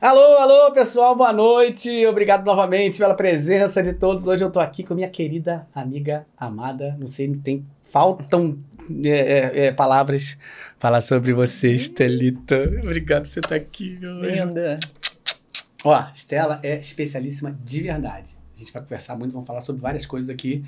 Alô, 0.00 0.36
alô, 0.38 0.72
pessoal, 0.72 1.14
boa 1.14 1.32
noite. 1.32 2.06
Obrigado 2.06 2.46
novamente 2.46 2.98
pela 2.98 3.14
presença 3.14 3.82
de 3.82 3.92
todos. 3.92 4.26
Hoje 4.26 4.42
eu 4.42 4.50
tô 4.50 4.60
aqui 4.60 4.82
com 4.84 4.94
minha 4.94 5.08
querida 5.10 5.66
amiga 5.74 6.26
amada. 6.36 6.96
Não 6.98 7.06
sei, 7.06 7.34
tem. 7.36 7.66
Faltam 7.82 8.58
é, 9.04 9.08
é, 9.08 9.66
é, 9.66 9.72
palavras 9.72 10.36
falar 10.78 11.00
sobre 11.02 11.32
você, 11.32 11.72
Estelita. 11.72 12.56
Obrigado 12.82 13.22
por 13.22 13.28
você 13.28 13.40
estar 13.40 13.54
aqui 13.54 13.98
hoje. 14.02 14.44
Linda. 14.44 14.78
Ó, 15.84 16.06
Estela 16.14 16.60
é 16.62 16.78
especialíssima 16.78 17.58
de 17.64 17.80
verdade. 17.82 18.36
A 18.54 18.58
gente 18.58 18.72
vai 18.72 18.82
conversar 18.82 19.16
muito, 19.16 19.32
vamos 19.32 19.46
falar 19.46 19.60
sobre 19.60 19.82
várias 19.82 20.06
coisas 20.06 20.30
aqui. 20.30 20.64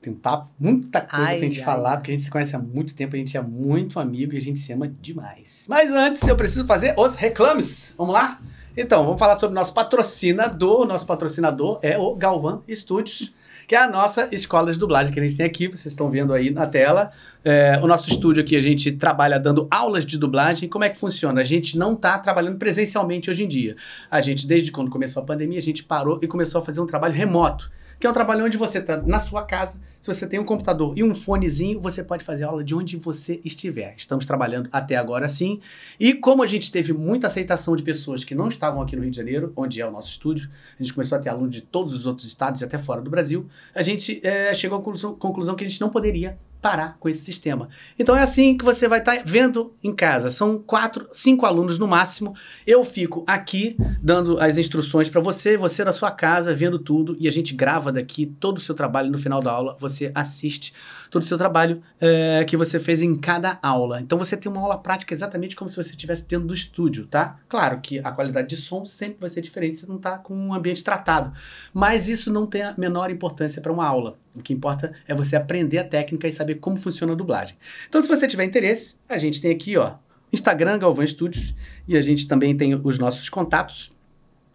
Tem 0.00 0.12
um 0.12 0.16
papo, 0.16 0.50
muita 0.60 1.00
coisa 1.00 1.26
Ai, 1.26 1.38
pra 1.38 1.46
gente 1.46 1.60
ai. 1.60 1.64
falar, 1.64 1.96
porque 1.96 2.10
a 2.10 2.14
gente 2.14 2.24
se 2.24 2.30
conhece 2.30 2.54
há 2.54 2.58
muito 2.58 2.94
tempo, 2.94 3.16
a 3.16 3.18
gente 3.18 3.36
é 3.36 3.40
muito 3.40 3.98
amigo 3.98 4.34
e 4.34 4.36
a 4.36 4.40
gente 4.40 4.58
se 4.58 4.70
ama 4.72 4.86
demais. 4.86 5.66
Mas 5.68 5.92
antes, 5.92 6.28
eu 6.28 6.36
preciso 6.36 6.66
fazer 6.66 6.94
os 6.98 7.14
reclames. 7.14 7.94
Vamos 7.96 8.12
lá? 8.12 8.38
Então, 8.76 9.02
vamos 9.04 9.18
falar 9.18 9.36
sobre 9.36 9.52
o 9.52 9.54
nosso 9.54 9.72
patrocinador. 9.72 10.82
O 10.82 10.84
nosso 10.84 11.06
patrocinador 11.06 11.78
é 11.80 11.96
o 11.96 12.14
Galvan 12.16 12.60
Studios, 12.68 13.32
que 13.66 13.74
é 13.74 13.78
a 13.78 13.88
nossa 13.88 14.28
escola 14.32 14.72
de 14.72 14.78
dublagem 14.78 15.12
que 15.12 15.20
a 15.20 15.22
gente 15.22 15.36
tem 15.36 15.46
aqui. 15.46 15.68
Vocês 15.68 15.86
estão 15.86 16.10
vendo 16.10 16.32
aí 16.32 16.50
na 16.50 16.66
tela. 16.66 17.10
É, 17.44 17.78
o 17.82 17.86
nosso 17.86 18.08
estúdio 18.08 18.42
aqui, 18.42 18.56
a 18.56 18.60
gente 18.60 18.92
trabalha 18.92 19.38
dando 19.38 19.66
aulas 19.70 20.04
de 20.04 20.18
dublagem. 20.18 20.68
Como 20.68 20.84
é 20.84 20.90
que 20.90 20.98
funciona? 20.98 21.40
A 21.40 21.44
gente 21.44 21.76
não 21.76 21.94
está 21.94 22.18
trabalhando 22.18 22.58
presencialmente 22.58 23.30
hoje 23.30 23.44
em 23.44 23.48
dia. 23.48 23.76
A 24.10 24.20
gente, 24.20 24.46
desde 24.46 24.70
quando 24.70 24.90
começou 24.90 25.22
a 25.22 25.26
pandemia, 25.26 25.58
a 25.58 25.62
gente 25.62 25.84
parou 25.84 26.18
e 26.22 26.26
começou 26.26 26.60
a 26.60 26.64
fazer 26.64 26.80
um 26.80 26.86
trabalho 26.86 27.14
remoto. 27.14 27.70
Que 27.98 28.06
é 28.06 28.10
um 28.10 28.14
trabalho 28.14 28.44
onde 28.44 28.56
você 28.56 28.78
está 28.78 28.96
na 28.96 29.18
sua 29.18 29.42
casa, 29.44 29.80
se 30.04 30.12
você 30.12 30.26
tem 30.26 30.38
um 30.38 30.44
computador 30.44 30.92
e 30.98 31.02
um 31.02 31.14
fonezinho, 31.14 31.80
você 31.80 32.04
pode 32.04 32.22
fazer 32.22 32.44
aula 32.44 32.62
de 32.62 32.74
onde 32.74 32.94
você 32.94 33.40
estiver. 33.42 33.94
Estamos 33.96 34.26
trabalhando 34.26 34.68
até 34.70 34.96
agora 34.96 35.26
sim. 35.30 35.60
E 35.98 36.12
como 36.12 36.42
a 36.42 36.46
gente 36.46 36.70
teve 36.70 36.92
muita 36.92 37.26
aceitação 37.26 37.74
de 37.74 37.82
pessoas 37.82 38.22
que 38.22 38.34
não 38.34 38.48
estavam 38.48 38.82
aqui 38.82 38.94
no 38.96 39.00
Rio 39.00 39.10
de 39.10 39.16
Janeiro, 39.16 39.50
onde 39.56 39.80
é 39.80 39.86
o 39.86 39.90
nosso 39.90 40.10
estúdio, 40.10 40.50
a 40.78 40.82
gente 40.82 40.92
começou 40.92 41.16
a 41.16 41.20
ter 41.22 41.30
alunos 41.30 41.54
de 41.54 41.62
todos 41.62 41.94
os 41.94 42.04
outros 42.04 42.26
estados 42.26 42.60
e 42.60 42.64
até 42.66 42.76
fora 42.76 43.00
do 43.00 43.08
Brasil, 43.08 43.46
a 43.74 43.82
gente 43.82 44.20
eh, 44.22 44.52
chegou 44.52 44.76
à 44.78 44.82
conclusão, 44.82 45.56
que 45.56 45.64
a 45.64 45.68
gente 45.68 45.80
não 45.80 45.88
poderia 45.88 46.38
parar 46.64 46.96
com 46.98 47.10
esse 47.10 47.22
sistema. 47.22 47.68
Então 47.98 48.16
é 48.16 48.22
assim 48.22 48.56
que 48.56 48.64
você 48.64 48.88
vai 48.88 48.98
estar 48.98 49.22
vendo 49.22 49.74
em 49.84 49.94
casa. 49.94 50.30
São 50.30 50.58
quatro, 50.58 51.06
cinco 51.12 51.44
alunos 51.44 51.78
no 51.78 51.86
máximo. 51.86 52.34
Eu 52.66 52.82
fico 52.86 53.22
aqui 53.26 53.76
dando 54.02 54.40
as 54.40 54.56
instruções 54.56 55.10
para 55.10 55.20
você, 55.20 55.58
você 55.58 55.84
da 55.84 55.92
sua 55.92 56.10
casa 56.10 56.54
vendo 56.54 56.78
tudo 56.78 57.18
e 57.20 57.28
a 57.28 57.30
gente 57.30 57.52
grava 57.52 57.92
daqui 57.92 58.24
todo 58.24 58.56
o 58.56 58.60
seu 58.62 58.74
trabalho 58.74 59.12
no 59.12 59.18
final 59.18 59.42
da 59.42 59.52
aula. 59.52 59.76
Você 59.78 59.93
assiste 60.14 60.72
todo 61.10 61.22
o 61.22 61.24
seu 61.24 61.38
trabalho 61.38 61.82
eh, 62.00 62.44
que 62.46 62.56
você 62.56 62.80
fez 62.80 63.02
em 63.02 63.14
cada 63.14 63.58
aula. 63.62 64.00
Então 64.00 64.18
você 64.18 64.36
tem 64.36 64.50
uma 64.50 64.60
aula 64.60 64.78
prática 64.78 65.14
exatamente 65.14 65.54
como 65.54 65.68
se 65.68 65.76
você 65.76 65.90
estivesse 65.90 66.24
dentro 66.24 66.46
do 66.48 66.54
estúdio, 66.54 67.06
tá? 67.06 67.38
Claro 67.48 67.80
que 67.80 67.98
a 68.00 68.10
qualidade 68.10 68.48
de 68.48 68.56
som 68.56 68.84
sempre 68.84 69.20
vai 69.20 69.28
ser 69.28 69.40
diferente, 69.40 69.78
você 69.78 69.86
não 69.86 69.96
está 69.96 70.18
com 70.18 70.34
um 70.34 70.52
ambiente 70.52 70.82
tratado. 70.82 71.32
Mas 71.72 72.08
isso 72.08 72.32
não 72.32 72.46
tem 72.46 72.62
a 72.62 72.74
menor 72.76 73.10
importância 73.10 73.62
para 73.62 73.72
uma 73.72 73.86
aula. 73.86 74.18
O 74.34 74.42
que 74.42 74.52
importa 74.52 74.92
é 75.06 75.14
você 75.14 75.36
aprender 75.36 75.78
a 75.78 75.84
técnica 75.84 76.26
e 76.26 76.32
saber 76.32 76.56
como 76.56 76.76
funciona 76.76 77.12
a 77.12 77.16
dublagem. 77.16 77.56
Então, 77.88 78.02
se 78.02 78.08
você 78.08 78.26
tiver 78.26 78.44
interesse, 78.44 78.96
a 79.08 79.16
gente 79.16 79.40
tem 79.40 79.52
aqui, 79.52 79.76
ó, 79.76 79.94
Instagram, 80.32 80.78
Galvão 80.78 81.06
Studios, 81.06 81.54
e 81.86 81.96
a 81.96 82.02
gente 82.02 82.26
também 82.26 82.56
tem 82.56 82.74
os 82.74 82.98
nossos 82.98 83.28
contatos, 83.28 83.92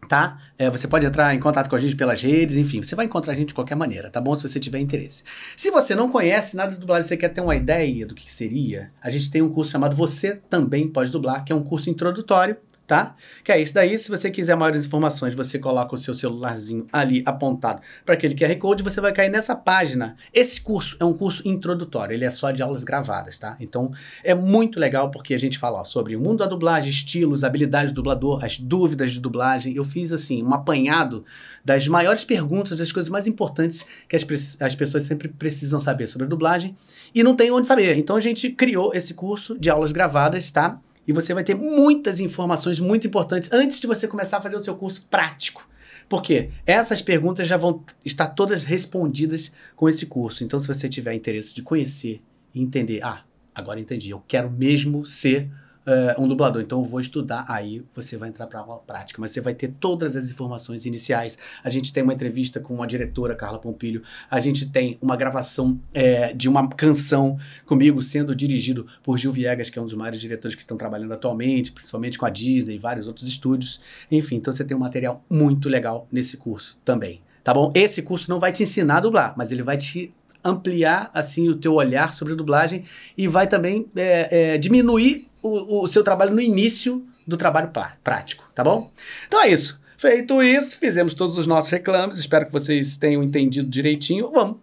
tá? 0.08 0.40
É, 0.58 0.70
você 0.70 0.88
pode 0.88 1.06
entrar 1.06 1.34
em 1.34 1.40
contato 1.40 1.70
com 1.70 1.76
a 1.76 1.80
gente 1.80 1.96
pelas 1.96 2.22
redes, 2.22 2.58
enfim, 2.58 2.82
você 2.82 2.96
vai 2.96 3.06
encontrar 3.06 3.34
a 3.34 3.36
gente 3.36 3.50
de 3.50 3.54
qualquer 3.54 3.76
maneira, 3.76 4.10
tá 4.10 4.20
bom? 4.20 4.36
Se 4.36 4.48
você 4.48 4.60
tiver 4.60 4.80
interesse. 4.80 5.24
Se 5.56 5.72
você 5.72 5.94
não 5.96 6.10
conhece 6.10 6.56
nada 6.56 6.72
de 6.72 6.80
dublagem, 6.80 7.08
você 7.08 7.18
quer 7.18 7.30
ter 7.30 7.42
uma 7.42 7.56
ideia 7.56 8.06
do 8.06 8.16
que 8.16 8.32
seria, 8.32 8.92
a 9.02 9.10
gente 9.10 9.30
tem 9.30 9.42
um 9.42 9.50
curso 9.50 9.72
chamado 9.72 9.96
Você 9.96 10.36
Também 10.36 10.88
Pode 10.88 11.12
Dublar, 11.12 11.44
que 11.44 11.52
é 11.52 11.56
um 11.56 11.64
curso 11.64 11.90
introdutório, 11.90 12.58
tá? 12.90 13.16
Que 13.44 13.52
é 13.52 13.62
isso 13.62 13.72
daí. 13.72 13.96
Se 14.00 14.10
você 14.10 14.32
quiser 14.32 14.56
maiores 14.56 14.84
informações, 14.84 15.36
você 15.36 15.60
coloca 15.60 15.94
o 15.94 15.98
seu 15.98 16.16
celularzinho 16.16 16.88
ali 16.92 17.22
apontado 17.24 17.84
para 18.04 18.16
aquele 18.16 18.34
QR 18.34 18.56
Code, 18.58 18.82
você 18.82 19.00
vai 19.00 19.14
cair 19.14 19.30
nessa 19.30 19.56
página. 19.56 20.18
Esse 20.34 20.60
curso 20.60 20.98
é 21.00 21.06
um 21.06 21.14
curso 21.14 21.48
introdutório, 21.48 22.16
ele 22.16 22.26
é 22.26 22.32
só 22.32 22.50
de 22.50 22.64
aulas 22.64 22.84
gravadas, 22.84 23.38
tá? 23.38 23.56
Então 23.60 23.92
é 24.24 24.34
muito 24.34 24.80
legal 24.80 25.12
porque 25.12 25.36
a 25.36 25.38
gente 25.38 25.60
fala 25.60 25.82
ó, 25.82 25.84
sobre 25.84 26.16
o 26.16 26.20
mundo 26.20 26.40
da 26.40 26.48
dublagem, 26.48 26.90
estilos, 26.90 27.44
habilidades 27.44 27.92
do 27.92 27.98
dublador, 27.98 28.44
as 28.44 28.58
dúvidas 28.58 29.12
de 29.12 29.20
dublagem. 29.20 29.76
Eu 29.76 29.84
fiz 29.84 30.12
assim 30.12 30.44
um 30.44 30.52
apanhado 30.52 31.24
das 31.64 31.88
maiores 31.88 32.26
perguntas, 32.26 32.76
das 32.76 32.92
coisas 32.92 33.10
mais 33.10 33.28
importantes 33.28 33.86
que 34.08 34.16
as, 34.16 34.26
as 34.60 34.74
pessoas 34.74 35.04
sempre 35.04 35.28
precisam 35.28 35.80
saber 35.80 36.08
sobre 36.08 36.26
a 36.26 36.28
dublagem 36.30 36.76
e 37.14 37.22
não 37.22 37.36
tem 37.36 37.52
onde 37.52 37.68
saber. 37.68 37.96
Então 37.98 38.16
a 38.16 38.22
gente 38.22 38.50
criou 38.50 38.96
esse 38.96 39.14
curso 39.14 39.56
de 39.60 39.70
aulas 39.70 39.92
gravadas, 39.92 40.50
tá? 40.50 40.82
E 41.10 41.12
você 41.12 41.34
vai 41.34 41.44
ter 41.44 41.56
muitas 41.56 42.20
informações 42.20 42.80
muito 42.80 43.08
importantes 43.08 43.50
antes 43.52 43.80
de 43.80 43.88
você 43.88 44.08
começar 44.08 44.38
a 44.38 44.42
fazer 44.42 44.56
o 44.56 44.60
seu 44.60 44.76
curso 44.76 45.08
prático. 45.10 45.68
Por 46.08 46.22
quê? 46.22 46.52
Essas 46.68 47.02
perguntas 47.02 47.48
já 47.48 47.58
vão 47.58 47.84
estar 48.06 48.28
todas 48.28 48.64
respondidas 48.64 49.52
com 49.76 49.90
esse 49.90 50.06
curso. 50.06 50.44
Então, 50.44 50.60
se 50.60 50.68
você 50.68 50.88
tiver 50.88 51.16
interesse 51.16 51.52
de 51.56 51.64
conhecer 51.64 52.22
e 52.54 52.62
entender, 52.62 53.04
ah, 53.04 53.24
agora 53.56 53.80
entendi, 53.80 54.12
eu 54.12 54.24
quero 54.28 54.52
mesmo 54.52 55.04
ser 55.04 55.50
eh, 55.86 56.16
um 56.20 56.28
dublador, 56.28 56.62
então 56.62 56.80
eu 56.80 56.86
vou 56.86 57.00
estudar, 57.00 57.46
aí 57.48 57.84
você 57.96 58.18
vai 58.18 58.30
entrar 58.30 58.48
para 58.48 58.60
a 58.60 58.64
prática, 58.64 59.20
mas 59.20 59.32
você 59.32 59.42
vai 59.42 59.54
ter 59.54 59.70
todas 59.80 60.16
as 60.16 60.30
informações 60.30 60.86
iniciais. 60.86 61.38
A 61.64 61.70
gente 61.70 61.92
tem 61.94 62.04
uma 62.04 62.14
entrevista 62.14 62.60
com 62.60 62.82
a 62.84 62.86
diretora 62.86 63.36
Carla 63.36 63.60
Pompilho, 63.60 64.04
a 64.30 64.40
gente 64.40 64.70
tem 64.70 64.98
uma 65.02 65.16
gravação 65.16 65.80
eh, 65.94 66.34
de 66.34 66.48
uma 66.50 66.68
canção 66.70 67.40
comigo 67.66 68.02
sendo 68.02 68.36
dirigido 68.36 68.88
por 69.02 69.18
Gil 69.18 69.32
Viegas, 69.32 69.70
que 69.70 69.80
é 69.80 69.82
um 69.82 69.86
dos 69.86 69.94
maiores 69.96 70.20
diretores 70.20 70.56
que 70.56 70.62
estão 70.62 70.78
trabalhando 70.78 71.14
atualmente, 71.14 71.72
principalmente 71.72 72.18
com 72.18 72.26
a 72.26 72.30
Disney 72.30 72.76
e 72.76 72.80
vários 72.80 73.08
outros 73.08 73.28
estúdios. 73.28 73.80
Enfim, 74.12 74.36
então 74.36 74.54
você 74.54 74.64
tem 74.64 74.76
um 74.76 74.80
material 74.80 75.24
muito 75.30 75.70
legal 75.70 76.08
nesse 76.12 76.38
curso 76.38 76.78
também, 76.84 77.22
tá 77.44 77.54
bom? 77.54 77.72
Esse 77.74 78.02
curso 78.02 78.30
não 78.30 78.40
vai 78.40 78.52
te 78.52 78.64
ensinar 78.64 78.98
a 78.98 79.02
dublar, 79.02 79.34
mas 79.38 79.52
ele 79.52 79.64
vai 79.64 79.78
te 79.78 80.14
ampliar 80.44 81.10
assim 81.14 81.50
o 81.50 81.56
teu 81.56 81.74
olhar 81.74 82.14
sobre 82.14 82.34
a 82.34 82.36
dublagem 82.36 82.86
e 83.18 83.28
vai 83.28 83.48
também 83.48 83.88
é, 83.96 84.54
é, 84.54 84.58
diminuir 84.58 85.30
o, 85.42 85.84
o 85.84 85.88
seu 85.88 86.04
trabalho 86.04 86.34
no 86.34 86.42
início 86.42 87.06
do 87.28 87.38
trabalho 87.38 87.72
prático, 88.04 88.44
tá 88.56 88.64
bom? 88.64 88.92
Então 89.28 89.42
é 89.42 89.50
isso. 89.50 89.80
Feito 89.98 90.42
isso, 90.42 90.78
fizemos 90.78 91.14
todos 91.14 91.38
os 91.38 91.46
nossos 91.46 91.70
reclames. 91.70 92.18
Espero 92.18 92.46
que 92.46 92.52
vocês 92.54 92.96
tenham 92.96 93.22
entendido 93.22 93.68
direitinho. 93.70 94.32
Vamos 94.32 94.58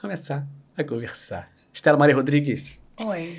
começar 0.00 0.46
a 0.76 0.82
conversar. 0.82 1.50
Estela 1.72 1.98
Maria 1.98 2.16
Rodrigues. 2.16 2.80
Oi. 3.04 3.36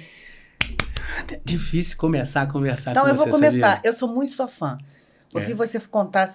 É 1.32 1.40
difícil 1.44 1.98
começar 1.98 2.44
a 2.44 2.46
conversar 2.46 2.92
Então 2.92 3.04
com 3.04 3.10
eu 3.10 3.16
você, 3.16 3.24
vou 3.30 3.40
começar. 3.40 3.76
sabia? 3.76 3.90
Eu 3.90 3.94
sou 3.94 4.08
muito 4.08 4.32
sua 4.32 4.48
fã. 4.48 4.78
Ouvir 5.34 5.52
É. 5.52 5.56
você 5.56 5.80
contar, 5.80 6.28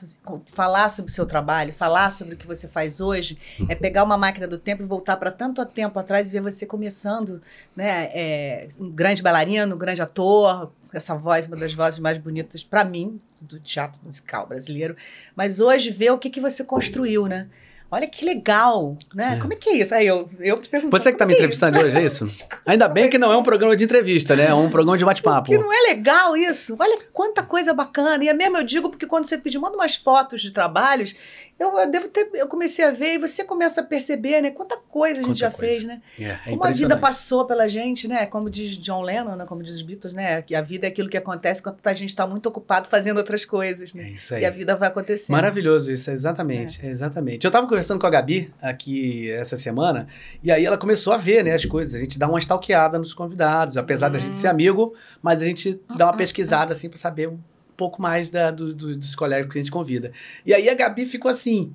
falar 0.52 0.88
sobre 0.88 1.10
o 1.10 1.14
seu 1.14 1.26
trabalho, 1.26 1.72
falar 1.74 2.10
sobre 2.10 2.34
o 2.34 2.36
que 2.36 2.46
você 2.46 2.68
faz 2.68 3.00
hoje, 3.00 3.36
Uhum. 3.58 3.66
é 3.68 3.74
pegar 3.74 4.04
uma 4.04 4.16
máquina 4.16 4.46
do 4.46 4.56
tempo 4.58 4.82
e 4.82 4.86
voltar 4.86 5.16
para 5.16 5.32
tanto 5.32 5.64
tempo 5.66 5.98
atrás 5.98 6.28
e 6.28 6.32
ver 6.32 6.40
você 6.40 6.64
começando, 6.64 7.42
né? 7.74 8.08
é, 8.12 8.66
um 8.78 8.88
grande 8.90 9.20
bailarino, 9.22 9.74
um 9.74 9.78
grande 9.78 10.00
ator, 10.00 10.70
essa 10.92 11.14
voz, 11.16 11.46
uma 11.46 11.56
das 11.56 11.74
vozes 11.74 11.98
mais 11.98 12.18
bonitas 12.18 12.62
para 12.62 12.84
mim 12.84 13.20
do 13.40 13.58
teatro 13.58 13.98
musical 14.04 14.46
brasileiro. 14.46 14.96
Mas 15.34 15.58
hoje 15.58 15.90
ver 15.90 16.10
o 16.12 16.18
que, 16.18 16.30
que 16.30 16.40
você 16.40 16.62
construiu, 16.64 17.26
né? 17.26 17.48
Olha 17.94 18.08
que 18.08 18.24
legal, 18.24 18.98
né? 19.14 19.36
É. 19.36 19.40
Como 19.40 19.52
é 19.52 19.56
que 19.56 19.70
é 19.70 19.76
isso? 19.76 19.94
Aí 19.94 20.04
eu, 20.04 20.28
eu 20.40 20.58
te 20.58 20.68
pergunto. 20.68 20.90
Você 20.90 21.12
que 21.12 21.18
tá 21.18 21.24
me 21.24 21.32
entrevistando 21.34 21.78
hoje, 21.78 21.96
é 21.96 22.04
isso? 22.04 22.24
Ainda 22.66 22.88
bem 22.88 23.08
que 23.08 23.18
não 23.18 23.30
é 23.30 23.36
um 23.36 23.42
programa 23.44 23.76
de 23.76 23.84
entrevista, 23.84 24.34
né? 24.34 24.46
É 24.46 24.54
um 24.54 24.68
programa 24.68 24.98
de 24.98 25.04
bate-papo. 25.04 25.48
Que 25.48 25.56
não 25.56 25.72
é 25.72 25.90
legal 25.90 26.36
isso? 26.36 26.74
Olha 26.76 26.98
quanta 27.12 27.44
coisa 27.44 27.72
bacana. 27.72 28.24
E 28.24 28.28
é 28.28 28.34
mesmo 28.34 28.56
eu 28.56 28.64
digo 28.64 28.90
porque 28.90 29.06
quando 29.06 29.28
você 29.28 29.38
pedir, 29.38 29.58
manda 29.58 29.76
umas 29.76 29.94
fotos 29.94 30.42
de 30.42 30.50
trabalhos, 30.50 31.14
eu, 31.58 31.78
eu 31.78 31.88
devo 31.88 32.08
ter, 32.08 32.28
eu 32.34 32.48
comecei 32.48 32.84
a 32.84 32.90
ver 32.90 33.14
e 33.14 33.18
você 33.18 33.44
começa 33.44 33.80
a 33.80 33.84
perceber, 33.84 34.40
né? 34.40 34.50
Quanta 34.50 34.76
coisa 34.76 35.20
a 35.20 35.22
gente 35.22 35.26
Quanta 35.26 35.38
já 35.38 35.50
coisa. 35.52 35.72
fez, 35.72 35.84
né? 35.84 36.02
É, 36.18 36.24
é 36.24 36.50
Como 36.50 36.64
a 36.64 36.70
vida 36.70 36.96
passou 36.96 37.44
pela 37.46 37.68
gente, 37.68 38.08
né? 38.08 38.26
Como 38.26 38.50
diz 38.50 38.76
John 38.76 39.02
Lennon, 39.02 39.36
né? 39.36 39.44
como 39.46 39.62
diz 39.62 39.76
os 39.76 39.82
Beatles, 39.82 40.14
né? 40.14 40.42
Que 40.42 40.56
a 40.56 40.60
vida 40.62 40.86
é 40.86 40.88
aquilo 40.88 41.08
que 41.08 41.16
acontece 41.16 41.62
quando 41.62 41.76
a 41.84 41.94
gente 41.94 42.08
está 42.08 42.26
muito 42.26 42.46
ocupado 42.48 42.88
fazendo 42.88 43.18
outras 43.18 43.44
coisas, 43.44 43.94
É 43.94 43.98
né? 43.98 44.10
isso 44.10 44.34
aí. 44.34 44.42
E 44.42 44.46
a 44.46 44.50
vida 44.50 44.74
vai 44.74 44.88
acontecendo. 44.88 45.30
Maravilhoso 45.30 45.92
isso, 45.92 46.10
exatamente, 46.10 46.84
é. 46.84 46.90
exatamente. 46.90 47.44
Eu 47.44 47.50
tava 47.52 47.68
conversando 47.68 47.83
com 48.00 48.06
a 48.06 48.10
Gabi 48.10 48.52
aqui 48.62 49.30
essa 49.30 49.56
semana, 49.56 50.06
e 50.42 50.50
aí 50.50 50.64
ela 50.64 50.76
começou 50.78 51.12
a 51.12 51.16
ver, 51.16 51.44
né, 51.44 51.52
as 51.52 51.64
coisas. 51.64 51.94
A 51.94 51.98
gente 51.98 52.18
dá 52.18 52.26
uma 52.28 52.38
stalkeada 52.38 52.98
nos 52.98 53.12
convidados, 53.14 53.76
apesar 53.76 54.08
da 54.08 54.18
Hum. 54.18 54.22
gente 54.22 54.36
ser 54.36 54.48
amigo, 54.48 54.94
mas 55.22 55.42
a 55.42 55.44
gente 55.44 55.80
dá 55.96 56.06
uma 56.06 56.16
pesquisada, 56.16 56.72
assim, 56.72 56.88
pra 56.88 56.98
saber 56.98 57.28
um 57.28 57.38
pouco 57.76 58.00
mais 58.00 58.30
da- 58.30 58.50
do- 58.50 58.72
do- 58.74 58.96
dos 58.96 59.14
colegas 59.14 59.52
que 59.52 59.58
a 59.58 59.62
gente 59.62 59.70
convida. 59.70 60.12
E 60.46 60.54
aí 60.54 60.68
a 60.68 60.74
Gabi 60.74 61.04
ficou 61.06 61.30
assim, 61.30 61.72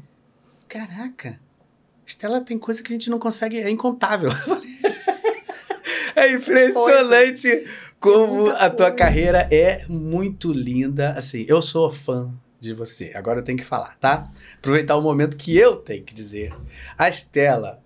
caraca, 0.68 1.40
Estela 2.06 2.42
tem 2.42 2.58
coisa 2.58 2.82
que 2.82 2.92
a 2.92 2.96
gente 2.96 3.10
não 3.10 3.20
consegue, 3.20 3.58
é 3.60 3.70
incontável. 3.70 4.30
É 6.16 6.34
impressionante 6.34 7.66
como 8.00 8.50
a 8.50 8.70
tua 8.70 8.88
coisa. 8.88 8.92
carreira 8.92 9.48
é 9.52 9.86
muito 9.88 10.52
linda. 10.52 11.12
Assim, 11.14 11.46
eu 11.48 11.62
sou 11.62 11.90
fã 11.90 12.34
de 12.60 12.74
você. 12.74 13.12
Agora 13.16 13.40
eu 13.40 13.44
tenho 13.44 13.58
que 13.58 13.64
falar, 13.66 13.98
tá? 14.00 14.30
Aproveitar 14.58 14.96
o 14.96 15.02
momento 15.02 15.38
que 15.38 15.56
eu 15.58 15.78
tenho 15.78 16.04
que 16.04 16.14
dizer. 16.14 16.54
A 16.98 17.08
Estela, 17.10 17.82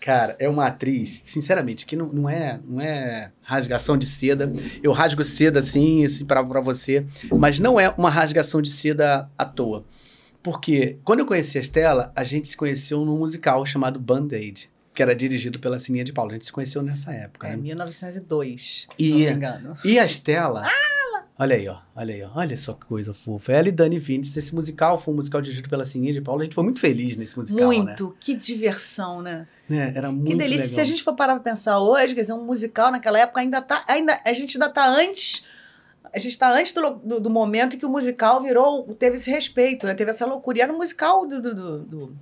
cara, 0.00 0.36
é 0.38 0.48
uma 0.48 0.66
atriz, 0.66 1.22
sinceramente, 1.24 1.84
que 1.84 1.96
não, 1.96 2.06
não, 2.06 2.28
é, 2.28 2.60
não 2.66 2.80
é 2.80 3.30
rasgação 3.42 3.96
de 3.96 4.06
seda. 4.06 4.52
Eu 4.82 4.92
rasgo 4.92 5.24
seda 5.24 5.58
assim, 5.58 6.04
assim 6.04 6.24
pra, 6.24 6.44
pra 6.44 6.60
você, 6.60 7.04
mas 7.32 7.58
não 7.58 7.78
é 7.80 7.88
uma 7.98 8.10
rasgação 8.10 8.62
de 8.62 8.70
seda 8.70 9.28
à 9.36 9.44
toa. 9.44 9.84
Porque 10.42 10.98
quando 11.04 11.20
eu 11.20 11.26
conheci 11.26 11.56
a 11.56 11.60
Estela, 11.60 12.12
a 12.14 12.22
gente 12.22 12.46
se 12.48 12.56
conheceu 12.56 13.04
num 13.04 13.16
musical 13.18 13.64
chamado 13.64 13.98
Band-Aid, 13.98 14.68
que 14.92 15.02
era 15.02 15.16
dirigido 15.16 15.58
pela 15.58 15.78
Sininha 15.78 16.04
de 16.04 16.12
Paulo. 16.12 16.30
A 16.30 16.34
gente 16.34 16.46
se 16.46 16.52
conheceu 16.52 16.82
nessa 16.82 17.12
época, 17.12 17.48
É, 17.48 17.50
né? 17.52 17.56
1902, 17.56 18.86
E- 18.98 19.10
não 19.10 19.18
me 19.18 19.30
engano. 19.32 19.76
E 19.84 19.98
a 19.98 20.04
Estela. 20.04 20.68
Olha 21.36 21.56
aí, 21.56 21.66
ó. 21.66 21.78
Olha 21.96 22.14
aí, 22.14 22.22
ó. 22.22 22.30
Olha 22.36 22.56
só 22.56 22.74
que 22.74 22.86
coisa 22.86 23.12
fofa. 23.12 23.52
Ela 23.52 23.68
e 23.68 23.72
Dani 23.72 23.98
Vintes, 23.98 24.36
esse 24.36 24.54
musical 24.54 25.00
foi 25.00 25.12
um 25.12 25.16
musical 25.16 25.40
dirigido 25.42 25.68
pela 25.68 25.84
Sininha 25.84 26.12
de 26.12 26.20
Paulo. 26.20 26.40
A 26.40 26.44
gente 26.44 26.54
foi 26.54 26.62
muito 26.62 26.78
feliz 26.80 27.16
nesse 27.16 27.36
musical, 27.36 27.66
Muito, 27.66 28.14
que 28.20 28.34
diversão, 28.36 29.20
né? 29.20 29.48
né? 29.68 29.86
né? 29.86 29.92
Era 29.96 30.12
muito 30.12 30.30
que 30.30 30.36
delícia. 30.36 30.62
legal. 30.66 30.74
Se 30.76 30.80
a 30.80 30.84
gente 30.84 31.02
for 31.02 31.14
parar 31.14 31.34
pra 31.34 31.42
pensar 31.42 31.80
hoje, 31.80 32.14
quer 32.14 32.20
dizer, 32.20 32.34
um 32.34 32.44
musical 32.44 32.92
naquela 32.92 33.18
época 33.18 33.40
ainda 33.40 33.60
tá. 33.60 33.84
Ainda, 33.88 34.20
a 34.24 34.32
gente 34.32 34.56
ainda 34.56 34.68
tá 34.68 34.86
antes. 34.86 35.44
A 36.12 36.18
gente 36.20 36.38
tá 36.38 36.52
antes 36.56 36.70
do, 36.70 36.90
do, 36.90 37.20
do 37.20 37.30
momento 37.30 37.74
em 37.74 37.78
que 37.80 37.86
o 37.86 37.90
musical 37.90 38.40
virou. 38.40 38.84
Teve 38.94 39.16
esse 39.16 39.28
respeito, 39.28 39.86
né? 39.86 39.94
Teve 39.94 40.12
essa 40.12 40.24
loucura. 40.24 40.58
E 40.58 40.60
era 40.60 40.72
um 40.72 40.76
musical 40.76 41.26
do, 41.26 41.42
do- 41.42 41.80
do- 41.80 42.16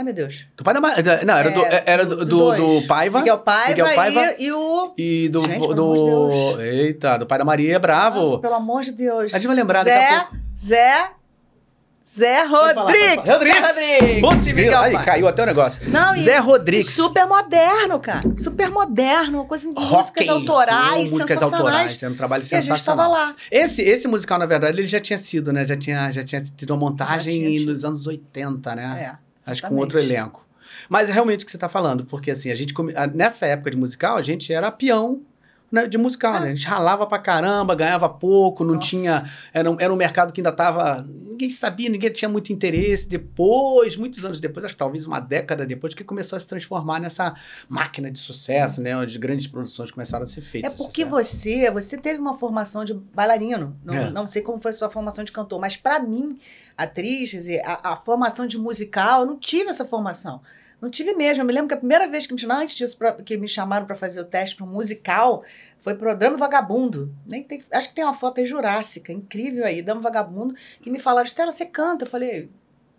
Ai, 0.00 0.04
meu 0.04 0.14
Deus. 0.14 0.46
Do 0.56 0.64
pai 0.64 0.72
da 0.72 0.80
Ma- 0.80 0.94
da- 0.94 1.24
Não, 1.26 1.36
era, 1.36 1.50
do, 1.50 1.62
É, 1.66 1.82
era 1.84 2.06
do, 2.06 2.16
do 2.16 2.24
do, 2.24 2.56
do 2.80 2.86
Paiva. 2.86 3.18
Miguel 3.18 3.36
Paiva, 3.38 3.68
Miguel 3.68 3.94
Paiva. 3.94 4.34
E, 4.38 4.44
e 4.46 4.52
o. 4.52 4.94
E 4.96 5.28
do. 5.28 5.40
Gente, 5.42 5.60
pelo 5.60 5.74
do 5.74 5.82
amor 5.82 5.96
de 5.98 6.04
Deus. 6.04 6.58
Eita, 6.60 7.18
do 7.18 7.26
pai 7.26 7.36
da 7.38 7.44
Maria 7.44 7.78
Bravo. 7.78 8.36
Ah, 8.36 8.38
pelo 8.40 8.54
amor 8.54 8.82
de 8.82 8.92
Deus. 8.92 9.34
A 9.34 9.36
gente 9.36 9.46
vai 9.46 9.56
lembrar 9.56 9.84
Zé. 9.84 10.08
pouco. 10.20 10.36
Zé. 10.58 11.10
Zé 12.18 12.40
Pode 12.48 12.50
falar, 12.74 12.82
Rodrigues. 12.82 13.14
falar. 13.14 13.32
Rodrigues. 13.34 13.68
Rodrigues. 13.68 14.20
Putz, 14.20 14.46
e 14.48 14.52
viu? 14.52 14.64
Miguel 14.64 14.80
aí, 14.80 14.98
caiu 15.04 15.28
até 15.28 15.42
o 15.44 15.46
negócio. 15.46 15.80
Não, 15.90 16.16
e- 16.16 16.20
Zé 16.22 16.36
E 16.36 16.40
Rodrigues. 16.40 16.90
super 16.90 17.24
moderno, 17.26 18.00
cara. 18.00 18.22
Super 18.36 18.68
moderno. 18.70 19.38
Uma 19.38 19.44
coisa 19.44 19.68
de 19.72 19.74
músicas 19.80 20.28
autorais, 20.28 21.10
músicas 21.12 21.38
sensacionais. 21.38 21.52
autorais. 21.52 22.02
Era 22.02 22.12
um 22.12 22.16
trabalho 22.16 22.40
E 22.40 22.42
a 22.42 22.46
gente 22.60 22.64
sensacional. 22.66 23.06
estava 23.06 23.26
lá. 23.28 23.36
Esse, 23.50 23.82
esse 23.82 24.08
musical, 24.08 24.38
na 24.40 24.46
verdade, 24.46 24.78
ele 24.80 24.88
já 24.88 24.98
tinha 24.98 25.18
sido, 25.18 25.52
né? 25.52 25.64
Já 25.64 25.76
tinha, 25.76 26.10
já 26.10 26.24
tinha 26.24 26.42
tido 26.42 26.70
uma 26.70 26.78
montagem 26.80 27.32
tinha 27.56 27.66
nos 27.66 27.84
anos 27.84 28.04
80, 28.08 28.74
né? 28.74 28.82
É, 29.14 29.29
Acho 29.46 29.62
que 29.62 29.68
com 29.68 29.74
exatamente. 29.74 29.80
outro 29.80 29.98
elenco. 29.98 30.46
Mas 30.88 31.10
é 31.10 31.12
realmente 31.12 31.42
o 31.42 31.46
que 31.46 31.52
você 31.52 31.58
tá 31.58 31.68
falando, 31.68 32.04
porque 32.04 32.30
assim, 32.30 32.50
a 32.50 32.54
gente 32.54 32.74
nessa 33.14 33.46
época 33.46 33.70
de 33.70 33.76
musical, 33.76 34.16
a 34.16 34.22
gente 34.22 34.52
era 34.52 34.70
peão 34.70 35.22
de 35.88 35.96
musical, 35.98 36.34
Ah. 36.34 36.40
né? 36.40 36.46
A 36.50 36.54
gente 36.54 36.66
ralava 36.66 37.06
pra 37.06 37.18
caramba, 37.18 37.74
ganhava 37.74 38.08
pouco, 38.08 38.64
não 38.64 38.74
Nossa. 38.74 38.88
tinha. 38.88 39.30
Era 39.52 39.70
um, 39.70 39.76
era 39.78 39.92
um 39.92 39.96
mercado 39.96 40.32
que 40.32 40.40
ainda 40.40 40.50
tava. 40.52 41.04
Ninguém 41.06 41.48
sabia, 41.50 41.88
ninguém 41.88 42.10
tinha 42.10 42.28
muito 42.28 42.52
interesse. 42.52 43.08
Depois, 43.08 43.96
muitos 43.96 44.24
anos 44.24 44.40
depois, 44.40 44.64
acho 44.64 44.74
que 44.74 44.78
talvez 44.78 45.06
uma 45.06 45.20
década 45.20 45.64
depois, 45.64 45.94
que 45.94 46.02
começou 46.04 46.36
a 46.36 46.40
se 46.40 46.46
transformar 46.46 47.00
nessa 47.00 47.34
máquina 47.68 48.10
de 48.10 48.18
sucesso, 48.18 48.80
né? 48.82 48.96
Onde 48.96 49.18
grandes 49.18 49.46
produções 49.46 49.90
começaram 49.90 50.24
a 50.24 50.26
ser 50.26 50.40
É 50.40 50.42
feitas. 50.42 50.74
porque 50.74 51.02
certo? 51.02 51.10
você, 51.10 51.70
você 51.70 51.96
teve 51.96 52.18
uma 52.20 52.36
formação 52.36 52.84
de 52.84 52.92
bailarino. 52.94 53.76
Não, 53.84 53.94
É. 53.94 54.10
não 54.10 54.26
sei 54.26 54.42
como 54.42 54.60
foi 54.60 54.72
a 54.72 54.74
sua 54.74 54.90
formação 54.90 55.24
de 55.24 55.32
cantor, 55.32 55.60
mas 55.60 55.76
pra 55.76 55.98
mim, 56.00 56.38
atriz, 56.76 57.30
dizer, 57.30 57.62
a, 57.64 57.92
a 57.92 57.96
formação 57.96 58.46
de 58.46 58.58
musical, 58.58 59.20
eu 59.22 59.26
não 59.26 59.38
tive 59.38 59.70
essa 59.70 59.84
formação. 59.84 60.40
Não 60.80 60.88
tive 60.90 61.12
mesmo. 61.14 61.42
Eu 61.42 61.46
me 61.46 61.52
lembro 61.52 61.68
que 61.68 61.74
a 61.74 61.78
primeira 61.78 62.08
vez 62.08 62.26
que 62.26 62.32
me 62.32 62.40
chamaram, 62.40 62.62
antes 62.62 62.74
disso, 62.76 62.96
pra- 62.96 63.14
que 63.14 63.36
me 63.36 63.46
chamaram 63.48 63.86
para 63.86 63.96
fazer 63.96 64.20
o 64.20 64.24
teste 64.24 64.56
para 64.56 64.64
um 64.64 64.68
musical, 64.70 65.44
foi 65.78 65.94
pro 65.94 66.16
Drama 66.16 66.36
Vagabundo. 66.38 67.14
Nem 67.26 67.42
tem, 67.42 67.62
acho 67.72 67.88
que 67.88 67.94
tem 67.94 68.04
uma 68.04 68.14
foto 68.14 68.40
aí 68.40 68.46
jurássica, 68.46 69.12
incrível 69.12 69.64
aí, 69.66 69.82
Drama 69.82 70.00
Vagabundo, 70.00 70.54
que 70.82 70.90
me 70.90 70.98
falaram, 70.98 71.26
Estela, 71.26 71.52
você 71.52 71.66
canta? 71.66 72.04
Eu 72.04 72.08
falei, 72.08 72.50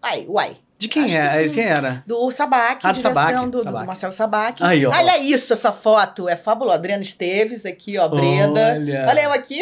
uai, 0.03 0.25
uai. 0.27 0.57
De 0.77 0.87
quem 0.87 1.03
acho 1.03 1.11
que 1.13 1.17
é? 1.17 1.47
sim. 1.47 1.53
Quem 1.53 1.63
era? 1.65 2.03
Do 2.07 2.31
Sabac, 2.31 2.79
Ah, 2.85 2.91
do 2.91 2.97
direção 2.99 3.13
Sabac, 3.13 3.49
do, 3.51 3.63
do. 3.63 3.71
Marcelo 3.85 4.13
Sabac. 4.13 4.63
Aí. 4.63 4.83
Olha 4.85 5.17
isso, 5.19 5.53
essa 5.53 5.71
foto. 5.71 6.27
É 6.27 6.35
fabulosa. 6.35 6.75
Adriana 6.77 7.03
Esteves 7.03 7.67
aqui, 7.67 7.99
ó, 7.99 8.07
Breda. 8.09 8.73
Olha, 8.73 9.05
Olha 9.07 9.23
eu 9.25 9.31
aqui. 9.31 9.59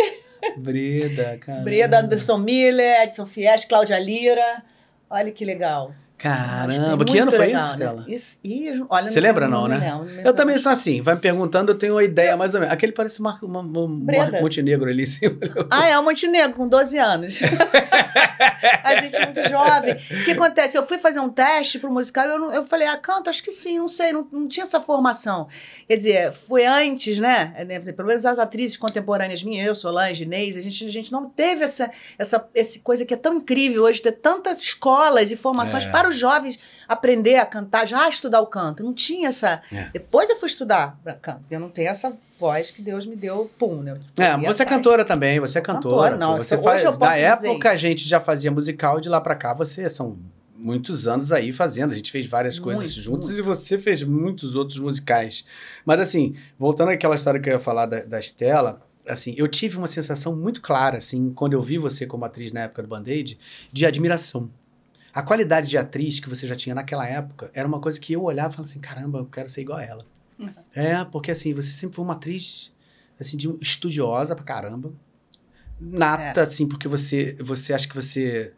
Breda, 0.57 1.37
cara. 1.39 1.61
Breda, 1.61 1.99
Anderson 1.99 2.37
Miller, 2.37 3.01
Edson 3.03 3.25
Fies, 3.25 3.65
Cláudia 3.65 3.99
Lira. 3.99 4.63
Olha 5.09 5.29
que 5.31 5.43
legal. 5.43 5.93
Caramba, 6.19 7.05
que 7.05 7.17
ano 7.17 7.31
foi 7.31 7.47
legal, 7.47 7.59
isso, 7.61 7.67
né? 7.69 7.73
Stella? 7.85 8.05
Isso, 8.07 8.39
ih, 8.43 8.85
olha, 8.89 9.09
Você 9.09 9.19
lembra 9.21 9.47
não, 9.47 9.63
me 9.63 9.69
né? 9.69 9.77
lembro, 9.79 9.97
não 9.99 10.05
Eu 10.09 10.15
lembro. 10.17 10.33
também 10.33 10.57
sou 10.57 10.69
assim, 10.71 11.01
vai 11.01 11.15
me 11.15 11.21
perguntando, 11.21 11.71
eu 11.71 11.77
tenho 11.77 11.93
uma 11.93 12.03
ideia 12.03 12.35
mais 12.35 12.53
ou 12.53 12.59
menos. 12.59 12.73
Aquele 12.73 12.91
parece 12.91 13.21
uma, 13.21 13.39
uma, 13.41 13.61
uma-. 13.61 14.41
Montenegro 14.41 14.89
ali 14.89 15.03
em 15.03 15.05
cima. 15.05 15.37
Ah, 15.71 15.87
é 15.87 15.97
o 15.97 16.03
Montenegro, 16.03 16.55
com 16.57 16.67
12 16.67 16.97
anos. 16.97 17.39
a 18.83 18.95
gente 19.01 19.15
é 19.15 19.25
muito 19.25 19.47
jovem. 19.49 19.93
O 19.93 20.23
que 20.25 20.31
acontece? 20.31 20.77
Eu 20.77 20.85
fui 20.85 20.97
fazer 20.97 21.19
um 21.19 21.29
teste 21.29 21.79
pro 21.79 21.91
musical 21.91 22.25
e 22.25 22.29
eu, 22.31 22.39
não- 22.39 22.53
eu 22.53 22.65
falei, 22.65 22.87
ah, 22.87 22.97
canto, 22.97 23.29
acho 23.29 23.41
que 23.43 23.51
sim, 23.51 23.77
não 23.79 23.87
sei, 23.87 24.11
não, 24.11 24.27
não 24.31 24.47
tinha 24.47 24.63
essa 24.63 24.81
formação. 24.81 25.47
Quer 25.87 25.95
dizer, 25.95 26.33
foi 26.33 26.65
antes, 26.65 27.17
né? 27.19 27.53
É, 27.55 27.63
né, 27.65 27.79
Pelo 27.79 28.07
menos 28.07 28.25
as 28.25 28.39
atrizes 28.39 28.75
contemporâneas 28.77 29.41
minhas, 29.43 29.67
eu, 29.67 29.75
Solange, 29.75 30.23
Inês, 30.23 30.57
a 30.57 30.61
gente, 30.61 30.85
a 30.85 30.89
gente 30.89 31.11
não 31.11 31.29
teve 31.29 31.63
essa, 31.63 31.89
essa 32.17 32.45
esse 32.53 32.79
coisa 32.79 33.05
que 33.05 33.13
é 33.13 33.17
tão 33.17 33.35
incrível 33.35 33.83
hoje, 33.83 34.01
ter 34.01 34.11
tantas 34.13 34.59
escolas 34.59 35.31
e 35.31 35.35
formações 35.37 35.85
É. 35.85 35.89
para 35.89 36.08
os 36.09 36.17
jovens 36.17 36.59
aprender 36.87 37.37
a 37.37 37.45
cantar, 37.45 37.87
já 37.87 38.07
estudar 38.09 38.41
o 38.41 38.47
canto. 38.47 38.83
Não 38.83 38.93
tinha 38.93 39.29
essa. 39.29 39.61
É. 39.71 39.89
Depois 39.93 40.29
eu 40.29 40.37
fui 40.37 40.47
estudar 40.47 40.99
pra 41.03 41.13
canto. 41.13 41.43
Eu 41.49 41.59
não 41.59 41.69
tenho 41.69 41.89
essa 41.89 42.13
voz 42.37 42.71
que 42.71 42.81
Deus 42.81 43.05
me 43.05 43.15
deu, 43.15 43.51
pum, 43.57 43.81
né? 43.81 43.99
É, 44.17 44.35
fui 44.35 44.45
você 44.45 44.63
é 44.63 44.65
cantora 44.65 45.03
também, 45.03 45.39
você 45.39 45.59
é 45.59 45.61
cantora. 45.61 46.11
cantora, 46.11 46.17
não, 46.17 46.37
você 46.37 46.55
hoje 46.55 46.63
faz, 46.63 46.83
eu 46.83 46.93
posso 46.97 47.11
dizer 47.11 47.23
época 47.23 47.69
a 47.69 47.75
gente 47.75 48.07
já 48.07 48.19
fazia 48.21 48.49
musical, 48.49 48.99
de 48.99 49.09
lá 49.09 49.19
pra 49.19 49.35
cá 49.35 49.53
você 49.53 49.89
são 49.89 50.17
muitos 50.59 51.07
anos 51.07 51.31
aí 51.31 51.51
fazendo. 51.51 51.91
A 51.91 51.95
gente 51.95 52.11
fez 52.11 52.27
várias 52.27 52.59
coisas 52.59 52.85
Muito, 52.85 53.01
juntos 53.01 53.27
muito. 53.29 53.39
e 53.39 53.43
você 53.43 53.77
fez 53.77 54.03
muitos 54.03 54.55
outros 54.55 54.77
musicais. 54.79 55.45
Mas 55.85 55.99
assim, 55.99 56.35
voltando 56.57 56.89
àquela 56.89 57.15
história 57.15 57.39
que 57.39 57.49
eu 57.49 57.53
ia 57.53 57.59
falar 57.59 57.85
da, 57.85 58.03
da 58.03 58.19
Estela, 58.19 58.81
assim, 59.07 59.33
eu 59.37 59.47
tive 59.47 59.77
uma 59.77 59.87
sensação 59.87 60.35
muito 60.35 60.61
clara, 60.61 60.97
assim, 60.97 61.31
quando 61.33 61.53
eu 61.53 61.61
vi 61.61 61.77
você 61.77 62.05
como 62.05 62.25
atriz 62.25 62.51
na 62.51 62.61
época 62.61 62.83
do 62.83 62.87
Band-Aid, 62.87 63.39
de 63.71 63.85
admiração. 63.85 64.49
A 65.13 65.21
qualidade 65.23 65.67
de 65.67 65.77
atriz 65.77 66.19
que 66.19 66.29
você 66.29 66.45
já 66.47 66.55
tinha 66.55 66.75
naquela 66.75 67.07
época 67.07 67.49
era 67.53 67.67
uma 67.67 67.79
coisa 67.79 67.99
que 67.99 68.13
eu 68.13 68.23
olhava 68.23 68.49
e 68.49 68.55
falava 68.55 68.69
assim, 68.69 68.79
caramba, 68.79 69.19
eu 69.19 69.25
quero 69.25 69.49
ser 69.49 69.61
igual 69.61 69.79
a 69.79 69.83
ela. 69.83 70.05
Uhum. 70.37 70.49
É, 70.73 71.03
porque 71.05 71.31
assim, 71.31 71.53
você 71.53 71.71
sempre 71.71 71.95
foi 71.95 72.05
uma 72.05 72.13
atriz 72.13 72.71
assim, 73.19 73.35
de 73.35 73.49
um- 73.49 73.57
estudiosa 73.59 74.35
pra 74.35 74.43
caramba. 74.45 74.91
Nata, 75.79 76.41
É. 76.41 76.43
assim, 76.43 76.67
porque 76.67 76.87
você, 76.87 77.35
você 77.39 77.73
acha 77.73 77.87
que 77.87 77.95
você, 77.95 78.51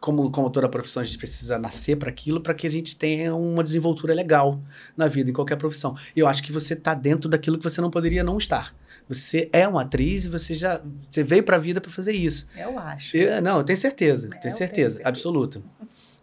como, 0.00 0.30
como 0.30 0.48
toda 0.50 0.68
profissão, 0.68 1.02
a 1.02 1.04
gente 1.04 1.18
precisa 1.18 1.58
nascer 1.58 1.96
para 1.96 2.08
aquilo 2.10 2.40
para 2.40 2.54
que 2.54 2.66
a 2.66 2.70
gente 2.70 2.96
tenha 2.96 3.34
uma 3.34 3.62
desenvoltura 3.62 4.14
legal 4.14 4.58
na 4.96 5.06
vida, 5.06 5.30
em 5.30 5.32
qualquer 5.32 5.56
profissão. 5.56 5.96
E 6.16 6.20
eu 6.20 6.26
acho 6.26 6.42
que 6.42 6.52
você 6.52 6.74
tá 6.74 6.94
dentro 6.94 7.28
daquilo 7.30 7.58
que 7.58 7.64
você 7.64 7.80
não 7.80 7.90
poderia 7.90 8.24
não 8.24 8.38
estar. 8.38 8.74
Você 9.08 9.50
é 9.52 9.66
uma 9.68 9.82
atriz 9.82 10.24
e 10.24 10.28
você 10.28 10.54
já 10.54 10.80
você 11.10 11.22
veio 11.22 11.42
pra 11.42 11.58
vida 11.58 11.80
para 11.80 11.90
fazer 11.90 12.12
isso. 12.12 12.46
Eu 12.56 12.78
acho. 12.78 13.14
Eu- 13.16 13.42
não, 13.42 13.58
eu 13.58 13.64
tenho 13.64 13.76
certeza, 13.76 14.28
É, 14.28 14.30
tenho 14.30 14.40
tenho 14.42 14.54
certeza, 14.56 14.90
certeza. 14.96 15.08
absoluta. 15.08 15.60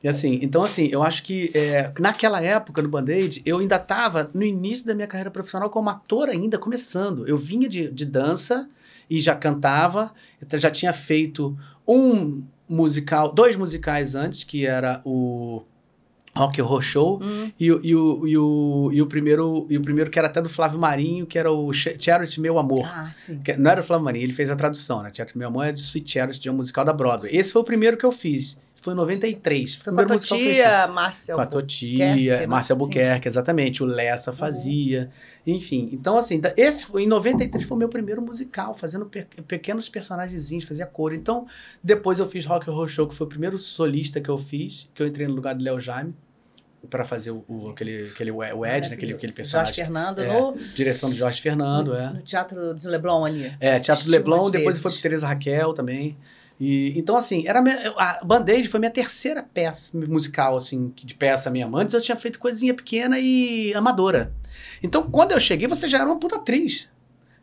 E 0.04 0.08
assim, 0.08 0.40
então 0.42 0.64
assim, 0.64 0.88
eu 0.92 1.04
acho 1.04 1.22
que 1.24 1.52
é, 1.54 1.92
naquela 2.00 2.42
época 2.42 2.82
no 2.82 2.88
Band-Aid, 2.88 3.42
eu 3.46 3.58
ainda 3.60 3.76
estava 3.76 4.30
no 4.34 4.44
início 4.44 4.86
da 4.86 4.96
minha 4.96 5.08
carreira 5.08 5.30
profissional 5.30 5.70
como 5.70 5.90
ator 5.90 6.30
ainda, 6.30 6.58
começando. 6.58 7.28
Eu 7.28 7.36
vinha 7.38 7.68
de, 7.68 7.90
de 7.92 8.06
dança 8.06 8.70
e 9.10 9.20
já 9.20 9.36
cantava, 9.36 10.14
eu 10.52 10.60
já 10.60 10.70
tinha 10.72 10.94
feito 10.94 11.58
um 11.88 12.44
musical, 12.68 13.34
dois 13.34 13.56
musicais 13.58 14.16
antes, 14.16 14.44
que 14.44 14.66
era 14.66 15.02
o 15.04 15.64
Rock 16.36 16.62
Horror 16.62 16.82
Show 16.82 17.20
Hum, 17.22 17.52
e, 17.60 17.72
o- 17.72 17.82
e, 17.84 17.96
o, 17.96 18.28
e, 18.28 18.38
o, 18.38 18.90
e, 18.94 19.02
o 19.02 19.08
primeiro, 19.08 19.66
e 19.70 19.76
o 19.78 19.82
primeiro 19.82 20.10
que 20.10 20.18
era 20.20 20.28
até 20.30 20.42
do 20.42 20.48
Flávio 20.48 20.80
Marinho, 20.80 21.26
que 21.26 21.38
era 21.38 21.52
o 21.52 21.74
Ch- 21.74 21.96
Charity 22.00 22.40
Meu 22.40 22.58
Amor. 22.60 22.86
Ah, 22.86 23.10
sim. 23.12 23.40
Que 23.40 23.58
Não 23.58 23.70
era 23.72 23.82
o 23.82 23.84
Flávio 23.84 24.06
Marinho, 24.06 24.24
ele 24.24 24.32
fez 24.34 24.50
a 24.50 24.56
tradução, 24.56 25.02
né? 25.04 25.10
Teatro 25.12 25.38
Meu 25.38 25.48
Amor 25.50 25.66
é 25.66 25.72
de 25.72 25.82
Sweet 25.82 26.10
Charity, 26.10 26.40
de 26.40 26.50
um 26.50 26.54
musical 26.54 26.86
da 26.86 26.94
Broadway. 26.94 27.36
Esse 27.36 27.52
foi 27.52 27.62
o 27.62 27.66
primeiro 27.66 27.98
que 27.98 28.06
eu 28.06 28.12
fiz. 28.12 28.58
Foi 28.82 28.94
em 28.94 28.98
93. 28.98 29.76
Foi 29.76 29.84
com 29.84 29.90
a 29.90 29.94
primeiro 29.94 30.14
musical 30.14 30.38
que 30.38 30.44
eu 30.44 30.50
fiz. 30.50 30.58
tia 30.58 30.88
Márcia. 30.88 31.36
Com 31.36 31.42
a 31.42 31.46
Totia, 31.46 32.16
né? 32.40 32.48
Márcia 32.48 32.76
Sim. 32.76 32.82
Albuquerque, 32.82 33.28
exatamente. 33.28 33.84
O 33.84 33.86
Lessa 33.86 34.32
fazia. 34.34 35.10
Enfim, 35.46 35.90
então 35.92 36.18
assim, 36.18 36.40
esse 36.58 36.86
foi, 36.86 37.04
em 37.04 37.08
93 37.08 37.66
foi 37.66 37.76
o 37.76 37.80
meu 37.80 37.90
primeiro 37.90 38.22
musical, 38.22 38.76
fazendo 38.76 39.06
pe- 39.06 39.26
pequenos 39.48 39.90
personagenzinhos, 39.90 40.64
fazia 40.66 40.86
cor. 40.86 41.14
Então, 41.14 41.48
depois 41.84 42.20
eu 42.20 42.28
fiz 42.28 42.46
Rock 42.46 42.70
Horror 42.70 42.88
Show, 42.88 43.08
que 43.08 43.16
foi 43.16 43.26
o 43.26 43.30
primeiro 43.30 43.58
solista 43.58 44.22
que 44.22 44.30
eu 44.30 44.38
fiz, 44.38 44.88
que 44.94 45.02
eu 45.02 45.08
entrei 45.08 45.28
no 45.28 45.34
lugar 45.34 45.56
do 45.56 45.64
Léo 45.64 45.80
Jaime, 45.80 46.14
para 46.90 47.04
fazer 47.04 47.32
o, 47.32 47.44
o- 47.48 47.70
aquele, 47.72 48.08
aquele, 48.08 48.32
o 48.32 48.42
Ed, 48.44 48.90
né? 48.90 48.96
Aquele, 48.96 49.14
aquele 49.14 49.34
personagem. 49.34 49.74
Jorge 49.74 49.82
Fernando 49.82 50.20
É, 50.22 50.28
no, 50.40 50.56
Direção 50.76 51.10
do 51.10 51.16
Jorge 51.16 51.42
Fernando, 51.42 51.94
é. 51.96 52.10
no 52.12 52.22
Teatro 52.22 52.74
do 52.74 52.88
Leblon 52.90 53.26
ali. 53.26 53.46
É, 53.60 53.72
Teatro 53.78 53.92
Assisti 53.94 54.10
Leblon, 54.10 54.50
depois 54.50 54.78
vezes. 54.78 54.82
pro 54.82 55.02
Teresa 55.02 55.28
Raquel 55.28 55.74
também. 55.74 56.16
E, 56.60 56.98
então, 57.00 57.16
assim, 57.16 57.48
era 57.48 57.62
minha, 57.62 57.94
a 57.98 58.24
Band-Aid 58.24 58.68
foi 58.68 58.80
minha 58.80 58.92
terceira 58.92 59.42
peça 59.42 59.98
musical, 59.98 60.58
assim, 60.58 60.94
de 60.96 61.16
peça 61.16 61.50
mesmo. 61.50 61.78
Antes 61.78 61.94
eu 61.94 62.02
tinha 62.02 62.18
feito 62.18 62.38
coisinha 62.38 62.74
pequena 62.74 63.18
e 63.18 63.74
amadora. 63.74 64.34
Então, 64.84 65.10
quando 65.10 65.32
eu 65.32 65.40
cheguei, 65.40 65.68
você 65.68 65.88
já 65.88 66.00
era 66.00 66.08
uma 66.08 66.20
puta 66.20 66.36
atriz. 66.36 66.90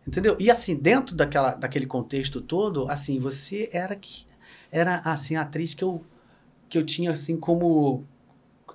Entendeu? 0.06 0.37
E 0.38 0.50
assim, 0.50 0.76
dentro 0.76 1.16
daquela, 1.16 1.54
daquele 1.54 1.87
contexto 1.87 2.40
todo, 2.40 2.88
assim, 2.88 3.18
você 3.18 3.68
era 3.73 3.96
que 3.96 4.25
era 4.70 4.99
assim 4.99 5.37
a 5.37 5.42
atriz 5.42 5.75
que 5.75 5.82
eu 5.82 6.04
que 6.68 6.76
eu 6.76 6.85
tinha 6.85 7.12
assim 7.12 7.37
como 7.37 8.04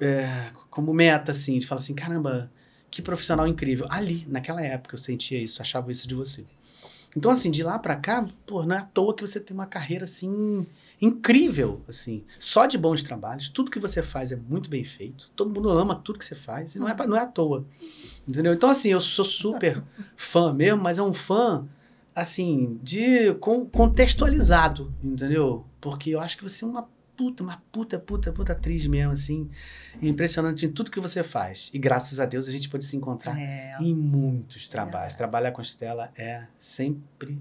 é, 0.01 0.51
como 0.69 0.93
meta 0.93 1.31
assim, 1.31 1.59
de 1.59 1.67
falar 1.67 1.79
assim, 1.79 1.93
caramba, 1.93 2.51
que 2.89 3.01
profissional 3.01 3.47
incrível. 3.47 3.85
Ali, 3.89 4.25
naquela 4.27 4.61
época 4.61 4.95
eu 4.95 4.99
sentia 4.99 5.41
isso, 5.41 5.61
achava 5.61 5.91
isso 5.91 6.07
de 6.07 6.15
você. 6.15 6.43
Então 7.15 7.31
assim, 7.31 7.51
de 7.51 7.61
lá 7.63 7.77
pra 7.77 7.95
cá, 7.95 8.25
pô, 8.45 8.63
não 8.63 8.75
é 8.75 8.79
à 8.79 8.83
toa 8.83 9.13
que 9.15 9.25
você 9.25 9.39
tem 9.39 9.53
uma 9.53 9.65
carreira 9.65 10.05
assim 10.05 10.65
incrível, 11.01 11.81
assim, 11.89 12.23
só 12.39 12.65
de 12.65 12.77
bons 12.77 13.01
trabalhos, 13.03 13.49
tudo 13.49 13.71
que 13.71 13.79
você 13.79 14.01
faz 14.03 14.31
é 14.31 14.35
muito 14.35 14.69
bem 14.69 14.83
feito. 14.85 15.29
Todo 15.35 15.49
mundo 15.53 15.69
ama 15.71 15.95
tudo 15.95 16.19
que 16.19 16.25
você 16.25 16.35
faz, 16.35 16.75
e 16.75 16.79
não 16.79 16.87
é 16.87 16.93
pra- 16.93 17.07
não 17.07 17.17
é 17.17 17.21
à 17.21 17.25
toa. 17.25 17.65
Entendeu? 18.27 18.53
Então 18.53 18.69
assim, 18.69 18.89
eu 18.89 18.99
sou 19.01 19.25
super 19.25 19.83
fã 20.15 20.53
mesmo, 20.53 20.81
mas 20.81 20.97
é 20.99 21.03
um 21.03 21.11
fã 21.13 21.65
assim, 22.15 22.79
de 22.83 23.33
com, 23.35 23.65
contextualizado, 23.65 24.93
entendeu? 25.03 25.65
Porque 25.79 26.11
eu 26.11 26.19
acho 26.19 26.37
que 26.37 26.43
você 26.43 26.63
é 26.63 26.67
uma 26.67 26.87
puta, 27.21 27.43
uma 27.43 27.61
puta, 27.71 27.99
puta, 27.99 28.31
puta 28.33 28.53
atriz 28.53 28.87
mesmo, 28.87 29.11
assim, 29.11 29.47
impressionante 30.01 30.65
em 30.65 30.71
tudo 30.71 30.89
que 30.89 30.99
você 30.99 31.21
faz. 31.21 31.69
E 31.71 31.77
graças 31.77 32.19
a 32.19 32.25
Deus 32.25 32.47
a 32.47 32.51
gente 32.51 32.67
pode 32.67 32.83
se 32.83 32.97
encontrar 32.97 33.39
É. 33.39 33.77
em 33.79 33.93
muitos 33.93 34.67
trabalhos. 34.67 35.13
Verdade. 35.13 35.17
Trabalhar 35.17 35.51
com 35.51 35.61
a 35.61 35.63
Estela 35.63 36.11
é 36.17 36.43
sempre 36.57 37.37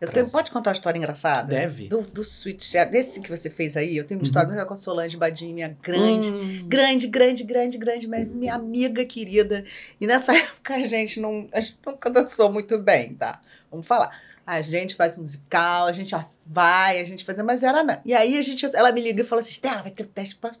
Eu 0.00 0.08
tenho, 0.10 0.28
pode 0.28 0.50
contar 0.50 0.70
uma 0.70 0.74
história 0.74 0.96
engraçada? 0.98 1.48
Deve. 1.48 1.88
Do, 1.88 2.02
do 2.02 2.20
Sweet 2.22 2.62
Share, 2.62 2.88
desse 2.90 3.20
que 3.20 3.30
você 3.30 3.48
fez 3.50 3.76
aí, 3.76 3.96
eu 3.96 4.04
tenho 4.04 4.18
uma 4.20 4.22
Uhum. 4.22 4.26
história 4.26 4.48
muito 4.48 4.66
com 4.66 4.74
a 4.74 4.76
Solange 4.76 5.16
Badim, 5.16 5.54
minha 5.54 5.76
grande, 5.82 6.30
Hum. 6.30 6.68
grande, 6.68 7.06
grande, 7.08 7.42
grande, 7.42 7.78
grande, 7.78 8.06
minha- 8.06 8.26
minha 8.26 8.54
amiga 8.54 9.04
querida. 9.06 9.64
E 10.00 10.06
nessa 10.06 10.32
época 10.60 10.74
a 10.74 10.82
gente 10.82 11.18
não, 11.18 11.48
a 11.52 11.60
gente 11.60 11.78
nunca 11.84 12.10
dançou 12.10 12.52
muito 12.52 12.78
bem, 12.78 13.14
tá? 13.14 13.40
Vamos 13.70 13.86
falar. 13.86 14.16
A 14.46 14.60
gente 14.62 14.94
faz 14.94 15.16
musical, 15.16 15.86
a 15.86 15.92
gente 15.92 16.14
vai, 16.46 17.00
a 17.00 17.04
gente 17.04 17.24
faz, 17.24 17.38
mas 17.42 17.62
era 17.62 17.82
não. 17.82 18.00
E 18.04 18.14
aí 18.14 18.36
a 18.38 18.42
gente, 18.42 18.64
ela 18.74 18.92
me 18.92 19.00
liga 19.00 19.22
e 19.22 19.26
falou 19.26 19.40
assim, 19.40 19.52
Stella, 19.52 19.82
vai 19.82 19.90
ter 19.90 20.02
o 20.04 20.06
teste 20.06 20.36
pra 20.36 20.54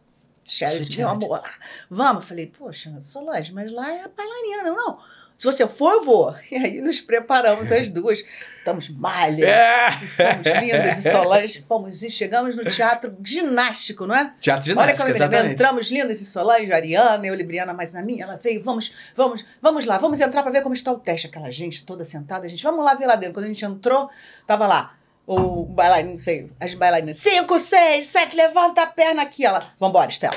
Sweet 0.46 0.98
meu 0.98 1.08
Charity. 1.08 1.24
amor. 1.24 1.42
Vamos. 1.90 2.22
Eu 2.24 2.28
falei, 2.28 2.46
poxa, 2.46 2.96
Solange, 3.00 3.52
mas 3.52 3.72
lá 3.72 3.90
é 3.92 4.02
a 4.02 4.08
bailarina, 4.08 4.62
não, 4.64 4.76
não. 4.76 4.98
Se 5.36 5.46
você 5.46 5.66
for, 5.66 5.92
eu 5.92 6.02
vou. 6.02 6.34
E 6.50 6.56
aí 6.56 6.80
nos 6.80 7.00
preparamos 7.00 7.70
as 7.72 7.88
duas. 7.88 8.24
Estamos 8.58 8.88
malhas. 8.88 9.46
É. 9.46 9.90
Fomos 9.90 10.62
lindas 10.62 10.98
e 10.98 11.10
Solange. 11.10 11.64
Fomos 11.68 12.02
e 12.02 12.10
chegamos 12.10 12.56
no 12.56 12.64
teatro 12.64 13.14
ginástico, 13.22 14.06
não 14.06 14.14
é? 14.14 14.32
Teatro 14.40 14.72
de 14.72 14.78
Olha 14.78 14.96
como 14.96 15.08
exatamente. 15.10 15.52
Entramos 15.52 15.90
lindas 15.90 16.20
e 16.20 16.24
Solange, 16.24 16.72
Ariana, 16.72 17.26
eu, 17.26 17.34
Libriana, 17.34 17.74
mas 17.74 17.92
na 17.92 18.02
minha, 18.02 18.24
ela 18.24 18.36
veio, 18.36 18.62
vamos, 18.62 18.92
vamos, 19.14 19.44
vamos 19.60 19.84
lá, 19.84 19.98
vamos 19.98 20.18
entrar 20.20 20.42
para 20.42 20.52
ver 20.52 20.62
como 20.62 20.74
está 20.74 20.92
o 20.92 20.98
teste. 20.98 21.26
Aquela 21.26 21.50
gente 21.50 21.84
toda 21.84 22.04
sentada, 22.04 22.46
a 22.46 22.48
gente, 22.48 22.62
vamos 22.62 22.84
lá 22.84 22.94
ver 22.94 23.06
lá 23.06 23.16
dentro. 23.16 23.34
Quando 23.34 23.44
a 23.44 23.48
gente 23.48 23.64
entrou, 23.64 24.08
tava 24.46 24.66
lá. 24.66 24.96
O 25.26 25.64
bailarino, 25.64 26.10
não 26.12 26.18
sei, 26.18 26.50
as 26.60 26.74
bailarinas. 26.74 27.16
Cinco, 27.16 27.58
seis, 27.58 28.08
sete, 28.08 28.36
levanta 28.36 28.82
a 28.82 28.86
perna 28.86 29.22
aqui. 29.22 29.44
Ela, 29.44 29.60
vambora, 29.78 30.10
Estela. 30.10 30.36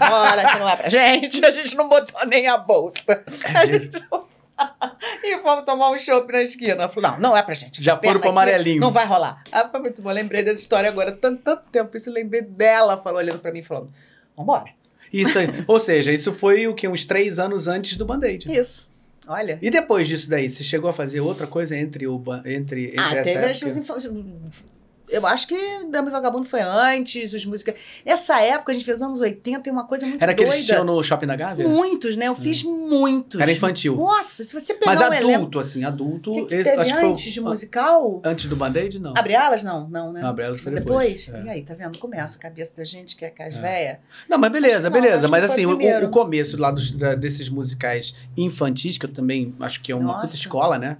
Vambora, 0.00 0.52
que 0.52 0.58
não 0.58 0.68
é 0.68 0.76
pra 0.76 0.88
gente. 0.88 1.44
A 1.44 1.50
gente 1.50 1.74
não 1.76 1.88
botou 1.88 2.26
nem 2.26 2.46
a 2.46 2.56
bolsa. 2.56 3.24
A 3.54 3.66
gente 3.66 3.90
E 5.22 5.38
fomos 5.38 5.64
tomar 5.64 5.90
um 5.90 5.98
chopp 5.98 6.32
na 6.32 6.42
esquina. 6.42 6.72
Ela 6.72 6.88
falou: 6.88 7.10
não, 7.10 7.18
não 7.18 7.36
é 7.36 7.42
pra 7.42 7.54
gente. 7.54 7.82
Já 7.82 7.96
foram 8.00 8.20
pro 8.20 8.30
amarelinho. 8.30 8.80
Não 8.80 8.90
vai 8.90 9.06
rolar. 9.06 9.42
Ah, 9.52 9.68
foi 9.68 9.80
muito 9.80 10.00
bom. 10.00 10.10
Lembrei 10.10 10.42
dessa 10.42 10.60
história 10.60 10.88
agora. 10.88 11.12
Tanto, 11.12 11.42
tanto 11.42 11.64
tempo 11.70 11.96
isso. 11.96 12.10
Lembrei 12.10 12.42
dela 12.42 12.96
falou, 12.96 13.18
olhando 13.18 13.38
pra 13.38 13.52
mim, 13.52 13.62
falando: 13.62 13.92
vambora. 14.36 14.66
Isso 15.12 15.38
aí. 15.38 15.46
Ou 15.66 15.78
seja, 15.78 16.12
isso 16.12 16.32
foi 16.32 16.66
o 16.66 16.74
que? 16.74 16.88
Uns 16.88 17.04
três 17.04 17.38
anos 17.38 17.68
antes 17.68 17.96
do 17.96 18.04
Band-Aid. 18.04 18.50
Isso. 18.50 18.90
Olha. 19.26 19.58
E 19.60 19.70
depois 19.70 20.06
disso 20.06 20.30
daí, 20.30 20.48
você 20.48 20.62
chegou 20.62 20.88
a 20.88 20.92
fazer 20.92 21.20
outra 21.20 21.46
coisa 21.46 21.76
entre 21.76 22.06
o 22.06 22.22
entre, 22.44 22.86
entre 22.86 23.00
Ah, 23.00 23.12
essa 23.14 23.22
teve 23.22 23.30
época? 23.38 23.50
as 23.50 23.58
Eu 25.08 25.26
acho 25.26 25.46
que 25.46 25.56
Dama 25.88 26.08
e 26.08 26.12
Vagabundo 26.12 26.44
foi 26.44 26.60
antes, 26.60 27.32
os 27.32 27.44
músicas. 27.46 27.74
Nessa 28.04 28.40
época, 28.40 28.72
a 28.72 28.74
gente 28.74 28.84
fez 28.84 28.96
os 28.96 29.02
anos 29.02 29.20
80, 29.20 29.60
tem 29.60 29.72
uma 29.72 29.86
coisa 29.86 30.04
muito 30.06 30.22
Era 30.22 30.34
que 30.34 30.42
doida. 30.42 30.54
eles 30.56 30.66
tinham 30.66 30.84
no 30.84 31.02
Shopping 31.02 31.26
da 31.26 31.36
Gávea? 31.36 31.68
Muitos, 31.68 32.16
né? 32.16 32.26
Eu 32.28 32.34
fiz 32.34 32.62
muitos. 32.62 33.40
Era 33.40 33.52
infantil. 33.52 33.96
Nossa, 33.96 34.42
se 34.42 34.52
você 34.52 34.74
pegar 34.74 34.86
Mas 34.92 35.00
um 35.00 35.04
adulto, 35.04 35.24
elenco. 35.30 35.58
assim, 35.60 35.84
adulto. 35.84 36.32
Que, 36.32 36.44
que 36.46 36.54
esse- 36.56 36.64
teve 36.64 36.84
que 36.84 36.92
foi 36.94 37.08
antes 37.10 37.32
de 37.32 37.40
musical? 37.40 38.20
Antes 38.24 38.46
do 38.46 38.56
Band-Aid, 38.56 38.98
não. 38.98 39.14
Abre 39.16 39.34
alas? 39.34 39.62
Não, 39.62 39.88
não, 39.88 40.12
né? 40.12 40.20
Não, 40.20 40.28
Abre 40.28 40.44
Alas 40.44 40.60
foi 40.60 40.72
depois, 40.72 41.28
é. 41.32 41.42
E 41.44 41.48
aí, 41.50 41.62
tá 41.62 41.74
vendo? 41.74 41.98
Começa 41.98 42.36
a 42.36 42.40
cabeça 42.40 42.72
da 42.76 42.84
gente 42.84 43.14
que 43.16 43.24
é 43.24 43.30
com 43.30 43.42
as 43.42 43.54
É. 43.54 43.60
véia. 43.60 44.00
Não, 44.28 44.38
mas 44.38 44.50
beleza, 44.50 44.88
que 44.90 44.94
não, 44.96 45.02
beleza. 45.02 45.28
mas 45.28 45.44
que 45.46 45.52
assim, 45.52 45.66
o, 45.66 46.04
o 46.04 46.10
começo 46.10 46.56
lá 46.60 46.70
dos, 46.70 46.90
da- 46.90 47.14
desses 47.14 47.48
musicais 47.48 48.14
infantis, 48.36 48.98
que 48.98 49.06
eu 49.06 49.12
também 49.12 49.54
acho 49.60 49.80
que 49.80 49.92
é 49.92 49.94
uma 49.94 50.04
Nossa. 50.04 50.22
puta 50.26 50.34
escola, 50.34 50.78
né? 50.78 50.96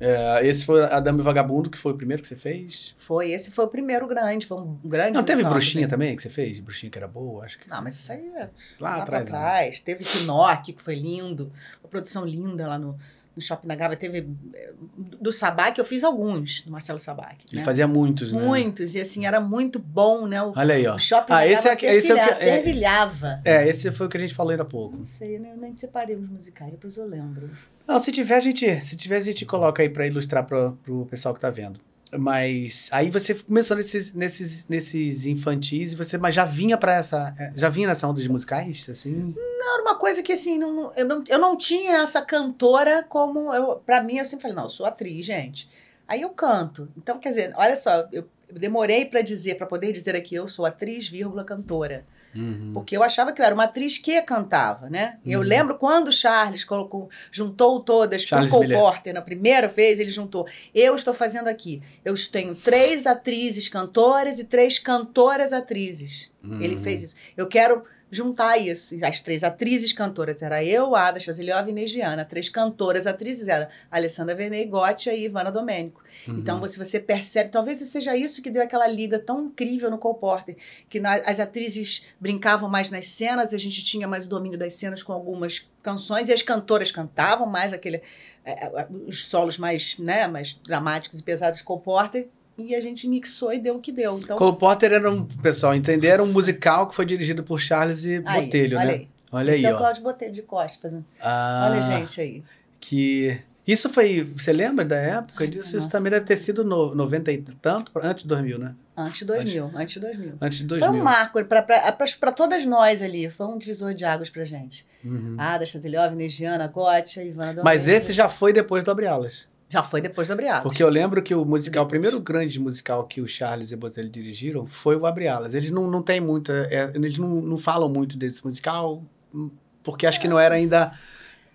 É, 0.00 0.46
esse 0.46 0.64
foi 0.64 0.82
a 0.82 0.98
Dama 0.98 1.20
e 1.20 1.22
Vagabundo, 1.22 1.68
que 1.68 1.76
foi 1.76 1.92
o 1.92 1.96
primeiro 1.96 2.22
que 2.22 2.28
você 2.28 2.34
fez. 2.34 2.94
Foi, 2.96 3.32
esse 3.32 3.50
foi 3.50 3.66
o 3.66 3.68
primeiro 3.68 4.06
grande, 4.08 4.46
foi 4.46 4.58
um 4.58 4.78
grande. 4.82 5.12
Não, 5.12 5.22
teve 5.22 5.44
Bruxinha 5.44 5.86
também 5.86 6.16
que 6.16 6.22
você 6.22 6.30
fez? 6.30 6.58
Bruxinha 6.58 6.90
que 6.90 6.96
era 6.96 7.06
boa, 7.06 7.44
acho 7.44 7.58
que 7.58 7.68
Não, 7.68 7.82
mas 7.82 7.96
isso 7.96 8.10
aí 8.10 8.26
é 8.34 8.48
lá, 8.80 8.96
lá, 8.96 9.02
atrás. 9.02 9.08
pra 9.08 9.18
né? 9.20 9.24
trás. 9.26 9.80
Teve 9.80 10.02
Pinóquio, 10.02 10.74
que 10.74 10.82
foi 10.82 10.94
lindo. 10.94 11.52
Uma 11.82 11.90
produção 11.90 12.24
linda 12.24 12.66
lá 12.66 12.78
no, 12.78 12.98
no 13.36 13.40
Shopping 13.42 13.68
da 13.68 13.74
Gávea. 13.74 13.96
Teve 13.96 14.28
eh, 14.54 14.72
do 15.20 15.32
Sabac, 15.32 15.78
eu 15.78 15.84
fiz 15.84 16.02
alguns, 16.04 16.60
do 16.62 16.70
Marcelo 16.72 16.98
Sabac. 16.98 17.36
Ele 17.50 17.60
Né? 17.60 17.64
fazia 17.64 17.86
muitos, 17.86 18.32
né? 18.32 18.40
Muitos, 18.42 18.94
e 18.94 19.00
assim, 19.00 19.26
era 19.26 19.40
muito 19.40 19.78
bom, 19.78 20.26
né? 20.26 20.42
O, 20.42 20.52
Olha 20.56 20.74
aí, 20.74 20.86
ó. 20.86 20.96
o 20.96 20.98
Shopping 20.98 21.32
Ah, 21.32 21.36
da 21.36 21.46
esse 21.46 21.68
é, 21.68 21.74
Gávea 21.76 21.94
esse 21.96 22.10
é 22.10 22.14
o 22.14 22.16
que. 22.16 22.22
É, 22.32 22.36
fervilhava. 22.36 23.40
é, 23.44 23.68
esse 23.68 23.90
foi 23.92 24.06
o 24.06 24.08
que 24.08 24.16
a 24.16 24.20
gente 24.20 24.34
falou 24.34 24.50
ainda 24.50 24.62
há 24.62 24.66
pouco. 24.66 24.96
Não 24.96 25.04
sei, 25.04 25.38
né? 25.38 25.52
eu 25.52 25.56
nem 25.56 25.74
separei 25.76 26.16
os 26.16 26.28
musicais, 26.28 26.70
depois 26.70 26.96
eu 26.96 27.06
lembro. 27.06 27.50
Não, 27.86 27.98
se 27.98 28.10
tiver, 28.12 28.36
a 28.36 28.40
gente, 28.40 28.80
se 28.82 28.96
tiver, 28.96 29.16
a 29.16 29.20
gente 29.20 29.44
coloca 29.46 29.82
aí 29.82 29.88
pra 29.88 30.06
ilustrar 30.06 30.44
pro, 30.44 30.78
pro 30.84 31.06
pessoal 31.06 31.34
que 31.34 31.40
tá 31.40 31.50
vendo. 31.50 31.80
Mas 32.18 32.88
aí 32.90 33.08
você 33.08 33.34
começou 33.34 33.76
nesses, 33.76 34.12
nesses, 34.12 34.66
nesses 34.68 35.26
infantis 35.26 35.92
e 35.92 35.96
você 35.96 36.18
mas 36.18 36.34
já 36.34 36.44
vinha 36.44 36.76
pra 36.76 36.94
essa. 36.96 37.32
é, 37.38 37.52
Já 37.54 37.68
vinha 37.68 37.86
nessa 37.86 38.08
onda 38.08 38.20
de 38.20 38.28
musicais, 38.28 38.88
assim? 38.88 39.32
Era 39.62 39.82
uma 39.82 39.94
coisa 39.96 40.22
que, 40.22 40.32
assim, 40.32 40.58
não, 40.58 40.72
não- 40.72 40.92
eu, 40.96 41.04
não, 41.06 41.24
eu 41.28 41.38
não 41.38 41.56
tinha 41.56 41.98
essa 42.02 42.22
cantora 42.22 43.04
como. 43.08 43.52
Eu, 43.54 43.76
pra 43.84 44.02
mim, 44.02 44.18
eu 44.18 44.24
sempre 44.24 44.42
falei, 44.42 44.56
não, 44.56 44.64
eu 44.64 44.70
sou 44.70 44.86
atriz, 44.86 45.24
gente. 45.26 45.68
Aí 46.08 46.22
eu 46.22 46.30
canto. 46.30 46.88
Então, 46.96 47.18
quer 47.18 47.28
dizer, 47.30 47.52
olha 47.56 47.76
só, 47.76 48.08
eu, 48.12 48.28
demorei 48.52 49.04
pra 49.04 49.20
dizer, 49.22 49.56
pra 49.56 49.66
poder 49.66 49.92
dizer 49.92 50.16
aqui, 50.16 50.34
eu 50.34 50.48
sou 50.48 50.66
atriz, 50.66 51.08
vírgula, 51.08 51.44
cantora. 51.44 52.04
Uhum. 52.34 52.70
Porque 52.72 52.96
eu 52.96 53.02
achava 53.02 53.32
que 53.32 53.40
eu 53.40 53.44
era 53.44 53.54
uma 53.54 53.64
atriz 53.64 53.98
que 53.98 54.20
cantava, 54.22 54.88
né? 54.88 55.18
E 55.24 55.32
Eu 55.32 55.40
Uhum. 55.40 55.46
lembro 55.46 55.76
quando 55.78 56.08
o 56.08 56.12
Charles 56.12 56.62
colocou, 56.64 57.08
juntou 57.30 57.80
todas 57.80 58.22
Charles 58.22 58.50
Cole. 58.50 58.72
Porter, 58.72 59.12
na 59.12 59.20
primeira 59.20 59.66
vez, 59.66 59.98
ele 59.98 60.10
juntou. 60.10 60.46
Eu 60.72 60.94
estou 60.94 61.12
fazendo 61.12 61.48
aqui. 61.48 61.82
Eu 62.04 62.14
tenho 62.30 62.54
três 62.54 63.04
atrizes 63.04 63.68
cantoras 63.68 64.38
e 64.38 64.44
três 64.44 64.78
cantoras 64.78 65.52
atrizes. 65.52 66.30
Ele 66.60 66.76
Uhum. 66.76 66.82
fez 66.82 67.02
isso. 67.02 67.16
Eu 67.36 67.48
quero 67.48 67.82
juntar 68.10 68.58
isso. 68.58 68.96
As 69.04 69.20
três 69.20 69.44
atrizes 69.44 69.92
cantoras 69.92 70.42
era 70.42 70.64
eu, 70.64 70.94
Ada 70.96 71.20
Chaziliov 71.20 71.68
e 71.68 71.70
Inês 71.70 71.92
Viana. 71.92 72.24
Três 72.24 72.48
cantoras 72.48 73.06
atrizes 73.06 73.48
era 73.48 73.68
Alessandra 73.90 74.34
Vernei, 74.34 74.66
Gotti 74.66 75.08
e 75.10 75.24
Ivana 75.26 75.52
Domênico. 75.52 76.02
Uhum. 76.26 76.38
Então, 76.38 76.66
se 76.66 76.78
você 76.78 76.98
percebe, 76.98 77.50
talvez 77.50 77.78
seja 77.78 78.16
isso 78.16 78.42
que 78.42 78.50
deu 78.50 78.62
aquela 78.62 78.86
liga 78.88 79.18
tão 79.18 79.44
incrível 79.44 79.90
no 79.90 79.98
Cole 79.98 80.18
Porter, 80.18 80.56
que 80.88 80.98
na- 80.98 81.14
as 81.24 81.38
atrizes 81.38 82.04
brincavam 82.18 82.68
mais 82.68 82.90
nas 82.90 83.06
cenas, 83.06 83.54
a 83.54 83.58
gente 83.58 83.82
tinha 83.82 84.08
mais 84.08 84.26
o 84.26 84.28
domínio 84.28 84.58
das 84.58 84.74
cenas 84.74 85.02
com 85.02 85.12
algumas 85.12 85.68
canções, 85.82 86.28
e 86.28 86.32
as 86.32 86.42
cantoras 86.42 86.90
cantavam 86.90 87.46
mais 87.46 87.72
aquele, 87.72 88.02
é, 88.44 88.66
é, 88.66 88.88
os 89.06 89.26
solos 89.26 89.56
mais, 89.56 89.96
né, 89.98 90.26
mais 90.26 90.54
dramáticos 90.54 91.18
e 91.18 91.22
pesados 91.22 91.60
do 91.60 91.64
Cole 91.64 91.82
Porter, 91.82 92.28
e 92.68 92.74
a 92.74 92.80
gente 92.80 93.06
mixou 93.08 93.52
e 93.52 93.58
deu 93.58 93.76
o 93.76 93.80
que 93.80 93.92
deu. 93.92 94.18
Então, 94.18 94.36
Cole 94.36 94.56
Porter 94.56 94.92
era 94.92 95.10
um, 95.10 95.24
pessoal, 95.24 95.74
entender, 95.74 96.08
era 96.08 96.22
um 96.22 96.32
musical 96.32 96.88
que 96.88 96.94
foi 96.94 97.04
dirigido 97.06 97.42
por 97.42 97.60
Charles 97.60 98.04
e 98.04 98.22
aí, 98.24 98.44
Botelho, 98.44 98.78
olha 98.78 98.86
né? 98.86 98.92
aí. 98.94 99.08
Olha 99.32 99.50
Esse 99.52 99.66
aí, 99.66 99.72
é 99.72 99.74
o. 99.74 99.78
Cláudio 99.78 100.02
Botelho 100.02 100.32
de 100.32 100.42
Costa 100.42 100.78
fazendo. 100.82 101.04
Ah, 101.20 101.68
Olha, 101.70 101.82
gente, 101.82 102.20
aí. 102.20 102.42
Que. 102.80 103.40
Isso 103.66 103.88
foi. 103.88 104.24
Você 104.36 104.52
lembra 104.52 104.84
da 104.84 104.96
época 104.96 105.46
disso? 105.46 105.68
Isso 105.68 105.76
Nossa. 105.76 105.90
também 105.90 106.10
deve 106.10 106.24
ter 106.26 106.36
sido 106.36 106.64
no 106.64 106.92
90 106.94 107.30
e 107.30 107.38
tanto, 107.38 107.92
antes 108.02 108.24
de 108.24 108.28
2000, 108.28 108.58
né? 108.58 108.74
Antes 108.96 109.20
de 109.20 109.24
2000, 109.26 109.70
antes 109.76 109.94
de 109.94 110.00
2000. 110.00 110.32
Antes 110.40 110.58
de 110.58 110.68
Foi 110.68 110.78
2000. 110.80 111.00
um 111.00 111.04
marco 111.04 111.44
para 111.44 112.32
todas 112.32 112.64
nós 112.64 113.00
ali, 113.00 113.30
foi 113.30 113.46
um 113.46 113.56
divisor 113.56 113.94
de 113.94 114.04
águas 114.04 114.28
pra 114.28 114.44
gente. 114.44 114.84
Uhum. 115.04 115.36
Ada 115.38 115.64
Chaziliov, 115.64 116.14
Negiana, 116.16 116.66
Gotti, 116.66 117.20
Ivana 117.20 117.62
Mas 117.62 117.82
Domênico. 117.84 118.04
esse 118.04 118.12
já 118.12 118.28
foi 118.28 118.52
depois 118.52 118.82
do 118.82 118.90
Abre 118.90 119.06
Alas. 119.06 119.46
Já 119.72 119.82
foi 119.84 120.00
depois 120.00 120.26
do 120.26 120.32
Abriago. 120.32 120.64
Porque 120.64 120.82
eu 120.82 120.88
lembro 120.88 121.22
que 121.22 121.32
o 121.32 121.44
musical, 121.44 121.84
o 121.84 121.88
primeiro 121.88 122.18
grande 122.20 122.58
musical 122.58 123.04
que 123.04 123.20
o 123.20 123.28
Charles 123.28 123.70
e 123.70 123.74
o 123.76 123.78
Botelho 123.78 124.08
dirigiram 124.10 124.66
foi 124.66 124.96
o 124.96 125.06
Abre 125.06 125.28
Alas. 125.28 125.54
Eles 125.54 125.70
não, 125.70 125.88
não 125.88 126.02
têm 126.02 126.20
muita. 126.20 126.66
é, 126.70 126.90
eles 126.92 127.16
não, 127.16 127.28
não 127.28 127.56
falam 127.56 127.88
muito 127.88 128.18
desse 128.18 128.44
musical, 128.44 129.02
hum, 129.32 129.48
porque 129.82 130.06
acho 130.08 130.20
que 130.20 130.26
não 130.26 130.38
era 130.40 130.56
ainda 130.56 130.92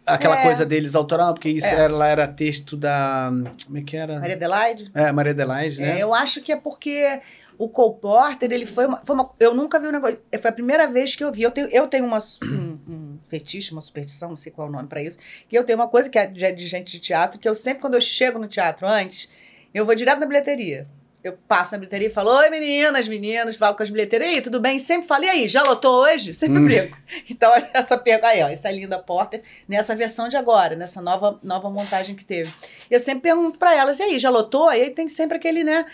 aquela 0.06 0.40
É. 0.40 0.44
coisa 0.44 0.66
deles 0.66 0.96
autoral, 0.96 1.34
porque 1.34 1.50
isso 1.50 1.68
É. 1.68 1.76
era, 1.76 1.94
lá 1.94 2.08
era 2.08 2.26
texto 2.26 2.78
da. 2.78 3.32
Como 3.66 3.78
é 3.78 3.82
que 3.82 3.98
era? 3.98 4.18
Maria 4.20 4.36
Adelaide? 4.36 4.92
É, 4.94 5.12
Maria 5.12 5.32
Adelaide, 5.34 5.82
né? 5.82 5.98
É, 6.00 6.04
eu 6.04 6.14
acho 6.14 6.42
que 6.42 6.54
é 6.54 6.56
porque 6.56 7.20
o 7.58 7.70
Cole 7.70 8.00
Porter, 8.00 8.52
ele 8.52 8.66
foi 8.66 8.86
uma, 8.86 9.02
foi 9.06 9.16
uma- 9.16 9.30
Eu 9.40 9.54
nunca 9.54 9.80
vi 9.80 9.88
um 9.88 9.92
negócio. 9.92 10.20
Foi 10.40 10.50
a 10.50 10.54
primeira 10.54 10.88
vez 10.88 11.16
que 11.16 11.24
eu 11.24 11.32
vi. 11.32 11.44
Eu 11.44 11.52
tenho, 11.52 11.68
eu 11.72 11.88
tenho 11.88 12.06
uma, 12.06 12.18
um, 12.44 12.80
um 12.88 13.20
fetiche, 13.28 13.72
uma 13.72 13.82
superstição, 13.82 14.30
não 14.30 14.36
sei 14.38 14.52
qual 14.52 14.68
é 14.68 14.70
o 14.70 14.74
nome 14.74 14.88
pra 14.88 15.02
isso. 15.02 15.18
Que 15.50 15.58
eu 15.58 15.64
tenho 15.64 15.80
uma 15.80 15.88
coisa 15.88 16.10
que 16.10 16.18
é 16.20 16.26
de, 16.28 16.52
de 16.52 16.68
gente 16.68 16.92
de 16.92 17.00
teatro, 17.00 17.40
que 17.40 17.48
eu 17.48 17.56
sempre, 17.56 17.82
quando 17.82 17.96
eu 17.96 18.02
chego 18.02 18.38
no 18.40 18.48
teatro 18.48 18.88
antes, 18.88 19.30
eu 19.74 19.86
vou 19.86 19.96
direto 19.96 20.20
na 20.20 20.26
bilheteria. 20.26 20.88
Eu 21.24 21.34
passo 21.48 21.72
na 21.72 21.80
bilheteria 21.80 22.08
e 22.08 22.12
falo, 22.12 22.30
oi 22.30 22.52
meninas, 22.52 23.08
meninos, 23.08 23.56
falo 23.56 23.76
com 23.76 23.82
as 23.82 23.90
bilheteiras, 23.90 24.28
e 24.28 24.32
aí, 24.36 24.42
tudo 24.42 24.60
bem? 24.60 24.78
Sempre 24.78 25.08
falei, 25.08 25.28
e 25.28 25.32
aí, 25.32 25.48
já 25.48 25.64
lotou 25.64 26.04
hoje? 26.04 26.36
Sempre 26.36 26.60
Hum. 26.60 26.64
brinco. 26.66 26.98
Então, 27.28 27.52
essa 27.74 27.98
pergunta 27.98 28.28
aí, 28.28 28.44
ó, 28.44 28.48
essa 28.48 28.70
linda 28.70 29.00
Porter, 29.00 29.42
nessa 29.68 29.96
versão 29.96 30.30
de 30.30 30.38
agora, 30.38 30.76
nessa 30.76 31.02
nova, 31.02 31.40
nova 31.42 31.68
montagem 31.68 32.16
que 32.16 32.24
teve. 32.24 32.54
Eu 32.92 33.00
sempre 33.00 33.22
pergunto 33.22 33.58
pra 33.58 33.76
elas, 33.76 33.98
e 34.00 34.04
aí, 34.04 34.20
já 34.20 34.30
lotou? 34.30 34.72
E 34.72 34.82
aí 34.84 34.90
tem 34.92 35.08
sempre 35.08 35.38
aquele, 35.38 35.64
né? 35.64 35.88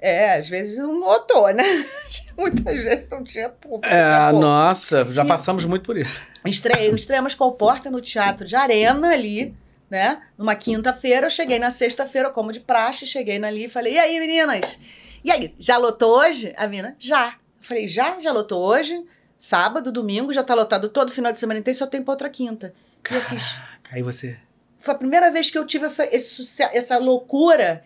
É, 0.00 0.34
às 0.36 0.48
vezes 0.48 0.78
não 0.78 0.98
lotou, 1.00 1.52
né? 1.52 1.64
Muitas 2.38 2.84
vezes 2.84 3.06
não 3.10 3.24
tinha 3.24 3.48
público. 3.48 3.92
É, 3.92 4.30
nossa, 4.32 5.04
já 5.12 5.24
E- 5.24 5.28
passamos 5.28 5.64
muito 5.64 5.84
por 5.84 5.96
isso. 5.96 6.20
Estreei, 6.46 6.90
estreamos 6.94 7.34
com 7.34 7.44
o 7.44 7.52
Porta 7.52 7.90
no 7.90 8.00
Teatro 8.00 8.46
de 8.46 8.54
Arena 8.54 9.12
ali, 9.12 9.54
né? 9.90 10.22
Numa 10.36 10.54
quinta-feira, 10.54 11.26
eu 11.26 11.30
cheguei 11.30 11.58
na 11.58 11.70
sexta-feira, 11.70 12.30
como 12.30 12.52
de 12.52 12.60
praxe, 12.60 13.06
cheguei 13.06 13.42
ali 13.42 13.64
e 13.64 13.68
falei, 13.68 13.94
e 13.94 13.98
aí, 13.98 14.20
meninas? 14.20 14.78
E 15.24 15.32
aí, 15.32 15.52
já 15.58 15.76
lotou 15.76 16.16
hoje? 16.16 16.54
A 16.56 16.66
mina, 16.68 16.94
já. 16.98 17.30
Eu 17.60 17.64
falei, 17.64 17.88
já? 17.88 18.20
Já 18.20 18.32
lotou 18.32 18.62
hoje? 18.62 19.04
Sábado, 19.36 19.90
domingo, 19.90 20.32
já 20.32 20.42
tá 20.44 20.54
lotado 20.54 20.88
todo 20.88 21.10
final 21.10 21.32
de 21.32 21.38
semana 21.38 21.58
inteiro, 21.58 21.78
só 21.78 21.86
tem 21.86 22.02
pra 22.02 22.12
outra 22.12 22.28
quinta. 22.30 22.72
E 23.10 23.14
eu 23.14 23.20
fiz... 23.22 23.56
Aí 23.90 24.02
você. 24.02 24.36
Foi 24.78 24.94
a 24.94 24.96
primeira 24.98 25.30
vez 25.30 25.50
que 25.50 25.58
eu 25.58 25.66
tive 25.66 25.86
essa, 25.86 26.04
esse 26.14 26.62
essa 26.62 26.98
loucura 26.98 27.82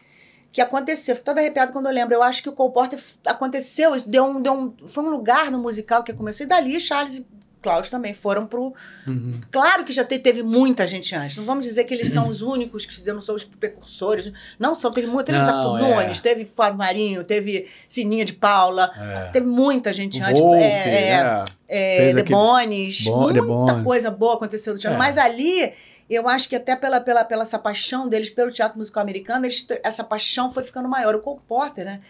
que 0.53 0.61
aconteceu. 0.61 1.15
Fico 1.15 1.25
toda 1.25 1.41
arrepiada 1.41 1.73
quando 1.73 1.87
eu 1.87 1.93
lembro. 1.93 2.15
Eu 2.15 2.23
acho 2.23 2.43
que 2.43 2.49
o 2.49 2.53
Cole 2.53 2.73
Porter 2.73 3.01
aconteceu, 3.27 3.99
deu 4.07 4.25
um, 4.27 4.41
deu 4.43 4.53
um, 4.53 4.75
foi 4.87 5.03
um 5.03 5.09
lugar 5.11 5.51
no 5.51 5.59
musical 5.59 6.03
que 6.05 6.13
começou. 6.13 6.45
E 6.45 6.49
dali, 6.49 6.79
Charles 6.79 7.17
e 7.17 7.27
Cláudio 7.63 7.93
também 7.93 8.13
foram 8.13 8.45
pro. 8.45 8.75
Uhum. 9.07 9.41
Claro 9.53 9.85
que 9.85 9.93
já 9.93 10.05
te- 10.05 10.19
teve 10.19 10.43
muita 10.43 10.85
gente 10.85 11.15
antes. 11.15 11.37
Não 11.37 11.45
vamos 11.45 11.65
dizer 11.65 11.85
que 11.85 11.95
eles 11.95 12.09
são 12.09 12.27
os 12.27 12.43
únicos 12.43 12.85
que 12.85 12.93
fizeram, 12.93 13.21
são 13.21 13.37
os 13.37 13.45
precursores. 13.45 14.33
Não 14.59 14.75
são, 14.75 14.93
teve 14.93 15.07
muito. 15.07 15.27
Teve 15.27 15.39
os 15.39 15.47
Não, 15.47 15.75
Arthur 15.77 15.79
é. 15.79 16.03
Nunes, 16.03 16.19
teve 16.21 16.45
Fábio 16.57 16.77
Marinho, 16.77 17.23
teve 17.23 17.69
Sininha 17.87 18.25
de 18.25 18.33
Paula. 18.33 18.91
É. 19.01 19.31
Teve 19.31 19.47
muita 19.47 19.93
gente 19.93 20.21
antes. 20.21 20.41
Wolf, 20.41 20.61
é, 20.61 21.11
é, 21.11 21.23
né? 21.23 21.45
é, 21.69 21.97
Fez 21.99 22.15
The 22.17 22.21
aquele- 22.23 22.35
Bones, 22.35 23.05
Bo- 23.05 23.27
The 23.33 23.41
muita 23.41 23.47
Bones. 23.73 23.85
coisa 23.85 24.11
boa 24.11 24.35
aconteceu 24.35 24.73
no 24.75 24.79
teatro. 24.81 24.97
É. 24.97 24.99
Mas 24.99 25.17
ali, 25.17 25.73
eu 26.15 26.29
acho 26.29 26.49
que 26.49 26.57
até 26.57 26.75
pela, 26.77 27.01
pela, 27.01 27.25
pela 27.25 27.43
essa 27.43 27.59
paixão 27.59 28.09
deles 28.09 28.31
pelo 28.31 28.51
teatro 28.51 28.79
musical 28.79 29.03
americano, 29.03 29.47
eles- 29.47 29.67
essa 29.83 30.03
paixão 30.05 30.51
foi 30.51 30.65
ficando 30.65 30.89
maior. 30.89 31.15
O 31.15 31.21
Cole 31.21 31.41
Porter, 31.47 31.85
né? 31.85 32.01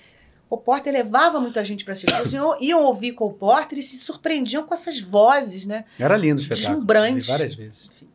O 0.51 0.57
Porter 0.59 0.93
levava 0.93 1.41
muita 1.41 1.65
gente 1.65 1.83
para 1.85 1.93
assistir. 1.93 2.15
Eles 2.15 2.33
iam, 2.33 2.57
iam 2.61 2.83
ouvir 2.83 3.13
Cole 3.13 3.35
Porter 3.35 3.79
e 3.79 3.83
se 3.83 3.97
surpreendiam 3.97 4.65
com 4.67 4.75
essas 4.75 5.01
vozes, 5.01 5.65
né? 5.65 5.85
Era 5.99 6.17
lindo 6.17 6.41
o 6.41 6.43
espetáculo. 6.43 6.71
Deslumbrante. 6.75 7.21
Vi 7.21 7.27
várias 7.27 7.55
vezes. 7.55 7.91
Enfim. 7.95 8.09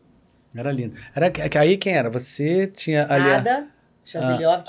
Era 0.56 0.72
lindo. 0.72 0.96
Era, 1.16 1.32
aí 1.60 1.78
quem 1.78 1.94
era? 1.94 2.10
Você 2.10 2.68
tinha 2.68 3.04
ali. 3.06 3.24
a- 3.30 3.42
Nada, 3.42 3.68
Chavilhov, 4.04 4.64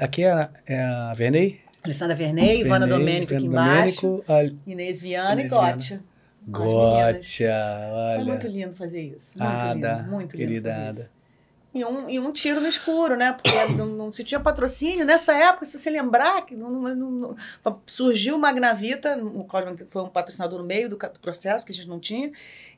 aqui 0.00 0.22
era 0.24 0.50
é 0.66 0.82
a 0.82 1.12
Vernei? 1.14 1.60
Alessandra 1.82 2.14
Vernei, 2.14 2.60
Ivana 2.60 2.86
Domênico 2.86 3.34
aqui 3.34 3.44
embaixo, 3.46 4.22
Domênico, 4.26 4.60
Inês 4.66 5.00
Viana 5.00 5.40
Inês 5.40 5.46
e 5.46 5.48
Gotcha. 6.50 7.12
Gotcha, 7.12 7.88
Foi 7.90 8.16
olha. 8.18 8.24
muito 8.24 8.46
lindo 8.46 8.74
fazer 8.74 9.02
isso. 9.02 9.38
Muito 9.38 9.50
Ada, 9.50 9.92
lindo, 9.98 10.10
muito 10.10 10.36
lindo 10.36 10.48
querida 10.48 10.70
fazer 10.70 10.82
Ada. 10.88 11.00
isso. 11.00 11.20
E 11.72 11.84
um, 11.84 12.10
e 12.10 12.18
um 12.18 12.32
tiro 12.32 12.60
no 12.60 12.66
escuro, 12.66 13.16
né? 13.16 13.32
Porque 13.32 13.48
não, 13.78 13.86
não 13.86 14.10
se 14.12 14.24
tinha 14.24 14.40
patrocínio. 14.40 15.06
Nessa 15.06 15.32
época, 15.32 15.64
se 15.64 15.78
você 15.78 15.88
lembrar, 15.88 16.44
que 16.44 16.56
não, 16.56 16.68
não- 16.68 17.36
surgiu 17.86 18.34
o 18.34 18.38
Magnavita, 18.40 19.16
o 19.22 19.44
Cláudio 19.44 19.86
foi 19.88 20.02
um 20.02 20.08
patrocinador 20.08 20.58
no 20.58 20.64
meio 20.64 20.88
do, 20.88 20.96
do 20.96 21.20
processo, 21.20 21.64
que 21.64 21.70
a 21.70 21.74
gente 21.74 21.86
não 21.86 22.00
tinha. 22.00 22.32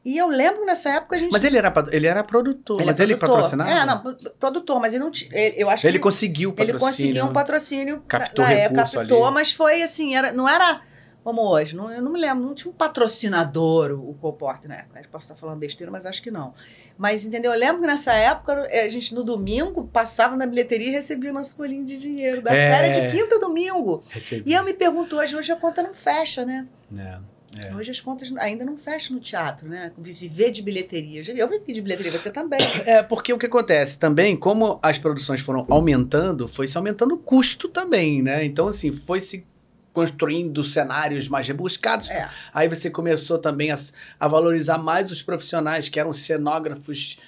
E 0.05 0.19
eu 0.19 0.29
lembro 0.29 0.67
nessa 0.67 0.91
época 0.91 1.17
a 1.17 1.19
gente. 1.19 1.33
Mas 1.33 1.43
ele 1.43 1.57
era, 1.57 1.73
ele 1.91 2.07
era 2.07 2.23
produtor, 2.23 2.77
Ele 2.77 2.83
é 2.83 2.87
mas 2.93 3.01
ele 3.01 3.17
produtor. 3.17 3.41
patrocinava? 3.45 3.71
É, 3.71 3.87
não, 3.87 3.99
pro- 4.03 4.31
produtor, 4.39 4.79
mas 4.79 4.93
ele 4.93 5.03
não 5.05 5.11
tinha. 5.11 5.31
ele- 5.33 5.55
Eu 5.57 5.71
acho 5.71 5.87
Ele 5.87 5.97
que 5.97 6.03
conseguiu 6.03 6.51
o 6.51 6.53
ele 6.53 6.73
patrocínio. 6.75 6.91
conseguiu 6.91 7.25
um 7.25 7.33
patrocínio. 7.33 7.97
na- 7.97 8.03
Captou 8.03 8.45
na 8.45 8.53
época, 8.53 8.75
recurso 8.81 8.99
captou, 8.99 9.25
ali. 9.25 9.35
mas 9.35 9.53
foi 9.53 9.83
assim, 9.83 10.15
era, 10.15 10.33
não 10.33 10.47
era 10.47 10.83
como 11.23 11.43
hoje. 11.43 11.77
Não, 11.77 11.91
eu 11.91 12.03
não 12.03 12.13
me 12.13 12.21
lembro, 12.21 12.45
não 12.45 12.55
tinha 12.55 12.71
um 12.71 12.75
patrocinador 12.75 13.91
o, 13.93 14.11
o 14.11 14.15
Coporte 14.15 14.67
na 14.69 14.77
época. 14.77 15.01
Eu 15.01 15.09
posso 15.11 15.25
estar 15.25 15.37
falando 15.37 15.59
besteira, 15.59 15.91
mas 15.91 16.07
acho 16.07 16.23
que 16.23 16.31
não. 16.31 16.55
Mas, 16.99 17.25
entendeu? 17.25 17.53
Eu 17.53 17.59
lembro 17.59 17.81
que 17.81 17.87
nessa 17.87 18.13
época, 18.13 18.67
eh, 18.71 18.85
a 18.85 18.89
gente 18.89 19.15
no 19.15 19.23
domingo 19.25 19.85
passava 19.87 20.37
na 20.37 20.47
bilheteria 20.47 20.89
e 20.89 20.91
recebia 20.93 21.31
o 21.31 21.35
nosso 21.35 21.57
bolinho 21.57 21.85
de 21.85 21.99
dinheiro. 21.99 22.43
Da 22.43 22.55
É. 22.55 22.71
férias 22.71 22.97
de 23.13 23.17
quinta 23.17 23.37
a 23.37 23.39
domingo. 23.39 24.03
Recebi. 24.11 24.51
E 24.51 24.55
eu 24.55 24.65
me 24.65 24.75
pergunto 24.75 25.17
hoje, 25.17 25.37
hoje 25.37 25.53
a 25.53 25.57
conta 25.57 25.83
não 25.83 25.95
fecha, 25.95 26.45
né? 26.45 26.67
É, 26.97 27.19
é. 27.67 27.75
Hoje 27.75 27.91
as 27.91 28.01
contas 28.01 28.33
ainda 28.39 28.65
não 28.65 28.77
fecham 28.77 29.15
no 29.15 29.21
teatro, 29.21 29.69
né? 29.69 29.93
Viver 29.99 30.51
de 30.51 30.63
bilheteria. 30.63 31.23
Eu 31.37 31.49
vivi 31.49 31.73
de 31.73 31.81
bilheteria, 31.83 32.11
você 32.13 32.31
também. 32.31 32.61
É, 32.87 33.03
porque 33.03 33.33
o 33.33 33.39
que 33.39 33.47
acontece 33.47 33.99
também, 33.99 34.37
como 34.37 34.79
as 34.83 34.99
produções 34.99 35.41
foram 35.41 35.67
aumentando, 35.71 36.49
foi 36.49 36.67
se 36.67 36.77
aumentando 36.77 37.15
o 37.15 37.19
custo 37.19 37.69
também, 37.69 38.23
né? 38.23 38.45
Então, 38.45 38.69
assim, 38.69 38.91
foi 38.93 39.21
se 39.21 39.47
construindo 39.93 40.63
cenários 40.63 41.29
mais 41.29 41.47
rebuscados. 41.47 42.09
É. 42.11 42.29
Aí 42.53 42.69
você 42.69 42.91
começou 42.91 43.39
também 43.39 43.71
a, 43.71 43.77
a 44.19 44.29
valorizar 44.29 44.79
mais 44.79 45.11
os 45.11 45.23
profissionais, 45.23 45.89
que 45.89 46.01
eram 46.01 46.13
cenógrafos 46.13 47.19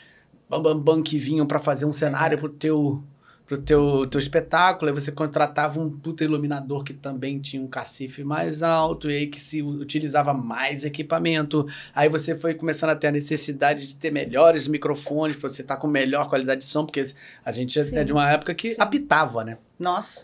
bam, 0.49 0.63
bam, 0.63 0.79
bam, 0.79 1.03
que 1.03 1.19
vinham 1.19 1.47
para 1.47 1.59
fazer 1.59 1.85
um 1.85 1.93
cenário 1.93 2.39
pro 2.39 2.49
teu 2.49 3.03
pro 3.47 3.59
teu, 3.59 4.07
teu 4.07 4.19
espetáculo, 4.19 4.91
aí 4.91 4.95
você 4.95 5.13
contratava 5.13 5.79
um 5.79 5.91
puta 5.91 6.25
iluminador 6.25 6.83
que 6.83 6.95
também 6.95 7.39
tinha 7.39 7.63
um 7.63 7.67
cacife 7.67 8.25
mais 8.25 8.63
alto, 8.63 9.11
e 9.11 9.17
aí 9.17 9.27
que 9.27 9.39
se 9.39 9.61
utilizava 9.61 10.33
mais 10.33 10.85
equipamento. 10.85 11.67
Aí 11.95 12.09
você 12.09 12.35
foi 12.35 12.55
começando 12.55 12.91
a 12.91 12.97
ter 12.97 13.09
a 13.09 13.13
necessidade 13.13 13.87
de 13.87 13.97
ter 13.97 14.11
melhores 14.11 14.67
microfones, 14.67 15.37
para 15.37 15.49
você 15.49 15.61
estar 15.61 15.77
com 15.77 15.87
melhor 15.87 16.29
qualidade 16.31 16.63
de 16.63 16.67
som, 16.67 16.87
porque 16.87 17.03
a 17.45 17.53
gente 17.53 17.79
é- 17.79 17.85
Sim. 17.85 17.99
é 17.99 18.05
de 18.05 18.13
uma 18.13 18.31
época 18.31 18.55
que 18.55 18.71
Sim. 18.71 18.81
apitava, 18.81 19.45
né? 19.45 19.59
Nossa. 19.79 20.23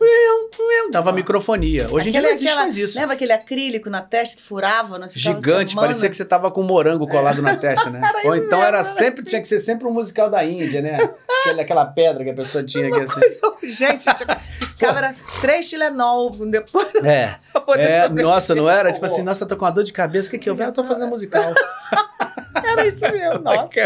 Dava 0.93 1.07
Nossa. 1.07 1.17
microfonia. 1.17 1.89
Hoje 1.91 2.09
em 2.09 2.13
dia 2.13 2.23
não 2.23 2.29
existe 2.29 2.47
aquela- 2.49 2.63
mais 2.63 2.79
isso. 2.79 2.99
Lembra 2.99 3.15
aquele 3.15 3.33
acrílico 3.33 3.91
na 3.91 4.01
testa 4.01 4.37
que 4.37 4.43
furava? 4.43 4.97
Nós 4.99 5.13
Gigante, 5.13 5.75
parecia 5.75 6.09
que 6.09 6.17
você 6.17 6.25
tava 6.25 6.51
com 6.51 6.61
um 6.61 6.67
morango 6.67 7.07
colado 7.09 7.43
na 7.43 7.57
testa, 7.57 7.91
né? 7.91 8.01
Ou 8.25 8.37
então 8.37 8.63
era 8.63 8.85
sempre, 8.85 9.25
tinha 9.25 9.41
que 9.43 9.49
ser 9.49 9.59
sempre 9.59 9.87
um 9.89 9.93
musical 9.93 10.31
da 10.31 10.45
Índia, 10.45 10.81
né? 10.81 10.99
Aquela, 11.41 11.63
aquela 11.63 11.87
pedra 11.87 12.23
que 12.23 12.31
a 12.31 12.35
pessoa 12.35 12.63
tinha 12.63 12.87
aqui 12.89 13.01
assim. 13.01 13.21
Coisa 13.61 13.99
era 14.85 15.15
três 15.41 15.69
Tilenol 15.69 16.31
depois 16.47 16.95
É. 16.97 17.35
pra 17.53 17.61
poder 17.61 17.83
É, 17.83 18.09
nossa, 18.09 18.55
não 18.55 18.69
era? 18.69 18.93
Tipo 18.93 19.05
assim, 19.07 19.23
nossa, 19.23 19.45
eu 19.45 19.49
tô 19.49 19.57
com 19.57 19.65
uma 19.65 19.71
dor 19.71 19.85
de 19.85 19.93
cabeça, 19.93 20.29
o 20.29 20.31
que 20.33 20.39
que 20.39 20.51
eu 20.51 20.55
vi? 20.55 20.63
Ah, 20.63 20.67
eu 20.67 20.73
tô 20.73 20.85
fazendo 20.85 21.09
musical. 21.09 21.43
Era 22.63 22.87
isso 22.87 23.01
mesmo, 23.01 23.39
nossa. 23.43 23.81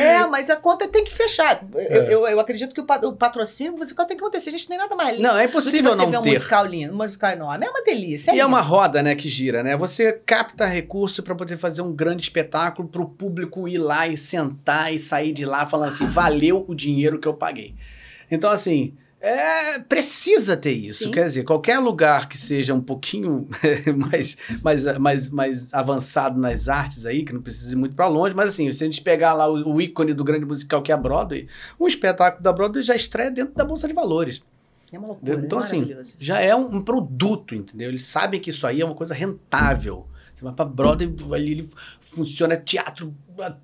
é, 0.00 0.26
mas 0.26 0.50
a 0.50 0.56
conta 0.56 0.88
tem 0.88 1.04
que 1.04 1.12
fechar. 1.12 1.62
Eu, 1.74 1.80
É. 1.80 2.14
eu, 2.14 2.26
eu 2.28 2.40
acredito 2.40 2.74
que 2.74 2.80
o, 2.80 3.08
o 3.08 3.12
patrocínio 3.14 3.72
musical 3.76 4.06
tem 4.06 4.16
que 4.16 4.22
acontecer. 4.22 4.48
A 4.50 4.52
gente 4.52 4.62
não 4.68 4.68
tem 4.70 4.78
nada 4.78 4.94
mais 4.96 5.10
lindo 5.16 5.22
Não, 5.22 5.36
é 5.38 5.42
do 5.42 5.44
que 5.44 5.50
impossível 5.50 5.92
você 5.94 6.02
não 6.02 6.10
ver 6.10 6.18
um 6.18 6.22
ter. 6.22 6.32
musical 6.32 6.66
lindo, 6.66 6.92
um 6.92 6.96
musical 6.96 7.30
enorme. 7.32 7.66
É 7.66 7.70
uma 7.70 7.82
delícia. 7.82 8.30
E 8.30 8.34
é 8.34 8.36
lindo. 8.36 8.46
uma 8.48 8.60
roda, 8.60 9.02
né, 9.02 9.14
que 9.14 9.28
gira, 9.28 9.62
né? 9.62 9.76
Você 9.76 10.12
capta 10.12 10.66
recurso 10.66 11.22
para 11.22 11.34
poder 11.34 11.56
fazer 11.58 11.82
um 11.82 11.92
grande 11.92 12.22
espetáculo 12.22 12.88
para 12.88 13.02
o 13.02 13.08
público 13.08 13.68
ir 13.68 13.78
lá 13.78 14.08
e 14.08 14.16
sentar 14.16 14.92
e 14.92 14.98
sair 14.98 15.32
de 15.32 15.44
lá 15.44 15.66
falando 15.66 15.88
assim, 15.88 16.06
valeu 16.06 16.64
o 16.68 16.74
dinheiro 16.74 17.18
que 17.18 17.28
eu 17.28 17.34
paguei. 17.34 17.74
Então, 18.30 18.50
assim, 18.50 18.96
é, 19.24 19.78
precisa 19.78 20.56
ter 20.56 20.72
isso. 20.72 21.04
Sim. 21.04 21.10
Quer 21.12 21.26
dizer, 21.26 21.44
qualquer 21.44 21.78
lugar 21.78 22.28
que 22.28 22.36
seja 22.36 22.74
um 22.74 22.80
pouquinho 22.80 23.46
mais, 23.96 24.36
mais, 24.60 24.98
mais, 24.98 25.28
mais 25.28 25.72
avançado 25.72 26.40
nas 26.40 26.68
artes 26.68 27.06
aí, 27.06 27.24
que 27.24 27.32
não 27.32 27.40
precisa 27.40 27.70
ir 27.70 27.76
muito 27.76 27.94
para 27.94 28.08
longe, 28.08 28.34
mas 28.34 28.48
assim, 28.48 28.70
se 28.72 28.82
a 28.82 28.86
gente 28.86 29.00
pegar 29.00 29.32
lá 29.32 29.48
o, 29.48 29.74
o 29.74 29.80
ícone 29.80 30.12
do 30.12 30.24
grande 30.24 30.44
musical 30.44 30.82
que 30.82 30.90
é 30.90 30.94
a 30.96 30.98
Broadway, 30.98 31.46
um 31.78 31.86
espetáculo 31.86 32.42
da 32.42 32.52
Broadway 32.52 32.82
já 32.82 32.96
estreia 32.96 33.30
dentro 33.30 33.54
da 33.54 33.64
Bolsa 33.64 33.86
de 33.86 33.94
Valores. 33.94 34.42
É 34.90 34.98
uma 34.98 35.08
loucura. 35.08 35.40
Então, 35.40 35.60
é 35.60 35.62
assim, 35.62 35.96
já 36.18 36.40
é 36.40 36.54
um, 36.54 36.76
um 36.76 36.82
produto, 36.82 37.54
entendeu? 37.54 37.90
Eles 37.90 38.02
sabem 38.02 38.40
que 38.40 38.50
isso 38.50 38.66
aí 38.66 38.80
é 38.80 38.84
uma 38.84 38.94
coisa 38.94 39.14
rentável. 39.14 40.08
Você 40.42 40.46
vai 40.46 40.52
pra 40.52 40.64
Broadway, 40.64 41.14
ali 41.32 41.52
ele 41.52 41.68
funciona 42.00 42.56
teatro, 42.56 43.14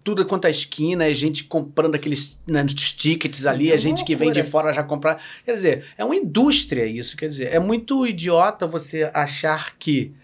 tudo 0.04 0.24
quanto 0.24 0.46
é 0.46 0.50
esquina, 0.50 1.04
é 1.04 1.12
gente 1.12 1.44
comprando 1.44 1.96
aqueles 1.96 2.38
né, 2.46 2.64
tickets 2.64 3.40
Sim, 3.40 3.48
ali, 3.48 3.70
é 3.72 3.74
é 3.74 3.78
gente 3.78 4.04
que 4.04 4.14
vem 4.14 4.30
de 4.30 4.44
fora 4.44 4.72
já 4.72 4.84
comprar. 4.84 5.20
Quer 5.44 5.54
dizer, 5.54 5.84
é 5.96 6.04
uma 6.04 6.14
indústria 6.14 6.86
isso, 6.86 7.16
quer 7.16 7.28
dizer, 7.28 7.52
é 7.52 7.58
muito 7.58 8.06
idiota 8.06 8.66
você 8.66 9.10
achar 9.12 9.76
que 9.76 10.14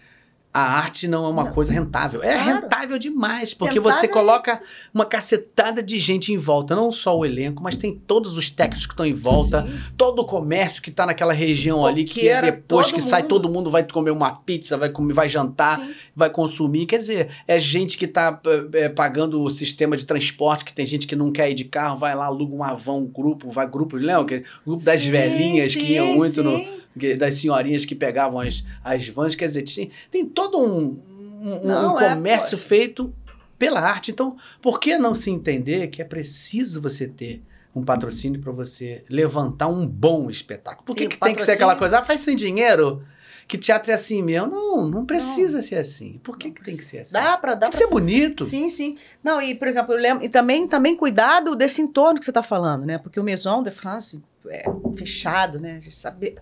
a 0.55 0.61
arte 0.77 1.05
não 1.07 1.25
é 1.25 1.27
uma 1.27 1.43
Não. 1.43 1.51
coisa 1.51 1.73
rentável. 1.73 2.23
É 2.23 2.33
Claro. 2.33 2.61
rentável 2.61 2.97
demais, 2.97 3.53
porque 3.53 3.73
Rentável 3.73 3.99
você 3.99 4.05
é- 4.05 4.09
coloca 4.09 4.61
uma 4.93 5.05
cacetada 5.05 5.83
de 5.83 5.99
gente 5.99 6.31
em 6.31 6.37
volta, 6.37 6.73
não 6.75 6.91
só 6.93 7.17
o 7.17 7.25
elenco, 7.25 7.61
mas 7.61 7.75
tem 7.75 7.93
todos 7.93 8.37
os 8.37 8.49
técnicos 8.49 8.85
que 8.85 8.93
estão 8.93 9.05
em 9.05 9.13
volta, 9.13 9.67
Sim. 9.67 9.77
todo 9.97 10.19
o 10.19 10.25
comércio 10.25 10.81
que 10.81 10.89
tá 10.91 11.05
naquela 11.05 11.33
região 11.33 11.85
ali, 11.85 12.05
que 12.05 12.29
é 12.29 12.41
depois 12.41 12.91
que 12.91 13.01
sai, 13.01 13.21
mundo. 13.21 13.29
todo 13.29 13.49
mundo 13.49 13.69
vai 13.69 13.83
comer 13.83 14.11
uma 14.11 14.31
pizza, 14.33 14.77
vai, 14.77 14.89
comer, 14.89 15.13
vai 15.13 15.27
jantar, 15.27 15.77
Sim. 15.79 15.93
vai 16.15 16.29
consumir. 16.29 16.85
Quer 16.85 16.99
dizer, 16.99 17.29
é 17.47 17.59
gente 17.59 17.97
que 17.97 18.07
tá 18.07 18.39
é, 18.73 18.87
pagando 18.87 19.41
o 19.41 19.49
sistema 19.49 19.97
de 19.97 20.05
transporte, 20.05 20.63
que 20.63 20.73
tem 20.73 20.85
gente 20.85 21.05
que 21.05 21.15
não 21.17 21.31
quer 21.31 21.49
ir 21.51 21.53
de 21.53 21.65
carro, 21.65 21.97
vai 21.97 22.15
lá, 22.15 22.25
aluga 22.27 22.55
uma 22.55 22.73
van, 22.75 22.93
um 22.93 23.05
grupo, 23.05 23.51
vai 23.51 23.67
grupo, 23.67 23.97
lembra? 23.97 24.43
grupo 24.65 24.83
das 24.83 25.01
Sim, 25.01 25.11
velhinhas 25.11 25.75
que 25.75 25.93
iam 25.93 26.05
sim, 26.07 26.15
muito 26.15 26.41
no, 26.41 26.55
sim. 26.57 26.81
Das 27.17 27.35
senhorinhas 27.35 27.85
que 27.85 27.95
pegavam 27.95 28.39
as, 28.39 28.63
as 28.83 29.07
vans, 29.07 29.35
quer 29.35 29.47
dizer, 29.47 29.63
tem, 29.63 29.91
tem 30.09 30.25
todo 30.25 30.57
um, 30.59 30.99
um- 31.41 31.59
Não, 31.63 31.95
um 31.95 31.99
é, 31.99 32.09
comércio 32.09 32.57
poxa. 32.57 32.69
feito 32.69 33.13
pela 33.59 33.79
arte. 33.79 34.11
Então, 34.11 34.37
por 34.61 34.79
que 34.79 34.97
não 34.97 35.13
se 35.15 35.29
entender 35.29 35.87
que 35.87 36.01
é 36.01 36.05
preciso 36.05 36.81
você 36.81 37.07
ter 37.07 37.41
um 37.75 37.83
patrocínio 37.83 38.39
para 38.39 38.51
você 38.51 39.03
levantar 39.09 39.67
um 39.67 39.85
bom 39.85 40.29
espetáculo? 40.29 40.85
Por 40.85 40.95
que, 40.95 41.07
que 41.07 41.17
tem 41.19 41.35
que 41.35 41.43
ser 41.43 41.51
aquela 41.51 41.75
coisa, 41.75 41.99
ah, 41.99 42.03
faz 42.03 42.21
sem 42.21 42.35
dinheiro? 42.35 43.03
Que 43.47 43.59
teatro 43.59 43.91
é 43.91 43.93
assim 43.93 44.23
mesmo? 44.23 44.47
Não, 44.47 44.87
não 44.89 45.05
precisa 45.05 45.61
ser 45.61 45.75
assim. 45.75 46.19
Por 46.23 46.35
que, 46.35 46.49
que 46.49 46.63
tem 46.63 46.75
que 46.75 46.83
ser 46.83 47.01
assim? 47.01 47.13
Dá 47.13 47.37
pra, 47.37 47.53
dá 47.53 47.67
tem 47.67 47.69
que 47.69 47.77
ser 47.77 47.87
bonito. 47.87 48.43
Sim, 48.43 48.69
sim. 48.69 48.97
Não, 49.23 49.39
e, 49.39 49.53
por 49.53 49.67
exemplo, 49.67 49.93
eu 49.93 50.01
lembro, 50.01 50.25
e 50.25 50.29
também, 50.29 50.67
também 50.67 50.95
cuidado 50.95 51.55
desse 51.55 51.79
entorno 51.79 52.17
que 52.17 52.25
você 52.25 52.31
está 52.31 52.41
falando, 52.41 52.85
né? 52.85 52.97
Porque 52.97 53.19
o 53.19 53.23
Maison 53.23 53.61
de 53.61 53.69
France 53.69 54.19
é 54.49 54.63
fechado, 54.95 55.59
né? 55.59 55.75
A 55.75 55.79
gente 55.79 55.95
saber, 55.95 56.37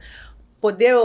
poder 0.63 0.95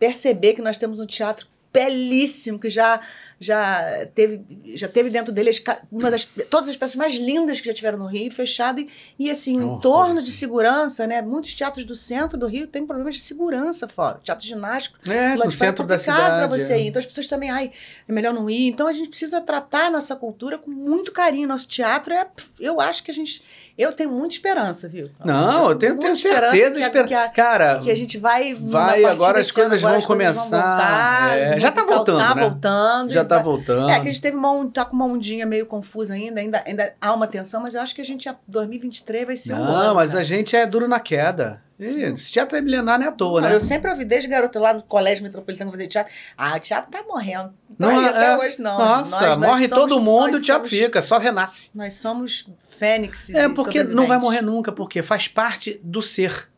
perceber 0.00 0.54
que 0.54 0.60
nós 0.60 0.78
temos 0.78 0.98
um 0.98 1.06
teatro 1.06 1.46
belíssimo 1.72 2.58
que 2.58 2.68
já 2.68 3.00
já 3.40 4.06
teve 4.14 4.42
já 4.74 4.88
teve 4.88 5.10
dentro 5.10 5.32
dele 5.32 5.50
as 5.50 5.62
uma 5.92 6.10
das 6.10 6.24
todas 6.50 6.68
as 6.68 6.76
peças 6.76 6.96
mais 6.96 7.14
lindas 7.14 7.60
que 7.60 7.66
já 7.68 7.74
tiveram 7.74 7.96
no 7.98 8.06
Rio 8.06 8.32
fechado 8.32 8.80
e, 8.80 8.88
e 9.18 9.30
assim 9.30 9.56
É 9.58 9.62
o 9.62 9.66
horror 9.66 9.78
entorno 9.78 10.16
isso. 10.16 10.24
de 10.26 10.32
segurança 10.32 11.06
né 11.06 11.22
muitos 11.22 11.54
teatros 11.54 11.84
do 11.84 11.94
centro 11.94 12.36
do 12.36 12.46
Rio 12.46 12.66
têm 12.66 12.84
problemas 12.86 13.14
de 13.14 13.22
segurança 13.22 13.86
fora 13.88 14.18
teatro 14.24 14.44
ginástico 14.46 14.98
É, 15.08 15.36
no 15.36 15.44
é 15.44 15.50
centro 15.50 15.86
da 15.86 15.94
complicado 15.96 15.98
cidade. 16.00 16.48
para 16.48 16.58
você 16.58 16.72
é. 16.72 16.80
ir. 16.80 16.86
Então 16.88 16.98
as 17.00 17.06
pessoas 17.06 17.26
também, 17.28 17.50
ai, 17.50 17.70
é 18.08 18.12
melhor 18.12 18.34
não 18.34 18.48
ir. 18.50 18.68
Então 18.68 18.86
a 18.86 18.92
gente 18.92 19.08
precisa 19.08 19.40
tratar 19.40 19.86
a 19.86 19.90
nossa 19.90 20.16
cultura 20.16 20.58
com 20.58 20.70
muito 20.70 21.12
carinho. 21.12 21.46
Nosso 21.48 21.66
teatro 21.68 22.12
é, 22.12 22.26
eu 22.58 22.80
acho 22.80 23.02
que 23.02 23.10
a 23.10 23.14
gente, 23.14 23.42
eu 23.76 23.92
tenho 23.92 24.10
muita 24.10 24.34
esperança, 24.34 24.88
viu? 24.88 25.08
Não, 25.24 25.70
eu 25.70 25.74
tenho, 25.76 25.96
tenho 25.98 26.16
certeza. 26.16 26.76
que 26.76 26.82
a- 26.82 26.86
espera- 26.86 27.08
que 27.08 27.14
a- 27.14 27.28
Cara, 27.28 27.78
que 27.78 27.90
a 27.90 27.94
gente 27.94 28.18
vai 28.18 28.54
Vai, 28.54 29.04
agora 29.04 29.40
as 29.40 29.46
ano, 29.48 29.54
coisas 29.54 29.78
agora 29.78 29.78
vão 29.92 29.98
as 29.98 30.06
coisas 30.06 30.06
começar. 30.06 30.42
voltar, 30.50 31.38
É, 31.38 31.56
o 31.56 31.60
já 31.60 31.70
tá 31.72 31.80
musical 31.82 31.96
voltando, 31.96 32.18
tá 32.18 32.34
né? 32.34 32.42
voltando 32.42 33.10
já 33.12 33.24
tá 33.36 33.42
voltando. 33.42 33.88
É 33.88 33.94
que 33.96 34.02
a 34.08 34.12
gente 34.12 34.20
teve 34.20 34.36
uma, 34.36 34.50
on- 34.52 34.68
tá 34.70 34.84
com 34.84 34.94
uma 34.96 35.04
ondinha 35.06 35.44
meio 35.46 35.66
confusa 35.66 36.14
ainda, 36.14 36.40
ainda, 36.40 36.62
ainda 36.66 36.94
há 37.00 37.12
uma 37.14 37.26
tensão, 37.26 37.60
mas 37.62 37.74
eu 37.74 37.80
acho 37.80 37.94
que 37.94 38.00
a 38.00 38.04
gente, 38.04 38.28
a 38.28 38.36
2023 38.48 39.26
vai 39.26 39.36
ser 39.36 39.54
um 39.54 39.58
Não, 39.58 39.64
ano. 39.76 39.94
mas 39.94 40.10
cara. 40.10 40.20
a 40.22 40.24
gente 40.24 40.56
é 40.56 40.66
duro 40.66 40.88
na 40.88 40.98
queda. 41.00 41.62
Ih, 41.78 42.02
Esse 42.12 42.32
teatro 42.32 42.58
é 42.58 42.60
milenar, 42.60 42.98
não 42.98 43.06
é 43.06 43.08
à 43.08 43.12
toa, 43.12 43.40
Não, 43.40 43.48
né? 43.48 43.54
Eu 43.54 43.60
sempre 43.60 43.88
ouvi 43.88 44.04
desde 44.04 44.28
garoto 44.28 44.58
lá 44.58 44.74
no 44.74 44.82
colégio 44.82 45.22
metropolitano 45.22 45.70
fazer 45.70 45.86
teatro. 45.86 46.12
Ah, 46.36 46.56
o 46.56 46.60
teatro 46.60 46.90
tá 46.90 47.04
morrendo. 47.06 47.54
Não, 47.78 47.92
Não, 47.92 48.00
aí 48.00 48.06
até 48.06 48.32
é- 48.32 48.36
hoje, 48.36 48.60
não. 48.60 48.76
Nossa, 48.76 49.10
Nós- 49.12 49.36
nós 49.36 49.48
morre 49.50 49.68
somos- 49.68 49.84
todo 49.92 50.00
mundo, 50.00 50.32
nós 50.32 50.42
o 50.42 50.44
teatro 50.44 50.68
somos- 50.68 50.84
fica, 50.84 51.00
só 51.00 51.18
renasce. 51.18 51.70
Nós 51.72 51.92
somos 51.94 52.48
fênixes. 52.58 53.32
É 53.34 53.44
e 53.44 53.48
porque 53.50 53.84
não 53.84 54.08
vai 54.08 54.18
morrer 54.18 54.42
nunca, 54.42 54.72
porque 54.72 55.02
faz 55.04 55.28
parte 55.28 55.80
do 55.84 56.02
ser. 56.02 56.48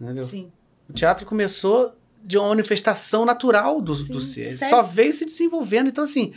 Entendeu? 0.00 0.24
Sim. 0.24 0.50
O 0.90 0.92
teatro 0.92 1.24
começou 1.24 1.94
de 2.24 2.38
uma 2.38 2.48
manifestação 2.48 3.24
natural 3.24 3.80
do, 3.80 3.94
Sim, 3.94 4.12
do 4.12 4.20
ser. 4.20 4.46
Ele. 4.48 4.56
Só 4.56 4.82
veio 4.82 5.12
se 5.12 5.24
desenvolvendo. 5.24 5.88
Então, 5.88 6.04
assim, 6.04 6.32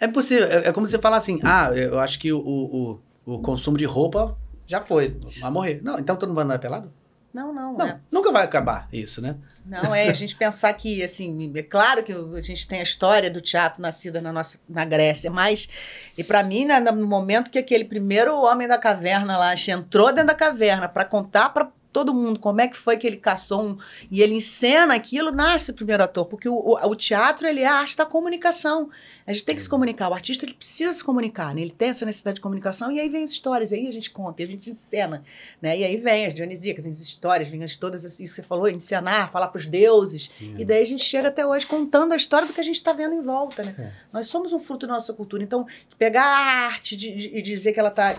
é 0.00 0.06
possível. 0.08 0.46
É, 0.46 0.68
é 0.68 0.72
como 0.72 0.86
você 0.86 0.98
falar 0.98 1.16
assim: 1.16 1.40
ah, 1.42 1.70
eu 1.74 1.98
acho 1.98 2.18
que 2.18 2.32
o, 2.32 2.40
o, 2.40 3.00
o 3.24 3.38
consumo 3.40 3.76
de 3.76 3.84
roupa 3.84 4.36
já 4.66 4.80
foi, 4.80 5.16
vai 5.40 5.50
morrer. 5.50 5.80
Não, 5.82 5.98
então 5.98 6.16
todo 6.16 6.28
mundo 6.28 6.36
vai 6.36 6.44
andar 6.44 6.58
pelado? 6.58 6.92
Não, 7.36 7.52
não, 7.52 7.74
Não, 7.74 7.86
é. 7.86 8.00
nunca 8.10 8.32
vai 8.32 8.44
acabar 8.44 8.88
isso, 8.90 9.20
né? 9.20 9.36
Não, 9.66 9.94
é 9.94 10.08
a 10.08 10.14
gente 10.14 10.34
pensar 10.34 10.72
que, 10.72 11.02
assim, 11.04 11.52
é 11.54 11.62
claro 11.62 12.02
que 12.02 12.10
a 12.10 12.40
gente 12.40 12.66
tem 12.66 12.80
a 12.80 12.82
história 12.82 13.30
do 13.30 13.42
teatro 13.42 13.82
nascida 13.82 14.22
na 14.22 14.32
nossa 14.32 14.58
na 14.66 14.86
Grécia, 14.86 15.30
mas, 15.30 15.68
e 16.16 16.24
para 16.24 16.42
mim, 16.42 16.64
né, 16.64 16.80
no 16.80 17.06
momento 17.06 17.50
que 17.50 17.58
aquele 17.58 17.84
primeiro 17.84 18.34
homem 18.40 18.66
da 18.66 18.78
caverna 18.78 19.36
lá 19.36 19.52
entrou 19.54 20.06
dentro 20.14 20.28
da 20.28 20.34
caverna 20.34 20.88
para 20.88 21.04
contar 21.04 21.50
para 21.50 21.70
todo 21.96 22.12
mundo 22.12 22.38
como 22.38 22.60
é 22.60 22.68
que 22.68 22.76
foi 22.76 22.98
que 22.98 23.06
ele 23.06 23.16
caçou 23.16 23.68
um, 23.68 23.78
e 24.10 24.20
ele 24.20 24.34
encena 24.34 24.94
aquilo, 24.94 25.32
nasce 25.32 25.70
o 25.70 25.74
primeiro 25.74 26.02
ator, 26.02 26.26
porque 26.26 26.46
o, 26.46 26.54
o, 26.54 26.74
o 26.74 26.94
teatro 26.94 27.46
ele 27.46 27.62
é 27.62 27.66
a 27.66 27.76
arte 27.76 27.96
da 27.96 28.04
comunicação. 28.04 28.90
A 29.26 29.32
gente 29.32 29.46
tem 29.46 29.56
que 29.56 29.62
se 29.62 29.68
comunicar, 29.68 30.10
o 30.10 30.12
artista 30.12 30.44
ele 30.44 30.52
precisa 30.52 30.92
se 30.92 31.02
comunicar, 31.02 31.54
né? 31.54 31.62
ele 31.62 31.70
tem 31.70 31.88
essa 31.88 32.04
necessidade 32.04 32.34
de 32.34 32.42
comunicação, 32.42 32.92
e 32.92 33.00
aí 33.00 33.08
vem 33.08 33.24
as 33.24 33.30
histórias, 33.30 33.72
aí 33.72 33.88
a 33.88 33.90
gente 33.90 34.10
conta, 34.10 34.42
e 34.42 34.44
a 34.44 34.48
gente 34.48 34.70
encena, 34.70 35.24
né? 35.60 35.78
E 35.78 35.84
aí 35.84 35.96
vem 35.96 36.26
as 36.26 36.34
dionisíacas, 36.34 36.84
vem 36.84 36.92
as 36.92 37.00
histórias, 37.00 37.48
vem 37.48 37.64
as 37.64 37.78
todas 37.78 38.04
isso 38.04 38.18
que 38.18 38.28
você 38.28 38.42
falou, 38.42 38.68
encenar, 38.68 39.30
falar 39.30 39.48
para 39.48 39.58
os 39.58 39.64
deuses, 39.64 40.30
e 40.38 40.66
daí 40.66 40.82
a 40.82 40.86
gente 40.86 41.02
chega 41.02 41.28
até 41.28 41.46
hoje 41.46 41.66
contando 41.66 42.12
a 42.12 42.16
história 42.16 42.46
do 42.46 42.52
que 42.52 42.60
a 42.60 42.64
gente 42.64 42.76
está 42.76 42.92
vendo 42.92 43.14
em 43.14 43.22
volta, 43.22 43.62
né? 43.62 43.74
É. 43.78 43.92
Nós 44.12 44.26
somos 44.26 44.52
um 44.52 44.58
fruto 44.58 44.86
da 44.86 44.92
nossa 44.92 45.14
cultura. 45.14 45.42
Então, 45.42 45.66
pegar 45.98 46.24
a 46.24 46.66
arte 46.66 46.94
e 46.94 47.40
dizer 47.40 47.72
que 47.72 47.80
ela 47.80 47.88
está 47.88 48.14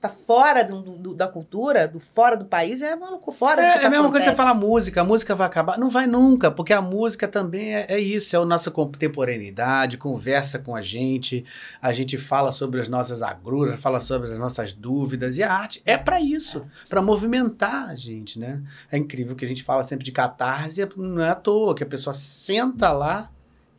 tá 0.00 0.08
fora 0.08 0.62
do, 0.64 0.80
do- 0.82 1.14
da 1.14 1.28
cultura, 1.28 1.86
do 1.86 2.00
fora 2.00 2.36
do 2.36 2.44
país, 2.44 2.80
é 2.82 2.96
maluco, 2.96 3.30
fora 3.32 3.60
É, 3.62 3.82
é 3.82 3.86
a 3.86 3.90
mesma 3.90 4.10
coisa 4.10 4.24
que 4.26 4.30
você 4.30 4.36
fala 4.36 4.54
música, 4.54 5.00
a 5.00 5.04
música 5.04 5.34
vai 5.34 5.46
acabar. 5.46 5.78
Não 5.78 5.90
vai 5.90 6.06
nunca, 6.06 6.50
porque 6.50 6.72
a 6.72 6.80
música 6.80 7.28
também 7.28 7.74
é, 7.74 7.86
é 7.88 7.98
isso, 8.00 8.34
é 8.34 8.38
a 8.38 8.44
nossa 8.44 8.70
contemporaneidade, 8.70 9.98
conversa 9.98 10.58
com 10.58 10.74
a 10.74 10.82
gente, 10.82 11.44
a 11.80 11.92
gente 11.92 12.16
fala 12.18 12.52
sobre 12.52 12.80
as 12.80 12.88
nossas 12.88 13.22
agruras, 13.22 13.80
fala 13.80 14.00
sobre 14.00 14.30
as 14.32 14.38
nossas 14.38 14.72
dúvidas, 14.72 15.38
e 15.38 15.42
a 15.42 15.52
arte 15.52 15.82
é 15.84 15.96
para 15.96 16.20
isso, 16.20 16.66
para 16.88 17.00
movimentar 17.02 17.88
a 17.90 17.94
gente, 17.94 18.38
né? 18.38 18.60
É 18.90 18.96
incrível 18.98 19.36
que 19.36 19.44
a 19.44 19.48
gente 19.48 19.62
fala 19.62 19.84
sempre 19.84 20.04
de 20.04 20.12
catarse, 20.12 20.86
não 20.96 21.22
é 21.22 21.30
à 21.30 21.34
toa, 21.34 21.74
que 21.74 21.82
a 21.82 21.86
pessoa 21.86 22.12
senta 22.14 22.90
lá 22.92 23.30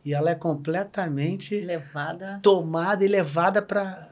e 0.04 0.14
ela 0.14 0.30
é 0.30 0.34
completamente 0.34 1.58
Levada. 1.58 2.38
tomada 2.42 3.04
e 3.04 3.08
levada 3.08 3.60
para 3.60 4.08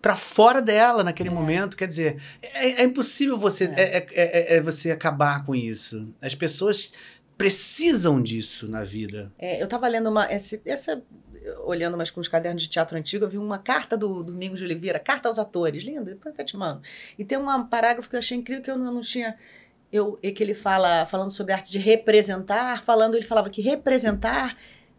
para 0.00 0.14
fora 0.16 0.62
dela 0.62 1.04
naquele 1.04 1.28
É. 1.28 1.32
momento. 1.32 1.76
Quer 1.76 1.86
dizer, 1.88 2.22
é, 2.42 2.82
é 2.82 2.84
impossível 2.84 3.36
você 3.38 3.64
é. 3.64 3.98
é- 3.98 4.06
é- 4.14 4.56
é 4.56 4.60
você 4.60 4.90
acabar 4.90 5.44
com 5.44 5.54
isso. 5.54 6.06
As 6.22 6.34
pessoas 6.34 6.92
precisam 7.36 8.22
disso 8.22 8.68
na 8.68 8.84
vida. 8.84 9.32
Eu 9.38 9.64
estava 9.64 9.88
lendo 9.88 10.10
uma. 10.10 10.24
Essa, 10.30 10.60
essa- 10.64 11.02
olhando 11.64 11.94
umas 11.94 12.10
com 12.10 12.20
os 12.20 12.28
cadernos 12.28 12.62
de 12.62 12.68
teatro 12.68 12.98
antigo, 12.98 13.24
eu 13.24 13.28
vi 13.28 13.38
uma 13.38 13.56
carta 13.58 13.96
do 13.96 14.22
Domingos 14.22 14.58
de 14.58 14.64
Oliveira, 14.66 14.98
carta 14.98 15.26
aos 15.26 15.38
atores, 15.38 15.82
linda, 15.82 16.04
depois 16.04 16.34
até 16.34 16.44
te 16.44 16.54
mando. 16.56 16.82
E 17.18 17.24
tem 17.24 17.38
um 17.38 17.64
parágrafo 17.66 18.10
que 18.10 18.14
eu 18.14 18.18
achei 18.18 18.36
incrível 18.36 18.62
que 18.62 18.70
eu 18.70 18.76
não, 18.76 18.92
não 18.92 19.00
tinha. 19.00 19.36
Eu, 19.90 20.18
é 20.22 20.30
que 20.30 20.42
ele 20.42 20.54
fala, 20.54 21.06
falando 21.06 21.30
sobre 21.32 21.52
a 21.52 21.56
arte 21.56 21.70
de 21.72 21.78
representar, 21.78 22.84
falando, 22.84 23.16
ele 23.16 23.24
falava 23.24 23.48
que 23.50 23.60
representar 23.62 24.56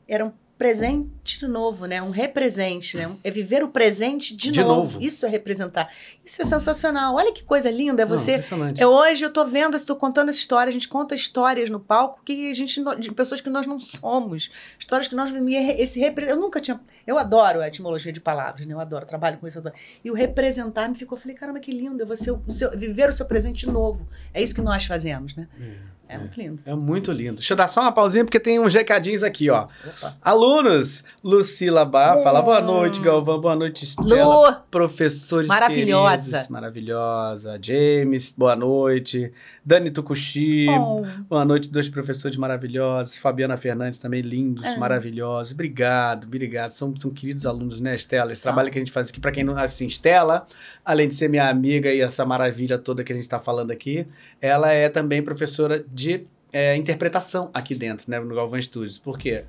era 0.08 0.26
um 0.26 0.34
presente 0.62 1.48
novo, 1.48 1.86
né? 1.88 2.02
Um 2.04 2.12
represente, 2.12 2.96
né? 2.96 3.12
É 3.24 3.32
viver 3.32 3.64
o 3.64 3.68
presente 3.70 4.36
de, 4.36 4.52
De 4.52 4.62
novo. 4.62 4.74
novo. 4.94 5.02
Isso 5.02 5.26
é 5.26 5.30
representar. 5.30 5.92
Isso 6.24 6.40
é 6.42 6.46
sensacional. 6.46 7.16
Olha 7.16 7.34
que 7.34 7.44
coisa 7.44 7.70
linda, 7.72 8.04
é 8.04 8.06
Não, 8.06 8.16
você 8.18 8.34
impressionante. 8.34 8.80
eu, 8.82 8.90
hoje 8.90 9.24
eu 9.26 9.32
tô 9.34 9.44
vendo, 9.46 9.76
estou 9.76 9.96
contando 9.96 10.30
essa 10.30 10.38
história, 10.38 10.70
a 10.70 10.74
gente 10.74 10.88
conta 10.88 11.16
histórias 11.16 11.70
no 11.70 11.80
palco 11.80 12.22
que 12.24 12.52
a 12.52 12.54
gente 12.56 12.80
não- 12.80 12.96
de 12.96 13.12
pessoas 13.12 13.42
que 13.42 13.50
nós 13.50 13.66
não 13.66 13.80
somos, 13.80 14.52
histórias 14.80 15.08
que 15.08 15.16
nós 15.16 15.32
e 15.32 15.56
esse 15.82 16.00
eu 16.28 16.36
nunca 16.38 16.62
tinha, 16.62 16.80
eu 17.08 17.18
adoro 17.18 17.62
a 17.62 17.68
etimologia 17.68 18.14
de 18.14 18.22
palavras, 18.22 18.66
né? 18.68 18.74
Eu 18.74 18.80
adoro, 18.80 19.06
trabalho 19.06 19.38
com 19.40 19.48
isso, 19.48 19.58
adoro. 19.58 19.76
E 20.04 20.12
o 20.12 20.14
representar 20.14 20.88
me 20.88 20.96
ficou, 20.96 21.18
eu 21.18 21.22
falei, 21.22 21.36
caramba, 21.36 21.60
que 21.60 21.72
lindo, 21.72 22.04
é 22.04 22.06
você 22.06 22.30
o 22.32 22.40
seu- 22.50 22.78
viver 22.78 23.10
o 23.10 23.14
seu 23.14 23.26
presente 23.26 23.66
de 23.66 23.72
novo. 23.72 24.08
É 24.34 24.42
isso 24.42 24.54
que 24.54 24.62
nós 24.62 24.86
fazemos, 24.86 25.36
né? 25.36 25.48
É, 25.60 25.74
muito 26.18 26.40
lindo. 26.42 26.62
É 26.66 26.74
muito 26.76 27.12
lindo. 27.12 27.36
Deixa 27.36 27.54
eu 27.54 27.58
dar 27.58 27.68
só 27.68 27.82
uma 27.82 27.92
pausinha, 27.92 28.24
porque 28.26 28.40
tem 28.40 28.60
uns 28.60 28.74
recadinhos 28.74 29.24
aqui, 29.24 29.50
ó. 29.50 29.68
Opa. 29.88 30.18
Alunos, 30.22 31.04
Lucila 31.24 31.86
Bar, 31.86 32.18
Hum. 32.18 32.24
fala 32.24 32.42
boa 32.42 32.62
noite, 32.62 33.00
Galvão, 33.00 33.40
boa 33.40 33.56
noite, 33.56 33.84
Estela. 33.84 34.50
Lu, 34.50 34.56
Professores 34.70 35.48
Maravilhosa. 35.48 36.24
queridos, 36.24 36.48
maravilhosa. 36.50 37.60
James, 37.62 38.34
boa 38.38 38.56
noite. 38.56 39.32
Dani 39.64 39.92
Tucuxi, 39.92 40.66
oh, 40.70 41.04
boa 41.30 41.46
noite, 41.46 41.70
dois 41.70 41.88
professores 41.88 42.36
maravilhosos. 42.38 43.16
Fabiana 43.18 43.56
Fernandes 43.58 44.00
também, 44.00 44.22
lindos, 44.22 44.64
É. 44.66 44.78
maravilhosos. 44.78 45.54
Obrigado, 45.54 46.26
obrigado. 46.26 46.72
São, 46.72 46.94
são 47.00 47.12
queridos 47.12 47.46
alunos, 47.46 47.80
né, 47.80 47.96
Estela? 47.96 48.32
Esse 48.32 48.42
São. 48.42 48.52
trabalho 48.52 48.72
que 48.72 48.78
a 48.78 48.82
gente 48.82 48.92
faz 48.92 49.10
aqui, 49.10 49.20
para 49.20 49.32
quem 49.32 49.44
não... 49.44 49.58
Assim, 49.58 49.86
Estela, 49.86 50.48
além 50.84 51.08
de 51.08 51.16
ser 51.16 51.30
minha 51.30 51.50
amiga 51.50 51.92
e 51.92 52.02
essa 52.02 52.26
maravilha 52.26 52.78
toda 52.78 53.04
que 53.04 53.12
a 53.12 53.16
gente 53.16 53.26
está 53.26 53.40
falando 53.40 53.72
aqui, 53.72 54.06
ela 54.42 54.72
é 54.72 54.90
também 54.90 55.22
professora 55.22 55.84
de 55.88 56.26
é, 56.52 56.76
interpretação 56.76 57.50
aqui 57.54 57.76
dentro, 57.76 58.10
né, 58.10 58.20
no 58.20 58.36
Galvão 58.36 58.62
Studios. 58.62 58.98
Por 58.98 59.18
quê? 59.18 59.46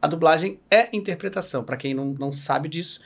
A 0.00 0.06
dublagem 0.06 0.58
é 0.70 0.94
interpretação. 0.94 1.64
Para 1.64 1.76
quem 1.76 1.94
não, 1.94 2.06
não 2.06 2.30
sabe 2.30 2.68
disso, 2.68 3.00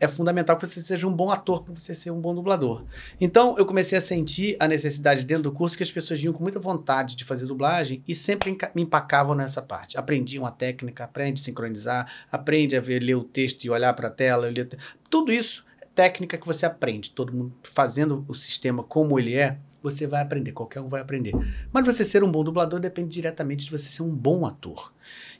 é 0.00 0.08
fundamental 0.08 0.56
que 0.56 0.66
você 0.66 0.80
seja 0.80 1.06
um 1.06 1.12
bom 1.12 1.30
ator 1.30 1.62
para 1.62 1.74
você 1.74 1.94
ser 1.94 2.10
um 2.10 2.20
bom 2.20 2.34
dublador. 2.34 2.84
Então, 3.20 3.56
eu 3.58 3.66
comecei 3.66 3.98
a 3.98 4.00
sentir 4.00 4.56
a 4.58 4.66
necessidade 4.66 5.26
dentro 5.26 5.44
do 5.44 5.52
curso 5.52 5.76
que 5.76 5.82
as 5.82 5.90
pessoas 5.90 6.18
vinham 6.18 6.32
com 6.32 6.42
muita 6.42 6.58
vontade 6.58 7.14
de 7.14 7.24
fazer 7.24 7.46
dublagem 7.46 8.02
e 8.08 8.14
sempre 8.14 8.56
me 8.74 8.82
empacavam 8.82 9.34
nessa 9.34 9.60
parte. 9.60 9.98
Aprendiam 9.98 10.46
a 10.46 10.50
técnica, 10.50 11.04
aprende 11.04 11.40
a 11.40 11.44
sincronizar, 11.44 12.10
aprende 12.32 12.74
a 12.74 12.80
ver, 12.80 13.00
ler 13.00 13.14
o 13.14 13.22
texto 13.22 13.64
e 13.64 13.70
olhar 13.70 13.92
para 13.92 14.08
a 14.08 14.10
tela. 14.10 14.48
Tudo 15.10 15.30
isso 15.30 15.64
técnica 15.94 16.38
que 16.38 16.46
você 16.46 16.66
aprende. 16.66 17.10
Todo 17.10 17.32
mundo 17.32 17.52
fazendo 17.62 18.24
o 18.28 18.34
sistema 18.34 18.82
como 18.82 19.18
ele 19.18 19.34
é, 19.34 19.58
você 19.82 20.06
vai 20.06 20.22
aprender, 20.22 20.52
qualquer 20.52 20.80
um 20.80 20.88
vai 20.88 21.00
aprender. 21.00 21.32
Mas 21.72 21.86
você 21.86 22.04
ser 22.04 22.22
um 22.22 22.30
bom 22.30 22.44
dublador 22.44 22.80
depende 22.80 23.10
diretamente 23.10 23.64
de 23.64 23.70
você 23.70 23.90
ser 23.90 24.02
um 24.02 24.14
bom 24.14 24.46
ator. 24.46 24.92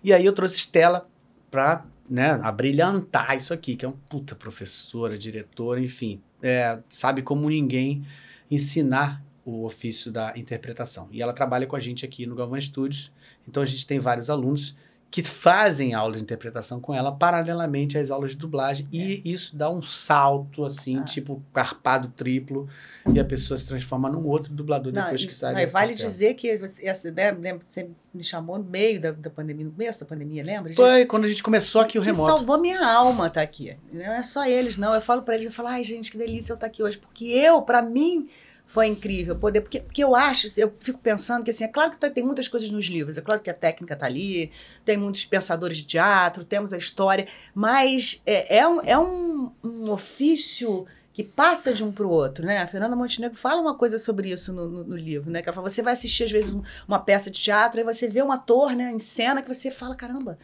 E 0.03 0.13
aí 0.13 0.25
eu 0.25 0.33
trouxe 0.33 0.57
Estela 0.57 1.09
para 1.51 1.85
né, 2.09 2.41
abrilhantar 2.43 3.37
isso 3.37 3.53
aqui, 3.53 3.77
que 3.77 3.85
é 3.85 3.89
uma 3.89 3.97
puta 4.09 4.35
professora, 4.35 5.19
diretora, 5.19 5.81
enfim, 5.81 6.21
é, 6.43 6.79
sabe 6.89 7.23
como 7.23 7.49
ninguém 7.49 8.05
ensinar 8.51 9.23
o 9.45 9.65
ofício 9.65 10.11
da 10.11 10.33
interpretação. 10.37 11.09
E 11.13 11.23
ela 11.23 11.33
trabalha 11.33 11.67
com 11.67 11.77
a 11.77 11.81
gente 11.81 12.05
aqui 12.05 12.27
no 12.27 12.35
Galvão 12.35 12.61
Studios, 12.61 13.13
então 13.49 13.63
a 13.63 13.67
gente 13.67 13.87
tem 13.87 13.99
vários 13.99 14.31
alunos 14.31 14.77
que 15.11 15.23
fazem 15.25 15.93
aulas 15.93 16.19
de 16.19 16.23
interpretação 16.23 16.81
com 16.81 16.95
ela 16.95 17.11
paralelamente 17.11 17.99
às 17.99 18.11
aulas 18.13 18.31
de 18.31 18.37
dublagem 18.37 18.87
é. 18.93 18.97
e 18.97 19.33
isso 19.33 19.57
dá 19.57 19.69
um 19.69 19.83
salto 19.83 20.65
assim, 20.65 20.99
ah. 20.99 21.03
tipo 21.03 21.43
carpado 21.53 22.09
triplo 22.17 22.69
e 23.13 23.19
a 23.19 23.25
pessoa 23.25 23.59
se 23.59 23.67
transforma 23.67 24.09
num 24.09 24.25
outro 24.25 24.53
dublador 24.53 24.93
não, 24.93 25.03
depois 25.03 25.25
que 25.25 25.35
sai. 25.35 25.67
Não, 25.67 25.73
vale 25.73 25.95
dizer 25.95 26.35
que 26.35 26.57
você, 26.57 26.87
essa 26.87 27.09
lembra, 27.09 27.59
você 27.61 27.91
me 28.15 28.23
chamou 28.23 28.57
no 28.57 28.65
meio 28.65 29.01
da, 29.01 29.11
da 29.11 29.31
pandemia, 29.31 29.65
no 29.65 29.73
começo 29.73 30.01
da 30.01 30.07
pandemia, 30.07 30.45
lembra? 30.45 30.75
Foi 30.75 31.05
quando 31.07 31.25
a 31.25 31.29
gente 31.29 31.43
começou 31.43 31.81
aqui 31.81 31.99
o 31.99 32.03
remoto. 32.03 32.31
salvou 32.31 32.61
minha 32.61 32.87
alma 32.87 33.27
estar 33.27 33.41
tá 33.41 33.43
aqui. 33.43 33.77
Não 33.93 34.05
é 34.05 34.23
só 34.23 34.47
eles, 34.47 34.77
não. 34.77 34.95
Eu 34.95 35.01
falo 35.01 35.23
para 35.23 35.35
eles, 35.35 35.47
eu 35.47 35.53
falo, 35.53 35.69
ai 35.69 35.83
gente, 35.83 36.11
que 36.13 36.19
delícia 36.19 36.53
eu 36.53 36.55
estar 36.55 36.67
tá 36.67 36.71
aqui 36.71 36.85
hoje, 36.85 36.99
porque 36.99 37.25
eu, 37.25 37.63
para 37.63 37.83
mim 37.83 38.29
foi 38.71 38.87
incrível 38.87 39.35
poder 39.35 39.63
porque, 39.63 39.81
porque 39.81 40.03
eu 40.03 40.15
acho 40.15 40.49
eu 40.57 40.73
fico 40.79 41.01
pensando 41.01 41.43
que 41.43 41.51
assim 41.51 41.65
é 41.65 41.69
claro 41.69 41.91
que 41.91 41.99
tá, 41.99 42.09
tem 42.09 42.23
muitas 42.23 42.47
coisas 42.47 42.71
nos 42.71 42.87
livros 42.87 43.19
é 43.19 43.21
claro 43.21 43.43
que 43.43 43.51
a 43.51 43.55
técnica 43.55 43.95
está 43.95 44.07
ali 44.07 44.53
tem 44.85 44.97
muitos 44.97 45.25
pensadores 45.25 45.79
de 45.79 45.85
teatro 45.85 46.45
temos 46.45 46.73
a 46.73 46.79
história 46.79 47.27
mas 47.53 48.23
é, 48.25 48.59
é, 48.59 48.69
um, 48.69 48.81
é 48.83 48.97
um, 48.97 49.51
um 49.65 49.91
ofício 49.91 50.87
que 51.13 51.25
passa 51.25 51.75
de 51.75 51.83
um 51.83 51.91
para 51.91 52.07
o 52.07 52.11
outro, 52.11 52.47
né? 52.47 52.59
A 52.59 52.67
Fernanda 52.69 52.95
Montenegro 52.95 53.37
fala 53.37 53.61
uma 53.61 53.75
coisa 53.75 53.99
sobre 53.99 54.31
isso 54.31 54.53
no, 54.53 54.69
no, 54.69 54.85
no, 54.85 54.97
livro, 54.97 55.29
né? 55.29 55.43
Que 55.43 55.49
ela 55.49 55.55
fala, 55.57 55.69
você 55.69 55.83
vai 55.83 55.93
assistir 55.93 56.23
às 56.23 56.31
vezes 56.31 56.55
uma 56.87 57.01
peça 57.01 57.29
de 57.29 57.41
teatro 57.41 57.81
e 57.81 57.85
você 57.85 58.07
vê 58.07 58.23
um 58.23 58.31
ator, 58.31 58.77
né, 58.77 58.93
em 58.93 58.99
cena 59.01 59.43
que 59.43 59.53
você 59.53 59.73
fala, 59.73 59.97
caramba, 59.97 60.39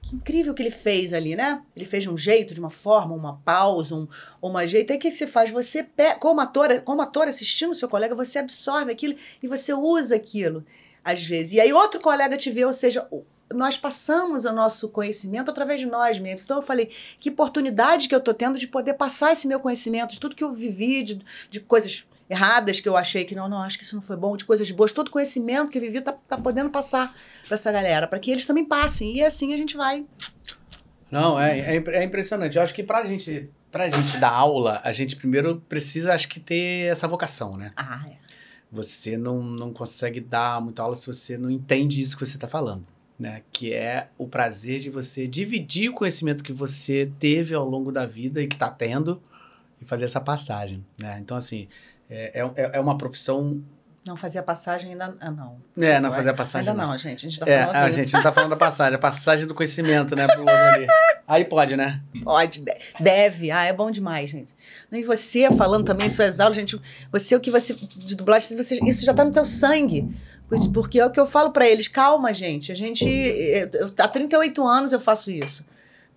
que 0.00 0.14
incrível 0.14 0.54
que 0.54 0.62
ele 0.62 0.70
fez 0.70 1.12
ali, 1.12 1.34
né? 1.34 1.62
Ele 1.76 1.84
fez 1.84 2.04
de 2.04 2.10
um 2.10 2.16
jeito, 2.16 2.54
de 2.54 2.60
uma 2.60 2.70
forma, 2.70 3.14
uma 3.14 3.38
pausa, 3.44 3.94
um, 3.94 4.08
uma 4.40 4.66
jeito. 4.66 4.90
Aí 4.92 4.96
o 4.96 5.00
que, 5.00 5.10
você 5.10 5.26
faz? 5.26 5.50
Você, 5.50 5.86
como 6.20 6.40
ator, 6.40 6.80
como 6.82 7.02
ator 7.02 7.28
assistindo 7.28 7.70
o 7.70 7.74
seu 7.74 7.88
colega, 7.88 8.14
você 8.14 8.38
absorve 8.38 8.92
aquilo 8.92 9.16
e 9.42 9.48
você 9.48 9.72
usa 9.72 10.14
aquilo, 10.14 10.64
às 11.04 11.24
vezes. 11.24 11.54
E 11.54 11.60
aí 11.60 11.72
outro 11.72 12.00
colega 12.00 12.36
te 12.36 12.50
vê, 12.50 12.64
ou 12.64 12.72
seja, 12.72 13.08
nós 13.52 13.76
passamos 13.76 14.44
o 14.44 14.52
nosso 14.52 14.88
conhecimento 14.88 15.50
através 15.50 15.80
de 15.80 15.86
nós 15.86 16.18
mesmos. 16.18 16.44
Então 16.44 16.58
eu 16.58 16.62
falei, 16.62 16.90
que 17.18 17.30
oportunidade 17.30 18.08
que 18.08 18.14
eu 18.14 18.18
estou 18.20 18.34
tendo 18.34 18.58
de 18.58 18.68
poder 18.68 18.94
passar 18.94 19.32
esse 19.32 19.48
meu 19.48 19.60
conhecimento, 19.60 20.14
de 20.14 20.20
tudo 20.20 20.36
que 20.36 20.44
eu 20.44 20.52
vivi, 20.52 21.02
de, 21.02 21.20
de 21.50 21.60
coisas 21.60 22.06
erradas 22.28 22.80
que 22.80 22.88
eu 22.88 22.96
achei 22.96 23.24
que 23.24 23.34
não, 23.34 23.48
não, 23.48 23.62
acho 23.62 23.78
que 23.78 23.84
isso 23.84 23.96
não 23.96 24.02
foi 24.02 24.16
bom, 24.16 24.36
de 24.36 24.44
coisas 24.44 24.70
boas, 24.70 24.92
todo 24.92 25.10
conhecimento 25.10 25.70
que 25.70 25.78
eu 25.78 25.82
vivi 25.82 26.00
tá, 26.00 26.12
tá 26.12 26.36
podendo 26.36 26.70
passar 26.70 27.14
para 27.46 27.54
essa 27.54 27.72
galera, 27.72 28.06
para 28.06 28.18
que 28.18 28.30
eles 28.30 28.44
também 28.44 28.64
passem. 28.64 29.16
E 29.16 29.24
assim 29.24 29.54
a 29.54 29.56
gente 29.56 29.76
vai. 29.76 30.06
Não, 31.10 31.40
é, 31.40 31.58
é, 31.58 31.76
é 31.76 32.04
impressionante. 32.04 32.56
Eu 32.56 32.62
acho 32.62 32.74
que 32.74 32.82
pra 32.82 33.04
gente, 33.06 33.48
pra 33.70 33.88
gente 33.88 34.18
dar 34.18 34.30
aula, 34.30 34.80
a 34.84 34.92
gente 34.92 35.16
primeiro 35.16 35.62
precisa, 35.68 36.14
acho 36.14 36.28
que, 36.28 36.38
ter 36.38 36.90
essa 36.90 37.08
vocação, 37.08 37.56
né? 37.56 37.72
Ah, 37.76 38.04
é. 38.06 38.16
Você 38.70 39.16
não, 39.16 39.42
não 39.42 39.72
consegue 39.72 40.20
dar 40.20 40.60
muita 40.60 40.82
aula 40.82 40.94
se 40.94 41.06
você 41.06 41.38
não 41.38 41.50
entende 41.50 42.02
isso 42.02 42.16
que 42.16 42.26
você 42.26 42.36
está 42.36 42.46
falando. 42.46 42.86
Né, 43.18 43.42
que 43.50 43.74
é 43.74 44.10
o 44.16 44.28
prazer 44.28 44.78
de 44.78 44.90
você 44.90 45.26
dividir 45.26 45.90
o 45.90 45.92
conhecimento 45.92 46.44
que 46.44 46.52
você 46.52 47.10
teve 47.18 47.52
ao 47.52 47.68
longo 47.68 47.90
da 47.90 48.06
vida 48.06 48.40
e 48.40 48.46
que 48.46 48.54
está 48.54 48.70
tendo 48.70 49.20
e 49.82 49.84
fazer 49.84 50.04
essa 50.04 50.20
passagem. 50.20 50.86
Né? 51.00 51.18
Então, 51.20 51.36
assim, 51.36 51.66
é, 52.08 52.40
é, 52.40 52.70
é 52.74 52.80
uma 52.80 52.96
profissão 52.96 53.62
não 54.08 54.16
fazia 54.16 54.42
passagem 54.42 54.92
ainda. 54.92 55.14
Ah, 55.20 55.30
não. 55.30 55.60
É, 55.76 56.00
não 56.00 56.10
fazia 56.10 56.32
passagem. 56.32 56.70
Ainda 56.70 56.82
não, 56.82 56.92
não 56.92 56.98
gente. 56.98 57.26
A 57.26 57.28
gente 57.28 57.38
tá 57.38 57.46
é, 57.46 57.62
a 57.62 57.90
gente 57.90 58.10
não 58.14 58.22
tá 58.22 58.32
falando 58.32 58.50
da 58.50 58.56
passagem, 58.56 58.94
a 58.94 58.98
passagem 58.98 59.46
do 59.46 59.54
conhecimento, 59.54 60.16
né? 60.16 60.26
Pro 60.26 60.48
ali. 60.48 60.86
Aí 61.26 61.44
pode, 61.44 61.76
né? 61.76 62.00
Pode, 62.24 62.64
deve. 62.98 63.50
Ah, 63.50 63.64
é 63.64 63.72
bom 63.72 63.90
demais, 63.90 64.30
gente. 64.30 64.56
E 64.90 65.04
você 65.04 65.50
falando 65.50 65.84
também 65.84 66.08
suas 66.08 66.40
aulas, 66.40 66.56
gente, 66.56 66.80
você 67.12 67.36
o 67.36 67.40
que 67.40 67.50
você. 67.50 67.74
De 67.74 68.16
dublagem, 68.16 68.56
você, 68.56 68.80
isso 68.82 69.04
já 69.04 69.12
tá 69.12 69.24
no 69.24 69.30
teu 69.30 69.44
sangue. 69.44 70.08
Porque 70.72 70.98
é 70.98 71.04
o 71.04 71.10
que 71.10 71.20
eu 71.20 71.26
falo 71.26 71.50
para 71.50 71.68
eles, 71.68 71.86
calma, 71.86 72.32
gente. 72.32 72.72
A 72.72 72.74
gente. 72.74 73.06
Eu, 73.06 73.92
há 73.98 74.08
38 74.08 74.66
anos 74.66 74.92
eu 74.92 75.00
faço 75.00 75.30
isso. 75.30 75.62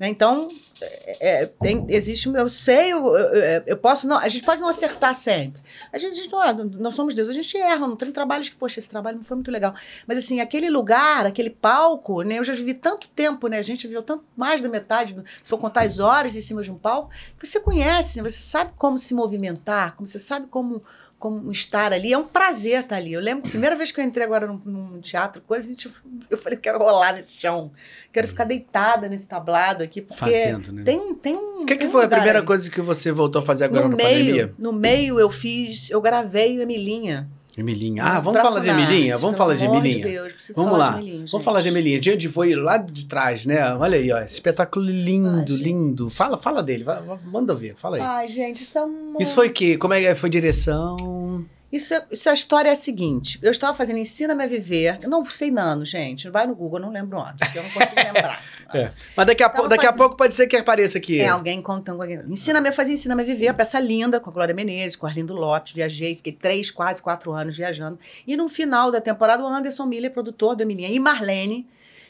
Né? 0.02 0.10
Então, 0.10 0.50
é, 0.82 1.44
é, 1.44 1.46
tem, 1.46 1.86
existe, 1.88 2.28
eu 2.28 2.50
sei, 2.50 2.92
eu, 2.92 3.16
eu, 3.16 3.64
eu, 3.68 3.78
posso 3.78 4.08
não, 4.08 4.18
a 4.18 4.28
gente 4.28 4.44
pode 4.44 4.60
não 4.60 4.68
acertar 4.68 5.14
sempre. 5.14 5.62
A 5.94 6.00
gente, 6.00 6.14
a 6.14 6.24
gente 6.24 6.32
não, 6.32 6.64
nós 6.80 6.96
somos 6.96 7.14
Deus, 7.14 7.30
a 7.30 7.34
gente 7.34 7.56
erra, 7.56 7.86
não 7.86 7.96
tem 7.96 8.12
trabalhos 8.12 8.50
que, 8.50 8.56
poxa, 8.56 8.80
esse 8.80 8.90
trabalho 8.90 9.18
não 9.18 9.24
foi 9.24 9.36
muito 9.36 9.52
legal. 9.52 9.76
Mas 10.08 10.18
assim, 10.18 10.40
aquele 10.40 10.72
lugar, 10.72 11.28
aquele 11.28 11.52
palco, 11.52 12.24
né, 12.24 12.40
eu 12.40 12.44
já 12.44 12.56
vivi 12.56 12.74
tanto 12.74 13.08
tempo, 13.10 13.48
né, 13.48 13.60
a 13.60 13.62
gente 13.62 13.86
viveu 13.86 14.02
tanto 14.02 14.26
mais 14.36 14.60
da 14.60 14.68
metade, 14.68 15.16
se 15.44 15.48
for 15.48 15.60
contar 15.60 15.82
as 15.82 16.00
horas 16.00 16.36
em 16.36 16.42
cima 16.42 16.64
de 16.64 16.72
um 16.72 16.80
palco, 16.80 17.12
você 17.40 17.60
conhece, 17.60 18.18
né, 18.18 18.28
você 18.28 18.42
sabe 18.42 18.72
como 18.80 18.98
se 18.98 19.14
movimentar, 19.14 19.96
como 19.96 20.08
você 20.08 20.18
sabe 20.18 20.48
como 20.48 20.82
como 21.22 21.52
estar 21.52 21.94
ali. 21.94 22.12
É 22.12 22.18
um 22.18 22.26
prazer 22.26 22.82
estar 22.82 22.96
ali. 22.96 23.14
Eu 23.14 23.22
lembro, 23.22 23.48
a 23.48 23.50
primeira 23.52 23.76
vez 23.76 23.92
que 23.92 24.02
eu 24.02 24.04
entrei 24.04 24.26
agora 24.26 24.48
num, 24.48 24.60
num 24.66 25.00
teatro, 25.00 25.40
coisa, 25.44 25.68
gente, 25.68 25.88
eu 26.28 26.38
falei, 26.38 26.58
quero 26.58 26.80
rolar 26.80 27.14
nesse 27.14 27.40
chão. 27.40 27.72
Quero 28.12 28.28
ficar 28.28 28.44
deitada 28.44 29.08
nesse 29.08 29.28
tablado 29.28 29.84
aqui. 29.84 30.02
Porque 30.02 30.18
Fazendo, 30.20 30.72
né? 30.72 30.84
tem, 30.84 31.14
tem 31.14 31.38
um. 31.38 31.62
O 31.62 31.66
que, 31.68 31.76
que 31.76 31.88
foi 31.88 32.02
um 32.02 32.06
a 32.06 32.08
primeira 32.08 32.42
coisa 32.42 32.72
que 32.72 32.82
você 32.82 33.12
voltou 33.12 33.40
a 33.40 33.46
fazer 33.46 33.66
agora 33.66 33.88
no 33.88 33.96
meio, 33.96 34.10
pandemia? 34.10 34.56
No 34.58 34.74
meio, 34.74 35.20
eu 35.20 35.30
fiz, 35.30 35.92
eu 35.92 36.02
gravei 36.02 36.58
o 36.58 36.64
Emilinha. 36.64 37.30
Emilinha. 37.58 38.04
Ah, 38.04 38.20
vamos 38.20 38.42
falar 38.42 38.60
de 38.62 38.70
Emilinha? 38.70 39.18
Vamos 39.18 39.38
falar 39.38 39.56
de 39.56 39.66
Emilinha. 39.66 39.96
De 39.96 40.02
Deus, 40.02 40.52
vamos 40.56 40.80
lá. 40.80 40.98
Emilinha, 40.98 41.26
vamos 41.30 41.44
falar 41.44 41.62
de 41.62 41.68
Emilinha. 41.68 42.00
De 42.00 42.12
onde 42.12 42.30
foi 42.30 42.56
lá 42.56 42.78
de 42.78 43.06
trás, 43.06 43.46
né? 43.46 43.74
Olha 43.76 43.98
aí, 43.98 44.12
ó. 44.12 44.20
Espetáculo 44.22 44.86
lindo, 44.86 45.54
Ai, 45.54 45.60
lindo. 45.60 46.10
Fala, 46.10 46.38
fala 46.38 46.64
dele. 46.64 46.84
Vai, 46.84 47.02
manda 47.26 47.54
ver, 47.54 47.76
fala 47.76 47.98
aí. 47.98 48.02
Ai, 48.02 48.28
gente, 48.30 48.64
isso 48.64 48.78
é 48.78 48.86
um... 48.86 49.16
Isso 49.20 49.36
foi 49.36 49.50
que? 49.50 49.78
Como 49.78 49.94
é 49.94 50.02
que 50.02 50.16
foi 50.16 50.30
direção? 50.30 51.46
Isso, 51.72 51.94
é, 51.94 52.06
isso 52.12 52.28
é 52.28 52.32
a 52.32 52.34
história 52.34 52.70
é 52.70 52.74
a 52.74 52.76
seguinte. 52.76 53.40
Eu 53.42 53.52
estava 53.52 53.74
fazendo 53.74 53.98
Ensina-me 53.98 54.44
a 54.44 54.48
Viver. 54.48 55.00
Eu 55.02 55.10
não 55.10 55.24
sei 55.24 55.54
ano, 55.58 55.86
gente. 55.86 56.30
Vai 56.30 56.46
no 56.46 56.54
Google, 56.54 56.80
eu 56.80 56.86
não 56.86 56.92
lembro 56.92 57.18
onde, 57.18 57.38
porque 57.38 57.58
eu 57.58 57.64
não 57.64 57.70
consigo 57.72 57.96
lembrar. 57.96 58.44
é. 58.76 58.92
Mas 59.16 59.28
daqui, 59.28 59.44
a, 59.44 59.48
daqui 59.48 59.62
fazendo... 59.62 59.86
a 59.86 59.94
pouco 59.94 60.18
pode 60.18 60.34
ser 60.36 60.48
que 60.48 60.58
apareça 60.58 60.98
aqui. 60.98 61.22
É, 61.22 61.30
alguém 61.30 61.62
contando. 61.62 62.04
Ensina-me 62.30 62.68
a 62.68 62.74
fazer 62.74 62.92
Ensina-me 62.92 63.22
a 63.22 63.26
Viver, 63.26 63.48
a 63.48 63.54
peça 63.54 63.80
linda, 63.80 64.20
com 64.20 64.30
a 64.30 64.34
Glória 64.34 64.54
Menezes, 64.54 64.98
com 64.98 65.06
o 65.06 65.10
Arlindo 65.10 65.34
Lopes. 65.34 65.74
Viajei, 65.74 66.16
fiquei 66.16 66.34
três, 66.34 66.70
quase 66.70 67.02
quatro 67.02 67.32
anos 67.32 67.56
viajando. 67.56 67.98
E 68.28 68.36
no 68.36 68.50
final 68.50 68.92
da 68.92 69.00
temporada, 69.00 69.42
o 69.42 69.48
Anderson 69.48 69.86
Miller, 69.86 70.12
produtor 70.12 70.56
do 70.56 70.64
Emilinha, 70.64 70.90
e 70.90 71.00
Marlene, 71.00 71.68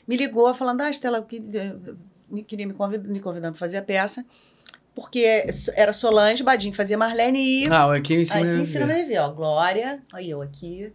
me 0.08 0.18
ligou 0.18 0.52
falando: 0.56 0.82
Ah, 0.82 0.90
Estela, 0.90 1.26
me, 2.30 2.44
queria 2.44 2.66
me, 2.66 2.74
convid, 2.74 3.08
me 3.08 3.20
convidando 3.20 3.54
para 3.54 3.60
fazer 3.60 3.78
a 3.78 3.82
peça 3.82 4.26
porque 4.96 5.46
era 5.74 5.94
Solange, 5.94 6.44
Badinho 6.44 6.74
fazia 6.74 6.98
Marlene 6.98 7.40
e. 7.40 7.70
Ah, 7.70 7.94
aqui 7.94 8.16
em 8.16 8.26
cima. 8.26 8.40
Aí 8.40 8.46
sim, 8.46 8.62
ensina 8.62 8.86
a 8.86 8.88
ver, 8.88 9.18
ó. 9.20 9.30
Glória, 9.30 10.00
olha 10.14 10.26
eu 10.26 10.42
aqui. 10.42 10.92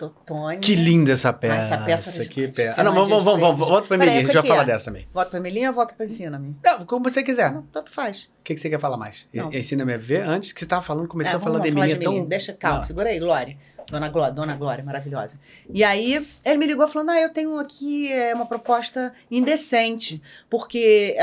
Totônia. 0.00 0.58
Que 0.60 0.74
linda 0.74 1.12
essa 1.12 1.30
peça. 1.30 1.54
Ah, 1.54 1.58
essa 1.58 1.78
peça 1.78 2.08
essa 2.08 2.22
aqui, 2.22 2.48
peça. 2.48 2.80
Ah, 2.80 2.82
não, 2.84 2.94
vamos, 2.94 3.10
vamos, 3.10 3.24
vamos, 3.24 3.40
vamos, 3.40 3.68
volta 3.68 3.88
pra 3.88 3.98
Melinha, 3.98 4.20
a 4.20 4.22
gente 4.22 4.32
vai 4.32 4.46
falar 4.46 4.62
é? 4.62 4.64
dessa 4.64 4.86
também. 4.86 5.06
Volta 5.12 5.30
pra 5.30 5.40
Melinha 5.40 5.68
ou 5.68 5.74
volta 5.74 5.94
pra 5.94 6.06
Ensina-me? 6.06 6.56
Não, 6.64 6.86
como 6.86 7.10
você 7.10 7.22
quiser. 7.22 7.52
Não, 7.52 7.62
tanto 7.64 7.90
faz. 7.90 8.22
O 8.22 8.42
que, 8.42 8.54
que 8.54 8.60
você 8.60 8.70
quer 8.70 8.80
falar 8.80 8.96
mais? 8.96 9.26
Ensina-me 9.52 9.92
a 9.92 9.98
ver 9.98 10.22
antes 10.22 10.52
que 10.52 10.60
você 10.60 10.64
tava 10.64 10.80
falando, 10.80 11.06
começou 11.06 11.34
é, 11.34 11.36
a 11.36 11.40
falar 11.40 11.58
de 11.58 11.70
Melinha. 11.70 11.96
Então... 11.96 12.24
Deixa, 12.24 12.54
calma, 12.54 12.84
segura 12.84 13.10
aí, 13.10 13.18
Glória. 13.18 13.58
Dona 13.90 14.08
Glória, 14.08 14.32
Dona 14.32 14.56
Glória, 14.56 14.84
maravilhosa. 14.84 15.38
E 15.68 15.82
aí, 15.84 16.26
ele 16.44 16.56
me 16.56 16.66
ligou 16.66 16.86
falando: 16.88 17.10
Ah, 17.10 17.20
eu 17.20 17.30
tenho 17.30 17.58
aqui 17.58 18.10
é, 18.10 18.34
uma 18.34 18.46
proposta 18.46 19.12
indecente, 19.30 20.22
porque 20.48 21.16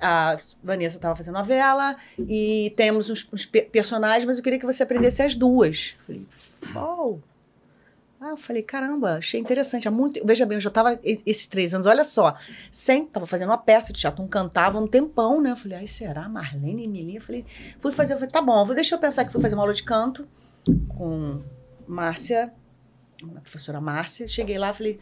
a, 0.00 0.32
a 0.32 0.36
Vanessa 0.62 0.96
estava 0.96 1.16
fazendo 1.16 1.34
novela 1.34 1.96
e 2.18 2.72
temos 2.76 3.10
uns, 3.10 3.26
uns, 3.32 3.46
personagens, 3.46 4.24
mas 4.24 4.36
eu 4.36 4.44
queria 4.44 4.58
que 4.58 4.66
você 4.66 4.82
aprendesse 4.82 5.22
as 5.22 5.34
duas. 5.34 5.94
Falei, 6.06 6.26
oh. 6.76 7.18
Ah, 8.24 8.30
eu 8.30 8.36
falei, 8.36 8.62
caramba, 8.62 9.16
achei 9.16 9.40
interessante. 9.40 9.88
Há 9.88 9.90
muito, 9.90 10.24
veja 10.24 10.46
bem, 10.46 10.56
eu 10.56 10.60
já 10.60 10.68
estava 10.68 10.96
esses 11.02 11.44
três 11.44 11.74
anos, 11.74 11.88
olha 11.88 12.04
só, 12.04 12.36
sem, 12.70 13.04
tava 13.04 13.26
fazendo 13.26 13.48
uma 13.48 13.58
peça 13.58 13.92
de 13.92 13.98
teatro, 13.98 14.22
um 14.22 14.28
cantava 14.28 14.78
um 14.78 14.86
tempão, 14.86 15.42
né? 15.42 15.50
Eu 15.50 15.56
falei, 15.56 15.78
ai, 15.78 15.86
será? 15.88 16.28
Marlene 16.28 16.82
e 16.82 16.84
Emilinha? 16.84 17.18
Eu 17.18 17.20
falei, 17.20 17.44
fui 17.80 17.90
fazer, 17.90 18.12
eu 18.12 18.18
falei, 18.18 18.30
tá 18.30 18.40
bom, 18.40 18.64
vou, 18.64 18.76
deixa 18.76 18.94
eu 18.94 18.98
pensar 19.00 19.24
que 19.24 19.32
fui 19.32 19.40
fazer 19.40 19.56
uma 19.56 19.64
aula 19.64 19.74
de 19.74 19.82
canto 19.82 20.24
com 20.96 21.42
Márcia, 21.84 22.52
a 23.36 23.40
professora 23.40 23.80
Márcia. 23.80 24.28
Cheguei 24.28 24.56
lá, 24.56 24.72
falei, 24.72 25.00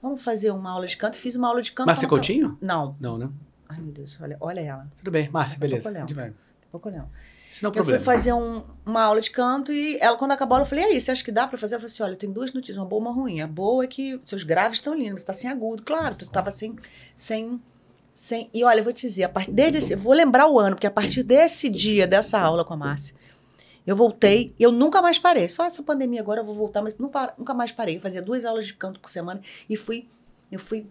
vamos 0.00 0.24
fazer 0.24 0.50
uma 0.50 0.70
aula 0.70 0.86
de 0.86 0.96
canto. 0.96 1.18
Fiz 1.18 1.34
uma 1.34 1.48
aula 1.48 1.60
de 1.60 1.72
canto. 1.72 1.88
Márcia 1.88 2.08
Coutinho? 2.08 2.56
Não. 2.58 2.96
Não, 2.98 3.18
né? 3.18 3.28
Ai, 3.68 3.82
meu 3.82 3.92
Deus, 3.92 4.18
olha, 4.18 4.38
olha 4.40 4.60
ela. 4.60 4.86
Tudo 4.96 5.10
bem, 5.10 5.28
Márcia, 5.28 5.58
beleza. 5.58 5.82
pouco 6.70 6.90
não. 6.90 7.10
Isso 7.52 7.62
não 7.62 7.68
é 7.70 7.78
Eu 7.78 7.84
fui 7.84 7.92
problema. 7.94 8.04
fazer 8.04 8.32
um- 8.32 8.62
uma 8.84 9.02
aula 9.02 9.20
de 9.20 9.30
canto 9.30 9.70
e 9.72 9.98
ela, 10.00 10.16
quando 10.16 10.32
acabou, 10.32 10.56
ela 10.56 10.64
eu 10.64 10.68
falei, 10.68 10.84
e 10.84 10.88
aí, 10.88 11.00
você 11.00 11.10
acha 11.10 11.22
que 11.22 11.30
dá 11.30 11.46
pra 11.46 11.58
fazer? 11.58 11.74
Ela 11.74 11.80
falou 11.82 11.92
assim, 11.92 12.02
olha, 12.02 12.12
eu 12.12 12.16
tenho 12.16 12.32
duas 12.32 12.52
notícias, 12.52 12.78
uma 12.78 12.86
boa 12.86 13.00
e 13.00 13.04
uma 13.04 13.12
ruim. 13.12 13.40
A 13.42 13.46
boa 13.46 13.84
é 13.84 13.86
que 13.86 14.18
seus 14.22 14.42
graves 14.42 14.78
estão 14.78 14.94
lindos, 14.94 15.20
você 15.20 15.26
tá 15.26 15.34
sem 15.34 15.50
agudo. 15.50 15.82
Claro, 15.82 16.14
tu 16.16 16.28
tava 16.28 16.50
sem... 16.50 16.74
sem 17.14 17.60
sem, 18.14 18.50
e 18.52 18.62
olha, 18.62 18.80
eu 18.80 18.84
vou 18.84 18.92
te 18.92 19.06
dizer, 19.06 19.24
a 19.24 19.28
part, 19.30 19.50
desde 19.50 19.78
esse, 19.78 19.94
eu 19.94 19.98
vou 19.98 20.12
lembrar 20.12 20.46
o 20.46 20.58
ano, 20.58 20.76
porque 20.76 20.86
a 20.86 20.90
partir 20.90 21.22
desse 21.22 21.70
dia, 21.70 22.06
dessa 22.06 22.38
aula 22.38 22.62
com 22.62 22.74
a 22.74 22.76
Márcia, 22.76 23.14
eu 23.86 23.96
voltei, 23.96 24.54
eu 24.60 24.70
nunca 24.70 25.00
mais 25.00 25.18
parei. 25.18 25.48
Só 25.48 25.64
essa 25.64 25.82
pandemia 25.82 26.20
agora 26.20 26.40
eu 26.42 26.44
vou 26.44 26.54
voltar, 26.54 26.82
mas 26.82 26.94
nunca, 26.98 27.32
nunca 27.38 27.54
mais 27.54 27.72
parei. 27.72 27.96
Eu 27.96 28.00
fazia 28.02 28.20
duas 28.20 28.44
aulas 28.44 28.66
de 28.66 28.74
canto 28.74 29.00
por 29.00 29.08
semana 29.08 29.40
e 29.66 29.76
fui, 29.76 30.06
eu 30.50 30.58
fui, 30.58 30.86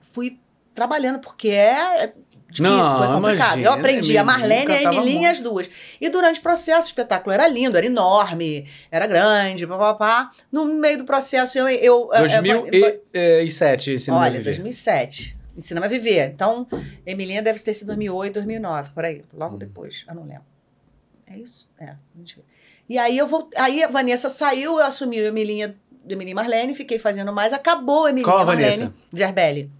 fui 0.00 0.38
trabalhando, 0.74 1.18
porque 1.20 1.48
é 1.50 2.14
difícil, 2.50 2.70
Não, 2.70 2.98
foi 2.98 3.06
complicado. 3.14 3.46
imagina, 3.58 3.66
eu 3.68 3.72
aprendi 3.72 4.18
a 4.18 4.24
Marlene 4.24 4.70
e 4.72 4.74
a 4.74 4.82
Emilinha 4.82 5.20
muito. 5.20 5.30
as 5.30 5.40
duas. 5.40 5.70
E 6.00 6.08
durante 6.08 6.40
o 6.40 6.42
processo, 6.42 6.82
o 6.86 6.90
espetáculo 6.90 7.32
era 7.32 7.46
lindo, 7.48 7.76
era 7.76 7.86
enorme, 7.86 8.66
era 8.90 9.06
grande, 9.06 9.66
papapá. 9.66 10.30
No 10.50 10.64
meio 10.66 10.98
do 10.98 11.04
processo, 11.04 11.58
eu. 11.58 11.68
eu 11.68 12.10
eu- 12.12 12.26
eu- 12.26 12.70
2007, 13.12 13.92
esse 13.92 14.10
Olha, 14.10 14.32
Viver. 14.38 14.44
2007. 14.44 15.36
Ensina-me 15.56 15.86
a 15.86 15.88
viver. 15.88 16.30
Então, 16.34 16.66
Emilinha 17.04 17.42
deve 17.42 17.58
ter 17.58 17.74
sido 17.74 17.88
2008, 17.88 18.34
2009, 18.34 18.90
por 18.94 19.04
aí. 19.04 19.22
Logo 19.34 19.56
Hum. 19.56 19.58
depois. 19.58 20.04
Eu 20.08 20.14
não 20.14 20.22
lembro. 20.24 20.44
É 21.26 21.36
isso? 21.36 21.68
É. 21.78 21.94
E 22.88 22.98
aí 22.98 23.16
eu 23.18 23.26
vou. 23.26 23.48
Aí 23.56 23.82
a 23.84 23.88
Vanessa 23.88 24.28
saiu, 24.28 24.78
eu 24.78 24.84
assumi 24.84 25.18
a 25.20 25.24
Emilinha, 25.24 25.76
Emilinha 26.08 26.34
Marlene, 26.34 26.74
fiquei 26.74 26.98
fazendo 26.98 27.32
mais. 27.32 27.52
Acabou 27.52 28.06
a 28.06 28.10
Emilinha 28.10 28.24
Qual 28.32 28.38
a 28.38 28.44
Marlene. 28.44 28.70
Vanessa? 28.76 28.94
Gerbelli. 29.12 29.70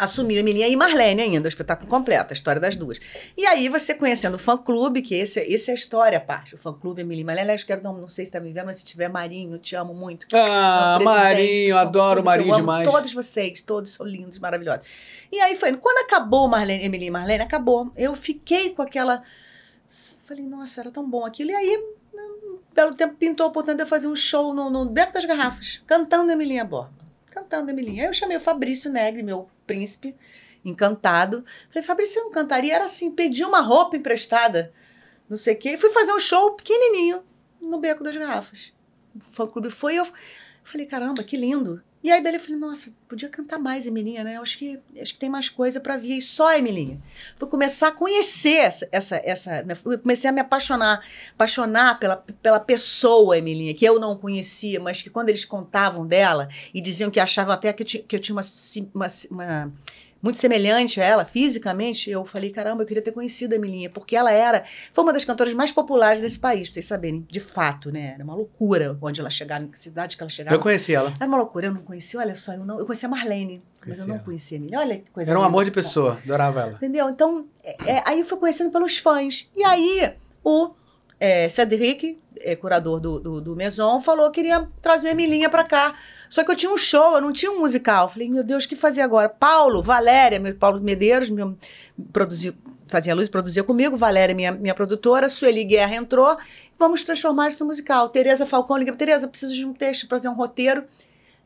Assumiu 0.00 0.38
Emilinha 0.38 0.66
e 0.66 0.74
Marlene 0.76 1.20
ainda, 1.22 1.44
o 1.44 1.48
espetáculo 1.48 1.88
completo, 1.88 2.32
a 2.32 2.34
história 2.34 2.60
das 2.60 2.76
duas. 2.76 2.98
E 3.36 3.44
aí, 3.46 3.68
você 3.68 3.94
conhecendo 3.94 4.34
o 4.36 4.38
fã-clube, 4.38 5.02
que 5.02 5.14
esse, 5.14 5.38
esse 5.40 5.70
é 5.70 5.72
a 5.72 5.74
história, 5.74 6.16
a 6.16 6.20
parte. 6.20 6.54
O 6.54 6.58
fã-clube 6.58 7.02
Emilinha 7.02 7.22
e 7.22 7.24
Marlene. 7.24 7.42
Aliás, 7.44 7.64
quero 7.64 7.86
um, 7.88 7.92
não 7.92 8.08
sei 8.08 8.24
se 8.24 8.30
está 8.30 8.40
me 8.40 8.52
vendo, 8.52 8.66
mas 8.66 8.78
se 8.78 8.84
tiver 8.84 9.08
Marinho, 9.08 9.58
te 9.58 9.76
amo 9.76 9.92
muito. 9.92 10.26
Ah, 10.32 10.98
É 11.00 11.04
Marinho, 11.04 11.74
do 11.74 11.78
adoro 11.78 12.24
Marinho 12.24 12.54
demais. 12.54 12.88
Todos 12.88 13.12
vocês, 13.12 13.60
todos 13.60 13.92
são 13.92 14.06
lindos, 14.06 14.38
maravilhosos. 14.38 14.86
E 15.30 15.38
aí 15.40 15.54
foi, 15.56 15.76
quando 15.76 15.98
acabou 15.98 16.48
Marlene, 16.48 16.84
Emily 16.84 17.06
e 17.06 17.10
Marlene, 17.10 17.42
acabou. 17.42 17.92
Eu 17.96 18.14
fiquei 18.16 18.70
com 18.70 18.82
aquela. 18.82 19.22
Falei, 20.24 20.44
nossa, 20.44 20.80
era 20.80 20.90
tão 20.90 21.08
bom 21.08 21.24
aquilo. 21.26 21.50
E 21.50 21.54
aí, 21.54 21.76
um 22.14 22.58
belo 22.74 22.94
tempo, 22.94 23.14
pintou 23.16 23.44
a 23.44 23.48
oportunidade 23.48 23.78
de 23.78 23.82
eu 23.84 23.88
fazer 23.88 24.06
um 24.08 24.16
show 24.16 24.54
no, 24.54 24.70
no 24.70 24.86
Beco 24.86 25.12
das 25.12 25.24
Garrafas, 25.24 25.82
cantando 25.86 26.30
Emilinha 26.32 26.64
Borba. 26.64 26.92
Cantando 27.30 27.70
Emilinha. 27.70 28.04
Aí 28.04 28.08
eu 28.08 28.14
chamei 28.14 28.36
o 28.36 28.40
Fabrício 28.40 28.90
Negri, 28.90 29.22
meu 29.22 29.48
príncipe, 29.70 30.16
encantado. 30.64 31.44
Falei, 31.70 31.86
Fabrício, 31.86 32.14
você 32.14 32.20
não 32.22 32.32
cantaria? 32.32 32.74
Era 32.74 32.86
assim, 32.86 33.12
pedi 33.12 33.44
uma 33.44 33.60
roupa 33.60 33.96
emprestada, 33.96 34.72
não 35.28 35.36
sei 35.36 35.54
o 35.54 35.56
quê. 35.56 35.70
E 35.70 35.78
fui 35.78 35.90
fazer 35.90 36.12
um 36.12 36.18
show 36.18 36.54
pequenininho 36.56 37.22
no 37.62 37.78
Beco 37.78 38.02
das 38.02 38.16
Garrafas. 38.16 38.72
O 39.14 39.32
fã-clube 39.32 39.70
foi, 39.70 39.94
eu 39.94 40.06
falei, 40.70 40.86
caramba, 40.86 41.22
que 41.22 41.36
lindo. 41.36 41.82
E 42.02 42.10
aí 42.10 42.22
dali 42.22 42.36
eu 42.36 42.40
falei, 42.40 42.56
nossa, 42.56 42.90
podia 43.06 43.28
cantar 43.28 43.58
mais 43.58 43.84
Emilinha, 43.86 44.24
né? 44.24 44.38
Eu 44.38 44.42
acho 44.42 44.56
que, 44.56 44.80
acho 44.98 45.12
que 45.12 45.20
tem 45.20 45.28
mais 45.28 45.50
coisa 45.50 45.78
para 45.80 45.98
vir. 45.98 46.16
E 46.16 46.20
só 46.22 46.56
Emilinha. 46.56 46.98
Fui 47.38 47.46
começar 47.46 47.88
a 47.88 47.92
conhecer 47.92 48.56
essa, 48.56 48.88
essa, 48.90 49.20
essa 49.22 49.62
né? 49.62 49.74
Comecei 49.74 50.30
a 50.30 50.32
me 50.32 50.40
apaixonar, 50.40 51.04
apaixonar 51.34 51.98
pela, 52.00 52.16
pela 52.16 52.58
pessoa 52.58 53.36
Emilinha, 53.36 53.74
que 53.74 53.84
eu 53.84 53.98
não 54.00 54.16
conhecia, 54.16 54.80
mas 54.80 55.02
que 55.02 55.10
quando 55.10 55.28
eles 55.28 55.44
contavam 55.44 56.06
dela 56.06 56.48
e 56.72 56.80
diziam 56.80 57.10
que 57.10 57.20
achavam 57.20 57.52
até 57.52 57.70
que 57.70 57.82
eu 57.82 57.86
tinha, 57.86 58.02
que 58.02 58.16
eu 58.16 58.20
tinha 58.20 58.34
uma, 58.34 58.42
uma, 58.94 59.06
uma- 59.30 59.72
muito 60.22 60.36
semelhante 60.38 61.00
a 61.00 61.04
ela 61.04 61.24
fisicamente, 61.24 62.10
eu 62.10 62.24
falei, 62.24 62.50
caramba, 62.50 62.82
eu 62.82 62.86
queria 62.86 63.02
ter 63.02 63.12
conhecido 63.12 63.52
a 63.52 63.56
Emilinha, 63.56 63.88
porque 63.90 64.14
ela 64.16 64.30
era, 64.32 64.64
foi 64.92 65.04
uma 65.04 65.12
das 65.12 65.24
cantoras 65.24 65.54
mais 65.54 65.72
populares 65.72 66.20
desse 66.20 66.38
país, 66.38 66.68
pra 66.68 66.74
vocês 66.74 66.86
saberem, 66.86 67.26
de 67.28 67.40
fato, 67.40 67.90
né? 67.90 68.12
Era 68.14 68.24
uma 68.24 68.34
loucura 68.34 68.96
onde 69.00 69.20
ela 69.20 69.30
chegava, 69.30 69.64
em 69.64 69.68
que 69.68 69.78
cidade 69.78 70.16
que 70.16 70.22
ela 70.22 70.30
chegava. 70.30 70.54
Eu 70.54 70.60
conheci 70.60 70.94
ela. 70.94 71.12
Era 71.18 71.26
uma 71.26 71.36
loucura, 71.38 71.66
eu 71.68 71.74
não 71.74 71.82
conhecia, 71.82 72.20
olha 72.20 72.34
só, 72.34 72.52
eu, 72.52 72.64
não, 72.64 72.78
eu 72.78 72.86
conhecia 72.86 73.08
a 73.08 73.10
Marlene, 73.10 73.62
mas 73.78 73.80
Conhecia 73.84 74.04
eu 74.04 74.08
não 74.08 74.14
ela. 74.16 74.24
conhecia 74.24 74.56
a 74.56 74.58
Emilinha. 74.58 74.78
Olha 74.80 74.96
que 74.98 75.10
coisa 75.10 75.30
Era 75.30 75.38
um 75.38 75.42
linda. 75.42 75.48
amor 75.50 75.64
de 75.64 75.70
pessoa, 75.70 76.18
adorava 76.22 76.60
ela. 76.60 76.72
Entendeu? 76.72 77.08
Então, 77.08 77.46
é, 77.64 77.92
é, 77.92 78.02
aí 78.06 78.20
eu 78.20 78.26
fui 78.26 78.36
conhecendo 78.38 78.70
pelos 78.70 78.98
fãs. 78.98 79.48
E 79.56 79.64
aí, 79.64 80.12
o 80.44 80.70
é, 81.20 81.48
Cedric, 81.50 82.18
é, 82.40 82.56
curador 82.56 82.98
do, 82.98 83.20
do, 83.20 83.40
do 83.40 83.54
Maison, 83.54 84.00
falou 84.00 84.30
que 84.30 84.40
queria 84.40 84.66
trazer 84.80 85.08
a 85.08 85.10
Emilinha 85.12 85.50
pra 85.50 85.62
cá. 85.62 85.94
Só 86.30 86.42
que 86.42 86.50
eu 86.50 86.56
tinha 86.56 86.72
um 86.72 86.78
show, 86.78 87.14
eu 87.16 87.20
não 87.20 87.32
tinha 87.32 87.52
um 87.52 87.60
musical. 87.60 88.08
Falei, 88.08 88.28
meu 88.30 88.42
Deus, 88.42 88.64
o 88.64 88.68
que 88.68 88.74
fazer 88.74 89.02
agora? 89.02 89.28
Paulo, 89.28 89.82
Valéria, 89.82 90.40
meu 90.40 90.54
Paulo 90.56 90.80
Medeiros, 90.80 91.28
meu, 91.28 91.54
produziu, 92.12 92.54
fazia 92.88 93.14
luz, 93.14 93.28
produzia 93.28 93.62
comigo. 93.62 93.96
Valéria, 93.96 94.34
minha, 94.34 94.52
minha 94.52 94.74
produtora. 94.74 95.28
Sueli 95.28 95.64
Guerra 95.64 95.96
entrou. 95.96 96.36
Vamos 96.78 97.04
transformar 97.04 97.50
isso 97.50 97.62
no 97.62 97.66
musical. 97.68 98.08
Tereza 98.08 98.46
Falcão 98.46 98.78
liga, 98.78 98.92
Tereza, 98.96 99.28
preciso 99.28 99.52
de 99.52 99.66
um 99.66 99.74
texto, 99.74 100.08
fazer 100.08 100.28
um 100.30 100.34
roteiro. 100.34 100.84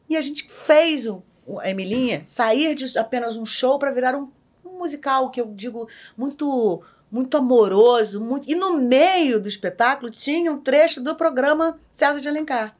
E 0.08 0.16
a 0.16 0.20
gente 0.20 0.46
fez 0.48 1.06
o- 1.06 1.22
a 1.60 1.68
Emilinha 1.68 2.22
sair 2.26 2.74
de 2.76 2.96
apenas 2.96 3.36
um 3.36 3.44
show 3.44 3.78
para 3.78 3.90
virar 3.90 4.14
um, 4.14 4.30
um 4.64 4.78
musical, 4.78 5.30
que 5.30 5.40
eu 5.40 5.46
digo 5.54 5.88
muito 6.16 6.82
muito 7.14 7.36
amoroso, 7.36 8.20
muito... 8.20 8.50
e 8.50 8.56
no 8.56 8.76
meio 8.76 9.38
do 9.38 9.46
espetáculo 9.46 10.10
tinha 10.10 10.50
um 10.50 10.58
trecho 10.58 11.00
do 11.00 11.14
programa 11.14 11.78
César 11.92 12.20
de 12.20 12.28
Alencar. 12.28 12.74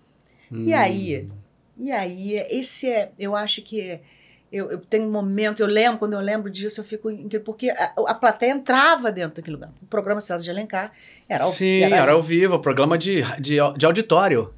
Hum. 0.51 0.65
E 0.65 0.75
aí? 0.75 1.29
E 1.79 1.93
aí, 1.93 2.35
esse 2.51 2.91
é, 2.91 3.13
eu 3.17 3.37
acho 3.37 3.63
que 3.63 4.01
eu, 4.51 4.73
eu 4.73 4.79
tenho 4.79 5.07
um 5.07 5.11
momento, 5.11 5.61
eu 5.61 5.69
lembro, 5.69 5.99
quando 5.99 6.15
eu 6.15 6.21
lembro 6.21 6.51
disso, 6.51 6.81
eu 6.81 6.85
fico 6.85 7.09
porque 7.45 7.71
a, 7.71 7.93
a 8.09 8.15
plateia 8.15 8.51
entrava 8.51 9.13
dentro 9.13 9.37
daquele 9.37 9.55
lugar. 9.55 9.71
O 9.81 9.87
programa 9.87 10.21
César 10.21 10.43
de 10.43 10.51
Alencar 10.51 10.91
era 11.29 11.45
ao- 11.45 11.53
Sim, 11.53 11.83
era 11.83 12.11
ao 12.13 12.23
vivo, 12.23 12.59
programa 12.59 12.99
de, 12.99 13.23
de, 13.41 13.59
de 13.77 13.87
auditório. 13.87 14.53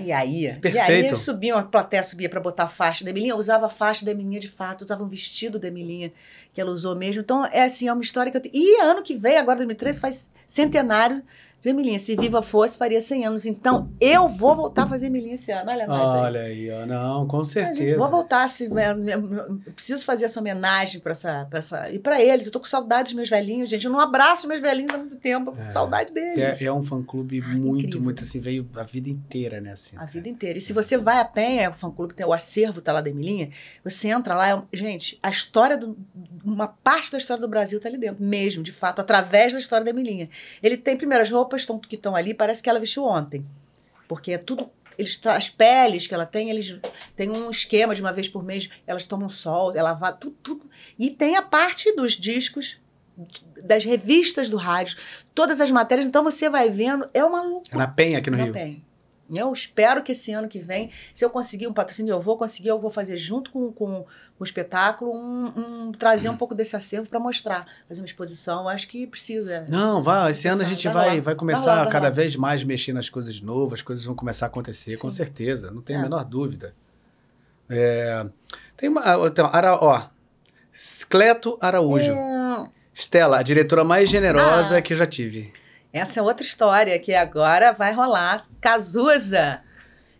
E 0.00 0.12
aí, 0.12 0.44
e 0.44 0.48
aí 0.48 0.58
Perfeito. 0.58 1.16
subiam, 1.16 1.58
a 1.58 1.62
plateia 1.62 2.02
subia 2.02 2.28
para 2.28 2.40
botar 2.40 2.64
a 2.64 2.68
faixa 2.68 3.04
da 3.04 3.10
Emilinha, 3.10 3.32
eu 3.32 3.36
usava 3.36 3.66
a 3.66 3.68
faixa 3.68 4.04
da 4.04 4.10
Emilinha 4.10 4.40
de 4.40 4.48
fato, 4.48 4.82
usava 4.82 5.04
um 5.04 5.08
vestido 5.08 5.58
da 5.58 5.68
Emilinha 5.68 6.12
que 6.52 6.60
ela 6.60 6.70
usou 6.70 6.96
mesmo. 6.96 7.20
Então, 7.20 7.44
é 7.46 7.62
assim, 7.62 7.88
é 7.88 7.92
uma 7.92 8.02
história 8.02 8.30
que 8.30 8.36
eu 8.36 8.40
tenho. 8.40 8.54
E 8.54 8.80
ano 8.80 9.02
que 9.02 9.14
vem, 9.14 9.38
agora 9.38 9.56
2013, 9.56 10.00
faz 10.00 10.30
centenário 10.46 11.22
de 11.60 11.68
Emilinha. 11.68 11.98
Se 11.98 12.16
viva 12.16 12.40
fosse, 12.42 12.78
faria 12.78 13.00
100 13.00 13.26
anos. 13.26 13.46
Então, 13.46 13.90
eu 14.00 14.28
vou 14.28 14.56
voltar 14.56 14.84
a 14.84 14.86
fazer 14.86 15.06
Emilinha 15.06 15.34
esse 15.34 15.52
ano. 15.52 15.70
Olha 15.70 15.84
aí. 15.84 15.90
Olha 15.90 16.40
aí, 16.40 16.70
ó. 16.70 16.86
Não, 16.86 17.26
com 17.26 17.40
Ah, 17.40 17.44
certeza. 17.44 17.76
gente, 17.78 17.94
vou 17.96 18.08
voltar, 18.10 18.48
se, 18.48 18.64
eu 18.64 19.72
preciso 19.74 20.04
fazer 20.04 20.24
essa 20.24 20.40
homenagem 20.40 21.00
para 21.00 21.12
essa, 21.12 21.46
pra 21.48 21.58
essa. 21.58 21.90
E 21.90 21.98
para 21.98 22.20
eles, 22.22 22.46
eu 22.46 22.52
tô 22.52 22.60
com 22.60 22.66
saudade 22.66 23.04
dos 23.04 23.12
meus 23.14 23.28
velhinhos, 23.28 23.68
gente. 23.68 23.84
Eu 23.84 23.92
não 23.92 24.00
abraço 24.00 24.46
meus 24.48 24.60
velhinhos 24.60 24.94
há 24.94 24.98
muito 24.98 25.16
tempo, 25.16 25.50
eu 25.50 25.54
tô 25.54 25.58
com 25.60 25.66
É. 25.66 25.70
saudade 25.70 26.12
deles. 26.12 26.62
É, 26.62 26.64
é 26.66 26.72
um 26.72 26.82
fã-clube 26.84 27.40
muito, 27.42 27.78
incrível. 27.86 28.00
muito 28.02 28.22
assim, 28.22 28.40
veio 28.40 28.66
a 28.76 28.82
vida 28.82 29.08
inteira, 29.10 29.60
né? 29.60 29.72
Assim, 29.72 29.96
A 29.98 30.04
vida 30.06 30.28
inteira. 30.28 30.58
E 30.58 30.60
se 30.60 30.72
você 30.72 30.96
vai 30.96 31.18
a 31.18 31.24
Penha, 31.24 31.70
o 31.70 31.74
fã-clube 31.74 32.14
tem 32.14 32.24
o 32.26 32.32
acervo, 32.32 32.80
tá 32.80 32.92
lá 32.92 33.00
da 33.00 33.10
Emilinha, 33.10 33.50
você 33.84 34.08
entra 34.08 34.34
lá, 34.34 34.48
é 34.50 34.76
gente, 34.76 35.18
a 35.22 35.30
história, 35.30 35.76
do, 35.76 35.96
uma 36.44 36.68
parte 36.68 37.12
da 37.12 37.18
história 37.18 37.40
do 37.40 37.48
Brasil 37.48 37.80
tá 37.80 37.88
ali 37.88 37.98
dentro, 37.98 38.22
mesmo, 38.24 38.62
de 38.62 38.72
fato, 38.72 39.00
através 39.00 39.52
da 39.52 39.58
história 39.58 39.84
da 39.84 39.90
Emilinha. 39.90 40.28
Ele 40.62 40.76
tem, 40.76 40.96
primeiro, 40.96 41.22
as 41.22 41.30
roupas 41.30 41.49
tão- 41.64 41.78
que 41.78 41.96
estão 41.96 42.14
ali, 42.16 42.32
parece 42.34 42.62
que 42.62 42.68
ela 42.70 42.78
vestiu 42.80 43.04
ontem. 43.04 43.44
Porque 44.08 44.32
é 44.32 44.38
tudo. 44.38 44.68
Eles, 44.98 45.18
as 45.24 45.48
peles 45.48 46.06
que 46.06 46.14
ela 46.14 46.26
tem, 46.26 46.50
eles 46.50 46.76
têm 47.16 47.30
um 47.30 47.50
esquema 47.50 47.94
de 47.94 48.02
uma 48.02 48.12
vez 48.12 48.28
por 48.28 48.42
mês, 48.42 48.68
elas 48.86 49.06
tomam 49.06 49.28
sol, 49.28 49.72
ela 49.74 49.94
vai, 49.94 50.14
tudo, 50.16 50.36
tudo. 50.42 50.70
E 50.98 51.10
tem 51.10 51.36
a 51.36 51.42
parte 51.42 51.90
dos 51.94 52.12
discos, 52.12 52.78
das 53.64 53.84
revistas 53.84 54.48
do 54.50 54.56
rádio, 54.56 54.96
todas 55.34 55.60
as 55.60 55.70
matérias, 55.70 56.06
então 56.06 56.22
você 56.24 56.50
vai 56.50 56.68
vendo, 56.70 57.08
é 57.14 57.24
uma 57.24 57.42
loucura. 57.42 57.74
É 57.74 57.78
na 57.78 57.86
Penha, 57.88 58.18
aqui 58.18 58.30
no 58.30 58.36
Não 58.36 58.44
Rio. 58.44 58.52
tem. 58.52 58.84
Eu 59.32 59.52
espero 59.52 60.02
que 60.02 60.12
esse 60.12 60.32
ano 60.32 60.48
que 60.48 60.58
vem, 60.58 60.90
se 61.14 61.24
eu 61.24 61.30
conseguir 61.30 61.66
um 61.66 61.72
patrocínio, 61.72 62.12
eu 62.12 62.20
vou 62.20 62.36
conseguir, 62.36 62.68
eu 62.68 62.78
vou 62.80 62.90
fazer 62.90 63.16
junto 63.16 63.50
com, 63.50 63.72
com 63.72 64.04
o 64.38 64.44
espetáculo, 64.44 65.12
um, 65.14 65.46
um- 65.88 65.92
trazer 65.92 66.28
um 66.30 66.36
pouco 66.36 66.54
desse 66.54 66.74
acervo 66.74 67.08
para 67.08 67.20
mostrar, 67.20 67.66
fazer 67.86 68.00
uma 68.00 68.06
exposição. 68.06 68.68
Acho 68.68 68.88
que 68.88 69.06
precisa. 69.06 69.64
Não, 69.68 70.02
vai, 70.02 70.30
esse 70.30 70.48
ano 70.48 70.62
a 70.62 70.64
gente 70.64 70.88
Vai 70.88 70.94
vai, 71.08 71.20
vai 71.20 71.34
começar 71.34 71.66
Vai 71.66 71.76
lá, 71.76 71.82
vai 71.84 71.92
cada 71.92 72.04
lá. 72.08 72.10
vez 72.10 72.34
mais 72.36 72.64
mexer 72.64 72.92
nas 72.92 73.08
coisas 73.08 73.40
novas, 73.40 73.74
as 73.80 73.82
coisas 73.82 74.04
vão 74.04 74.14
começar 74.14 74.46
a 74.46 74.48
acontecer, 74.48 74.98
com 74.98 75.10
Sim. 75.10 75.16
certeza, 75.18 75.70
não 75.70 75.82
tem 75.82 75.96
a 75.96 75.98
É. 75.98 76.02
menor 76.02 76.24
dúvida. 76.24 76.74
É, 77.68 78.26
tem 78.76 78.88
uma. 78.88 79.26
Então, 79.28 79.48
Ara, 79.52 79.74
ó, 79.76 80.08
Scleto 80.74 81.56
Araújo. 81.60 82.12
Estela, 82.92 83.38
a 83.38 83.42
diretora 83.42 83.84
mais 83.84 84.10
generosa 84.10 84.78
Ah. 84.78 84.82
que 84.82 84.92
eu 84.92 84.96
já 84.96 85.06
tive. 85.06 85.52
Essa 85.92 86.20
é 86.20 86.22
outra 86.22 86.44
história 86.44 86.98
que 86.98 87.14
agora 87.14 87.72
vai 87.72 87.92
rolar. 87.92 88.42
Cazuza. 88.60 89.62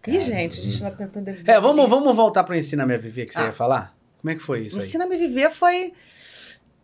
Ih, 0.06 0.20
gente, 0.22 0.60
a 0.60 0.62
gente 0.62 0.80
tá 0.80 0.90
tentando. 0.90 1.28
É, 1.46 1.60
vamos, 1.60 1.88
vamos 1.88 2.16
voltar 2.16 2.42
para 2.44 2.52
o 2.54 2.56
Ensina-me 2.56 2.94
a 2.94 2.98
Viver 2.98 3.26
que 3.26 3.34
você 3.34 3.40
Ah. 3.40 3.46
ia 3.46 3.52
falar? 3.52 3.94
Como 4.20 4.30
é 4.30 4.34
que 4.34 4.42
foi 4.42 4.62
isso 4.66 4.76
aí? 4.78 4.82
Ensina-me 4.84 5.14
a 5.14 5.18
viver 5.18 5.50
foi, 5.50 5.92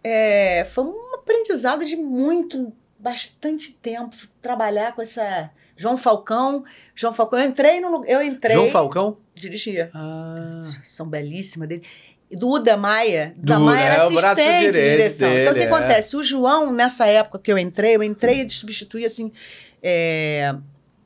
é, 0.02 0.64
foi 0.70 0.84
um 0.84 1.14
aprendizado 1.14 1.84
de 1.84 1.96
muito, 1.96 2.72
bastante 2.98 3.72
tempo. 3.72 4.16
Trabalhar 4.40 4.94
com 4.94 5.02
essa. 5.02 5.50
João 5.76 5.98
Falcão. 5.98 6.64
João 6.94 7.12
Falcão, 7.12 7.38
eu 7.38 7.46
entrei 7.46 7.80
no 7.80 7.90
lugar. 7.90 8.08
Eu 8.08 8.22
entrei. 8.22 8.56
João 8.56 8.70
Falcão? 8.70 9.18
Dirigia. 9.34 9.90
Ah, 9.94 10.60
São 10.82 11.06
belíssima 11.06 11.66
dele. 11.66 11.82
Duda 12.32 12.76
Maia. 12.76 13.34
Duda 13.36 13.58
Maia 13.58 13.84
era 13.84 13.94
é 13.94 14.06
assistente 14.06 14.72
de 14.72 14.82
direção. 14.82 15.28
então, 15.28 15.52
o 15.52 15.54
que 15.54 15.60
dele, 15.60 15.72
é. 15.72 15.74
acontece? 15.74 16.16
O 16.16 16.22
João, 16.22 16.72
nessa 16.72 17.06
época 17.06 17.38
que 17.38 17.52
eu 17.52 17.58
entrei, 17.58 17.96
eu 17.96 18.02
entrei 18.02 18.44
de 18.44 18.52
substituir, 18.52 19.04
assim, 19.04 19.32
é, 19.82 20.54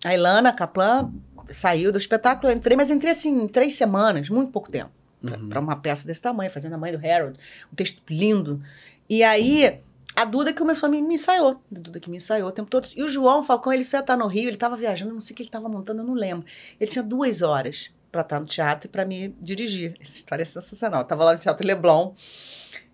a 0.04 0.14
Ilana 0.14 0.52
Kaplan 0.52 1.12
saiu 1.50 1.92
do 1.92 1.98
espetáculo, 1.98 2.50
eu 2.50 2.56
entrei, 2.56 2.76
mas 2.76 2.90
entrei, 2.90 3.12
assim, 3.12 3.42
em 3.42 3.48
três 3.48 3.74
semanas, 3.74 4.30
muito 4.30 4.50
pouco 4.50 4.70
tempo, 4.70 4.90
Uhum. 5.22 5.48
para 5.50 5.60
uma 5.60 5.76
peça 5.76 6.06
desse 6.06 6.22
tamanho, 6.22 6.50
fazendo 6.50 6.74
a 6.74 6.78
mãe 6.78 6.96
do 6.96 7.06
Harold, 7.06 7.38
um 7.70 7.76
texto 7.76 8.00
lindo. 8.08 8.62
E 9.08 9.22
aí, 9.22 9.80
a 10.16 10.24
Duda 10.24 10.52
que 10.52 10.58
começou 10.58 10.86
a 10.86 10.90
me, 10.90 11.02
me 11.02 11.14
ensaiou, 11.14 11.60
a 11.74 11.78
Duda 11.78 12.00
que 12.00 12.08
me 12.08 12.16
ensaiou 12.16 12.48
o 12.48 12.52
tempo 12.52 12.70
todo. 12.70 12.88
E 12.96 13.02
o 13.02 13.08
João 13.08 13.42
Falcão, 13.42 13.72
ele 13.72 13.84
só 13.84 13.98
ia 13.98 14.00
estar 14.00 14.16
no 14.16 14.26
Rio, 14.26 14.44
ele 14.44 14.52
estava 14.52 14.76
viajando, 14.76 15.12
não 15.12 15.20
sei 15.20 15.34
o 15.34 15.36
que 15.36 15.42
ele 15.42 15.48
estava 15.48 15.68
montando, 15.68 16.00
eu 16.00 16.06
não 16.06 16.14
lembro. 16.14 16.46
Ele 16.80 16.90
tinha 16.90 17.02
duas 17.02 17.42
horas 17.42 17.90
para 18.10 18.22
estar 18.22 18.40
no 18.40 18.46
teatro 18.46 18.88
e 18.88 18.90
para 18.90 19.04
me 19.04 19.28
dirigir. 19.40 19.94
Essa 20.00 20.12
história 20.12 20.42
é 20.42 20.46
sensacional. 20.46 21.00
Eu 21.00 21.06
tava 21.06 21.24
lá 21.24 21.32
no 21.34 21.38
Teatro 21.38 21.66
Leblon 21.66 22.14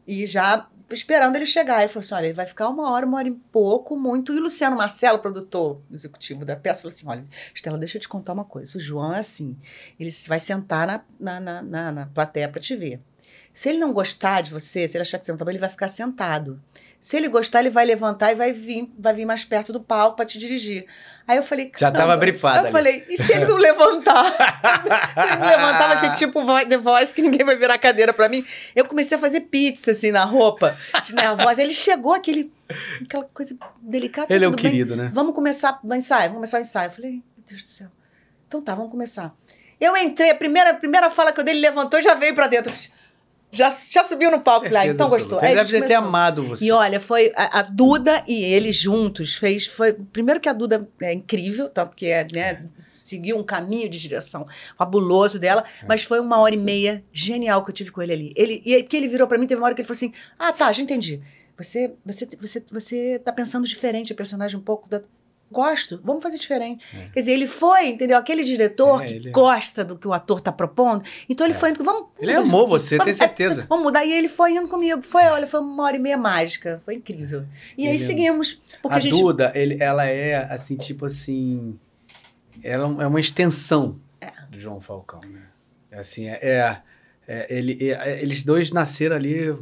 e 0.06 0.26
já 0.26 0.68
esperando 0.90 1.36
ele 1.36 1.46
chegar. 1.46 1.80
Ele 1.80 1.88
falou 1.88 2.04
assim: 2.04 2.14
olha, 2.14 2.26
ele 2.26 2.34
vai 2.34 2.46
ficar 2.46 2.68
uma 2.68 2.90
hora, 2.90 3.06
uma 3.06 3.18
hora 3.18 3.28
e 3.28 3.32
pouco, 3.32 3.96
muito. 3.96 4.32
E 4.32 4.38
o 4.38 4.42
Luciano 4.42 4.76
Marcelo, 4.76 5.18
produtor 5.18 5.80
executivo 5.90 6.44
da 6.44 6.56
peça, 6.56 6.82
falou 6.82 6.94
assim: 6.94 7.08
olha, 7.08 7.24
Estela, 7.54 7.78
deixa 7.78 7.98
eu 7.98 8.00
te 8.02 8.08
contar 8.08 8.32
uma 8.32 8.44
coisa. 8.44 8.76
O 8.76 8.80
João 8.80 9.14
é 9.14 9.18
assim: 9.18 9.56
ele 9.98 10.10
vai 10.28 10.38
sentar 10.38 10.86
na, 10.86 11.00
na, 11.18 11.40
na, 11.40 11.62
na, 11.62 11.92
na 11.92 12.06
plateia 12.06 12.48
para 12.48 12.60
te 12.60 12.76
ver. 12.76 13.00
Se 13.52 13.70
ele 13.70 13.78
não 13.78 13.92
gostar 13.92 14.42
de 14.42 14.50
você, 14.50 14.86
se 14.86 14.96
ele 14.96 15.02
achar 15.02 15.18
que 15.18 15.24
você 15.24 15.32
não 15.32 15.38
tá 15.38 15.44
bem, 15.44 15.52
ele 15.52 15.58
vai 15.58 15.70
ficar 15.70 15.88
sentado. 15.88 16.62
Se 17.00 17.16
ele 17.16 17.28
gostar, 17.28 17.60
ele 17.60 17.70
vai 17.70 17.84
levantar 17.84 18.32
e 18.32 18.34
vai 18.34 18.52
vir, 18.52 18.90
vai 18.98 19.14
vir 19.14 19.24
mais 19.24 19.44
perto 19.44 19.72
do 19.72 19.80
palco 19.80 20.16
para 20.16 20.26
te 20.26 20.38
dirigir. 20.38 20.86
Aí 21.28 21.36
eu 21.36 21.42
falei, 21.42 21.70
Já 21.76 21.90
tava 21.90 22.16
brifada 22.16 22.58
Eu 22.60 22.62
ali. 22.64 22.72
falei, 22.72 23.04
e 23.08 23.16
se 23.16 23.32
ele 23.32 23.44
não 23.46 23.56
levantar? 23.56 24.24
se 24.32 25.20
ele 25.20 25.36
não 25.36 25.46
levantar, 25.46 25.88
vai 25.88 26.00
ser 26.00 26.14
tipo 26.18 26.40
The 26.68 26.78
Voice, 26.78 27.14
que 27.14 27.22
ninguém 27.22 27.44
vai 27.44 27.56
virar 27.56 27.78
cadeira 27.78 28.12
pra 28.12 28.28
mim. 28.28 28.44
Eu 28.74 28.84
comecei 28.86 29.16
a 29.16 29.20
fazer 29.20 29.42
pizza, 29.42 29.92
assim, 29.92 30.10
na 30.10 30.24
roupa, 30.24 30.76
de 31.04 31.14
nervosa. 31.14 31.62
Ele 31.62 31.72
chegou, 31.74 32.12
aquele, 32.12 32.52
aquela 33.02 33.24
coisa 33.24 33.56
delicada. 33.80 34.32
Ele 34.34 34.44
é 34.44 34.48
o 34.48 34.50
bem. 34.52 34.60
querido, 34.62 34.96
né? 34.96 35.10
Vamos 35.12 35.34
começar 35.34 35.78
o 35.82 35.94
ensaio, 35.94 36.22
vamos 36.30 36.36
começar 36.36 36.58
o 36.58 36.60
ensaio. 36.60 36.88
Eu 36.88 36.92
falei, 36.92 37.10
meu 37.12 37.44
Deus 37.46 37.62
do 37.62 37.68
céu. 37.68 37.88
Então 38.48 38.60
tá, 38.62 38.74
vamos 38.74 38.90
começar. 38.90 39.32
Eu 39.80 39.96
entrei, 39.96 40.30
a 40.30 40.34
primeira, 40.34 40.70
a 40.70 40.74
primeira 40.74 41.10
fala 41.10 41.32
que 41.32 41.38
eu 41.40 41.44
dei, 41.44 41.54
ele 41.54 41.60
levantou 41.60 42.00
e 42.00 42.02
já 42.02 42.14
veio 42.14 42.34
pra 42.34 42.46
dentro. 42.46 42.72
Já, 43.52 43.70
já 43.90 44.04
subiu 44.04 44.30
no 44.30 44.40
palco. 44.40 44.66
Falei, 44.66 44.90
ah, 44.90 44.92
então 44.92 45.08
gostou. 45.08 45.38
Ele 45.42 45.54
deve 45.54 45.68
gente 45.70 45.82
ter 45.82 45.94
começou. 45.94 46.04
amado 46.08 46.42
você. 46.42 46.64
E 46.64 46.72
olha, 46.72 47.00
foi 47.00 47.32
a, 47.34 47.60
a 47.60 47.62
Duda 47.62 48.22
e 48.26 48.42
ele 48.44 48.72
juntos 48.72 49.34
fez. 49.34 49.66
Foi, 49.66 49.92
primeiro 49.92 50.40
que 50.40 50.48
a 50.48 50.52
Duda 50.52 50.86
é 51.00 51.12
incrível, 51.12 51.70
tanto 51.70 51.94
que 51.96 52.06
é, 52.06 52.26
né, 52.32 52.66
seguiu 52.76 53.38
um 53.38 53.44
caminho 53.44 53.88
de 53.88 53.98
direção 53.98 54.46
fabuloso 54.76 55.38
dela, 55.38 55.64
É. 55.82 55.86
mas 55.86 56.02
foi 56.02 56.20
uma 56.20 56.38
hora 56.38 56.54
e 56.54 56.58
meia 56.58 57.02
genial 57.12 57.64
que 57.64 57.70
eu 57.70 57.74
tive 57.74 57.90
com 57.90 58.02
ele 58.02 58.12
ali. 58.12 58.32
Ele, 58.36 58.60
e 58.64 58.82
que 58.82 58.96
ele 58.96 59.08
virou 59.08 59.26
pra 59.26 59.38
mim, 59.38 59.46
teve 59.46 59.60
uma 59.60 59.66
hora 59.66 59.74
que 59.74 59.80
ele 59.80 59.86
falou 59.88 59.96
assim: 59.96 60.12
Ah, 60.38 60.52
tá, 60.52 60.72
já 60.72 60.82
entendi. 60.82 61.22
Você, 61.56 61.94
você, 62.04 62.28
você, 62.38 62.62
você 62.70 63.18
tá 63.24 63.32
pensando 63.32 63.66
diferente, 63.66 64.12
a 64.12 64.16
personagem 64.16 64.58
um 64.58 64.62
pouco 64.62 64.88
da. 64.88 65.00
Gosto, 65.50 66.00
vamos 66.02 66.22
fazer 66.22 66.38
diferente. 66.38 66.84
É. 66.92 67.08
Quer 67.12 67.20
dizer, 67.20 67.32
ele 67.32 67.46
foi, 67.46 67.86
entendeu? 67.88 68.18
Aquele 68.18 68.42
diretor 68.42 69.02
É, 69.02 69.06
que 69.06 69.14
ele- 69.14 69.30
gosta 69.30 69.84
do 69.84 69.96
que 69.96 70.06
o 70.08 70.12
ator 70.12 70.40
tá 70.40 70.50
propondo. 70.50 71.04
Então 71.28 71.46
ele 71.46 71.54
foi 71.54 71.70
indo, 71.70 71.84
vamos. 71.84 72.08
Ele 72.18 72.32
vamos- 72.34 72.48
amou 72.50 72.66
você, 72.66 72.96
vamos- 72.98 73.04
tenho 73.16 73.28
certeza. 73.28 73.64
Vamos 73.68 73.84
mudar. 73.84 74.04
E 74.04 74.12
ele 74.12 74.28
foi 74.28 74.52
indo 74.56 74.68
comigo. 74.68 75.00
Foi, 75.02 75.22
olha, 75.26 75.46
foi 75.46 75.60
uma 75.60 75.84
hora 75.84 75.96
e 75.96 76.00
meia 76.00 76.18
mágica. 76.18 76.82
Foi 76.84 76.94
incrível. 76.94 77.44
E 77.78 77.84
aí 77.86 77.94
Ele- 77.94 77.98
seguimos. 78.04 78.60
Porque 78.82 78.94
a 78.94 78.98
a, 78.98 79.00
gente. 79.00 79.12
Duda, 79.20 79.52
ele- 79.54 79.80
ela 79.80 80.04
é 80.04 80.34
assim, 80.52 80.76
tipo 80.76 81.06
assim. 81.06 81.78
Ela 82.62 83.04
é 83.04 83.06
uma 83.06 83.20
extensão 83.20 84.00
do 84.50 84.58
João 84.58 84.80
Falcão, 84.80 85.20
né? 85.30 85.42
É 85.90 85.98
Assim, 86.00 86.26
é, 86.26 86.38
é- 86.42 86.82
é- 87.28 87.46
ele, 87.56 87.90
é- 87.92 88.20
eles 88.20 88.42
dois 88.42 88.70
nasceram 88.72 89.14
ali. 89.14 89.56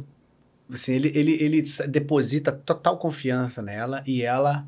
Assim, 0.73 0.93
ele, 0.93 1.11
ele, 1.13 1.43
ele 1.43 1.63
deposita 1.89 2.51
total 2.51 2.97
confiança 2.97 3.61
nela 3.61 4.01
e 4.07 4.23
ela 4.23 4.65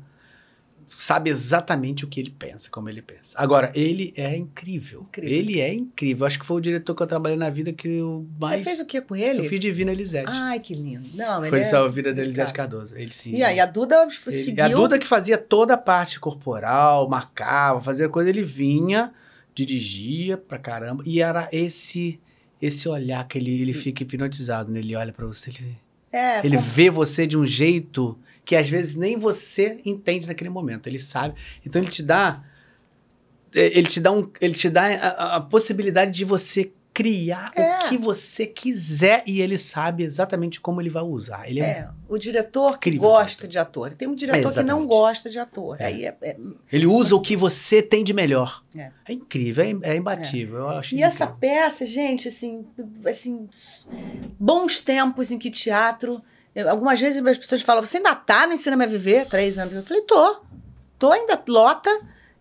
sabe 0.88 1.30
exatamente 1.30 2.04
o 2.04 2.08
que 2.08 2.18
ele 2.18 2.30
pensa, 2.30 2.70
como 2.70 2.88
ele 2.88 3.02
pensa. 3.02 3.36
Agora, 3.38 3.70
ele 3.74 4.12
é 4.16 4.36
incrível. 4.36 5.02
Incrível. 5.02 5.30
Ele 5.30 5.60
é 5.60 5.72
incrível. 5.72 6.26
Acho 6.26 6.38
que 6.38 6.46
foi 6.46 6.56
o 6.56 6.60
diretor 6.60 6.94
que 6.94 7.02
eu 7.02 7.06
trabalhei 7.06 7.36
na 7.36 7.50
vida 7.50 7.72
que 7.72 7.88
eu 7.88 8.26
mais. 8.40 8.60
Você 8.62 8.64
fez 8.64 8.80
o 8.80 8.86
que 8.86 9.00
com 9.00 9.14
ele? 9.14 9.40
Eu 9.40 9.44
fiz 9.44 9.60
Divina 9.60 9.92
Elisete. 9.92 10.30
Ai, 10.32 10.58
que 10.58 10.74
lindo. 10.74 11.08
Não, 11.14 11.42
ele 11.42 11.50
foi 11.50 11.60
é... 11.60 11.64
só 11.64 11.84
a 11.84 11.88
vida 11.88 12.14
da 12.14 12.22
Elisete. 12.22 12.52
Cardoso. 12.52 12.96
Ele 12.96 13.12
sim. 13.12 13.34
E 13.34 13.42
aí, 13.42 13.60
a 13.60 13.66
Duda 13.66 14.02
Ele- 14.02 14.32
seguiu. 14.32 14.64
A 14.64 14.68
Duda 14.68 14.98
que 14.98 15.06
fazia 15.06 15.36
toda 15.36 15.74
a 15.74 15.78
parte 15.78 16.18
corporal, 16.18 17.08
marcava, 17.08 17.82
fazia 17.82 18.08
coisa, 18.08 18.30
ele 18.30 18.42
vinha, 18.42 19.12
dirigia 19.54 20.36
pra 20.36 20.58
caramba, 20.58 21.02
e 21.06 21.20
era 21.20 21.48
esse 21.52 22.18
esse 22.60 22.88
olhar 22.88 23.26
que 23.28 23.38
ele, 23.38 23.60
ele 23.62 23.72
fica 23.72 24.02
hipnotizado, 24.02 24.72
né? 24.72 24.80
Ele 24.80 24.96
olha 24.96 25.12
pra 25.12 25.24
você, 25.24 25.50
ele, 25.50 25.78
É, 26.12 26.44
ele 26.44 26.56
vê 26.56 26.90
você 26.90 27.24
de 27.24 27.38
um 27.38 27.46
jeito 27.46 28.18
que 28.48 28.56
às 28.56 28.66
vezes 28.70 28.96
nem 28.96 29.18
você 29.18 29.78
entende 29.84 30.26
naquele 30.26 30.48
momento, 30.48 30.86
ele 30.86 30.98
sabe. 30.98 31.34
Então 31.66 31.82
ele 31.82 31.90
te 31.90 32.02
dá 32.02 32.42
ele 33.52 33.86
te 33.86 34.00
dá 34.00 34.10
um 34.10 34.30
ele 34.40 34.54
te 34.54 34.70
dá 34.70 34.84
a, 34.86 35.36
a- 35.36 35.40
possibilidade 35.40 36.12
de 36.12 36.24
você 36.24 36.72
criar 36.94 37.52
É. 37.54 37.76
o 37.76 37.88
que 37.90 37.98
você 37.98 38.46
quiser 38.46 39.22
e 39.26 39.40
ele 39.42 39.56
sabe 39.58 40.02
exatamente 40.02 40.60
como 40.60 40.80
ele 40.80 40.88
vai 40.90 41.02
usar. 41.02 41.46
Ele 41.48 41.60
é, 41.60 41.64
É, 41.64 41.88
o 42.08 42.16
diretor 42.16 42.78
que 42.78 42.88
Incrível 42.88 43.08
gosta 43.10 43.46
diretor. 43.46 43.48
de 43.48 43.58
ator. 43.58 43.92
Tem 43.92 44.08
um 44.08 44.14
diretor 44.14 44.52
que 44.52 44.62
não 44.62 44.86
gosta 44.86 45.28
de 45.30 45.38
ator. 45.38 45.76
É. 45.78 45.84
Aí 45.84 46.06
é- 46.06 46.16
é- 46.22 46.36
Ele 46.72 46.86
usa 46.86 47.14
o 47.14 47.20
que 47.20 47.36
você 47.36 47.82
tem 47.82 48.02
de 48.02 48.14
melhor. 48.14 48.64
É. 48.76 48.90
É, 49.06 49.12
incrível, 49.12 49.62
é, 49.64 49.90
é 49.92 49.96
imbatível. 49.96 50.56
Eu 50.60 50.68
acho 50.70 50.94
E 50.94 51.02
essa 51.02 51.24
incrível. 51.24 51.38
peça, 51.40 51.84
gente, 51.86 52.28
assim, 52.28 52.66
assim, 53.06 53.46
bons 54.40 54.78
tempos 54.80 55.30
em 55.30 55.38
que 55.38 55.50
teatro. 55.50 56.20
Eu- 56.58 56.68
algumas 56.68 57.00
vezes 57.00 57.24
as 57.24 57.38
pessoas 57.38 57.62
falam, 57.62 57.82
você 57.82 57.98
ainda 57.98 58.14
tá 58.14 58.46
no 58.46 58.52
Ensina-me 58.52 58.84
a 58.84 58.88
Viver? 58.88 59.26
Três 59.26 59.56
anos. 59.58 59.72
Eu 59.72 59.82
falei, 59.84 60.02
tô. 60.02 60.40
Tô 60.98 61.12
ainda, 61.12 61.40
lota 61.48 61.90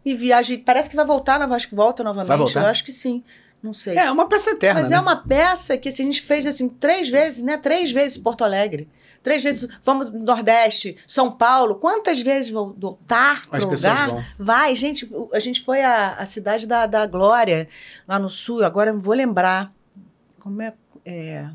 e 0.04 0.16
viaja. 0.16 0.58
Parece 0.66 0.90
que 0.90 0.96
vai 0.96 1.06
voltar, 1.06 1.40
não, 1.40 1.54
acho 1.54 1.70
que 1.70 1.76
volta 1.76 2.04
novamente. 2.04 2.28
Vai 2.28 2.38
voltar? 2.38 2.62
Eu 2.62 2.68
acho 2.68 2.84
que 2.84 2.92
sim. 2.92 3.24
Não 3.62 3.74
sei. 3.74 3.98
É 3.98 4.10
uma 4.12 4.28
peça 4.28 4.52
eterna. 4.52 4.80
Mas 4.80 4.90
né? 4.90 4.98
é 4.98 5.00
uma 5.00 5.16
peça 5.16 5.78
que 5.78 5.90
assim, 5.90 6.04
a 6.04 6.06
gente 6.06 6.22
fez 6.22 6.46
assim, 6.46 6.70
três 6.70 7.10
vezes, 7.10 7.42
né? 7.42 7.58
Três 7.58 7.92
vezes 7.92 8.18
Porto 8.18 8.44
Alegre. 8.44 8.90
Três 9.22 9.44
vezes. 9.44 9.68
Vamos 9.84 10.12
no 10.12 10.20
Nordeste, 10.20 10.98
São 11.06 11.32
Paulo. 11.32 11.76
Quantas 11.76 12.22
vezes 12.22 12.50
vou 12.50 12.76
voltar 12.78 13.46
para 13.48 13.66
o 13.66 13.70
lugar? 13.70 14.08
vão. 14.08 14.24
Vai, 14.38 14.76
gente. 14.76 15.10
A 15.34 15.40
gente 15.40 15.64
foi 15.64 15.84
à, 15.84 16.14
à 16.14 16.26
cidade 16.26 16.66
da, 16.66 16.86
da 16.86 17.06
Glória, 17.06 17.68
lá 18.08 18.18
no 18.18 18.30
sul. 18.30 18.64
Agora 18.64 18.94
não 18.94 19.00
vou 19.00 19.14
lembrar. 19.14 19.72
Como 20.40 20.62
é. 20.62 20.74
é, 21.06 21.48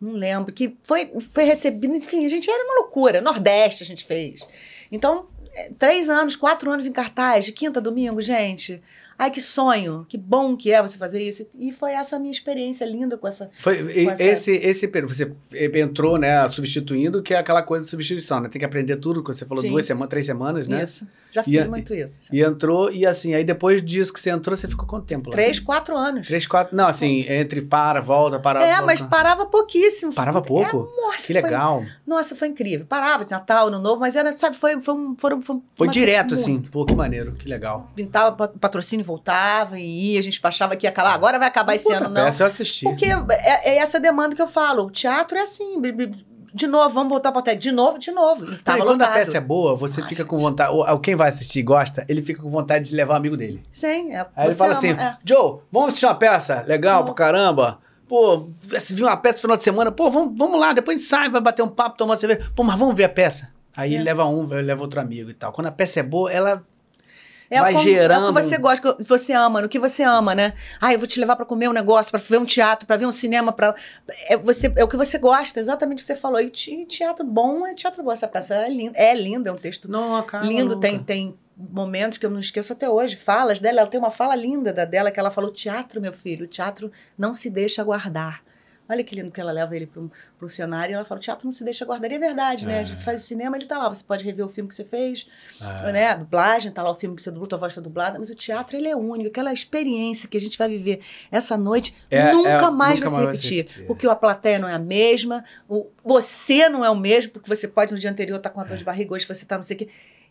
não 0.00 0.12
lembro. 0.12 0.52
Que 0.52 0.76
foi, 0.82 1.10
foi 1.32 1.44
recebido. 1.44 1.94
Enfim, 1.94 2.24
a 2.24 2.28
gente 2.28 2.50
era 2.50 2.64
uma 2.64 2.82
loucura. 2.82 3.20
Nordeste 3.20 3.82
a 3.82 3.86
gente 3.86 4.04
fez. 4.04 4.46
Então, 4.90 5.26
é, 5.54 5.70
três 5.78 6.08
anos, 6.08 6.36
quatro 6.36 6.70
anos 6.70 6.86
em 6.86 6.92
cartaz, 6.92 7.44
de 7.44 7.52
quinta 7.52 7.80
a 7.80 7.82
domingo, 7.82 8.20
gente. 8.22 8.80
Ai, 9.18 9.30
que 9.30 9.40
sonho, 9.40 10.06
que 10.08 10.16
bom 10.16 10.56
que 10.56 10.72
é 10.72 10.80
você 10.80 10.96
fazer 10.96 11.22
isso. 11.22 11.46
E 11.58 11.72
foi 11.72 11.92
essa 11.92 12.16
a 12.16 12.18
minha 12.18 12.32
experiência 12.32 12.86
linda 12.86 13.18
com 13.18 13.28
essa. 13.28 13.50
Foi 13.58 13.76
Com 14.04 14.10
essa- 14.12 14.22
esse, 14.22 14.50
esse 14.52 14.88
período. 14.88 15.12
Você 15.12 15.30
entrou, 15.74 16.16
né, 16.16 16.48
substituindo, 16.48 17.22
que 17.22 17.34
é 17.34 17.36
aquela 17.38 17.62
coisa 17.62 17.84
de 17.84 17.90
substituição, 17.90 18.40
né? 18.40 18.48
Tem 18.48 18.58
que 18.58 18.64
aprender 18.64 18.96
tudo, 18.96 19.22
que 19.22 19.28
você 19.34 19.44
falou, 19.44 19.62
Sim. 19.62 19.68
duas 19.70 19.84
semanas, 19.84 20.08
três 20.08 20.24
semanas, 20.24 20.66
né? 20.66 20.82
Isso. 20.82 21.06
Já 21.32 21.42
E 21.42 21.44
fiz 21.44 21.62
a- 21.62 21.68
muito 21.68 21.94
isso. 21.94 22.20
E 22.32 22.42
entrou, 22.42 22.90
e 22.90 23.06
assim, 23.06 23.34
aí 23.34 23.44
depois 23.44 23.82
disso 23.82 24.12
que 24.12 24.18
você 24.20 24.30
entrou, 24.30 24.56
você 24.56 24.66
ficou 24.66 24.86
quanto 24.86 25.04
tempo 25.06 25.30
lá? 25.30 25.32
Três, 25.32 25.60
quatro 25.60 25.96
anos. 25.96 26.26
Três, 26.26 26.46
quatro. 26.46 26.76
Não, 26.76 26.88
assim, 26.88 27.24
entre 27.28 27.60
para, 27.60 28.00
volta, 28.00 28.38
para. 28.38 28.62
é, 28.64 28.70
volta. 28.70 28.82
mas 28.86 29.00
parava 29.00 29.46
pouquíssimo. 29.46 30.12
Parava 30.12 30.42
pouco? 30.42 30.90
É, 30.96 31.00
nossa, 31.06 31.18
Que 31.26 31.32
foi- 31.32 31.42
legal. 31.42 31.84
nossa, 32.06 32.34
foi 32.34 32.48
incrível. 32.48 32.84
Parava 32.88 33.24
de 33.24 33.30
Natal, 33.30 33.68
Ano 33.68 33.78
Novo, 33.78 34.00
mas 34.00 34.16
era, 34.16 34.36
sabe, 34.36 34.56
foi, 34.56 34.80
foi, 34.80 34.94
um, 34.94 35.14
foram, 35.18 35.40
foi, 35.40 35.56
Foi 35.74 35.88
direto, 35.88 36.34
muito. 36.34 36.40
assim. 36.40 36.60
Pô, 36.62 36.84
que 36.84 36.94
maneiro, 36.94 37.32
que 37.32 37.48
legal. 37.48 37.90
Pintava 37.94 38.32
pa- 38.32 38.48
patrocínio, 38.48 39.04
voltava 39.04 39.78
e 39.78 40.12
ia, 40.14 40.18
a 40.20 40.22
gente 40.22 40.40
achava 40.42 40.74
que 40.76 40.86
ia 40.86 40.90
acabar. 40.90 41.14
Agora 41.14 41.38
vai 41.38 41.48
acabar 41.48 41.74
esse 41.74 41.84
Puta 41.84 41.96
ano, 41.98 42.08
não. 42.08 42.24
peça, 42.24 42.42
eu 42.42 42.46
assisti. 42.46 42.84
Porque 42.84 43.06
é, 43.06 43.70
é 43.70 43.76
essa 43.76 44.00
demanda 44.00 44.34
que 44.34 44.42
eu 44.42 44.48
falo. 44.48 44.86
O 44.86 44.90
teatro 44.90 45.38
é 45.38 45.42
assim. 45.42 45.80
De 46.52 46.66
novo, 46.66 46.90
vamos 46.94 47.08
voltar 47.10 47.32
para 47.32 47.38
o 47.40 47.42
teatro. 47.42 47.60
De 47.60 47.72
novo, 47.72 47.98
de 47.98 48.10
novo. 48.10 48.44
E 48.52 48.56
tava 48.58 48.78
quando 48.78 49.02
a 49.02 49.06
lotado. 49.06 49.12
peça 49.14 49.36
é 49.38 49.40
boa, 49.40 49.76
você 49.76 50.00
Ah, 50.00 50.06
fica 50.06 50.24
com 50.24 50.38
vontade. 50.38 50.72
ou- 50.72 50.98
Quem 51.00 51.14
vai 51.14 51.28
assistir 51.28 51.60
e 51.60 51.62
gosta, 51.62 52.04
ele 52.08 52.22
fica 52.22 52.42
com 52.42 52.50
vontade 52.50 52.88
de 52.90 52.94
levar 52.94 53.14
um 53.14 53.16
amigo 53.16 53.36
dele. 53.36 53.62
Sim, 53.72 54.12
é, 54.12 54.26
Aí 54.36 54.46
ele 54.48 54.54
fala 54.54 54.70
ama, 54.72 54.78
assim: 54.78 54.90
é. 54.90 55.16
Joe, 55.24 55.60
vamos 55.70 55.88
assistir 55.88 56.06
uma 56.06 56.14
peça? 56.14 56.64
Legal 56.66 57.04
pra 57.04 57.14
caramba. 57.14 57.78
Pô, 58.08 58.48
viu 58.60 59.06
uma 59.06 59.16
peça 59.16 59.36
no 59.36 59.40
final 59.42 59.56
de 59.56 59.62
semana? 59.64 59.92
Pô, 59.92 60.10
vamos, 60.10 60.36
vamos 60.36 60.58
lá, 60.58 60.72
depois 60.72 60.96
a 60.96 60.98
gente 60.98 61.08
sai, 61.08 61.28
vai 61.30 61.40
bater 61.40 61.62
um 61.62 61.68
papo, 61.68 61.96
tomar 61.96 62.14
uma 62.14 62.18
cerveja. 62.18 62.50
Pô, 62.56 62.64
mas 62.64 62.76
vamos 62.78 62.96
ver 62.96 63.04
a 63.04 63.08
peça. 63.08 63.50
Aí 63.76 63.92
É. 63.92 63.94
ele 63.94 64.02
leva 64.04 64.24
um, 64.26 64.46
vai- 64.48 64.62
leva 64.62 64.82
outro 64.82 65.00
amigo 65.00 65.30
e 65.30 65.34
tal. 65.34 65.52
Quando 65.52 65.68
a 65.68 65.72
peça 65.72 66.00
é 66.00 66.02
boa, 66.02 66.30
ela. 66.32 66.64
É 67.50 67.60
vai 67.60 67.72
como- 67.72 67.84
gerando- 67.84 68.26
É 68.28 68.30
o 68.30 68.34
que 68.34 68.42
você 68.42 68.58
gosta, 68.58 68.94
que 68.94 69.02
você 69.02 69.32
ama, 69.32 69.60
no 69.60 69.68
que 69.68 69.78
você 69.78 70.02
ama, 70.04 70.34
né? 70.36 70.54
Ah, 70.80 70.92
eu 70.92 70.98
vou 71.00 71.08
te 71.08 71.18
levar 71.18 71.34
para 71.34 71.44
comer 71.44 71.68
um 71.68 71.72
negócio, 71.72 72.12
para 72.12 72.20
ver 72.20 72.38
um 72.38 72.44
teatro, 72.44 72.86
para 72.86 72.96
ver 72.96 73.06
um 73.06 73.12
cinema, 73.12 73.52
para 73.52 73.74
é, 74.28 74.36
você, 74.36 74.72
é 74.76 74.84
o 74.84 74.88
que 74.88 74.96
você 74.96 75.18
gosta, 75.18 75.58
exatamente 75.58 75.98
o 75.98 76.00
que 76.02 76.06
você 76.06 76.14
falou. 76.16 76.40
E 76.40 76.48
te- 76.48 76.86
teatro 76.86 77.24
bom 77.26 77.66
é 77.66 77.74
teatro 77.74 78.02
bom. 78.04 78.12
Essa 78.12 78.28
peça 78.28 78.54
é 78.54 78.68
linda, 78.68 78.96
é 78.96 79.12
linda, 79.14 79.50
é 79.50 79.52
um 79.52 79.56
texto 79.56 79.90
Não, 79.90 80.24
lindo, 80.42 80.76
nunca. 80.76 80.80
tem, 80.80 80.98
tem 81.02 81.38
momentos 81.56 82.16
que 82.18 82.24
eu 82.24 82.30
não 82.30 82.38
esqueço 82.40 82.72
até 82.72 82.88
hoje, 82.88 83.16
falas 83.16 83.58
dela, 83.60 83.80
ela 83.80 83.88
tem 83.90 83.98
uma 84.00 84.10
fala 84.12 84.34
linda 84.36 84.72
da 84.72 84.84
dela 84.84 85.10
que 85.10 85.18
ela 85.18 85.30
falou: 85.30 85.50
teatro, 85.50 86.00
meu 86.00 86.12
filho, 86.12 86.46
teatro 86.46 86.90
não 87.18 87.34
se 87.34 87.50
deixa 87.50 87.82
guardar. 87.82 88.42
Olha 88.90 89.04
que 89.04 89.14
lindo 89.14 89.30
que 89.30 89.40
ela 89.40 89.52
leva 89.52 89.76
ele 89.76 89.86
pro, 89.86 90.10
pro 90.38 90.48
cenário 90.48 90.92
e 90.92 90.94
ela 90.94 91.04
fala: 91.04 91.20
o 91.20 91.22
teatro 91.22 91.46
não 91.46 91.52
se 91.52 91.62
deixa 91.64 91.84
guardar. 91.84 92.10
E 92.10 92.14
é 92.14 92.18
verdade, 92.18 92.66
né? 92.66 92.78
É. 92.78 92.80
A 92.80 92.84
gente 92.84 93.04
faz 93.04 93.22
o 93.22 93.24
cinema, 93.24 93.56
ele 93.56 93.64
tá 93.66 93.78
lá. 93.78 93.88
Você 93.88 94.02
pode 94.02 94.24
rever 94.24 94.44
o 94.44 94.48
filme 94.48 94.68
que 94.68 94.74
você 94.74 94.84
fez, 94.84 95.26
É. 95.62 95.92
né? 95.92 96.08
A 96.08 96.16
dublagem, 96.16 96.72
tá 96.72 96.82
lá 96.82 96.90
o 96.90 96.94
filme 96.96 97.14
que 97.14 97.22
você 97.22 97.30
dublou, 97.30 97.46
tua 97.46 97.58
voz 97.58 97.74
tá 97.74 97.80
dublada, 97.80 98.18
mas 98.18 98.28
o 98.30 98.34
teatro, 98.34 98.76
ele 98.76 98.88
é 98.88 98.96
único. 98.96 99.28
Aquela 99.30 99.52
experiência 99.52 100.28
que 100.28 100.36
a 100.36 100.40
gente 100.40 100.58
vai 100.58 100.68
viver 100.68 101.00
essa 101.30 101.56
noite 101.56 101.94
É, 102.10 102.32
nunca 102.32 102.48
é, 102.66 102.70
mais 102.70 102.98
nunca 103.00 103.10
vai 103.10 103.10
se 103.10 103.14
mais 103.16 103.24
vai 103.26 103.34
se 103.34 103.42
repetir. 103.42 103.56
repetir. 103.58 103.86
Porque 103.86 104.06
a 104.08 104.16
plateia 104.16 104.58
não 104.58 104.68
é 104.68 104.74
a 104.74 104.78
mesma, 104.78 105.44
o, 105.68 105.86
você 106.04 106.68
não 106.68 106.84
é 106.84 106.90
o 106.90 106.96
mesmo, 106.96 107.30
porque 107.32 107.48
você 107.48 107.68
pode 107.68 107.92
no 107.94 107.98
dia 108.00 108.10
anterior 108.10 108.36
estar 108.38 108.50
com 108.50 108.60
a 108.60 108.64
dor 108.64 108.76
de 108.76 108.84
barriga, 108.84 109.14
hoje 109.14 109.24
você 109.26 109.44
tá 109.44 109.56
não 109.56 109.62
sei 109.62 109.76
o 109.76 109.78
quê. 109.78 109.88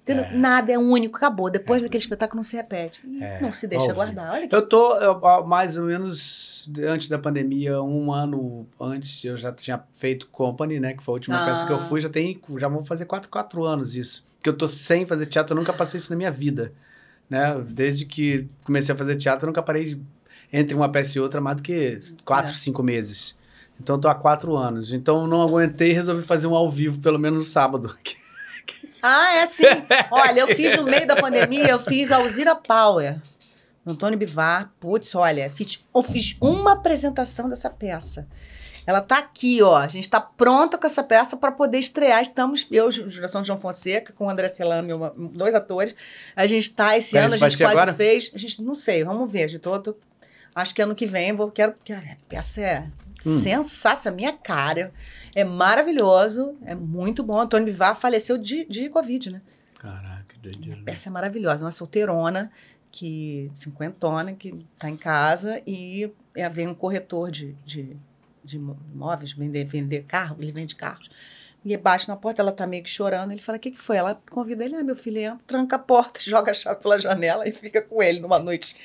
É. 0.08 0.32
Nada 0.36 0.72
é 0.72 0.78
único, 0.78 1.18
acabou. 1.18 1.52
Depois 1.52 1.82
É. 1.82 1.86
daquele 1.86 2.02
espetáculo 2.02 2.38
não 2.38 2.44
se 2.44 2.56
repete. 2.56 3.00
E 3.08 3.24
É, 3.24 3.40
não 3.42 3.54
se 3.54 3.68
deixa 3.68 3.94
guardar. 3.94 4.34
Olha 4.34 4.48
que 4.48 4.56
Eu 4.56 4.68
tô 4.68 4.96
eu, 4.98 5.20
mais 5.46 5.78
ou 5.78 5.84
menos 5.86 6.70
antes 6.88 7.08
da 7.08 7.20
pandemia, 7.20 7.80
um 7.84 8.12
ano 8.12 8.68
antes, 8.82 9.24
eu 9.24 9.38
já 9.38 9.52
tinha 9.52 9.84
feito 9.94 10.28
Company, 10.28 10.80
né? 10.80 10.94
Que 10.94 11.04
foi 11.04 11.12
a 11.12 11.16
última 11.16 11.44
Ah. 11.44 11.46
peça 11.46 11.66
que 11.66 11.72
eu 11.72 11.80
fui, 11.80 12.00
já 12.02 12.10
tem, 12.10 12.42
já 12.58 12.68
vou 12.68 12.84
fazer 12.84 13.06
quatro, 13.06 13.30
quatro 13.30 13.64
anos 13.64 13.96
isso. 13.96 14.24
Que 14.42 14.50
eu 14.50 14.54
tô 14.58 14.68
sem 14.68 15.06
fazer 15.06 15.26
teatro, 15.28 15.54
eu 15.56 15.60
nunca 15.60 15.74
passei 15.74 16.00
isso 16.00 16.10
na 16.12 16.16
minha 16.18 16.32
vida. 16.32 16.74
Né? 17.30 17.64
Desde 17.70 18.06
que 18.06 18.48
comecei 18.64 18.96
a 18.96 18.98
fazer 18.98 19.16
teatro, 19.16 19.46
eu 19.46 19.48
nunca 19.50 19.62
parei 19.62 19.84
de- 19.94 20.02
entre 20.52 20.74
uma 20.74 20.90
peça 20.90 21.16
e 21.20 21.22
outra 21.22 21.40
mais 21.40 21.58
do 21.58 21.62
que 21.64 22.00
quatro, 22.26 22.52
É. 22.54 22.58
cinco 22.58 22.82
meses. 22.82 23.36
Então 23.80 23.96
eu 23.96 24.00
tô 24.02 24.08
há 24.08 24.16
quatro 24.16 24.58
anos. 24.58 24.92
Então 24.92 25.22
eu 25.22 25.28
não 25.28 25.42
aguentei 25.44 25.92
e 25.92 25.94
resolvi 25.94 26.24
fazer 26.24 26.48
um 26.48 26.56
ao 26.56 26.68
vivo, 26.68 27.00
pelo 27.00 27.20
menos 27.20 27.38
no 27.40 27.46
sábado. 27.46 27.96
Ah, 29.02 29.36
é 29.38 29.46
sim. 29.46 29.64
Olha, 30.12 30.42
eu 30.42 30.48
fiz 30.48 30.76
no 30.76 30.84
meio 30.84 31.08
da 31.08 31.16
pandemia, 31.16 31.68
eu 31.70 31.80
fiz 31.80 32.12
Alzira 32.12 32.56
Power. 32.56 33.18
Antônio 33.86 34.20
Bivar. 34.20 34.72
Putz, 34.80 35.16
olha, 35.16 35.50
fiz, 35.50 35.84
eu 35.96 36.04
fiz 36.04 36.36
uma 36.40 36.74
apresentação 36.74 37.50
dessa 37.50 37.70
peça. 37.70 38.28
Ela 38.86 39.02
tá 39.02 39.18
aqui, 39.20 39.62
ó. 39.62 39.78
A 39.78 39.88
gente 39.88 40.10
tá 40.10 40.20
pronta 40.20 40.78
com 40.78 40.86
essa 40.88 41.04
peça 41.04 41.38
para 41.38 41.52
poder 41.52 41.80
estrear. 41.80 42.22
Estamos, 42.22 42.68
eu, 42.72 42.92
Juração 42.92 43.44
João 43.44 43.58
Fonseca, 43.60 44.14
com 44.14 44.26
o 44.26 44.30
André 44.30 44.48
Celame, 44.50 44.94
uma- 44.94 45.14
dois 45.16 45.54
atores. 45.56 45.96
A 46.36 46.46
gente 46.48 46.72
tá 46.74 46.98
esse 46.98 47.16
Mas 47.16 47.26
ano, 47.26 47.36
a 47.36 47.50
gente 47.50 47.58
quase 47.58 47.72
agora? 47.78 47.94
fez. 47.94 48.32
A 48.34 48.38
gente 48.38 48.62
não 48.62 48.74
sei, 48.76 49.04
vamos 49.04 49.32
ver. 49.32 49.48
De 49.48 49.60
todo, 49.60 49.96
acho 50.56 50.74
que 50.74 50.82
ano 50.82 50.96
que 50.96 51.06
vem 51.06 51.34
vou 51.34 51.52
quero 51.52 51.74
porque 51.74 51.94
a 51.94 52.02
peça 52.28 52.62
é 52.62 52.86
Hum. 53.26 53.40
sensacional, 53.40 54.16
minha 54.16 54.34
cara. 54.34 54.94
É 55.36 55.44
maravilhoso, 55.44 56.58
é 56.64 56.74
muito 56.74 57.24
bom. 57.24 57.40
Antônio 57.40 57.66
Bivar 57.66 57.96
faleceu 57.96 58.38
de, 58.38 58.66
de 58.66 58.90
Covid, 58.90 59.32
né? 59.32 59.42
Caraca, 59.78 60.26
que 60.28 60.40
doideira. 60.40 60.76
A 60.76 60.80
né? 60.80 60.84
peça 60.86 61.10
é 61.10 61.12
maravilhosa, 61.12 61.66
uma 61.66 61.72
solteirona, 61.72 62.52
que 62.92 63.52
cinquentona, 63.54 64.34
que 64.34 64.66
tá 64.78 64.90
em 64.90 64.98
casa 64.98 65.62
e 65.66 66.12
é, 66.36 66.48
vem 66.50 66.68
um 66.68 66.76
corretor 66.76 67.32
de, 67.32 67.56
de, 67.66 67.96
de 68.44 68.58
imóveis, 68.58 69.34
vender, 69.34 69.66
vender 69.66 70.04
carro, 70.04 70.38
ele 70.40 70.52
vende 70.52 70.76
carros. 70.76 71.10
E 71.64 71.76
bate 71.76 72.08
na 72.08 72.16
porta, 72.16 72.42
ela 72.42 72.54
tá 72.54 72.66
meio 72.66 72.84
que 72.84 72.90
chorando. 72.90 73.32
Ele 73.32 73.42
fala: 73.42 73.58
O 73.58 73.60
que, 73.60 73.72
que 73.72 73.82
foi? 73.82 73.98
Ela 73.98 74.20
convida 74.30 74.64
ele: 74.64 74.76
Ah, 74.76 74.84
meu 74.84 74.96
filho, 74.96 75.20
entra, 75.20 75.40
tranca 75.46 75.76
a 75.76 75.80
porta, 75.80 76.20
joga 76.24 76.52
a 76.52 76.54
chave 76.54 76.82
pela 76.82 77.00
janela 77.00 77.48
e 77.48 77.52
fica 77.52 77.82
com 77.82 78.02
ele 78.02 78.20
numa 78.20 78.40
noite 78.40 78.76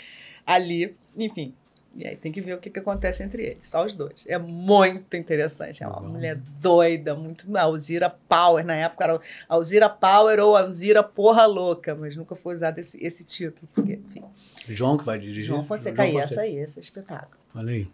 ali. 0.44 0.96
Enfim. 1.16 1.54
E 1.96 2.06
aí 2.06 2.16
tem 2.16 2.32
que 2.32 2.40
ver 2.40 2.54
o 2.54 2.58
que, 2.58 2.70
que 2.70 2.78
acontece 2.80 3.22
entre 3.22 3.42
eles, 3.42 3.70
só 3.70 3.84
os 3.84 3.94
dois. 3.94 4.24
É 4.26 4.36
muito 4.36 5.16
interessante. 5.16 5.82
É 5.82 5.86
uma 5.86 5.98
Legal. 5.98 6.12
mulher 6.12 6.36
doida, 6.60 7.14
muito. 7.14 7.46
A 7.56 7.62
Alzira 7.62 8.10
Power, 8.10 8.64
na 8.66 8.74
época 8.74 9.04
era 9.04 9.20
Alzira 9.48 9.88
Power 9.88 10.40
ou 10.40 10.56
Alzira 10.56 11.02
Porra 11.02 11.46
Louca, 11.46 11.94
mas 11.94 12.16
nunca 12.16 12.34
foi 12.34 12.54
usado 12.54 12.78
esse, 12.78 13.04
esse 13.04 13.24
título, 13.24 13.68
porque, 13.72 13.94
enfim. 13.94 14.24
João 14.68 14.96
que 14.96 15.04
vai 15.04 15.18
dirigir? 15.18 15.44
João 15.44 15.64
Fonseca, 15.64 16.02
aí, 16.02 16.16
essa 16.16 16.40
aí, 16.40 16.56
esse 16.56 16.78
é 16.78 16.82
espetáculo. 16.82 17.38
Olha 17.54 17.72
aí. 17.72 17.88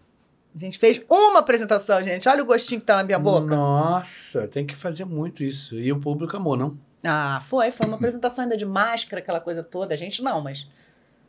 A 0.54 0.58
gente 0.58 0.78
fez 0.78 1.00
uma 1.08 1.38
apresentação, 1.38 2.02
gente. 2.02 2.28
Olha 2.28 2.42
o 2.42 2.46
gostinho 2.46 2.80
que 2.80 2.86
tá 2.86 2.96
na 2.96 3.04
minha 3.04 3.18
boca. 3.18 3.54
Nossa, 3.54 4.48
tem 4.48 4.66
que 4.66 4.74
fazer 4.74 5.04
muito 5.04 5.44
isso. 5.44 5.78
E 5.78 5.92
o 5.92 6.00
público 6.00 6.36
amou, 6.36 6.56
não? 6.56 6.76
Ah, 7.04 7.42
foi. 7.46 7.70
Foi 7.70 7.86
uma 7.86 7.96
apresentação 7.96 8.44
ainda 8.44 8.56
de 8.56 8.66
máscara, 8.66 9.22
aquela 9.22 9.40
coisa 9.40 9.62
toda. 9.62 9.94
A 9.94 9.96
gente 9.96 10.22
não, 10.22 10.40
mas. 10.40 10.66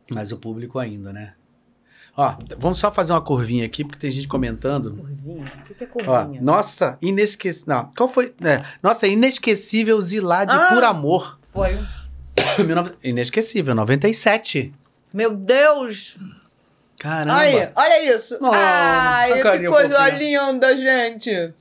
Mas 0.10 0.32
o 0.32 0.38
público 0.38 0.80
ainda, 0.80 1.14
né? 1.14 1.34
Ó, 2.16 2.36
vamos 2.58 2.78
só 2.78 2.92
fazer 2.92 3.14
uma 3.14 3.22
curvinha 3.22 3.66
aqui, 3.66 3.84
porque 3.86 4.00
tem 4.00 4.12
gente 4.12 4.28
comentando. 4.28 4.96
Curvinha? 4.96 5.52
O 5.70 5.74
que, 5.74 5.84
é 5.84 5.88
Ó, 5.88 6.18
curvinha? 6.20 6.42
nossa, 6.42 6.98
inesquecível. 7.02 7.90
Qual 7.96 8.10
foi? 8.10 8.34
É, 8.44 8.62
nossa, 8.84 9.08
inesquecível 9.08 10.02
Zilade 10.02 10.54
Ah! 10.56 10.70
por 10.74 10.84
amor. 10.84 11.40
Foi. 11.54 11.78
19 12.58 12.94
inesquecível, 13.04 13.74
97. 13.76 14.74
Meu 15.14 15.34
Deus! 15.36 16.18
Caramba. 17.00 17.40
Aí, 17.40 17.70
olha 17.76 18.16
isso. 18.16 18.38
Oh, 18.40 18.52
Ai, 18.54 19.34
que 19.58 19.68
coisa 19.68 19.98
fofinha. 19.98 20.52
linda, 20.52 20.78
gente. 20.78 21.54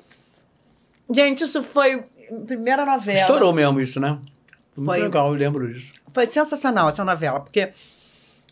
Gente, 1.13 1.45
isso 1.45 1.63
foi 1.63 2.05
primeira 2.47 2.85
novela. 2.85 3.21
Estourou 3.21 3.53
mesmo 3.53 3.81
isso, 3.81 3.99
né? 3.99 4.19
Foi. 4.85 5.01
legal, 5.01 5.29
eu 5.29 5.35
lembro 5.35 5.73
disso. 5.73 5.93
Foi 6.13 6.27
sensacional 6.27 6.89
essa 6.89 7.05
novela, 7.05 7.41
porque 7.41 7.71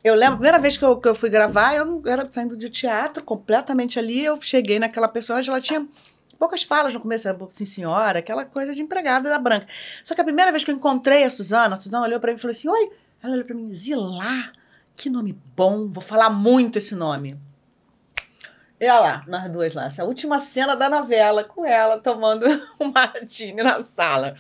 eu 0.03 0.15
lembro, 0.15 0.35
a 0.35 0.37
primeira 0.37 0.59
vez 0.59 0.77
que 0.77 0.85
eu, 0.85 0.97
que 0.97 1.09
eu 1.09 1.15
fui 1.15 1.29
gravar, 1.29 1.75
eu 1.75 2.03
era 2.07 2.31
saindo 2.31 2.57
de 2.57 2.69
teatro, 2.69 3.23
completamente 3.23 3.99
ali, 3.99 4.25
eu 4.25 4.41
cheguei 4.41 4.79
naquela 4.79 5.09
personagem, 5.09 5.51
ela 5.51 5.61
tinha 5.61 5.87
poucas 6.39 6.63
falas 6.63 6.95
no 6.95 7.01
começo, 7.01 7.29
era 7.29 7.37
sim 7.53 7.65
senhora, 7.65 8.21
aquela 8.21 8.45
coisa 8.45 8.75
de 8.75 8.81
empregada 8.81 9.29
da 9.29 9.39
branca. 9.39 9.67
Só 10.05 10.15
que 10.15 10.21
a 10.21 10.25
primeira 10.25 10.53
vez 10.53 10.65
que 10.65 10.71
eu 10.71 10.75
encontrei 10.75 11.25
a 11.25 11.31
Suzana, 11.31 11.75
a 11.75 11.81
Suzana 11.81 12.07
olhou 12.07 12.21
pra 12.21 12.31
mim 12.31 12.39
e 12.39 12.41
falou 12.41 12.53
assim, 12.53 12.69
oi, 12.69 12.91
ela 13.23 13.35
olhou 13.35 13.45
pra 13.45 13.55
mim, 13.55 13.73
Zilá, 13.75 14.53
que 14.95 15.11
nome 15.11 15.37
bom, 15.57 15.89
vou 15.89 16.03
falar 16.03 16.31
muito 16.31 16.79
esse 16.79 16.95
nome. 16.95 17.39
E 18.81 18.89
olha 18.89 19.01
lá, 19.01 19.25
nós 19.27 19.51
duas 19.51 19.75
lá, 19.75 19.87
essa 19.87 20.05
última 20.05 20.39
cena 20.39 20.77
da 20.77 20.89
novela, 20.89 21.43
com 21.43 21.67
ela 21.67 21.99
tomando 21.99 22.47
um 22.79 22.93
martini 22.93 23.61
na 23.61 23.83
sala. 23.83 24.37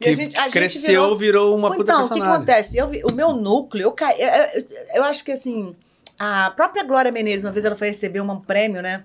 Que 0.00 0.08
a 0.08 0.12
gente, 0.14 0.36
cresceu, 0.50 1.02
virou- 1.02 1.16
virou, 1.16 1.56
uma 1.56 1.68
puta 1.68 1.82
então, 1.92 2.06
o 2.06 2.08
que, 2.10 2.20
acontece? 2.34 2.78
Eu 2.78 2.90
o 3.04 3.12
meu 3.12 3.32
núcleo, 3.34 3.82
eu, 3.84 3.94
eu, 4.18 4.28
eu- 4.28 4.66
eu 4.94 5.04
acho 5.04 5.22
que 5.22 5.30
assim, 5.32 5.76
a 6.18 6.50
própria 6.50 6.82
Glória 6.84 7.12
Menezes, 7.12 7.44
uma 7.44 7.52
vez 7.52 7.64
ela 7.64 7.76
foi 7.76 7.88
receber 7.88 8.20
um 8.20 8.40
prêmio, 8.40 8.80
né? 8.80 9.04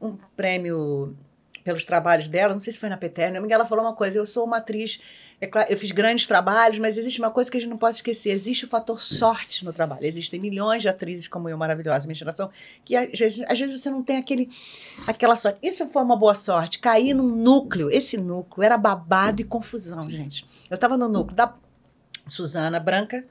Um 0.00 0.16
prêmio 0.36 1.16
pelos 1.66 1.84
trabalhos 1.84 2.28
dela, 2.28 2.54
não 2.54 2.60
sei 2.60 2.72
se 2.72 2.78
foi 2.78 2.88
na 2.88 2.96
Peterna, 2.96 3.44
ela 3.50 3.66
falou 3.66 3.84
uma 3.84 3.92
coisa, 3.92 4.16
eu 4.16 4.24
sou 4.24 4.44
uma 4.44 4.58
atriz, 4.58 5.00
é 5.40 5.48
claro, 5.48 5.66
eu 5.68 5.76
fiz 5.76 5.90
grandes 5.90 6.24
trabalhos, 6.24 6.78
mas 6.78 6.96
existe 6.96 7.18
uma 7.18 7.28
coisa 7.28 7.50
que 7.50 7.56
a 7.56 7.60
gente 7.60 7.68
não 7.68 7.76
pode 7.76 7.96
esquecer, 7.96 8.30
existe 8.30 8.66
o 8.66 8.68
fator 8.68 9.02
sorte 9.02 9.64
no 9.64 9.72
trabalho, 9.72 10.06
existem 10.06 10.38
milhões 10.38 10.80
de 10.80 10.88
atrizes 10.88 11.26
como 11.26 11.48
eu, 11.48 11.58
maravilhosa, 11.58 12.06
minha 12.06 12.14
geração, 12.14 12.48
que 12.84 12.94
às 12.94 13.18
vezes, 13.18 13.44
às 13.48 13.58
vezes 13.58 13.80
você 13.80 13.90
não 13.90 14.00
tem 14.00 14.16
aquele, 14.16 14.48
aquela 15.08 15.34
sorte. 15.34 15.58
Isso 15.60 15.88
foi 15.88 16.02
uma 16.02 16.16
boa 16.16 16.36
sorte, 16.36 16.78
cair 16.78 17.14
num 17.14 17.34
núcleo, 17.34 17.90
esse 17.90 18.16
núcleo 18.16 18.64
era 18.64 18.78
babado 18.78 19.42
e 19.42 19.44
confusão, 19.44 20.08
gente. 20.08 20.46
Eu 20.70 20.78
tava 20.78 20.96
no 20.96 21.08
núcleo 21.08 21.34
da 21.34 21.52
Suzana 22.28 22.78
Branca, 22.78 23.24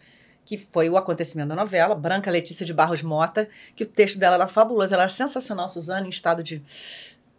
que 0.44 0.58
foi 0.58 0.90
o 0.90 0.98
acontecimento 0.98 1.48
da 1.50 1.56
novela, 1.56 1.96
Branca 1.96 2.30
Letícia 2.30 2.66
de 2.66 2.74
Barros 2.74 3.02
Mota, 3.02 3.48
que 3.78 3.84
o 3.84 3.88
texto 3.88 4.20
dela 4.20 4.36
era 4.36 4.48
fabuloso, 4.48 4.94
ela 4.94 5.04
era 5.04 5.10
sensacional, 5.10 5.70
Suzana, 5.70 6.06
em 6.06 6.10
estado 6.10 6.44
de, 6.44 6.62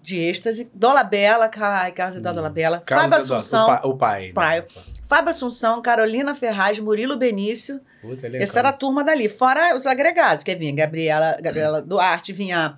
de 0.06 0.20
êxtase. 0.20 0.70
Dola 0.72 1.02
Bela, 1.02 1.50
ai, 1.60 1.90
Carlos 1.90 2.16
Eduardo 2.18 2.38
Hum. 2.38 2.42
Dola 2.42 2.50
Bela, 2.54 2.80
Carlos 2.86 3.04
Fábio 3.10 3.24
Eduardo, 3.24 3.34
Assunção, 3.44 3.64
O, 3.64 3.66
pa- 3.66 3.86
o 3.88 3.96
pai. 3.96 4.26
né? 4.28 4.32
Pai. 4.32 4.64
Fábio 5.04 5.30
Assunção, 5.30 5.82
Carolina 5.82 6.32
Ferraz, 6.34 6.78
Murilo 6.78 7.16
Benício, 7.16 7.80
Puta, 8.00 8.28
é 8.28 8.42
essa 8.42 8.60
era 8.60 8.68
a 8.68 8.72
turma 8.72 9.02
dali, 9.02 9.28
fora 9.28 9.74
os 9.76 9.84
agregados, 9.84 10.44
que 10.44 10.54
vinha 10.54 10.72
Gabriela, 10.74 11.36
Gabriela 11.42 11.82
Duarte, 11.82 12.32
vinha 12.32 12.76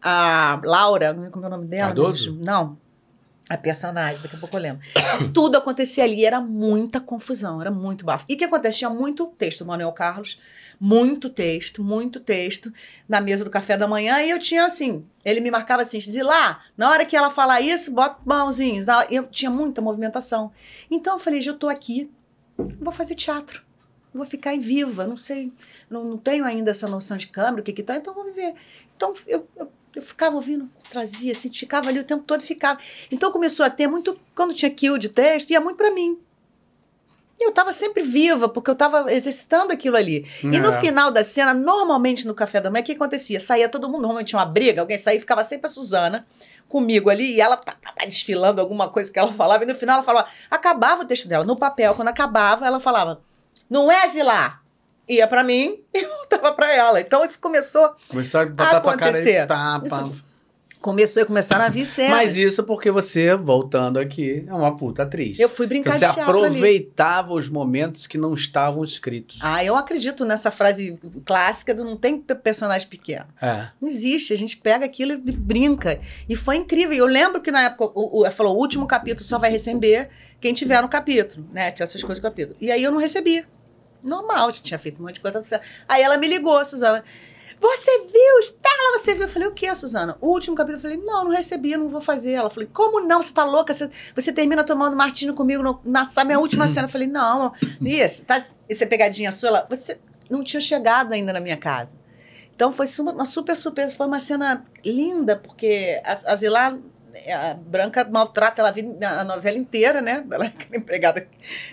a 0.00 0.60
Laura, 0.64 1.14
como 1.32 1.44
é 1.44 1.48
o 1.48 1.50
nome 1.50 1.66
dela? 1.66 1.86
Cardoso? 1.86 2.38
Não. 2.40 2.76
A 3.48 3.56
personagem, 3.56 4.22
daqui 4.22 4.36
a 4.36 4.38
pouco 4.38 4.56
eu 4.56 4.60
lembro. 4.60 4.82
Tudo 5.32 5.56
acontecia 5.56 6.04
ali, 6.04 6.24
era 6.24 6.40
muita 6.40 7.00
confusão, 7.00 7.60
era 7.60 7.70
muito 7.70 8.04
bafo. 8.04 8.26
E 8.28 8.34
o 8.34 8.36
que 8.36 8.44
acontecia? 8.44 8.90
Muito 8.90 9.26
texto, 9.26 9.64
Manuel 9.64 9.92
Carlos, 9.92 10.38
muito 10.78 11.30
texto, 11.30 11.82
muito 11.82 12.20
texto, 12.20 12.72
na 13.08 13.20
mesa 13.20 13.44
do 13.44 13.50
café 13.50 13.76
da 13.76 13.88
manhã, 13.88 14.20
e 14.20 14.30
eu 14.30 14.38
tinha 14.38 14.66
assim, 14.66 15.06
ele 15.24 15.40
me 15.40 15.50
marcava 15.50 15.82
assim, 15.82 16.00
Zilá, 16.00 16.62
na 16.76 16.90
hora 16.90 17.06
que 17.06 17.16
ela 17.16 17.30
falar 17.30 17.60
isso, 17.60 17.90
bota 17.90 18.20
mãozinhos. 18.24 18.86
Eu 19.10 19.24
tinha 19.26 19.50
muita 19.50 19.80
movimentação. 19.80 20.52
Então 20.90 21.14
eu 21.14 21.18
falei, 21.18 21.40
já 21.40 21.54
tô 21.54 21.68
aqui, 21.68 22.10
vou 22.56 22.92
fazer 22.92 23.14
teatro. 23.14 23.66
Vou 24.12 24.24
ficar 24.24 24.54
em 24.54 24.60
viva, 24.60 25.06
não 25.06 25.16
sei, 25.16 25.52
não, 25.88 26.02
não 26.02 26.18
tenho 26.18 26.44
ainda 26.44 26.70
essa 26.70 26.88
noção 26.88 27.16
de 27.16 27.28
câmera, 27.28 27.60
o 27.60 27.62
que 27.62 27.72
que 27.72 27.82
tá, 27.82 27.96
então 27.96 28.14
vou 28.14 28.24
viver. 28.24 28.54
Então 28.96 29.12
eu, 29.26 29.46
eu, 29.54 29.70
eu 29.98 30.02
ficava 30.02 30.36
ouvindo, 30.36 30.68
trazia, 30.90 31.32
assim, 31.32 31.52
ficava 31.52 31.88
ali 31.88 31.98
o 32.00 32.04
tempo 32.04 32.24
todo, 32.24 32.42
ficava. 32.42 32.78
Então 33.10 33.30
começou 33.30 33.64
a 33.64 33.70
ter 33.70 33.86
muito, 33.86 34.18
quando 34.34 34.54
tinha 34.54 34.70
kill 34.70 34.98
de 34.98 35.08
texto, 35.08 35.50
ia 35.50 35.60
muito 35.60 35.76
para 35.76 35.90
mim. 35.90 36.18
E 37.40 37.44
eu 37.44 37.50
estava 37.50 37.72
sempre 37.72 38.02
viva, 38.02 38.48
porque 38.48 38.68
eu 38.68 38.72
estava 38.72 39.12
exercitando 39.12 39.72
aquilo 39.72 39.96
ali. 39.96 40.26
E 40.42 40.58
no 40.58 40.72
É. 40.72 40.80
final 40.80 41.10
da 41.10 41.22
cena, 41.22 41.54
normalmente 41.54 42.26
no 42.26 42.34
café 42.34 42.60
da 42.60 42.68
manhã, 42.68 42.82
o 42.82 42.84
que 42.84 42.92
acontecia? 42.92 43.38
Saía 43.38 43.68
todo 43.68 43.88
mundo, 43.88 44.02
normalmente 44.02 44.28
tinha 44.30 44.40
uma 44.40 44.46
briga, 44.46 44.80
alguém 44.80 44.98
saía 44.98 45.18
e 45.18 45.20
ficava 45.20 45.44
sempre 45.44 45.68
a 45.68 45.70
Suzana 45.70 46.26
comigo 46.68 47.08
ali, 47.08 47.36
e 47.36 47.40
ela 47.40 47.56
pá, 47.56 47.76
pá, 47.80 47.92
pá, 47.92 48.04
desfilando 48.04 48.60
alguma 48.60 48.88
coisa 48.88 49.10
que 49.12 49.18
ela 49.18 49.32
falava, 49.32 49.62
e 49.62 49.66
no 49.66 49.74
final 49.74 49.96
ela 49.96 50.04
falava, 50.04 50.28
acabava 50.50 51.02
o 51.02 51.06
texto 51.06 51.28
dela. 51.28 51.44
No 51.44 51.56
papel, 51.56 51.94
quando 51.94 52.08
acabava, 52.08 52.66
ela 52.66 52.80
falava, 52.80 53.22
não 53.70 53.90
é 53.90 54.06
Zilá? 54.08 54.60
Ia 55.08 55.26
para 55.26 55.42
mim 55.42 55.80
e 55.94 56.04
voltava 56.04 56.52
para 56.52 56.72
ela. 56.72 57.00
Então 57.00 57.24
isso 57.24 57.38
começou 57.40 57.90
Começou 58.08 58.40
a 58.40 58.46
botar 58.46 58.80
tua 58.80 58.96
cara 58.96 59.10
acontecer. 59.10 59.38
aí. 59.38 59.46
Pá, 59.46 59.80
Começou 60.80 61.24
a 61.24 61.26
começar 61.26 61.58
na 61.58 61.68
Vicena. 61.68 62.10
Mas 62.14 62.36
isso 62.36 62.62
porque 62.62 62.88
você, 62.88 63.34
voltando 63.34 63.98
aqui, 63.98 64.44
é 64.46 64.54
uma 64.54 64.76
puta 64.76 65.02
atriz. 65.02 65.40
Eu 65.40 65.48
fui 65.48 65.66
brincar 65.66 65.90
você 65.90 65.98
de 65.98 66.04
ali. 66.12 66.20
aproveitava 66.20 67.32
os 67.34 67.48
momentos 67.48 68.06
que 68.06 68.16
não 68.16 68.32
estavam 68.32 68.84
escritos. 68.84 69.40
Ah, 69.42 69.64
eu 69.64 69.74
acredito 69.74 70.24
nessa 70.24 70.52
frase 70.52 70.96
clássica 71.26 71.74
do 71.74 71.84
não 71.84 71.96
tem 71.96 72.16
pe- 72.20 72.36
personagem 72.36 72.86
pequeno. 72.86 73.26
É. 73.42 73.66
Não 73.80 73.88
existe. 73.88 74.32
A 74.32 74.36
gente 74.38 74.56
pega 74.56 74.84
aquilo 74.84 75.12
e 75.14 75.16
brinca. 75.16 75.98
E 76.28 76.36
foi 76.36 76.54
incrível. 76.56 76.96
Eu 76.96 77.06
lembro 77.06 77.40
que 77.42 77.50
na 77.50 77.62
época, 77.64 77.90
o, 77.98 78.20
o, 78.20 78.24
ela 78.24 78.30
falou, 78.32 78.54
o 78.56 78.60
último 78.60 78.86
capítulo 78.86 79.26
só 79.28 79.36
vai 79.36 79.50
receber 79.50 80.10
quem 80.40 80.54
tiver 80.54 80.80
no 80.80 80.88
capítulo, 80.88 81.44
né? 81.52 81.72
Tinha 81.72 81.82
essas 81.84 82.02
coisas 82.04 82.20
do 82.20 82.22
capítulo. 82.22 82.56
E 82.60 82.70
aí 82.70 82.84
eu 82.84 82.92
não 82.92 82.98
recebi. 83.00 83.44
Normal, 84.02 84.50
já 84.52 84.60
tinha 84.62 84.78
feito 84.78 85.00
um 85.00 85.06
monte 85.06 85.16
de 85.16 85.20
coisa. 85.20 85.60
Aí 85.88 86.02
ela 86.02 86.16
me 86.16 86.26
ligou, 86.28 86.64
Suzana. 86.64 87.02
Você 87.60 87.98
viu, 88.02 88.38
Stella, 88.42 88.98
você 88.98 89.14
viu? 89.14 89.24
Eu 89.24 89.28
falei, 89.28 89.48
o 89.48 89.52
que, 89.52 89.74
Suzana? 89.74 90.16
O 90.20 90.28
último 90.28 90.54
capítulo, 90.54 90.78
eu 90.78 90.82
falei, 90.82 90.96
não, 91.04 91.24
não 91.24 91.30
recebi, 91.32 91.76
não 91.76 91.88
vou 91.88 92.00
fazer. 92.00 92.32
Ela 92.32 92.48
falou, 92.48 92.68
como 92.72 93.00
não? 93.00 93.20
Você 93.20 93.32
tá 93.32 93.44
louca? 93.44 93.74
Você, 93.74 93.90
você 94.14 94.32
termina 94.32 94.62
tomando 94.62 94.94
martini 94.96 95.32
comigo 95.32 95.60
no- 95.62 95.80
na, 95.84 96.04
minha 96.24 96.38
última 96.38 96.68
cena. 96.68 96.86
Eu 96.86 96.90
falei, 96.90 97.08
não, 97.08 97.52
isso, 97.80 98.24
tá, 98.24 98.40
isso 98.68 98.84
é 98.84 98.86
pegadinha 98.86 99.32
sua? 99.32 99.48
Ela, 99.48 99.66
você 99.68 99.98
não 100.30 100.44
tinha 100.44 100.60
chegado 100.60 101.12
ainda 101.12 101.32
na 101.32 101.40
minha 101.40 101.56
casa. 101.56 101.96
Então 102.54 102.72
foi 102.72 102.86
uma 103.00 103.24
super 103.26 103.56
surpresa, 103.56 103.94
foi 103.94 104.06
uma 104.06 104.20
cena 104.20 104.64
linda, 104.84 105.34
porque 105.36 106.00
a, 106.04 106.32
a 106.32 106.36
Zilá, 106.36 106.78
a 107.32 107.54
Branca 107.54 108.04
maltrata 108.10 108.60
ela 108.60 108.68
a, 108.68 108.72
vida, 108.72 109.08
a 109.20 109.24
novela 109.24 109.56
inteira, 109.58 110.00
né? 110.00 110.24
Ela 110.30 110.44
é 110.44 110.48
aquela 110.48 110.76
empregada 110.76 111.26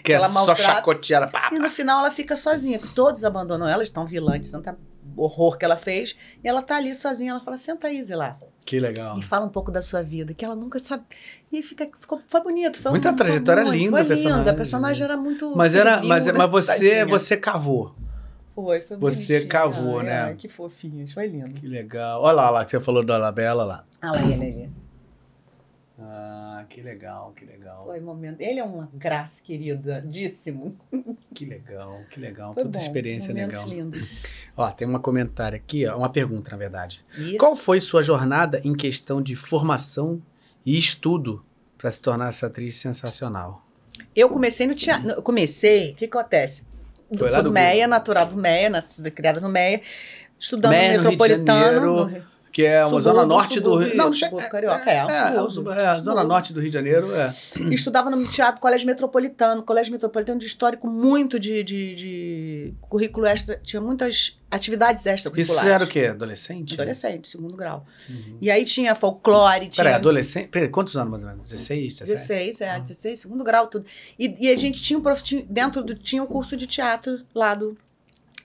Que 0.03 0.13
é 0.13 0.15
Ela 0.15 0.27
só 0.27 0.33
maltrata. 0.33 0.61
chacoteada. 0.61 1.27
Pá, 1.27 1.49
e 1.51 1.59
no 1.59 1.69
final 1.69 1.99
ela 1.99 2.11
fica 2.11 2.35
sozinha, 2.35 2.77
que 2.79 2.93
todos 2.93 3.23
abandonam 3.23 3.67
ela, 3.67 3.83
estão 3.83 4.05
vilã 4.05 4.39
de 4.39 4.49
tanta 4.51 4.77
horror 5.17 5.57
que 5.57 5.63
ela 5.63 5.77
fez, 5.77 6.15
e 6.43 6.47
ela 6.47 6.61
tá 6.61 6.75
ali 6.77 6.93
sozinha, 6.93 7.31
ela 7.31 7.39
fala, 7.39 7.57
senta 7.57 7.87
aí, 7.87 8.03
Zilá, 8.03 8.37
Que 8.65 8.79
legal. 8.79 9.17
e 9.17 9.21
fala 9.21 9.45
um 9.45 9.49
pouco 9.49 9.71
da 9.71 9.81
sua 9.81 10.01
vida, 10.01 10.33
que 10.33 10.43
ela 10.43 10.55
nunca 10.55 10.77
sabe, 10.79 11.03
e 11.51 11.61
fica, 11.63 11.87
ficou, 11.99 12.19
foi 12.27 12.41
bonito, 12.41 12.77
foi 12.81 12.91
Muita 12.91 13.11
um- 13.11 13.17
foi 13.17 13.25
trajetória 13.25 13.63
muito, 13.63 13.77
linda 13.77 13.91
foi 13.91 14.01
a 14.01 14.05
personagem. 14.05 14.37
linda, 14.39 14.51
a 14.51 14.53
personagem 14.53 15.03
era 15.05 15.15
muito 15.15 15.53
Mas 15.55 15.73
era, 15.73 16.03
mas, 16.03 16.25
né? 16.25 16.33
mas 16.35 16.51
você, 16.51 16.71
Tadinha. 16.73 17.05
você 17.05 17.37
cavou. 17.37 17.95
Foi, 18.53 18.79
foi 18.81 18.97
você 18.97 19.45
cavou, 19.45 19.99
Ai, 19.99 20.05
né? 20.05 20.21
ai, 20.23 20.35
que 20.35 20.49
fofinhos, 20.49 21.13
foi 21.13 21.27
lindo. 21.27 21.53
Que 21.53 21.67
legal. 21.67 22.21
Olha 22.21 22.33
lá, 22.33 22.49
lá 22.49 22.65
que 22.65 22.71
você 22.71 22.79
falou 22.81 23.03
da 23.05 23.17
Labela 23.17 23.63
lá. 23.63 23.85
Ah, 24.01 24.11
lá 24.13 24.21
ele 24.21 24.33
ali. 24.33 24.69
Ah, 25.97 26.65
que 26.69 26.81
legal, 26.81 27.31
que 27.33 27.45
legal. 27.45 27.85
Foi 27.85 27.99
um 28.01 28.03
momento. 28.03 28.41
Ele 28.41 28.59
é 28.59 28.63
uma 28.63 28.89
graça, 28.93 29.41
queridíssimo. 29.41 30.75
Que 31.33 31.45
legal, 31.45 32.01
que 32.11 32.19
legal. 32.19 32.53
Foi 32.53 32.63
Puta 32.63 32.79
bom. 32.79 32.85
experiência 32.85 33.33
momentos 33.33 33.63
legal. 33.65 33.69
lindos. 33.69 34.21
Ó, 34.57 34.69
tem 34.71 34.87
um 34.87 34.99
comentário 34.99 35.55
aqui, 35.55 35.85
ó, 35.87 35.97
uma 35.97 36.09
pergunta, 36.09 36.51
na 36.51 36.57
verdade. 36.57 37.03
E 37.17 37.37
Qual 37.37 37.55
foi 37.55 37.79
sua 37.79 38.03
jornada 38.03 38.59
em 38.65 38.73
questão 38.75 39.21
de 39.21 39.35
formação 39.35 40.21
e 40.65 40.77
estudo 40.77 41.45
para 41.77 41.89
se 41.91 42.01
tornar 42.01 42.29
essa 42.29 42.47
atriz 42.47 42.75
sensacional? 42.75 43.63
eu 44.13 44.29
comecei 44.29 44.67
no 44.67 44.75
teatro. 44.75 45.09
Eu 45.11 45.21
comecei, 45.21 45.91
o 45.91 45.95
que 45.95 46.05
acontece? 46.05 46.63
Do, 47.09 47.19
Foi 47.19 47.31
lá 47.31 47.41
do 47.41 47.51
Meia, 47.51 47.73
Google. 47.73 47.87
natural 47.89 48.25
do 48.27 48.35
Meia, 48.35 48.85
criada 49.13 49.39
no 49.39 49.47
Meia, 49.49 49.81
estudando 50.39 50.71
Meia, 50.71 50.97
no 50.97 51.03
Metropolitano. 51.03 52.05
No 52.09 52.34
Que 52.55 52.63
é 52.63 52.85
uma 52.85 53.01
zona 53.01 53.25
norte 53.25 53.59
do 53.59 53.75
Rio. 53.75 53.97
Não, 53.97 54.13
chega- 54.13 54.47
carioca, 54.47 54.89
é, 54.89 54.95
é, 55.35 55.49
sub- 55.49 55.67
é, 55.71 55.87
a 55.87 55.99
zona 55.99 56.23
norte 56.23 56.53
do 56.53 56.61
Rio 56.61 56.69
de 56.69 56.73
Janeiro, 56.75 57.13
é. 57.13 57.33
Estudava 57.69 58.09
no 58.09 58.25
teatro 58.31 58.61
Colégio 58.61 58.87
Metropolitano. 58.87 59.61
Colégio 59.61 59.91
Metropolitano 59.91 60.39
de 60.39 60.45
histórico 60.45 60.87
muito 60.87 61.37
de, 61.37 61.61
de, 61.65 61.95
de 61.95 62.73
currículo 62.79 63.25
extra. 63.25 63.59
Tinha 63.61 63.81
muitas 63.81 64.39
atividades 64.49 65.01
Isso 65.01 65.09
extracurriculares. 65.09 65.69
era 65.69 65.83
o 65.83 65.87
quê? 65.87 66.05
Adolescente? 66.05 66.75
Adolescente, 66.75 67.27
segundo 67.27 67.57
grau. 67.57 67.85
Uhum. 68.09 68.37
E 68.39 68.49
aí 68.49 68.63
tinha 68.63 68.95
folclore, 68.95 69.67
tinha. 69.67 69.83
Peraí, 69.83 69.93
adolescente? 69.95 70.47
Peraí, 70.47 70.69
quantos 70.69 70.95
anos 70.95 71.11
mais 71.11 71.23
ou 71.23 71.29
menos? 71.31 71.49
16, 71.49 71.99
17? 71.99 72.07
16, 72.09 72.61
é, 72.61 72.69
Ah. 72.69 72.79
16, 72.79 73.19
segundo 73.19 73.43
grau, 73.43 73.67
tudo. 73.67 73.85
E, 74.17 74.33
e 74.39 74.49
a 74.49 74.57
gente 74.57 74.81
tinha 74.81 74.97
um 74.97 75.01
prof, 75.01 75.21
dentro 75.49 75.83
do. 75.83 75.93
Tinha 75.93 76.23
um 76.23 76.25
curso 76.25 76.55
de 76.55 76.65
teatro 76.67 77.19
lá 77.35 77.53
do. 77.53 77.77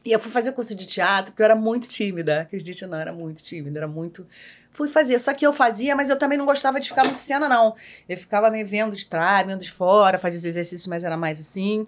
E 0.04 0.12
eu 0.12 0.18
fui 0.18 0.30
fazer 0.30 0.52
curso 0.52 0.74
de 0.74 0.86
teatro, 0.86 1.32
porque 1.32 1.42
eu 1.42 1.44
era 1.44 1.54
muito 1.54 1.86
tímida. 1.86 2.42
Acredite, 2.42 2.86
não, 2.86 2.98
era 2.98 3.12
muito 3.12 3.42
tímida, 3.42 3.80
era 3.80 3.88
muito. 3.88 4.26
Fui 4.72 4.88
fazer. 4.88 5.18
Só 5.18 5.34
que 5.34 5.46
eu 5.46 5.52
fazia, 5.52 5.94
mas 5.94 6.08
eu 6.08 6.16
também 6.16 6.38
não 6.38 6.46
gostava 6.46 6.80
de 6.80 6.88
ficar 6.88 7.04
muito 7.04 7.20
cena, 7.20 7.46
não. 7.50 7.74
Eu 8.08 8.16
ficava 8.16 8.50
me 8.50 8.64
vendo 8.64 8.96
de 8.96 9.04
trás, 9.04 9.46
vendo 9.46 9.60
de 9.60 9.70
fora, 9.70 10.18
fazia 10.18 10.38
os 10.38 10.44
exercícios, 10.46 10.86
mas 10.86 11.04
era 11.04 11.18
mais 11.18 11.38
assim. 11.38 11.86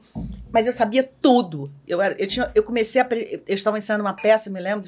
Mas 0.53 0.67
eu 0.67 0.75
sabia 0.75 1.09
tudo. 1.23 1.73
Eu, 1.89 2.03
era, 2.03 2.15
eu, 2.19 2.29
tinha, 2.29 2.51
eu 2.55 2.63
comecei 2.63 3.01
a. 3.01 3.09
Eu 3.47 3.55
estava 3.55 3.79
ensaiando 3.79 4.05
uma 4.05 4.15
peça, 4.15 4.51
eu 4.51 4.53
me 4.53 4.61
lembro, 4.61 4.87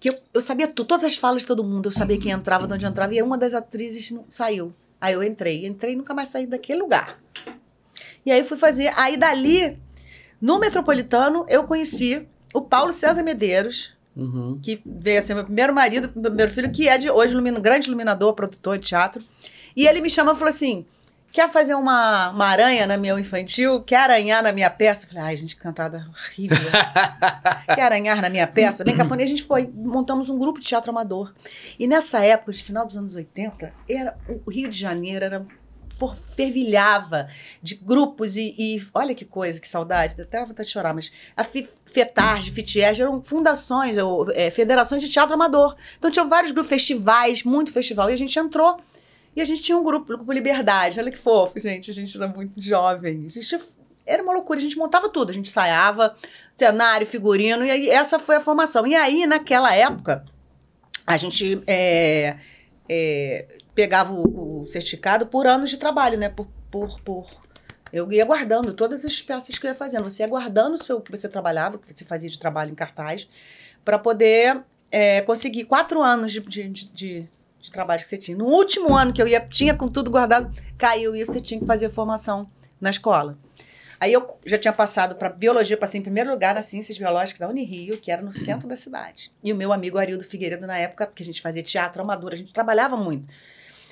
que 0.00 0.08
eu, 0.08 0.18
eu 0.32 0.40
sabia 0.40 0.66
tudo, 0.66 0.86
todas 0.86 1.04
as 1.04 1.16
falas 1.16 1.42
de 1.42 1.48
todo 1.48 1.62
mundo. 1.62 1.88
Eu 1.88 1.92
sabia 1.92 2.18
quem 2.18 2.32
entrava, 2.32 2.66
de 2.66 2.72
onde 2.72 2.86
entrava. 2.86 3.14
E 3.14 3.20
uma 3.20 3.36
das 3.36 3.52
atrizes 3.52 4.10
não 4.10 4.24
saiu. 4.30 4.74
Aí 4.98 5.12
eu 5.12 5.22
entrei. 5.22 5.66
Entrei 5.66 5.92
e 5.92 5.96
nunca 5.96 6.14
mais 6.14 6.30
saí 6.30 6.46
daquele 6.46 6.80
lugar. 6.80 7.20
E 8.24 8.32
aí 8.32 8.42
fui 8.44 8.56
fazer. 8.56 8.90
Aí 8.96 9.18
dali, 9.18 9.78
no 10.40 10.58
Metropolitano, 10.58 11.44
eu 11.50 11.64
conheci 11.64 12.26
o 12.58 12.62
Paulo 12.62 12.92
César 12.92 13.22
Medeiros, 13.22 13.94
Uhum. 14.16 14.58
que 14.62 14.80
veio 14.86 15.22
ser 15.22 15.34
meu 15.34 15.44
primeiro 15.44 15.74
marido, 15.74 16.10
meu 16.16 16.30
primeiro 16.30 16.50
filho, 16.50 16.72
que 16.72 16.88
é 16.88 16.96
de 16.96 17.10
hoje 17.10 17.32
ilumina- 17.34 17.60
grande 17.60 17.86
iluminador, 17.88 18.32
produtor 18.32 18.78
de 18.78 18.86
teatro. 18.86 19.22
E 19.76 19.86
ele 19.86 20.00
me 20.00 20.08
chamou 20.08 20.32
e 20.34 20.38
falou 20.38 20.48
assim: 20.48 20.86
quer 21.30 21.50
fazer 21.50 21.74
uma, 21.74 22.30
uma 22.30 22.46
aranha 22.46 22.86
na 22.86 22.96
meu 22.96 23.18
infantil? 23.18 23.82
Quer 23.82 23.96
aranhar 23.98 24.42
na 24.42 24.52
minha 24.52 24.70
peça? 24.70 25.04
Eu 25.04 25.08
falei, 25.10 25.22
ai, 25.24 25.36
gente, 25.36 25.54
cantada 25.54 26.06
horrível. 26.08 26.56
quer 27.74 27.82
aranhar 27.82 28.22
na 28.22 28.30
minha 28.30 28.46
peça? 28.46 28.82
Bem 28.84 28.96
cafona. 28.96 29.20
E 29.20 29.24
a 29.26 29.28
gente 29.28 29.42
foi, 29.42 29.70
montamos 29.74 30.30
um 30.30 30.38
grupo 30.38 30.58
de 30.60 30.66
teatro 30.66 30.90
amador. 30.90 31.34
E 31.78 31.86
nessa 31.86 32.24
época, 32.24 32.52
de 32.52 32.62
final 32.64 32.86
dos 32.86 32.96
anos 32.96 33.14
80, 33.16 33.70
era, 33.86 34.16
o 34.46 34.50
Rio 34.50 34.70
de 34.70 34.78
Janeiro 34.78 35.24
era 35.26 35.46
fervilhava 36.34 37.28
de 37.62 37.74
grupos 37.76 38.36
e, 38.36 38.54
e 38.58 38.86
olha 38.92 39.14
que 39.14 39.24
coisa, 39.24 39.60
que 39.60 39.68
saudade, 39.68 40.20
até 40.20 40.44
vontade 40.44 40.66
de 40.66 40.72
chorar, 40.72 40.94
mas 40.94 41.10
a 41.36 41.42
FETARG, 41.42 42.50
FITIERG 42.52 43.00
eram 43.00 43.22
fundações, 43.22 43.96
ou, 43.96 44.30
é, 44.32 44.50
federações 44.50 45.02
de 45.02 45.08
teatro 45.08 45.34
amador. 45.34 45.74
Então 45.98 46.10
tinha 46.10 46.24
vários 46.24 46.52
grupos, 46.52 46.68
festivais, 46.68 47.42
muito 47.42 47.72
festival, 47.72 48.10
e 48.10 48.14
a 48.14 48.18
gente 48.18 48.38
entrou 48.38 48.78
e 49.34 49.40
a 49.40 49.44
gente 49.44 49.60
tinha 49.60 49.76
um 49.76 49.84
grupo, 49.84 50.12
o 50.12 50.16
Grupo 50.16 50.32
Liberdade, 50.32 50.98
olha 50.98 51.10
que 51.10 51.18
fofo, 51.18 51.58
gente, 51.60 51.90
a 51.90 51.94
gente 51.94 52.16
era 52.16 52.26
muito 52.26 52.60
jovem, 52.60 53.26
a 53.26 53.30
gente 53.30 53.60
era 54.06 54.22
uma 54.22 54.32
loucura, 54.32 54.58
a 54.58 54.62
gente 54.62 54.78
montava 54.78 55.08
tudo, 55.08 55.30
a 55.30 55.32
gente 55.32 55.50
ensaiava, 55.50 56.16
cenário, 56.56 57.06
figurino, 57.06 57.64
e 57.64 57.70
aí 57.70 57.90
essa 57.90 58.18
foi 58.18 58.36
a 58.36 58.40
formação. 58.40 58.86
E 58.86 58.94
aí, 58.94 59.26
naquela 59.26 59.74
época, 59.74 60.24
a 61.06 61.16
gente 61.16 61.60
é, 61.66 62.36
é, 62.88 63.46
pegava 63.76 64.12
o, 64.12 64.62
o 64.62 64.66
certificado 64.66 65.26
por 65.26 65.46
anos 65.46 65.70
de 65.70 65.76
trabalho, 65.76 66.18
né? 66.18 66.28
Por, 66.30 66.48
por, 66.70 66.98
por- 67.02 67.30
Eu 67.92 68.10
ia 68.10 68.24
guardando 68.24 68.72
todas 68.72 69.04
as 69.04 69.22
peças 69.22 69.56
que 69.58 69.66
eu 69.66 69.70
ia 69.70 69.74
fazendo. 69.76 70.10
Você 70.10 70.22
ia 70.24 70.28
guardando 70.28 70.74
o 70.74 70.78
seu, 70.78 71.00
que 71.00 71.10
você 71.10 71.28
trabalhava, 71.28 71.76
o 71.76 71.78
que 71.78 71.92
você 71.94 72.04
fazia 72.04 72.28
de 72.28 72.38
trabalho 72.38 72.72
em 72.72 72.74
cartaz, 72.74 73.28
para 73.84 73.98
poder 73.98 74.62
é, 74.90 75.20
conseguir 75.20 75.64
quatro 75.66 76.02
anos 76.02 76.32
de, 76.32 76.40
de, 76.40 76.68
de, 76.68 76.86
de- 76.92 77.28
trabalho 77.70 78.00
que 78.00 78.08
você 78.08 78.16
tinha. 78.16 78.36
No 78.36 78.46
último 78.46 78.94
ano 78.94 79.12
que 79.12 79.20
eu 79.20 79.26
ia, 79.28 79.40
tinha 79.40 79.74
com 79.74 79.88
tudo 79.88 80.08
guardado, 80.10 80.50
caiu 80.78 81.14
isso, 81.16 81.32
você 81.32 81.40
tinha 81.40 81.58
que 81.60 81.66
fazer 81.66 81.90
formação 81.90 82.48
na 82.80 82.90
escola. 82.90 83.36
Aí 83.98 84.12
eu 84.12 84.36
já 84.44 84.56
tinha 84.58 84.72
passado 84.72 85.16
para 85.16 85.28
biologia, 85.30 85.76
passei 85.76 85.98
em 85.98 86.02
primeiro 86.02 86.30
lugar 86.30 86.54
nas 86.54 86.66
ciências 86.66 86.96
biológicas 86.98 87.40
da 87.40 87.48
Unirio, 87.48 87.98
que 87.98 88.10
era 88.12 88.22
no 88.22 88.32
centro 88.32 88.68
da 88.68 88.76
cidade. 88.76 89.32
E 89.42 89.52
o 89.52 89.56
meu 89.56 89.72
amigo 89.72 89.96
Arildo 89.98 90.22
Figueiredo, 90.22 90.66
na 90.66 90.76
época, 90.78 91.06
que 91.06 91.22
a 91.22 91.26
gente 91.26 91.40
fazia 91.42 91.62
teatro 91.62 92.02
amador, 92.02 92.32
a 92.32 92.36
gente 92.36 92.52
trabalhava 92.52 92.96
muito. 92.96 93.26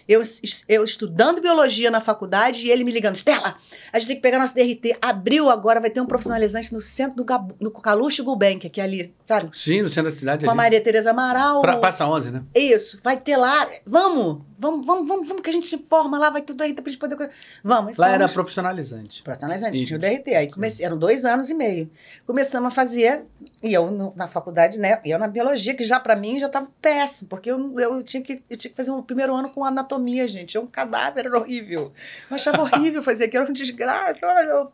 Eu, 0.07 0.21
eu 0.69 0.85
estudando 0.85 1.41
biologia 1.41 1.91
na 1.91 2.01
faculdade 2.01 2.67
e 2.67 2.71
ele 2.71 2.85
me 2.85 2.93
ligando, 2.93 3.17
Stella, 3.17 3.57
a 3.93 3.99
gente 3.99 4.09
tem 4.09 4.17
que 4.17 4.23
pegar 4.23 4.39
nosso 4.39 4.55
DRT. 4.55 4.97
Abriu 5.01 5.49
agora, 5.49 5.81
vai 5.81 5.89
ter 5.91 6.01
um 6.01 6.07
profissionalizante 6.07 6.73
no 6.73 6.81
centro 6.81 7.17
do 7.17 7.25
Gabu, 7.25 7.55
no 7.59 7.71
Caluxo 7.71 8.23
Gulbenkian, 8.23 8.69
que 8.71 8.81
é 8.81 8.85
ali, 8.85 9.15
sabe? 9.27 9.51
Sim, 9.57 9.83
no 9.83 9.89
centro 9.89 10.11
da 10.11 10.17
cidade. 10.17 10.45
Com 10.45 10.51
a 10.51 10.53
ali. 10.53 10.57
Maria 10.59 10.81
Tereza 10.81 11.11
Amaral. 11.11 11.63
Pra, 11.63 11.77
passa 11.79 12.07
11, 12.07 12.31
né? 12.31 12.43
Isso, 12.55 12.99
vai 13.03 13.17
ter 13.17 13.37
lá. 13.37 13.67
Vamos, 13.87 14.43
vamos, 14.59 14.87
vamos, 14.87 15.09
vamos, 15.09 15.27
vamos, 15.29 15.43
que 15.43 15.51
a 15.51 15.53
gente 15.53 15.67
se 15.67 15.79
forma 15.89 16.19
lá, 16.19 16.29
vai 16.31 16.43
ter 16.43 16.53
o 16.53 16.57
DRT 16.57 16.75
pra 16.83 16.93
gente 16.93 16.99
poder. 16.99 17.31
Vamos, 17.63 17.97
Lá 17.97 18.09
era 18.09 18.19
fomos. 18.29 18.33
profissionalizante. 18.35 19.23
Profissionalizante, 19.23 19.77
Isso. 19.79 19.87
tinha 19.87 19.97
o 19.97 20.01
DRT. 20.01 20.35
Aí 20.35 20.51
comecei, 20.51 20.85
eram 20.85 20.99
dois 20.99 21.25
anos 21.25 21.49
e 21.49 21.55
meio. 21.55 21.91
Começamos 22.27 22.69
a 22.69 22.71
fazer, 22.71 23.25
e 23.63 23.73
eu 23.73 23.91
no- 23.91 24.13
na 24.17 24.29
faculdade, 24.29 24.79
né? 24.79 25.01
E 25.05 25.11
eu 25.11 25.19
na 25.19 25.29
biologia, 25.29 25.75
que 25.75 25.83
já 25.85 25.99
pra 25.99 26.15
mim 26.15 26.39
já 26.39 26.49
tava 26.49 26.69
péssimo, 26.83 27.29
porque 27.29 27.51
eu, 27.51 27.75
eu, 27.79 28.03
tinha 28.03 28.23
que, 28.23 28.43
eu 28.51 28.57
tinha 28.57 28.71
que 28.71 28.77
fazer 28.77 28.91
um 28.91 29.03
primeiro 29.03 29.35
ano 29.35 29.49
com 29.49 29.65
anatomia, 29.65 29.94
gente. 30.27 30.57
É 30.57 30.61
um 30.61 30.67
cadáver, 30.67 31.27
era 31.27 31.39
horrível. 31.39 31.93
Eu 32.31 32.35
achava 32.35 32.63
horrível 32.63 33.03
fazer 33.03 33.25
aquilo, 33.25 33.43
era 33.43 33.51
uma 33.51 33.55
desgraça. 33.55 34.19
Eu, 34.47 34.73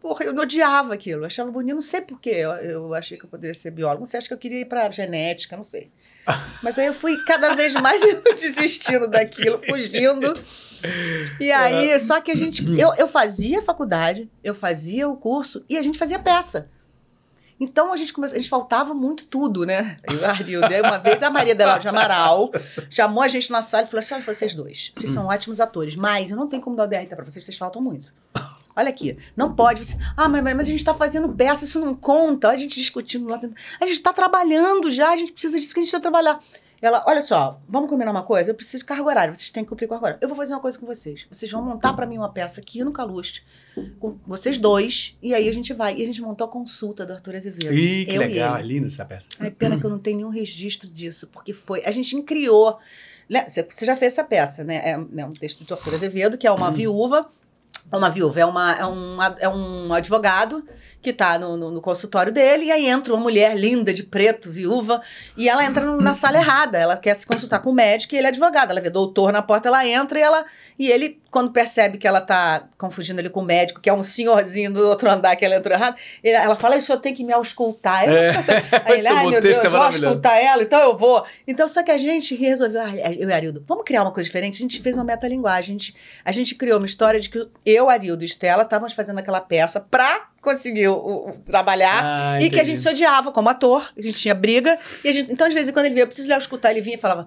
porra, 0.00 0.24
eu 0.24 0.36
odiava 0.36 0.94
aquilo. 0.94 1.22
Eu 1.22 1.26
achava 1.26 1.50
bonito, 1.50 1.74
não 1.74 1.82
sei 1.82 2.00
porquê. 2.00 2.30
Eu, 2.30 2.50
eu 2.52 2.94
achei 2.94 3.16
que 3.16 3.24
eu 3.24 3.28
poderia 3.30 3.54
ser 3.54 3.70
biólogo. 3.70 4.00
Não 4.00 4.06
sei, 4.06 4.18
acho 4.18 4.28
que 4.28 4.34
eu 4.34 4.38
queria 4.38 4.60
ir 4.60 4.66
pra 4.66 4.90
genética, 4.90 5.56
não 5.56 5.64
sei. 5.64 5.90
Mas 6.62 6.78
aí 6.78 6.86
eu 6.86 6.94
fui 6.94 7.16
cada 7.24 7.54
vez 7.54 7.74
mais 7.74 8.00
desistindo 8.38 9.08
daquilo, 9.08 9.60
fugindo. 9.64 10.32
E 11.40 11.50
aí, 11.50 11.98
só 12.00 12.20
que 12.20 12.30
a 12.30 12.36
gente. 12.36 12.64
Eu, 12.78 12.94
eu 12.94 13.08
fazia 13.08 13.62
faculdade, 13.62 14.30
eu 14.42 14.54
fazia 14.54 15.08
o 15.08 15.16
curso 15.16 15.64
e 15.68 15.76
a 15.76 15.82
gente 15.82 15.98
fazia 15.98 16.18
peça. 16.18 16.68
Então 17.62 17.92
a 17.92 17.96
gente 17.96 18.12
começou, 18.12 18.34
a 18.34 18.38
gente 18.38 18.50
faltava 18.50 18.92
muito 18.92 19.24
tudo, 19.24 19.64
né? 19.64 19.96
Eu 20.10 20.18
o 20.18 20.24
Arildo. 20.24 20.66
Aí 20.66 20.80
uma 20.80 20.98
vez 20.98 21.22
a 21.22 21.30
Maria 21.30 21.54
Dela 21.54 21.78
de 21.78 21.86
Amaral 21.86 22.50
chamou 22.90 23.22
a 23.22 23.28
gente 23.28 23.52
na 23.52 23.62
sala 23.62 23.84
e 23.84 23.86
falou 23.86 24.00
assim: 24.00 24.14
olha, 24.14 24.22
vocês 24.24 24.52
dois, 24.56 24.90
vocês 24.92 25.12
são 25.12 25.26
ótimos 25.26 25.60
atores, 25.60 25.94
mas 25.94 26.32
eu 26.32 26.36
não 26.36 26.48
tenho 26.48 26.60
como 26.60 26.74
dar 26.74 26.84
o 26.84 26.88
DRT 26.88 27.14
pra 27.14 27.24
vocês, 27.24 27.44
vocês 27.44 27.56
faltam 27.56 27.80
muito. 27.80 28.12
Olha 28.74 28.88
aqui, 28.88 29.16
não 29.36 29.54
pode. 29.54 29.84
Você, 29.84 29.96
ah, 30.16 30.28
mas, 30.28 30.42
mas 30.42 30.60
a 30.60 30.64
gente 30.64 30.76
está 30.76 30.92
fazendo 30.92 31.28
peça, 31.28 31.64
isso 31.64 31.78
não 31.78 31.94
conta. 31.94 32.48
A 32.48 32.56
gente 32.56 32.80
discutindo 32.80 33.28
lá 33.28 33.36
dentro. 33.36 33.56
A 33.80 33.84
gente 33.84 33.98
está 33.98 34.12
trabalhando 34.12 34.90
já, 34.90 35.10
a 35.10 35.16
gente 35.16 35.30
precisa 35.30 35.60
disso 35.60 35.72
que 35.72 35.80
a 35.80 35.82
gente 35.82 35.88
está 35.88 36.00
trabalhar. 36.00 36.40
Ela, 36.82 37.04
olha 37.06 37.22
só, 37.22 37.60
vamos 37.68 37.88
combinar 37.88 38.10
uma 38.10 38.24
coisa? 38.24 38.50
Eu 38.50 38.56
preciso 38.56 38.78
de 38.78 38.86
carga 38.86 39.04
horária, 39.04 39.32
vocês 39.32 39.50
têm 39.50 39.62
que 39.62 39.70
cumprir 39.70 39.86
com 39.86 39.94
a 39.94 39.98
horária. 39.98 40.18
Eu 40.20 40.26
vou 40.26 40.36
fazer 40.36 40.52
uma 40.52 40.58
coisa 40.58 40.76
com 40.76 40.84
vocês. 40.84 41.26
Vocês 41.30 41.48
vão 41.48 41.62
montar 41.62 41.92
para 41.92 42.04
mim 42.06 42.18
uma 42.18 42.28
peça 42.32 42.60
aqui 42.60 42.82
no 42.82 42.90
Caluste, 42.90 43.46
com 44.00 44.18
vocês 44.26 44.58
dois, 44.58 45.16
e 45.22 45.32
aí 45.32 45.48
a 45.48 45.52
gente 45.54 45.72
vai. 45.72 45.96
E 45.96 46.02
a 46.02 46.06
gente 46.06 46.20
montou 46.20 46.44
a 46.44 46.50
consulta 46.50 47.06
do 47.06 47.12
Arthur 47.12 47.36
Azevedo. 47.36 47.72
Ih, 47.72 48.04
que 48.04 48.14
eu 48.16 48.20
legal, 48.20 48.56
E 48.58 48.60
é 48.60 48.64
linda 48.64 48.88
essa 48.88 49.04
peça. 49.04 49.28
Ai, 49.38 49.52
pena 49.52 49.78
que 49.78 49.86
eu 49.86 49.90
não 49.90 49.98
tenho 50.00 50.16
nenhum 50.16 50.30
registro 50.30 50.90
disso, 50.90 51.28
porque 51.28 51.52
foi. 51.52 51.84
A 51.84 51.92
gente 51.92 52.20
criou. 52.22 52.76
né, 53.30 53.46
Você 53.48 53.86
já 53.86 53.94
fez 53.94 54.14
essa 54.14 54.24
peça, 54.24 54.64
né? 54.64 54.78
É, 54.78 54.90
é 54.90 55.24
um 55.24 55.30
texto 55.30 55.62
do 55.62 55.72
Arthur 55.74 55.94
Azevedo, 55.94 56.36
que 56.36 56.48
é 56.48 56.50
uma 56.50 56.72
viúva. 56.72 57.30
Uma 57.90 58.08
viúva, 58.08 58.40
é, 58.40 58.44
uma, 58.44 58.72
é, 58.72 58.86
um, 58.86 59.18
é 59.40 59.48
um 59.48 59.92
advogado 59.92 60.64
que 61.02 61.10
está 61.10 61.38
no, 61.38 61.56
no, 61.56 61.70
no 61.70 61.80
consultório 61.80 62.32
dele, 62.32 62.66
e 62.66 62.72
aí 62.72 62.86
entra 62.86 63.12
uma 63.12 63.22
mulher 63.22 63.56
linda, 63.56 63.92
de 63.92 64.02
preto, 64.02 64.50
viúva, 64.50 65.02
e 65.36 65.48
ela 65.48 65.64
entra 65.64 65.84
na 65.96 66.14
sala 66.14 66.38
errada. 66.38 66.78
Ela 66.78 66.96
quer 66.96 67.14
se 67.18 67.26
consultar 67.26 67.60
com 67.60 67.70
o 67.70 67.74
médico 67.74 68.14
e 68.14 68.18
ele 68.18 68.26
é 68.26 68.30
advogado. 68.30 68.70
Ela 68.70 68.80
vê 68.80 68.90
doutor 68.90 69.32
na 69.32 69.42
porta, 69.42 69.68
ela 69.68 69.86
entra 69.86 70.18
e 70.18 70.22
ela. 70.22 70.44
E 70.78 70.90
ele, 70.90 71.20
quando 71.32 71.50
percebe 71.50 71.98
que 71.98 72.06
ela 72.06 72.20
tá 72.20 72.68
confundindo 72.78 73.20
ele 73.20 73.30
com 73.30 73.40
o 73.40 73.44
médico, 73.44 73.80
que 73.80 73.88
é 73.88 73.92
um 73.92 74.02
senhorzinho 74.02 74.70
do 74.70 74.86
outro 74.86 75.10
andar 75.10 75.34
que 75.34 75.44
ela 75.44 75.56
entrou 75.56 75.74
errado, 75.74 75.96
ele- 76.22 76.36
ela 76.36 76.54
fala: 76.54 76.76
Isso 76.76 76.92
eu 76.92 76.98
tenho 76.98 77.16
que 77.16 77.24
me 77.24 77.32
auscultar. 77.32 78.04
Eu 78.06 78.12
É. 78.12 78.30
Aí 78.84 78.98
ele, 79.00 79.08
ai 79.08 79.26
meu 79.26 79.40
Deus, 79.40 79.56
é 79.58 79.62
vou 79.68 79.78
maravilhoso. 79.80 80.06
auscultar 80.06 80.36
ela, 80.38 80.62
então 80.62 80.78
eu 80.80 80.96
vou. 80.96 81.24
Então, 81.48 81.66
só 81.66 81.82
que 81.82 81.90
a 81.90 81.96
gente 81.98 82.34
resolveu, 82.36 82.82
eu 83.18 83.28
e 83.28 83.32
Arildo, 83.32 83.64
vamos 83.66 83.82
criar 83.84 84.02
uma 84.02 84.12
coisa 84.12 84.26
diferente. 84.26 84.56
A 84.56 84.58
gente 84.58 84.80
fez 84.80 84.94
uma 84.94 85.04
metalinguagem. 85.04 85.74
A 85.74 85.78
gente, 85.78 85.96
a 86.24 86.32
gente 86.32 86.54
criou 86.54 86.76
uma 86.78 86.86
história 86.86 87.18
de 87.18 87.30
que 87.30 87.48
eu, 87.64 87.88
Arildo 87.88 88.22
e 88.22 88.26
Estela 88.26 88.62
estávamos 88.62 88.92
fazendo 88.92 89.18
aquela 89.18 89.40
peça 89.40 89.80
pra 89.80 90.28
conseguir 90.42 90.88
o, 90.88 90.94
o- 90.94 91.28
o 91.30 91.32
trabalhar. 91.40 92.02
Ah, 92.04 92.38
e 92.42 92.50
que 92.50 92.60
a 92.60 92.64
gente 92.64 92.82
se 92.82 92.88
odiava 92.88 93.32
como 93.32 93.48
ator, 93.48 93.90
a 93.96 94.02
gente 94.02 94.18
tinha 94.18 94.34
briga. 94.34 94.78
E 95.02 95.08
a 95.08 95.12
gente, 95.12 95.32
então, 95.32 95.48
de 95.48 95.54
vez 95.54 95.66
em 95.66 95.72
quando 95.72 95.86
ele 95.86 95.94
vinha, 95.94 96.02
eu 96.04 96.08
preciso 96.08 96.28
lá 96.28 96.36
escutar, 96.36 96.72
ele 96.72 96.82
vinha 96.82 96.96
e 96.96 97.00
falava. 97.00 97.26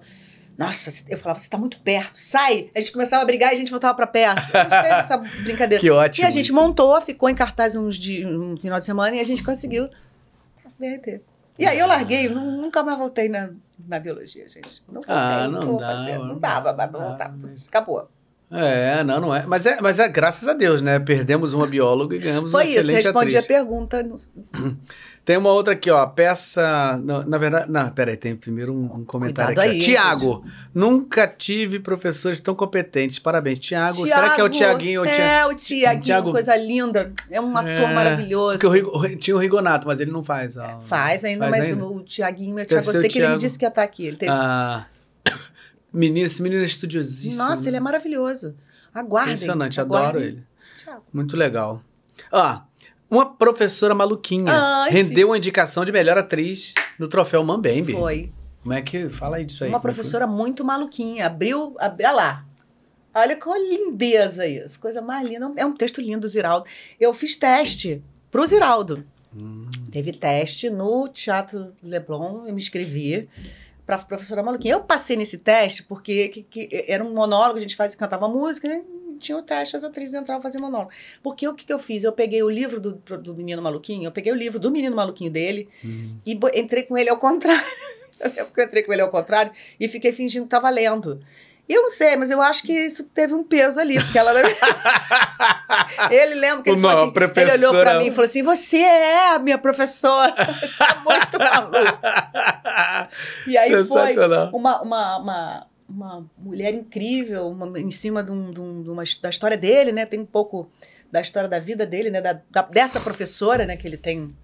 Nossa, 0.58 0.90
eu 1.08 1.18
falava, 1.18 1.38
você 1.38 1.48
tá 1.50 1.58
muito 1.58 1.78
perto, 1.80 2.16
sai! 2.16 2.70
A 2.74 2.80
gente 2.80 2.90
começava 2.92 3.22
a 3.22 3.26
brigar 3.26 3.52
e 3.52 3.56
a 3.56 3.58
gente 3.58 3.70
voltava 3.70 3.94
pra 3.94 4.06
peça. 4.06 4.40
A 4.58 4.62
gente 4.62 4.70
fez 4.82 4.92
essa 5.04 5.16
brincadeira. 5.18 5.80
Que 5.80 5.90
ótimo. 5.90 6.24
E 6.24 6.28
a 6.28 6.30
gente 6.30 6.46
isso. 6.46 6.54
montou, 6.54 6.98
ficou 7.02 7.28
em 7.28 7.34
cartaz 7.34 7.76
uns 7.76 7.94
di- 7.96 8.24
um 8.24 8.56
final 8.56 8.78
de 8.78 8.86
semana 8.86 9.14
e 9.16 9.20
a 9.20 9.24
gente 9.24 9.42
conseguiu 9.42 9.88
essa 10.64 10.74
DRT. 10.78 11.20
E 11.58 11.66
aí 11.66 11.78
eu 11.78 11.86
larguei, 11.86 12.28
nu- 12.28 12.60
nunca 12.62 12.82
mais 12.82 12.98
voltei 12.98 13.28
na, 13.28 13.50
na 13.86 13.98
biologia, 13.98 14.46
gente. 14.48 14.82
Não 14.88 14.94
voltei, 15.00 15.14
Ah, 15.14 15.48
não 15.48 15.60
vou 15.62 15.78
dá, 15.78 15.94
não 16.18 16.24
Não 16.26 16.38
dava, 16.38 16.72
mas 16.72 16.90
não 16.90 17.00
dá, 17.00 17.06
voltar. 17.08 17.34
Acabou. 17.68 18.08
É, 18.50 19.02
não, 19.02 19.20
não 19.20 19.34
é. 19.34 19.44
Mas 19.46 19.66
é, 19.66 19.80
mas 19.80 19.98
é 19.98 20.08
graças 20.08 20.46
a 20.48 20.52
Deus, 20.52 20.80
né? 20.80 20.98
Perdemos 21.00 21.52
uma 21.52 21.66
bióloga 21.66 22.14
e 22.14 22.18
ganhamos 22.20 22.52
Foi 22.52 22.62
uma 22.62 22.68
isso, 22.70 22.78
excelente 22.78 23.02
respondi 23.04 23.36
a 23.36 23.42
pergunta. 23.42 24.02
no- 24.02 24.16
Tem 25.26 25.36
uma 25.36 25.50
outra 25.50 25.72
aqui, 25.72 25.90
ó. 25.90 26.06
Peça. 26.06 27.00
não, 27.02 27.24
na 27.26 27.36
verdade. 27.36 27.68
Não, 27.68 27.90
peraí, 27.90 28.16
tem 28.16 28.36
primeiro 28.36 28.72
um, 28.72 28.84
um 29.00 29.04
comentário 29.04 29.56
Cuidado 29.56 29.66
aqui. 29.68 29.78
aí, 29.80 29.82
Tiago, 29.84 30.44
nunca 30.72 31.26
tive 31.26 31.80
professores 31.80 32.38
tão 32.38 32.54
competentes. 32.54 33.18
Parabéns, 33.18 33.58
Tiago. 33.58 34.06
Será 34.06 34.30
que 34.30 34.40
é 34.40 34.44
o 34.44 34.48
Tiago, 34.48 34.78
Tiaguinho 34.78 35.02
Tia- 35.04 35.12
É, 35.24 35.44
o 35.46 35.52
Tiaguinho, 35.52 36.02
Tiago- 36.04 36.30
coisa 36.30 36.56
linda. 36.56 37.12
É 37.28 37.40
um 37.40 37.56
ator 37.56 37.72
É, 37.90 37.92
maravilhoso. 37.92 38.60
Porque 38.60 38.80
o 38.80 39.16
tinha 39.16 39.34
o 39.36 39.40
Rigonato, 39.40 39.88
mas 39.88 39.98
ele 39.98 40.12
não 40.12 40.22
faz. 40.22 40.56
ó. 40.56 40.78
Faz 40.82 41.24
ainda, 41.24 41.48
Faz 41.48 41.58
mas 41.58 41.70
ainda? 41.72 41.84
o 41.84 42.00
Tiaguinho 42.04 42.56
é 42.60 42.64
Tiago. 42.64 42.86
Eu 42.88 43.00
sei 43.00 43.08
que 43.10 43.18
ele 43.18 43.24
me 43.26 43.30
Thiago. 43.32 43.38
disse 43.38 43.58
que 43.58 43.64
ia 43.64 43.68
estar 43.68 43.82
aqui. 43.82 44.06
Ele 44.06 44.16
teve... 44.16 44.30
Ah, 44.30 44.86
menino, 45.96 46.26
esse 46.26 46.42
menino 46.42 46.62
é 46.62 46.64
estudiosíssimo. 46.64 47.42
Nossa, 47.42 47.68
ele 47.68 47.76
é 47.76 47.80
maravilhoso. 47.80 48.54
Aguardem. 48.94 49.34
Impressionante, 49.34 49.80
aguardem. 49.80 50.08
adoro 50.08 50.24
ele. 50.24 50.44
Tiago. 50.78 51.02
Muito 51.12 51.36
legal. 51.36 51.82
Ah, 52.32 52.64
uma 53.10 53.34
professora 53.34 53.94
maluquinha 53.94 54.52
Ai, 54.52 54.90
rendeu 54.90 55.28
uma 55.28 55.38
indicação 55.38 55.84
de 55.84 55.92
melhor 55.92 56.18
atriz 56.18 56.74
no 56.98 57.08
troféu 57.08 57.42
Mambembe. 57.44 57.92
Foi. 57.92 58.32
Como 58.62 58.74
é 58.74 58.82
que. 58.82 59.08
Fala 59.10 59.36
aí 59.36 59.44
disso 59.44 59.64
aí. 59.64 59.70
Uma 59.70 59.76
é 59.76 59.78
que 59.78 59.82
foi? 59.82 59.92
professora 59.92 60.26
muito 60.26 60.64
maluquinha. 60.64 61.26
Abriu, 61.26 61.74
abriu. 61.78 62.08
Olha 62.08 62.16
lá. 62.16 62.46
Olha 63.14 63.36
com 63.36 63.56
lindeza 63.56 64.46
isso. 64.46 64.78
Coisa 64.78 65.00
mais 65.00 65.26
linda. 65.26 65.52
É 65.56 65.64
um 65.64 65.72
texto 65.72 66.00
lindo 66.00 66.20
do 66.20 66.28
Ziraldo. 66.28 66.66
Eu 67.00 67.14
fiz 67.14 67.36
teste 67.36 68.02
pro 68.30 68.46
Ziraldo. 68.46 69.04
Hum. 69.34 69.68
Teve 69.90 70.12
teste 70.12 70.68
no 70.68 71.08
Teatro 71.08 71.72
Leblon. 71.82 72.46
Eu 72.46 72.54
me 72.54 72.60
inscrevi 72.60 73.28
para 73.86 73.98
professora 73.98 74.42
maluquinha. 74.42 74.74
Eu 74.74 74.80
passei 74.80 75.16
nesse 75.16 75.38
teste 75.38 75.82
porque 75.84 76.28
que- 76.28 76.42
que 76.42 76.84
era 76.88 77.04
um 77.04 77.14
monólogo. 77.14 77.58
A 77.58 77.60
gente 77.62 77.76
fazia, 77.76 77.96
cantava 77.96 78.28
música. 78.28 78.68
né? 78.68 78.82
Tinha 79.18 79.38
o 79.38 79.42
teste, 79.42 79.76
as 79.76 79.84
atrizes 79.84 80.14
entravam 80.14 80.42
fazer 80.42 80.58
monólogo. 80.58 80.90
Porque 81.22 81.48
o 81.48 81.54
que, 81.54 81.64
que 81.64 81.72
eu 81.72 81.78
fiz? 81.78 82.04
Eu 82.04 82.12
peguei 82.12 82.42
o 82.42 82.50
livro 82.50 82.78
do, 82.80 82.92
do 82.92 83.34
Menino 83.34 83.62
Maluquinho, 83.62 84.04
eu 84.04 84.12
peguei 84.12 84.30
o 84.30 84.34
livro 84.36 84.58
do 84.58 84.70
Menino 84.70 84.94
Maluquinho 84.94 85.30
dele, 85.30 85.68
Hum. 85.82 86.18
e 86.26 86.38
entrei 86.54 86.82
com 86.82 86.98
ele 86.98 87.08
ao 87.08 87.16
contrário. 87.16 87.64
Eu 88.34 88.46
entrei 88.64 88.82
com 88.82 88.94
ele 88.94 89.02
ao 89.02 89.10
contrário 89.10 89.52
e 89.78 89.86
fiquei 89.88 90.10
fingindo 90.10 90.44
que 90.44 90.46
estava 90.46 90.70
lendo. 90.70 91.20
Eu 91.68 91.82
não 91.82 91.90
sei, 91.90 92.14
mas 92.16 92.30
eu 92.30 92.40
acho 92.40 92.62
que 92.62 92.72
isso 92.72 93.04
teve 93.04 93.34
um 93.34 93.42
peso 93.42 93.80
ali, 93.80 93.98
porque 94.00 94.16
ela. 94.18 94.32
ele 96.10 96.34
lembra 96.36 96.62
que 96.62 96.70
ele 96.70 96.80
Não, 96.80 96.88
assim, 97.02 97.12
ele 97.40 97.50
olhou 97.58 97.72
para 97.72 97.98
mim 97.98 98.06
e 98.06 98.10
falou 98.10 98.24
assim: 98.24 98.42
Você 98.42 98.76
é 98.78 99.34
a 99.34 99.38
minha 99.38 99.58
professora. 99.58 100.32
Você 100.46 100.82
é 100.84 100.94
muito 101.04 101.38
maluco. 101.38 101.98
E 103.46 103.56
aí 103.58 103.70
foi 103.84 104.14
uma, 104.52 104.82
uma, 104.82 105.16
uma, 105.18 105.66
uma 105.88 106.26
mulher 106.38 106.72
incrível, 106.74 107.48
uma- 107.48 107.78
em 107.78 107.90
cima 107.90 108.22
de, 108.22 108.30
um, 108.30 108.52
de 108.52 108.60
um- 108.60 108.82
de 108.82 108.90
uma, 108.90 109.02
da 109.20 109.28
história 109.30 109.56
dele, 109.56 109.92
né? 109.92 110.06
Tem 110.06 110.20
um 110.20 110.26
pouco 110.26 110.70
da 111.10 111.20
história 111.20 111.48
da 111.48 111.58
vida 111.58 111.84
dele, 111.84 112.10
né? 112.10 112.20
Da, 112.20 112.40
da- 112.50 112.62
dessa 112.62 113.00
professora, 113.00 113.66
né? 113.66 113.76
Que 113.76 113.86
ele 113.86 113.96
tem. 113.96 114.34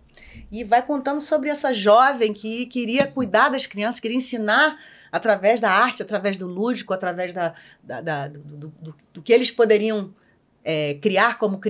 E 0.51 0.65
vai 0.65 0.83
contando 0.83 1.21
sobre 1.21 1.49
essa 1.49 1.73
jovem 1.73 2.33
que 2.33 2.67
queria 2.67 3.07
cuidar 3.07 3.49
das 3.49 3.67
crianças, 3.67 4.01
queria 4.01 4.17
ensinar 4.17 4.77
através 5.13 5.61
da 5.61 5.71
arte, 5.71 6.03
através 6.03 6.37
do 6.39 6.47
lúdico, 6.47 6.93
através 6.95 7.33
da, 7.35 7.55
da- 7.85 8.01
da- 8.01 8.29
do, 8.29 8.39
do- 8.41 8.75
do- 8.81 8.97
do 9.13 9.23
que 9.23 9.33
eles 9.33 9.51
poderiam 9.51 10.13
é, 10.65 10.95
criar 10.95 11.39
como, 11.39 11.61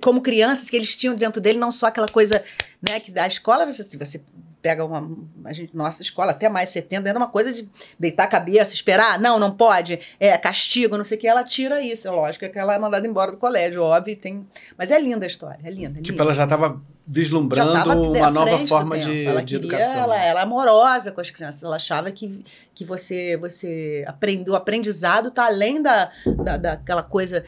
como 0.00 0.20
crianças 0.22 0.68
que 0.68 0.76
eles 0.76 0.96
tinham 0.96 1.14
dentro 1.14 1.40
dele, 1.40 1.58
não 1.58 1.70
só 1.70 1.86
aquela 1.86 2.08
coisa, 2.08 2.42
né, 2.82 2.98
que 2.98 3.10
da 3.12 3.26
escola, 3.26 3.64
você, 3.64 3.84
você 3.96 4.20
pega 4.68 4.84
uma, 4.84 5.08
a 5.46 5.52
gente, 5.54 5.74
nossa 5.74 6.02
escola, 6.02 6.32
até 6.32 6.46
mais 6.46 6.68
70, 6.68 7.08
era 7.08 7.18
uma 7.18 7.28
coisa 7.28 7.50
de 7.50 7.66
deitar 7.98 8.24
a 8.24 8.26
cabeça, 8.26 8.74
esperar, 8.74 9.18
não, 9.18 9.38
não 9.38 9.50
pode, 9.50 9.98
é 10.20 10.36
castigo, 10.36 10.98
não 10.98 11.04
sei 11.04 11.16
o 11.16 11.20
que, 11.22 11.26
ela 11.26 11.42
tira 11.42 11.80
isso, 11.80 12.06
é 12.06 12.10
lógico 12.10 12.46
que 12.46 12.58
ela 12.58 12.74
é 12.74 12.78
mandada 12.78 13.06
embora 13.06 13.32
do 13.32 13.38
colégio, 13.38 13.82
óbvio, 13.82 14.14
tem, 14.14 14.46
mas 14.76 14.90
é 14.90 15.00
linda 15.00 15.24
a 15.24 15.26
história, 15.26 15.58
é 15.64 15.70
linda, 15.70 16.00
é 16.00 16.02
Tipo, 16.02 16.10
linda. 16.18 16.24
ela 16.24 16.34
já 16.34 16.44
estava 16.44 16.78
vislumbrando 17.06 17.72
Já 17.72 17.84
tava 17.84 17.98
uma 17.98 18.30
nova 18.30 18.58
forma 18.66 18.98
de, 18.98 19.24
ela 19.24 19.42
de 19.42 19.58
queria, 19.58 19.76
educação. 19.76 20.02
Ela 20.02 20.22
era 20.22 20.42
amorosa 20.42 21.10
com 21.10 21.22
as 21.22 21.30
crianças. 21.30 21.64
Ela 21.64 21.76
achava 21.76 22.10
que, 22.10 22.44
que 22.74 22.84
você, 22.84 23.34
você 23.38 24.04
aprendeu, 24.06 24.52
o 24.52 24.56
aprendizado 24.56 25.28
está 25.28 25.46
além 25.46 25.80
da, 25.80 26.10
da, 26.44 26.58
daquela 26.58 27.02
coisa 27.02 27.46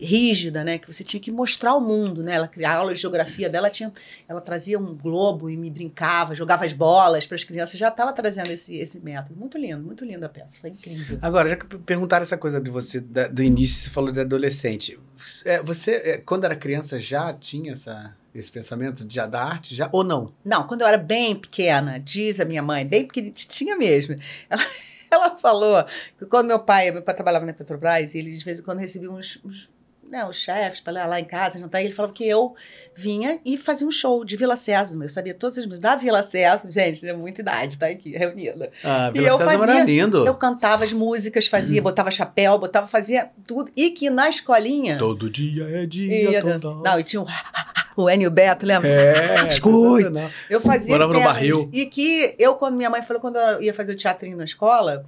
rígida, 0.00 0.62
né? 0.64 0.78
Que 0.78 0.86
você 0.92 1.02
tinha 1.04 1.20
que 1.20 1.30
mostrar 1.30 1.70
ao 1.70 1.80
mundo, 1.80 2.22
né? 2.22 2.34
Ela 2.34 2.48
criava 2.48 2.80
aula 2.80 2.94
de 2.94 3.00
geografia 3.00 3.48
dela, 3.48 3.70
tinha, 3.70 3.92
ela 4.28 4.40
trazia 4.40 4.78
um 4.78 4.94
globo 4.96 5.48
e 5.50 5.56
me 5.56 5.70
brincava, 5.70 6.34
jogava 6.34 6.64
as 6.64 6.72
bolas 6.72 7.26
para 7.26 7.34
as 7.34 7.44
crianças. 7.44 7.78
Já 7.78 7.88
estava 7.88 8.12
trazendo 8.12 8.50
esse, 8.50 8.76
esse 8.76 9.00
método. 9.00 9.38
Muito 9.38 9.58
lindo, 9.58 9.82
muito 9.82 10.04
linda 10.04 10.26
a 10.26 10.28
peça. 10.28 10.58
Foi 10.60 10.70
incrível. 10.70 11.18
Agora, 11.22 11.48
já 11.48 11.56
que 11.56 11.66
perguntaram 11.78 12.22
essa 12.22 12.36
coisa 12.38 12.60
de 12.60 12.70
você, 12.70 13.00
da- 13.00 13.28
do 13.28 13.42
início, 13.42 13.82
você 13.84 13.90
falou 13.90 14.10
de 14.12 14.20
adolescente. 14.20 14.98
É, 15.44 15.62
você, 15.62 15.92
é, 15.92 16.18
quando 16.18 16.44
era 16.44 16.56
criança, 16.56 16.98
já 16.98 17.32
tinha 17.32 17.72
essa, 17.72 18.14
esse 18.34 18.50
pensamento 18.50 19.04
de, 19.04 19.16
da 19.28 19.42
arte? 19.44 19.74
Já, 19.74 19.88
ou 19.92 20.02
não? 20.02 20.32
Não, 20.44 20.66
quando 20.66 20.80
eu 20.80 20.86
era 20.86 20.98
bem 20.98 21.36
pequena, 21.36 21.98
diz 22.00 22.40
a 22.40 22.44
minha 22.44 22.62
mãe, 22.62 22.84
bem 22.86 23.06
pequenininha 23.06 23.76
mesmo, 23.76 24.16
ela, 24.50 24.62
ela 25.10 25.36
falou 25.38 25.84
que 26.18 26.26
quando 26.26 26.48
meu 26.48 26.58
pai, 26.58 26.90
meu 26.90 27.02
pai 27.02 27.14
trabalhava 27.14 27.46
na 27.46 27.52
Petrobras, 27.52 28.14
e 28.14 28.18
ele 28.18 28.36
de 28.36 28.44
vez 28.44 28.58
em 28.58 28.62
quando 28.62 28.78
recebia 28.78 29.10
uns, 29.12 29.38
uns, 29.44 29.70
né, 30.12 30.26
os 30.26 30.36
chefes 30.36 30.78
para 30.78 31.06
lá, 31.06 31.18
em 31.18 31.24
casa, 31.24 31.58
jantar, 31.58 31.80
e 31.80 31.86
ele 31.86 31.94
falava 31.94 32.12
que 32.12 32.28
eu 32.28 32.54
vinha 32.94 33.40
e 33.46 33.56
fazia 33.56 33.86
um 33.86 33.90
show 33.90 34.22
de 34.26 34.36
Vila 34.36 34.56
Sésamo. 34.56 35.02
Eu 35.02 35.08
sabia 35.08 35.32
todas 35.32 35.56
as 35.56 35.64
músicas 35.64 35.80
da 35.80 35.96
Vila 35.96 36.22
Sésamo, 36.22 36.70
gente, 36.70 37.08
é 37.08 37.14
muita 37.14 37.40
idade, 37.40 37.78
tá 37.78 37.86
aqui 37.86 38.10
reunida. 38.10 38.70
Ah, 38.84 39.08
E 39.08 39.12
Vila 39.12 39.28
eu 39.28 39.38
Sésamo 39.38 39.62
era 39.64 39.66
fazia- 39.72 39.84
lindo. 39.84 40.26
Eu 40.26 40.34
cantava 40.34 40.84
as 40.84 40.92
músicas, 40.92 41.46
fazia, 41.46 41.80
botava 41.80 42.10
chapéu, 42.10 42.58
botava, 42.58 42.86
fazia 42.86 43.30
tudo. 43.46 43.72
E 43.74 43.90
que 43.90 44.10
na 44.10 44.28
escolinha. 44.28 44.98
Todo 44.98 45.30
dia 45.30 45.64
é 45.70 45.86
dia, 45.86 46.30
Ia- 46.30 46.42
toda 46.42 46.58
não, 46.58 47.00
e 47.00 47.02
tinha 47.04 47.22
o, 47.22 47.26
o 47.96 48.10
Enio 48.10 48.30
Beto, 48.30 48.66
lembra? 48.66 48.88
É, 48.90 49.48
Escute. 49.48 50.04
Eu 50.50 50.60
fazia 50.60 50.92
Morava 50.92 51.14
no 51.14 51.20
barril. 51.22 51.70
E 51.72 51.86
que 51.86 52.34
eu, 52.38 52.54
quando 52.56 52.76
minha 52.76 52.90
mãe 52.90 53.00
falou, 53.00 53.18
quando 53.20 53.36
eu 53.38 53.62
ia 53.62 53.72
fazer 53.72 53.94
o 53.94 53.96
teatrinho 53.96 54.36
na 54.36 54.44
escola, 54.44 55.06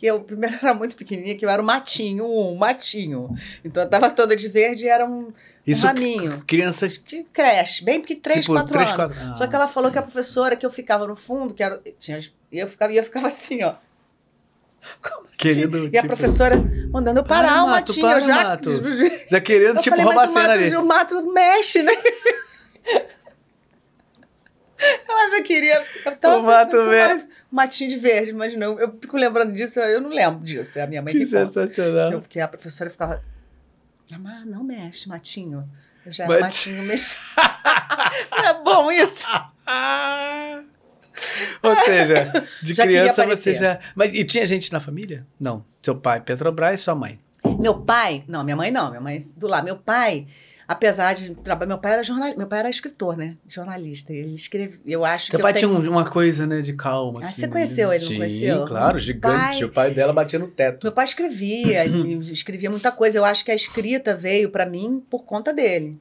que 0.00 0.06
eu 0.06 0.18
primeiro 0.20 0.56
era 0.62 0.72
muito 0.72 0.96
pequenininha, 0.96 1.36
que 1.36 1.44
eu 1.44 1.50
era 1.50 1.60
um 1.60 1.64
matinho, 1.66 2.24
um 2.24 2.56
matinho. 2.56 3.28
Então 3.62 3.82
eu 3.82 3.88
tava 3.90 4.08
toda 4.08 4.34
de 4.34 4.48
verde 4.48 4.86
e 4.86 4.88
era 4.88 5.04
um, 5.04 5.30
Isso, 5.66 5.84
um 5.84 5.88
raminho. 5.88 6.42
crianças. 6.46 6.98
De 7.06 7.22
creche, 7.30 7.84
bem 7.84 8.00
porque 8.00 8.16
3, 8.16 8.40
tipo, 8.40 8.54
4 8.54 8.72
três, 8.72 8.86
anos. 8.88 8.96
quatro- 8.96 9.16
ah. 9.20 9.36
Só 9.36 9.46
que 9.46 9.54
ela 9.54 9.68
falou 9.68 9.90
que 9.90 9.98
a 9.98 10.02
professora, 10.02 10.56
que 10.56 10.64
eu 10.64 10.70
ficava 10.70 11.06
no 11.06 11.14
fundo, 11.16 11.52
que 11.52 11.62
era. 11.62 11.78
Tinha, 11.98 12.18
e 12.50 12.58
eu 12.58 12.66
ficava, 12.66 12.90
e 12.94 12.96
eu 12.96 13.04
ficava 13.04 13.28
assim, 13.28 13.62
ó. 13.62 13.74
Como? 15.02 15.28
Querido, 15.36 15.90
E 15.92 15.98
a 15.98 16.02
tipo, 16.02 16.06
professora 16.06 16.56
mandando 16.90 17.20
eu 17.20 17.24
parar 17.24 17.48
Para, 17.50 17.64
o 17.64 17.66
Mato, 17.66 17.88
matinho. 17.88 18.06
para, 18.06 18.18
eu 18.18 18.20
já. 18.22 18.44
Mato. 18.44 18.70
Já 19.30 19.40
querendo, 19.42 19.76
Eu 19.76 19.82
tipo, 19.82 19.90
falei, 19.96 20.04
roubar 20.06 20.24
a 20.24 20.28
cena 20.28 20.48
mato, 20.48 20.58
ali. 20.60 20.76
o 20.76 20.84
mato 20.86 21.32
mexe, 21.34 21.82
né? 21.82 21.92
Ela 25.08 25.36
já 25.36 25.42
queria. 25.42 25.84
Eu 26.06 26.16
tava 26.16 26.36
O 26.38 26.42
mato 26.42 26.70
que 26.70 26.76
mato- 26.76 27.28
Matinho 27.50 27.90
de 27.90 27.96
verde, 27.96 28.32
mas 28.32 28.56
não. 28.56 28.78
Eu 28.78 28.96
fico 29.00 29.16
lembrando 29.16 29.52
disso, 29.52 29.78
eu 29.80 30.00
não 30.00 30.10
lembro 30.10 30.44
disso. 30.44 30.78
É 30.78 30.82
a 30.82 30.86
minha 30.86 31.02
mãe 31.02 31.12
que, 31.12 31.20
Que 31.20 31.26
sensacional. 31.26 32.20
Porque 32.20 32.40
a 32.40 32.48
professora 32.48 32.88
ficava. 32.90 33.22
Não, 34.10 34.46
não 34.46 34.64
mexe, 34.64 35.08
matinho. 35.08 35.68
Eu 36.04 36.10
já 36.12 36.26
Mati- 36.26 36.40
matinho 36.42 36.82
mexe. 36.88 37.16
é 37.36 38.54
bom 38.64 38.90
isso? 38.90 39.28
Ah! 39.66 40.62
Ou 41.62 41.76
seja, 41.76 42.32
de 42.62 42.74
Já 42.74 42.84
criança 42.84 43.26
você 43.26 43.54
já. 43.54 43.78
Mas 43.94 44.14
e 44.14 44.24
tinha 44.24 44.46
gente 44.46 44.72
na 44.72 44.80
família? 44.80 45.26
Não. 45.38 45.64
Seu 45.82 45.94
pai, 45.94 46.20
Petrobras 46.20 46.80
sua 46.80 46.94
mãe. 46.94 47.20
Meu 47.58 47.80
pai, 47.82 48.24
não, 48.26 48.42
minha 48.44 48.56
mãe 48.56 48.70
não, 48.70 48.88
minha 48.90 49.00
mãe 49.00 49.18
do 49.36 49.46
lado. 49.46 49.64
Meu 49.64 49.76
pai, 49.76 50.26
apesar 50.72 51.14
de 51.14 51.34
trabalhar, 51.34 51.68
meu 51.68 51.78
pai 51.78 51.92
era 51.94 52.02
jornal, 52.04 52.36
meu 52.36 52.46
pai 52.46 52.60
era 52.60 52.70
escritor, 52.70 53.16
né? 53.16 53.36
Jornalista. 53.46 54.12
Ele 54.12 54.34
escreve, 54.34 54.80
eu 54.86 55.04
acho 55.04 55.26
Seu 55.30 55.38
que 55.38 55.42
pai 55.42 55.50
eu 55.50 55.54
tenho... 55.54 55.68
tinha 55.80 55.90
um- 55.90 55.92
uma 55.92 56.08
coisa, 56.08 56.46
né, 56.46 56.60
de 56.60 56.72
calma. 56.74 57.20
Ah, 57.22 57.26
assim, 57.26 57.40
você 57.42 57.48
conheceu 57.48 57.92
ele, 57.92 58.02
não 58.02 58.08
Sim, 58.08 58.16
conheceu? 58.18 58.64
claro, 58.64 58.98
gigante. 58.98 59.58
pai- 59.58 59.64
O 59.64 59.68
pai 59.72 59.90
dela 59.90 60.12
batia 60.12 60.38
no 60.38 60.46
teto. 60.48 60.84
Meu 60.84 60.92
pai 60.92 61.04
escrevia, 61.04 61.84
ele 61.84 62.14
escrevia 62.32 62.70
muita 62.70 62.92
coisa. 62.92 63.18
Eu 63.18 63.24
acho 63.24 63.44
que 63.44 63.50
a 63.50 63.54
escrita 63.54 64.14
veio 64.14 64.50
pra 64.50 64.64
mim 64.64 65.02
por 65.10 65.24
conta 65.24 65.52
dele. 65.52 65.98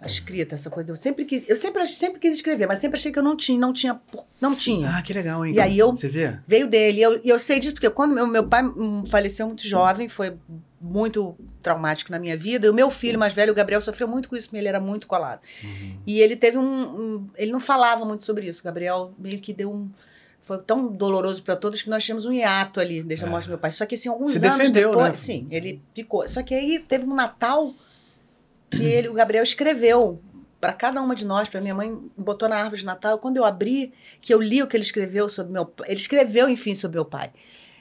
A 0.00 0.06
escrita, 0.06 0.56
essa 0.56 0.68
coisa. 0.68 0.90
Eu 0.90 0.96
sempre 0.96 1.24
quis, 1.24 1.48
eu 1.48 1.56
sempre, 1.56 1.86
sempre 1.86 2.18
quis 2.18 2.32
escrever, 2.34 2.66
mas 2.66 2.80
sempre 2.80 2.98
achei 2.98 3.12
que 3.12 3.18
eu 3.18 3.22
não 3.22 3.36
tinha, 3.36 3.58
não 3.58 3.72
tinha, 3.72 4.00
não 4.40 4.52
tinha. 4.54 4.90
Ah, 4.96 5.00
que 5.02 5.12
legal, 5.12 5.46
hein? 5.46 5.54
E 5.54 5.60
aí 5.60 5.78
eu- 5.78 5.92
Você 5.94 6.08
vê? 6.08 6.38
Veio 6.46 6.66
dele. 6.66 6.98
E 6.98 7.02
eu, 7.02 7.20
eu 7.24 7.38
sei 7.38 7.60
disso 7.60 7.74
porque 7.74 7.88
quando 7.88 8.12
meu, 8.12 8.26
meu 8.26 8.46
pai 8.48 8.64
hum, 8.64 9.04
faleceu 9.06 9.46
muito 9.46 9.66
jovem, 9.66 10.08
foi 10.08 10.34
muito 10.80 11.36
traumático 11.62 12.10
na 12.10 12.18
minha 12.18 12.36
vida. 12.36 12.66
E 12.66 12.70
o 12.70 12.74
meu 12.74 12.90
filho 12.90 13.16
mais 13.18 13.32
velho, 13.32 13.52
o 13.52 13.54
Gabriel, 13.54 13.80
sofreu 13.80 14.08
muito 14.08 14.28
com 14.28 14.34
isso, 14.36 14.48
porque 14.48 14.58
ele 14.58 14.66
era 14.66 14.80
muito 14.80 15.06
colado. 15.06 15.40
Uhum. 15.62 15.96
E 16.04 16.20
ele 16.20 16.34
teve 16.34 16.58
um, 16.58 16.64
um- 16.64 17.28
Ele 17.36 17.52
não 17.52 17.60
falava 17.60 18.04
muito 18.04 18.24
sobre 18.24 18.46
isso. 18.48 18.60
O 18.60 18.64
Gabriel 18.64 19.12
meio 19.18 19.38
que 19.38 19.52
deu 19.52 19.70
um. 19.70 19.88
Foi 20.40 20.58
tão 20.58 20.88
doloroso 20.88 21.40
para 21.44 21.54
todos 21.54 21.80
que 21.80 21.88
nós 21.88 22.02
tínhamos 22.02 22.26
um 22.26 22.32
hiato 22.32 22.80
ali 22.80 23.00
desde 23.04 23.24
a 23.24 23.28
É. 23.28 23.30
morte 23.30 23.44
do 23.44 23.50
meu 23.50 23.58
pai. 23.58 23.70
Só 23.70 23.86
que 23.86 23.94
assim, 23.94 24.08
alguns 24.08 24.32
Se 24.32 24.38
anos 24.44 24.58
defendeu, 24.58 24.90
depois. 24.90 25.10
né? 25.10 25.14
Sim, 25.16 25.46
ele 25.52 25.80
ficou. 25.94 26.26
Só 26.26 26.42
que 26.42 26.52
aí 26.52 26.80
teve 26.80 27.04
um 27.04 27.14
Natal 27.14 27.72
que 28.76 28.84
ele, 28.84 29.08
o 29.08 29.14
Gabriel 29.14 29.44
escreveu 29.44 30.20
para 30.60 30.72
cada 30.72 31.02
uma 31.02 31.14
de 31.14 31.24
nós, 31.24 31.48
para 31.48 31.60
minha 31.60 31.74
mãe, 31.74 31.98
botou 32.16 32.48
na 32.48 32.56
árvore 32.56 32.80
de 32.80 32.86
Natal. 32.86 33.18
Quando 33.18 33.36
eu 33.36 33.44
abri, 33.44 33.92
que 34.20 34.32
eu 34.32 34.40
li 34.40 34.62
o 34.62 34.66
que 34.66 34.76
ele 34.76 34.84
escreveu 34.84 35.28
sobre 35.28 35.52
meu 35.52 35.66
pai, 35.66 35.88
ele 35.90 36.00
escreveu, 36.00 36.48
enfim, 36.48 36.74
sobre 36.74 36.96
meu 36.96 37.04
pai. 37.04 37.32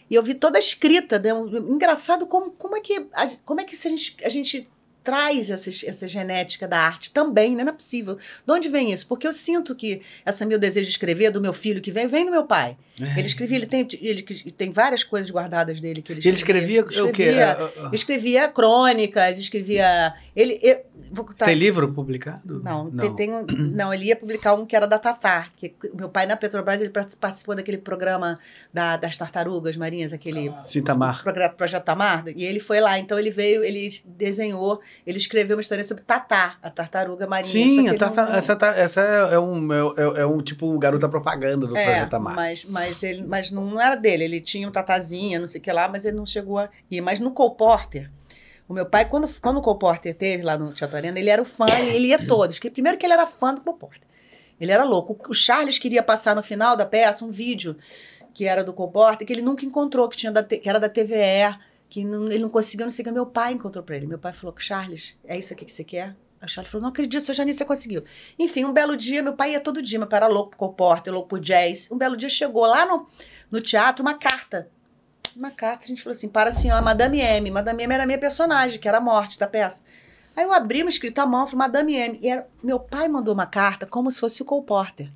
E 0.09 0.15
eu 0.15 0.23
vi 0.23 0.33
toda 0.33 0.57
a 0.57 0.59
escrita. 0.59 1.19
Né? 1.19 1.29
Engraçado 1.29 2.25
como, 2.25 2.51
como 2.51 2.75
é 2.75 2.81
que, 2.81 3.07
como 3.45 3.61
é 3.61 3.63
que 3.63 3.75
a, 3.75 3.89
gente, 3.89 4.17
a 4.23 4.29
gente 4.29 4.69
traz 5.03 5.49
essas, 5.49 5.83
essa 5.85 6.07
genética 6.07 6.67
da 6.67 6.77
arte 6.79 7.11
também, 7.11 7.55
né? 7.55 7.63
Não 7.63 7.71
é 7.71 7.75
possível. 7.75 8.15
De 8.15 8.51
onde 8.53 8.69
vem 8.69 8.91
isso? 8.91 9.07
Porque 9.07 9.27
eu 9.27 9.33
sinto 9.33 9.75
que 9.75 10.01
esse 10.25 10.45
meu 10.45 10.59
desejo 10.59 10.85
de 10.85 10.91
escrever, 10.91 11.31
do 11.31 11.41
meu 11.41 11.53
filho 11.53 11.81
que 11.81 11.91
vem, 11.91 12.07
vem 12.07 12.25
do 12.25 12.31
meu 12.31 12.43
pai. 12.45 12.77
Ele 13.17 13.25
escrevia, 13.25 13.57
ele 13.57 13.65
tem, 13.65 13.87
ele 13.99 14.21
tem 14.55 14.71
várias 14.71 15.03
coisas 15.03 15.31
guardadas 15.31 15.81
dele 15.81 16.03
que 16.03 16.11
ele 16.13 16.21
É. 16.23 16.27
Ele 16.27 16.35
escrevia. 16.35 16.81
escrevia, 16.81 17.03
o 17.05 17.11
quê? 17.11 17.23
Escrevia- 17.23 17.51
Ah, 17.53 17.63
ah, 17.63 17.71
ah. 17.87 17.89
Escrevia 17.93 18.47
crônicas, 18.47 19.37
escrevia. 19.39 20.13
Ele. 20.35 20.59
eu- 20.61 20.81
vou 21.11 21.25
contar- 21.25 21.45
Tem 21.45 21.55
livro 21.55 21.91
publicado? 21.93 22.61
não, 22.63 22.91
Tem, 22.91 23.15
tem 23.15 23.33
um- 23.33 23.45
não, 23.73 23.93
ele 23.93 24.05
ia 24.05 24.15
publicar 24.15 24.53
um 24.53 24.65
que 24.65 24.75
era 24.75 24.85
da 24.87 24.99
Tatar. 24.99 25.51
Que 25.55 25.73
meu 25.93 26.09
pai 26.09 26.25
na 26.25 26.35
Petrobras 26.37 26.81
ele 26.81 26.89
participou 26.91 27.55
daquele 27.55 27.77
programa 27.77 28.37
da- 28.73 28.97
das 28.97 29.17
tartarugas 29.17 29.77
marinhas, 29.77 30.13
aquele 30.13 30.55
Citamar. 30.57 31.23
progra- 31.23 31.49
projeto 31.49 31.83
Tamar, 31.85 32.23
e 32.35 32.43
ele 32.45 32.59
foi 32.59 32.79
lá. 32.79 32.99
Então 32.99 33.17
ele 33.17 33.31
veio, 33.31 33.63
ele 33.63 33.89
desenhou, 34.05 34.79
ele 35.05 35.17
escreveu 35.17 35.55
uma 35.57 35.61
história 35.61 35.83
sobre 35.83 36.03
Tatá, 36.03 36.57
a 36.61 36.69
tartaruga 36.69 37.25
marinha. 37.27 37.51
Sim, 37.51 37.87
a 37.87 37.91
ele 37.91 37.97
tarta- 37.97 38.25
não- 38.25 38.35
essa, 38.35 38.55
tá- 38.55 38.75
essa 38.75 39.01
é, 39.01 39.33
é 39.35 39.39
um, 39.39 39.73
é, 39.73 40.21
é 40.21 40.25
um 40.25 40.41
tipo 40.41 40.77
garota 40.77 41.07
propaganda 41.09 41.65
do 41.67 41.75
É, 41.77 41.83
Projeto 41.83 42.13
Amar. 42.15 42.35
mas, 42.35 42.65
mas, 42.65 43.03
ele, 43.03 43.23
mas 43.25 43.51
não, 43.51 43.65
não 43.65 43.81
era 43.81 43.95
dele. 43.95 44.23
Ele 44.25 44.41
tinha 44.41 44.67
um 44.67 44.71
tatazinha, 44.71 45.39
não 45.39 45.47
sei 45.47 45.59
o 45.59 45.63
que 45.63 45.71
lá, 45.71 45.87
mas 45.87 46.05
ele 46.05 46.17
não 46.17 46.25
chegou 46.25 46.57
a 46.59 46.69
ir. 46.89 47.01
Mas 47.01 47.19
no 47.19 47.31
Cole 47.31 47.55
Porter, 47.55 48.09
o 48.67 48.73
meu 48.73 48.85
pai, 48.85 49.05
quando, 49.07 49.27
quando 49.39 49.57
o 49.57 49.61
Cole 49.61 49.79
Porter 49.79 50.15
teve 50.15 50.43
lá 50.43 50.57
no 50.57 50.73
Teatro 50.73 50.95
Arena, 50.97 51.19
ele 51.19 51.29
era 51.29 51.41
o 51.41 51.45
fã, 51.45 51.65
ele, 51.93 52.07
ia 52.07 52.25
todos. 52.25 52.55
Porque, 52.57 52.69
primeiro 52.69 52.97
que 52.97 53.05
ele 53.05 53.13
era 53.13 53.25
fã 53.27 53.53
do 53.53 53.61
Cole 53.61 53.77
Porter. 53.77 54.07
Ele 54.59 54.71
era 54.71 54.83
louco. 54.83 55.17
O 55.29 55.33
Charles 55.33 55.77
queria 55.79 56.03
passar 56.03 56.35
no 56.35 56.43
final 56.43 56.77
da 56.77 56.85
peça 56.85 57.25
um 57.25 57.31
vídeo 57.31 57.75
que 58.33 58.45
era 58.45 58.63
do 58.63 58.71
Cole 58.71 58.91
Porter, 58.91 59.27
que 59.27 59.33
ele 59.33 59.41
nunca 59.41 59.65
encontrou, 59.65 60.07
que, 60.07 60.15
tinha 60.15 60.31
da, 60.31 60.43
que 60.43 60.69
era 60.69 60.79
da 60.79 60.87
TVE, 60.87 61.57
que 61.89 62.03
não- 62.05 62.27
ele 62.27 62.39
não 62.39 62.49
conseguiu, 62.49 62.85
não 62.85 62.91
sei 62.91 63.03
o 63.03 63.05
que. 63.07 63.11
Meu 63.11 63.25
pai 63.25 63.53
encontrou 63.53 63.83
pra 63.83 63.95
ele. 63.97 64.07
Meu 64.07 64.19
pai 64.19 64.31
falou, 64.31 64.55
Charles, 64.57 65.17
é 65.25 65.37
isso 65.37 65.51
aqui 65.51 65.65
que 65.65 65.71
você 65.71 65.83
quer? 65.83 66.15
O 66.41 66.47
Charles 66.47 66.71
falou, 66.71 66.83
não 66.83 66.89
acredito, 66.89 67.23
seu 67.25 67.35
Janice, 67.35 67.59
você 67.59 67.65
conseguiu. 67.65 68.03
Enfim, 68.39 68.65
um 68.65 68.71
belo 68.73 68.95
dia, 68.97 69.21
meu 69.21 69.33
pai 69.33 69.51
ia 69.51 69.59
todo 69.59 69.81
dia, 69.81 69.99
meu 69.99 70.07
pai 70.07 70.17
era 70.17 70.27
louco 70.27 70.51
por 70.51 70.57
Cole 70.57 70.75
Porter, 70.75 71.13
louco 71.13 71.29
por 71.29 71.39
jazz. 71.39 71.89
Um 71.91 71.97
belo 71.97 72.15
dia 72.17 72.29
chegou 72.29 72.65
lá 72.65 72.85
no, 72.85 73.07
no 73.51 73.59
teatro 73.61 74.01
uma 74.01 74.13
carta. 74.15 74.69
Uma 75.35 75.51
carta, 75.51 75.85
a 75.85 75.87
gente 75.87 76.03
falou 76.03 76.15
assim, 76.15 76.27
para 76.27 76.51
senhora 76.51 76.81
Madame 76.81 77.19
M. 77.19 77.51
Madame 77.51 77.83
M 77.83 77.93
era 77.93 78.03
a 78.03 78.05
minha 78.05 78.19
personagem, 78.19 78.79
que 78.79 78.87
era 78.87 78.97
a 78.97 79.01
morte 79.01 79.39
da 79.39 79.47
peça. 79.47 79.81
Aí 80.35 80.43
eu 80.43 80.53
abri 80.53 80.81
uma 80.81 80.89
escrita 80.89 81.23
à 81.23 81.25
mão, 81.25 81.45
falei, 81.45 81.59
Madame 81.59 81.95
M. 81.95 82.19
E 82.21 82.29
era, 82.29 82.47
meu 82.63 82.79
pai 82.79 83.07
mandou 83.07 83.33
uma 83.33 83.45
carta 83.45 83.85
como 83.85 84.11
se 84.11 84.19
fosse 84.19 84.41
o 84.41 84.45
Cole 84.45 84.65
Porter. 84.65 85.09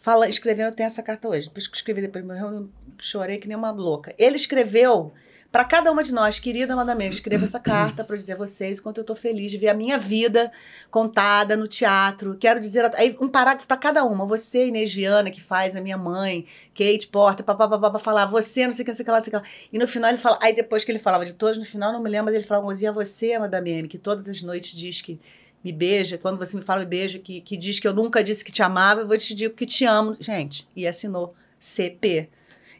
Fala, 0.00 0.28
escrevendo, 0.28 0.74
tem 0.74 0.86
essa 0.86 1.02
carta 1.02 1.28
hoje. 1.28 1.48
Depois 1.48 1.66
que 1.66 1.74
eu 1.74 1.78
escrevi, 1.78 2.02
depois 2.02 2.24
eu 2.24 2.68
chorei 2.98 3.38
que 3.38 3.48
nem 3.48 3.56
uma 3.56 3.70
louca. 3.70 4.14
Ele 4.18 4.36
escreveu 4.36 5.12
para 5.54 5.62
cada 5.62 5.92
uma 5.92 6.02
de 6.02 6.12
nós, 6.12 6.40
querida 6.40 6.74
Madame, 6.74 7.04
M, 7.04 7.14
escreva 7.14 7.44
essa 7.44 7.60
carta 7.60 8.02
para 8.02 8.16
dizer 8.16 8.32
a 8.32 8.36
vocês 8.36 8.80
o 8.80 8.82
quanto 8.82 8.98
eu 8.98 9.02
estou 9.02 9.14
feliz 9.14 9.52
de 9.52 9.56
ver 9.56 9.68
a 9.68 9.74
minha 9.74 9.96
vida 9.96 10.50
contada 10.90 11.56
no 11.56 11.68
teatro. 11.68 12.36
Quero 12.40 12.58
dizer, 12.58 12.90
aí 12.96 13.16
um 13.20 13.28
parágrafo 13.28 13.64
para 13.64 13.76
cada 13.76 14.04
uma. 14.04 14.26
Você, 14.26 14.66
Inês 14.66 14.92
Viana, 14.92 15.30
que 15.30 15.40
faz 15.40 15.76
a 15.76 15.80
minha 15.80 15.96
mãe, 15.96 16.44
Kate 16.74 17.06
Porter, 17.06 17.46
papapá, 17.46 18.00
falar, 18.00 18.26
você, 18.26 18.66
não 18.66 18.72
sei 18.72 18.82
o 18.82 18.86
que, 18.86 18.90
não 18.90 18.96
sei 18.96 19.02
o 19.02 19.06
que 19.06 19.10
lá, 19.12 19.16
não 19.18 19.24
sei 19.24 19.32
o 19.32 19.40
que 19.40 19.46
lá. 19.46 19.52
E 19.72 19.78
no 19.78 19.86
final 19.86 20.10
ele 20.10 20.18
fala, 20.18 20.40
aí 20.42 20.52
depois 20.52 20.82
que 20.82 20.90
ele 20.90 20.98
falava 20.98 21.24
de 21.24 21.34
todos, 21.34 21.56
no 21.56 21.64
final 21.64 21.92
não 21.92 22.02
me 22.02 22.10
lembro, 22.10 22.24
mas 22.24 22.34
ele 22.34 22.44
falava, 22.44 22.66
Mozinha, 22.66 22.90
você, 22.90 23.38
Madame 23.38 23.70
M, 23.70 23.86
que 23.86 23.96
todas 23.96 24.28
as 24.28 24.42
noites 24.42 24.76
diz 24.76 25.02
que 25.02 25.20
me 25.62 25.70
beija, 25.70 26.18
quando 26.18 26.36
você 26.36 26.56
me 26.56 26.64
fala 26.64 26.80
me 26.80 26.86
beija, 26.86 27.20
que, 27.20 27.40
que 27.40 27.56
diz 27.56 27.78
que 27.78 27.86
eu 27.86 27.94
nunca 27.94 28.24
disse 28.24 28.44
que 28.44 28.50
te 28.50 28.60
amava, 28.60 29.02
eu 29.02 29.06
vou 29.06 29.16
te 29.16 29.32
dizer 29.32 29.50
que 29.50 29.66
te 29.66 29.84
amo. 29.84 30.16
Gente, 30.18 30.66
e 30.74 30.84
assinou 30.84 31.32
CP. 31.60 32.28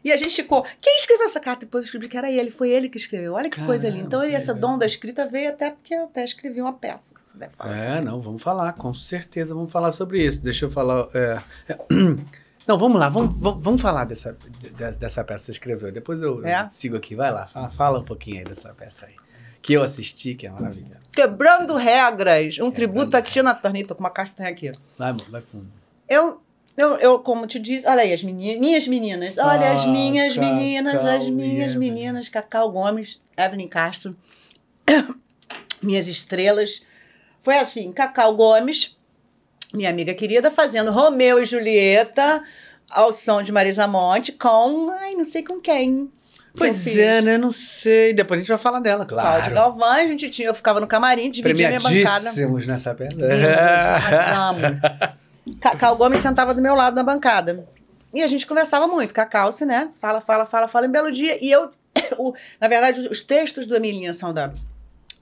E 0.05 0.11
a 0.13 0.17
gente 0.17 0.35
ficou, 0.35 0.63
quem 0.79 0.97
escreveu 0.97 1.25
essa 1.25 1.39
carta? 1.39 1.65
Depois 1.65 1.83
eu 1.83 1.85
descobri 1.87 2.07
que 2.07 2.15
era 2.15 2.29
ele, 2.31 2.51
foi 2.51 2.69
ele 2.69 2.87
que 2.87 2.97
escreveu. 2.97 3.33
Olha 3.33 3.49
que 3.49 3.59
coisa 3.65 3.89
linda. 3.89 4.05
Então, 4.05 4.19
ele, 4.21 4.33
Caramba, 4.33 4.43
essa 4.43 4.53
que 4.53 4.59
dom 4.59 4.77
da 4.77 4.85
escrita 4.85 5.25
veio 5.27 5.49
até 5.49 5.71
porque 5.71 5.95
eu 5.95 6.03
até 6.05 6.23
escrevi 6.23 6.61
uma 6.61 6.73
peça, 6.73 7.13
que 7.15 7.21
você 7.23 7.35
deve 7.37 7.55
falar. 7.55 7.75
É, 7.75 7.99
não, 7.99 8.21
vamos 8.21 8.41
falar, 8.43 8.73
com 8.73 8.93
certeza 8.93 9.55
vamos 9.55 9.71
falar 9.71 9.91
sobre 9.91 10.23
isso. 10.23 10.39
Deixa 10.43 10.65
eu 10.65 10.69
falar. 10.71 11.07
é, 11.13 11.41
é, 11.67 11.77
Não, 12.67 12.79
vamos 12.79 12.99
lá, 12.99 13.09
vamos, 13.09 13.37
vamos, 13.37 13.63
vamos 13.63 13.81
falar 13.81 14.05
dessa, 14.05 14.35
de- 14.59 14.69
dessa 14.97 15.23
peça 15.23 15.39
que 15.39 15.45
você 15.45 15.51
escreveu. 15.51 15.91
Depois 15.91 16.19
eu, 16.21 16.39
eu 16.39 16.45
É? 16.47 16.67
sigo 16.69 16.95
aqui. 16.95 17.15
Vai 17.15 17.31
lá, 17.31 17.45
fala, 17.47 17.69
fala 17.69 17.99
um 17.99 18.03
pouquinho 18.03 18.39
aí 18.39 18.43
dessa 18.43 18.73
peça 18.73 19.05
aí. 19.07 19.15
Que 19.61 19.73
eu 19.73 19.81
assisti, 19.83 20.35
que 20.35 20.45
é 20.45 20.49
maravilhosa. 20.51 20.99
Quebrando 21.11 21.75
regras, 21.75 22.57
um 22.59 22.69
tributo 22.71 23.15
a 23.17 23.21
Tina 23.21 23.53
Turner. 23.55 23.85
Tô 23.87 23.95
com 23.95 24.01
uma 24.03 24.09
castanha 24.11 24.49
aqui. 24.49 24.71
Vai, 24.97 25.13
vai 25.29 25.41
fundo. 25.41 25.67
Eu, 26.07 26.41
eu, 26.77 26.97
eu, 26.97 27.19
como 27.19 27.47
te 27.47 27.57
disse, 27.59 27.87
olha 27.87 28.01
aí, 28.01 28.13
as 28.13 28.21
meninas, 28.23 28.59
minhas 28.59 28.87
meninas, 28.87 29.33
olha 29.37 29.71
as 29.71 29.83
Ah, 29.83 29.87
minhas 29.87 30.35
Cacau 30.35 30.53
meninas, 30.53 31.05
as 31.05 31.29
minhas 31.29 31.75
meninas, 31.75 32.29
Cacau 32.29 32.71
Gomes, 32.71 33.21
Evelyn 33.37 33.67
Castro, 33.67 34.15
minhas 35.81 36.07
estrelas. 36.07 36.81
Foi 37.41 37.57
assim, 37.57 37.91
Cacau 37.91 38.35
Gomes, 38.35 38.97
minha 39.73 39.89
amiga 39.89 40.13
querida, 40.13 40.51
fazendo 40.51 40.91
Romeu 40.91 41.41
e 41.41 41.45
Julieta 41.45 42.43
ao 42.89 43.11
som 43.13 43.41
de 43.41 43.51
Marisa 43.51 43.87
Monte 43.87 44.31
com, 44.31 44.89
ai, 44.91 45.15
não 45.15 45.23
sei 45.23 45.43
com 45.43 45.59
quem. 45.59 46.11
Pois 46.57 46.95
é, 46.95 47.21
né? 47.21 47.37
Não 47.37 47.51
sei. 47.51 48.13
Depois 48.13 48.37
a 48.37 48.41
gente 48.41 48.47
vai 48.47 48.57
falar 48.57 48.79
dela, 48.79 49.05
Cláudio 49.05 49.51
claro. 49.51 49.55
Galvão, 49.55 49.91
a 49.91 50.07
gente 50.07 50.29
tinha, 50.29 50.47
eu 50.47 50.55
ficava 50.55 50.79
no 50.79 50.87
camarim, 50.87 51.29
dividia 51.29 51.67
minha 51.67 51.79
bancada. 51.79 52.31
Nessa 52.65 52.95
peça. 52.95 53.15
Lindos, 53.15 53.45
arrasamos. 53.59 54.79
Cacau 55.59 55.95
Gomes 55.95 56.19
sentava 56.19 56.53
do 56.53 56.61
meu 56.61 56.75
lado 56.75 56.95
na 56.95 57.03
bancada. 57.03 57.67
E 58.13 58.21
a 58.23 58.27
gente 58.27 58.47
conversava 58.47 58.87
muito. 58.87 59.13
Cacau, 59.13 59.51
se, 59.51 59.65
né? 59.65 59.91
Fala, 59.99 60.21
fala, 60.21 60.45
fala, 60.45 60.67
fala 60.67 60.85
em 60.87 60.91
belo 60.91 61.11
dia. 61.11 61.37
E 61.43 61.51
eu, 61.51 61.71
o- 62.17 62.33
na 62.59 62.67
verdade, 62.67 63.01
os 63.01 63.21
textos 63.21 63.67
do 63.67 63.75
Emilinha 63.75 64.13
são 64.13 64.33
da, 64.33 64.53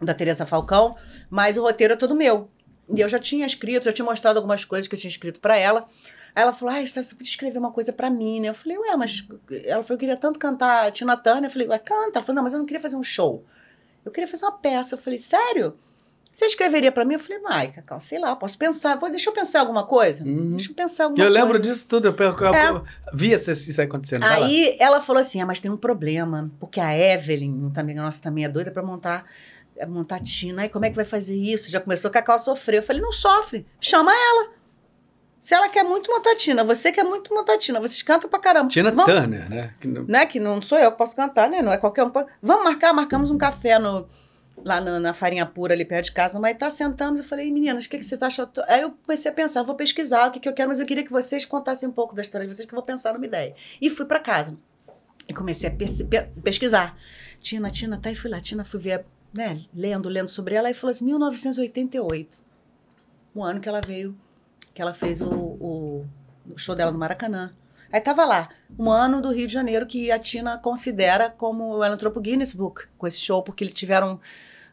da 0.01 0.13
Teresa 0.13 0.45
Falcão, 0.45 0.95
mas 1.29 1.57
o 1.57 1.61
roteiro 1.61 1.93
é 1.93 1.95
todo 1.97 2.15
meu. 2.15 2.49
E 2.93 2.99
eu 2.99 3.09
já 3.09 3.17
tinha 3.19 3.45
escrito, 3.45 3.85
já 3.85 3.93
tinha 3.93 4.05
mostrado 4.05 4.37
algumas 4.37 4.63
coisas 4.65 4.87
que 4.87 4.95
eu 4.95 4.99
tinha 4.99 5.09
escrito 5.09 5.39
para 5.39 5.57
ela. 5.57 5.87
Aí 6.35 6.41
ela 6.43 6.51
falou, 6.51 6.73
ah, 6.75 6.85
você 6.85 7.01
podia 7.15 7.29
escrever 7.29 7.59
uma 7.59 7.71
coisa 7.71 7.93
pra 7.93 8.09
mim, 8.09 8.39
né? 8.39 8.49
Eu 8.49 8.53
falei, 8.55 8.77
ué, 8.77 8.95
mas... 8.97 9.25
Ela 9.65 9.83
falou, 9.83 9.95
eu 9.95 9.97
queria 9.97 10.17
tanto 10.17 10.39
cantar 10.39 10.91
Tina 10.91 11.15
Turner. 11.15 11.45
Eu 11.45 11.51
falei, 11.51 11.67
ué, 11.67 11.77
canta. 11.79 12.17
Ela 12.19 12.23
falou, 12.25 12.35
não, 12.35 12.43
mas 12.43 12.53
eu 12.53 12.59
não 12.59 12.65
queria 12.65 12.81
fazer 12.81 12.95
um 12.95 13.03
show. 13.03 13.43
Eu 14.03 14.11
queria 14.11 14.27
fazer 14.27 14.45
uma 14.45 14.57
peça. 14.57 14.95
Eu 14.95 14.99
falei, 14.99 15.17
sério? 15.17 15.75
Você 16.33 16.45
escreveria 16.47 16.91
pra 16.91 17.05
mim? 17.05 17.13
Eu 17.13 17.19
falei, 17.19 17.39
ai, 17.45 17.67
Cacau, 17.71 17.99
sei 17.99 18.17
lá, 18.17 18.35
posso 18.35 18.57
pensar. 18.57 18.97
Vou, 18.97 19.07
deixa 19.11 19.29
eu 19.29 19.33
pensar 19.35 19.59
alguma 19.59 19.83
coisa. 19.85 20.23
Uhum. 20.23 20.55
Deixa 20.55 20.71
eu 20.71 20.75
pensar 20.75 21.03
alguma 21.03 21.23
Eu 21.23 21.29
coisa. 21.29 21.43
lembro 21.45 21.59
disso 21.59 21.85
tudo. 21.87 22.07
Eu, 22.07 22.15
eu, 22.17 22.35
eu, 22.39 22.55
É. 22.55 22.81
via 23.13 23.35
isso, 23.35 23.79
acontecendo. 23.79 24.23
Aí 24.23 24.75
ela 24.79 24.99
falou 24.99 25.21
assim: 25.21 25.39
ah, 25.39 25.45
mas 25.45 25.59
tem 25.59 25.69
um 25.69 25.77
problema, 25.77 26.49
porque 26.59 26.79
a 26.79 26.97
Evelyn, 26.97 27.69
também, 27.69 27.95
a 27.99 28.01
nossa 28.01 28.19
também 28.19 28.45
é 28.45 28.49
doida 28.49 28.71
pra 28.71 28.81
montar, 28.81 29.25
é 29.77 29.85
montar 29.85 30.19
Tina. 30.21 30.63
Aí 30.63 30.69
como 30.69 30.85
é 30.85 30.89
que 30.89 30.95
vai 30.95 31.05
fazer 31.05 31.35
isso? 31.35 31.69
Já 31.69 31.79
começou 31.79 32.09
a 32.09 32.11
Cacau 32.11 32.35
a 32.35 32.39
sofrer. 32.39 32.77
Eu 32.79 32.83
falei: 32.83 32.99
não 32.99 33.11
sofre, 33.11 33.63
chama 33.79 34.11
ela. 34.11 34.53
Se 35.39 35.53
ela 35.53 35.69
quer 35.69 35.83
muito 35.83 36.09
montar 36.09 36.35
Tina, 36.35 36.63
você 36.63 36.91
quer 36.91 37.03
muito 37.03 37.31
montar 37.31 37.59
Tina, 37.59 37.79
vocês 37.79 38.01
cantam 38.01 38.27
pra 38.27 38.39
caramba. 38.39 38.69
Tina 38.69 38.89
Vamos- 38.89 39.05
Turner, 39.13 39.47
né? 39.49 39.73
Que 39.79 39.87
não- 39.87 40.03
né? 40.05 40.25
Que 40.25 40.39
não 40.39 40.61
sou 40.63 40.79
eu 40.79 40.91
que 40.91 40.97
posso 40.97 41.15
cantar, 41.15 41.47
né? 41.47 41.61
Não 41.61 41.71
é 41.71 41.77
qualquer 41.77 42.03
um. 42.05 42.11
Vamos 42.41 42.63
marcar, 42.63 42.91
marcamos 42.91 43.29
um 43.29 43.37
café 43.37 43.77
no, 43.77 44.07
lá 44.63 44.79
na, 44.81 44.99
na 44.99 45.13
farinha 45.13 45.45
pura 45.45 45.73
ali 45.73 45.85
perto 45.85 46.05
de 46.05 46.11
casa, 46.13 46.39
mas 46.39 46.57
tá 46.57 46.69
sentando. 46.71 47.19
Eu 47.19 47.23
falei, 47.23 47.51
meninas, 47.51 47.85
o 47.85 47.89
que, 47.89 47.97
que 47.97 48.03
vocês 48.05 48.21
acham? 48.23 48.49
Aí 48.67 48.81
eu 48.81 48.91
comecei 49.05 49.29
a 49.29 49.33
pensar, 49.33 49.63
vou 49.63 49.75
pesquisar 49.75 50.27
o 50.27 50.31
que, 50.31 50.39
que 50.39 50.47
eu 50.49 50.53
quero, 50.53 50.69
mas 50.69 50.79
eu 50.79 50.85
queria 50.85 51.03
que 51.03 51.11
vocês 51.11 51.45
contassem 51.45 51.87
um 51.87 51.91
pouco 51.91 52.15
da 52.15 52.21
história 52.21 52.47
de 52.47 52.53
vocês, 52.53 52.65
que 52.67 52.73
eu 52.73 52.77
vou 52.77 52.85
pensar 52.85 53.13
numa 53.13 53.25
ideia. 53.25 53.53
E 53.81 53.89
fui 53.89 54.05
pra 54.05 54.19
casa. 54.19 54.57
E 55.27 55.33
comecei 55.33 55.69
a 55.69 55.71
pes- 55.73 56.01
pe- 56.03 56.29
pesquisar. 56.43 56.97
Tina, 57.39 57.69
Tina, 57.69 57.97
tá, 57.97 58.11
e 58.11 58.15
fui 58.15 58.29
lá. 58.29 58.39
Tina, 58.41 58.63
fui 58.65 58.79
ver, 58.79 59.05
né, 59.33 59.61
lendo, 59.73 60.09
lendo 60.09 60.27
sobre 60.29 60.55
ela, 60.55 60.69
e 60.69 60.73
falou 60.73 60.91
assim, 60.91 61.05
1988. 61.05 62.39
O 63.35 63.43
ano 63.43 63.59
que 63.59 63.67
ela 63.69 63.81
veio, 63.81 64.15
que 64.73 64.81
ela 64.81 64.93
fez 64.93 65.21
o, 65.21 65.27
o, 65.29 66.05
o 66.49 66.57
show 66.57 66.75
dela 66.75 66.91
no 66.91 66.97
Maracanã. 66.99 67.51
Aí 67.91 68.01
tava 68.01 68.25
lá, 68.25 68.49
um 68.77 68.89
ano 68.89 69.21
do 69.21 69.31
Rio 69.31 69.45
de 69.47 69.53
Janeiro 69.53 69.85
que 69.85 70.11
a 70.11 70.17
Tina 70.17 70.57
considera 70.57 71.29
como 71.29 71.83
ela 71.83 71.93
entrou 71.93 72.11
pro 72.11 72.21
Guinness 72.21 72.51
Book 72.51 72.85
com 72.97 73.05
esse 73.05 73.19
show, 73.19 73.43
porque 73.43 73.63
eles 73.63 73.73
tiveram 73.75 74.19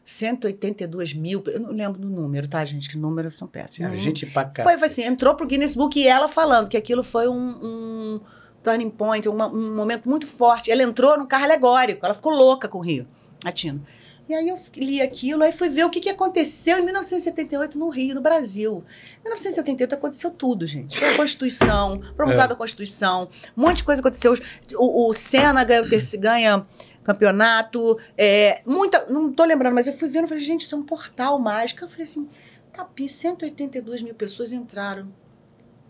182 0.03 1.13
mil, 1.13 1.43
eu 1.47 1.59
não 1.59 1.69
lembro 1.71 1.99
do 1.99 2.09
número, 2.09 2.47
tá, 2.47 2.63
gente? 2.65 2.89
Que 2.89 2.97
números 2.97 3.35
são 3.35 3.47
péssimos. 3.47 3.91
A 3.91 3.95
gente 3.95 4.25
pra 4.25 4.45
cá. 4.45 4.63
Foi, 4.63 4.73
assim, 4.83 5.03
entrou 5.03 5.35
pro 5.35 5.45
Guinness 5.47 5.75
Book 5.75 5.99
e 5.99 6.07
ela 6.07 6.27
falando 6.27 6.67
que 6.67 6.77
aquilo 6.77 7.03
foi 7.03 7.27
um, 7.27 7.35
um 7.61 8.21
turning 8.63 8.89
point, 8.89 9.27
uma- 9.29 9.47
um 9.47 9.75
momento 9.75 10.09
muito 10.09 10.25
forte. 10.27 10.71
Ela 10.71 10.83
entrou 10.83 11.17
num 11.17 11.25
carro 11.25 11.43
alegórico, 11.45 12.05
ela 12.05 12.13
ficou 12.15 12.33
louca 12.33 12.67
com 12.67 12.79
o 12.79 12.81
Rio, 12.81 13.07
a 13.43 13.51
Tina. 13.51 13.81
E 14.29 14.33
aí 14.33 14.47
eu 14.47 14.57
li 14.77 15.01
aquilo, 15.01 15.43
aí 15.43 15.51
fui 15.51 15.67
ver 15.67 15.83
o 15.83 15.89
que, 15.89 15.99
que 15.99 16.07
aconteceu 16.09 16.77
em 16.77 16.83
1978 16.85 17.77
no 17.77 17.89
Rio, 17.89 18.15
no 18.15 18.21
Brasil. 18.21 18.81
Em 19.19 19.23
1978 19.23 19.93
aconteceu 19.95 20.31
tudo, 20.31 20.65
gente. 20.65 20.97
Foi 20.97 21.09
a 21.09 21.17
Constituição, 21.17 21.99
provocada 22.15 22.53
a 22.53 22.55
Constituição, 22.55 23.27
um 23.57 23.61
monte 23.63 23.77
de 23.77 23.83
coisa 23.83 23.99
aconteceu. 23.99 24.33
O, 24.75 25.09
o 25.09 25.13
Senna 25.13 25.63
ganha, 25.65 25.81
ganha 26.17 26.65
campeonato, 27.03 27.97
é, 28.17 28.61
muita, 28.65 29.05
não 29.07 29.31
tô 29.31 29.43
lembrando, 29.43 29.73
mas 29.73 29.87
eu 29.87 29.93
fui 29.93 30.09
vendo 30.09 30.27
falei, 30.27 30.43
gente, 30.43 30.61
isso 30.61 30.75
é 30.75 30.77
um 30.77 30.83
portal 30.83 31.39
mágico. 31.39 31.83
Eu 31.83 31.89
falei 31.89 32.03
assim, 32.03 32.29
Tapi, 32.73 33.07
182 33.07 34.01
mil 34.01 34.15
pessoas 34.15 34.51
entraram. 34.51 35.11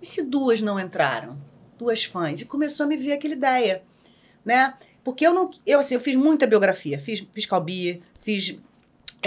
E 0.01 0.05
se 0.05 0.23
duas 0.23 0.61
não 0.61 0.79
entraram? 0.79 1.39
Duas 1.77 2.03
fãs. 2.03 2.41
E 2.41 2.45
começou 2.45 2.85
a 2.85 2.87
me 2.87 2.97
vir 2.97 3.11
aquela 3.11 3.33
ideia, 3.33 3.83
né? 4.43 4.73
Porque 5.03 5.25
eu 5.25 5.33
não. 5.33 5.49
Eu, 5.65 5.79
assim, 5.79 5.95
eu 5.95 6.01
fiz 6.01 6.15
muita 6.15 6.47
biografia. 6.47 6.97
Fiz, 6.99 7.25
fiz 7.33 7.45
Calbi, 7.45 8.01
fiz. 8.21 8.55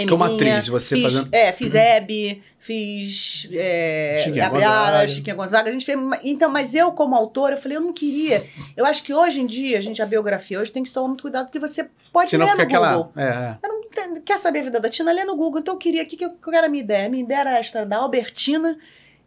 Como 0.09 0.25
Emilinha, 0.25 0.53
atriz, 0.55 0.67
você 0.67 0.95
fiz, 0.95 1.03
fazendo- 1.03 1.29
É, 1.31 1.51
fiz 1.53 1.73
Hebe, 1.73 2.41
fiz. 2.59 3.47
É, 3.51 4.21
Chiquinha 4.25 4.43
Gabriela, 4.49 4.85
Gonzaga. 4.87 5.07
Chiquinha 5.07 5.35
Gonzaga. 5.35 5.69
A 5.69 5.71
gente 5.73 5.85
fez. 5.85 5.97
Então, 6.23 6.49
mas 6.51 6.75
eu, 6.75 6.91
como 6.91 7.15
autora, 7.15 7.55
eu 7.55 7.57
falei, 7.61 7.77
eu 7.77 7.81
não 7.81 7.93
queria. 7.93 8.45
Eu 8.75 8.85
acho 8.85 9.01
que 9.03 9.13
hoje 9.13 9.39
em 9.39 9.45
dia, 9.47 9.77
a 9.77 9.81
gente, 9.81 10.01
a 10.01 10.05
biografia 10.05 10.59
hoje 10.59 10.71
tem 10.71 10.83
que 10.83 10.91
tomar 10.91 11.07
muito 11.07 11.21
cuidado, 11.21 11.45
porque 11.45 11.59
você 11.59 11.87
pode 12.11 12.29
Senão 12.29 12.45
ler 12.45 12.55
no 12.55 12.61
aquela. 12.61 12.93
Google. 12.95 13.11
É, 13.15 13.23
é. 13.23 13.57
Eu 13.63 13.69
não 13.69 13.81
entendo- 13.83 14.21
quer 14.21 14.37
saber 14.37 14.59
a 14.59 14.63
vida 14.63 14.79
da 14.79 14.89
Tina? 14.89 15.13
Lê 15.13 15.23
no 15.23 15.35
Google. 15.35 15.59
Então 15.61 15.75
eu 15.75 15.77
queria, 15.79 16.03
o 16.03 16.05
que, 16.05 16.17
que, 16.17 16.25
eu- 16.25 16.31
qual 16.43 16.53
era 16.55 16.67
a 16.67 16.69
minha 16.69 16.83
ideia? 16.83 17.05
A 17.05 17.09
minha 17.09 17.23
ideia 17.23 17.39
era 17.39 17.51
a 17.57 17.61
história 17.61 17.87
da 17.87 17.97
Albertina 17.97 18.77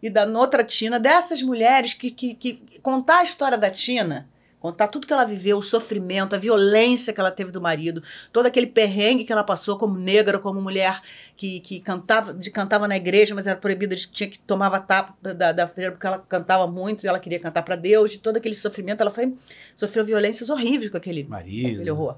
e 0.02 0.10
da 0.10 0.26
outra 0.26 0.62
Tina, 0.62 1.00
dessas 1.00 1.42
mulheres 1.42 1.94
que, 1.94 2.10
que, 2.10 2.34
que 2.34 2.62
contar 2.82 3.20
a 3.20 3.22
história 3.24 3.56
da 3.56 3.70
Tina, 3.70 4.28
contar 4.60 4.88
tudo 4.88 5.06
que 5.06 5.12
ela 5.12 5.24
viveu, 5.24 5.58
o 5.58 5.62
sofrimento, 5.62 6.34
a 6.34 6.38
violência 6.38 7.12
que 7.12 7.20
ela 7.20 7.30
teve 7.30 7.50
do 7.52 7.60
marido, 7.60 8.02
todo 8.32 8.46
aquele 8.46 8.66
perrengue 8.66 9.24
que 9.24 9.32
ela 9.32 9.44
passou 9.44 9.78
como 9.78 9.96
negra, 9.98 10.38
como 10.38 10.60
mulher 10.60 11.00
que, 11.36 11.60
que 11.60 11.78
cantava, 11.80 12.34
de, 12.34 12.50
cantava 12.50 12.88
na 12.88 12.96
igreja, 12.96 13.34
mas 13.34 13.46
era 13.46 13.56
proibida, 13.56 13.94
de, 13.94 14.08
tinha 14.08 14.28
que 14.28 14.40
tomava 14.42 14.80
tapa 14.80 15.14
da, 15.22 15.52
da 15.52 15.68
freira 15.68 15.92
porque 15.92 16.06
ela 16.06 16.18
cantava 16.18 16.66
muito 16.66 17.04
e 17.04 17.08
ela 17.08 17.20
queria 17.20 17.38
cantar 17.38 17.62
para 17.62 17.76
Deus, 17.76 18.10
de 18.12 18.18
todo 18.18 18.36
aquele 18.36 18.54
sofrimento, 18.54 19.00
ela 19.00 19.10
foi 19.10 19.34
sofreu 19.76 20.04
violências 20.04 20.50
horríveis 20.50 20.90
com 20.90 20.96
aquele 20.96 21.20
aquele 21.20 21.28
Marido. 21.28 21.92
horror. 21.92 22.16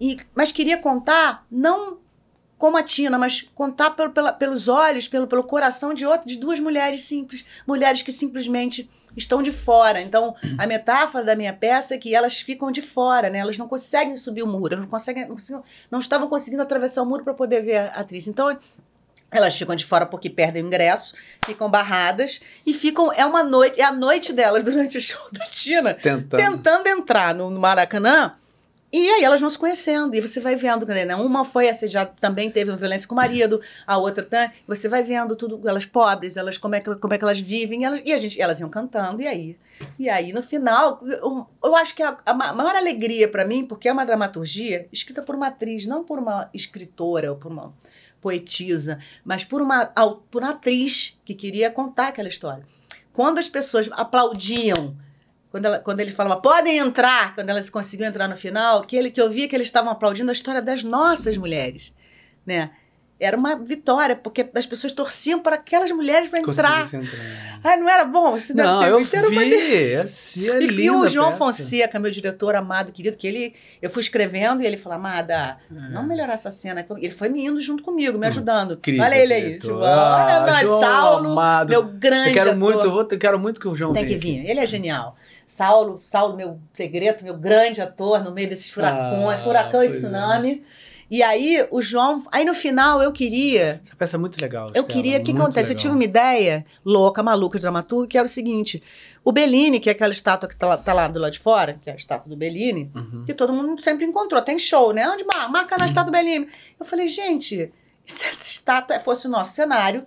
E, 0.00 0.18
mas 0.34 0.52
queria 0.52 0.78
contar, 0.78 1.46
não 1.50 1.98
como 2.58 2.76
a 2.76 2.82
Tina, 2.84 3.18
mas 3.18 3.42
contar 3.56 3.90
pelo, 3.90 4.10
pela- 4.10 4.32
pelos 4.32 4.68
olhos, 4.68 5.08
pelo, 5.08 5.26
pelo 5.26 5.42
coração 5.42 5.92
de, 5.92 6.06
outra, 6.06 6.26
de 6.28 6.36
duas 6.36 6.60
mulheres 6.60 7.00
simples, 7.02 7.44
mulheres 7.66 8.02
que 8.02 8.12
simplesmente 8.12 8.88
estão 9.16 9.42
de 9.42 9.52
fora. 9.52 10.00
Então, 10.00 10.34
a 10.58 10.66
metáfora 10.66 11.24
da 11.24 11.36
minha 11.36 11.52
peça 11.52 11.94
é 11.94 11.98
que 11.98 12.14
elas 12.14 12.40
ficam 12.40 12.70
de 12.70 12.80
fora, 12.82 13.28
né? 13.30 13.38
Elas 13.38 13.58
não 13.58 13.68
conseguem 13.68 14.16
subir 14.16 14.42
o 14.42 14.46
muro, 14.46 14.76
não 14.76 14.86
conseguem, 14.86 15.22
não, 15.26 15.34
conseguem- 15.36 15.62
não 15.90 15.98
estavam 15.98 16.28
conseguindo 16.28 16.62
atravessar 16.62 17.02
o 17.02 17.06
muro 17.06 17.22
para 17.24 17.34
poder 17.34 17.62
ver 17.62 17.76
a 17.76 17.86
atriz. 18.00 18.26
Então, 18.26 18.56
elas 19.30 19.54
ficam 19.56 19.74
de 19.74 19.86
fora 19.86 20.04
porque 20.04 20.28
perdem 20.28 20.62
o 20.62 20.66
ingresso, 20.66 21.14
ficam 21.44 21.70
barradas 21.70 22.40
e 22.66 22.72
ficam. 22.74 23.10
É 23.12 23.24
uma 23.24 23.42
noite, 23.42 23.80
é 23.80 23.84
a 23.84 23.92
noite 23.92 24.32
delas 24.32 24.62
durante 24.64 24.98
o 24.98 25.00
show 25.00 25.20
da 25.32 25.46
Tina 25.46 25.94
Tentando. 25.94 26.36
tentando 26.36 26.86
entrar 26.88 27.34
no, 27.34 27.48
no 27.50 27.58
Maracanã. 27.60 28.34
E 28.92 29.08
aí 29.08 29.24
elas 29.24 29.40
vão 29.40 29.48
se 29.48 29.58
conhecendo, 29.58 30.14
e 30.14 30.20
você 30.20 30.38
vai 30.38 30.54
vendo, 30.54 30.84
né? 30.84 31.16
Uma 31.16 31.46
foi 31.46 31.66
assediada, 31.66 32.12
também 32.20 32.50
teve 32.50 32.70
uma 32.70 32.76
violência 32.76 33.08
com 33.08 33.14
o 33.14 33.16
marido, 33.16 33.58
a 33.86 33.96
outra 33.96 34.22
tá, 34.22 34.52
você 34.68 34.86
vai 34.86 35.02
vendo 35.02 35.34
tudo, 35.34 35.66
elas 35.66 35.86
pobres, 35.86 36.36
elas 36.36 36.58
como 36.58 36.74
é 36.74 36.80
que, 36.80 36.94
como 36.96 37.14
é 37.14 37.16
que 37.16 37.24
elas 37.24 37.40
vivem, 37.40 37.86
elas, 37.86 38.02
e 38.04 38.12
a 38.12 38.18
gente, 38.18 38.38
elas 38.38 38.60
iam 38.60 38.68
cantando, 38.68 39.22
e 39.22 39.26
aí? 39.26 39.56
E 39.98 40.10
aí, 40.10 40.30
no 40.30 40.42
final, 40.42 41.00
eu, 41.06 41.46
eu 41.64 41.74
acho 41.76 41.94
que 41.94 42.02
a, 42.02 42.18
a 42.26 42.34
ma- 42.34 42.52
maior 42.52 42.76
alegria 42.76 43.26
para 43.28 43.46
mim, 43.46 43.64
porque 43.64 43.88
é 43.88 43.92
uma 43.92 44.04
dramaturgia 44.04 44.86
escrita 44.92 45.22
por 45.22 45.34
uma 45.34 45.46
atriz, 45.46 45.86
não 45.86 46.04
por 46.04 46.18
uma 46.18 46.50
escritora 46.52 47.30
ou 47.30 47.38
por 47.38 47.50
uma 47.50 47.72
poetisa, 48.20 48.98
mas 49.24 49.42
por 49.42 49.62
uma, 49.62 49.86
por 50.30 50.42
uma 50.42 50.50
atriz 50.50 51.18
que 51.24 51.34
queria 51.34 51.70
contar 51.70 52.08
aquela 52.08 52.28
história. 52.28 52.62
Quando 53.10 53.38
as 53.38 53.48
pessoas 53.48 53.88
aplaudiam 53.92 54.94
quando, 55.52 55.66
ela, 55.66 55.78
quando 55.78 56.00
ele 56.00 56.10
falava, 56.10 56.40
podem 56.40 56.78
entrar, 56.78 57.34
quando 57.36 57.50
elas 57.50 57.70
conseguiam 57.70 58.08
entrar 58.08 58.26
no 58.26 58.36
final, 58.36 58.82
que, 58.82 58.96
ele, 58.96 59.10
que 59.10 59.20
eu 59.20 59.30
via 59.30 59.46
que 59.46 59.54
eles 59.54 59.68
estavam 59.68 59.92
aplaudindo 59.92 60.30
a 60.30 60.32
história 60.32 60.60
das 60.62 60.82
nossas 60.82 61.36
mulheres, 61.36 61.94
né? 62.44 62.70
Era 63.20 63.36
uma 63.36 63.54
vitória, 63.54 64.16
porque 64.16 64.44
as 64.52 64.66
pessoas 64.66 64.92
torciam 64.92 65.38
para 65.38 65.54
aquelas 65.54 65.92
mulheres 65.92 66.28
para 66.28 66.40
entrar. 66.40 66.86
Entrar. 66.92 67.60
Ai, 67.62 67.76
não 67.76 67.88
era 67.88 68.04
bom? 68.04 68.32
Você 68.32 68.52
deve 68.52 68.66
Não, 68.68 68.80
ter 68.80 68.88
eu 68.90 68.98
visto, 68.98 69.14
era 69.14 69.28
uma 69.28 69.40
vi. 69.42 69.94
Assim, 69.94 70.50
é 70.50 70.60
e, 70.60 70.66
linda 70.66 70.82
e 70.82 70.90
o 70.90 71.06
João 71.06 71.26
peça. 71.28 71.38
Fonseca, 71.38 72.00
meu 72.00 72.10
diretor 72.10 72.56
amado, 72.56 72.90
querido, 72.90 73.16
que 73.16 73.28
ele. 73.28 73.54
Eu 73.80 73.88
fui 73.90 74.00
escrevendo 74.00 74.60
e 74.60 74.66
ele 74.66 74.76
falou: 74.76 74.96
Amada, 74.98 75.56
É. 75.70 75.92
vamos 75.92 76.08
melhorar 76.08 76.32
essa 76.32 76.50
cena. 76.50 76.84
Ele 76.96 77.12
foi 77.12 77.28
me 77.28 77.44
indo 77.46 77.60
junto 77.60 77.84
comigo, 77.84 78.18
me 78.18 78.26
Hum, 78.26 78.28
ajudando. 78.28 78.72
Incrível, 78.74 79.04
Olha 79.04 79.14
ele 79.14 79.32
aí. 79.34 79.60
João. 79.62 79.84
Ah, 79.84 80.44
Olha, 80.44 80.60
João 80.62 80.80
Saulo, 80.82 81.30
amado. 81.30 81.68
meu 81.68 81.84
grande. 81.84 82.30
Eu 82.30 82.34
quero 82.34 82.50
ator. 82.50 82.58
muito, 82.60 82.80
eu, 82.86 82.90
vou, 82.90 83.06
eu 83.08 83.18
quero 83.20 83.38
muito 83.38 83.60
que 83.60 83.68
o 83.68 83.74
João 83.76 83.92
Tem 83.92 84.04
que 84.04 84.16
vir. 84.16 84.44
Ele 84.50 84.58
é 84.58 84.66
genial. 84.66 85.14
Saulo, 85.54 86.00
Saulo, 86.02 86.34
meu 86.34 86.58
segredo, 86.72 87.22
meu 87.22 87.36
grande 87.36 87.82
ator 87.82 88.24
no 88.24 88.32
meio 88.32 88.48
desses 88.48 88.70
furacões, 88.70 89.38
Ah, 89.38 89.44
furacão 89.44 89.84
e 89.84 89.88
é. 89.88 89.90
tsunami. 89.90 90.62
E 91.10 91.22
aí, 91.22 91.66
o 91.70 91.82
João. 91.82 92.24
Aí 92.32 92.42
no 92.42 92.54
final 92.54 93.02
eu 93.02 93.12
queria. 93.12 93.82
Essa 93.84 93.94
peça 93.94 94.16
é 94.16 94.18
muito 94.18 94.40
legal. 94.40 94.68
Eu 94.68 94.80
Estela, 94.80 94.86
queria. 94.88 95.18
O 95.18 95.22
que 95.22 95.30
acontece? 95.32 95.66
Eu 95.70 95.76
legal. 95.76 95.80
tive 95.82 95.94
uma 95.94 96.04
ideia 96.04 96.64
louca, 96.82 97.22
maluca 97.22 97.58
de 97.58 97.62
dramaturgo, 97.62 98.08
que 98.08 98.16
era 98.16 98.24
o 98.26 98.30
seguinte: 98.30 98.82
o 99.22 99.30
Bellini, 99.30 99.78
que 99.78 99.90
é 99.90 99.92
aquela 99.92 100.12
estátua 100.14 100.48
que 100.48 100.56
tá 100.56 100.66
lá, 100.68 100.78
tá 100.78 100.94
lá 100.94 101.06
do 101.06 101.20
lado 101.20 101.32
de 101.34 101.38
fora, 101.38 101.78
que 101.82 101.90
é 101.90 101.92
a 101.92 101.96
estátua 101.96 102.30
do 102.30 102.36
Bellini, 102.36 102.90
Uhum. 102.94 103.24
que 103.26 103.34
todo 103.34 103.52
mundo 103.52 103.82
sempre 103.82 104.06
encontrou. 104.06 104.40
Tem 104.40 104.58
show, 104.58 104.90
né? 104.94 105.06
Onde 105.06 105.22
marca? 105.24 105.76
Na 105.76 105.84
estátua 105.84 106.10
do 106.10 106.12
Bellini. 106.12 106.48
Eu 106.80 106.86
falei, 106.86 107.08
gente, 107.08 107.70
e 108.06 108.10
se 108.10 108.24
essa 108.24 108.48
estátua 108.48 108.98
fosse 109.00 109.26
o 109.26 109.30
nosso 109.30 109.52
cenário? 109.52 110.06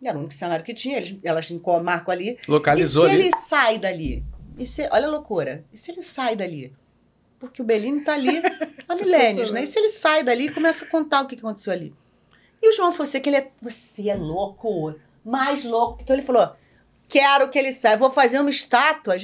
Era 0.00 0.16
o 0.16 0.20
único 0.20 0.34
cenário 0.34 0.64
que 0.64 0.72
tinha, 0.72 0.98
eles, 0.98 1.16
elas 1.24 1.50
marcam 1.82 2.12
ali. 2.12 2.38
Localizou 2.46 3.06
e 3.06 3.10
se 3.10 3.14
ali. 3.16 3.24
ele 3.24 3.36
sai 3.36 3.78
dali? 3.78 4.22
E 4.56 4.64
se, 4.66 4.88
olha 4.90 5.06
a 5.06 5.10
loucura. 5.10 5.64
E 5.72 5.76
se 5.76 5.90
ele 5.90 6.02
sai 6.02 6.34
dali? 6.34 6.72
Porque 7.38 7.60
o 7.60 7.64
Bellini 7.64 8.02
tá 8.02 8.14
ali 8.14 8.40
há 8.88 8.94
milênios, 8.94 9.50
né? 9.50 9.64
E 9.64 9.66
se 9.66 9.78
ele 9.78 9.88
sai 9.88 10.22
dali 10.22 10.46
e 10.46 10.52
começa 10.52 10.84
a 10.84 10.88
contar 10.88 11.22
o 11.22 11.26
que 11.26 11.36
que 11.36 11.42
aconteceu 11.42 11.72
ali? 11.72 11.94
E 12.62 12.68
o 12.68 12.72
João 12.72 12.92
Fonseca, 12.92 13.28
ele 13.28 13.36
é. 13.36 13.50
Você 13.60 14.08
é 14.08 14.16
louco, 14.16 14.94
mais 15.24 15.64
louco. 15.64 15.98
Então 16.02 16.16
ele 16.16 16.22
falou: 16.22 16.54
quero 17.08 17.48
que 17.50 17.58
ele 17.58 17.72
saia, 17.72 17.96
vou 17.96 18.10
fazer 18.10 18.40
uma 18.40 18.50
estátua. 18.50 19.16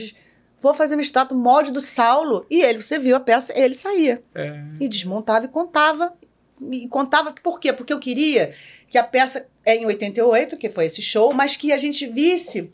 Vou 0.61 0.75
fazer 0.75 0.95
uma 0.95 1.03
estátua 1.03 1.37
molde 1.37 1.73
do 1.73 1.81
Saulo. 1.81 2.47
E 2.49 2.63
ele, 2.63 2.83
você 2.83 2.99
viu 2.99 3.17
a 3.17 3.21
peça, 3.21 3.59
ele 3.59 3.75
saía. 3.75 4.23
É. 4.35 4.63
E 4.81 4.89
desmontava 4.89 5.47
e 5.47 5.49
contava. 5.49 6.15
E 6.71 6.87
contava 6.89 7.33
por 7.43 7.59
quê? 7.59 7.73
Porque 7.73 7.93
eu 7.93 7.99
queria 7.99 8.55
que 8.89 8.97
a 8.97 9.03
peça 9.03 9.49
é 9.65 9.75
em 9.75 9.87
88, 9.87 10.57
que 10.57 10.69
foi 10.69 10.85
esse 10.85 11.03
show, 11.03 11.33
mas 11.33 11.57
que 11.57 11.73
a 11.73 11.79
gente 11.79 12.07
visse 12.07 12.71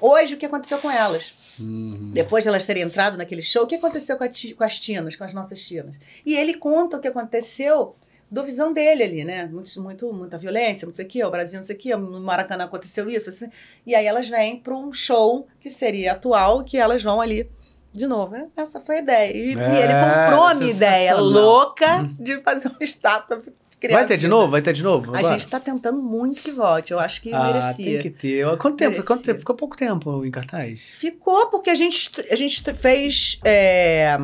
Hoje, 0.00 0.34
o 0.34 0.36
que 0.36 0.46
aconteceu 0.46 0.78
com 0.78 0.90
elas? 0.90 1.34
Uhum. 1.58 2.10
Depois 2.12 2.44
de 2.44 2.48
elas 2.48 2.64
terem 2.66 2.82
entrado 2.82 3.16
naquele 3.16 3.42
show, 3.42 3.64
o 3.64 3.66
que 3.66 3.76
aconteceu 3.76 4.16
com, 4.16 4.24
a 4.24 4.28
ti- 4.28 4.54
com 4.54 4.64
as 4.64 4.78
tinas, 4.78 5.16
com 5.16 5.24
as 5.24 5.32
nossas 5.34 5.60
tinas? 5.62 5.96
E 6.24 6.36
ele 6.36 6.54
conta 6.54 6.96
o 6.96 7.00
que 7.00 7.08
aconteceu 7.08 7.96
do 8.30 8.42
visão 8.44 8.72
dele 8.72 9.02
ali, 9.04 9.24
né? 9.24 9.46
Muito, 9.46 9.80
muito, 9.80 10.12
muita 10.12 10.36
violência, 10.36 10.84
não 10.84 10.92
sei 10.92 11.04
o 11.04 11.08
quê, 11.08 11.24
o 11.24 11.30
Brasil, 11.30 11.58
não 11.60 11.66
sei 11.66 11.76
o 11.76 11.78
quê, 11.78 11.94
no 11.96 12.20
Maracanã 12.20 12.64
aconteceu 12.64 13.08
isso, 13.08 13.30
assim. 13.30 13.48
E 13.86 13.94
aí 13.94 14.04
elas 14.04 14.28
vêm 14.28 14.58
para 14.58 14.74
um 14.76 14.92
show 14.92 15.46
que 15.60 15.70
seria 15.70 16.12
atual, 16.12 16.64
que 16.64 16.76
elas 16.76 17.02
vão 17.02 17.20
ali 17.20 17.48
de 17.92 18.06
novo. 18.06 18.32
né? 18.32 18.48
Essa 18.56 18.80
foi 18.80 18.96
a 18.96 18.98
ideia. 18.98 19.32
E, 19.36 19.54
e 19.54 19.58
É, 19.58 19.84
ele 19.84 19.92
comprou 19.94 20.42
a 20.44 20.54
minha 20.54 20.70
ideia 20.72 21.14
louca 21.16 22.02
de 22.18 22.40
fazer 22.42 22.68
uma 22.68 22.76
estátua. 22.82 23.42
Criança. 23.80 23.98
Vai 23.98 24.06
ter 24.06 24.16
de 24.16 24.28
novo? 24.28 24.50
Vai 24.50 24.62
ter 24.62 24.72
de 24.72 24.82
novo? 24.82 25.14
A 25.14 25.18
agora? 25.18 25.32
gente 25.32 25.44
está 25.44 25.60
tentando 25.60 26.02
muito 26.02 26.42
que 26.42 26.50
volte. 26.50 26.92
Eu 26.92 26.98
acho 26.98 27.20
que 27.22 27.32
ah, 27.32 27.52
merecia. 27.52 27.84
tem 27.84 28.02
que 28.02 28.10
ter. 28.10 28.56
Quanto 28.58 28.76
tempo? 28.76 28.96
Quanto 28.96 29.08
Merecia. 29.08 29.26
tempo? 29.26 29.40
Ficou 29.40 29.56
pouco 29.56 29.76
tempo 29.76 30.24
em 30.24 30.30
cartaz? 30.30 30.80
Ficou 30.80 31.48
porque 31.50 31.70
a 31.70 31.74
gente, 31.74 32.10
a 32.30 32.36
gente 32.36 32.62
fez. 32.74 33.38
é, 33.44 34.18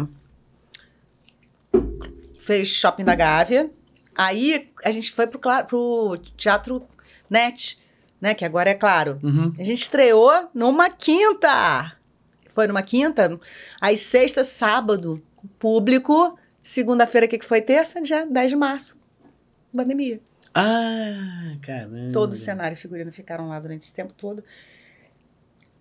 fez 2.40 2.68
Shopping 2.68 3.05
da 3.05 3.14
Gávea. 3.14 3.70
Aí 4.16 4.68
a 4.84 4.90
gente 4.90 5.11
foi 5.12 5.26
pro, 5.26 5.40
pro 5.66 6.18
Teatro 6.36 6.86
Net, 7.30 7.78
né? 8.20 8.34
Que 8.34 8.44
agora 8.44 8.70
é 8.70 8.74
claro. 8.74 9.18
Uhum. 9.22 9.55
A 9.59 9.62
gente 9.62 9.82
estreou 9.82 10.50
numa 10.55 10.90
quinta. 10.90 11.96
Foi 12.55 12.66
numa 12.66 12.82
quinta. 12.82 13.38
Aí 13.80 13.96
sexta, 13.96 14.44
sábado, 14.44 15.22
público. 15.59 16.38
Segunda-feira, 16.62 17.26
o 17.26 17.28
que, 17.28 17.38
que 17.38 17.44
foi? 17.44 17.61
Terça, 17.61 18.00
dia 18.00 18.26
10 18.26 18.50
de 18.50 18.57
março. 18.57 19.01
Pandemia. 19.74 20.20
Ah, 20.54 21.56
caramba. 21.62 22.12
Todo 22.12 22.32
o 22.32 22.36
cenário 22.36 22.74
e 22.74 22.78
figurino 22.78 23.10
ficaram 23.12 23.48
lá 23.48 23.58
durante 23.58 23.82
esse 23.82 23.92
tempo 23.94 24.12
todo. 24.14 24.44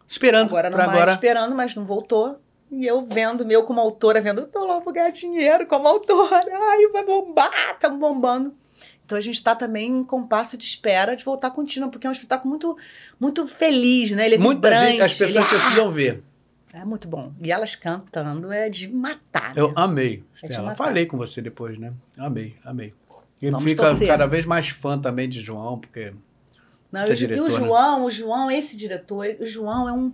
Esperando 0.08 0.50
Agora 0.50 0.70
não 0.70 0.78
mais 0.78 0.90
agora. 0.90 1.12
esperando, 1.14 1.56
mas 1.56 1.76
não 1.76 1.86
voltou. 1.86 2.40
E 2.72 2.86
eu 2.86 3.06
vendo, 3.06 3.46
meu 3.46 3.64
como 3.64 3.80
autora, 3.82 4.22
vendo, 4.22 4.46
tô 4.48 4.66
lá 4.66 4.80
vou 4.80 4.94
ganhar 4.94 5.10
dinheiro 5.10 5.66
como 5.68 5.88
autora. 5.88 6.46
Ai, 6.52 6.88
vai 6.92 7.06
bombar, 7.06 7.52
estamos 7.74 8.00
bombando. 8.00 8.56
Então 9.06 9.18
a 9.18 9.22
gente 9.22 9.36
está 9.36 9.54
também 9.54 9.90
em 9.90 10.04
compasso 10.06 10.58
de 10.58 10.64
espera 10.64 11.16
de 11.16 11.26
voltar 11.26 11.52
contínua, 11.52 11.90
porque 11.90 12.08
é 12.08 12.10
um 12.10 12.14
espetáculo 12.14 12.50
muito, 12.50 12.78
muito 13.20 13.46
feliz, 13.46 14.12
né? 14.12 14.26
Ele 14.26 14.36
é 14.36 14.38
Muita 14.38 14.70
vibrante. 14.70 14.92
gente, 14.94 15.02
as 15.02 15.18
pessoas 15.18 15.36
ele- 15.36 15.60
precisam 15.60 15.92
ver. 15.92 16.24
É 16.74 16.86
muito 16.86 17.10
bom. 17.10 17.34
E 17.44 17.52
elas 17.52 17.76
cantando 17.76 18.50
é 18.54 18.70
de 18.70 18.88
matar. 18.88 19.58
Eu 19.58 19.68
né? 19.70 19.74
amei, 19.76 20.24
É 20.42 20.58
matar. 20.62 20.76
Falei 20.78 21.06
com 21.06 21.18
você 21.18 21.42
depois, 21.42 21.78
né? 21.78 21.92
Amei, 22.18 22.56
amei. 22.64 22.94
Ele 23.42 23.52
Vamos 23.52 23.70
fica 23.70 23.88
torcer. 23.88 24.08
cada 24.08 24.26
vez 24.28 24.46
mais 24.46 24.70
fã 24.70 25.00
também 25.00 25.28
de 25.28 25.42
João, 25.42 25.80
porque. 25.80 26.14
Não, 26.92 27.02
e 27.02 27.04
o 27.06 27.08
Ju- 27.08 27.14
e 27.14 27.16
diretor, 27.18 27.46
o 27.46 27.52
né? 27.52 27.58
João, 27.58 28.06
o 28.06 28.12
João, 28.12 28.52
esse 28.52 28.76
diretor, 28.78 29.26
o 29.40 29.46
João 29.48 29.90
é 29.90 29.94
um. 29.94 30.14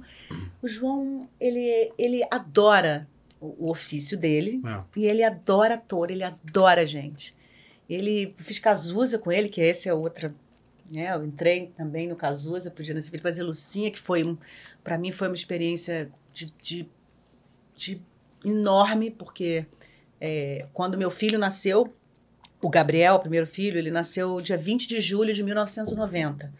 O 0.61 0.67
João, 0.67 1.27
ele, 1.39 1.91
ele 1.97 2.23
adora 2.31 3.07
o, 3.41 3.65
o 3.65 3.71
ofício 3.71 4.17
dele. 4.17 4.61
É. 4.65 4.83
E 4.95 5.05
ele 5.05 5.23
adora 5.23 5.73
ator, 5.73 6.11
ele 6.11 6.23
adora 6.23 6.85
gente. 6.85 7.35
Ele 7.89 8.33
fiz 8.37 8.59
Cazuza 8.59 9.17
com 9.17 9.31
ele, 9.31 9.49
que 9.49 9.61
esse 9.61 9.89
é 9.89 9.93
outra. 9.93 10.33
Né? 10.91 11.13
Eu 11.13 11.23
entrei 11.23 11.71
também 11.75 12.07
no 12.07 12.15
Cazuza, 12.15 12.69
podia 12.71 12.93
nesse 12.93 13.09
vídeo 13.11 13.23
fazer 13.23 13.43
Lucinha, 13.43 13.91
que 13.91 13.99
foi 13.99 14.23
um, 14.23 14.37
para 14.83 14.97
mim 14.97 15.11
foi 15.11 15.27
uma 15.27 15.35
experiência 15.35 16.09
de, 16.31 16.53
de, 16.61 16.89
de 17.75 18.01
enorme, 18.45 19.09
porque 19.11 19.65
é, 20.21 20.65
quando 20.73 20.97
meu 20.97 21.11
filho 21.11 21.37
nasceu, 21.39 21.93
o 22.61 22.69
Gabriel, 22.69 23.15
o 23.15 23.19
primeiro 23.19 23.45
filho, 23.47 23.77
ele 23.77 23.91
nasceu 23.91 24.39
dia 24.41 24.57
20 24.57 24.87
de 24.87 24.99
julho 25.01 25.33
de 25.33 25.43
1990. 25.43 26.51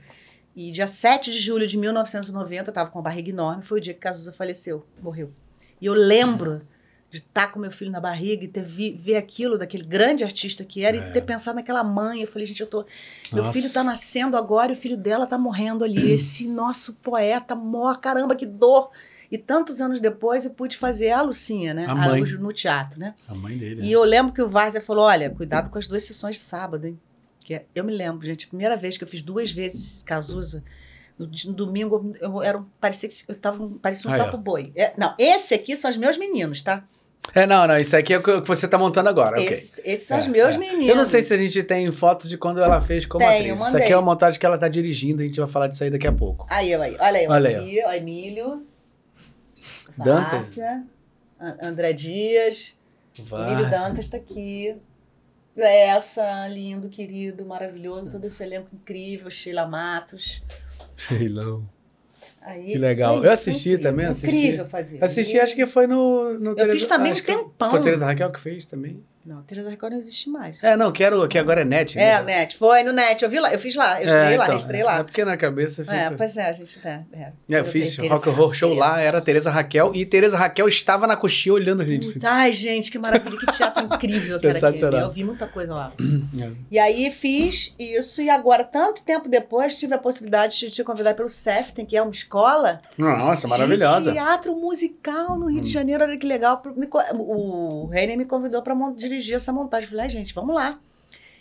E 0.56 0.72
dia 0.72 0.88
7 0.88 1.32
de 1.32 1.40
julho 1.40 1.68
de 1.68 1.78
1990, 1.78 2.70
eu 2.70 2.72
estava 2.72 2.90
com 2.90 2.98
uma 2.98 3.04
barriga 3.04 3.30
enorme, 3.30 3.64
foi 3.64 3.80
o 3.80 3.82
dia 3.82 3.94
que 3.94 4.00
Cazuza 4.00 4.34
faleceu, 4.34 4.86
morreu. 5.04 5.32
E 5.80 5.86
eu 5.86 5.94
lembro 5.94 6.62
de 7.10 7.20
estar 7.20 7.52
com 7.52 7.60
meu 7.60 7.72
filho 7.72 7.92
na 7.92 8.00
barriga 8.02 8.44
e 8.44 8.48
ter 8.48 8.64
vi, 8.64 8.92
ver 8.92 9.16
aquilo 9.16 9.58
daquele 9.58 9.84
grande 9.84 10.24
artista 10.24 10.64
que 10.66 10.84
era 10.84 10.98
É. 10.98 11.00
e 11.00 11.14
ter 11.14 11.22
pensado 11.22 11.56
naquela 11.56 11.84
mãe. 11.84 12.22
Eu 12.22 12.28
falei, 12.28 12.46
gente, 12.46 12.60
eu 12.62 12.68
tô. 12.68 12.86
Meu 13.32 13.44
Nossa. 13.44 13.54
filho 13.54 13.68
está 13.68 13.84
nascendo 13.84 14.36
agora 14.36 14.72
e 14.72 14.76
o 14.76 14.78
filho 14.78 14.98
dela 14.98 15.24
está 15.24 15.38
morrendo 15.38 15.84
ali. 15.86 16.12
Esse 16.12 16.48
nosso 16.48 16.94
poeta 16.96 17.56
morre, 17.56 18.00
caramba, 18.00 18.36
que 18.36 18.46
dor. 18.46 18.92
E 19.32 19.38
tantos 19.38 19.82
anos 19.82 20.00
depois 20.00 20.46
eu 20.46 20.52
pude 20.52 20.78
fazer 20.78 21.12
a 21.12 21.22
Lucinha, 21.22 21.74
né? 21.74 21.86
A 21.88 21.94
mãe. 21.96 22.22
no 22.40 22.52
teatro, 22.52 23.00
né? 23.00 23.14
A 23.28 23.36
mãe 23.36 23.58
dele. 23.58 23.82
E 23.84 23.92
eu 23.92 24.04
lembro 24.04 24.32
que 24.34 24.42
o 24.42 24.48
Várzea 24.48 24.82
falou: 24.82 25.04
olha, 25.06 25.30
cuidado 25.30 25.70
com 25.70 25.78
as 25.78 25.88
duas 25.88 26.04
sessões 26.04 26.38
de 26.38 26.42
sábado, 26.44 26.86
hein? 26.88 27.00
Que 27.42 27.56
é- 27.56 27.66
eu 27.76 27.84
me 27.84 27.94
lembro, 27.94 28.26
gente, 28.26 28.46
a 28.46 28.48
primeira 28.50 28.76
vez 28.78 28.98
que 28.98 29.04
eu 29.04 29.08
fiz 29.08 29.22
duas 29.22 29.52
vezes 29.52 30.02
Cazuza, 30.04 30.64
no, 31.18 31.26
no 31.46 31.54
domingo, 31.54 32.14
eu 32.22 32.42
era 32.44 32.58
um, 32.58 32.66
parecia 32.80 33.10
que 33.10 33.24
eu 33.28 33.36
tava, 33.36 33.64
um- 33.64 33.78
parecia 33.78 34.10
um 34.10 34.14
Ah, 34.14 34.18
é. 34.18 34.20
sapo 34.20 34.38
boi. 34.38 34.72
É, 34.76 34.94
não, 34.98 35.14
esse 35.18 35.54
aqui 35.54 35.76
são 35.76 35.90
os 35.90 35.98
meus 35.98 36.18
meninos, 36.18 36.62
tá? 36.62 36.84
É, 37.36 37.46
não, 37.46 37.68
não, 37.68 37.76
isso 37.76 37.96
aqui 37.98 38.14
é 38.14 38.18
o 38.18 38.24
que 38.24 38.48
você 38.48 38.68
tá 38.70 38.78
montando 38.78 39.10
agora, 39.10 39.32
ok. 39.34 39.46
Esses, 39.48 39.82
esses 39.84 40.08
são 40.08 40.18
É, 40.18 40.22
os 40.22 40.28
meus 40.28 40.56
é. 40.56 40.58
meninos. 40.58 40.88
Eu 40.88 40.96
não 40.96 41.04
sei 41.06 41.22
se 41.22 41.34
a 41.34 41.38
gente 41.38 41.62
tem 41.64 41.92
foto 41.92 42.26
de 42.28 42.38
quando 42.38 42.62
ela 42.62 42.80
fez 42.82 43.06
como 43.06 43.26
Tenho, 43.26 43.54
atriz. 43.56 43.68
Isso 43.68 43.78
aqui 43.78 43.92
é 43.92 43.98
uma 43.98 44.04
montagem 44.14 44.40
que 44.40 44.46
ela 44.46 44.58
tá 44.58 44.70
dirigindo, 44.70 45.22
a 45.22 45.26
gente 45.26 45.38
vai 45.38 45.50
falar 45.50 45.68
disso 45.68 45.84
aí 45.84 45.90
daqui 45.90 46.08
a 46.08 46.12
pouco. 46.14 46.46
Aí, 46.50 46.74
aí, 46.74 46.96
olha 46.98 47.20
aí, 47.20 47.28
Olha 47.28 47.50
aí, 47.50 47.56
aqui, 47.56 47.84
ó, 47.86 47.92
Emílio. 47.92 48.66
Dantas. 49.98 50.58
André 51.62 51.94
Dias. 51.94 52.78
Emílio. 53.18 53.70
Dantas 53.70 54.08
tá 54.08 54.18
aqui. 54.18 54.76
Essa, 55.56 56.48
lindo, 56.48 56.88
querido, 56.88 57.44
maravilhoso, 57.44 58.12
todo 58.12 58.26
esse 58.26 58.44
elenco 58.44 58.70
incrível, 58.74 59.30
Sheila 59.32 59.66
Matos. 59.66 60.44
Sheilão. 60.96 61.68
Aí, 62.42 62.74
Que 62.74 62.78
legal. 62.78 63.24
Eu 63.24 63.32
assisti 63.32 63.70
incrível, 63.70 63.92
também, 63.92 64.06
assisti. 64.06 64.38
Incrível 64.38 64.66
fazer. 64.68 65.04
Assisti, 65.04 65.40
acho 65.40 65.56
que 65.56 65.66
foi 65.66 65.88
no. 65.88 66.38
no 66.40 66.58
Eu 66.58 66.72
fiz 66.72 66.86
também 66.86 67.12
um 67.12 67.16
tempão. 67.22 67.72
Foi 67.72 67.80
a 67.80 67.82
Teresa 67.82 68.06
Raquel 68.06 68.32
que 68.32 68.40
fez 68.40 68.66
também. 68.66 69.04
Não, 69.28 69.44
Teresa 69.44 69.70
Record 69.70 69.92
não 69.92 70.00
existe 70.00 70.30
mais. 70.30 70.64
É, 70.64 70.78
não, 70.78 70.90
quero, 70.90 71.28
que 71.28 71.38
agora 71.38 71.62
é 71.62 71.66
net, 71.66 72.00
É, 72.00 72.14
né? 72.16 72.22
o 72.22 72.24
Net. 72.24 72.56
Foi 72.56 72.82
no 72.82 72.94
Net. 72.94 73.22
Eu 73.24 73.30
vi 73.30 73.40
lá, 73.40 73.52
eu 73.52 73.60
fiz 73.60 73.76
lá. 73.76 74.02
Eu 74.02 74.08
É, 74.08 74.22
estrei 74.22 74.38
lá, 74.38 74.44
então, 74.46 74.54
registrei 74.56 74.82
É 74.82 74.84
lá. 74.86 75.04
porque 75.04 75.26
na 75.26 75.36
cabeça 75.36 75.84
fica. 75.84 75.96
É, 75.98 76.10
pois 76.12 76.38
é, 76.38 76.46
a 76.46 76.52
gente. 76.54 76.80
É, 76.88 77.02
é. 77.12 77.32
É, 77.50 77.60
eu 77.60 77.66
fiz 77.66 77.96
Teresa- 77.98 78.14
Rock 78.14 78.30
Horror 78.30 78.54
Show 78.54 78.74
lá, 78.74 78.92
Teresa. 78.92 79.08
era 79.08 79.18
a 79.18 79.22
Tereza 79.22 79.52
Raquel, 79.52 79.92
e 79.94 80.06
Tereza 80.06 80.38
Raquel 80.38 80.68
estava 80.68 81.06
na 81.06 81.18
coxinha 81.18 81.54
olhando 81.54 81.82
a 81.82 81.86
gente. 81.86 82.08
assim. 82.08 82.20
Ai, 82.24 82.54
gente, 82.54 82.90
que 82.90 82.98
maravilha, 82.98 83.38
que 83.38 83.46
teatro 83.52 83.84
incrível 83.86 84.40
que 84.40 84.48
era 84.48 84.70
aquele. 84.70 84.96
Eu 85.02 85.12
vi 85.12 85.24
muita 85.26 85.46
coisa 85.46 85.74
lá. 85.74 85.92
É. 86.40 86.52
E 86.70 86.78
aí 86.80 87.10
fiz 87.10 87.74
isso, 87.80 88.22
e 88.22 88.30
agora, 88.30 88.64
tanto 88.64 89.02
tempo 89.02 89.28
depois, 89.28 89.76
tive 89.78 89.94
a 89.96 89.98
possibilidade 89.98 90.60
de 90.60 90.70
te 90.70 90.84
convidar 90.84 91.14
pelo 91.16 91.28
Seften, 91.28 91.86
que 91.86 91.98
é 91.98 92.02
uma 92.02 92.12
escola 92.12 92.80
Nossa, 92.98 93.48
maravilhosa. 93.48 94.12
Hum. 94.12 94.14
de 94.14 94.20
teatro 94.20 94.56
musical 94.56 95.38
no 95.38 95.48
Rio 95.50 95.62
de 95.62 95.70
Janeiro. 95.72 96.04
Olha 96.04 96.16
que 96.18 96.28
legal. 96.28 96.62
O 97.16 97.88
Reiner 97.88 98.18
me 98.18 98.26
convidou 98.26 98.62
para 98.62 98.76
dirigir 98.96 99.17
essa 99.36 99.52
montagem. 99.54 99.88
Falei, 99.90 100.06
ai, 100.06 100.10
gente, 100.12 100.34
vamos 100.34 100.54
lá. 100.56 100.80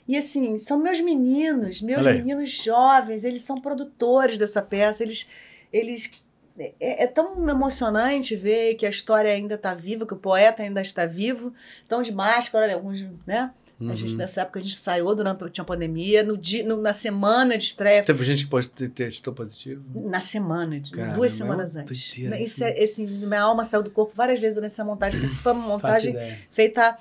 E 0.08 0.16
assim, 0.16 0.58
são 0.58 0.78
meus 0.78 1.00
meninos, 1.00 1.82
meus 1.82 2.00
meninos 2.18 2.50
jovens, 2.50 3.24
eles 3.24 3.42
são 3.42 3.60
produtores 3.60 4.38
dessa 4.38 4.62
peça, 4.62 5.02
eles. 5.02 5.26
eles 5.72 6.10
é, 6.58 7.04
é 7.04 7.06
tão 7.06 7.46
emocionante 7.48 8.34
ver 8.36 8.74
que 8.76 8.86
a 8.86 8.88
história 8.88 9.30
ainda 9.30 9.56
está 9.56 9.74
viva, 9.74 10.06
que 10.06 10.14
o 10.14 10.16
poeta 10.16 10.62
ainda 10.62 10.80
está 10.80 11.04
vivo. 11.06 11.52
Estão 11.82 12.00
de 12.02 12.12
máscara, 12.12 12.64
olha, 12.64 12.74
alguns, 12.74 13.04
né? 13.26 13.50
A 13.78 13.94
gente, 13.94 14.12
Uhum. 14.12 14.16
nessa 14.16 14.40
época, 14.40 14.58
a 14.58 14.62
gente 14.62 14.76
saiu 14.76 15.14
durante 15.14 15.50
tinha 15.50 15.62
pandemia. 15.62 16.22
No 16.22 16.38
dia, 16.38 16.64
no- 16.64 16.80
na 16.80 16.94
semana 16.94 17.58
de 17.58 17.64
estreia, 17.64 18.02
Teve 18.02 18.24
gente 18.24 18.44
que 18.44 18.50
pôs- 18.50 18.66
te- 18.66 18.88
testou 18.88 19.34
positivo. 19.34 19.82
na 20.08 20.18
semana, 20.22 20.80
Caramba, 20.90 21.14
duas 21.14 21.34
é 21.34 21.36
semanas 21.36 21.76
antes. 21.76 22.08
doideira 22.10 22.40
Isso 22.40 22.64
é, 22.64 22.82
assim, 22.82 23.06
minha 23.06 23.42
alma 23.42 23.64
saiu 23.64 23.82
do 23.82 23.90
corpo 23.90 24.14
várias 24.16 24.40
vezes 24.40 24.54
durante 24.54 24.70
essa 24.72 24.82
montagem, 24.84 25.20
porque 25.20 25.36
foi 25.36 25.52
uma 25.52 25.66
montagem 25.68 26.14
feita 26.50 26.96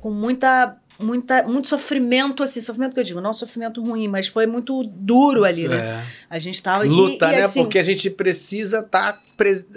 com 0.00 0.10
muita, 0.10 0.76
muita, 0.98 1.42
muito 1.44 1.68
sofrimento, 1.68 2.42
assim, 2.42 2.60
sofrimento 2.60 2.94
que 2.94 3.00
eu 3.00 3.04
digo, 3.04 3.20
não 3.20 3.32
sofrimento 3.32 3.82
ruim, 3.82 4.08
mas 4.08 4.28
foi 4.28 4.46
muito 4.46 4.82
duro 4.84 5.44
ali, 5.44 5.68
né? 5.68 5.76
É. 5.76 6.02
A 6.28 6.38
gente 6.38 6.62
tava 6.62 6.84
Luta, 6.84 7.26
e, 7.26 7.34
e, 7.34 7.36
né? 7.36 7.42
assim, 7.42 7.62
Porque 7.62 7.78
a 7.78 7.82
gente 7.82 8.10
precisa 8.10 8.80
estar. 8.80 9.20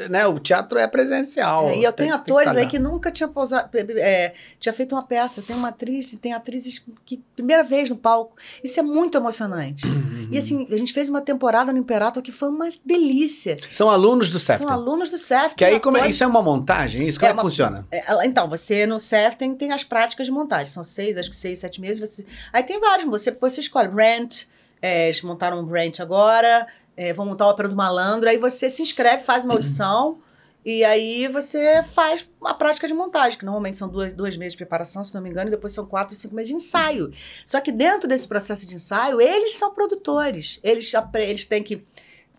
Né? 0.10 0.26
O 0.28 0.40
teatro 0.40 0.78
é 0.80 0.88
presencial. 0.88 1.70
é, 1.70 1.78
e 1.78 1.84
eu 1.84 1.92
Tem- 1.94 2.08
tenho 2.08 2.16
atores 2.16 2.56
aí 2.56 2.68
que 2.68 2.80
nunca 2.80 3.12
tinha 3.12 3.28
pousado, 3.28 3.70
é, 3.98 4.34
tinha 4.60 4.74
feito 4.74 4.94
uma 4.96 5.04
peça, 5.04 5.42
tem 5.42 5.56
uma 5.56 5.70
atriz, 5.70 6.16
tem 6.22 6.34
atrizes 6.34 6.84
que 7.06 7.22
primeira 7.36 7.64
vez 7.64 7.90
no 7.90 7.96
palco. 7.96 8.36
Isso 8.64 8.80
é 8.80 8.84
muito 8.84 9.18
emocionante. 9.18 9.86
Uhum. 9.86 10.30
E 10.32 10.38
assim, 10.38 10.68
a 10.72 10.78
gente 10.78 10.94
fez 10.94 11.10
uma 11.10 11.22
temporada 11.22 11.72
no 11.72 11.78
Imperator 11.80 12.22
que 12.24 12.32
foi 12.32 12.50
uma 12.50 12.70
delícia. 12.86 13.58
São 13.70 13.90
alunos 13.90 14.30
do 14.32 14.40
CEFTA. 14.40 14.66
São 14.66 14.74
alunos 14.74 15.10
do 15.10 15.18
CEF. 15.18 15.56
Que 15.56 15.66
aí, 15.66 15.80
como 15.80 15.98
é, 15.98 16.08
isso 16.10 16.24
é 16.24 16.28
uma 16.28 16.42
montagem? 16.42 17.08
Isso? 17.08 17.20
Como 17.20 17.28
é, 17.28 17.30
É 17.30 17.34
que 17.34 17.38
uma- 17.38 17.44
funciona? 17.44 17.88
É, 17.92 18.26
Então, 18.26 18.50
você 18.50 18.86
no 18.86 19.00
CEF 19.00 19.38
tem, 19.38 19.54
tem 19.56 19.72
as 19.72 19.84
práticas 19.84 20.26
de 20.26 20.32
montagem. 20.32 20.68
São 20.68 20.84
seis, 20.84 21.18
acho 21.18 21.30
que 21.30 21.36
seis, 21.36 21.60
sete 21.60 21.80
meses. 21.82 22.00
Você... 22.00 22.26
Aí 22.54 22.64
tem 22.64 22.80
vários, 22.80 23.08
você, 23.10 23.32
você 23.32 23.60
escolhe. 23.62 23.90
Rent, 23.94 24.44
é, 24.82 25.08
eles 25.10 25.22
montaram 25.22 25.60
um 25.60 25.66
Rent 25.70 26.00
agora, 26.00 26.66
é, 27.02 27.14
vão 27.14 27.26
montar 27.26 27.46
a 27.46 27.48
Ópera 27.48 27.68
do 27.68 27.76
Malandro. 27.76 28.30
Aí 28.30 28.38
você 28.38 28.70
se 28.70 28.84
inscreve, 28.84 29.24
faz 29.24 29.44
uma 29.44 29.56
audição. 29.56 30.20
E 30.64 30.84
aí 30.84 31.28
você 31.28 31.82
faz 31.82 32.28
uma 32.40 32.54
prática 32.54 32.88
de 32.88 32.94
montagem, 32.94 33.40
que 33.40 33.44
normalmente 33.44 33.80
são 33.80 33.90
duas, 33.90 34.14
dois 34.14 34.38
meses 34.38 34.54
de 34.54 34.58
preparação, 34.58 35.04
se 35.04 35.12
não 35.16 35.20
me 35.20 35.28
engano, 35.28 35.48
e 35.48 35.52
depois 35.52 35.74
são 35.74 35.84
quatro, 35.88 36.16
cinco 36.16 36.36
meses 36.36 36.50
de 36.50 36.56
ensaio. 36.56 37.12
Só 37.48 37.60
que 37.60 37.72
dentro 37.72 38.08
desse 38.08 38.28
processo 38.28 38.68
de 38.68 38.76
ensaio, 38.76 39.20
eles 39.20 39.54
são 39.54 39.74
produtores. 39.74 40.60
Eles, 40.62 40.92
eles 41.16 41.46
têm 41.48 41.64
que 41.64 41.84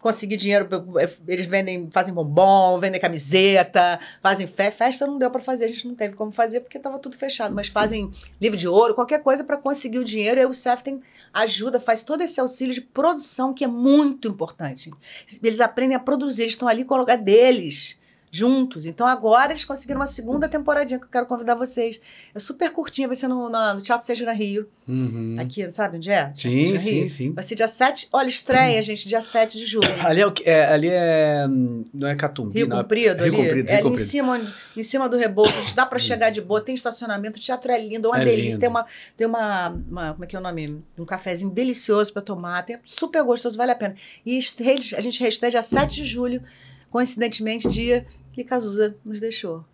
conseguir 0.03 0.37
dinheiro. 0.37 0.69
Eles 1.27 1.47
vendem, 1.47 1.89
fazem 1.91 2.13
bombom, 2.13 2.79
vendem 2.79 3.01
camiseta, 3.01 3.99
fazem 4.21 4.47
festa. 4.47 4.73
Festa 4.85 5.07
não 5.07 5.17
deu 5.17 5.31
para 5.31 5.41
fazer, 5.41 5.65
a 5.65 5.69
gente 5.69 5.87
não 5.87 5.95
teve 5.95 6.17
como 6.17 6.33
fazer 6.33 6.61
porque 6.61 6.77
estava 6.77 6.99
tudo 6.99 7.17
fechado. 7.17 7.55
Mas 7.55 7.69
fazem 7.69 8.11
livro 8.41 8.59
de 8.59 8.69
ouro, 8.69 8.95
qualquer 8.95 9.23
coisa 9.23 9.45
para 9.45 9.57
conseguir 9.57 10.01
o 10.01 10.05
dinheiro. 10.05 10.39
E 10.39 10.41
aí 10.41 10.47
o 10.47 10.53
Seften 10.53 11.01
ajuda, 11.33 11.81
faz 11.81 12.03
todo 12.03 12.21
esse 12.21 12.41
auxílio 12.41 12.75
de 12.75 12.81
produção 12.81 13.55
que 13.55 13.65
é 13.65 13.69
muito 13.69 14.29
importante. 14.29 14.91
Eles 15.43 15.61
aprendem 15.61 15.97
a 15.97 16.01
produzir, 16.01 16.47
estão 16.47 16.67
ali 16.67 16.85
com 16.85 16.95
o 16.95 16.99
lugar 16.99 17.17
deles 17.17 17.97
juntos. 18.35 18.87
Então 18.87 19.07
agora 19.07 19.53
eles 19.53 19.63
conseguiram 19.63 20.01
uma 20.01 20.07
segunda 20.07 20.49
temporadinha 20.49 20.99
que 20.99 21.05
eu 21.05 21.11
quero 21.11 21.27
convidar 21.27 21.55
vocês. 21.55 22.01
É 22.35 22.39
super 22.39 22.71
curtinha, 22.71 23.07
vai 23.07 23.15
ser 23.15 23.29
no, 23.29 23.51
no, 23.51 23.75
no 23.75 23.81
Teatro 23.83 24.07
Seja 24.07 24.25
na 24.25 24.33
Rio. 24.33 24.67
Uhum. 24.89 25.37
Aqui, 25.39 25.71
sabe 25.71 25.99
onde 25.99 26.11
é? 26.11 26.33
Sim, 26.35 26.79
sim, 26.79 27.07
sim. 27.09 27.33
Vai 27.33 27.45
ser 27.45 27.55
dia 27.55 27.69
7. 27.69 28.09
Olha, 28.11 28.29
estreia, 28.29 28.79
uhum. 28.79 28.83
gente, 28.83 29.07
dia 29.07 29.21
7 29.21 29.59
de 29.59 29.67
julho. 29.67 29.87
Ali 30.03 30.23
é, 30.23 30.33
é, 30.45 30.65
ali 30.65 30.89
é. 30.91 31.47
Não 31.93 32.09
é 32.09 32.17
Catumbi. 32.17 32.59
Rio 32.59 32.67
não, 32.67 32.79
Comprido, 32.79 33.23
Rio 33.23 33.35
ali. 33.35 33.37
Comprido, 33.37 33.69
é 33.69 33.77
Rio 33.77 33.87
ali 33.87 33.95
em 33.95 33.97
cima, 33.99 34.41
em 34.75 34.83
cima 34.83 35.09
do 35.11 35.19
Rebouças. 35.19 35.55
Gente 35.61 35.77
dá 35.77 35.85
para 35.85 35.99
chegar 35.99 36.31
de 36.31 36.41
boa, 36.41 36.61
tem 36.63 36.75
estacionamento, 36.75 37.39
o 37.39 37.43
teatro 37.43 37.71
é 37.71 37.87
lindo, 37.87 38.09
é 38.09 38.11
uma 38.11 38.23
é 38.23 38.25
delícia. 38.25 38.53
Lindo. 38.53 38.61
Tem, 38.61 38.69
uma, 38.71 38.87
tem 39.15 39.27
uma, 39.27 39.69
uma. 39.69 40.13
Como 40.15 40.25
é 40.25 40.27
que 40.27 40.35
é 40.35 40.39
o 40.39 40.43
nome? 40.43 40.83
Um 40.99 41.05
cafezinho 41.05 41.51
delicioso 41.51 42.11
para 42.15 42.23
tomar. 42.23 42.63
Tem, 42.63 42.79
super 42.83 43.23
gostoso, 43.23 43.59
vale 43.59 43.73
a 43.73 43.77
pena. 43.77 43.95
E 44.25 44.39
a 44.39 45.01
gente 45.03 45.21
reestreia 45.21 45.51
dia 45.51 45.63
7 45.63 45.97
de 45.97 46.05
julho 46.07 46.43
coincidentemente, 46.93 47.69
dia 47.71 48.07
que 48.35 48.45
Cazuza 48.45 48.95
nos 49.03 49.19
deixou. 49.19 49.65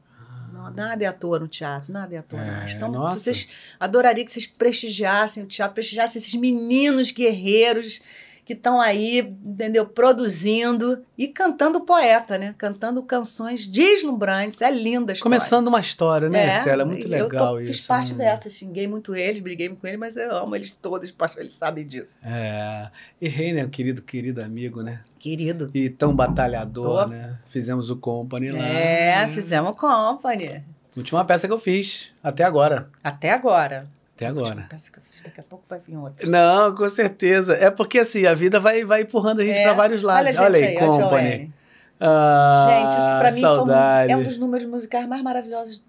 Não, 0.53 0.71
nada 0.71 1.05
é 1.05 1.07
à 1.07 1.13
toa 1.13 1.41
no 1.41 1.49
teatro, 1.49 1.93
nada 1.93 2.15
é 2.15 2.19
à 2.19 2.23
toa. 2.23 2.41
É, 2.41 2.73
então, 2.73 2.91
nossa. 2.91 3.19
vocês 3.19 3.49
adoraria 3.79 4.25
que 4.25 4.31
vocês 4.31 4.47
prestigiassem 4.47 5.43
o 5.43 5.47
teatro, 5.47 5.75
prestigiassem 5.75 6.21
esses 6.21 6.35
meninos 6.35 7.11
guerreiros 7.11 8.01
que 8.49 8.55
estão 8.55 8.81
aí, 8.81 9.19
entendeu, 9.45 9.85
produzindo 9.85 11.05
e 11.19 11.29
cantando 11.29 11.83
poeta, 11.83 12.39
né? 12.39 12.55
Cantando 12.57 13.03
canções 13.03 13.67
deslumbrantes, 13.67 14.63
é 14.63 14.71
linda 14.71 15.13
a 15.13 15.15
história. 15.15 15.23
Começando 15.39 15.69
uma 15.69 15.81
história, 15.81 16.31
né, 16.31 16.47
é, 16.47 16.59
Estela? 16.61 16.81
É 16.81 16.87
muito 16.87 17.07
legal 17.07 17.29
eu 17.31 17.39
tô, 17.39 17.61
isso. 17.61 17.73
fiz 17.75 17.87
parte 17.87 18.15
né? 18.15 18.25
dessa, 18.25 18.49
xinguei 18.49 18.89
muito 18.89 19.15
eles, 19.15 19.43
briguei 19.43 19.69
com 19.69 19.87
eles, 19.87 20.01
mas 20.01 20.17
eu 20.17 20.35
amo 20.35 20.57
eles 20.57 20.73
todos, 20.73 21.13
eles 21.37 21.53
sabem 21.53 21.87
disso. 21.87 22.21
É, 22.25 22.89
e 23.21 23.29
Reiner, 23.29 23.69
querido, 23.69 24.01
querido 24.01 24.41
amigo, 24.41 24.83
né? 24.83 25.03
Querido. 25.19 25.71
E 25.75 25.91
tão 25.91 26.17
batalhador, 26.17 27.03
Tô. 27.03 27.09
né? 27.11 27.37
Fizemos 27.51 27.91
o 27.91 27.97
Company 27.97 28.51
lá. 28.51 28.65
É, 28.65 29.29
fizemos 29.29 29.73
o 29.73 29.75
Company. 29.75 30.65
Última 30.97 31.23
peça 31.23 31.47
que 31.47 31.53
eu 31.53 31.59
fiz, 31.59 32.15
até 32.23 32.45
agora. 32.45 32.89
Até 33.05 33.31
agora. 33.31 33.87
Até 34.19 34.27
agora. 34.27 34.69
Que 34.69 35.23
daqui 35.23 35.39
a 35.39 35.45
pouco 35.45 35.65
vai 35.69 35.79
vir 35.79 35.97
outra. 35.97 36.29
Não, 36.29 36.75
com 36.75 36.89
certeza. 36.89 37.55
É 37.55 37.71
porque 37.71 38.01
assim, 38.01 38.27
a 38.27 38.35
vida 38.35 38.59
vai, 38.59 38.85
vai 38.85 39.03
empurrando 39.03 39.43
a 39.43 39.45
gente 39.45 39.59
é. 39.59 39.63
para 39.63 39.75
vários 39.75 40.03
lados. 40.03 40.37
Olha, 40.37 40.47
Olha 40.47 40.59
aí, 40.59 40.65
aí 40.65 40.77
Company. 40.77 41.53
Ah, 42.01 42.67
gente, 42.69 42.91
isso 42.91 43.19
pra 43.19 43.31
mim 43.31 43.41
foi 43.41 43.73
um, 43.73 44.11
é 44.11 44.17
um 44.17 44.23
dos 44.25 44.39
números 44.39 44.69
musicais 44.69 45.07
mais 45.07 45.23
maravilhosos 45.23 45.85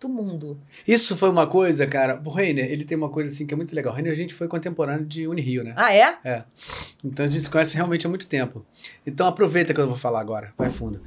do 0.00 0.08
mundo. 0.08 0.58
Isso 0.88 1.14
foi 1.16 1.28
uma 1.28 1.46
coisa, 1.46 1.86
cara. 1.86 2.18
O 2.24 2.30
Reiner, 2.30 2.64
ele 2.64 2.84
tem 2.84 2.96
uma 2.96 3.10
coisa 3.10 3.30
assim 3.30 3.46
que 3.46 3.52
é 3.52 3.56
muito 3.56 3.74
legal. 3.74 3.92
O 3.92 3.96
Reiner, 3.96 4.12
a 4.12 4.16
gente 4.16 4.32
foi 4.32 4.48
contemporâneo 4.48 5.04
de 5.04 5.28
Unirio, 5.28 5.62
né? 5.62 5.74
Ah, 5.76 5.94
é? 5.94 6.18
É. 6.24 6.44
Então 7.04 7.26
a 7.26 7.28
gente 7.28 7.44
se 7.44 7.50
conhece 7.50 7.74
realmente 7.74 8.06
há 8.06 8.08
muito 8.08 8.26
tempo. 8.26 8.64
Então 9.06 9.26
aproveita 9.26 9.74
que 9.74 9.80
eu 9.80 9.86
vou 9.86 9.98
falar 9.98 10.20
agora. 10.20 10.54
Vai 10.56 10.70
fundo. 10.70 11.02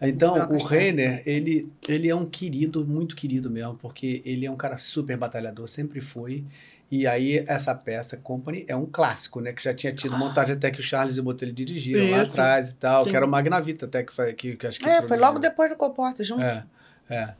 Então, 0.00 0.48
o 0.50 0.64
Reiner, 0.64 1.22
ele, 1.26 1.70
ele 1.86 2.08
é 2.08 2.14
um 2.14 2.24
querido, 2.24 2.86
muito 2.86 3.14
querido 3.14 3.50
mesmo, 3.50 3.74
porque 3.76 4.22
ele 4.24 4.46
é 4.46 4.50
um 4.50 4.56
cara 4.56 4.78
super 4.78 5.16
batalhador, 5.16 5.68
sempre 5.68 6.00
foi. 6.00 6.44
E 6.90 7.06
aí, 7.06 7.44
essa 7.46 7.74
peça, 7.74 8.16
Company, 8.16 8.64
é 8.66 8.74
um 8.74 8.86
clássico, 8.86 9.40
né? 9.40 9.52
Que 9.52 9.62
já 9.62 9.72
tinha 9.72 9.92
tido 9.92 10.14
ah. 10.14 10.18
montagem 10.18 10.54
até 10.54 10.70
que 10.70 10.80
o 10.80 10.82
Charles 10.82 11.16
e 11.16 11.20
o 11.20 11.22
Botelho 11.22 11.52
dirigiram 11.52 12.02
Isso. 12.02 12.12
lá 12.12 12.22
atrás 12.22 12.70
e 12.70 12.74
tal, 12.74 13.04
Sim. 13.04 13.10
que 13.10 13.16
era 13.16 13.24
o 13.24 13.28
Magnavita 13.28 13.86
até 13.86 14.02
que, 14.02 14.32
que, 14.34 14.56
que 14.56 14.66
acho 14.66 14.80
que... 14.80 14.88
É, 14.88 15.00
foi 15.02 15.16
logo 15.16 15.38
depois 15.38 15.70
do 15.70 15.76
Comporta, 15.76 16.24
junto. 16.24 16.42
É, 16.42 16.64
é. 17.08 17.34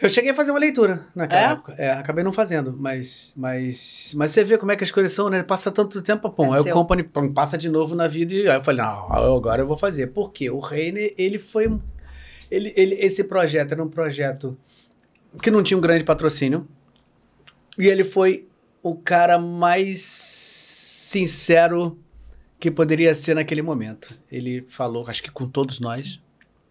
Eu 0.00 0.08
cheguei 0.08 0.30
a 0.30 0.34
fazer 0.34 0.52
uma 0.52 0.60
leitura 0.60 1.06
naquela 1.12 1.40
é? 1.40 1.52
época. 1.52 1.74
É, 1.76 1.90
acabei 1.90 2.22
não 2.22 2.32
fazendo, 2.32 2.72
mas, 2.78 3.32
mas, 3.36 4.12
mas 4.16 4.30
você 4.30 4.44
vê 4.44 4.56
como 4.56 4.70
é 4.70 4.76
que 4.76 4.84
as 4.84 4.92
coisas 4.92 5.12
são, 5.12 5.28
né? 5.28 5.42
Passa 5.42 5.72
tanto 5.72 6.00
tempo, 6.00 6.30
pô. 6.30 6.54
É 6.54 6.58
aí 6.58 6.62
seu. 6.62 6.72
o 6.72 6.78
Company 6.78 7.02
pum, 7.02 7.32
passa 7.32 7.58
de 7.58 7.68
novo 7.68 7.96
na 7.96 8.06
vida 8.06 8.32
e 8.32 8.48
aí 8.48 8.56
eu 8.56 8.62
falei, 8.62 8.84
não, 8.84 9.12
agora 9.12 9.60
eu 9.60 9.66
vou 9.66 9.76
fazer. 9.76 10.08
Por 10.08 10.30
quê? 10.30 10.50
O 10.50 10.60
Reine, 10.60 11.12
ele 11.18 11.38
foi. 11.38 11.64
Ele, 12.48 12.72
ele, 12.76 12.94
esse 12.94 13.24
projeto 13.24 13.72
era 13.72 13.82
um 13.82 13.88
projeto 13.88 14.56
que 15.42 15.50
não 15.50 15.64
tinha 15.64 15.76
um 15.76 15.80
grande 15.80 16.04
patrocínio. 16.04 16.66
E 17.76 17.86
ele 17.86 18.04
foi 18.04 18.46
o 18.82 18.94
cara 18.94 19.38
mais 19.38 20.00
sincero 21.08 21.98
que 22.60 22.70
poderia 22.70 23.14
ser 23.16 23.34
naquele 23.34 23.62
momento. 23.62 24.16
Ele 24.30 24.64
falou, 24.68 25.06
acho 25.08 25.22
que 25.22 25.30
com 25.30 25.48
todos 25.48 25.80
nós. 25.80 26.20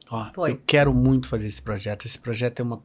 Ó, 0.10 0.48
eu 0.48 0.60
quero 0.66 0.94
muito 0.94 1.28
fazer 1.28 1.48
esse 1.48 1.62
projeto. 1.62 2.06
Esse 2.06 2.20
projeto 2.20 2.62
é 2.62 2.64
uma 2.64 2.82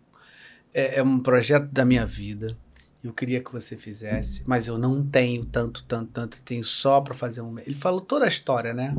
é, 0.73 0.99
é 0.99 1.03
um 1.03 1.19
projeto 1.19 1.69
da 1.70 1.85
minha 1.85 2.07
vida. 2.07 2.57
Eu 3.03 3.12
queria 3.12 3.43
que 3.43 3.53
você 3.53 3.77
fizesse, 3.77 4.44
mas 4.47 4.69
eu 4.69 4.78
não 4.78 5.05
tenho 5.05 5.44
tanto, 5.44 5.82
tanto, 5.85 6.11
tanto. 6.12 6.43
Tenho 6.43 6.62
só 6.62 7.01
para 7.01 7.15
fazer 7.15 7.40
um. 7.40 7.59
Ele 7.59 7.74
falou 7.74 8.01
toda 8.01 8.24
a 8.24 8.28
história, 8.28 8.73
né? 8.73 8.94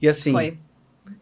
E 0.00 0.08
assim, 0.08 0.32
Foi. 0.32 0.58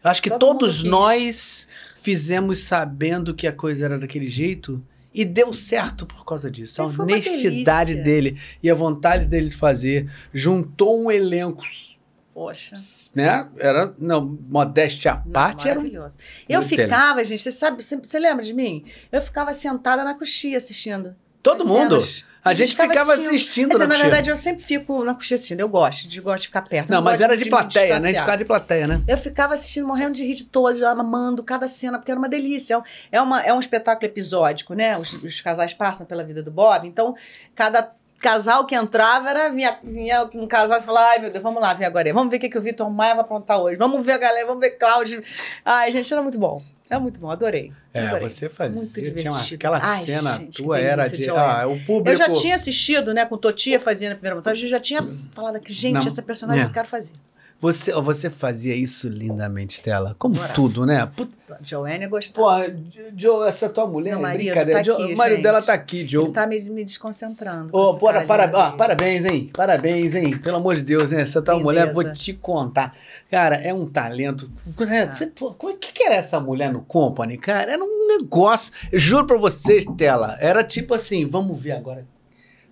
acho 0.03 0.21
que 0.21 0.29
Todo 0.29 0.39
todos 0.39 0.83
nós 0.83 1.67
fizemos 1.97 2.59
sabendo 2.59 3.33
que 3.33 3.45
a 3.45 3.51
coisa 3.51 3.83
era 3.83 3.99
daquele 3.99 4.29
jeito 4.29 4.81
e 5.13 5.25
deu 5.25 5.51
certo 5.51 6.05
por 6.05 6.23
causa 6.23 6.49
disso. 6.49 6.81
A 6.81 6.85
honestidade 6.85 7.95
dele 7.95 8.39
e 8.63 8.69
a 8.69 8.75
vontade 8.75 9.25
dele 9.25 9.49
de 9.49 9.57
fazer 9.57 10.09
juntou 10.31 11.03
um 11.03 11.11
elenco 11.11 11.63
Poxa. 12.37 12.75
Né? 13.15 13.47
Era, 13.57 13.95
não, 13.97 14.37
modéstia 14.47 15.13
à 15.13 15.15
parte, 15.17 15.67
era 15.67 15.79
um... 15.79 16.07
Eu 16.47 16.61
ficava, 16.61 17.23
gente, 17.25 17.41
você 17.41 17.51
sabe, 17.51 17.83
você, 17.83 17.97
você, 17.97 18.19
lembra 18.19 18.45
de 18.45 18.53
mim? 18.53 18.85
Eu 19.11 19.23
ficava 19.23 19.55
sentada 19.55 20.03
na 20.03 20.13
coxia 20.13 20.55
assistindo. 20.55 21.15
Todo 21.41 21.65
mundo. 21.65 21.99
Cenas. 21.99 22.25
A, 22.43 22.53
gente, 22.53 22.73
ficava, 22.73 22.89
ficava 22.89 23.13
assistindo. 23.13 23.35
assistindo 23.35 23.69
Mas, 23.69 23.79
na, 23.79 23.87
na 23.87 24.03
verdade, 24.03 24.29
eu 24.29 24.37
sempre 24.37 24.63
fico 24.63 25.03
na 25.03 25.15
coxia 25.15 25.33
assistindo. 25.33 25.61
Eu 25.61 25.67
gosto, 25.67 26.07
de, 26.07 26.21
gosto 26.21 26.41
de 26.41 26.47
ficar 26.49 26.61
perto. 26.61 26.91
Não, 26.91 27.01
mas 27.01 27.21
era 27.21 27.35
de, 27.35 27.43
de 27.43 27.49
plateia, 27.49 27.99
né? 27.99 28.13
De 28.13 28.19
ficar 28.19 28.35
de 28.35 28.45
plateia, 28.45 28.85
né? 28.85 29.01
Eu 29.07 29.17
ficava 29.17 29.55
assistindo, 29.55 29.87
morrendo 29.87 30.13
de 30.13 30.23
rir 30.23 30.35
de 30.35 30.45
todos, 30.45 30.79
amando 30.83 31.43
cada 31.43 31.67
cena, 31.67 31.97
porque 31.97 32.11
era 32.11 32.19
uma 32.19 32.29
delícia. 32.29 32.79
É, 33.11 33.19
uma, 33.19 33.41
é 33.41 33.51
um 33.51 33.59
espetáculo 33.59 34.05
episódico, 34.05 34.75
né? 34.75 34.95
Os, 34.95 35.11
os 35.23 35.41
casais 35.41 35.73
passam 35.73 36.05
pela 36.05 36.23
vida 36.23 36.43
do 36.43 36.51
Bob. 36.51 36.87
Então, 36.87 37.15
cada 37.55 37.81
casal 38.19 38.65
que 38.65 38.75
entrava 38.75 39.29
era 39.29 39.49
vinha, 39.49 39.77
vinha 39.83 40.29
um 40.33 40.47
casal 40.47 40.77
e 40.77 40.81
falava, 40.81 41.07
ai 41.09 41.19
meu 41.19 41.29
Deus, 41.31 41.43
vamos 41.43 41.61
lá 41.61 41.73
ver 41.73 41.85
agora. 41.85 42.13
Vamos 42.13 42.31
ver 42.31 42.37
o 42.37 42.39
que, 42.39 42.49
que 42.49 42.57
o 42.57 42.61
Vitor 42.61 42.89
Maia 42.89 43.15
vai 43.15 43.23
aprontar 43.23 43.59
hoje. 43.59 43.77
Vamos 43.77 44.05
ver 44.05 44.13
a 44.13 44.17
galera, 44.17 44.45
vamos 44.45 44.61
ver 44.61 44.71
Cláudio. 44.71 45.23
Ai, 45.63 45.91
gente, 45.91 46.11
era 46.11 46.21
muito 46.21 46.37
bom. 46.37 46.61
É 46.89 46.97
muito 46.97 47.19
bom, 47.19 47.29
adorei. 47.29 47.73
É, 47.93 48.07
adorei. 48.07 48.29
você 48.29 48.49
fazia, 48.49 49.13
tinha 49.13 49.31
uma, 49.31 49.41
aquela 49.41 49.79
Ai, 49.83 50.05
cena 50.05 50.33
gente, 50.33 50.63
tua 50.63 50.79
era 50.79 51.07
de, 51.07 51.29
ah, 51.29 51.67
o 51.67 51.77
público... 51.81 52.09
Eu 52.09 52.15
já 52.15 52.31
tinha 52.31 52.55
assistido, 52.55 53.13
né, 53.13 53.25
com 53.25 53.37
Totia 53.37 53.77
fazendo 53.77 54.13
a 54.13 54.15
primeira 54.15 54.35
montagem, 54.37 54.63
eu 54.63 54.69
já 54.69 54.79
tinha 54.79 55.01
falado 55.33 55.59
que, 55.59 55.73
gente, 55.73 55.95
Não, 55.95 56.07
essa 56.07 56.21
personagem 56.21 56.63
é. 56.63 56.65
eu 56.65 56.71
quero 56.71 56.87
fazer. 56.87 57.13
Você, 57.59 57.91
você 57.93 58.29
fazia 58.29 58.75
isso 58.75 59.09
lindamente, 59.09 59.73
Stella. 59.73 60.15
Como 60.19 60.35
tudo, 60.53 60.85
né? 60.85 61.03
Put... 61.07 61.31
Joanne 61.63 62.07
gostava. 62.07 62.65
Pô, 62.65 62.73
Joe, 63.15 63.47
essa 63.47 63.67
tua 63.67 63.87
mulher 63.87 64.11
Meu 64.11 64.19
é 64.19 64.21
marido 64.21 64.45
brincadeira. 64.45 64.83
Tá 64.83 64.91
aqui, 64.91 65.13
o 65.13 65.17
marido 65.17 65.41
dela 65.41 65.61
tá 65.61 65.73
aqui, 65.73 66.07
Joe. 66.07 66.25
Ele 66.25 66.33
tá 66.33 66.45
me, 66.45 66.59
me 66.69 66.85
desconcentrando. 66.85 67.69
Oh, 67.71 67.97
para, 67.97 68.25
para, 68.25 68.45
ah, 68.45 68.71
parabéns, 68.73 69.25
hein? 69.25 69.49
Parabéns, 69.53 70.13
hein? 70.13 70.37
Pelo 70.37 70.57
amor 70.57 70.75
de 70.75 70.83
Deus, 70.83 71.11
né? 71.11 71.21
Essa 71.21 71.41
tua 71.41 71.55
Beleza. 71.55 71.63
mulher, 71.63 71.93
vou 71.93 72.03
te 72.11 72.33
contar. 72.33 72.95
Cara, 73.31 73.55
é 73.55 73.73
um 73.73 73.87
talento. 73.87 74.51
Ah. 74.79 75.11
Você, 75.11 75.31
o 75.39 75.53
que, 75.77 75.93
que 75.93 76.03
era 76.03 76.15
essa 76.15 76.39
mulher 76.39 76.71
no 76.71 76.81
Company, 76.81 77.39
cara? 77.39 77.71
Era 77.71 77.83
um 77.83 78.07
negócio. 78.19 78.71
Eu 78.91 78.99
juro 78.99 79.25
pra 79.25 79.37
vocês, 79.37 79.83
Stella. 79.83 80.37
Era 80.39 80.63
tipo 80.63 80.93
assim, 80.93 81.25
vamos 81.25 81.59
ver 81.59 81.71
agora 81.71 82.05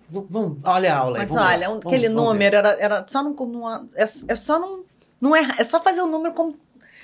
Vamos, 0.10 0.60
olha 0.64 0.94
a 0.94 0.98
aula 0.98 1.19
aí. 1.19 1.27
Mas 1.27 1.36
olha, 1.36 1.69
um, 1.69 1.77
aquele 1.77 2.07
vamos 2.07 2.23
número 2.23 2.56
era, 2.56 2.77
era 2.80 3.06
só 3.07 3.23
num. 3.23 3.34
numa, 3.34 3.88
é, 3.95 4.03
é 4.03 4.36
só 4.36 4.60
num. 4.60 4.84
Não 5.19 5.36
é, 5.36 5.48
é 5.57 5.64
só 5.64 5.82
fazer 5.82 6.02
o 6.02 6.07
número 6.07 6.34
como, 6.34 6.56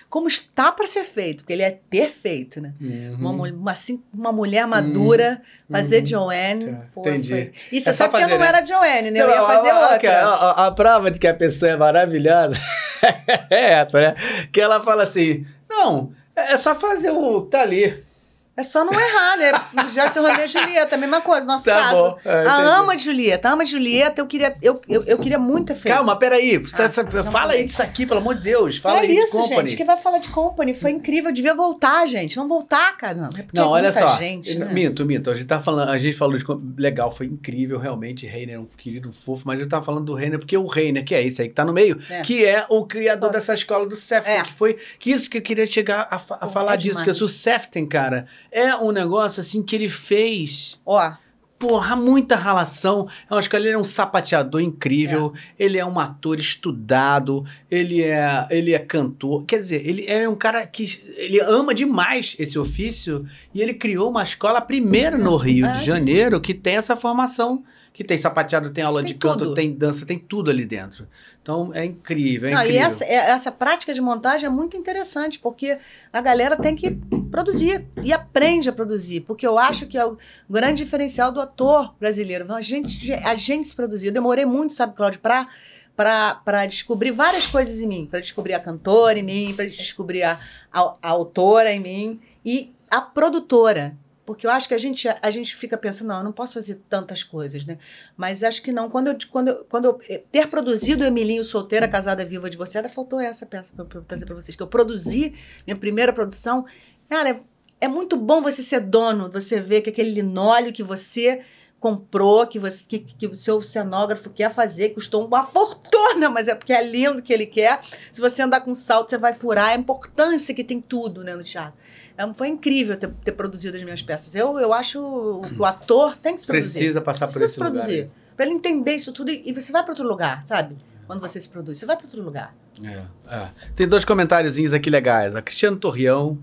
como 0.09 0.27
está 0.27 0.71
para 0.71 0.85
ser 0.85 1.03
feito, 1.03 1.37
porque 1.37 1.53
ele 1.53 1.63
é 1.63 1.79
perfeito, 1.89 2.61
né? 2.61 2.73
Uhum. 2.79 3.15
Uma, 3.19 3.49
uma, 3.49 3.73
uma 4.13 4.31
mulher 4.31 4.67
madura, 4.67 5.41
uhum. 5.69 5.75
fazer 5.75 6.01
uhum. 6.01 6.05
Joanne. 6.05 6.65
Tá. 6.65 6.81
Pô, 6.93 7.01
Entendi. 7.01 7.29
Foi. 7.29 7.51
Isso 7.71 7.89
é 7.89 7.93
só 7.93 8.07
porque 8.07 8.25
eu 8.25 8.29
não 8.29 8.37
né? 8.37 8.47
era 8.47 8.65
Joanne, 8.65 9.09
né? 9.09 9.21
Eu 9.21 9.29
ia 9.29 9.41
fazer 9.41 9.69
a, 9.69 9.75
a, 9.75 9.91
outra. 9.93 10.11
A, 10.11 10.33
a, 10.33 10.67
a, 10.67 10.71
prova 10.71 11.09
de 11.09 11.17
que 11.17 11.27
a 11.27 11.33
pessoa 11.33 11.71
é 11.71 11.77
maravilhosa 11.77 12.59
é 13.49 13.73
essa, 13.73 13.99
né? 13.99 14.15
Que 14.51 14.61
ela 14.61 14.81
fala 14.81 15.03
assim: 15.03 15.45
não, 15.67 16.11
é 16.35 16.55
só 16.57 16.75
fazer 16.75 17.09
o 17.09 17.43
que 17.43 17.49
tá 17.49 17.61
ali. 17.61 18.10
É 18.55 18.63
só 18.63 18.83
não 18.83 18.93
errar, 18.93 19.37
né? 19.37 19.51
Já 19.89 20.09
tem 20.09 20.21
Romeu 20.21 20.45
e 20.45 20.47
Julieta, 20.47 20.95
a 20.95 20.97
mesma 20.97 21.21
coisa, 21.21 21.45
nosso 21.47 21.63
Tá 21.65 21.73
caso. 21.73 22.17
é, 22.25 22.39
a 22.39 22.41
entendi. 22.43 22.67
ama 22.79 22.95
de 22.97 23.03
Julieta, 23.03 23.47
a 23.49 23.51
ama 23.53 23.63
de 23.63 23.71
Julieta, 23.71 24.21
eu 24.21 24.27
queria, 24.27 24.55
eu, 24.61 24.81
eu, 24.89 25.03
eu 25.03 25.17
queria 25.19 25.39
muito 25.39 25.67
ter 25.67 25.75
feito. 25.75 25.95
Calma, 25.95 26.15
peraí. 26.17 26.61
Ah, 26.77 27.23
não 27.23 27.31
fala 27.31 27.53
aí 27.53 27.63
disso 27.63 27.81
aqui, 27.81 28.05
pelo 28.05 28.19
amor 28.19 28.35
de 28.35 28.41
Deus. 28.41 28.77
Fala 28.77 28.97
é 28.97 29.01
aí 29.01 29.15
isso, 29.15 29.31
de 29.31 29.43
Company. 29.43 29.69
gente. 29.69 29.77
que 29.77 29.85
vai 29.85 29.97
falar 29.97 30.17
de 30.17 30.27
Company? 30.29 30.73
Foi 30.73 30.91
incrível, 30.91 31.31
devia 31.31 31.55
voltar, 31.55 32.05
gente. 32.07 32.35
Vamos 32.35 32.49
voltar, 32.49 32.95
cara. 32.97 33.29
É 33.37 33.41
porque 33.43 33.57
Não, 33.57 33.65
é 33.65 33.79
olha 33.81 33.91
só. 33.91 34.17
Gente, 34.17 34.57
né? 34.59 34.65
Minto, 34.71 35.05
minto. 35.05 35.29
A 35.31 35.33
gente 35.33 35.47
tá 35.47 35.61
falando, 35.61 35.89
a 35.89 35.97
gente 35.97 36.17
falou 36.17 36.37
de 36.37 36.45
legal, 36.77 37.09
foi 37.09 37.27
incrível, 37.27 37.79
realmente. 37.79 38.25
Reiner 38.27 38.55
é 38.55 38.59
um 38.59 38.65
querido 38.65 39.11
fofo, 39.13 39.43
mas 39.45 39.59
eu 39.61 39.69
tava 39.69 39.83
falando 39.85 40.05
do 40.05 40.13
Reiner, 40.13 40.37
porque 40.39 40.57
o 40.57 40.67
Reiner, 40.67 41.05
que 41.05 41.15
é 41.15 41.25
esse 41.25 41.41
aí 41.41 41.47
que 41.47 41.55
tá 41.55 41.63
no 41.63 41.71
meio, 41.73 41.97
É. 42.09 42.21
que 42.21 42.45
é 42.45 42.65
o 42.69 42.85
criador 42.85 43.31
dessa 43.31 43.53
escola 43.53 43.85
do 43.87 43.95
Sefton, 43.95 44.29
É. 44.29 44.43
que 44.43 44.53
foi. 44.53 44.77
Que 44.99 45.11
isso 45.11 45.29
que 45.29 45.37
eu 45.37 45.41
queria 45.41 45.65
chegar 45.65 46.07
a, 46.11 46.15
a 46.15 46.19
Pô, 46.19 46.47
falar 46.47 46.73
é 46.73 46.77
disso, 46.77 46.97
porque 46.97 47.11
o 47.11 47.27
Sefton, 47.27 47.87
cara, 47.87 48.25
é 48.51 48.75
um 48.75 48.91
negócio 48.91 49.41
assim 49.41 49.63
que 49.63 49.75
ele 49.75 49.89
fez. 49.89 50.79
Ó, 50.85 51.13
Porra, 51.61 51.95
muita 51.95 52.35
relação. 52.35 53.07
Eu 53.29 53.37
acho 53.37 53.47
que 53.47 53.55
ele 53.55 53.69
é 53.69 53.77
um 53.77 53.83
sapateador 53.83 54.59
incrível. 54.61 55.31
Ele 55.59 55.77
é 55.77 55.85
um 55.85 55.99
ator 55.99 56.39
estudado. 56.39 57.45
Ele 57.69 58.01
é, 58.01 58.47
ele 58.49 58.73
é 58.73 58.79
cantor. 58.79 59.45
Quer 59.45 59.59
dizer, 59.59 59.87
ele 59.87 60.03
é 60.07 60.27
um 60.27 60.33
cara 60.33 60.65
que 60.65 60.99
ele 61.15 61.39
ama 61.39 61.71
demais 61.71 62.35
esse 62.39 62.57
ofício. 62.57 63.27
E 63.53 63.61
ele 63.61 63.75
criou 63.75 64.09
uma 64.09 64.23
escola 64.23 64.59
primeiro 64.59 65.19
no 65.19 65.37
Rio 65.37 65.67
É, 65.67 65.71
de 65.73 65.77
gente. 65.77 65.85
Janeiro 65.85 66.41
que 66.41 66.55
tem 66.55 66.77
essa 66.77 66.95
formação. 66.95 67.63
Que 67.93 68.05
tem 68.05 68.17
sapateado, 68.17 68.71
tem 68.71 68.83
aula 68.83 69.01
Tem 69.03 69.07
de 69.13 69.19
canto, 69.19 69.39
tudo. 69.39 69.53
tem 69.53 69.73
dança, 69.73 70.05
tem 70.05 70.17
tudo 70.17 70.49
ali 70.49 70.65
dentro. 70.65 71.05
Então 71.41 71.71
é 71.73 71.83
incrível, 71.83 72.47
é 72.49 72.53
Não, 72.53 72.61
incrível. 72.61 72.81
e 72.81 72.83
essa, 72.85 73.03
é- 73.03 73.15
essa 73.31 73.51
prática 73.51 73.93
de 73.93 73.99
montagem 73.99 74.45
é 74.47 74.49
muito 74.49 74.77
interessante, 74.77 75.37
porque 75.39 75.77
a 76.11 76.21
galera 76.21 76.55
tem 76.55 76.73
que 76.75 76.91
produzir 77.29 77.85
e 78.01 78.13
aprende 78.13 78.69
a 78.69 78.73
produzir. 78.73 79.21
Porque 79.21 79.45
eu 79.45 79.59
acho 79.59 79.87
que 79.87 79.97
é 79.97 80.05
o 80.05 80.17
grande 80.49 80.83
diferencial 80.85 81.31
do 81.33 81.41
ator 81.41 81.93
brasileiro. 81.99 82.51
A 82.53 82.61
gente, 82.61 83.11
a 83.13 83.35
gente 83.35 83.67
se 83.67 83.75
produzir. 83.75 84.07
Eu 84.07 84.13
demorei 84.13 84.45
muito, 84.45 84.71
sabe, 84.73 84.95
Cláudio, 84.95 85.19
pra. 85.19 85.47
Para 85.93 86.65
descobrir 86.65 87.11
várias 87.11 87.45
coisas 87.45 87.79
em 87.79 87.87
mim, 87.87 88.07
para 88.09 88.19
descobrir 88.21 88.53
a 88.53 88.59
cantora 88.59 89.19
em 89.19 89.23
mim, 89.23 89.53
para 89.55 89.65
descobrir 89.65 90.23
a, 90.23 90.39
a, 90.71 90.93
a 90.99 91.09
autora 91.09 91.71
em 91.71 91.79
mim 91.79 92.19
e 92.43 92.73
a 92.89 93.01
produtora. 93.01 93.95
Porque 94.31 94.47
eu 94.47 94.51
acho 94.51 94.65
que 94.65 94.73
a 94.73 94.77
gente, 94.77 95.07
a 95.07 95.29
gente 95.29 95.55
fica 95.57 95.77
pensando, 95.77 96.07
não, 96.07 96.19
eu 96.19 96.23
não 96.23 96.31
posso 96.31 96.53
fazer 96.53 96.81
tantas 96.87 97.21
coisas, 97.21 97.65
né? 97.65 97.77
Mas 98.15 98.43
acho 98.43 98.61
que 98.61 98.71
não. 98.71 98.89
Quando 98.89 99.09
eu, 99.09 99.17
quando 99.29 99.49
eu, 99.49 99.65
quando 99.65 99.85
eu 99.85 99.99
eh, 100.09 100.23
ter 100.31 100.47
produzido 100.47 101.03
Emilinho 101.03 101.43
Solteira, 101.43 101.85
Casada 101.85 102.23
Viva 102.23 102.49
de 102.49 102.55
Você, 102.55 102.77
ainda 102.77 102.89
faltou 102.89 103.19
essa 103.19 103.45
peça 103.45 103.73
para 103.75 104.01
trazer 104.01 104.25
para 104.25 104.35
vocês, 104.35 104.55
que 104.55 104.63
eu 104.63 104.67
produzi 104.67 105.33
minha 105.67 105.75
primeira 105.75 106.13
produção. 106.13 106.65
Cara, 107.09 107.29
é, 107.29 107.41
é 107.81 107.87
muito 107.89 108.15
bom 108.15 108.41
você 108.41 108.63
ser 108.63 108.79
dono, 108.79 109.29
você 109.29 109.59
ver 109.59 109.81
que 109.81 109.89
aquele 109.89 110.11
linóleo 110.11 110.71
que 110.71 110.81
você 110.81 111.41
comprou, 111.81 112.45
que, 112.45 112.59
você, 112.59 112.85
que, 112.87 112.99
que 112.99 113.25
o 113.25 113.35
seu 113.35 113.59
cenógrafo 113.59 114.29
quer 114.29 114.53
fazer, 114.53 114.89
custou 114.89 115.25
uma 115.25 115.43
fortuna, 115.43 116.29
mas 116.29 116.47
é 116.47 116.53
porque 116.53 116.71
é 116.71 116.83
lindo 116.87 117.23
que 117.23 117.33
ele 117.33 117.47
quer. 117.47 117.81
Se 118.11 118.21
você 118.21 118.43
andar 118.43 118.61
com 118.61 118.71
salto, 118.71 119.09
você 119.09 119.17
vai 119.17 119.33
furar. 119.33 119.69
A 119.69 119.75
importância 119.75 120.53
que 120.53 120.63
tem 120.63 120.79
tudo 120.79 121.23
né, 121.23 121.35
no 121.35 121.43
teatro. 121.43 121.73
É, 122.15 122.33
foi 122.35 122.49
incrível 122.49 122.95
ter, 122.95 123.09
ter 123.25 123.31
produzido 123.31 123.75
as 123.75 123.83
minhas 123.83 124.03
peças. 124.03 124.35
Eu, 124.35 124.59
eu 124.59 124.71
acho 124.71 125.41
que 125.49 125.59
o 125.59 125.65
ator 125.65 126.15
tem 126.17 126.35
que 126.35 126.41
se 126.41 126.47
produzir. 126.47 126.77
Precisa 126.77 127.01
passar 127.01 127.25
por 127.25 127.33
Precisa 127.33 127.45
esse 127.45 127.53
se 127.55 127.59
lugar. 127.59 127.71
produzir. 127.71 128.11
Pra 128.37 128.45
ele 128.45 128.53
entender 128.53 128.93
isso 128.93 129.11
tudo 129.11 129.31
e, 129.31 129.41
e 129.43 129.51
você 129.51 129.71
vai 129.71 129.81
para 129.81 129.93
outro 129.93 130.07
lugar, 130.07 130.43
sabe? 130.43 130.77
Quando 131.07 131.19
você 131.19 131.41
se 131.41 131.49
produz, 131.49 131.79
você 131.79 131.85
vai 131.87 131.97
para 131.97 132.05
outro 132.05 132.21
lugar. 132.21 132.55
É, 132.83 133.03
é. 133.27 133.49
Tem 133.75 133.87
dois 133.87 134.05
comentáriozinhos 134.05 134.71
aqui 134.71 134.89
legais. 134.89 135.35
A 135.35 135.41
Cristiano 135.41 135.77
Torreão. 135.77 136.37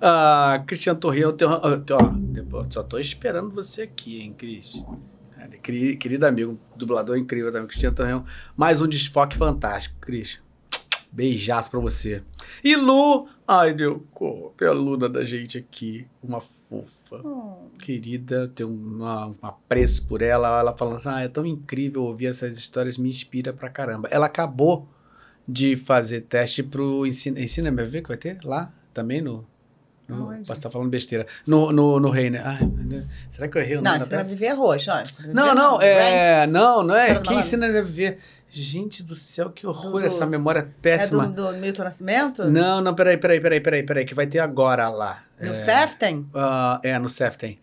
Ah, 0.00 0.62
Cristiano 0.66 0.98
Torreão. 0.98 1.32
Tem, 1.32 1.46
ó, 1.48 2.64
só 2.70 2.82
tô 2.82 2.98
esperando 2.98 3.50
você 3.54 3.82
aqui, 3.82 4.20
hein, 4.20 4.32
Cris? 4.36 4.82
Queri- 5.62 5.96
Querido 5.96 6.26
amigo, 6.26 6.58
dublador 6.76 7.16
incrível 7.18 7.52
também, 7.52 7.68
Cristiano 7.68 7.94
Torreão. 7.94 8.24
Mais 8.56 8.80
um 8.80 8.88
desfoque 8.88 9.36
fantástico, 9.36 9.94
Cris. 10.00 10.38
Beijaço 11.12 11.70
pra 11.70 11.80
você. 11.80 12.22
E 12.62 12.76
Lu, 12.76 13.28
ai, 13.46 13.74
deu 13.74 14.06
corpo, 14.12 14.62
é 14.64 14.68
a 14.68 14.70
aluna 14.70 15.08
da 15.08 15.24
gente 15.24 15.58
aqui, 15.58 16.06
uma 16.22 16.40
fofa 16.40 17.20
querida, 17.80 18.46
tenho 18.48 18.70
uma- 18.70 19.26
um 19.26 19.34
apreço 19.42 20.06
por 20.06 20.22
ela. 20.22 20.60
Ela 20.60 20.72
falando 20.76 20.96
assim: 20.98 21.08
ah, 21.08 21.20
é 21.20 21.28
tão 21.28 21.44
incrível 21.44 22.04
ouvir 22.04 22.26
essas 22.26 22.56
histórias, 22.56 22.96
me 22.96 23.08
inspira 23.08 23.52
pra 23.52 23.68
caramba. 23.68 24.08
Ela 24.10 24.26
acabou 24.26 24.88
de 25.48 25.74
fazer 25.74 26.20
teste 26.22 26.62
pro 26.62 27.04
Ensina, 27.04 27.40
Ensina 27.40 27.68
MV 27.68 28.02
que 28.02 28.08
vai 28.08 28.16
ter 28.16 28.38
lá 28.44 28.72
também 28.94 29.20
no. 29.20 29.44
No 30.10 30.26
posso 30.44 30.52
estar 30.58 30.70
falando 30.70 30.90
besteira. 30.90 31.26
No, 31.46 31.72
no, 31.72 31.98
no 32.00 32.10
Reiner. 32.10 32.42
Ai, 32.46 32.58
Deus. 32.62 33.04
será 33.30 33.48
que 33.48 33.56
eu 33.58 33.62
errei 33.62 33.76
o 33.76 33.82
Não, 33.82 33.92
nome 33.92 34.04
você 34.04 34.10
vai 34.10 34.18
peça? 34.18 34.30
viver 34.30 34.52
roxo. 34.54 34.90
ó. 34.90 35.04
Você 35.04 35.22
vai 35.22 35.32
Não, 35.32 35.54
não, 35.54 35.80
é. 35.80 36.46
Não, 36.46 36.82
não 36.82 36.94
é. 36.94 37.18
Quem 37.20 37.38
ensina 37.38 37.66
a 37.66 37.82
viver? 37.82 38.18
Gente 38.52 39.04
do 39.04 39.14
céu, 39.14 39.50
que 39.50 39.64
horror, 39.64 40.00
Do- 40.00 40.06
essa 40.06 40.26
memória 40.26 40.58
É 40.58 40.66
péssima. 40.82 41.24
do, 41.28 41.52
do 41.52 41.56
Milton 41.58 41.84
Nascimento? 41.84 42.44
Não, 42.50 42.80
não, 42.80 42.94
peraí, 42.94 43.16
peraí, 43.16 43.40
peraí, 43.40 43.60
peraí, 43.60 43.82
peraí, 43.84 44.04
que 44.04 44.12
vai 44.14 44.26
ter 44.26 44.40
agora 44.40 44.88
lá. 44.88 45.22
No 45.40 45.50
É. 45.52 45.54
Seften? 45.54 46.26
Ah, 46.34 46.80
é, 46.82 46.98
no 46.98 47.08
Seften. 47.08 47.58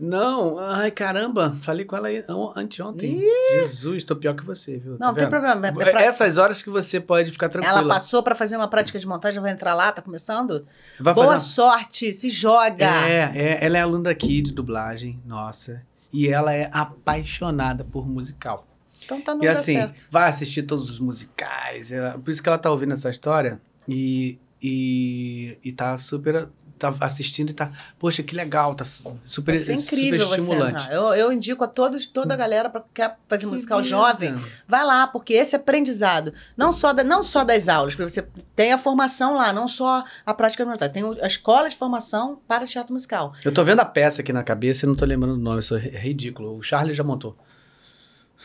Não, 0.00 0.58
ai 0.58 0.90
caramba, 0.90 1.56
falei 1.62 1.84
com 1.84 1.94
ela 1.96 2.08
anteontem. 2.56 3.20
Jesus, 3.60 4.04
tô 4.04 4.16
pior 4.16 4.34
que 4.34 4.44
você, 4.44 4.78
viu? 4.78 4.92
Não, 4.92 4.98
Tá 4.98 5.12
tem 5.14 5.20
vendo? 5.24 5.30
problema. 5.30 5.66
É 5.68 5.72
pra- 5.72 6.02
Essas 6.02 6.38
horas 6.38 6.62
que 6.62 6.70
você 6.70 6.98
pode 6.98 7.30
ficar 7.30 7.48
tranquila. 7.48 7.78
Ela 7.78 7.88
passou 7.94 8.22
para 8.22 8.34
fazer 8.34 8.56
uma 8.56 8.68
prática 8.68 8.98
de 8.98 9.06
montagem, 9.06 9.40
vai 9.40 9.52
entrar 9.52 9.74
lá, 9.74 9.92
tá 9.92 10.00
começando? 10.00 10.66
Vai 10.98 11.12
Boa 11.14 11.38
sorte, 11.38 12.12
se 12.14 12.30
joga. 12.30 12.84
É, 13.06 13.32
é, 13.34 13.64
ela 13.64 13.78
é 13.78 13.80
aluna 13.82 14.10
aqui 14.10 14.40
de 14.40 14.52
dublagem, 14.52 15.20
nossa. 15.26 15.82
E 16.12 16.28
ela 16.28 16.52
é 16.52 16.68
apaixonada 16.72 17.84
por 17.84 18.06
musical. 18.08 18.66
Então 19.04 19.20
tá 19.20 19.34
no 19.34 19.44
e 19.44 19.48
assim, 19.48 19.74
certo. 19.74 20.04
vai 20.10 20.30
assistir 20.30 20.62
todos 20.62 20.88
os 20.88 20.98
musicais. 21.00 21.90
ela- 21.92 22.18
por 22.18 22.30
isso 22.30 22.42
que 22.42 22.48
ela 22.48 22.58
tá 22.58 22.70
ouvindo 22.70 22.92
essa 22.94 23.10
história 23.10 23.60
e, 23.88 24.38
e, 24.62 25.58
e 25.64 25.72
tá 25.72 25.96
super. 25.96 26.48
Tá 26.90 26.96
assistindo 27.06 27.50
e 27.50 27.52
tá. 27.52 27.70
Poxa, 27.98 28.22
que 28.22 28.34
legal, 28.34 28.74
tá 28.74 28.84
su- 28.84 29.16
super, 29.24 29.52
Vai 29.54 29.62
ser 29.62 29.74
incrível 29.74 30.20
super 30.22 30.34
você 30.36 30.40
estimulante. 30.40 30.82
entrar. 30.84 30.94
Eu, 30.94 31.14
eu 31.14 31.32
indico 31.32 31.62
a 31.62 31.68
todos, 31.68 32.06
toda 32.06 32.32
a 32.34 32.36
galera 32.36 32.68
para 32.70 32.82
quer 32.94 33.16
fazer 33.28 33.46
musical 33.46 33.78
Querida. 33.78 33.96
jovem, 33.96 34.34
vai 34.66 34.84
lá, 34.84 35.06
porque 35.06 35.34
esse 35.34 35.54
aprendizado, 35.54 36.32
não 36.56 36.72
só, 36.72 36.92
da, 36.92 37.04
não 37.04 37.22
só 37.22 37.44
das 37.44 37.68
aulas, 37.68 37.94
porque 37.94 38.10
você 38.10 38.26
tem 38.56 38.72
a 38.72 38.78
formação 38.78 39.34
lá, 39.36 39.52
não 39.52 39.68
só 39.68 40.02
a 40.24 40.34
prática 40.34 40.64
militar, 40.64 40.88
tem 40.88 41.02
a 41.22 41.26
escola 41.26 41.68
de 41.68 41.76
formação 41.76 42.40
para 42.48 42.66
teatro 42.66 42.92
musical. 42.92 43.32
Eu 43.44 43.52
tô 43.52 43.62
vendo 43.62 43.80
a 43.80 43.84
peça 43.84 44.22
aqui 44.22 44.32
na 44.32 44.42
cabeça 44.42 44.84
e 44.84 44.88
não 44.88 44.94
tô 44.94 45.04
lembrando 45.04 45.34
o 45.34 45.38
nome, 45.38 45.60
isso 45.60 45.76
é 45.76 45.78
ridículo. 45.78 46.56
O 46.56 46.62
Charlie 46.62 46.94
já 46.94 47.04
montou. 47.04 47.36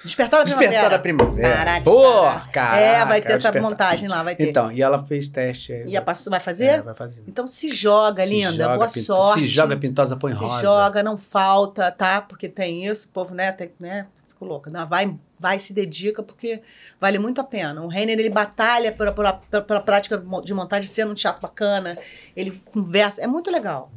Despertar 0.03 0.38
da 0.40 0.44
Despertar 0.45 0.90
da 0.91 0.99
Primavera. 0.99 1.49
Primavera. 1.49 1.82
Pô, 1.84 2.22
caraca, 2.52 2.78
É, 2.78 3.06
vai 3.06 3.19
ter 3.22 3.28
essa 3.34 3.44
Despertar. 3.52 3.61
montagem 3.61 4.07
lá, 4.07 4.24
vai 4.24 4.36
ter. 4.36 4.48
Então, 4.49 4.72
e 4.72 4.82
ela 4.82 5.03
fez 5.03 5.28
teste. 5.28 5.84
e 5.88 5.98
a 5.98 6.02
passo, 6.02 6.30
vai 6.30 6.38
É, 6.38 6.41
fazer? 6.41 6.82
vai 6.82 6.94
fazer. 6.95 7.24
Então 7.28 7.45
se 7.48 7.69
joga, 7.69 8.24
Se 8.24 8.30
linda. 8.34 8.52
joga, 8.64 8.76
Boa 8.78 8.90
sorte. 8.90 9.41
Se 9.41 9.48
joga 9.48 9.76
pintosa, 9.78 10.15
põe 10.15 10.36
Se 10.36 10.44
rosa. 10.44 10.61
joga, 10.61 11.03
não 11.03 11.18
falta, 11.18 11.91
tá? 11.91 12.22
Porque 12.22 12.48
tem 12.48 12.86
isso, 12.86 13.07
o 13.07 13.11
povo, 13.11 13.34
né, 13.34 13.52
tem, 13.52 13.72
né, 13.80 14.06
fico 14.28 14.45
louca. 14.45 14.69
Não, 14.69 14.86
vai, 14.88 15.14
vai, 15.40 15.57
se 15.60 15.74
dedica, 15.74 16.22
porque 16.24 16.61
vale 17.02 17.18
muito 17.19 17.41
a 17.41 17.44
pena. 17.44 17.82
O 17.82 17.88
Renner, 17.88 18.18
ele 18.19 18.30
batalha 18.30 18.91
pela, 18.91 19.11
pela, 19.11 19.34
pela 19.34 19.82
prática 19.82 20.24
de 20.44 20.53
montagem, 20.53 20.90
sendo 20.90 21.11
um 21.11 21.15
teatro 21.15 21.41
bacana, 21.41 21.98
ele 22.36 22.61
conversa, 22.72 23.22
é 23.22 23.28
muito 23.28 23.49
legal. 23.52 23.91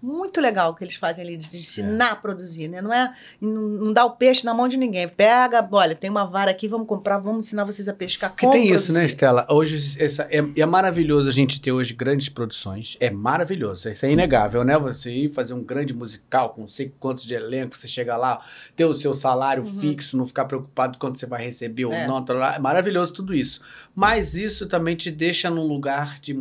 Muito 0.00 0.40
legal 0.40 0.70
o 0.70 0.74
que 0.74 0.84
eles 0.84 0.94
fazem 0.94 1.24
ali, 1.24 1.36
de 1.36 1.56
ensinar 1.56 2.12
a 2.12 2.16
produzir, 2.16 2.68
né? 2.68 2.80
Não 2.80 2.92
é, 2.92 3.12
não, 3.40 3.62
não 3.62 3.92
dá 3.92 4.04
o 4.04 4.12
peixe 4.12 4.44
na 4.44 4.54
mão 4.54 4.68
de 4.68 4.76
ninguém. 4.76 5.08
Pega, 5.08 5.66
olha, 5.72 5.94
tem 5.94 6.08
uma 6.08 6.24
vara 6.24 6.52
aqui, 6.52 6.68
vamos 6.68 6.86
comprar, 6.86 7.18
vamos 7.18 7.46
ensinar 7.46 7.64
vocês 7.64 7.88
a 7.88 7.92
pescar. 7.92 8.30
Porque 8.30 8.46
como 8.46 8.52
tem 8.56 8.66
isso, 8.66 8.92
né, 8.92 9.00
produzir. 9.00 9.06
Estela? 9.06 9.46
Hoje 9.50 10.00
essa, 10.00 10.22
é, 10.30 10.38
é 10.56 10.66
maravilhoso 10.66 11.28
a 11.28 11.32
gente 11.32 11.60
ter 11.60 11.72
hoje 11.72 11.92
grandes 11.94 12.28
produções. 12.28 12.96
É 13.00 13.10
maravilhoso. 13.10 13.88
Isso 13.88 14.06
é 14.06 14.12
inegável, 14.12 14.62
né? 14.62 14.78
Você 14.78 15.10
ir 15.10 15.28
fazer 15.30 15.52
um 15.54 15.64
grande 15.64 15.92
musical 15.92 16.50
com 16.50 16.62
não 16.62 16.68
sei 16.68 16.92
quantos 17.00 17.24
de 17.24 17.34
elenco, 17.34 17.76
você 17.76 17.88
chegar 17.88 18.16
lá, 18.16 18.40
ter 18.76 18.84
o 18.84 18.94
seu 18.94 19.12
salário 19.12 19.64
fixo, 19.64 20.16
não 20.16 20.24
ficar 20.24 20.44
preocupado 20.44 20.96
quanto 20.96 21.18
você 21.18 21.26
vai 21.26 21.44
receber 21.44 21.86
ou 21.86 21.92
Uhum. 21.92 21.98
É. 21.98 22.06
não. 22.06 22.24
tá 22.24 22.34
lá. 22.34 22.54
É 22.54 22.58
maravilhoso 22.58 23.12
tudo 23.12 23.34
isso. 23.34 23.60
Mas 23.94 24.34
isso 24.34 24.66
também 24.66 24.94
te 24.94 25.10
deixa 25.10 25.50
num 25.50 25.66
lugar 25.66 26.18
de, 26.20 26.38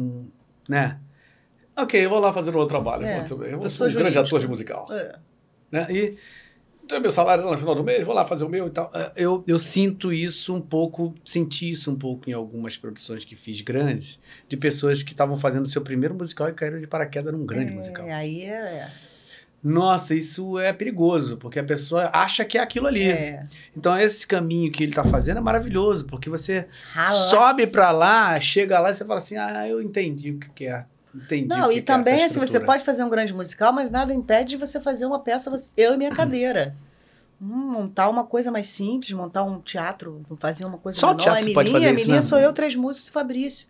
né? 0.67 0.99
Ok, 1.77 2.05
eu 2.05 2.09
vou 2.09 2.19
lá 2.19 2.33
fazer 2.33 2.49
o 2.49 2.53
meu 2.53 2.65
trabalho. 2.65 3.05
É, 3.05 3.19
Eu 3.29 3.35
vou, 3.37 3.45
eu 3.45 3.63
eu 3.63 3.69
sou 3.69 3.87
um 3.87 3.93
grande 3.93 4.17
ator 4.17 4.39
de 4.39 4.47
musical 4.47 4.87
É. 4.91 5.15
né? 5.71 5.87
E 5.89 6.17
tenho 6.87 7.01
meu 7.01 7.11
salário 7.11 7.43
lá 7.43 7.51
no 7.51 7.57
final 7.57 7.75
do 7.75 7.83
mês, 7.83 8.05
vou 8.05 8.15
lá 8.15 8.23
fazer 8.25 8.45
o 8.45 8.49
meu 8.49 8.67
e 8.67 8.69
tal. 8.69 8.89
Eh, 8.95 9.11
Eu, 9.17 9.43
eu 9.45 9.59
sinto 9.59 10.11
isso 10.13 10.55
um 10.55 10.61
pouco, 10.61 11.13
senti 11.25 11.69
isso 11.69 11.91
um 11.91 11.95
pouco 11.95 12.29
em 12.29 12.33
algumas 12.33 12.77
produções 12.77 13.25
que 13.25 13.35
fiz 13.35 13.59
grandes, 13.61 14.19
de 14.47 14.55
pessoas 14.55 15.03
que 15.03 15.11
estavam 15.11 15.35
fazendo 15.37 15.67
seu 15.67 15.81
primeiro 15.81 16.15
musical 16.15 16.47
e 16.49 16.53
caíram 16.53 16.79
de 16.79 16.87
paraquedas 16.87 17.33
num 17.33 17.45
grande 17.45 17.73
É, 17.73 17.75
musical. 17.75 18.05
Aí 18.09 18.43
é. 18.45 18.87
Nossa, 19.63 20.15
isso 20.15 20.57
é 20.59 20.71
perigoso, 20.71 21.35
porque 21.37 21.59
a 21.59 21.63
pessoa 21.63 22.09
acha 22.13 22.45
que 22.45 22.57
é 22.57 22.61
aquilo 22.61 22.87
ali. 22.87 23.03
é. 23.09 23.45
Então, 23.75 23.97
esse 23.99 24.25
caminho 24.25 24.71
que 24.71 24.83
ele 24.83 24.93
tá 24.93 25.03
fazendo 25.03 25.37
é 25.37 25.41
maravilhoso, 25.41 26.05
porque 26.05 26.29
você 26.29 26.67
Rala- 26.93 27.29
sobe 27.29 27.67
pra 27.67 27.91
lá, 27.91 28.39
chega 28.39 28.79
lá 28.79 28.91
e 28.91 28.93
você 28.93 29.03
fala 29.03 29.17
assim: 29.17 29.35
ah, 29.35 29.67
eu 29.67 29.81
entendi 29.81 30.31
o 30.31 30.39
que 30.39 30.49
que 30.51 30.65
é. 30.67 30.85
Entendi. 31.17 31.47
Não, 31.47 31.67
o 31.67 31.71
e 31.71 31.79
é 31.79 31.81
também, 31.81 32.23
assim, 32.23 32.39
você 32.39 32.59
pode 32.59 32.83
fazer 32.83 33.03
um 33.03 33.09
grande 33.09 33.33
musical, 33.33 33.71
mas 33.73 33.89
nada 33.91 34.13
impede 34.13 34.49
de 34.51 34.57
você 34.57 34.79
fazer 34.79 35.05
uma 35.05 35.19
peça, 35.19 35.49
você- 35.49 35.73
eu 35.77 35.93
e 35.93 35.97
minha 35.97 36.11
cadeira. 36.11 36.75
Hum, 37.41 37.45
montar 37.71 38.09
uma 38.09 38.23
coisa 38.23 38.51
mais 38.51 38.65
simples, 38.67 39.11
montar 39.13 39.43
um 39.43 39.61
teatro, 39.61 40.25
fazer 40.39 40.65
uma 40.65 40.77
coisa 40.77 40.99
Só 40.99 41.07
o 41.07 41.09
menor. 41.11 41.21
teatro 41.23 41.39
a 41.39 41.41
você 41.43 41.53
pode 41.53 41.69
Emilinha, 41.69 41.89
fazer 41.89 42.01
isso, 42.01 42.09
a 42.11 42.15
né? 42.15 42.21
sou 42.21 42.39
eu, 42.39 42.51
três 42.53 42.75
músicos 42.75 43.09
e 43.09 43.11
Fabrício. 43.11 43.67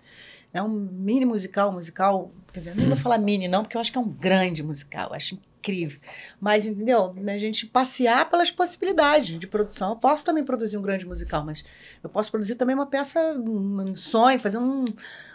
É 0.54 0.62
um 0.64 0.70
mini 0.70 1.26
musical, 1.26 1.72
musical, 1.74 2.32
quer 2.54 2.60
dizer, 2.60 2.76
não 2.76 2.88
vou 2.88 2.96
falar 2.96 3.18
mini 3.18 3.48
não, 3.50 3.64
porque 3.64 3.76
eu 3.76 3.82
acho 3.82 3.92
que 3.92 3.98
é 3.98 4.02
um 4.02 4.08
grande 4.10 4.64
musical, 4.64 5.14
acho 5.14 5.38
incrível. 5.60 6.00
Mas, 6.40 6.66
entendeu? 6.66 7.14
A 7.28 7.38
gente 7.38 7.66
passear 7.68 8.30
pelas 8.30 8.50
possibilidades 8.50 9.38
de 9.38 9.46
produção. 9.46 9.90
Eu 9.90 9.96
posso 9.98 10.24
também 10.24 10.46
produzir 10.46 10.78
um 10.78 10.82
grande 10.82 11.06
musical, 11.06 11.44
mas 11.44 11.66
eu 12.02 12.10
posso 12.10 12.32
produzir 12.32 12.56
também 12.56 12.74
uma 12.74 12.86
peça, 12.86 13.20
um 13.38 13.94
sonho, 13.94 14.40
fazer 14.40 14.58
um 14.58 14.86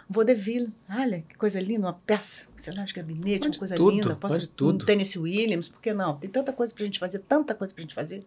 vaudeville. 0.09 0.71
Olha, 0.89 1.23
que 1.27 1.35
coisa 1.35 1.59
linda, 1.59 1.87
uma 1.87 1.93
peça, 1.93 2.45
cenário 2.55 2.87
de 2.87 2.93
gabinete, 2.93 3.41
Pode 3.41 3.49
uma 3.49 3.59
coisa 3.59 3.75
tudo, 3.75 3.91
linda. 3.91 4.15
Posso 4.15 4.35
pode 4.35 4.49
tudo. 4.49 4.81
um 4.83 4.85
Tennessee 4.85 5.21
Williams, 5.21 5.69
por 5.69 5.81
que 5.81 5.93
não? 5.93 6.17
Tem 6.17 6.29
tanta 6.29 6.53
coisa 6.53 6.73
pra 6.73 6.85
gente 6.85 6.99
fazer, 6.99 7.19
tanta 7.19 7.53
coisa 7.55 7.73
pra 7.73 7.81
gente 7.81 7.95
fazer. 7.95 8.25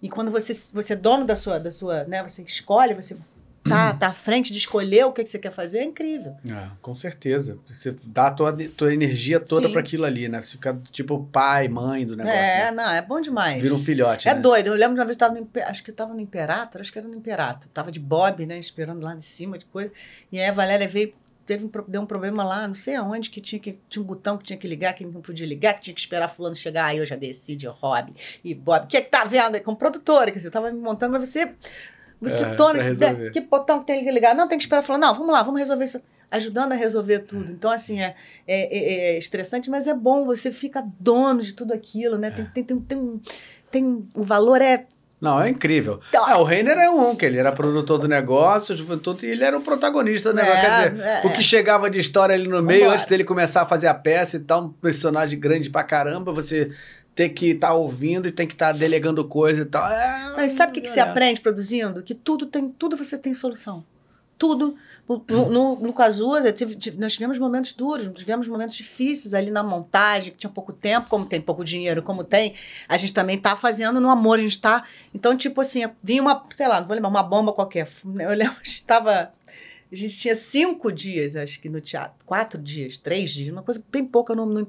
E 0.00 0.08
quando 0.08 0.30
você, 0.30 0.52
você 0.72 0.92
é 0.92 0.96
dono 0.96 1.24
da 1.24 1.34
sua, 1.34 1.58
da 1.58 1.70
sua, 1.70 2.04
né, 2.04 2.22
você 2.22 2.42
escolhe, 2.42 2.94
você 2.94 3.16
tá, 3.64 3.94
tá 3.94 4.08
à 4.08 4.12
frente 4.12 4.52
de 4.52 4.58
escolher 4.58 5.04
o 5.04 5.12
que, 5.12 5.24
que 5.24 5.30
você 5.30 5.38
quer 5.38 5.52
fazer, 5.52 5.78
é 5.78 5.84
incrível. 5.84 6.36
É, 6.48 6.68
com 6.80 6.94
certeza. 6.94 7.58
Você 7.66 7.94
dá 8.06 8.28
a 8.28 8.30
tua, 8.30 8.56
tua 8.76 8.92
energia 8.92 9.40
toda 9.40 9.68
para 9.68 9.80
aquilo 9.80 10.04
ali, 10.04 10.28
né? 10.28 10.42
Você 10.42 10.52
fica 10.52 10.78
tipo 10.90 11.28
pai, 11.32 11.68
mãe 11.68 12.06
do 12.06 12.16
negócio. 12.16 12.38
é, 12.38 12.64
né? 12.64 12.70
não, 12.70 12.90
é 12.90 13.02
bom 13.02 13.20
demais. 13.20 13.62
Vira 13.62 13.74
um 13.74 13.78
filhote. 13.78 14.28
É 14.28 14.34
né? 14.34 14.40
doido. 14.40 14.68
Eu 14.68 14.74
lembro 14.74 14.94
de 14.94 15.00
uma 15.00 15.06
vez 15.06 15.16
que 15.16 15.24
eu 15.24 15.28
tava 15.28 15.40
no, 15.40 15.48
acho 15.66 15.84
que 15.84 15.90
eu 15.90 15.94
tava 15.94 16.14
no 16.14 16.20
Imperator, 16.20 16.80
acho 16.80 16.92
que 16.92 16.98
era 16.98 17.08
no 17.08 17.14
Imperator. 17.14 17.68
Tava 17.72 17.90
de 17.90 18.00
Bob, 18.00 18.44
né, 18.46 18.58
esperando 18.58 19.02
lá 19.02 19.14
em 19.14 19.20
cima 19.20 19.58
de 19.58 19.64
coisa. 19.66 19.92
E 20.30 20.38
aí 20.38 20.46
a 20.46 20.52
Valéria 20.52 20.86
veio, 20.86 21.12
teve 21.44 21.64
um, 21.64 21.70
deu 21.88 22.02
um 22.02 22.06
problema 22.06 22.44
lá, 22.44 22.68
não 22.68 22.74
sei 22.74 22.94
aonde, 22.94 23.30
que 23.30 23.40
tinha, 23.40 23.58
que 23.58 23.78
tinha 23.88 24.02
um 24.02 24.06
botão 24.06 24.36
que 24.36 24.44
tinha 24.44 24.58
que 24.58 24.68
ligar, 24.68 24.92
que 24.92 25.04
não 25.04 25.20
podia 25.20 25.46
ligar, 25.46 25.74
que 25.74 25.82
tinha 25.82 25.94
que 25.94 26.00
esperar 26.00 26.28
fulano 26.28 26.54
chegar. 26.54 26.86
Aí 26.86 26.98
eu 26.98 27.06
já 27.06 27.16
decidi, 27.16 27.66
Rob 27.66 28.12
e 28.44 28.54
Bob. 28.54 28.84
O 28.84 28.86
que 28.86 28.96
é 28.96 29.00
que 29.00 29.10
tá 29.10 29.24
vendo 29.24 29.54
aí? 29.54 29.60
Como 29.60 29.76
produtora, 29.76 30.30
quer 30.30 30.38
dizer, 30.38 30.48
eu 30.48 30.52
tava 30.52 30.70
me 30.70 30.78
montando, 30.78 31.12
mas 31.12 31.28
você... 31.28 31.54
Você 32.20 32.42
É, 32.44 32.82
resolver. 32.82 33.30
que 33.30 33.40
botão 33.40 33.80
que 33.80 33.86
tem 33.86 34.04
que 34.04 34.10
ligar? 34.10 34.34
Não, 34.34 34.48
tem 34.48 34.58
que 34.58 34.64
esperar. 34.64 34.82
Falou, 34.82 35.00
não, 35.00 35.14
vamos 35.14 35.32
lá, 35.32 35.42
vamos 35.42 35.60
resolver 35.60 35.84
isso. 35.84 36.00
Ajudando 36.30 36.72
a 36.72 36.74
resolver 36.74 37.20
tudo. 37.20 37.50
Então, 37.50 37.70
assim, 37.70 38.00
é, 38.02 38.14
é, 38.46 38.78
é- 38.78 39.14
é 39.14 39.18
estressante, 39.18 39.70
mas 39.70 39.86
é 39.86 39.94
bom. 39.94 40.26
Você 40.26 40.52
fica 40.52 40.84
dono 41.00 41.40
de 41.40 41.54
tudo 41.54 41.72
aquilo, 41.72 42.18
né? 42.18 42.30
Tem, 42.30 42.44
tem, 42.44 42.64
tem, 42.64 42.78
tem, 42.80 42.98
um- 42.98 43.20
tem 43.70 43.84
um- 43.86 44.06
o 44.14 44.22
valor 44.22 44.60
é 44.60 44.84
Não, 45.20 45.40
é 45.40 45.48
incrível. 45.48 45.98
Nossa. 46.14 46.32
É, 46.32 46.36
o 46.36 46.44
Reiner 46.44 46.78
é 46.78 46.88
um, 46.90 47.16
que 47.16 47.24
ele 47.26 47.38
era 47.38 47.50
produtor 47.50 47.98
do 47.98 48.06
negócio, 48.06 48.76
juventude, 48.76 49.26
e 49.26 49.30
ele 49.30 49.42
era 49.42 49.56
o 49.58 49.60
protagonista 49.62 50.30
do 50.30 50.36
negócio. 50.36 50.60
Quer 50.60 50.90
dizer, 50.92 51.02
é, 51.04 51.26
o 51.26 51.32
que 51.32 51.42
chegava 51.42 51.90
de 51.90 51.98
história 51.98 52.34
ali 52.36 52.46
no 52.46 52.62
meio, 52.62 52.80
Vambora. 52.82 52.94
antes 52.96 53.06
dele 53.06 53.24
começar 53.24 53.62
a 53.62 53.66
fazer 53.66 53.88
a 53.88 53.94
peça 53.94 54.36
e 54.36 54.40
tal, 54.40 54.64
um 54.66 54.68
personagem 54.68 55.36
grande 55.40 55.70
pra 55.70 55.82
caramba, 55.82 56.30
você 56.32 56.70
ter 57.18 57.30
que 57.30 57.46
estar 57.50 57.74
ouvindo 57.74 58.28
e 58.28 58.30
tem 58.30 58.46
que 58.46 58.54
estar 58.54 58.70
delegando 58.70 59.24
coisa 59.24 59.62
e 59.62 59.64
tal. 59.64 59.84
É, 59.90 60.34
Mas 60.36 60.52
sabe 60.52 60.70
o 60.70 60.74
que, 60.74 60.82
que 60.82 60.88
você 60.88 61.00
aprende 61.00 61.40
produzindo? 61.40 62.00
Que 62.00 62.14
tudo 62.14 62.46
tem, 62.46 62.68
tudo 62.70 62.96
você 62.96 63.18
tem 63.18 63.34
solução. 63.34 63.84
Tudo. 64.38 64.76
No, 65.08 65.48
no, 65.50 65.74
no 65.80 65.92
Cazuza, 65.92 66.52
tive- 66.52 66.78
nós 66.96 67.14
tivemos 67.14 67.36
momentos 67.36 67.72
duros, 67.72 68.08
tivemos 68.14 68.46
momentos 68.46 68.76
difíceis 68.76 69.34
ali 69.34 69.50
na 69.50 69.64
montagem, 69.64 70.30
que 70.32 70.38
tinha 70.38 70.48
pouco 70.50 70.72
tempo, 70.72 71.08
como 71.08 71.26
tem 71.26 71.40
pouco 71.40 71.64
dinheiro, 71.64 72.04
como 72.04 72.22
tem, 72.22 72.54
a 72.88 72.96
gente 72.96 73.12
também 73.12 73.36
tá 73.36 73.56
fazendo 73.56 74.00
no 74.00 74.08
amor, 74.10 74.38
a 74.38 74.42
gente 74.42 74.60
tá. 74.60 74.84
Então, 75.12 75.36
tipo 75.36 75.60
assim, 75.60 75.90
vinha 76.00 76.22
uma, 76.22 76.46
sei 76.54 76.68
lá, 76.68 76.78
não 76.80 76.86
vou 76.86 76.94
lembrar, 76.94 77.08
uma 77.08 77.22
bomba 77.24 77.52
qualquer. 77.52 77.88
Eu 78.04 78.30
lembro, 78.30 78.54
a 78.60 78.64
gente 78.64 78.84
tava. 78.84 79.32
A 79.90 79.96
gente 79.96 80.18
tinha 80.18 80.36
cinco 80.36 80.92
dias, 80.92 81.34
acho 81.34 81.58
que 81.60 81.68
no 81.68 81.80
teatro, 81.80 82.14
quatro 82.26 82.60
dias, 82.60 82.98
três 82.98 83.30
dias, 83.30 83.48
uma 83.50 83.62
coisa 83.62 83.82
bem 83.90 84.04
pouca 84.04 84.34
no, 84.34 84.44
no 84.44 84.66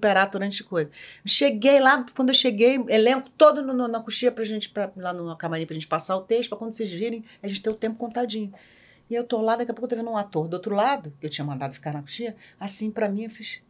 de 0.50 0.64
coisa. 0.64 0.90
Cheguei 1.26 1.80
lá, 1.82 2.06
quando 2.16 2.30
eu 2.30 2.34
cheguei, 2.34 2.78
elenco 2.88 3.30
todo 3.32 3.62
no, 3.62 3.74
no- 3.74 3.88
na 3.90 4.00
coxinha 4.00 4.32
pra 4.32 4.46
gente, 4.46 4.70
pra, 4.70 4.90
lá 4.96 5.12
no 5.12 5.36
camarim 5.36 5.66
pra 5.66 5.74
gente 5.74 5.88
passar 5.88 6.16
o 6.16 6.22
texto, 6.22 6.50
pra 6.50 6.58
quando 6.58 6.72
vocês 6.72 6.90
virem, 6.90 7.24
a 7.44 7.48
gente 7.50 7.62
ter 7.62 7.70
o 7.70 7.74
tempo 7.74 7.98
contadinho. 7.98 8.54
E 9.10 9.16
eu 9.16 9.26
tô 9.26 9.41
lá, 9.41 9.58
daqui 9.58 9.72
a 9.72 9.74
pouco 9.74 9.86
eu 9.86 9.90
tô 9.90 9.96
vendo 9.98 10.10
um 10.10 10.16
ator 10.16 10.48
do 10.48 10.54
outro 10.54 10.74
lado, 10.74 11.14
que 11.20 11.26
eu 11.26 11.30
tinha 11.30 11.44
mandado 11.44 11.74
ficar 11.74 11.91
na 11.94 12.02
coxinha, 12.02 12.34
assim 12.58 12.90
pra 12.90 13.10
mim, 13.10 13.24
eu 13.24 13.30
fiz. 13.30 13.62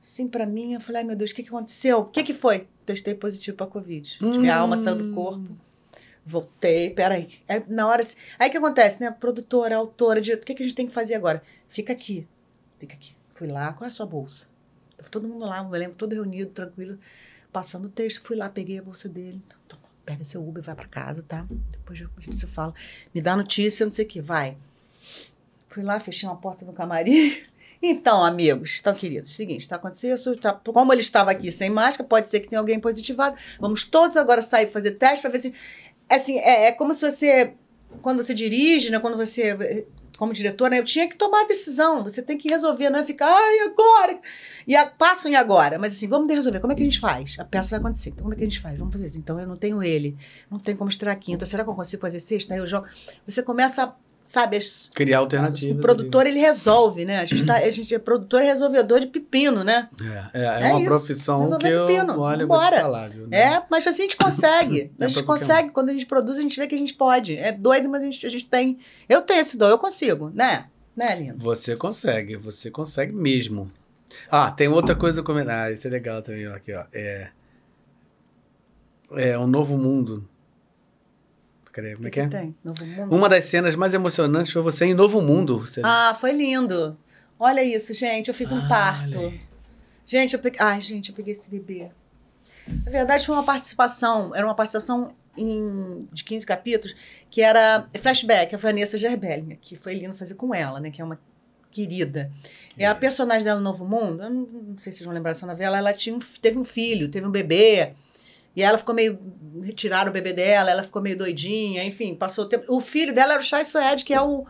Assim 0.00 0.28
pra 0.28 0.46
mim, 0.46 0.74
eu 0.74 0.80
falei, 0.80 1.02
ai 1.02 1.06
meu 1.06 1.16
Deus, 1.16 1.32
o 1.32 1.34
que, 1.34 1.42
que 1.42 1.48
aconteceu? 1.48 1.98
O 1.98 2.04
que, 2.06 2.22
que 2.22 2.32
foi? 2.32 2.68
Testei 2.86 3.14
positivo 3.14 3.56
pra 3.56 3.66
Covid. 3.66 4.18
Minha 4.40 4.56
alma 4.56 4.76
saiu 4.76 4.96
do 4.96 5.12
corpo. 5.12 5.56
Voltei, 6.28 6.90
peraí. 6.90 7.26
Aí, 7.48 7.64
na 7.66 7.88
hora. 7.88 8.02
Aí 8.38 8.48
o 8.48 8.50
que 8.52 8.58
acontece, 8.58 9.00
né? 9.00 9.10
Produtora, 9.10 9.76
autora, 9.76 10.20
diretor, 10.20 10.42
o 10.42 10.46
que, 10.46 10.54
que 10.54 10.62
a 10.62 10.66
gente 10.66 10.74
tem 10.74 10.86
que 10.86 10.92
fazer 10.92 11.14
agora? 11.14 11.42
Fica 11.70 11.90
aqui. 11.90 12.28
Fica 12.78 12.94
aqui. 12.94 13.16
Fui 13.32 13.48
lá, 13.48 13.72
qual 13.72 13.86
é 13.86 13.88
a 13.88 13.90
sua 13.90 14.04
bolsa? 14.04 14.48
Tava 14.98 15.08
todo 15.08 15.26
mundo 15.26 15.46
lá, 15.46 15.62
um 15.62 15.74
elenco 15.74 15.94
todo 15.94 16.12
reunido, 16.12 16.50
tranquilo, 16.50 16.98
passando 17.50 17.86
o 17.86 17.88
texto. 17.88 18.20
Fui 18.22 18.36
lá, 18.36 18.50
peguei 18.50 18.78
a 18.78 18.82
bolsa 18.82 19.08
dele. 19.08 19.42
Toma, 19.66 19.82
pega 20.04 20.22
seu 20.22 20.46
Uber, 20.46 20.62
vai 20.62 20.74
pra 20.74 20.86
casa, 20.86 21.24
tá? 21.26 21.46
Depois 21.70 21.98
a 21.98 22.20
gente 22.20 22.40
se 22.40 22.46
fala. 22.46 22.74
Me 23.14 23.22
dá 23.22 23.34
notícia, 23.34 23.86
não 23.86 23.92
sei 23.92 24.04
o 24.04 24.08
que, 24.08 24.20
vai. 24.20 24.54
Fui 25.68 25.82
lá, 25.82 25.98
fechei 25.98 26.28
uma 26.28 26.36
porta 26.36 26.66
no 26.66 26.74
camarim. 26.74 27.34
Então, 27.80 28.24
amigos, 28.24 28.78
então, 28.80 28.92
queridos, 28.92 29.36
seguinte, 29.36 29.60
está 29.60 29.76
acontecendo 29.76 30.14
isso, 30.14 30.36
tá, 30.36 30.52
como 30.52 30.92
ele 30.92 31.00
estava 31.00 31.30
aqui 31.30 31.50
sem 31.52 31.70
máscara, 31.70 32.08
pode 32.08 32.28
ser 32.28 32.40
que 32.40 32.48
tenha 32.48 32.58
alguém 32.58 32.80
positivado. 32.80 33.36
Vamos 33.60 33.84
todos 33.84 34.16
agora 34.16 34.42
sair 34.42 34.66
fazer 34.66 34.92
teste 34.92 35.20
para 35.20 35.30
ver 35.30 35.38
se. 35.38 35.54
Assim, 36.10 36.38
é, 36.38 36.66
é 36.66 36.72
como 36.72 36.94
se 36.94 37.10
você, 37.10 37.54
quando 38.00 38.22
você 38.22 38.34
dirige, 38.34 38.90
né, 38.90 38.98
quando 38.98 39.16
você, 39.16 39.86
como 40.18 40.32
diretor, 40.32 40.68
né, 40.68 40.80
eu 40.80 40.84
tinha 40.84 41.08
que 41.08 41.16
tomar 41.16 41.42
a 41.42 41.46
decisão. 41.46 42.02
Você 42.02 42.20
tem 42.20 42.36
que 42.36 42.48
resolver, 42.48 42.90
não 42.90 42.98
é 42.98 43.04
ficar, 43.04 43.28
ai, 43.28 43.60
agora. 43.60 44.18
E 44.66 44.74
a, 44.74 44.84
passam 44.84 45.30
e 45.30 45.36
agora. 45.36 45.78
Mas 45.78 45.92
assim, 45.92 46.08
vamos 46.08 46.32
resolver. 46.32 46.58
Como 46.58 46.72
é 46.72 46.76
que 46.76 46.82
a 46.82 46.84
gente 46.84 46.98
faz? 46.98 47.36
A 47.38 47.44
peça 47.44 47.70
vai 47.70 47.78
acontecer. 47.78 48.10
Então, 48.10 48.24
como 48.24 48.34
é 48.34 48.36
que 48.36 48.42
a 48.42 48.46
gente 48.46 48.60
faz? 48.60 48.76
Vamos 48.76 48.92
fazer 48.92 49.06
isso. 49.06 49.18
Então, 49.18 49.38
eu 49.38 49.46
não 49.46 49.56
tenho 49.56 49.80
ele. 49.80 50.16
Não 50.50 50.58
tenho 50.58 50.76
como 50.76 50.90
estrear 50.90 51.16
quinta. 51.18 51.46
Será 51.46 51.62
que 51.62 51.70
eu 51.70 51.74
consigo 51.74 52.00
fazer 52.00 52.18
sexta? 52.18 52.52
Aí 52.54 52.60
eu 52.60 52.66
jogo. 52.66 52.86
Você 53.26 53.44
começa 53.44 53.84
a, 53.84 53.94
sabe, 54.28 54.58
as, 54.58 54.90
Criar 54.94 55.20
alternativa. 55.20 55.78
o 55.78 55.80
produtor, 55.80 56.26
ele 56.26 56.38
resolve, 56.38 57.06
né? 57.06 57.20
A 57.20 57.24
gente, 57.24 57.46
tá, 57.46 57.54
a 57.56 57.70
gente 57.70 57.94
é 57.94 57.98
produtor 57.98 58.42
e 58.42 58.44
resolvedor 58.44 59.00
de 59.00 59.06
pepino, 59.06 59.64
né? 59.64 59.88
É, 60.32 60.38
é, 60.40 60.44
é 60.44 60.68
É 60.68 60.72
uma 60.72 60.80
isso. 60.80 60.88
profissão 60.88 61.40
Resolver 61.44 61.66
que 61.66 61.72
eu, 61.72 61.86
pepino. 61.86 62.20
olha, 62.20 62.42
eu 62.42 62.48
Vambora. 62.48 62.80
falar, 62.82 63.08
viu? 63.08 63.26
É, 63.30 63.62
mas 63.70 63.86
assim 63.86 64.02
a 64.02 64.04
gente 64.04 64.16
consegue. 64.18 64.92
A 65.00 65.08
gente 65.08 65.22
consegue. 65.22 65.70
Quando 65.70 65.88
a 65.88 65.92
gente 65.94 66.04
produz, 66.04 66.38
a 66.38 66.42
gente 66.42 66.60
vê 66.60 66.66
que 66.66 66.74
a 66.74 66.78
gente 66.78 66.92
pode. 66.92 67.36
É 67.38 67.52
doido, 67.52 67.88
mas 67.88 68.02
a 68.02 68.04
gente, 68.04 68.26
a 68.26 68.30
gente 68.30 68.46
tem. 68.46 68.78
Eu 69.08 69.22
tenho 69.22 69.40
esse 69.40 69.56
dom, 69.56 69.68
eu 69.68 69.78
consigo, 69.78 70.30
né? 70.34 70.66
Né, 70.94 71.16
lindo? 71.16 71.38
Você 71.38 71.74
consegue, 71.76 72.36
você 72.36 72.70
consegue 72.70 73.12
mesmo. 73.12 73.72
Ah, 74.30 74.50
tem 74.50 74.68
outra 74.68 74.94
coisa 74.94 75.20
a 75.22 75.24
comentar. 75.24 75.68
Ah, 75.68 75.72
isso 75.72 75.86
é 75.86 75.90
legal 75.90 76.20
também, 76.20 76.46
ó, 76.48 76.54
aqui, 76.54 76.74
ó. 76.74 76.84
É. 76.92 77.28
É 79.12 79.38
um 79.38 79.46
novo 79.46 79.78
mundo. 79.78 80.28
Peraí, 81.80 81.94
como 81.94 82.08
é 82.08 82.10
que 82.10 82.18
é? 82.20 82.26
tem? 82.26 82.56
Novo 82.64 82.84
mundo. 82.84 83.14
Uma 83.14 83.28
das 83.28 83.44
cenas 83.44 83.76
mais 83.76 83.94
emocionantes 83.94 84.50
foi 84.50 84.60
você 84.62 84.84
em 84.86 84.94
Novo 84.94 85.20
Mundo. 85.22 85.60
Você... 85.60 85.80
Ah, 85.84 86.12
foi 86.18 86.32
lindo. 86.32 86.98
Olha 87.38 87.62
isso, 87.62 87.92
gente. 87.92 88.26
Eu 88.26 88.34
fiz 88.34 88.50
um 88.50 88.58
Ah, 88.58 88.68
parto. 88.68 89.16
olha. 89.16 89.40
Gente, 90.04 90.34
eu 90.34 90.40
peguei. 90.40 90.58
Ai, 90.60 90.80
gente, 90.80 91.10
eu 91.10 91.14
peguei 91.14 91.32
esse 91.32 91.48
bebê. 91.48 91.88
Na 92.84 92.90
verdade, 92.90 93.24
foi 93.24 93.32
uma 93.36 93.44
participação. 93.44 94.34
Era 94.34 94.44
uma 94.44 94.56
participação 94.56 95.14
em- 95.36 96.08
de 96.12 96.24
15 96.24 96.44
capítulos, 96.44 96.96
que 97.30 97.40
era 97.42 97.86
flashback, 97.96 98.52
a 98.56 98.58
Vanessa 98.58 98.98
Gerbelli, 98.98 99.56
que 99.60 99.76
foi 99.76 99.94
lindo 99.94 100.14
fazer 100.16 100.34
com 100.34 100.52
ela, 100.52 100.80
né? 100.80 100.90
Que 100.90 101.00
é 101.00 101.04
uma 101.04 101.20
querida. 101.70 102.28
É 102.76 102.86
a 102.86 102.94
personagem 102.94 103.44
dela 103.44 103.60
no 103.60 103.64
Novo 103.64 103.84
Mundo. 103.86 104.20
Eu 104.24 104.30
não, 104.30 104.40
não 104.46 104.78
sei 104.78 104.90
se 104.90 104.98
vocês 104.98 105.04
vão 105.06 105.14
lembrar 105.14 105.30
dessa 105.32 105.46
novela. 105.46 105.78
Ela 105.78 105.92
tinha 105.92 106.16
um- 106.16 106.18
teve 106.42 106.58
um 106.58 106.64
filho, 106.64 107.08
teve 107.08 107.24
um 107.24 107.30
bebê. 107.30 107.92
E 108.56 108.62
ela 108.62 108.78
ficou 108.78 108.94
meio. 108.94 109.18
Retiraram 109.62 110.10
o 110.10 110.12
bebê 110.12 110.32
dela, 110.32 110.70
ela 110.70 110.82
ficou 110.82 111.02
meio 111.02 111.16
doidinha, 111.18 111.82
enfim, 111.84 112.14
passou 112.14 112.44
o 112.44 112.48
tempo. 112.48 112.64
O 112.68 112.80
filho 112.80 113.12
dela 113.14 113.32
era 113.34 113.42
o 113.42 113.44
Chai 113.44 113.64
Suede, 113.64 114.04
que 114.04 114.14
é 114.14 114.20
o. 114.20 114.46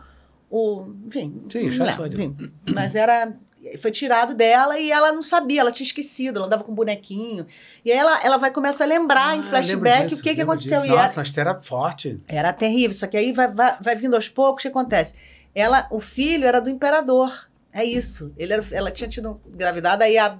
o 0.49 0.85
enfim. 1.07 1.41
Sim, 1.49 1.71
Chai 1.71 1.93
Suede. 1.93 2.15
enfim. 2.15 2.51
Mas 2.73 2.95
era. 2.95 3.33
Foi 3.81 3.91
tirado 3.91 4.33
dela 4.33 4.79
e 4.79 4.89
ela 4.89 5.11
não 5.11 5.21
sabia, 5.21 5.59
ela 5.59 5.71
tinha 5.71 5.85
esquecido, 5.85 6.37
ela 6.37 6.45
andava 6.45 6.63
com 6.63 6.71
um 6.71 6.75
bonequinho. 6.75 7.45
E 7.83 7.91
aí 7.91 7.97
ela, 7.97 8.23
ela 8.23 8.37
vai 8.37 8.51
começar 8.51 8.85
a 8.85 8.87
lembrar 8.87 9.35
em 9.35 9.41
Ah, 9.41 9.43
flashback 9.43 9.93
lembro 9.95 10.07
disso, 10.07 10.21
o 10.21 10.23
que, 10.23 10.33
que 10.35 10.41
aconteceu. 10.41 10.79
disso. 10.79 10.85
E 10.87 10.93
era, 10.93 11.01
Nossa, 11.03 11.19
mas 11.19 11.37
era 11.37 11.59
forte. 11.59 12.21
era 12.25 12.53
terrível, 12.53 12.93
só 12.95 13.05
que 13.05 13.17
aí 13.17 13.33
vai, 13.33 13.49
vai, 13.51 13.77
vai 13.81 13.95
vindo 13.97 14.15
aos 14.15 14.29
poucos, 14.29 14.61
o 14.61 14.63
que 14.63 14.69
acontece? 14.69 15.13
Ela, 15.53 15.87
o 15.91 15.99
filho 15.99 16.45
era 16.47 16.61
do 16.61 16.69
imperador. 16.69 17.49
É 17.73 17.83
isso. 17.83 18.33
Ele 18.37 18.53
era, 18.53 18.63
ela 18.71 18.91
tinha 18.91 19.09
tido 19.09 19.41
gravidade, 19.47 20.03
aí 20.05 20.17
a, 20.17 20.37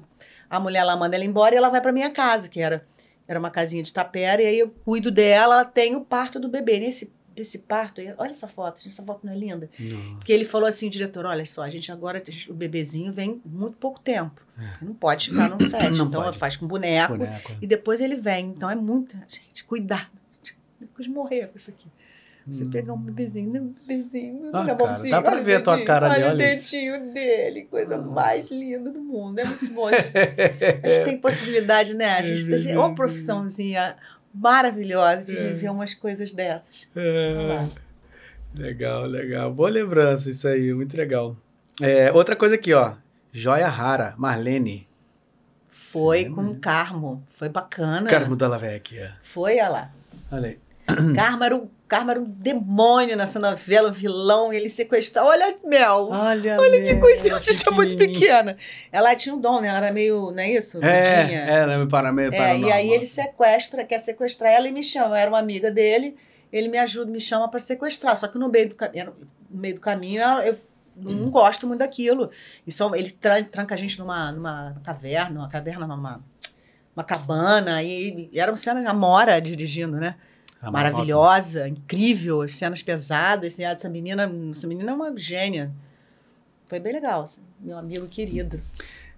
a 0.49 0.57
mulher 0.59 0.85
lá 0.85 0.95
manda 0.95 1.17
ela 1.17 1.25
embora 1.25 1.53
e 1.53 1.57
ela 1.57 1.67
vai 1.69 1.81
pra 1.81 1.91
minha 1.91 2.09
casa, 2.09 2.47
que 2.47 2.61
era, 2.61 2.85
era 3.29 3.39
uma 3.39 3.51
casinha 3.51 3.83
de 3.83 3.93
tapera, 3.93 4.41
e 4.41 4.47
aí 4.47 4.59
eu 4.59 4.69
cuido 4.83 5.11
dela, 5.11 5.53
ela 5.53 5.65
tem 5.65 5.95
o 5.95 6.01
parto 6.01 6.39
do 6.39 6.49
bebê. 6.49 6.79
Nesse 6.79 7.13
desse 7.35 7.59
parto, 7.59 8.01
olha 8.17 8.31
essa 8.31 8.49
foto, 8.49 8.79
gente, 8.79 8.91
essa 8.91 9.03
foto 9.03 9.25
não 9.25 9.31
é 9.31 9.37
linda? 9.37 9.69
Não. 9.79 10.15
Porque 10.15 10.33
ele 10.33 10.43
falou 10.43 10.67
assim, 10.67 10.89
diretor, 10.89 11.25
olha 11.25 11.45
só, 11.45 11.61
a 11.61 11.69
gente 11.69 11.89
agora, 11.89 12.21
o 12.49 12.53
bebezinho 12.53 13.13
vem 13.13 13.39
muito 13.45 13.77
pouco 13.77 13.97
tempo. 13.99 14.41
Não 14.81 14.93
pode 14.93 15.29
ficar 15.29 15.49
no 15.49 15.61
set. 15.63 15.85
É. 15.85 15.89
Não 15.89 16.07
então 16.07 16.23
pode. 16.23 16.37
faz 16.37 16.57
com 16.57 16.67
boneco, 16.67 17.17
Boneco. 17.17 17.55
e 17.61 17.67
depois 17.67 18.01
ele 18.01 18.15
vem. 18.17 18.47
Então 18.47 18.69
é 18.69 18.75
muito. 18.75 19.15
Gente, 19.25 19.63
cuidado. 19.63 20.09
Depois 20.79 21.07
morrer 21.07 21.47
com 21.47 21.55
isso 21.55 21.69
aqui. 21.69 21.87
Você 22.47 22.65
pegar 22.65 22.93
um 22.93 22.97
bebezinho, 22.97 23.51
né? 23.51 23.59
um 23.61 23.67
bebezinho, 23.73 24.49
Ah, 24.53 24.63
na 24.63 24.75
cara, 24.75 24.87
mãozinha, 24.87 25.11
dá 25.11 25.21
pra 25.21 25.31
olha 25.33 25.43
ver 25.43 25.55
a 25.55 25.61
tua 25.61 25.83
cara 25.85 26.07
ali, 26.07 26.23
olha 26.23 26.27
o 26.27 26.35
olha 26.35 26.53
isso. 26.53 26.71
dele, 27.13 27.63
coisa 27.65 27.97
mais 27.97 28.49
linda 28.49 28.89
do 28.89 28.99
mundo. 29.01 29.37
É 29.39 29.45
muito 29.45 29.67
bom. 29.73 29.87
A 29.87 29.91
gente, 29.91 30.17
a 30.83 30.89
gente 30.89 31.05
tem 31.05 31.17
possibilidade, 31.21 31.93
né? 31.93 32.17
A 32.17 32.21
gente 32.23 32.47
tem 32.47 32.75
uma 32.75 32.95
profissãozinha 32.95 33.95
maravilhosa 34.33 35.25
de 35.27 35.37
É. 35.37 35.49
viver 35.49 35.69
umas 35.69 35.93
coisas 35.93 36.33
dessas. 36.33 36.89
É, 36.95 37.67
legal, 38.55 39.05
legal. 39.05 39.53
Boa 39.53 39.69
lembrança 39.69 40.29
isso 40.29 40.47
aí, 40.47 40.73
muito 40.73 40.97
legal. 40.97 41.37
É, 41.81 42.11
outra 42.11 42.35
coisa 42.35 42.55
aqui, 42.55 42.73
ó. 42.73 42.95
Joia 43.31 43.67
rara, 43.67 44.15
Marlene. 44.17 44.87
Foi 45.69 46.23
Sim, 46.23 46.31
com 46.33 46.41
o 46.49 46.55
Carmo. 46.55 47.23
Foi 47.33 47.49
bacana. 47.49 48.09
Carmo 48.09 48.35
Dalla 48.35 48.57
Vecchia. 48.57 49.13
Foi, 49.23 49.53
olha 49.53 49.69
lá. 49.69 49.91
Olha 50.31 50.49
aí. 50.49 50.59
Carmo 51.15 51.43
era, 51.43 51.55
um, 51.55 51.67
Carmo 51.87 52.11
era 52.11 52.19
um 52.19 52.23
demônio 52.25 53.15
nessa 53.17 53.39
novela, 53.39 53.89
um 53.89 53.91
vilão, 53.93 54.51
e 54.53 54.57
ele 54.57 54.69
sequestrava. 54.69 55.27
Olha, 55.29 55.55
Mel. 55.65 56.09
Olha, 56.11 56.57
Olha 56.59 56.83
que 56.83 56.95
coisinha, 56.95 57.35
a 57.35 57.41
gente 57.41 57.67
é 57.67 57.71
muito 57.71 57.95
pequena. 57.97 58.55
Ela 58.91 59.15
tinha 59.15 59.33
um 59.35 59.39
dom, 59.39 59.59
né? 59.61 59.67
Ela 59.67 59.77
era 59.77 59.91
meio, 59.91 60.31
não 60.31 60.39
é 60.39 60.51
isso? 60.51 60.77
É, 60.83 61.15
Gordinha. 61.17 61.39
é, 61.41 61.65
né, 61.67 61.87
para 61.89 62.11
meio 62.11 62.33
É, 62.33 62.57
e 62.57 62.71
aí 62.71 62.89
ele 62.91 63.05
sequestra, 63.05 63.83
quer 63.83 63.97
sequestrar 63.99 64.51
ela 64.51 64.67
e 64.67 64.71
me 64.71 64.83
chama. 64.83 65.09
Eu 65.09 65.15
era 65.15 65.29
uma 65.31 65.39
amiga 65.39 65.71
dele, 65.71 66.15
ele 66.51 66.67
me 66.67 66.77
ajuda, 66.77 67.11
me 67.11 67.19
chama 67.19 67.47
para 67.49 67.59
sequestrar. 67.59 68.15
Só 68.17 68.27
que 68.27 68.37
no 68.37 68.49
meio 68.49 68.69
do 68.69 68.75
caminho, 68.75 69.13
no 69.49 69.59
meio 69.59 69.75
do 69.75 69.81
caminho, 69.81 70.21
ela- 70.21 70.45
eu 70.45 70.57
não 70.95 71.29
gosto 71.29 71.65
muito 71.65 71.79
daquilo. 71.79 72.29
E 72.67 72.71
só, 72.71 72.93
ele 72.93 73.09
tra- 73.09 73.43
tranca 73.43 73.73
a 73.73 73.77
gente 73.77 73.97
numa, 73.97 74.31
numa 74.31 74.75
caverna, 74.83 75.39
uma 75.39 75.49
caverna, 75.49 75.87
numa 75.87 76.21
uma 76.95 77.03
cabana, 77.05 77.81
e, 77.81 78.29
e 78.33 78.39
era 78.39 78.51
uma 78.51 78.57
cena 78.57 78.81
de 78.81 78.87
Amora 78.87 79.39
dirigindo, 79.39 79.95
né? 79.97 80.15
Maravilhosa, 80.61 81.67
incrível, 81.67 82.41
as 82.41 82.51
cenas 82.55 82.81
pesadas. 82.81 83.53
assim, 83.53 83.63
essa 83.63 83.87
menina, 83.89 84.29
essa 84.51 84.67
menina 84.67 84.91
é 84.91 84.93
uma 84.95 85.15
gênia. 85.17 85.71
Foi 86.67 86.79
bem 86.79 86.93
legal, 86.93 87.21
assim, 87.23 87.41
meu 87.59 87.77
amigo 87.77 88.07
querido. 88.07 88.61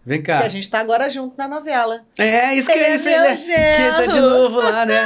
Vem 0.06 0.20
Que 0.20 0.28
cá. 0.28 0.40
a 0.40 0.50
gente 0.50 0.68
tá 0.70 0.80
agora 0.80 1.10
junto 1.10 1.38
na 1.38 1.48
novela. 1.48 2.02
É, 2.18 2.56
isso 2.56 2.68
que 2.72 2.74
Ele 2.78 2.84
é 2.86 2.90
é 2.92 2.96
isso, 2.96 3.06
meu 3.10 3.18
ele 3.26 3.52
é- 3.52 3.76
Que 3.76 3.98
tá 3.98 4.06
de 4.08 4.20
novo 4.20 4.58
lá, 4.60 4.86
né? 4.86 5.00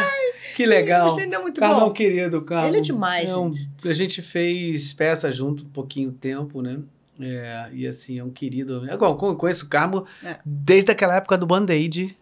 Que 0.56 0.66
legal. 0.66 1.20
Ele 1.20 1.36
é 1.36 1.40
muito 1.40 1.62
é 1.62 1.68
bom. 1.68 1.92
querido, 1.92 2.42
Carlos. 2.44 2.70
Ele 2.70 2.78
é 2.78 2.82
demais, 2.82 3.34
um- 3.34 3.54
gente. 3.54 3.90
A 3.90 3.94
gente 3.94 4.22
fez 4.22 4.94
peça 4.94 5.30
junto 5.34 5.64
um 5.66 5.70
pouquinho 5.70 6.12
tempo, 6.14 6.62
né? 6.62 6.80
É, 7.20 7.70
e 7.74 7.88
assim, 7.88 8.20
é 8.20 8.24
um 8.24 8.30
querido. 8.30 8.88
É, 8.90 8.94
eu 8.94 9.36
conheço 9.36 9.66
o 9.66 9.70
Carmo 9.70 10.06
É. 10.24 10.38
desde 10.46 10.92
aquela 10.92 11.16
época 11.16 11.38
do 11.38 11.46
Band-Aid. 11.46 12.16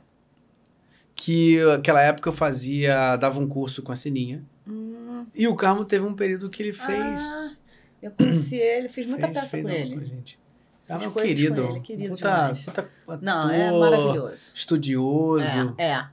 Que 1.26 1.60
aquela 1.72 2.02
época 2.02 2.28
eu 2.30 2.34
fazia, 2.34 3.16
dava 3.16 3.40
um 3.40 3.48
curso 3.48 3.82
com 3.82 3.92
a 3.92 3.96
Sininha. 3.96 4.44
Hum, 4.68 5.26
E 5.34 5.48
o 5.48 5.56
Carmo 5.56 5.86
teve 5.86 6.06
um 6.06 6.14
período 6.14 6.50
que 6.50 6.62
ele 6.62 6.74
fez. 6.74 7.24
ah, 7.24 7.56
eu 8.02 8.12
conheci 8.12 8.56
ele, 8.58 8.90
fiz 8.90 9.06
muita 9.08 9.28
fez- 9.28 9.40
peça 9.40 9.50
fez 9.50 9.64
com 9.64 9.72
ele. 9.72 9.96
com 9.96 10.04
gente. 10.06 10.40
Carmo 10.86 11.06
é 11.06 11.08
um 11.08 11.12
com 11.12 11.22
querido. 11.22 11.62
ele, 11.70 11.80
querido 11.80 12.16
puta, 12.16 12.58
puta 12.66 12.90
Não, 13.22 13.50
é 13.50 13.68
ator, 13.70 13.80
maravilhoso. 13.80 14.54
Estudioso. 14.58 15.76
É, 15.78 15.86
é. 15.92 16.08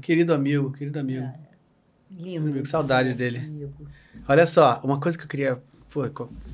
Querido 0.00 0.32
amigo, 0.32 0.72
querido 0.72 0.98
amigo. 0.98 1.24
É. 1.24 1.34
Lindo. 2.10 2.48
Amigo, 2.48 2.66
saudade 2.66 3.12
dele. 3.14 3.38
Amigo. 3.38 3.72
Olha 4.26 4.46
só, 4.46 4.80
uma 4.82 4.98
coisa 4.98 5.18
que 5.18 5.24
eu 5.24 5.28
queria. 5.28 5.62
Pô, 5.92 6.02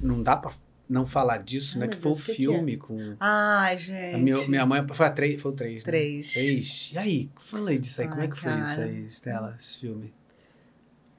não 0.02 0.22
dá 0.22 0.36
pra 0.36 0.50
não 0.88 1.06
falar 1.06 1.38
disso, 1.38 1.74
Ai, 1.76 1.80
né? 1.80 1.86
meu 1.86 1.96
Que 1.96 2.02
foi 2.02 2.12
o 2.12 2.14
Deus, 2.14 2.22
o 2.22 2.26
que 2.26 2.32
que 2.32 2.36
filme 2.42 2.76
com. 2.76 3.16
Ai, 3.20 3.78
gente. 3.78 4.14
A 4.14 4.18
minha, 4.18 4.48
minha 4.48 4.66
mãe. 4.66 4.86
Foi 4.92 5.06
a 5.06 5.10
três, 5.10 5.40
foi 5.40 5.52
o 5.52 5.54
três. 5.54 5.76
né? 5.76 5.82
Três. 5.82 6.32
Três. 6.32 6.90
E 6.92 6.98
aí, 6.98 7.30
fala 7.36 7.70
aí 7.70 7.78
disso 7.78 8.00
aí. 8.00 8.08
Como 8.08 8.20
é 8.20 8.24
Ai, 8.24 8.30
que 8.30 8.38
foi 8.38 8.52
isso 8.52 8.76
cara. 8.76 8.84
aí, 8.84 9.06
Stella, 9.08 9.56
esse 9.58 9.78
filme? 9.80 10.14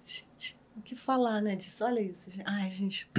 Gente, 0.06 0.57
que 0.88 0.96
falar, 0.96 1.42
né, 1.42 1.56
disso? 1.56 1.84
Olha 1.86 2.00
isso, 2.02 2.30
gente. 2.32 2.44
Ai, 2.48 2.70
gente. 2.72 3.08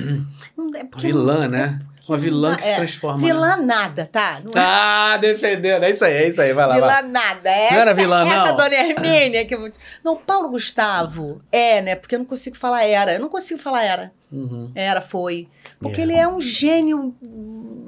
É 0.75 1.01
vilã, 1.01 1.43
não- 1.43 1.49
né? 1.49 1.79
porque 1.97 2.13
Uma 2.13 2.19
vilã 2.19 2.57
que 2.57 2.63
se 2.65 2.69
é, 2.71 2.77
transforma. 2.77 3.19
né? 3.21 3.27
Vilã 3.27 3.57
nada, 3.59 4.09
tá? 4.11 4.41
Não 4.45 4.51
é 4.51 4.55
Ah, 4.57 5.17
defendendo. 5.21 5.83
É 5.85 5.91
isso 5.91 6.05
aí, 6.05 6.13
é 6.15 6.29
isso 6.29 6.41
aí. 6.41 6.53
Vai 6.53 6.67
lá, 6.67 6.79
vai. 6.79 7.03
vilã 7.03 7.09
nada. 7.13 7.51
Essa, 7.51 7.75
Não 7.75 7.81
era 7.81 7.95
vilã, 7.95 8.27
essa 8.27 8.45
não? 8.47 8.57
dona 8.57 8.75
Hermínia 8.75 9.45
que 9.47 9.55
eu. 9.55 9.73
Não, 10.05 10.17
Paulo 10.17 10.49
Gustavo 10.51 11.41
é, 11.53 11.81
né? 11.83 11.95
Porque 11.95 12.15
eu 12.15 12.19
não 12.21 12.27
consigo 12.27 12.57
falar 12.57 12.85
era. 12.85 13.15
Eu 13.15 13.21
não 13.21 13.29
consigo 13.29 13.61
falar 13.61 13.85
era. 13.85 14.13
Uhum. 14.33 14.71
Era, 14.75 15.01
foi. 15.01 15.49
Porque 15.81 16.01
É. 16.01 16.05
ele 16.05 16.15
é 16.15 16.27
um 16.29 16.41
gênio 16.41 17.15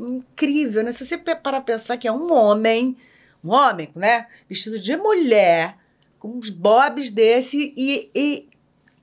incrível, 0.09 0.83
né? 0.83 0.93
Se 0.93 1.05
você 1.05 1.17
parar 1.19 1.61
pensar 1.63 1.97
que 1.97 2.09
é 2.09 2.13
um 2.13 2.33
homem, 2.33 2.97
um 3.45 3.51
homem, 3.51 3.89
né? 3.95 4.27
Vestido 4.49 4.79
de 4.79 4.97
mulher, 4.97 5.77
com 6.19 6.29
uns 6.39 6.51
bobs 6.51 7.11
desse 7.11 7.73
e, 7.77 8.11
e 8.15 8.49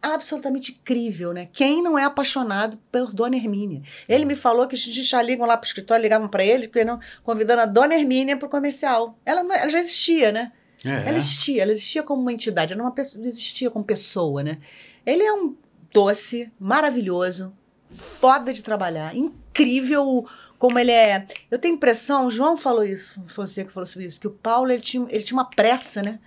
absolutamente 0.02 0.72
incrível, 0.72 1.34
né? 1.34 1.48
Quem 1.52 1.82
não 1.82 1.98
é 1.98 2.04
apaixonado 2.04 2.78
por 2.92 3.14
Dona 3.14 3.36
Hermínia? 3.36 3.82
Ele 4.08 4.26
me 4.26 4.36
falou 4.36 4.68
que 4.68 4.76
os 4.76 4.80
gente 4.82 5.04
já 5.04 5.22
ligam 5.22 5.46
lá 5.46 5.58
pro 5.58 5.68
escritório, 5.68 6.02
ligavam 6.04 6.28
para 6.28 6.44
ele, 6.46 6.68
não, 6.86 7.00
convidando 7.24 7.62
a 7.62 7.66
Dona 7.66 7.96
Hermínia 7.96 8.38
pro 8.38 8.48
comercial. 8.50 9.18
Ela, 9.26 9.44
não- 9.44 9.56
ela 9.56 9.70
já 9.70 9.80
existia, 9.80 10.32
né? 10.32 10.52
É. 10.86 11.10
Ela 11.10 11.18
existia, 11.18 11.62
ela 11.64 11.72
existia 11.72 12.04
como 12.04 12.22
uma 12.22 12.32
entidade, 12.32 12.74
ela 12.74 12.84
não 12.84 12.92
pessoa, 12.92 13.26
existia 13.26 13.70
como 13.72 13.84
pessoa, 13.84 14.44
né? 14.44 14.60
Ele 15.06 15.24
é 15.24 15.34
um 15.34 15.56
doce, 15.92 16.52
maravilhoso, 16.60 17.52
foda 17.92 18.54
de 18.54 18.62
trabalhar, 18.62 19.16
incrível 19.16 20.26
como 20.60 20.78
ele 20.78 20.92
é. 20.92 21.26
Eu 21.50 21.58
tenho 21.58 21.74
impressão, 21.76 22.28
o 22.28 22.32
João 22.32 22.56
falou 22.56 22.84
isso, 22.84 23.20
que 23.66 23.72
falou 23.74 23.86
sobre 23.88 24.06
isso, 24.06 24.20
que 24.20 24.28
o 24.28 24.32
Paulo 24.32 24.72
ele 24.72 24.82
tinha, 24.82 25.06
ele 25.10 25.24
tinha 25.24 25.38
uma 25.38 25.50
pressa, 25.50 26.02
né? 26.04 26.12
Não 26.12 26.20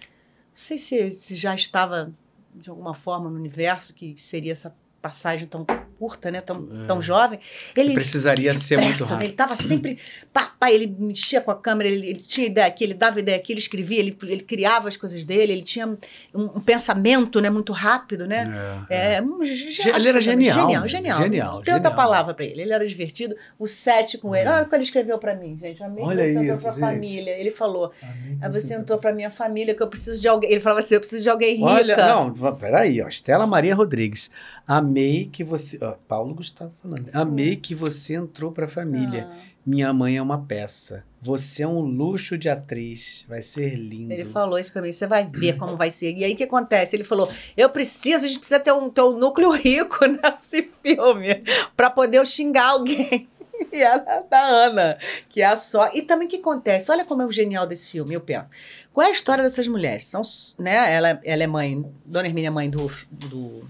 sei 0.55 0.79
se, 0.79 1.11
se 1.13 1.35
já 1.37 1.55
estava 1.55 2.13
de 2.55 2.71
alguma 2.71 2.95
forma 2.95 3.31
no 3.31 3.37
universo 3.37 3.95
que 3.95 4.17
seria 4.17 4.53
essa 4.53 4.75
passagem 5.01 5.47
tão 5.47 5.65
curta, 6.01 6.31
né? 6.31 6.41
Tão, 6.41 6.67
É. 6.83 6.87
tão 6.87 7.03
jovem. 7.03 7.39
Ele 7.77 7.93
Precisaria 7.93 8.51
ser 8.53 8.77
muito 8.79 8.89
pressa, 8.89 9.05
né? 9.05 9.11
rápido. 9.11 9.27
Ele 9.27 9.33
tava 9.35 9.55
sempre. 9.55 9.99
Pá, 10.33 10.71
ele 10.71 10.95
mexia 10.99 11.41
com 11.41 11.51
a 11.51 11.55
câmera, 11.57 11.89
ele, 11.89 12.07
ele 12.09 12.21
tinha 12.21 12.47
ideia 12.47 12.67
aqui, 12.67 12.85
ele 12.85 12.95
dava 12.95 13.19
ideia 13.21 13.37
aqui, 13.37 13.53
ele 13.53 13.61
escrevia, 13.61 13.99
ele, 13.99 14.17
ele 14.23 14.41
criava 14.43 14.89
as 14.89 14.97
coisas 14.97 15.25
dele, 15.25 15.53
ele 15.53 15.63
tinha 15.63 15.87
um, 15.87 15.99
um 16.35 16.61
pensamento 16.61 17.41
né, 17.41 17.51
muito 17.51 17.73
rápido, 17.73 18.27
né? 18.27 18.87
É, 18.89 18.97
é. 18.97 19.21
É, 19.21 19.97
ele 19.97 20.09
era 20.09 20.21
genial, 20.21 20.59
Genial, 20.61 20.89
genial. 20.89 21.23
Genial, 21.23 21.55
Não 21.57 21.63
tem 21.63 21.75
outra 21.75 21.91
palavra 21.91 22.33
pra 22.35 22.45
ele. 22.45 22.63
Ele 22.63 22.73
era 22.73 22.87
divertido. 22.87 23.37
O 23.59 23.67
set 23.67 24.17
com 24.19 24.35
ele. 24.35 24.49
Olha 24.49 24.63
o 24.63 24.69
que 24.69 24.75
ele 24.75 24.85
escreveu 24.85 25.19
pra 25.19 25.35
mim, 25.35 25.57
gente. 25.61 25.83
Amei 25.83 26.05
que 26.05 26.15
você 26.15 26.31
entrou 26.31 26.53
isso, 26.55 26.63
pra 26.63 26.73
gente. 26.73 26.81
família. 26.81 27.31
Ele 27.39 27.51
falou. 27.51 27.93
Aí 28.41 28.51
você 28.51 28.75
entrou 28.75 28.99
pra 28.99 29.13
minha 29.13 29.31
família, 29.31 29.75
que 29.75 29.83
eu 29.83 29.89
preciso 29.89 30.21
de 30.21 30.29
alguém. 30.29 30.51
Ele 30.51 30.61
falava 30.61 30.81
assim: 30.81 30.95
eu 30.95 31.01
preciso 31.01 31.23
de 31.23 31.29
alguém 31.31 31.57
rica. 31.57 31.67
Olha, 31.71 31.97
não, 31.97 32.33
peraí, 32.57 33.01
ó. 33.03 33.09
Estela 33.09 33.47
Maria 33.47 33.75
Rodrigues. 33.75 34.31
Amei 34.67 35.29
que 35.31 35.43
você. 35.43 35.79
Ó, 35.83 35.90
Paulo 36.09 36.35
Gustavo 36.35 36.73
falando. 36.83 37.09
Amei 37.13 37.57
que 37.57 37.75
você 37.75 38.15
entrou 38.15 38.53
pra 38.53 38.69
família. 38.69 39.29
Ah. 39.31 39.51
Minha 39.65 39.93
mãe 39.93 40.17
é 40.17 40.23
uma 40.23 40.45
peça. 40.47 41.05
Você 41.21 41.63
é 41.63 41.69
um 41.69 41.81
luxo 41.81 42.39
de 42.39 42.49
atriz. 42.49 43.27
Vai 43.29 43.43
ser 43.43 43.75
lindo. 43.75 44.13
Ele 44.13 44.25
falou 44.25 44.59
isso 44.59 44.73
pra 44.73 44.81
mim, 44.81 44.91
você 44.91 45.07
vai 45.07 45.27
ver 45.27 45.57
como 45.59 45.77
vai 45.77 45.91
ser. 45.91 46.17
E 46.17 46.25
aí 46.25 46.33
o 46.33 46.37
que 46.37 46.45
acontece? 46.45 46.97
Ele 46.97 47.05
falou: 47.05 47.29
eu 47.57 47.69
preciso, 47.69 48.25
a 48.25 48.29
gente 48.29 48.39
precisa 48.39 48.59
ter 48.59 48.73
um, 48.73 48.89
ter 48.89 49.03
um 49.03 49.13
núcleo 49.13 49.51
rico 49.51 49.99
nesse 50.09 50.63
filme 50.83 51.43
pra 51.77 51.91
poder 51.91 52.19
eu 52.19 52.27
xingar 52.27 52.71
alguém. 52.71 53.29
E 53.71 53.83
ela 53.83 54.03
é 54.07 54.23
da 54.23 54.41
Ana, 54.41 54.99
que 55.29 55.43
é 55.43 55.45
a 55.45 55.55
só. 55.55 55.91
E 55.93 56.01
também 56.01 56.27
o 56.27 56.31
que 56.31 56.39
acontece? 56.39 56.91
Olha 56.91 57.05
como 57.05 57.21
é 57.21 57.27
o 57.27 57.31
genial 57.31 57.67
desse 57.67 57.93
filme, 57.93 58.15
eu 58.15 58.21
penso. 58.23 58.47
Qual 58.93 59.07
é 59.07 59.11
a 59.11 59.13
história 59.13 59.45
dessas 59.45 59.69
mulheres? 59.69 60.07
São, 60.07 60.23
né? 60.59 60.93
Ela, 60.93 61.21
ela 61.23 61.43
é 61.43 61.47
mãe, 61.47 61.85
Dona 62.05 62.27
Hermínia 62.27 62.49
é 62.49 62.51
mãe 62.51 62.71
do. 62.71 62.91
do 63.11 63.69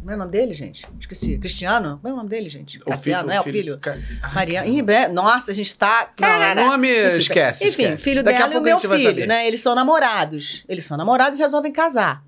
como 0.00 0.10
é 0.10 0.14
o 0.14 0.18
nome 0.18 0.30
dele, 0.30 0.54
gente? 0.54 0.86
Esqueci. 1.00 1.38
Cristiano? 1.38 1.98
Como 2.00 2.08
é 2.08 2.12
o 2.12 2.16
nome 2.16 2.28
dele, 2.28 2.48
gente? 2.48 2.78
O 2.82 2.84
Cassiano, 2.84 3.30
é 3.30 3.40
o 3.40 3.44
filho? 3.44 3.78
Ca- 3.78 3.96
Maria. 4.34 4.66
Ih, 4.66 4.82
be- 4.82 5.08
Nossa, 5.08 5.50
a 5.50 5.54
gente 5.54 5.74
tá. 5.76 6.10
Não, 6.20 6.70
nome 6.70 6.88
esquece. 7.18 7.64
Enfim, 7.68 7.82
esquece. 7.84 8.02
filho 8.04 8.22
Daqui 8.22 8.38
dela 8.38 8.54
e 8.54 8.58
o 8.58 8.62
meu 8.62 8.78
filho, 8.80 9.26
né? 9.26 9.46
Eles 9.46 9.60
são 9.60 9.74
namorados. 9.74 10.64
Eles 10.68 10.84
são 10.84 10.96
namorados 10.96 11.38
e 11.38 11.42
resolvem 11.42 11.72
casar. 11.72 12.22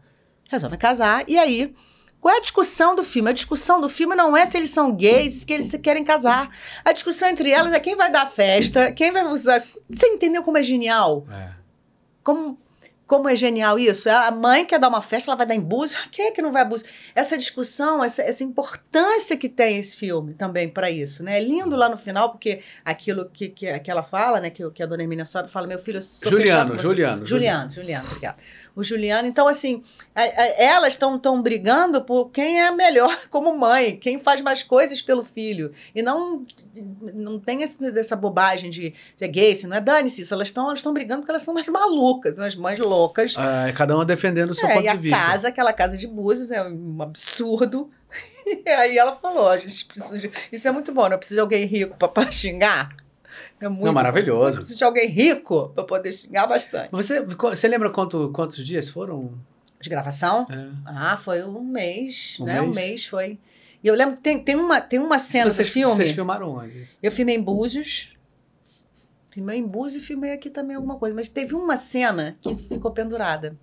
Resolvem 0.48 0.78
casar. 0.78 1.24
E 1.28 1.38
aí, 1.38 1.74
qual 2.20 2.34
é 2.34 2.38
a 2.38 2.40
discussão 2.40 2.94
do 2.94 3.04
filme? 3.04 3.30
A 3.30 3.32
discussão 3.32 3.80
do 3.80 3.88
filme 3.88 4.14
não 4.14 4.36
é 4.36 4.46
se 4.46 4.56
eles 4.56 4.70
são 4.70 4.94
gays, 4.94 5.44
que 5.44 5.52
eles 5.52 5.66
se 5.66 5.78
querem 5.78 6.04
casar. 6.04 6.48
A 6.84 6.92
discussão 6.92 7.28
entre 7.28 7.50
elas 7.50 7.72
é 7.72 7.80
quem 7.80 7.96
vai 7.96 8.10
dar 8.10 8.26
festa, 8.26 8.90
quem 8.92 9.12
vai 9.12 9.24
usar. 9.26 9.62
Você 9.90 10.06
entendeu 10.06 10.42
como 10.42 10.56
é 10.58 10.62
genial? 10.62 11.26
É. 11.30 11.50
Como, 12.24 12.58
como 13.06 13.28
é 13.28 13.36
genial 13.36 13.78
isso? 13.78 14.10
A 14.10 14.30
mãe 14.30 14.64
quer 14.64 14.80
dar 14.80 14.88
uma 14.88 15.00
festa, 15.00 15.30
ela 15.30 15.36
vai 15.36 15.46
dar 15.46 15.54
em 15.54 15.60
Búzios. 15.60 16.08
Quem 16.10 16.26
é 16.26 16.30
que 16.32 16.42
não 16.42 16.50
vai 16.50 16.62
a 16.62 16.64
Búzios? 16.64 16.90
Essa 17.14 17.38
discussão, 17.38 18.02
essa, 18.02 18.20
essa 18.22 18.42
importância 18.42 19.36
que 19.36 19.48
tem 19.48 19.78
esse 19.78 19.96
filme 19.96 20.34
também 20.34 20.68
para 20.68 20.90
isso, 20.90 21.22
né? 21.22 21.38
É 21.38 21.42
lindo 21.42 21.76
lá 21.76 21.88
no 21.88 21.96
final, 21.96 22.30
porque 22.30 22.60
aquilo 22.84 23.26
que, 23.26 23.48
que, 23.48 23.78
que 23.78 23.90
ela 23.90 24.02
fala, 24.02 24.40
né? 24.40 24.50
Que, 24.50 24.68
que 24.70 24.82
a 24.82 24.86
dona 24.86 25.02
Hermínia 25.02 25.24
sobe 25.24 25.48
fala, 25.48 25.66
meu 25.66 25.78
filho, 25.78 25.96
eu 25.96 26.00
estou 26.00 26.32
fechado 26.32 26.40
Juliano, 26.40 26.70
você." 26.74 26.82
Juliano, 26.82 27.26
Juliano, 27.26 27.72
Juliano, 27.72 28.06
obrigada. 28.08 28.36
O 28.76 28.82
Juliano, 28.82 29.26
então 29.26 29.48
assim, 29.48 29.82
a- 30.14 30.20
a- 30.22 30.48
elas 30.62 30.92
estão 30.92 31.18
tão 31.18 31.40
brigando 31.42 32.04
por 32.04 32.28
quem 32.30 32.60
é 32.60 32.70
melhor 32.70 33.08
como 33.30 33.56
mãe, 33.56 33.96
quem 33.96 34.20
faz 34.20 34.42
mais 34.42 34.62
coisas 34.62 35.00
pelo 35.00 35.24
filho. 35.24 35.72
E 35.94 36.02
não 36.02 36.44
não 37.14 37.40
tem 37.40 37.62
esse- 37.62 37.74
essa 37.98 38.14
bobagem 38.14 38.68
de 38.70 38.92
ser 39.16 39.28
gay, 39.28 39.54
se 39.56 39.66
não 39.66 39.76
é 39.76 39.80
dane-se 39.80 40.20
isso. 40.20 40.34
Elas 40.34 40.48
estão 40.48 40.68
elas 40.68 40.82
brigando 40.82 41.22
porque 41.22 41.32
elas 41.32 41.42
são 41.42 41.54
mais 41.54 41.66
malucas, 41.66 42.36
são 42.36 42.44
as 42.44 42.54
mães 42.54 42.78
loucas. 42.78 43.34
Ah, 43.36 43.72
cada 43.74 43.94
uma 43.94 44.04
defendendo 44.04 44.50
o 44.50 44.54
seu 44.54 44.68
É, 44.68 44.74
ponto 44.74 44.84
e 44.84 44.88
a 44.88 44.92
de 44.92 44.98
vista. 44.98 45.18
casa, 45.18 45.48
aquela 45.48 45.72
casa 45.72 45.96
de 45.96 46.06
Búzios, 46.06 46.50
é 46.50 46.62
um 46.62 47.00
absurdo, 47.00 47.90
E 48.46 48.68
aí 48.70 48.96
ela 48.96 49.16
falou: 49.16 49.48
a 49.48 49.58
gente 49.58 49.84
precisa 49.86 50.18
de. 50.18 50.30
Isso 50.52 50.68
é 50.68 50.70
muito 50.70 50.92
bom, 50.92 51.08
né? 51.08 51.14
Eu 51.14 51.18
preciso 51.18 51.36
de 51.38 51.40
alguém 51.40 51.64
rico 51.64 51.96
pra 51.96 52.30
xingar. 52.30 52.94
É 53.60 53.68
muito 53.68 53.84
Não, 53.86 53.92
maravilhoso. 53.92 54.56
Preciso 54.58 54.78
de 54.78 54.84
alguém 54.84 55.08
rico 55.08 55.70
pra 55.74 55.84
poder 55.84 56.12
xingar 56.12 56.46
bastante. 56.46 56.90
Você, 56.92 57.20
você 57.22 57.68
lembra 57.68 57.90
quanto, 57.90 58.30
quantos 58.32 58.64
dias 58.66 58.90
foram? 58.90 59.32
De 59.80 59.90
gravação? 59.90 60.46
É. 60.50 60.68
Ah, 60.86 61.16
foi 61.16 61.44
um 61.44 61.62
mês, 61.62 62.38
Um 62.40 62.44
né? 62.44 62.60
Um 62.60 62.66
mês? 62.66 62.74
mês 62.74 63.06
foi. 63.06 63.38
E 63.84 63.88
eu 63.88 63.94
lembro 63.94 64.16
que 64.16 64.22
tem, 64.22 64.42
tem, 64.42 64.56
uma, 64.56 64.80
tem 64.80 64.98
uma 64.98 65.18
cena 65.18 65.50
vocês, 65.50 65.68
do 65.68 65.72
filme. 65.72 65.94
Vocês 65.94 66.12
filmaram 66.12 66.50
onde? 66.56 66.82
isso? 66.82 66.98
Eu 67.02 67.12
filmei 67.12 67.36
em 67.36 67.42
Búzios. 67.42 68.16
Filmei 69.30 69.58
em 69.58 69.66
Búzios 69.66 70.02
e 70.02 70.06
filmei 70.06 70.32
aqui 70.32 70.48
também 70.48 70.74
alguma 70.76 70.96
coisa. 70.96 71.14
Mas 71.14 71.28
teve 71.28 71.54
uma 71.54 71.76
cena 71.76 72.36
que 72.40 72.54
ficou 72.54 72.90
pendurada. 72.90 73.56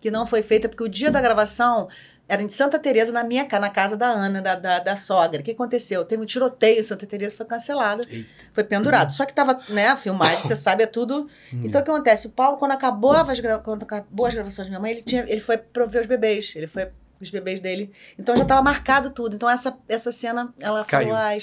Que 0.00 0.10
não 0.10 0.26
foi 0.26 0.42
feita, 0.42 0.68
porque 0.68 0.84
o 0.84 0.88
dia 0.88 1.10
da 1.10 1.20
gravação 1.20 1.88
era 2.28 2.42
em 2.42 2.48
Santa 2.48 2.78
Teresa 2.78 3.12
na 3.12 3.22
minha 3.22 3.44
casa, 3.44 3.60
na 3.60 3.70
casa 3.70 3.96
da 3.96 4.06
Ana, 4.08 4.42
da, 4.42 4.54
da, 4.56 4.78
da 4.80 4.96
sogra. 4.96 5.40
O 5.40 5.44
que 5.44 5.52
aconteceu? 5.52 6.04
Teve 6.04 6.22
um 6.22 6.26
tiroteio 6.26 6.82
Santa 6.82 7.06
Teresa, 7.06 7.36
foi 7.36 7.46
cancelada. 7.46 8.04
Eita. 8.10 8.28
Foi 8.52 8.64
pendurado. 8.64 9.12
Só 9.12 9.24
que 9.24 9.32
tava, 9.32 9.60
né, 9.68 9.88
a 9.88 9.96
filmagem, 9.96 10.38
você 10.38 10.56
sabe, 10.56 10.82
é 10.82 10.86
tudo. 10.86 11.28
Então 11.52 11.80
o 11.80 11.84
que 11.84 11.90
acontece? 11.90 12.26
O 12.26 12.30
Paulo, 12.30 12.56
quando 12.58 12.72
acabou 12.72 13.12
as, 13.12 13.40
quando 13.62 13.82
acabou 13.84 14.26
as 14.26 14.34
gravações 14.34 14.66
da 14.66 14.70
minha 14.70 14.80
mãe, 14.80 14.90
ele, 14.92 15.02
tinha, 15.02 15.24
ele 15.28 15.40
foi 15.40 15.56
pra 15.56 15.84
ver 15.86 16.00
os 16.00 16.06
bebês. 16.06 16.52
Ele 16.56 16.66
foi 16.66 16.88
os 17.20 17.30
bebês 17.30 17.60
dele. 17.60 17.92
Então 18.18 18.36
já 18.36 18.42
estava 18.42 18.60
marcado 18.62 19.10
tudo. 19.10 19.36
Então 19.36 19.48
essa, 19.48 19.76
essa 19.88 20.10
cena, 20.10 20.52
ela 20.60 20.84
Caiu. 20.84 21.08
falou. 21.08 21.18
"Ai, 21.22 21.38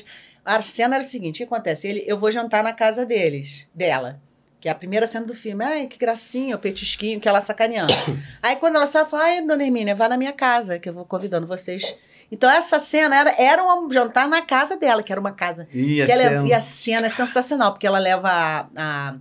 A 0.45 0.61
cena 0.61 0.95
era 0.95 1.03
o 1.03 1.07
seguinte: 1.07 1.35
o 1.35 1.47
que 1.47 1.53
acontece? 1.53 1.87
Ele, 1.87 2.03
eu 2.05 2.17
vou 2.17 2.29
jantar 2.31 2.61
na 2.63 2.73
casa 2.73 3.05
deles, 3.05 3.69
dela. 3.73 4.19
Que 4.63 4.69
é 4.69 4.71
a 4.71 4.75
primeira 4.75 5.05
cena 5.05 5.25
do 5.25 5.35
filme. 5.35 5.61
Ai, 5.61 5.87
que 5.87 5.97
gracinha, 5.97 6.55
o 6.55 6.57
petisquinho, 6.57 7.19
que 7.19 7.27
ela 7.27 7.41
sacaneando. 7.41 7.91
Aí 8.41 8.55
quando 8.55 8.77
ela 8.77 8.87
sai, 8.87 9.03
fala: 9.05 9.23
Ai, 9.25 9.41
dona 9.45 9.61
Hermínia, 9.61 9.93
vá 9.93 10.07
na 10.07 10.15
minha 10.15 10.31
casa, 10.31 10.79
que 10.79 10.87
eu 10.87 10.93
vou 10.93 11.03
convidando 11.03 11.45
vocês. 11.45 11.93
Então 12.31 12.49
essa 12.49 12.79
cena 12.79 13.13
era, 13.13 13.35
era 13.37 13.61
um 13.61 13.91
jantar 13.91 14.25
na 14.25 14.41
casa 14.41 14.77
dela, 14.77 15.03
que 15.03 15.11
era 15.11 15.19
uma 15.19 15.33
casa. 15.33 15.65
Que 16.05 16.11
ela- 16.13 16.21
ser 16.29 16.39
um- 16.39 16.47
E 16.47 16.53
a 16.53 16.61
cena 16.61 17.07
é 17.07 17.09
sensacional, 17.09 17.73
porque 17.73 17.85
ela 17.85 17.99
leva 17.99 18.29
a. 18.29 18.67
a... 18.77 19.15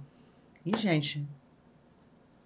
Ih, 0.65 0.77
gente, 0.79 1.27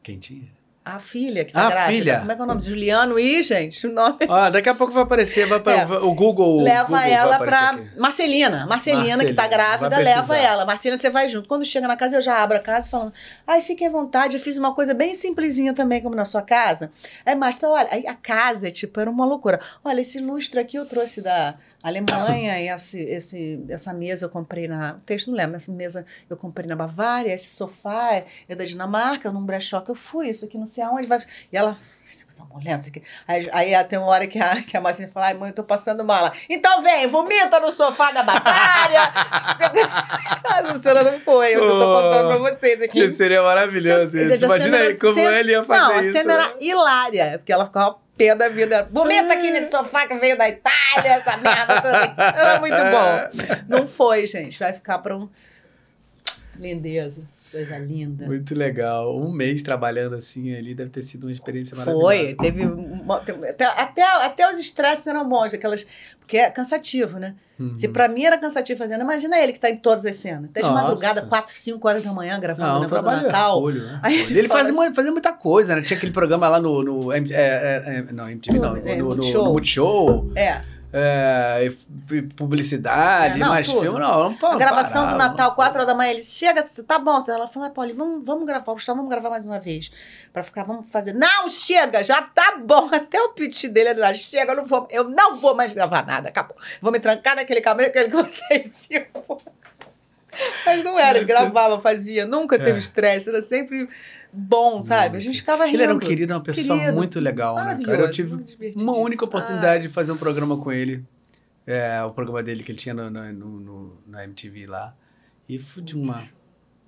Quem 0.02 0.18
tinha? 0.18 0.48
A 0.86 1.00
filha 1.00 1.44
que 1.44 1.52
tá 1.52 1.66
A 1.66 1.70
grávida. 1.70 1.92
filha. 1.98 2.18
Como 2.20 2.30
é 2.32 2.34
que 2.36 2.40
é 2.40 2.44
o 2.44 2.46
nome? 2.46 2.62
Juliano, 2.62 3.18
ih, 3.18 3.42
gente, 3.42 3.86
o 3.88 3.92
nome. 3.92 4.18
Ah, 4.28 4.48
daqui 4.50 4.68
a 4.68 4.74
pouco 4.74 4.92
vai 4.92 5.02
aparecer, 5.02 5.44
vai 5.46 5.58
para 5.58 5.72
É. 5.80 5.84
o 5.84 6.14
Google. 6.14 6.62
leva 6.62 6.84
Google 6.86 7.02
ela 7.12 7.38
pra 7.38 7.70
aqui. 7.70 7.98
Marcelina. 7.98 8.66
Marcelina, 8.66 9.02
que 9.02 9.08
Marcelina, 9.32 9.34
tá 9.34 9.48
grávida, 9.48 9.98
leva 9.98 10.36
ela. 10.36 10.64
Marcelina, 10.64 10.96
você 11.00 11.10
vai 11.10 11.28
junto. 11.28 11.48
Quando 11.48 11.64
chega 11.64 11.88
na 11.88 11.96
casa, 11.96 12.16
eu 12.16 12.22
já 12.22 12.40
abro 12.42 12.56
a 12.56 12.60
casa 12.60 12.88
falando: 12.88 13.12
ai, 13.46 13.62
fiquem 13.62 13.88
à 13.88 13.90
vontade, 13.90 14.36
eu 14.36 14.40
fiz 14.40 14.56
uma 14.56 14.72
coisa 14.74 14.94
bem 14.94 15.12
simplesinha 15.12 15.74
também, 15.74 16.00
como 16.00 16.14
na 16.14 16.24
sua 16.24 16.42
casa. 16.42 16.90
Aí, 17.24 17.34
Márcia, 17.34 17.68
olha, 17.68 17.88
aí 17.90 18.06
a 18.06 18.14
casa, 18.14 18.70
tipo, 18.70 19.00
era 19.00 19.10
uma 19.10 19.24
loucura. 19.24 19.60
Olha, 19.84 20.00
esse 20.00 20.20
lustre 20.20 20.60
aqui 20.60 20.76
eu 20.76 20.86
trouxe 20.86 21.20
da 21.20 21.56
Alemanha, 21.82 22.60
e 22.60 22.68
esse, 22.68 23.00
esse, 23.00 23.60
essa 23.68 23.92
mesa 23.92 24.26
eu 24.26 24.30
comprei 24.30 24.68
na. 24.68 24.94
O 24.94 25.00
texto 25.00 25.30
não 25.30 25.36
lembra, 25.36 25.56
essa 25.56 25.72
mesa 25.72 26.04
eu 26.28 26.36
comprei 26.36 26.66
na 26.68 26.76
Bavária, 26.76 27.32
esse 27.32 27.50
sofá 27.54 28.22
é 28.48 28.54
da 28.54 28.64
Dinamarca, 28.64 29.30
num 29.32 29.44
brechó 29.44 29.80
que 29.80 29.90
eu 29.90 29.94
fui, 29.94 30.28
isso 30.28 30.44
aqui 30.44 30.58
não 30.58 30.66
sei 30.76 30.84
aonde 30.84 31.06
vai. 31.06 31.20
E 31.52 31.56
ela. 31.56 31.76
Essa 32.08 32.44
mulher, 32.44 32.78
isso. 32.78 32.90
Aí, 33.26 33.48
aí 33.74 33.84
tem 33.84 33.98
uma 33.98 34.08
hora 34.08 34.26
que 34.26 34.38
a, 34.38 34.62
que 34.62 34.76
a 34.76 34.80
Marcinha 34.80 35.08
fala, 35.08 35.26
ai, 35.26 35.34
mãe, 35.34 35.48
eu 35.50 35.54
tô 35.54 35.64
passando 35.64 36.04
mala. 36.04 36.32
Então 36.48 36.82
vem, 36.82 37.06
vomita 37.06 37.58
no 37.60 37.68
sofá 37.70 38.12
da 38.12 38.22
Bavária. 38.22 39.00
a 40.44 40.60
Luciana 40.60 41.02
não 41.10 41.18
foi, 41.20 41.54
eu 41.56 41.60
tô 41.60 41.80
Oh, 41.90 42.02
contando 42.02 42.28
pra 42.28 42.38
vocês 42.50 42.80
aqui. 42.80 43.00
Que 43.00 43.10
seria 43.10 43.42
maravilhoso 43.42 44.16
Gente, 44.16 44.34
isso. 44.34 44.44
Imagina 44.44 44.76
cena 44.78 44.88
aí 44.90 44.98
como 44.98 45.14
sen- 45.18 45.34
ele 45.34 45.52
ia 45.52 45.64
fazer 45.64 45.80
Não, 45.80 45.92
a 45.98 46.00
isso. 46.02 46.12
cena 46.12 46.36
né? 46.36 46.44
era 46.44 46.54
hilária, 46.60 47.38
porque 47.38 47.52
ela 47.52 47.66
ficava 47.66 47.96
pé 48.16 48.34
da 48.34 48.48
vida. 48.48 48.88
Vomita 48.92 49.34
aqui 49.34 49.50
nesse 49.50 49.70
sofá 49.70 50.06
que 50.06 50.14
veio 50.18 50.36
da 50.38 50.48
Itália, 50.48 51.12
essa 51.14 51.36
merda 51.38 51.80
toda. 51.82 52.14
Era 52.38 52.60
muito 52.60 52.76
bom. 52.76 53.64
Não 53.68 53.86
foi, 53.86 54.26
gente. 54.26 54.58
Vai 54.58 54.72
ficar 54.72 54.98
pra 54.98 55.16
um... 55.16 55.28
Lindeza. 56.58 57.22
Coisa 57.56 57.78
linda. 57.78 58.26
Muito 58.26 58.54
legal. 58.54 59.18
Um 59.18 59.32
mês 59.32 59.62
trabalhando 59.62 60.14
assim 60.14 60.54
ali 60.54 60.74
deve 60.74 60.90
ter 60.90 61.02
sido 61.02 61.24
uma 61.24 61.32
experiência 61.32 61.76
maravilhosa. 61.76 62.04
Foi, 62.06 62.34
teve. 62.34 62.66
uma- 62.66 63.16
até, 63.16 63.64
até, 63.64 64.02
até 64.24 64.50
os 64.50 64.58
estresses 64.58 65.06
eram 65.06 65.28
bons, 65.28 65.54
aquelas. 65.54 65.86
Porque 66.20 66.36
é 66.38 66.50
cansativo, 66.50 67.18
né? 67.18 67.34
Uhum. 67.58 67.78
Se 67.78 67.88
pra 67.88 68.08
mim 68.08 68.24
era 68.24 68.36
cansativo 68.36 68.76
fazendo, 68.78 69.00
imagina 69.00 69.38
ele 69.38 69.52
que 69.52 69.60
tá 69.60 69.70
em 69.70 69.76
todas 69.76 70.04
as 70.04 70.16
cenas. 70.16 70.44
Até 70.50 70.60
de 70.60 70.68
Nossa. 70.68 70.82
madrugada, 70.82 71.22
4, 71.22 71.54
5 71.54 71.88
horas 71.88 72.02
da 72.04 72.12
manhã, 72.12 72.38
gravando 72.38 72.68
Não, 72.68 72.76
o 72.78 72.80
negócio 72.82 72.96
do 72.98 73.02
trabalho 73.02 73.26
Natal. 73.28 73.56
hercúleo, 73.56 73.82
né? 73.86 74.00
Aí 74.02 74.20
Ele, 74.20 74.38
ele 74.40 74.48
fazia, 74.48 74.72
assim- 74.78 74.94
fazia 74.94 75.12
muita 75.12 75.32
coisa, 75.32 75.74
né? 75.76 75.82
Tinha 75.82 75.96
aquele 75.96 76.12
programa 76.12 76.48
lá 76.48 76.60
no. 76.60 76.82
no 76.82 77.12
é, 77.12 77.18
é, 77.30 77.82
é, 78.08 78.12
não, 78.12 78.28
MTV 78.28 78.58
não. 78.58 78.74
Tudo, 78.74 78.86
é, 78.88 78.96
no, 78.96 79.14
no, 79.14 79.32
no 79.32 79.44
Multishow. 79.52 80.30
É. 80.36 80.60
é, 80.92 81.68
publicidade, 82.36 83.34
É, 83.34 83.38
não, 83.38 83.48
mais 83.48 83.66
tudo. 83.66 83.80
filme. 83.80 83.98
Não, 83.98 84.30
não 84.30 84.48
A 84.48 84.56
gravação 84.56 85.02
do 85.02 85.12
parava, 85.12 85.30
Natal, 85.30 85.48
não. 85.48 85.54
4 85.56 85.74
horas 85.74 85.86
da 85.86 85.94
manhã, 85.94 86.10
ele 86.12 86.22
chega, 86.22 86.64
tá 86.86 86.98
bom. 86.98 87.18
Ela 87.28 87.48
falou, 87.48 87.68
ah, 87.68 87.72
Paulo, 87.72 87.94
vamos, 87.94 88.24
vamos 88.24 88.46
gravar, 88.46 88.72
Gustavo, 88.72 88.96
vamos 88.96 89.10
gravar 89.10 89.30
mais 89.30 89.44
uma 89.44 89.58
vez. 89.58 89.90
Pra 90.32 90.42
ficar, 90.42 90.64
vamos 90.64 90.90
fazer. 90.90 91.12
Não, 91.12 91.48
chega, 91.48 92.02
já 92.04 92.22
tá 92.22 92.56
bom. 92.64 92.88
Até 92.94 93.20
o 93.20 93.30
piti 93.30 93.68
dele 93.68 93.90
é 93.90 93.94
lá, 93.94 94.14
chega, 94.14 94.52
eu 94.52 94.56
não 94.56 94.66
vou, 94.66 94.88
eu 94.90 95.04
não 95.04 95.36
vou 95.36 95.54
mais 95.54 95.72
gravar 95.72 96.06
nada, 96.06 96.28
acabou. 96.28 96.56
Vou 96.80 96.92
me 96.92 97.00
trancar 97.00 97.36
naquele 97.36 97.60
caminho, 97.60 97.88
aquele 97.88 98.08
que 98.08 98.16
vocês 98.16 98.72
se 98.80 99.06
for. 99.26 99.40
Mas 100.64 100.82
não 100.84 100.98
era, 100.98 101.18
ele 101.18 101.26
ser- 101.26 101.32
gravava, 101.32 101.80
fazia, 101.80 102.26
nunca 102.26 102.58
teve 102.58 102.72
É. 102.72 102.78
estresse, 102.78 103.28
era 103.28 103.42
sempre 103.42 103.86
bom, 104.32 104.82
sabe? 104.82 105.16
A 105.16 105.20
gente 105.20 105.38
ficava 105.38 105.64
rindo. 105.64 105.76
Ele 105.76 105.82
era 105.84 105.94
um 105.94 105.98
querido, 105.98 106.32
uma 106.34 106.40
pessoa 106.42 106.78
Querido, 106.78 106.96
muito 106.96 107.18
legal, 107.20 107.56
né, 107.56 107.78
cara? 107.84 108.02
Eu 108.02 108.10
tive 108.10 108.36
uma 108.76 108.96
única 108.96 109.24
oportunidade 109.24 109.84
de 109.84 109.88
fazer 109.88 110.12
um 110.12 110.16
programa 110.16 110.56
com 110.56 110.70
ele. 110.72 111.04
É, 111.66 112.00
o 112.04 112.10
programa 112.10 112.42
dele 112.42 112.62
que 112.62 112.70
ele 112.70 112.78
tinha 112.78 112.94
no, 112.94 113.10
no, 113.10 113.32
no- 113.32 113.60
no- 113.60 113.98
na 114.06 114.22
MTV 114.24 114.66
lá. 114.66 114.94
E 115.48 115.58
foi 115.58 115.82
de 115.82 115.96
uma. 115.96 116.22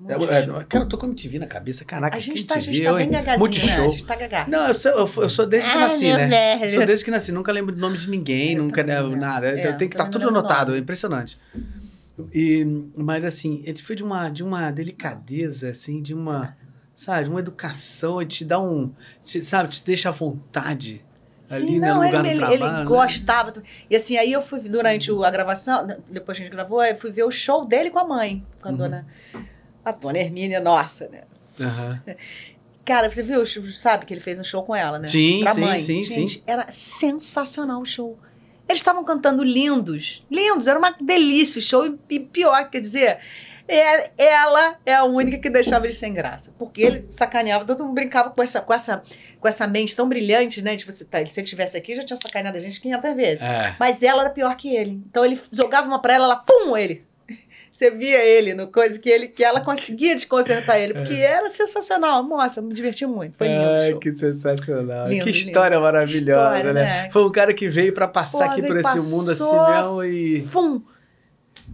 Ah, 0.08 0.12
É, 0.12 0.60
é, 0.60 0.64
cara, 0.68 0.84
eu 0.84 0.88
tô 0.88 0.96
com 0.96 1.06
a 1.06 1.08
MTV 1.08 1.40
na 1.40 1.48
cabeça, 1.48 1.84
caraca. 1.84 2.16
A 2.16 2.20
gente 2.20 2.46
tá, 2.46 2.54
a 2.54 2.58
MTV, 2.58 2.72
gente 2.76 2.84
tá 2.84 2.94
bem 2.94 3.10
gagazinho, 3.10 3.26
né? 3.26 3.34
A 3.34 3.38
Multishow. 3.38 3.90
gente 3.90 4.04
tá 4.06 4.14
gagá. 4.14 4.46
Não, 4.48 4.68
eu 4.68 4.74
sou, 4.74 4.92
eu 4.92 5.10
eu 5.22 5.28
sou 5.28 5.44
desde 5.44 5.68
que 5.68 5.76
Ah, 5.76 5.80
nasci, 5.80 6.04
né? 6.12 6.28
velho. 6.58 6.74
Sou 6.76 6.86
desde 6.86 7.04
que 7.04 7.10
nasci, 7.10 7.32
nunca 7.32 7.50
lembro 7.50 7.74
do 7.74 7.80
nome 7.80 7.98
de 7.98 8.08
ninguém, 8.08 8.52
Eu 8.54 8.62
nunca 8.62 8.84
né, 8.84 8.94
também 8.94 9.10
não. 9.12 9.18
nada. 9.18 9.48
É, 9.48 9.66
eu 9.66 9.76
tenho 9.76 9.90
que 9.90 9.96
estar 9.96 10.04
também 10.04 10.10
tudo 10.12 10.26
lembro 10.26 10.36
o 10.36 10.38
anotado, 10.38 10.76
é 10.76 10.78
impressionante. 10.78 11.36
E, 12.32 12.64
mas 12.96 13.24
assim, 13.24 13.62
ele 13.64 13.78
foi 13.80 13.94
de 13.96 14.02
uma, 14.02 14.28
de 14.28 14.42
uma 14.42 14.70
delicadeza, 14.70 15.70
assim, 15.70 16.02
de 16.02 16.12
uma, 16.14 16.56
sabe, 16.96 17.28
uma 17.28 17.40
educação, 17.40 18.20
ele 18.20 18.28
te 18.30 18.44
dá 18.44 18.60
um, 18.60 18.92
te- 19.22 19.44
sabe, 19.44 19.68
te 19.70 19.84
deixa 19.84 20.08
à 20.08 20.12
vontade 20.12 21.04
ali 21.50 21.66
Sim, 21.66 21.78
né, 21.80 21.88
não, 21.88 22.02
no 22.04 22.08
ele, 22.08 22.28
trabalho. 22.34 22.52
ele 22.64 22.78
né? 22.78 22.84
gostava. 22.84 23.62
E 23.88 23.96
assim, 23.96 24.16
aí 24.16 24.32
eu 24.32 24.42
fui, 24.42 24.60
durante 24.60 25.10
a 25.10 25.30
gravação, 25.30 25.86
depois 26.10 26.36
que 26.36 26.42
a 26.42 26.46
gente 26.46 26.54
gravou, 26.54 26.82
eu 26.84 26.96
fui 26.96 27.10
ver 27.10 27.22
o 27.24 27.30
show 27.30 27.64
dele 27.64 27.90
com 27.90 27.98
a 27.98 28.04
mãe, 28.06 28.44
com 28.60 28.68
a 28.68 28.72
Uhum. 28.72 28.76
dona. 28.78 29.06
A 29.84 29.92
dona 29.92 30.18
Hermínia, 30.18 30.60
nossa, 30.60 31.08
né? 31.08 31.22
Aham. 31.60 32.02
Cara, 32.84 33.10
você 33.10 33.22
viu, 33.22 33.44
sabe 33.46 34.06
que 34.06 34.14
ele 34.14 34.20
fez 34.20 34.38
um 34.38 34.44
show 34.44 34.62
com 34.62 34.74
ela, 34.74 34.98
né? 34.98 35.08
Sim, 35.08 35.40
pra 35.42 35.54
sim, 35.54 35.60
mãe. 35.60 35.80
sim, 35.80 36.02
Gente, 36.04 36.38
sim. 36.38 36.42
era 36.46 36.66
sensacional 36.72 37.82
o 37.82 37.86
show. 37.86 38.18
Eles 38.68 38.80
estavam 38.80 39.02
cantando 39.02 39.42
lindos, 39.42 40.24
lindos, 40.30 40.66
era 40.66 40.78
uma 40.78 40.90
delícia 41.00 41.58
o 41.58 41.62
show. 41.62 41.98
E, 42.10 42.20
pior, 42.20 42.68
quer 42.68 42.80
dizer, 42.80 43.18
é- 43.66 44.10
ela 44.18 44.78
é 44.84 44.94
a 44.94 45.04
única 45.04 45.38
que 45.38 45.48
deixava 45.50 45.86
ele 45.86 45.94
sem 45.94 46.12
graça. 46.12 46.52
Porque 46.58 46.82
ele 46.82 47.06
sacaneava, 47.10 47.64
todo 47.64 47.84
mundo 47.84 47.94
brincava 47.94 48.30
com 48.30 48.42
essa, 48.42 48.60
com 48.60 48.74
essa, 48.74 49.02
com 49.40 49.48
essa 49.48 49.66
mente 49.66 49.96
tão 49.96 50.08
brilhante, 50.08 50.60
né? 50.60 50.76
De 50.76 50.84
você, 50.84 51.04
tá, 51.04 51.24
se 51.24 51.40
ele 51.40 51.44
estivesse 51.44 51.76
aqui, 51.76 51.96
já 51.96 52.02
tinha 52.04 52.16
sacaneado 52.16 52.58
a 52.58 52.60
gente 52.60 52.80
500 52.80 53.14
vezes. 53.14 53.42
É. 53.42 53.74
Mas 53.80 54.02
ela 54.02 54.22
era 54.22 54.30
pior 54.30 54.54
que 54.56 54.74
ele. 54.74 55.02
Então 55.08 55.24
ele 55.24 55.40
jogava 55.50 55.86
uma 55.88 56.00
pra 56.00 56.14
ela, 56.14 56.24
ela, 56.24 56.36
pum, 56.36 56.76
ele. 56.76 57.07
Você 57.78 57.92
via 57.92 58.24
ele 58.24 58.54
no 58.54 58.66
coisa 58.66 58.98
que 58.98 59.08
ele 59.08 59.28
que 59.28 59.44
ela 59.44 59.60
conseguia 59.60 60.16
desconcertar 60.16 60.78
ele, 60.78 60.94
porque 60.94 61.14
era 61.14 61.48
sensacional. 61.48 62.24
Nossa, 62.24 62.60
me 62.60 62.74
diverti 62.74 63.06
muito. 63.06 63.36
Foi 63.36 63.46
lindo 63.46 63.68
Ai, 63.68 63.94
que 63.94 64.12
sensacional. 64.16 65.08
Lindo, 65.08 65.22
que 65.22 65.30
lindo. 65.30 65.46
história 65.46 65.78
maravilhosa, 65.78 66.56
História, 66.56 66.72
né? 66.72 66.82
né? 67.04 67.10
Foi 67.12 67.24
um 67.24 67.30
cara 67.30 67.54
que 67.54 67.68
veio 67.68 67.92
pra 67.92 68.08
passar 68.08 68.46
Pô, 68.46 68.50
aqui 68.50 68.62
por 68.62 68.76
esse 68.76 69.00
mundo 69.08 69.30
assim 69.30 69.70
mesmo 69.70 70.02
e 70.02 70.44
Fum. 70.48 70.82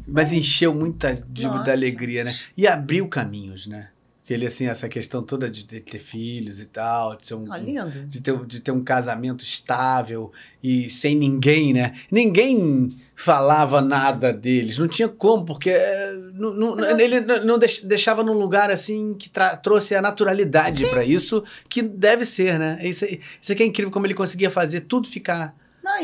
mas 0.06 0.34
encheu 0.34 0.74
muita 0.74 1.24
de, 1.26 1.48
muita 1.48 1.72
alegria, 1.72 2.22
né? 2.22 2.34
E 2.54 2.66
abriu 2.66 3.08
caminhos, 3.08 3.66
né? 3.66 3.88
Que 4.24 4.32
ele 4.32 4.46
assim, 4.46 4.66
essa 4.66 4.88
questão 4.88 5.22
toda 5.22 5.50
de, 5.50 5.62
de 5.64 5.80
ter 5.80 5.98
filhos 5.98 6.58
e 6.58 6.64
tal, 6.64 7.14
de 7.14 7.26
ser 7.26 7.34
um, 7.34 7.44
Ah, 7.52 7.58
lindo. 7.58 8.06
de 8.06 8.22
ter, 8.22 8.46
de 8.46 8.58
ter 8.60 8.70
um 8.70 8.82
casamento 8.82 9.44
estável 9.44 10.32
e 10.62 10.88
sem 10.88 11.14
ninguém, 11.14 11.74
né? 11.74 11.92
Ninguém 12.10 12.96
falava 13.14 13.82
nada 13.82 14.32
deles, 14.32 14.78
não 14.78 14.88
tinha 14.88 15.08
como, 15.08 15.44
porque 15.44 15.68
eh, 15.68 16.14
não, 16.32 16.54
não- 16.54 16.98
ele 16.98 17.20
não 17.20 17.44
não 17.44 17.58
deix- 17.58 17.80
deixava 17.84 18.22
num 18.24 18.32
lugar 18.32 18.70
assim 18.70 19.12
que 19.12 19.30
trouxe 19.62 19.94
a 19.94 20.00
naturalidade 20.00 20.86
pra 20.88 21.04
isso, 21.04 21.44
que 21.68 21.82
deve 21.82 22.24
ser, 22.24 22.58
né? 22.58 22.78
Isso, 22.82 23.04
isso 23.04 23.52
aqui 23.52 23.62
é 23.62 23.66
incrível 23.66 23.90
como 23.92 24.06
ele 24.06 24.14
conseguia 24.14 24.50
fazer 24.50 24.80
tudo 24.82 25.06
ficar. 25.06 25.54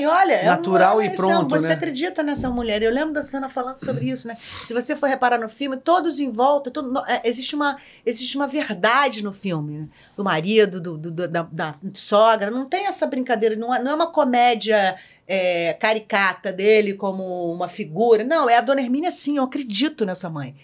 Olha, 0.07 0.33
é 0.35 0.45
Natural 0.45 0.97
uma- 0.97 1.05
e 1.05 1.09
é- 1.09 1.11
pronto, 1.11 1.51
Você 1.59 1.69
né? 1.69 1.75
acredita 1.75 2.23
nessa 2.23 2.49
mulher. 2.51 2.83
Eu 2.83 2.91
lembro 2.91 3.13
da 3.15 3.23
cena 3.23 3.49
falando 3.49 3.79
sobre 3.79 4.07
isso, 4.11 4.27
né? 4.29 4.37
Se 4.37 4.73
você 4.73 4.95
for 4.97 5.07
reparar 5.09 5.39
no 5.39 5.49
filme, 5.49 5.77
todos 5.77 6.19
em 6.21 6.31
volta, 6.31 6.71
todo- 6.71 6.99
é, 7.07 7.23
existe, 7.25 7.55
uma, 7.55 7.77
existe 8.05 8.37
uma 8.37 8.47
verdade 8.47 9.23
no 9.23 9.33
filme. 9.33 9.79
Né? 9.81 9.89
Do 10.17 10.25
marido, 10.25 10.81
do, 10.81 10.97
do- 10.99 11.11
do- 11.11 11.29
da, 11.29 11.43
da 11.51 11.75
sogra. 11.95 12.51
Não 12.51 12.67
tem 12.67 12.87
essa 12.87 13.07
brincadeira, 13.07 13.57
não 13.57 13.75
é, 13.75 13.83
não 13.83 13.93
é 13.93 13.95
uma 13.95 14.11
comédia 14.13 14.97
é, 15.27 15.75
caricata 15.75 16.53
dele 16.53 16.95
como 16.95 17.53
uma 17.53 17.69
figura. 17.69 18.25
Não, 18.25 18.49
é 18.51 18.57
a 18.57 18.61
dona 18.61 18.81
Hermínia 18.81 19.11
sim, 19.11 19.37
eu 19.37 19.45
acredito 19.45 20.05
nessa 20.05 20.29
mãe. 20.29 20.55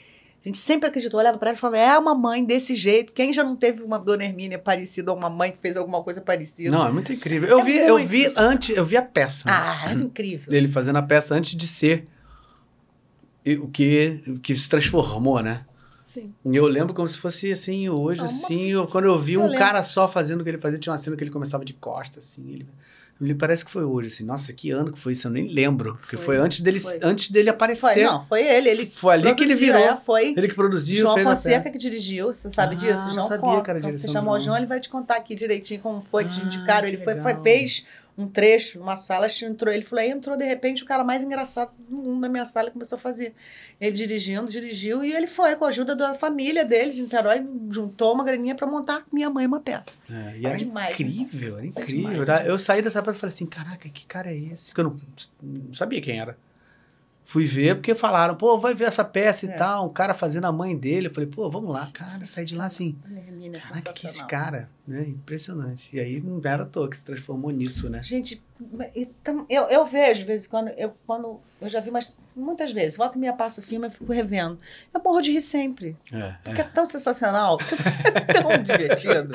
A 0.47 0.48
gente 0.48 0.60
sempre 0.60 0.89
acreditou, 0.89 1.18
olhava 1.18 1.36
para 1.39 1.48
ela 1.51 1.56
e 1.59 1.60
falava, 1.60 1.77
é 1.78 1.98
uma 1.98 2.14
mãe 2.14 2.44
desse 2.44 2.77
jeito. 2.77 3.12
Quem 3.12 3.32
já 3.32 3.43
não 3.43 3.56
teve 3.56 3.82
uma 3.82 3.98
dona 3.98 4.24
Hermínia 4.24 4.56
parecida 4.60 5.10
ou 5.10 5.18
uma 5.18 5.28
mãe 5.28 5.51
que 5.51 5.59
fez 5.59 5.77
alguma 5.77 6.01
coisa 6.05 6.20
parecida? 6.20 6.70
Não, 6.70 6.86
é 6.86 6.93
muito 6.93 7.12
incrível. 7.12 7.48
Eu 7.48 7.59
É 7.59 7.62
vi, 7.64 7.77
eu 7.78 7.98
vi 8.06 8.32
antes, 8.36 8.77
eu 8.77 8.85
vi 8.85 8.97
a 8.97 9.02
peça. 9.02 9.44
né? 9.48 9.52
Ah, 9.52 9.90
é 9.90 9.94
incrível. 9.94 10.55
Ele 10.55 10.68
fazendo 10.68 10.97
a 10.98 11.02
peça 11.02 11.35
antes 11.35 11.56
de 11.56 11.66
ser 11.66 12.06
o 13.60 13.68
que, 13.68 14.23
o 14.28 14.39
que 14.39 14.55
se 14.55 14.68
transformou, 14.68 15.40
né? 15.43 15.64
Sim. 16.02 16.32
E 16.44 16.55
eu 16.55 16.66
lembro 16.66 16.94
como 16.94 17.09
se 17.09 17.18
fosse 17.18 17.51
assim, 17.51 17.89
hoje, 17.89 18.20
uma- 18.20 18.27
assim, 18.27 18.68
eu- 18.70 18.86
quando 18.86 19.06
eu 19.06 19.18
vi 19.18 19.32
Eu 19.35 19.40
um 19.40 19.44
lembro. 19.47 19.59
cara 19.59 19.82
só 19.82 20.06
fazendo 20.06 20.43
o 20.43 20.44
que 20.44 20.51
ele 20.51 20.59
fazia, 20.59 20.78
tinha 20.78 20.93
uma 20.93 20.98
cena 20.98 21.16
que 21.16 21.24
ele 21.24 21.31
começava 21.32 21.64
de 21.64 21.74
costas, 21.74 22.24
assim, 22.24 22.48
ele. 22.52 22.66
Me 23.18 23.34
parece 23.34 23.64
que 23.64 23.70
foi 23.70 23.82
hoje, 23.82 24.09
assim. 24.09 24.24
Nossa, 24.24 24.52
que 24.52 24.70
ano 24.70 24.93
que 24.93 24.98
foi 24.98 25.12
isso? 25.12 25.26
Eu 25.26 25.30
nem 25.30 25.47
lembro. 25.48 25.97
Porque 26.01 26.16
foi, 26.16 26.36
Foi, 26.36 26.38
antes 26.38 26.60
dele, 26.60 26.78
foi. 26.78 26.98
antes 27.02 27.30
dele 27.30 27.48
aparecer. 27.48 27.80
Foi, 27.94 28.02
não, 28.02 28.26
foi 28.26 28.43
ele. 28.47 28.68
ele 28.68 28.86
Foi 28.86 29.14
ali 29.14 29.34
que 29.34 29.43
ele 29.44 29.55
virou. 29.55 29.80
é, 29.80 29.97
foi. 29.97 30.34
Ele 30.36 30.48
que 30.48 30.55
produziu, 30.55 30.98
João 30.98 31.18
Fonseca 31.18 31.70
que 31.70 31.78
dirigiu, 31.78 32.26
você 32.26 32.51
sabe 32.51 32.74
Ah, 32.74 32.78
disso? 32.78 33.06
não 33.06 33.14
João 33.14 33.22
sabia 33.28 33.40
conta. 33.40 33.62
que 33.62 33.70
era 33.70 33.78
a 33.78 33.82
direção 33.82 34.09
Você 34.09 34.12
chamou 34.12 34.34
o 34.34 34.40
João. 34.40 34.56
Ele 34.56 34.66
vai 34.66 34.80
te 34.80 34.90
contar 34.90 35.16
aqui 35.16 35.34
direitinho 35.34 35.80
como 35.80 36.02
foi 36.02 36.24
que 36.24 36.34
te 36.34 36.40
Ah, 36.40 36.44
indicaram. 36.44 36.86
Ele 36.88 36.98
foi, 36.98 37.16
foi- 37.16 37.40
fez 37.43 37.86
um 38.18 38.26
trecho 38.26 38.78
numa 38.78 38.97
sala, 38.97 39.26
entrou. 39.44 39.72
Ele 39.72 39.82
falou, 39.84 40.02
aí 40.02 40.10
entrou 40.10 40.36
de 40.36 40.44
repente 40.44 40.82
o 40.82 40.86
cara 40.86 41.05
mais 41.05 41.22
engraçado 41.22 41.72
do 41.88 41.97
mundo 41.97 42.20
na 42.20 42.28
minha 42.28 42.47
sala 42.47 42.68
e 42.68 42.70
começou 42.72 42.97
a 42.97 42.98
fazer. 42.98 43.34
Ele 43.80 43.90
dirigindo, 43.93 44.51
dirigiu, 44.51 45.05
e 45.05 45.12
ele 45.12 45.26
foi 45.26 45.55
com 45.56 45.64
a 45.66 45.68
ajuda 45.68 45.94
da 45.94 46.14
família 46.14 46.64
dele 46.64 46.93
de 46.93 47.02
Niterói, 47.02 47.47
juntou 47.70 48.14
uma 48.14 48.24
graninha 48.24 48.55
pra 48.55 48.66
montar 48.66 49.05
minha 49.12 49.28
mãe 49.28 49.47
uma 49.47 49.60
peça. 49.60 49.84
É, 50.10 50.38
e 50.38 50.47
É 50.47 50.48
era 50.48 50.56
demais, 50.56 50.94
incrível, 50.94 51.59
era 51.59 51.66
incrível. 51.66 51.97
demais, 51.97 52.20
Era- 52.22 52.43
né? 52.44 52.51
Eu 52.51 52.59
saí 52.59 52.80
dessa 52.80 53.02
peça 53.02 53.18
e 53.18 53.20
falei 53.20 53.34
assim, 53.34 53.47
caraca, 53.47 53.88
que 53.88 54.06
cara 54.06 54.30
é 54.32 54.36
esse? 54.36 54.72
Que 54.74 54.80
eu 54.80 54.84
não, 54.84 54.97
não 55.43 55.74
sabia 55.74 56.01
quem 56.01 56.18
era. 56.18 56.38
Fui 57.28 57.44
ver 57.44 57.74
porque 57.74 57.93
falaram, 57.93 58.36
pô, 58.36 58.57
vai 58.57 58.73
ver 58.73 58.85
essa 58.85 59.05
peça 59.05 59.47
e 59.47 59.48
É. 59.48 59.53
tal, 59.53 59.86
um 59.86 59.93
cara 59.93 60.15
fazendo 60.15 60.44
a 60.47 60.53
mãe 60.53 60.77
dele. 60.77 61.09
Eu 61.09 61.12
falei, 61.15 61.28
pô, 61.28 61.51
vamos 61.51 61.70
lá, 61.70 61.89
cara, 61.93 62.24
saí 62.24 62.44
de 62.44 62.55
lá 62.55 62.66
assim. 62.66 62.97
Hermínia, 63.05 63.61
Caraca, 63.61 63.93
que 63.93 64.07
é 64.07 64.11
esse 64.11 64.24
cara, 64.27 64.70
né? 64.86 65.03
Impressionante. 65.09 65.94
E 65.97 65.98
aí 65.98 66.20
não 66.20 66.40
era 66.44 66.62
à 66.62 66.66
toa 66.66 66.89
que 66.89 66.97
se 66.97 67.05
transformou 67.05 67.51
nisso, 67.51 67.90
né? 67.90 68.01
Gente, 68.05 68.40
eu, 69.48 69.65
eu 69.65 69.85
vejo, 69.85 70.20
de 70.20 70.24
vez 70.27 70.47
em 70.47 70.48
quando, 70.48 70.69
eu, 70.69 70.94
quando 71.05 71.40
eu 71.61 71.69
já 71.69 71.81
vi 71.81 71.90
mas 71.90 72.15
muitas 72.35 72.70
vezes, 72.70 72.97
volta 72.97 73.16
e 73.16 73.20
meia 73.20 73.32
passa 73.32 73.61
o 73.61 73.65
filme, 73.65 73.89
eu 73.89 73.90
fico 73.90 74.12
revendo. 74.12 74.59
Eu 74.94 75.03
morro 75.03 75.20
de 75.20 75.32
rir 75.32 75.43
sempre. 75.43 75.97
É, 76.12 76.35
Porque 76.44 76.61
é, 76.61 76.65
tão 76.65 76.86
sensacional, 76.86 77.59
é 78.15 78.32
tão 78.35 78.62
divertido. 78.62 79.35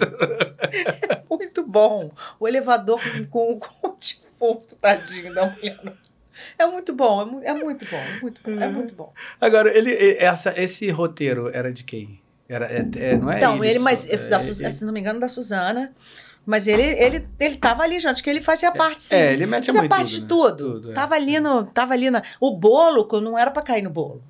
É 1.10 1.24
muito 1.30 1.66
bom. 1.68 2.10
O 2.40 2.48
elevador 2.48 3.02
com, 3.30 3.60
com, 3.60 3.60
com 3.60 3.88
o 3.90 3.98
defunto, 4.00 4.76
tadinho 4.76 5.34
da 5.34 5.50
mulher. 5.50 5.78
É 6.58 6.66
muito 6.66 6.94
bom, 6.94 7.22
é, 7.22 7.26
mu- 7.26 7.42
é 7.44 7.54
muito 7.54 7.86
bom, 7.86 7.98
é 7.98 8.20
muito 8.22 8.42
bom, 8.44 8.62
é 8.64 8.68
muito 8.68 8.94
bom. 8.96 9.14
Agora, 9.40 9.76
ele, 9.76 9.94
essa, 10.18 10.54
esse 10.62 10.90
roteiro 10.90 11.50
era 11.54 11.72
de 11.72 11.84
quem? 11.84 12.20
Era, 12.48 12.66
é, 12.66 12.86
é- 12.98 13.18
não 13.18 13.32
é 13.32 13.38
então, 13.38 13.64
ele, 13.64 13.80
mas, 13.80 14.08
é, 14.10 14.18
da 14.30 14.40
se 14.72 14.86
não 14.86 14.94
me 14.94 15.00
engano, 15.00 15.20
da 15.20 15.28
Suzana. 15.30 15.94
Mas 16.46 16.68
ele, 16.68 16.82
ele, 16.82 17.24
ele 17.40 17.56
tava 17.56 17.84
ali, 17.84 18.00
gente, 18.00 18.24
que 18.24 18.30
ele 18.30 18.42
fazia 18.42 18.72
parte, 18.72 19.04
sim. 19.04 19.14
É, 19.16 19.32
ele 19.34 19.46
mete 19.46 19.68
Fazia 19.68 19.82
muito 19.82 19.90
parte 19.92 20.06
tudo, 20.06 20.16
de 20.16 20.22
né? 20.22 20.28
tudo. 20.28 20.74
Tudo, 20.82 20.92
é. 20.92 20.94
Tava 20.96 21.16
ali 21.16 21.40
no. 21.40 21.66
Tava 21.66 21.94
ali 21.94 22.10
na. 22.10 22.24
O 22.40 22.58
bolo, 22.58 23.08
não 23.22 23.38
era 23.38 23.52
pra 23.52 23.62
cair 23.62 23.84
no 23.84 23.92
bolo. 23.92 24.24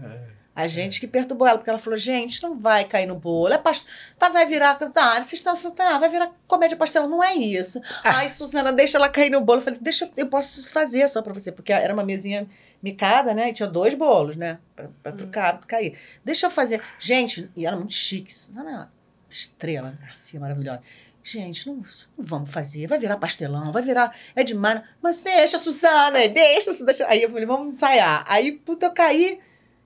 É. 0.00 0.27
A 0.60 0.66
gente 0.66 0.98
que 0.98 1.06
perturbou 1.06 1.46
ela, 1.46 1.56
porque 1.56 1.70
ela 1.70 1.78
falou, 1.78 1.96
gente, 1.96 2.42
não 2.42 2.58
vai 2.58 2.84
cair 2.84 3.06
no 3.06 3.14
bolo. 3.14 3.54
É 3.54 3.58
past... 3.58 3.86
Tá, 4.18 4.28
vai 4.28 4.44
virar. 4.44 4.74
Tá, 4.74 5.14
vocês 5.22 5.34
estão. 5.34 5.54
Tá, 5.70 5.98
vai 5.98 6.08
virar 6.08 6.32
comédia 6.48 6.76
pastelão. 6.76 7.08
Não 7.08 7.22
é 7.22 7.34
isso. 7.34 7.80
Ai, 8.02 8.28
Suzana, 8.28 8.72
deixa 8.72 8.98
ela 8.98 9.08
cair 9.08 9.30
no 9.30 9.40
bolo. 9.40 9.60
Eu 9.60 9.64
falei, 9.64 9.78
deixa, 9.80 10.06
eu- 10.06 10.10
eu 10.16 10.26
posso 10.28 10.68
fazer 10.68 11.08
só 11.08 11.22
pra 11.22 11.32
você, 11.32 11.52
porque 11.52 11.72
era 11.72 11.94
uma 11.94 12.04
mesinha 12.04 12.48
micada, 12.82 13.32
né? 13.34 13.50
E 13.50 13.52
tinha 13.52 13.68
dois 13.68 13.94
bolos, 13.94 14.34
né? 14.36 14.58
Pra, 14.74 14.88
pra 15.02 15.12
trocar, 15.12 15.58
cair. 15.66 15.96
Deixa 16.24 16.46
eu 16.46 16.50
fazer. 16.50 16.82
Gente, 16.98 17.48
e 17.54 17.64
era 17.64 17.76
muito 17.76 17.92
chique. 17.92 18.34
Suzana 18.34 18.90
é 18.92 19.32
estrela, 19.32 19.96
Garcia, 20.00 20.40
maravilhosa. 20.40 20.80
Gente, 21.22 21.68
não, 21.68 21.76
não 21.76 21.84
vamos 22.18 22.50
fazer. 22.50 22.86
Vai 22.88 22.98
virar 22.98 23.16
pastelão, 23.18 23.70
vai 23.70 23.82
virar. 23.82 24.12
É 24.34 24.42
demais. 24.42 24.82
Mas 25.00 25.20
deixa, 25.20 25.58
Suzana, 25.58 26.26
deixa, 26.26 26.72
Suzana. 26.74 26.92
Aí 27.08 27.22
eu 27.22 27.28
falei, 27.30 27.46
vamos 27.46 27.76
ensaiar. 27.76 28.24
Aí, 28.26 28.52
puta, 28.52 28.86
eu 28.86 28.92
caí. 28.92 29.38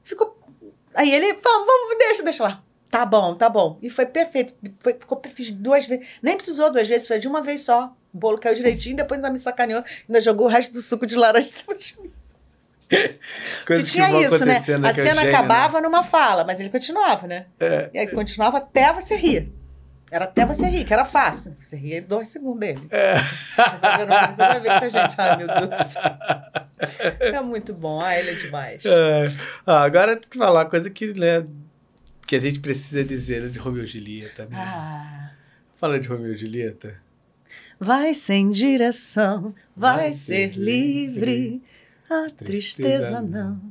Ficou. 0.04 0.38
Aí 0.94 1.12
ele, 1.12 1.32
vamos, 1.34 1.66
vamos, 1.66 1.98
deixa, 1.98 2.22
deixa 2.22 2.42
lá. 2.42 2.62
Tá 2.90 3.06
bom, 3.06 3.34
tá 3.34 3.48
bom. 3.48 3.78
E 3.80 3.88
foi 3.88 4.04
perfeito. 4.04 4.54
Foi, 4.78 4.92
ficou, 4.92 5.20
fiz 5.34 5.50
duas 5.50 5.86
vezes. 5.86 6.06
Nem 6.22 6.36
precisou 6.36 6.70
duas 6.70 6.86
vezes, 6.86 7.08
foi 7.08 7.18
de 7.18 7.26
uma 7.26 7.42
vez 7.42 7.62
só. 7.62 7.94
O 8.12 8.18
bolo 8.18 8.38
caiu 8.38 8.54
direitinho, 8.54 8.96
depois 8.96 9.18
ainda 9.18 9.30
me 9.30 9.38
sacaneou, 9.38 9.82
ainda 10.06 10.20
jogou 10.20 10.46
o 10.46 10.50
resto 10.50 10.74
do 10.74 10.82
suco 10.82 11.06
de 11.06 11.16
laranja 11.16 11.48
em 11.48 11.52
cima 11.52 11.74
de 11.74 12.00
mim. 12.00 12.12
Coisas 13.66 13.86
que 13.86 13.92
tinha 13.92 14.08
vão 14.08 14.20
isso, 14.20 14.30
né? 14.30 14.36
acontecendo, 14.36 14.84
A 14.84 14.92
que 14.92 15.00
é 15.00 15.04
cena 15.06 15.20
gênio, 15.22 15.32
né? 15.32 15.38
acabava 15.38 15.80
numa 15.80 16.04
fala, 16.04 16.44
mas 16.44 16.60
ele 16.60 16.68
continuava, 16.68 17.26
né? 17.26 17.46
É. 17.58 17.88
E 17.94 17.98
aí 17.98 18.06
continuava 18.08 18.58
até 18.58 18.92
você 18.92 19.16
rir. 19.16 19.50
Era 20.12 20.26
até 20.26 20.44
você 20.44 20.66
rir, 20.66 20.84
que 20.84 20.92
era 20.92 21.06
fácil. 21.06 21.56
Você 21.58 21.74
ria 21.74 21.96
em 21.96 22.02
dois 22.02 22.28
segundos 22.28 22.60
dele. 22.60 22.86
É. 22.90 23.16
Você 23.16 23.80
vai 23.80 24.06
ver 24.06 24.28
você 24.28 24.36
vai 24.36 24.60
ver 24.60 24.78
que 24.78 24.84
a 24.84 24.88
gente, 24.90 25.14
ai 25.18 25.36
meu 25.38 25.46
Deus 25.46 25.68
do 25.70 25.90
céu. 25.90 26.02
É 27.18 27.40
muito 27.40 27.72
bom, 27.72 27.98
ah, 27.98 28.14
ele 28.18 28.32
é 28.32 28.34
demais. 28.34 28.84
É. 28.84 29.32
Ah, 29.64 29.82
agora 29.84 30.14
tem 30.14 30.28
que 30.28 30.36
falar 30.36 30.64
uma 30.64 30.68
coisa 30.68 30.90
que, 30.90 31.18
né, 31.18 31.46
que 32.26 32.36
a 32.36 32.40
gente 32.40 32.60
precisa 32.60 33.02
dizer 33.02 33.40
né, 33.40 33.48
de 33.48 33.58
Romeu 33.58 33.84
e 33.84 33.86
Julieta. 33.86 34.44
Né? 34.44 34.58
Ah. 34.58 35.30
Fala 35.76 35.98
de 35.98 36.06
Romeu 36.06 36.34
e 36.34 36.36
Julieta. 36.36 36.94
Vai 37.80 38.12
sem 38.12 38.50
direção, 38.50 39.54
vai, 39.74 39.96
Vai 39.96 40.12
ser 40.12 40.52
ser 40.52 40.58
livre. 40.58 41.62
A 42.10 42.28
Tristeza 42.28 42.36
tristeza 42.44 43.22
não, 43.22 43.62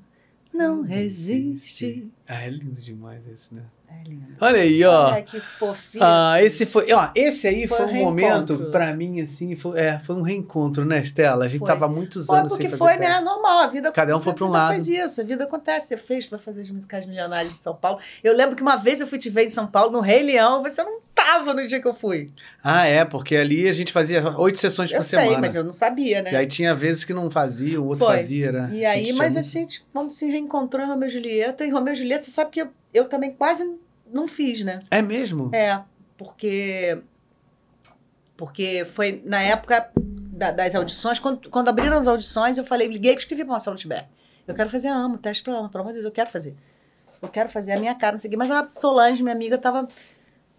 não 0.52 0.82
resiste. 0.82 2.12
Ah, 2.28 2.42
é 2.42 2.50
lindo 2.50 2.82
demais 2.82 3.22
esse, 3.28 3.54
né? 3.54 3.62
É 4.00 4.08
lindo. 4.08 4.36
Olha 4.40 4.62
aí, 4.62 4.84
ó. 4.84 5.08
Olha 5.12 5.22
que 5.22 5.40
fofinho. 5.40 6.04
Ah, 6.04 6.42
esse 6.42 6.66
foi, 6.66 6.92
ó, 6.92 7.10
esse 7.14 7.48
aí 7.48 7.68
Foi 7.68 7.78
foi, 7.78 7.88
um 7.88 7.90
um 7.90 8.04
momento 8.06 8.58
pra 8.72 8.94
mim 8.94 9.22
assim, 9.22 9.56
foi, 9.56 9.80
é, 9.80 10.00
foi 10.00 10.16
um 10.16 10.22
reencontro, 10.22 10.84
né, 10.86 11.00
Estela? 11.02 11.46
A 11.46 11.48
gente 11.48 11.60
Foi. 11.60 11.68
tava 11.68 11.86
há 11.86 11.88
muitos 11.88 12.26
Foi 12.26 12.40
anos 12.40 12.54
porque 12.54 12.70
sem 12.70 12.78
foi, 12.78 12.94
fazer 12.94 13.00
né? 13.00 13.20
Normal, 13.20 13.60
a 13.64 13.68
vida 13.68 13.92
Cada 13.92 14.16
um 14.16 14.20
foi 14.20 14.34
pra 14.34 14.46
um 14.46 14.50
lado. 14.50 14.70
faz 14.74 14.88
isso, 14.88 15.22
a 15.22 15.24
vida 15.24 15.44
acontece. 15.44 15.88
Você 15.90 15.98
fez, 15.98 16.26
vai 16.28 16.40
fazer 16.40 16.62
as 16.62 16.72
musicais 16.72 17.06
milionárias 17.06 17.54
de 17.54 17.60
São 17.60 17.76
Paulo. 17.76 18.00
Eu 18.24 18.36
lembro 18.36 18.56
que 18.56 18.62
uma 18.64 18.78
vez 18.78 19.00
eu 19.02 19.08
fui 19.08 19.20
te 19.20 19.30
ver 19.30 19.46
em 19.46 19.50
São 19.50 19.68
Paulo, 19.68 19.92
no 19.92 20.00
Rei 20.00 20.24
Leão, 20.24 20.64
você 20.64 20.82
não 20.84 21.00
tava 21.26 21.54
no 21.54 21.66
dia 21.68 21.80
que 21.82 21.88
eu 21.88 21.94
fui. 21.94 22.32
Ah, 22.64 22.86
é, 22.86 23.04
porque 23.06 23.36
ali 23.36 23.68
a 23.68 23.74
gente 23.74 23.92
fazia 23.92 24.22
oito 24.38 24.60
sessões 24.60 24.92
Eu 24.92 24.98
por 24.98 25.04
sei, 25.04 25.20
semana. 25.20 25.40
mas 25.40 25.56
eu 25.56 25.64
não 25.64 25.74
sabia, 25.74 26.22
né? 26.22 26.32
E 26.34 26.36
aí 26.36 26.48
tinha 26.48 26.74
vezes 26.76 27.04
que 27.04 27.14
não 27.14 27.30
fazia, 27.32 27.80
o 27.82 27.86
outro 27.88 28.06
Foi. 28.06 28.18
fazia, 28.18 28.52
né? 28.52 28.70
E 28.74 28.86
aí, 28.86 29.06
Gente, 29.06 29.14
mas 29.18 29.30
tinha 29.34 29.42
assim, 29.42 29.66
tipo, 29.66 29.86
quando 29.94 30.12
se 30.12 30.26
reencontrou 30.26 30.84
em 30.84 30.88
Romeu 30.88 31.08
e 31.10 31.12
Julieta, 31.12 31.66
e 31.66 31.70
Romeu 31.70 31.94
e 31.94 31.98
Julieta, 31.98 32.24
você 32.24 32.32
sabe 32.32 32.52
que 32.52 32.62
eu, 32.62 32.70
eu 32.94 33.06
também 33.06 33.32
quase 33.34 33.70
não 34.12 34.28
fiz, 34.28 34.64
né? 34.64 34.80
É 34.90 35.02
mesmo? 35.02 35.50
É, 35.54 35.80
porque. 36.18 36.98
Porque 38.38 38.86
foi 38.94 39.22
na 39.26 39.42
época 39.42 39.92
da- 39.96 40.52
das 40.52 40.74
audições, 40.74 41.20
quando, 41.20 41.50
quando 41.50 41.70
abriram 41.70 41.98
as 41.98 42.08
audições, 42.08 42.58
eu 42.58 42.66
falei, 42.66 42.88
liguei 42.88 43.14
e 43.14 43.18
escrevi 43.18 43.44
para 43.44 43.52
Marcelo 43.52 43.76
Tibé. 43.76 44.08
Eu 44.48 44.56
quero 44.56 44.70
fazer 44.70 44.88
amo, 44.88 45.18
teste 45.18 45.44
pra 45.44 45.54
amo, 45.54 45.70
pelo 45.70 45.84
amor 45.84 45.92
de 45.92 45.98
Deus, 46.00 46.06
eu 46.06 46.12
quero 46.12 46.30
fazer. 46.32 46.56
Eu 47.22 47.30
quero 47.30 47.48
fazer 47.50 47.74
a 47.74 47.80
minha 47.80 47.94
cara, 47.94 48.14
não 48.14 48.20
sei 48.20 48.30
o 48.30 48.32
quê. 48.32 48.38
Mas 48.38 48.50
a 48.50 48.64
Solange, 48.64 49.22
minha 49.22 49.36
amiga, 49.36 49.56
tava. 49.56 49.88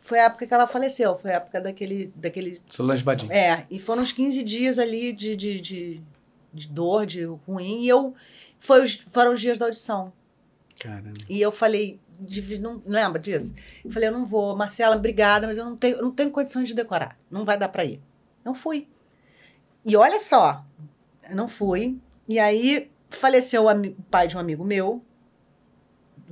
Foi 0.02 0.18
a 0.18 0.24
época 0.24 0.46
que 0.46 0.52
ela 0.52 0.66
faleceu, 0.66 1.16
foi 1.16 1.30
a 1.30 1.36
época 1.36 1.60
daquele. 1.60 2.12
daquele 2.16 2.60
Solange 2.68 3.02
Badim. 3.04 3.28
é, 3.30 3.66
e 3.70 3.78
foram 3.78 4.02
uns 4.02 4.12
15 4.12 4.42
dias 4.42 4.78
ali 4.78 5.12
de, 5.12 5.36
de, 5.36 5.60
de, 5.60 6.00
de 6.52 6.68
dor, 6.68 7.06
de 7.06 7.24
ruim, 7.24 7.82
e 7.82 7.88
eu. 7.88 8.14
Foi 8.58 8.82
os, 8.82 8.94
foram 8.94 9.32
os 9.34 9.40
dias 9.40 9.56
da 9.58 9.66
audição. 9.66 10.12
Caramba. 10.78 11.12
E 11.28 11.40
eu 11.40 11.52
falei, 11.52 12.00
de- 12.18 12.58
não 12.58 12.82
lembra 12.86 13.20
disso? 13.20 13.54
Eu 13.84 13.90
falei, 13.92 14.08
eu 14.08 14.12
não 14.12 14.24
vou, 14.24 14.56
Marcela, 14.56 14.96
obrigada, 14.96 15.46
mas 15.46 15.56
eu 15.58 15.64
não 15.64 15.76
tenho, 15.76 15.96
eu 15.96 16.02
não 16.02 16.10
tenho 16.10 16.30
condições 16.30 16.68
de 16.68 16.74
decorar. 16.74 17.16
Não 17.30 17.44
vai 17.44 17.56
dar 17.56 17.68
para 17.68 17.84
ir. 17.84 18.00
Não 18.44 18.54
fui. 18.54 18.88
E 19.84 19.96
olha 19.96 20.18
só, 20.18 20.64
não 21.30 21.46
fui. 21.48 21.96
E 22.28 22.38
aí 22.38 22.90
faleceu 23.10 23.66
o 23.66 24.02
pai 24.10 24.26
de 24.26 24.36
um 24.36 24.40
amigo 24.40 24.64
meu, 24.64 25.04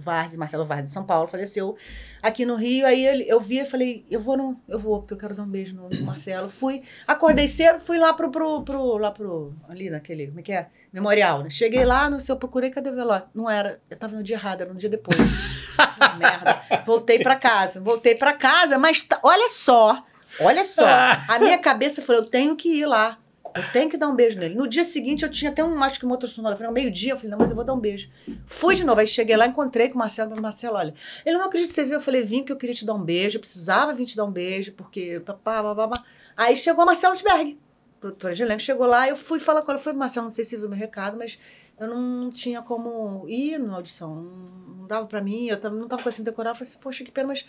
Varzi, 0.01 0.37
Marcelo 0.37 0.65
Varzi 0.65 0.85
de 0.85 0.93
São 0.93 1.05
Paulo, 1.05 1.29
faleceu 1.29 1.77
aqui 2.23 2.45
no 2.45 2.55
Rio. 2.55 2.87
Aí 2.87 3.05
ele, 3.05 3.25
eu 3.29 3.41
vi 3.41 3.61
e 3.61 3.65
falei, 3.65 4.05
eu 4.11 4.21
vou, 4.21 4.37
no, 4.37 4.61
eu 4.69 4.79
vou, 4.79 5.01
porque 5.01 5.15
eu 5.15 5.19
quero 5.19 5.35
dar 5.35 5.43
um 5.43 5.49
beijo 5.49 5.75
no, 5.75 5.89
no 5.89 6.03
Marcelo. 6.07 6.51
Fui, 6.51 6.83
acordei 7.07 7.47
cedo, 7.47 7.81
fui 7.81 7.99
lá 7.99 8.13
pro, 8.13 8.31
pro, 8.31 8.63
pro, 8.63 8.97
lá 8.99 9.11
pro, 9.11 9.55
ali 9.69 9.91
naquele, 9.91 10.29
como 10.29 10.41
é 10.41 10.43
que 10.43 10.53
é? 10.53 10.69
Memorial, 10.93 11.43
né? 11.43 11.51
Cheguei 11.51 11.85
lá, 11.85 12.11
no 12.11 12.19
seu, 12.19 12.37
procurei, 12.37 12.71
cadê 12.71 12.91
o 12.91 12.95
velório? 12.95 13.27
Não 13.35 13.49
era, 13.49 13.81
eu 13.89 13.97
tava 13.97 14.17
no 14.17 14.23
dia 14.23 14.37
errado, 14.37 14.63
era 14.63 14.73
no 14.73 14.79
dia 14.79 14.91
depois. 14.91 15.19
Que 15.19 16.17
merda. 16.19 16.61
Voltei 16.85 17.19
pra 17.19 17.37
casa, 17.37 17.81
voltei 17.81 18.15
pra 18.15 18.33
casa, 18.33 18.79
mas 18.79 19.07
olha 19.23 19.49
só, 19.49 20.05
olha 20.41 20.65
só. 20.65 20.85
A 21.29 21.39
minha 21.39 21.59
cabeça 21.59 22.03
falou, 22.03 22.23
eu 22.23 22.29
tenho 22.29 22.57
que 22.57 22.69
ir 22.69 22.87
lá. 22.87 23.19
Eu 23.55 23.73
tenho 23.73 23.91
que 23.91 23.97
dar 23.97 24.09
um 24.09 24.15
beijo 24.15 24.39
nele. 24.39 24.55
No 24.55 24.69
dia 24.69 24.85
seguinte, 24.85 25.25
eu 25.25 25.31
tinha 25.31 25.51
até 25.51 25.65
um, 25.65 25.83
acho 25.83 25.99
que 25.99 26.07
um 26.07 26.11
outro 26.11 26.29
sonografia, 26.29 26.67
no 26.67 26.73
meio-dia, 26.73 27.13
eu 27.13 27.17
falei, 27.17 27.31
não, 27.31 27.39
mas 27.39 27.51
eu 27.51 27.57
vou 27.57 27.65
dar 27.65 27.75
um 27.75 27.81
beijo. 27.81 28.09
Fui 28.47 28.75
de 28.75 28.85
novo, 28.85 29.01
aí 29.01 29.07
cheguei 29.07 29.37
lá, 29.37 29.47
encontrei 29.47 29.89
com 29.89 29.97
o 29.97 29.99
Marcelo, 29.99 30.31
falei, 30.31 30.43
Marcelo, 30.43 30.77
olha, 30.77 30.95
ele 31.27 31.37
não 31.37 31.47
acredita 31.47 31.69
que 31.69 31.75
você 31.75 31.85
viu, 31.85 31.95
eu 31.95 32.01
falei, 32.01 32.23
vim 32.23 32.45
que 32.45 32.53
eu 32.53 32.57
queria 32.57 32.75
te 32.75 32.85
dar 32.85 32.95
um 32.95 33.03
beijo, 33.03 33.37
eu 33.37 33.41
precisava 33.41 33.93
vir 33.93 34.07
te 34.07 34.17
dar 34.17 34.25
um 34.25 34.31
beijo, 34.31 34.73
porque 34.73 35.21
papá, 35.21 35.63
papá. 35.75 36.05
Aí 36.37 36.55
chegou 36.55 36.83
a 36.83 36.87
Marcelo 36.87 37.17
Sberg, 37.17 37.59
produtora 37.99 38.35
de 38.35 38.43
elenco, 38.43 38.61
chegou 38.61 38.87
lá, 38.87 39.09
eu 39.09 39.17
fui 39.17 39.41
falar 39.41 39.63
com 39.63 39.73
ela, 39.73 39.81
foi 39.81 39.93
Marcelo, 39.93 40.25
não 40.25 40.31
sei 40.31 40.45
se 40.45 40.57
viu 40.57 40.69
meu 40.69 40.79
recado, 40.79 41.17
mas 41.17 41.39
eu 41.79 41.89
não 41.89 42.31
tinha 42.31 42.63
como 42.63 43.25
ir 43.29 43.59
na 43.59 43.75
audição, 43.75 44.15
não, 44.15 44.87
dava 44.87 45.07
pra 45.07 45.21
mim, 45.21 45.49
eu 45.49 45.59
não 45.71 45.89
tava 45.89 46.03
conseguindo 46.03 46.31
decorar, 46.31 46.51
eu 46.51 46.55
falei 46.55 46.69
assim, 46.69 46.79
poxa, 46.79 47.03
que 47.03 47.11
pena, 47.11 47.29
mas 47.29 47.45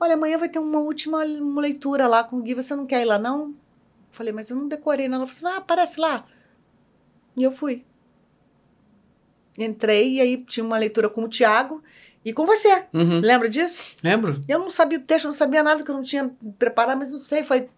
olha, 0.00 0.14
amanhã 0.14 0.38
vai 0.38 0.48
ter 0.48 0.58
uma 0.58 0.78
última 0.78 1.22
leitura 1.22 2.06
lá 2.06 2.24
com 2.24 2.36
o 2.36 2.42
Gui, 2.42 2.54
você 2.54 2.74
não 2.74 2.86
quer 2.86 3.02
ir 3.02 3.04
lá, 3.04 3.18
não? 3.18 3.54
Falei, 4.12 4.32
mas 4.32 4.48
eu 4.50 4.56
não 4.56 4.68
decorei, 4.68 5.08
não. 5.08 5.18
Ela 5.18 5.26
falou 5.26 5.48
assim, 5.48 5.56
ah, 5.56 5.58
aparece 5.58 5.98
lá. 6.00 6.24
E 7.36 7.42
eu 7.42 7.50
fui. 7.50 7.84
Entrei 9.58 10.14
e 10.14 10.20
aí 10.20 10.36
tinha 10.44 10.64
uma 10.64 10.78
leitura 10.78 11.08
com 11.08 11.24
o 11.24 11.28
Tiago 11.28 11.82
e 12.24 12.32
com 12.32 12.46
você. 12.46 12.84
Uhum. 12.92 13.20
Lembra 13.20 13.48
disso? 13.48 13.96
Lembro. 14.02 14.42
Eu 14.48 14.58
não 14.58 14.70
sabia 14.70 14.98
o 14.98 15.02
texto, 15.02 15.24
não 15.24 15.32
sabia 15.32 15.62
nada 15.62 15.82
que 15.82 15.90
eu 15.90 15.94
não 15.94 16.02
tinha 16.02 16.30
preparado, 16.58 16.98
mas 16.98 17.10
não 17.10 17.18
sei, 17.18 17.42
foi. 17.42 17.68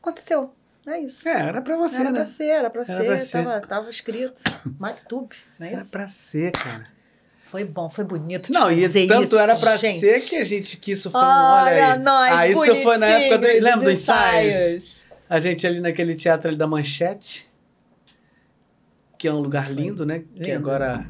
Aconteceu. 0.00 0.54
É 0.86 1.00
isso. 1.00 1.28
É, 1.28 1.32
era 1.48 1.60
pra 1.60 1.76
você, 1.76 1.96
era 2.00 2.04
né? 2.10 2.12
pra 2.12 2.24
ser, 2.24 2.44
era 2.44 2.70
pra 2.70 2.82
Era 2.82 2.96
ser. 2.98 3.04
pra 3.04 3.18
ser. 3.18 3.44
Tava, 3.44 3.60
tava 3.66 3.90
escrito. 3.90 4.42
MacTube, 4.78 5.36
não 5.58 5.66
é 5.66 5.72
Era 5.72 5.80
isso? 5.82 5.90
pra 5.90 6.08
ser, 6.08 6.52
cara. 6.52 6.86
Foi 7.44 7.64
bom, 7.64 7.88
foi 7.88 8.04
bonito. 8.04 8.52
Não, 8.52 8.70
e 8.70 8.86
tanto 9.06 9.24
isso, 9.24 9.38
era 9.38 9.56
pra 9.56 9.76
gente. 9.76 10.00
ser 10.00 10.20
que 10.20 10.36
a 10.36 10.44
gente 10.44 10.76
que 10.76 10.92
isso 10.92 11.10
foi 11.10 11.18
um. 11.20 11.24
Olha 11.24 11.62
Olha, 11.64 11.92
aí. 11.94 11.98
nós, 11.98 12.32
Ah, 12.40 12.48
isso 12.48 12.82
foi 12.82 12.98
na 12.98 13.06
época 13.06 13.38
do. 13.38 13.46
Lembra 13.46 13.72
dos 13.76 13.88
ensaios? 13.88 14.54
ensaios. 14.54 15.07
A 15.28 15.40
gente 15.40 15.66
ali 15.66 15.80
naquele 15.80 16.14
teatro 16.14 16.48
ali 16.48 16.56
da 16.56 16.66
Manchete, 16.66 17.48
que 19.18 19.26
é 19.26 19.32
um 19.32 19.40
lugar 19.40 19.70
lindo, 19.70 20.06
né? 20.06 20.22
Que 20.36 20.44
Lindo. 20.44 20.56
agora 20.56 21.04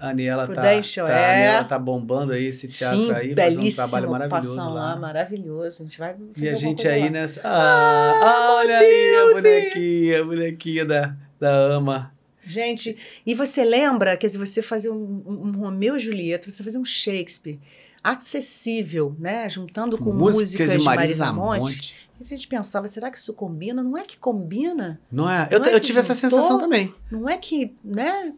a 0.00 0.08
Aniela 0.08 0.48
tá, 0.48 0.52
Prudential, 0.52 1.06
tá, 1.06 1.12
é. 1.16 1.34
Aniela 1.34 1.64
tá 1.64 1.78
bombando 1.78 2.32
aí 2.32 2.46
esse 2.46 2.66
teatro 2.66 2.98
Sim, 2.98 3.12
aí, 3.12 3.34
fazendo 3.34 3.62
um 3.62 3.70
trabalho 3.70 4.10
maravilhoso 4.10 4.56
lá. 4.56 4.68
lá, 4.68 4.96
maravilhoso. 4.96 5.82
A 5.82 5.84
gente 5.84 5.98
vai 5.98 6.16
E 6.36 6.48
a 6.48 6.54
gente 6.56 6.88
aí 6.88 7.04
lá. 7.04 7.10
nessa. 7.10 7.40
Ah, 7.44 8.56
olha 8.58 8.78
aí 8.78 9.16
a 9.16 9.32
bonequinha, 9.32 10.20
a 10.20 10.24
bonequinha 10.24 10.84
da, 10.84 11.16
da 11.38 11.54
Ama. 11.54 12.12
Gente, 12.44 12.96
e 13.24 13.34
você 13.34 13.64
lembra, 13.64 14.16
quer 14.16 14.26
dizer, 14.26 14.38
você 14.38 14.60
fazer 14.60 14.90
um, 14.90 15.22
um, 15.24 15.52
Romeu 15.52 15.96
e 15.96 16.00
Julieta, 16.00 16.50
você 16.50 16.64
fazer 16.64 16.78
um 16.78 16.84
Shakespeare 16.84 17.60
acessível, 18.02 19.14
né? 19.18 19.48
Juntando 19.48 19.96
com 19.96 20.12
músicas, 20.12 20.68
de 20.68 20.78
de 20.78 20.84
Marisa 20.84 21.26
Marisa 21.26 21.32
Monte. 21.32 21.60
Monte. 21.60 21.94
A 22.22 22.36
gente 22.36 22.48
pensava, 22.48 22.86
será 22.88 23.10
que 23.10 23.18
isso 23.18 23.32
combina? 23.32 23.82
Não 23.82 23.96
é 23.96 24.02
que 24.02 24.16
combina? 24.18 25.00
Não 25.10 25.28
é? 25.28 25.48
Eu, 25.50 25.60
Não 25.60 25.66
é 25.66 25.74
eu 25.74 25.80
tive 25.80 25.98
essa 25.98 26.14
juntou? 26.14 26.30
sensação 26.30 26.58
também. 26.58 26.92
Não 27.10 27.28
é 27.28 27.36
que, 27.36 27.74
né? 27.84 28.32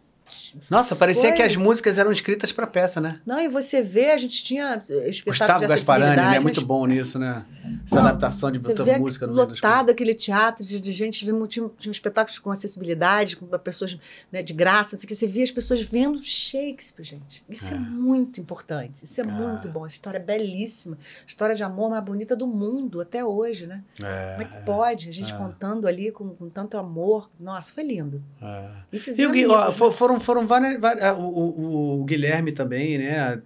Nossa, 0.71 0.97
parecia 0.97 1.29
Foi. 1.29 1.33
que 1.33 1.43
as 1.43 1.55
músicas 1.55 1.99
eram 1.99 2.11
escritas 2.11 2.51
pra 2.51 2.67
peça, 2.67 3.01
né? 3.01 3.21
Não, 3.27 3.39
e 3.41 3.49
você 3.49 3.83
vê, 3.83 4.11
a 4.13 4.19
gente 4.19 4.43
tinha 4.43 4.83
espetáculo 4.87 5.25
Gustavo 5.27 5.61
de 5.61 5.67
Gasparani, 5.69 6.05
né? 6.05 6.13
acessibilidade, 6.13 6.45
Muito 6.45 6.57
mas 6.61 6.65
bom 6.67 6.87
nisso, 6.87 7.19
né? 7.19 7.45
Essa 7.85 8.01
adaptação 8.01 8.51
de 8.51 8.59
vê 8.85 8.99
música 8.99 9.27
no 9.27 9.35
meio 9.35 9.49
lotado 9.49 9.91
aquele 9.91 10.15
teatro 10.15 10.65
de, 10.65 10.81
de 10.81 10.93
gente, 10.93 11.25
tinha, 11.47 11.71
tinha 11.79 11.91
um 11.91 11.93
espetáculos 11.93 12.39
com 12.39 12.51
acessibilidade, 12.51 13.37
com 13.37 13.47
pessoas 13.59 13.99
né, 14.31 14.43
de 14.43 14.53
graça, 14.53 14.97
não 14.97 14.99
sei 15.01 15.07
o 15.07 15.09
que. 15.09 15.15
Você 15.15 15.27
via 15.27 15.45
as 15.45 15.51
pessoas 15.51 15.81
vendo 15.83 16.23
Shakespeare, 16.23 17.05
gente. 17.05 17.45
Isso 17.49 17.73
é, 17.73 17.77
É. 17.77 17.81
muito 17.81 18.41
importante. 18.41 19.03
Isso 19.03 19.21
é 19.21 19.25
Ah. 19.25 19.27
muito 19.27 19.69
bom. 19.69 19.87
Essa 19.87 19.95
história 19.97 20.19
é 20.19 20.23
belíssima. 20.23 20.99
História 21.27 21.55
de 21.55 21.63
amor 21.63 21.91
mais 21.91 22.05
bonita 22.05 22.35
do 22.37 22.47
mundo 22.47 23.01
até 23.01 23.25
hoje, 23.25 23.67
né? 23.67 23.83
É, 24.03 24.33
Como 24.37 24.43
é 24.43 24.45
que 24.45 24.65
pode? 24.67 25.09
A 25.09 25.13
gente 25.13 25.33
é. 25.33 25.37
contando 25.37 25.87
ali 25.87 26.11
com, 26.11 26.31
com 26.31 26.49
tanto 26.49 26.77
amor. 26.77 27.31
Nossa, 27.39 27.73
foi 27.73 27.85
lindo. 27.85 28.23
é. 28.41 28.71
E 28.93 28.97
E 28.97 28.99
fizeram 28.99 29.31
o, 29.31 29.33
Gui- 29.33 29.47
ó, 29.47 29.67
né? 29.69 29.73
foram, 29.93 30.21
foram 30.21 30.47
várias. 30.47 30.81
várias- 30.81 31.05
ah, 31.05 31.15
o, 31.15 31.23
o- 31.27 32.01
o 32.01 32.05
Guilherme 32.05 32.53
também, 32.53 32.99
né? 32.99 33.41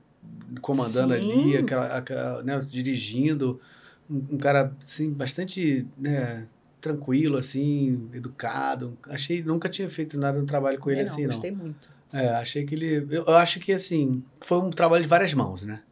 Comandando 0.61 1.15
Sim. 1.15 1.21
ali, 1.33 1.57
aquela, 1.59 1.87
aquela, 1.97 2.43
né, 2.43 2.59
dirigindo. 2.69 3.61
Um, 4.11 4.35
um 4.35 4.39
cara, 4.39 4.73
assim, 4.83 5.11
bastante 5.13 5.87
né, 5.97 6.47
tranquilo, 6.81 7.37
assim, 7.37 8.09
educado. 8.13 8.97
Achei, 9.09 9.43
nunca 9.43 9.69
tinha 9.69 9.89
feito 9.91 10.19
nada 10.19 10.39
no 10.39 10.47
trabalho 10.47 10.79
com 10.79 10.91
ele 10.91 11.05
Também 11.05 11.13
assim, 11.13 11.23
não. 11.27 11.31
Gostei 11.31 11.51
muito. 11.51 11.89
É, 12.13 12.29
achei 12.31 12.65
que 12.65 12.75
ele. 12.75 13.07
Eu, 13.11 13.25
eu 13.25 13.35
acho 13.35 13.61
que, 13.61 13.73
assim, 13.73 14.25
foi 14.41 14.59
um 14.59 14.71
trabalho 14.71 15.03
de 15.03 15.09
várias 15.09 15.35
mãos, 15.35 15.63
né? 15.65 15.83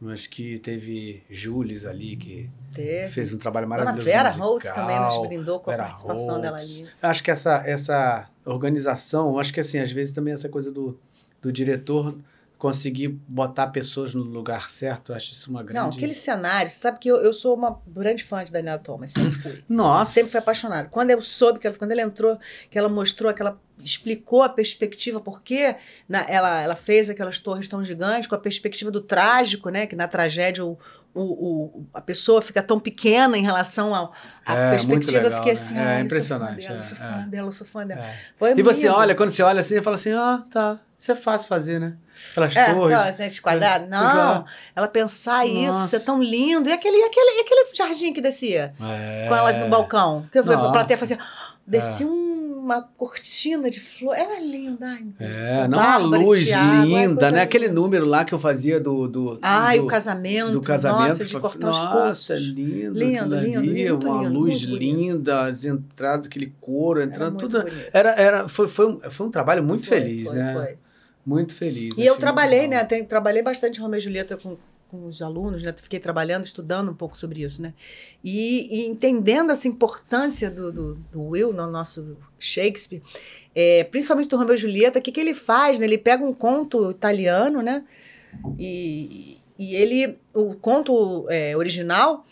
Eu 0.00 0.10
acho 0.10 0.30
que 0.30 0.60
teve 0.60 1.24
Jules 1.28 1.84
ali, 1.84 2.16
que 2.16 2.48
Teve. 2.72 3.08
fez 3.08 3.34
um 3.34 3.38
trabalho 3.38 3.68
maravilhoso. 3.68 4.04
Vera 4.04 4.28
musical. 4.28 4.48
Holtz 4.48 4.70
também 4.70 5.00
nos 5.00 5.26
brindou 5.26 5.58
com 5.58 5.70
a 5.70 5.72
Vera 5.74 5.88
participação 5.88 6.40
dela 6.40 6.56
Holtz. 6.56 6.80
ali. 6.80 6.88
Acho 7.02 7.22
que 7.24 7.30
essa, 7.32 7.62
essa 7.66 8.30
organização, 8.44 9.38
acho 9.40 9.52
que 9.52 9.58
assim, 9.58 9.78
às 9.78 9.90
vezes 9.90 10.12
também 10.12 10.32
essa 10.32 10.48
coisa 10.48 10.70
do, 10.70 10.96
do 11.42 11.52
diretor 11.52 12.16
conseguir 12.58 13.08
botar 13.28 13.68
pessoas 13.68 14.14
no 14.14 14.22
lugar 14.24 14.68
certo, 14.70 15.12
eu 15.12 15.16
acho 15.16 15.32
isso 15.32 15.48
uma 15.48 15.62
grande. 15.62 15.78
Não, 15.80 15.88
aquele 15.90 16.12
cenário, 16.14 16.68
você 16.70 16.76
sabe 16.78 16.98
que 16.98 17.08
eu, 17.08 17.16
eu 17.18 17.32
sou 17.32 17.54
uma 17.54 17.80
grande 17.86 18.24
fã 18.24 18.44
de 18.44 18.50
Daniela 18.50 18.80
Thomas, 18.80 19.12
sempre 19.12 19.30
fui. 19.38 19.64
Nossa! 19.68 20.12
Sempre 20.14 20.30
fui 20.32 20.40
apaixonada. 20.40 20.88
Quando 20.88 21.10
eu 21.10 21.20
soube 21.22 21.60
que 21.60 21.66
ela, 21.68 21.76
quando 21.76 21.92
ela 21.92 22.02
entrou, 22.02 22.36
que 22.68 22.76
ela 22.76 22.88
mostrou, 22.88 23.32
que 23.32 23.40
ela 23.40 23.60
explicou 23.78 24.42
a 24.42 24.48
perspectiva, 24.48 25.20
porque 25.20 25.76
na, 26.08 26.22
ela, 26.28 26.60
ela 26.60 26.74
fez 26.74 27.08
aquelas 27.08 27.38
torres 27.38 27.68
tão 27.68 27.84
gigantes, 27.84 28.26
com 28.26 28.34
a 28.34 28.38
perspectiva 28.38 28.90
do 28.90 29.00
trágico, 29.00 29.68
né? 29.70 29.86
Que 29.86 29.94
na 29.94 30.08
tragédia 30.08 30.64
o, 30.64 30.76
o, 31.14 31.22
o- 31.22 31.86
a 31.94 32.00
pessoa 32.00 32.42
fica 32.42 32.60
tão 32.60 32.80
pequena 32.80 33.38
em 33.38 33.42
relação 33.42 33.94
à 33.94 34.10
É, 34.52 34.70
perspectiva. 34.70 35.18
eu 35.18 35.22
legal, 35.22 35.38
fiquei 35.38 35.52
né? 35.54 35.60
assim, 35.60 35.76
É 35.78 35.80
ah, 35.96 36.00
impressionante, 36.00 36.66
Eu 36.68 36.82
sou 36.82 36.96
fã 36.96 37.04
é, 37.04 37.06
dela, 37.06 37.06
eu 37.06 37.12
sou 37.12 37.14
fã 37.14 37.22
é. 37.24 37.28
dela, 37.28 37.48
eu 37.48 37.52
sou 37.52 37.66
fã 37.68 37.86
dela. 37.86 38.04
É. 38.04 38.14
Foi 38.36 38.50
E 38.58 38.62
você 38.64 38.88
olha, 38.88 39.14
quando 39.14 39.30
você 39.30 39.42
olha 39.44 39.60
assim, 39.60 39.74
você 39.74 39.82
fala 39.82 39.94
assim, 39.96 40.12
ah, 40.12 40.44
tá, 40.50 40.80
isso 40.98 41.12
é 41.12 41.14
fácil 41.14 41.48
fazer, 41.48 41.78
né? 41.78 41.94
Aquelas 42.32 42.56
É, 42.56 42.74
torres. 42.74 43.16
gente 43.16 43.40
quadrada. 43.40 43.84
Você 43.84 43.90
Não, 43.90 44.44
ela 44.74 44.88
pensar 44.88 45.46
isso, 45.46 45.66
Nossa. 45.78 45.86
isso 45.86 45.96
é 45.96 46.00
tão 46.00 46.20
lindo. 46.20 46.68
E 46.68 46.72
aquele, 46.72 47.00
aquele, 47.04 47.40
aquele 47.42 47.66
jardim 47.74 48.12
que 48.12 48.20
descia? 48.20 48.74
É. 48.80 49.26
com 49.28 49.36
ela 49.36 49.52
no 49.52 49.68
balcão. 49.68 50.26
Que 50.32 50.38
eu 50.40 50.44
vi 50.44 50.52
a 50.52 50.56
Nossa. 50.56 50.72
plateia 50.72 50.98
fazia. 50.98 51.18
Descia 51.64 52.06
uma 52.08 52.82
cortina 52.82 53.70
de 53.70 53.78
flor. 53.80 54.14
Era 54.16 54.40
linda. 54.40 54.86
Ai, 54.86 55.04
Deus 55.18 55.36
É, 55.36 55.68
não 55.68 55.78
uma 55.78 55.96
luz 55.98 56.44
Thiago, 56.44 56.86
linda, 56.86 57.30
né? 57.30 57.42
Aquele 57.42 57.68
número 57.68 58.04
lá 58.04 58.24
que 58.24 58.34
eu 58.34 58.38
fazia 58.38 58.80
do. 58.80 59.06
do 59.06 59.38
Ai, 59.40 59.78
do, 59.78 59.84
o 59.84 59.86
casamento. 59.86 60.52
do 60.52 60.60
casamento. 60.60 61.08
Nossa, 61.10 61.24
de 61.24 61.38
cortar 61.38 61.70
os 61.70 61.78
Nossa, 61.78 62.34
pulsos. 62.34 62.48
lindo. 62.48 62.98
Lindo, 62.98 63.36
lindo, 63.36 63.60
lindo, 63.60 64.08
Uma 64.10 64.22
lindo, 64.22 64.34
luz 64.34 64.60
linda, 64.62 65.42
as 65.44 65.64
entradas, 65.64 66.26
aquele 66.26 66.52
couro 66.60 67.00
entrando, 67.02 67.38
tudo. 67.38 67.60
bonito. 67.62 67.86
Era, 67.92 68.10
era, 68.20 68.48
foi, 68.48 68.66
foi, 68.66 68.86
um, 68.86 69.00
foi 69.10 69.26
um 69.26 69.30
trabalho 69.30 69.62
muito 69.62 69.86
Foi, 69.86 69.98
feliz, 70.00 70.26
foi, 70.26 70.36
né? 70.36 70.52
foi. 70.54 70.78
Muito 71.28 71.54
feliz. 71.54 71.94
E 71.98 72.06
eu 72.06 72.16
trabalhei, 72.16 72.66
né? 72.66 72.82
Tem, 72.84 73.04
trabalhei 73.04 73.42
bastante 73.42 73.78
Romeu 73.78 73.98
e 73.98 74.00
Julieta 74.00 74.34
com, 74.34 74.56
com 74.88 75.06
os 75.06 75.20
alunos, 75.20 75.62
né? 75.62 75.74
Fiquei 75.76 76.00
trabalhando, 76.00 76.46
estudando 76.46 76.90
um 76.90 76.94
pouco 76.94 77.18
sobre 77.18 77.42
isso, 77.42 77.60
né? 77.60 77.74
E, 78.24 78.66
e 78.74 78.86
entendendo 78.86 79.52
essa 79.52 79.68
importância 79.68 80.50
do, 80.50 80.72
do, 80.72 80.94
do 80.94 81.22
Will 81.22 81.52
no 81.52 81.66
nosso 81.66 82.16
Shakespeare, 82.38 83.02
é, 83.54 83.84
principalmente 83.84 84.30
do 84.30 84.38
Romeu 84.38 84.54
e 84.54 84.58
Julieta, 84.58 84.98
o 84.98 85.02
que, 85.02 85.12
que 85.12 85.20
ele 85.20 85.34
faz, 85.34 85.78
né? 85.78 85.84
Ele 85.84 85.98
pega 85.98 86.24
um 86.24 86.32
conto 86.32 86.90
italiano, 86.90 87.60
né? 87.60 87.84
E, 88.58 89.36
e 89.58 89.76
ele, 89.76 90.16
o 90.32 90.54
conto 90.54 91.26
é, 91.28 91.54
original, 91.54 92.24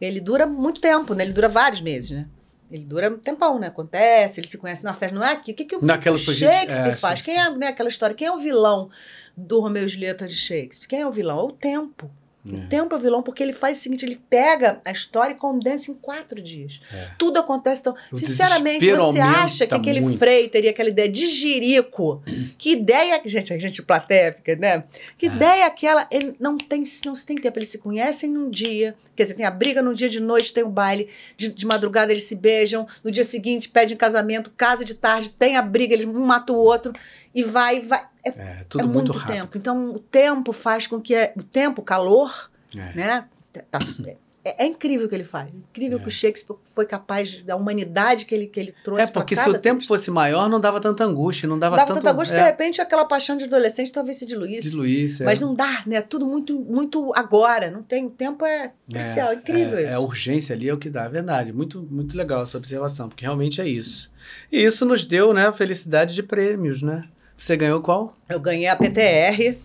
ele 0.00 0.20
dura 0.20 0.44
muito 0.44 0.80
tempo, 0.80 1.14
né? 1.14 1.22
Ele 1.22 1.32
dura 1.32 1.48
vários 1.48 1.80
meses, 1.80 2.10
né? 2.10 2.26
Ele 2.70 2.84
dura 2.84 3.10
um 3.10 3.18
tempão, 3.18 3.58
né? 3.58 3.66
Acontece, 3.66 4.38
ele 4.38 4.46
se 4.46 4.56
conhece 4.56 4.84
na 4.84 4.94
festa, 4.94 5.14
não 5.14 5.24
é 5.24 5.32
aqui. 5.32 5.50
O 5.52 5.54
que, 5.54 5.64
que 5.64 5.76
o 5.76 5.84
Naquela 5.84 6.16
Shakespeare 6.16 6.92
é, 6.92 6.96
faz? 6.96 7.20
Quem 7.20 7.36
é 7.36 7.50
né, 7.50 7.68
aquela 7.68 7.88
história? 7.88 8.14
Quem 8.14 8.28
é 8.28 8.32
o 8.32 8.38
vilão 8.38 8.88
do 9.36 9.60
Romeu 9.60 9.84
e 9.84 9.88
Julieta 9.88 10.26
de 10.26 10.34
Shakespeare? 10.34 10.88
Quem 10.88 11.00
é 11.00 11.06
o 11.06 11.10
vilão? 11.10 11.40
É 11.40 11.42
o 11.42 11.52
tempo. 11.52 12.10
É. 12.46 12.54
O 12.54 12.68
tempo 12.68 12.96
é 12.96 12.98
vilão 12.98 13.22
porque 13.22 13.42
ele 13.42 13.52
faz 13.52 13.78
o 13.78 13.80
seguinte: 13.82 14.04
ele 14.04 14.20
pega 14.28 14.80
a 14.84 14.90
história 14.90 15.34
e 15.34 15.36
condensa 15.36 15.90
em 15.90 15.94
quatro 15.94 16.40
dias. 16.40 16.80
É. 16.92 17.10
Tudo 17.18 17.38
acontece. 17.38 17.82
Então, 17.82 17.94
O 18.10 18.16
sinceramente, 18.16 18.90
você 18.94 19.20
acha 19.20 19.66
que 19.66 19.74
aquele 19.74 20.00
muito. 20.00 20.18
Frei 20.18 20.48
teria 20.48 20.70
aquela 20.70 20.88
ideia 20.88 21.08
de 21.08 21.26
jirico? 21.26 22.22
Que 22.56 22.72
ideia, 22.72 23.20
gente, 23.24 23.52
a 23.52 23.58
gente 23.58 23.82
plateia 23.82 24.32
fica, 24.32 24.56
né? 24.56 24.84
Que 25.18 25.26
É. 25.26 25.28
ideia 25.28 25.66
aquela? 25.66 26.06
Ele 26.10 26.34
não 26.40 26.56
tem, 26.56 26.82
não 27.04 27.14
se 27.14 27.26
tem 27.26 27.36
tempo. 27.36 27.58
Eles 27.58 27.68
se 27.68 27.78
conhecem 27.78 28.30
num 28.30 28.48
dia, 28.48 28.94
quer 29.14 29.24
dizer, 29.24 29.34
tem 29.34 29.46
a 29.46 29.50
briga 29.50 29.82
num 29.82 29.92
dia 29.92 30.08
de 30.08 30.20
noite, 30.20 30.52
tem 30.52 30.64
o 30.64 30.68
baile, 30.68 31.08
de, 31.36 31.48
de 31.48 31.66
madrugada 31.66 32.12
eles 32.12 32.24
se 32.24 32.34
beijam, 32.34 32.86
no 33.04 33.10
dia 33.10 33.24
seguinte 33.24 33.68
pedem 33.68 33.96
casamento, 33.96 34.50
casa 34.56 34.84
de 34.84 34.94
tarde, 34.94 35.30
tem 35.30 35.56
a 35.56 35.62
briga, 35.62 35.94
eles 35.94 36.06
um 36.06 36.24
mata 36.24 36.52
o 36.52 36.56
outro 36.56 36.92
e 37.34 37.42
vai, 37.44 37.80
vai. 37.80 38.02
É, 38.24 38.28
É, 38.30 38.64
tudo 38.68 38.82
é 38.82 38.84
muito, 38.84 38.96
muito, 38.96 39.12
rápido. 39.12 39.34
tempo. 39.36 39.58
Então, 39.58 39.90
o 39.94 39.98
tempo 39.98 40.52
faz 40.52 40.86
com 40.86 41.00
que 41.00 41.14
é- 41.14 41.32
o 41.36 41.42
tempo, 41.42 41.80
o 41.80 41.84
calor, 41.84 42.50
É. 42.76 42.92
né? 42.94 43.24
Tá- 43.70 43.78
é, 44.06 44.16
é, 44.44 44.64
é 44.64 44.66
incrível 44.66 45.06
o 45.06 45.08
que 45.08 45.14
ele 45.14 45.24
faz. 45.24 45.48
Incrível 45.52 45.98
que 46.00 46.08
o 46.08 46.10
Shakespeare 46.10 46.56
foi 46.74 46.86
capaz 46.86 47.42
da 47.42 47.56
humanidade 47.56 48.24
que 48.24 48.34
ele, 48.34 48.46
que 48.46 48.58
ele 48.60 48.72
trouxe. 48.84 49.02
É, 49.02 49.06
porque 49.08 49.34
se 49.34 49.48
o 49.48 49.58
tempo 49.58 49.78
texto. 49.80 49.88
fosse 49.88 50.10
maior, 50.10 50.48
não 50.48 50.60
dava 50.60 50.80
tanta 50.80 51.04
angústia, 51.04 51.48
não 51.48 51.58
dava, 51.58 51.76
dava 51.76 51.88
tanto... 51.88 51.96
tanta 51.98 52.10
angústia, 52.12 52.36
de 52.38 52.42
repente 52.44 52.80
aquela 52.80 53.04
paixão 53.04 53.36
de 53.36 53.44
adolescente 53.44 53.92
talvez 53.92 54.18
se 54.18 54.24
diluísse. 54.26 55.22
é. 55.22 55.26
Mas 55.26 55.40
não 55.40 55.54
dá, 55.54 55.82
né? 55.86 56.00
Tudo 56.00 56.24
muito, 56.26 56.58
muito 56.60 57.12
agora. 57.16 57.70
Não 57.70 57.82
tem. 57.82 58.06
O 58.06 58.10
tempo 58.10 58.46
é 58.46 58.72
crucial. 58.90 59.30
É, 59.32 59.34
incrível 59.34 59.78
é, 59.78 59.82
isso. 59.82 59.90
É, 59.90 59.94
a 59.94 60.00
urgência 60.00 60.54
ali 60.54 60.68
é 60.68 60.74
o 60.74 60.78
que 60.78 60.88
dá, 60.88 61.04
é 61.04 61.08
verdade. 61.08 61.52
Muito, 61.52 61.82
muito 61.90 62.16
legal 62.16 62.42
essa 62.42 62.56
observação, 62.56 63.08
porque 63.08 63.24
realmente 63.24 63.60
é 63.60 63.68
isso. 63.68 64.10
E 64.50 64.62
isso 64.62 64.84
nos 64.86 65.04
deu, 65.04 65.34
né, 65.34 65.48
a 65.48 65.52
felicidade 65.52 66.14
de 66.14 66.22
prêmios, 66.22 66.82
né? 66.82 67.02
Você 67.40 67.56
ganhou 67.56 67.80
qual? 67.80 68.12
Eu 68.28 68.38
ganhei 68.38 68.68
a 68.68 68.76
PTR. 68.76 69.56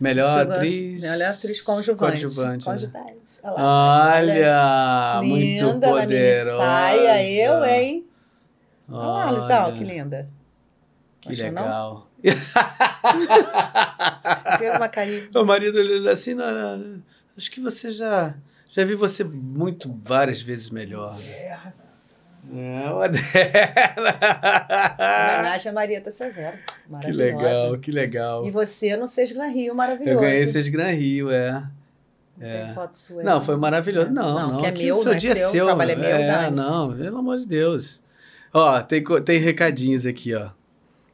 Melhor 0.00 0.50
atriz. 0.50 1.00
Melhor 1.00 1.30
atriz 1.30 1.62
conjuvante. 1.62 2.26
Coadjuvante, 2.26 2.66
né? 2.68 2.72
Conjuvante. 2.72 3.40
Olha 3.44 3.62
lá, 3.62 4.14
Olha, 4.16 5.22
muito 5.22 5.64
linda, 5.64 5.88
poderosa. 5.90 6.56
saia, 6.56 7.24
eu, 7.24 7.64
hein? 7.64 8.04
Olha 8.88 9.06
lá, 9.06 9.30
Lisão, 9.30 9.72
que 9.74 9.84
linda. 9.84 10.28
Que 11.20 11.30
Achou, 11.30 11.52
não? 11.52 11.62
legal. 11.62 12.08
Fez 14.58 14.76
uma 14.76 14.88
carinha. 14.88 15.28
O 15.32 15.44
marido 15.44 15.78
olhando 15.78 16.10
assim, 16.10 16.34
não, 16.34 16.50
não, 16.50 16.76
não. 16.78 17.02
acho 17.38 17.48
que 17.48 17.60
você 17.60 17.92
já 17.92 18.34
já 18.72 18.84
vi 18.84 18.96
você 18.96 19.22
muito 19.22 19.96
várias 20.02 20.42
vezes 20.42 20.68
melhor. 20.70 21.16
É, 22.52 22.90
uma 22.90 23.08
dela. 23.08 24.18
Homenagem 25.38 25.70
a 25.70 25.74
Marieta 25.74 26.10
Severo. 26.10 26.56
Que 27.00 27.12
legal, 27.12 27.78
que 27.78 27.92
legal. 27.92 28.46
E 28.46 28.50
você 28.50 28.96
no 28.96 29.06
Seis 29.06 29.30
Gran 29.32 29.48
Rio, 29.48 29.74
maravilhoso. 29.74 30.16
Eu 30.16 30.20
ganhei 30.20 30.44
de 30.44 30.70
Gran 30.70 30.90
Rio, 30.90 31.30
é. 31.30 31.52
Não 31.52 31.70
é. 32.46 32.64
Tem 32.64 32.74
foto 32.74 32.96
sua. 32.96 33.22
Não, 33.22 33.42
foi 33.42 33.56
maravilhoso. 33.56 34.10
Não, 34.10 34.34
não. 34.34 34.52
Não, 34.52 34.60
que 34.60 34.66
é 34.66 34.72
meu, 34.72 34.96
seu 34.96 35.10
não 35.10 35.12
é 35.12 35.18
dia 35.18 35.36
seu, 35.36 35.66
trabalho 35.66 35.90
é 35.92 35.96
meu, 35.96 36.08
É, 36.08 36.50
não, 36.50 36.96
pelo 36.96 37.18
amor 37.18 37.38
de 37.38 37.46
Deus. 37.46 38.00
Ó, 38.52 38.80
tem, 38.80 39.04
tem 39.24 39.38
recadinhos 39.38 40.06
aqui, 40.06 40.34
ó. 40.34 40.48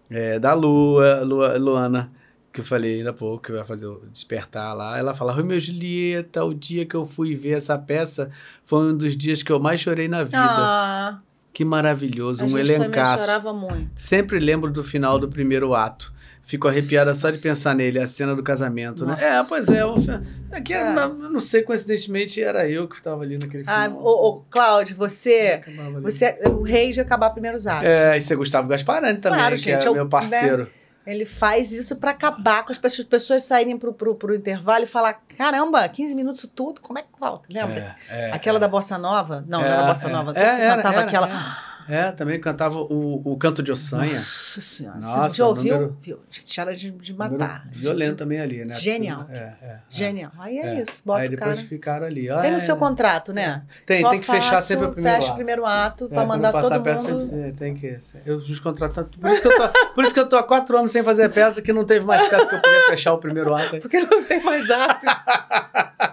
É, 0.08 0.38
da 0.38 0.54
Lua, 0.54 1.22
Lua, 1.22 1.58
Luana, 1.58 2.12
que 2.56 2.60
eu 2.62 2.64
falei 2.64 2.98
ainda 2.98 3.10
há 3.10 3.12
pouco, 3.12 3.42
que 3.44 3.52
vai 3.52 3.64
fazer 3.64 3.86
o 3.86 4.00
despertar 4.12 4.74
lá. 4.74 4.98
Ela 4.98 5.12
fala, 5.14 5.30
Romeu 5.32 5.58
e 5.58 5.60
Julieta, 5.60 6.42
o 6.42 6.54
dia 6.54 6.86
que 6.86 6.94
eu 6.94 7.04
fui 7.04 7.34
ver 7.36 7.52
essa 7.58 7.76
peça 7.78 8.30
foi 8.64 8.90
um 8.92 8.96
dos 8.96 9.14
dias 9.16 9.42
que 9.42 9.52
eu 9.52 9.60
mais 9.60 9.78
chorei 9.80 10.08
na 10.08 10.24
vida. 10.24 10.38
Ah, 10.40 11.18
que 11.52 11.64
maravilhoso, 11.64 12.42
a 12.42 12.46
um 12.46 12.50
gente 12.50 12.60
elencaço. 12.60 13.24
chorava 13.24 13.52
muito. 13.52 13.90
Sempre 13.94 14.38
lembro 14.38 14.70
do 14.72 14.82
final 14.82 15.18
do 15.18 15.28
primeiro 15.28 15.74
ato. 15.74 16.14
Fico 16.42 16.68
arrepiada 16.68 17.12
só 17.12 17.28
de 17.28 17.38
pensar 17.40 17.74
nele, 17.74 17.98
a 17.98 18.06
cena 18.06 18.32
do 18.34 18.42
casamento, 18.42 19.04
né? 19.04 19.14
Nossa. 19.14 19.24
É, 19.26 19.44
pois 19.48 19.68
é. 19.68 19.82
fi- 20.00 20.72
É 20.72 20.72
É. 20.74 20.92
na- 20.92 21.08
não 21.08 21.40
sei, 21.40 21.62
coincidentemente, 21.62 22.40
era 22.40 22.68
eu 22.70 22.86
que 22.86 22.94
estava 22.94 23.22
ali 23.24 23.36
naquele 23.36 23.64
Ah, 23.66 23.84
final. 23.86 24.00
ô, 24.02 24.28
ô, 24.28 24.40
Cláudio, 24.48 24.96
você, 24.96 25.60
você 26.00 26.36
é 26.40 26.48
o 26.48 26.62
rei 26.62 26.92
de 26.92 27.00
acabar 27.00 27.30
primeiros 27.30 27.66
atos. 27.66 27.88
É, 27.88 28.16
e 28.16 28.22
você 28.22 28.32
é 28.32 28.36
Gustavo 28.36 28.68
Gasparani 28.68 29.18
também, 29.18 29.40
Claro, 29.40 29.56
que 29.56 29.70
é 29.72 29.86
eu- 29.88 29.92
meu 29.92 30.08
parceiro. 30.08 30.68
Ele 31.06 31.24
faz 31.24 31.72
isso 31.72 31.96
pra 31.96 32.10
acabar 32.10 32.64
com 32.64 32.72
as 32.72 32.78
pessoas, 32.78 33.00
as 33.00 33.04
pessoas 33.06 33.44
saírem 33.44 33.78
pro, 33.78 33.92
pro, 33.92 34.14
pro 34.14 34.34
intervalo 34.34 34.82
e 34.84 34.86
falar: 34.86 35.14
caramba, 35.36 35.88
15 35.88 36.14
minutos 36.16 36.50
tudo, 36.52 36.80
como 36.80 36.98
é 36.98 37.02
que 37.02 37.08
volta? 37.18 37.46
Lembra? 37.48 37.94
É, 38.10 38.30
é, 38.30 38.32
Aquela 38.32 38.56
é. 38.56 38.60
da 38.60 38.66
Bossa 38.68 38.98
Nova? 38.98 39.44
Não, 39.46 39.60
não 39.60 39.66
É, 39.66 39.70
era 39.70 39.82
Bossa 39.84 40.08
é. 40.08 40.10
Nova. 40.12 40.32
que 40.34 40.40
É, 40.40 40.56
você 40.56 40.62
era, 40.62 40.76
cantava 40.76 40.96
era, 40.96 41.06
aquela. 41.06 41.75
É. 41.88 42.12
Também 42.12 42.40
cantava 42.40 42.78
o, 42.78 43.22
o 43.32 43.36
canto 43.36 43.62
de 43.62 43.70
Ossanha. 43.72 44.10
Nossa 44.12 44.60
senhora. 44.60 44.98
Nossa, 44.98 45.28
você 45.28 45.36
já 45.36 45.46
ouviu? 45.46 45.74
número- 45.74 45.96
Viu? 46.02 46.20
Gente, 46.30 46.60
era 46.60 46.74
de, 46.74 46.90
de 46.90 47.14
matar. 47.14 47.66
Violento 47.70 48.08
Gente, 48.10 48.18
também 48.18 48.40
ali, 48.40 48.64
né? 48.64 48.74
Genial. 48.76 49.26
É, 49.30 49.36
é, 49.36 49.56
é. 49.62 49.78
Genial. 49.88 50.30
Aí 50.38 50.58
é, 50.58 50.66
É. 50.76 50.80
isso. 50.82 51.02
Bota 51.04 51.20
Aí 51.22 51.28
depois 51.28 51.54
cara. 51.56 51.66
ficaram 51.68 52.06
ali. 52.06 52.28
Ah, 52.30 52.40
Tem 52.42 52.52
no 52.52 52.60
seu 52.60 52.76
contrato, 52.76 53.32
né? 53.32 53.62
Tem, 53.84 54.00
Só 54.02 54.10
tem 54.10 54.20
que 54.20 54.26
fechar 54.26 54.50
faço, 54.50 54.68
sempre 54.68 54.86
o 54.86 54.92
primeiro 54.92 55.16
Fecha 55.16 55.26
ato. 55.26 55.32
o 55.32 55.36
primeiro 55.36 55.66
ato 55.66 56.04
É, 56.04 56.08
pra 56.08 56.16
quando 56.18 56.28
mandar 56.28 56.52
todo 56.52 56.72
a 56.72 56.80
peça, 56.80 57.08
mundo. 57.08 57.28
tem 57.30 57.52
que- 57.52 57.58
tem 57.58 57.74
que. 57.74 57.98
Eu 58.24 58.36
os 58.38 58.60
contrato. 58.60 59.04
Por 59.18 59.30
isso, 59.30 59.42
que 59.42 59.48
eu 59.48 59.56
tô, 59.56 59.68
por 59.94 60.04
isso 60.04 60.14
que 60.14 60.20
eu 60.20 60.28
tô 60.28 60.36
há 60.36 60.42
quatro 60.42 60.78
anos 60.78 60.90
sem 60.90 61.02
fazer 61.02 61.28
peça, 61.30 61.60
que 61.62 61.72
não 61.72 61.84
teve 61.84 62.04
mais 62.06 62.28
peça 62.28 62.46
que 62.48 62.54
eu 62.54 62.60
podia 62.60 62.80
fechar 62.88 63.12
o 63.12 63.18
primeiro 63.18 63.54
ato. 63.54 63.78
Porque 63.80 64.00
não 64.00 64.22
tem 64.24 64.42
mais 64.42 64.68
atos. 64.70 65.06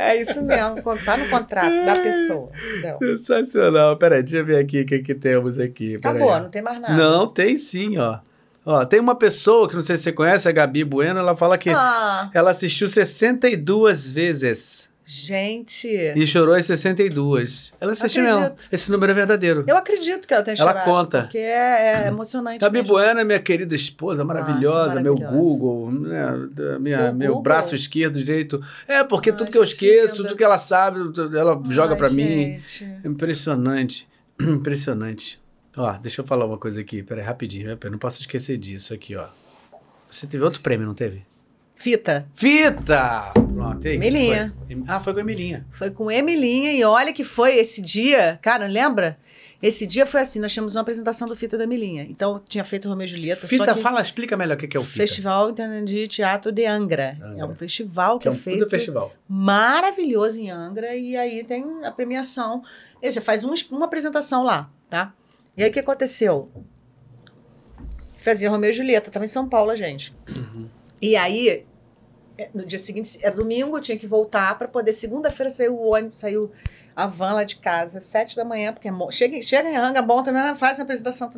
é 0.00 0.20
isso 0.20 0.42
mesmo. 0.42 0.82
Tá 1.04 1.16
no 1.16 1.28
contrato 1.28 1.84
da 1.84 1.94
pessoa. 1.94 2.50
Então, 2.78 2.98
Sensacional. 3.18 3.96
Peraí, 3.96 4.22
deixa 4.22 4.38
eu 4.38 4.44
ver 4.44 4.58
aqui 4.58 4.80
o 4.80 4.86
que, 4.86 4.98
que 5.00 5.14
temos 5.14 5.58
aqui. 5.58 5.98
Peraí. 5.98 6.22
acabou, 6.22 6.40
não 6.40 6.50
tem 6.50 6.62
mais 6.62 6.80
nada. 6.80 6.94
Não, 6.94 7.26
tem 7.26 7.56
sim, 7.56 7.98
ó. 7.98 8.18
Ó, 8.64 8.84
tem 8.84 9.00
uma 9.00 9.14
pessoa 9.14 9.68
que 9.68 9.74
não 9.74 9.82
sei 9.82 9.96
se 9.96 10.02
você 10.04 10.12
conhece, 10.12 10.48
a 10.48 10.52
Gabi 10.52 10.84
Bueno, 10.84 11.18
ela 11.18 11.34
fala 11.34 11.56
que 11.56 11.70
Ah, 11.70 12.30
ela 12.34 12.50
assistiu 12.50 12.86
62 12.86 14.10
vezes 14.10 14.89
gente. 15.12 15.88
e 15.88 16.24
chorou 16.26 16.54
as 16.54 16.64
62. 16.66 17.72
Ela 17.80 17.92
assistiu. 17.92 18.22
Acredito. 18.30 18.68
Esse 18.70 18.90
número 18.92 19.10
é 19.10 19.14
verdadeiro. 19.14 19.64
Eu 19.66 19.76
acredito 19.76 20.28
que 20.28 20.32
ela 20.32 20.42
tenha 20.44 20.54
Ela 20.56 20.70
chorado. 20.70 20.84
conta. 20.84 21.22
Porque 21.22 21.38
é, 21.38 22.04
é 22.04 22.06
emocionante. 22.06 22.58
Gabi 22.60 22.78
é 22.78 23.24
minha 23.24 23.40
querida 23.40 23.74
esposa, 23.74 24.22
maravilhosa, 24.22 25.00
meu 25.00 25.14
maravilhosa. 25.14 25.42
Google, 25.44 25.90
né, 25.92 26.48
minha, 26.78 26.96
Seu 26.96 27.14
meu 27.14 27.28
Google? 27.28 27.42
braço 27.42 27.74
esquerdo, 27.74 28.18
direito. 28.18 28.62
É, 28.86 29.02
porque 29.02 29.30
Ai, 29.30 29.36
tudo 29.36 29.50
que 29.50 29.58
eu 29.58 29.62
que 29.62 29.68
esqueço, 29.68 30.14
tudo 30.14 30.36
que 30.36 30.44
ela 30.44 30.58
sabe, 30.58 31.00
ela 31.36 31.60
joga 31.70 31.92
Ai, 31.94 31.98
pra 31.98 32.08
mim. 32.10 32.60
gente. 32.66 32.84
Impressionante. 33.04 34.08
Impressionante. 34.40 35.40
Ó, 35.76 35.90
deixa 35.98 36.20
eu 36.20 36.26
falar 36.26 36.46
uma 36.46 36.58
coisa 36.58 36.80
aqui. 36.80 37.02
Peraí, 37.02 37.24
rapidinho. 37.24 37.66
né? 37.68 37.78
Eu 37.82 37.90
não 37.90 37.98
posso 37.98 38.20
esquecer 38.20 38.56
disso 38.58 38.94
aqui, 38.94 39.16
ó. 39.16 39.26
Você 40.10 40.26
teve 40.26 40.42
outro 40.44 40.60
prêmio, 40.60 40.86
não 40.86 40.94
teve? 40.94 41.22
Fita. 41.80 42.28
Fita! 42.34 43.32
Pronto, 43.32 43.88
aí? 43.88 43.94
Emilinha. 43.94 44.54
foi? 44.68 44.82
Ah, 44.86 45.00
foi 45.00 45.14
com 45.14 45.18
a 45.18 45.22
Emilinha. 45.22 45.66
Foi 45.72 45.90
com 45.90 46.10
Emilinha 46.10 46.72
e 46.74 46.84
olha 46.84 47.10
que 47.10 47.24
foi 47.24 47.56
esse 47.56 47.80
dia, 47.80 48.38
cara, 48.42 48.66
lembra? 48.66 49.18
Esse 49.62 49.86
dia 49.86 50.04
foi 50.04 50.20
assim, 50.20 50.38
nós 50.40 50.52
tínhamos 50.52 50.74
uma 50.74 50.82
apresentação 50.82 51.26
do 51.26 51.34
Fita 51.34 51.56
da 51.56 51.64
Emilinha. 51.64 52.06
Então, 52.10 52.42
tinha 52.46 52.64
feito 52.64 52.86
Romeu 52.86 53.06
e 53.06 53.08
Julieta, 53.08 53.48
Fita, 53.48 53.74
fala, 53.74 54.02
explica 54.02 54.36
melhor 54.36 54.56
o 54.56 54.58
que 54.58 54.76
é 54.76 54.80
o 54.80 54.82
Fita. 54.82 54.98
Festival 54.98 55.52
de 55.52 56.06
Teatro 56.06 56.52
de 56.52 56.66
Angra. 56.66 57.16
Angra. 57.18 57.40
É 57.40 57.44
um 57.46 57.56
festival 57.56 58.18
que, 58.18 58.24
que 58.24 58.28
é 58.28 58.30
é 58.30 58.34
um 58.34 58.38
feito 58.38 58.58
puta 58.58 58.70
festival. 58.70 59.14
maravilhoso 59.26 60.38
em 60.38 60.50
Angra 60.50 60.94
e 60.94 61.16
aí 61.16 61.42
tem 61.44 61.64
a 61.82 61.90
premiação. 61.90 62.62
E 63.02 63.10
Você 63.10 63.22
faz 63.22 63.42
um, 63.42 63.54
uma 63.70 63.86
apresentação 63.86 64.44
lá, 64.44 64.70
tá? 64.90 65.14
E 65.56 65.64
aí 65.64 65.70
o 65.70 65.72
que 65.72 65.80
aconteceu? 65.80 66.50
Fazia 68.22 68.50
Romeu 68.50 68.70
e 68.70 68.74
Julieta, 68.74 69.10
tava 69.10 69.24
em 69.24 69.28
São 69.28 69.48
Paulo, 69.48 69.70
a 69.70 69.76
gente. 69.76 70.14
Uhum. 70.36 70.68
E 71.00 71.16
aí, 71.16 71.48
é, 71.48 71.64
no 72.54 72.64
dia 72.64 72.78
seguinte, 72.78 73.18
era 73.22 73.34
domingo, 73.34 73.76
eu 73.76 73.82
tinha 73.82 73.98
que 73.98 74.06
voltar 74.06 74.56
para 74.58 74.68
poder. 74.68 74.92
Segunda-feira 74.92 75.50
saiu 75.50 75.74
o 75.74 75.92
ônibus, 75.92 76.18
saiu 76.18 76.50
a 76.94 77.06
van 77.06 77.34
lá 77.34 77.44
de 77.44 77.56
casa, 77.56 77.98
às 77.98 78.04
sete 78.04 78.36
da 78.36 78.44
manhã, 78.44 78.72
porque 78.72 78.88
é 78.88 78.92
chega, 79.10 79.40
chega 79.42 79.68
em 79.68 80.06
monta, 80.06 80.32
né, 80.32 80.54
faz 80.56 80.78
a 80.78 80.82
apresentação. 80.82 81.30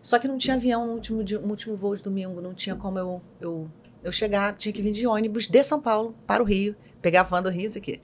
Só 0.00 0.18
que 0.18 0.28
não 0.28 0.38
tinha 0.38 0.56
avião 0.56 0.86
no 0.86 0.92
último, 0.94 1.24
dia, 1.24 1.38
no 1.38 1.50
último 1.50 1.76
voo 1.76 1.94
de 1.94 2.02
domingo, 2.02 2.40
não 2.40 2.54
tinha 2.54 2.76
como 2.76 2.98
eu, 2.98 3.22
eu, 3.40 3.70
eu 4.02 4.12
chegar, 4.12 4.54
tinha 4.56 4.72
que 4.72 4.80
vir 4.80 4.92
de 4.92 5.06
ônibus 5.06 5.48
de 5.48 5.62
São 5.64 5.80
Paulo 5.80 6.14
para 6.26 6.42
o 6.42 6.46
Rio, 6.46 6.76
pegar 7.02 7.20
a 7.20 7.24
van 7.24 7.42
do 7.42 7.50
Rio, 7.50 7.66
isso 7.66 7.78
aqui. 7.78 8.00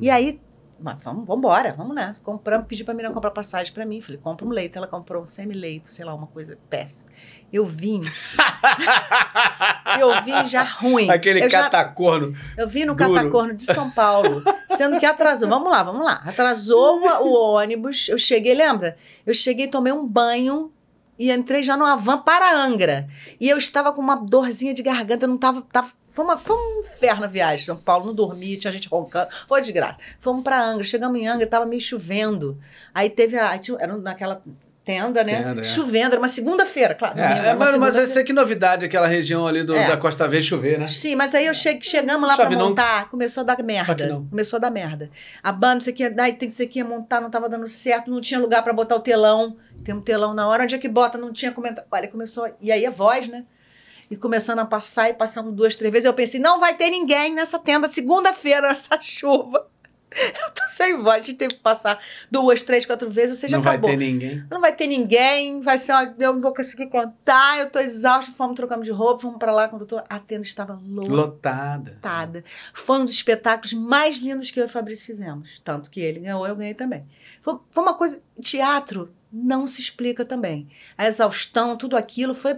E 0.00 0.10
aí, 0.10 0.40
mas 0.78 0.98
vamos, 1.02 1.26
vamos 1.26 1.38
embora, 1.38 1.72
vamos 1.72 1.94
né? 1.94 2.14
Compramos, 2.22 2.66
pedi 2.66 2.84
pra 2.84 2.92
menina 2.92 3.12
comprar 3.12 3.30
passagem 3.30 3.72
pra 3.72 3.86
mim. 3.86 4.00
Falei, 4.00 4.20
compra 4.20 4.46
um 4.46 4.50
leite. 4.50 4.76
Ela 4.76 4.86
comprou 4.86 5.22
um 5.22 5.26
semi-leito, 5.26 5.88
sei 5.88 6.04
lá, 6.04 6.14
uma 6.14 6.26
coisa 6.26 6.58
péssima. 6.68 7.10
Eu 7.50 7.64
vim. 7.64 8.02
eu 9.98 10.22
vim 10.22 10.46
já 10.46 10.62
ruim. 10.62 11.08
Aquele 11.10 11.42
eu, 11.42 11.48
já, 11.48 11.62
catacorno. 11.62 12.36
eu 12.58 12.68
vim 12.68 12.84
no 12.84 12.94
duro. 12.94 13.14
Catacorno 13.14 13.54
de 13.54 13.62
São 13.62 13.90
Paulo, 13.90 14.42
sendo 14.76 14.98
que 14.98 15.06
atrasou. 15.06 15.48
Vamos 15.48 15.70
lá, 15.70 15.82
vamos 15.82 16.04
lá. 16.04 16.22
Atrasou 16.26 17.00
o, 17.00 17.24
o 17.24 17.54
ônibus. 17.54 18.08
Eu 18.08 18.18
cheguei, 18.18 18.54
lembra? 18.54 18.96
Eu 19.24 19.32
cheguei, 19.32 19.68
tomei 19.68 19.92
um 19.92 20.06
banho 20.06 20.72
e 21.18 21.32
entrei 21.32 21.62
já 21.62 21.76
numa 21.76 21.96
van 21.96 22.18
para 22.18 22.54
Angra. 22.54 23.08
E 23.40 23.48
eu 23.48 23.56
estava 23.56 23.92
com 23.92 24.02
uma 24.02 24.16
dorzinha 24.16 24.74
de 24.74 24.82
garganta, 24.82 25.24
eu 25.24 25.30
não 25.30 25.38
tava. 25.38 25.62
tava 25.62 25.88
foi, 26.16 26.24
uma, 26.24 26.38
foi 26.38 26.56
um 26.56 26.80
inferno 26.80 27.24
a 27.24 27.28
viagem. 27.28 27.66
São 27.66 27.76
Paulo 27.76 28.06
não 28.06 28.14
dormia, 28.14 28.56
tinha 28.58 28.72
gente 28.72 28.88
roncando. 28.88 29.28
Foi 29.46 29.60
de 29.60 29.70
graça. 29.70 29.98
Fomos 30.18 30.42
para 30.42 30.58
Angra. 30.60 30.82
Chegamos 30.82 31.20
em 31.20 31.28
Angra, 31.28 31.46
tava 31.46 31.66
meio 31.66 31.80
chovendo. 31.82 32.58
Aí 32.94 33.10
teve 33.10 33.38
a. 33.38 33.50
aí 33.50 33.58
tinha- 33.58 33.76
Era 33.78 33.94
naquela 33.98 34.42
tenda, 34.82 35.22
né? 35.24 35.42
Tenda, 35.42 35.60
é. 35.60 35.64
Chovendo, 35.64 36.12
era 36.12 36.18
uma 36.18 36.28
segunda-feira, 36.28 36.94
claro. 36.94 37.18
É, 37.18 37.48
é, 37.48 37.54
mas, 37.54 37.76
mas 37.76 37.96
essa 37.96 38.22
que 38.22 38.32
novidade, 38.32 38.86
aquela 38.86 39.08
região 39.08 39.44
ali 39.46 39.64
do- 39.64 39.74
É. 39.74 39.88
da 39.88 39.96
Costa 39.96 40.26
Verde 40.28 40.46
chover, 40.46 40.78
né? 40.78 40.86
Sim, 40.86 41.16
mas 41.16 41.34
aí 41.34 41.46
eu 41.46 41.54
che 41.54 41.78
chegamos 41.82 42.26
lá 42.28 42.36
não. 42.50 42.68
montar, 42.68 43.10
começou 43.10 43.40
a 43.42 43.44
dar 43.44 43.60
merda. 43.64 44.22
Começou 44.30 44.56
a 44.58 44.60
dar 44.60 44.70
merda. 44.70 45.10
A 45.42 45.50
banda, 45.52 45.74
não 45.74 45.80
sei 45.82 45.92
o 45.92 45.96
que, 45.96 46.08
daí 46.08 46.32
tem 46.34 46.48
que 46.48 46.54
ser 46.54 46.68
que 46.68 46.78
ia 46.78 46.84
montar, 46.84 47.20
não 47.20 47.28
tava 47.28 47.48
dando 47.48 47.66
certo, 47.66 48.10
não 48.10 48.20
tinha 48.20 48.38
lugar 48.40 48.62
pra 48.62 48.72
botar 48.72 48.94
o 48.94 49.00
telão. 49.00 49.56
Tem 49.84 49.94
um 49.94 50.00
telão 50.00 50.32
na 50.32 50.46
hora, 50.46 50.62
onde 50.62 50.74
é 50.76 50.78
que 50.78 50.88
bota? 50.88 51.18
Não 51.18 51.32
tinha 51.32 51.50
comentário. 51.52 51.88
Olha, 51.90 52.08
começou. 52.08 52.48
E 52.60 52.70
aí 52.72 52.86
a 52.86 52.90
voz, 52.90 53.26
né? 53.28 53.44
E 54.10 54.16
começando 54.16 54.60
a 54.60 54.64
passar, 54.64 55.10
e 55.10 55.14
passamos 55.14 55.54
duas, 55.54 55.74
três 55.74 55.92
vezes. 55.92 56.06
Eu 56.06 56.14
pensei, 56.14 56.38
não 56.40 56.60
vai 56.60 56.74
ter 56.74 56.90
ninguém 56.90 57.34
nessa 57.34 57.58
tenda 57.58 57.88
segunda-feira, 57.88 58.68
nessa 58.68 59.00
chuva. 59.02 59.66
Eu 60.08 60.50
tô 60.52 60.62
sem 60.68 60.96
voz, 61.02 61.16
a 61.16 61.26
gente 61.26 61.34
teve 61.34 61.54
que 61.54 61.60
passar 61.60 61.98
duas, 62.30 62.62
três, 62.62 62.86
quatro 62.86 63.10
vezes, 63.10 63.38
você 63.38 63.48
já 63.48 63.56
não 63.56 63.64
vai 63.64 63.74
acabou. 63.74 63.90
ter 63.90 63.96
ninguém. 63.96 64.46
Não 64.48 64.60
vai 64.60 64.74
ter 64.74 64.86
ninguém, 64.86 65.60
vai 65.60 65.76
ser, 65.76 65.92
ó, 65.92 66.02
eu 66.18 66.32
não 66.32 66.40
vou 66.40 66.54
conseguir 66.54 66.86
contar, 66.86 67.58
eu 67.58 67.68
tô 67.68 67.80
exausta, 67.80 68.32
fomos 68.32 68.54
trocamos 68.54 68.86
de 68.86 68.92
roupa, 68.92 69.22
fomos 69.22 69.36
pra 69.38 69.52
lá, 69.52 69.68
quando 69.68 69.82
eu 69.82 69.86
tô, 69.86 69.98
a 70.08 70.18
tenda 70.20 70.42
estava 70.42 70.80
Lotada. 70.86 71.90
lotada. 71.90 72.44
Foi 72.72 73.00
um 73.00 73.04
dos 73.04 73.14
espetáculos 73.14 73.74
mais 73.74 74.16
lindos 74.18 74.50
que 74.50 74.60
eu 74.60 74.64
e 74.64 74.66
o 74.66 74.70
Fabrício 74.70 75.04
fizemos. 75.04 75.60
Tanto 75.62 75.90
que 75.90 76.00
ele 76.00 76.20
ganhou, 76.20 76.46
eu 76.46 76.56
ganhei 76.56 76.72
também. 76.74 77.04
Foi, 77.42 77.58
foi 77.70 77.82
uma 77.82 77.94
coisa, 77.94 78.22
teatro 78.40 79.12
não 79.30 79.66
se 79.66 79.80
explica 79.80 80.24
também. 80.24 80.68
A 80.96 81.08
exaustão, 81.08 81.76
tudo 81.76 81.96
aquilo 81.96 82.34
foi... 82.34 82.56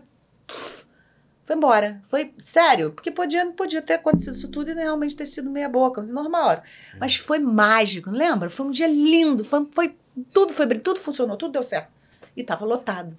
Foi 1.49 1.57
embora. 1.57 2.03
Foi 2.09 2.35
sério. 2.37 2.93
Porque 2.93 3.11
podia, 3.11 3.51
podia 3.53 3.81
ter 3.81 3.95
acontecido 3.95 4.35
isso 4.35 4.49
tudo 4.49 4.71
e 4.71 4.75
realmente 4.75 5.17
ter 5.17 5.25
sido 5.25 5.49
meia 5.49 5.67
boca, 5.67 6.03
normal. 6.03 6.61
Mas 7.01 7.17
foi 7.17 7.39
mágico, 7.39 8.11
lembra? 8.11 8.51
Foi 8.51 8.67
um 8.67 8.71
dia 8.71 8.87
lindo. 8.87 9.43
Foi, 9.43 9.67
foi, 9.73 9.97
tudo 10.31 10.53
foi 10.53 10.67
tudo 10.79 11.01
funcionou, 11.01 11.39
tudo 11.39 11.53
deu 11.53 11.63
certo. 11.63 11.89
E 12.37 12.45
tava 12.45 12.67
lotado. 12.67 13.17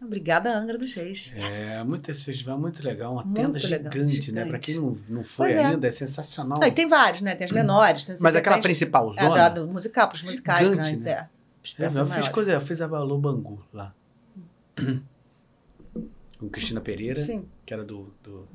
Obrigada, 0.00 0.56
Angra 0.56 0.78
dos 0.78 0.94
Reis. 0.94 1.30
É, 1.36 1.84
muito 1.84 2.10
esse 2.10 2.24
festival 2.24 2.56
é 2.56 2.60
muito 2.60 2.82
legal, 2.82 3.12
uma 3.12 3.22
Muito 3.22 3.36
tenda 3.36 3.58
legal, 3.68 3.92
gigante, 3.92 4.16
né? 4.16 4.22
gigante. 4.22 4.48
Pra 4.48 4.58
quem 4.58 4.74
não, 4.76 4.96
não 5.06 5.22
foi 5.22 5.48
Pois 5.48 5.56
é. 5.58 5.64
ainda, 5.66 5.86
é 5.86 5.92
sensacional. 5.92 6.56
Não, 6.58 6.66
e 6.66 6.72
tem 6.72 6.88
vários, 6.88 7.20
né? 7.20 7.34
Tem 7.34 7.44
as 7.44 7.50
menores. 7.50 8.04
Tem, 8.04 8.16
Mas 8.18 8.34
aquela 8.36 8.58
principal 8.58 9.12
É, 9.18 9.22
zona. 9.22 9.34
da, 9.34 9.48
do 9.50 9.66
musical, 9.66 10.08
para 10.08 10.16
os 10.16 10.22
musicais 10.22 10.60
Gigante, 10.60 10.80
grandes, 10.80 11.04
né? 11.04 11.28
é. 11.78 11.84
É, 11.84 12.00
eu 12.00 12.06
fiz 12.06 12.28
coisa, 12.28 12.52
eu 12.52 12.60
fiz 12.62 12.80
a 12.80 12.88
Balô 12.88 13.18
Bangu 13.18 13.62
lá. 13.70 13.92
Com 16.46 16.50
Cristina 16.50 16.80
Pereira, 16.80 17.22
Sim, 17.22 17.44
que 17.64 17.72
era 17.74 17.84
do, 17.84 18.12
do 18.22 18.46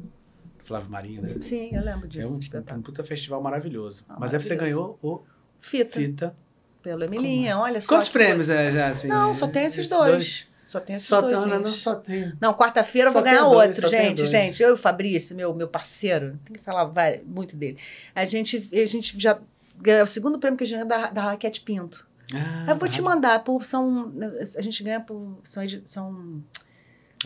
Flávio 0.64 0.90
Marinho, 0.90 1.22
né? 1.22 1.36
sim, 1.42 1.70
eu 1.74 1.84
lembro 1.84 2.06
É 2.06 2.10
disso. 2.10 2.34
um, 2.34 2.40
espetáculo. 2.40 2.80
um 2.80 2.82
puta 2.84 3.04
festival 3.04 3.42
maravilhoso. 3.42 4.06
Ah, 4.08 4.16
Mas 4.20 4.34
aí 4.34 4.42
você 4.42 4.56
ganhou 4.56 4.82
maravilhoso. 5.00 5.24
o 5.24 5.26
Fita, 5.60 6.00
Fita. 6.00 6.36
pelo 6.82 7.04
Emilinha, 7.04 7.58
olha 7.58 7.82
só. 7.82 7.90
Quantos 7.90 8.10
prêmios 8.10 8.50
é 8.50 8.72
já 8.72 8.88
assim? 8.90 9.08
Não, 9.08 9.34
só 9.34 9.48
tem 9.48 9.66
esses 9.66 9.88
dois. 9.90 10.48
Só 10.68 10.80
tem 10.80 10.96
esses 10.96 11.08
Só 11.08 11.20
dois. 11.20 11.38
tem, 11.44 11.50
não, 11.52 11.60
não, 11.60 11.70
só 11.74 11.96
tem. 11.96 12.32
Não, 12.40 12.54
quarta-feira 12.54 13.10
eu 13.10 13.12
Só 13.12 13.20
vou 13.20 13.26
ganhar 13.26 13.44
dois, 13.44 13.68
outro, 13.70 13.82
só 13.82 13.88
gente. 13.90 14.18
dois. 14.20 14.30
Gente, 14.30 14.64
eu 14.64 14.70
e 14.70 14.72
o 14.72 14.78
Fabrício, 14.78 15.36
meu, 15.36 15.54
meu 15.54 15.68
parceiro, 15.68 16.40
tem 16.46 16.56
que 16.56 16.64
falar 16.64 16.86
vai- 16.86 17.22
muito 17.26 17.58
dele. 17.58 17.78
A 18.16 18.26
gente, 18.26 18.70
a 18.74 18.86
gente 18.86 19.20
já 19.20 19.38
ganhou 19.78 20.06
o 20.06 20.08
segundo 20.08 20.40
prêmio 20.40 20.58
que 20.58 20.64
a 20.64 20.68
gente 20.68 20.76
ganhou 20.78 20.88
da, 20.88 21.10
da 21.10 21.22
Raquete 21.24 21.60
Pinto. 21.62 22.08
Ah, 22.34 22.68
eu 22.72 22.78
vou 22.78 22.88
te 22.88 23.02
mandar, 23.02 23.44
por, 23.44 23.66
são. 23.66 24.14
A 24.58 24.62
gente 24.62 24.82
ganha 24.82 25.02
por. 25.02 25.40
São, 25.44 25.62
edi- 25.62 25.84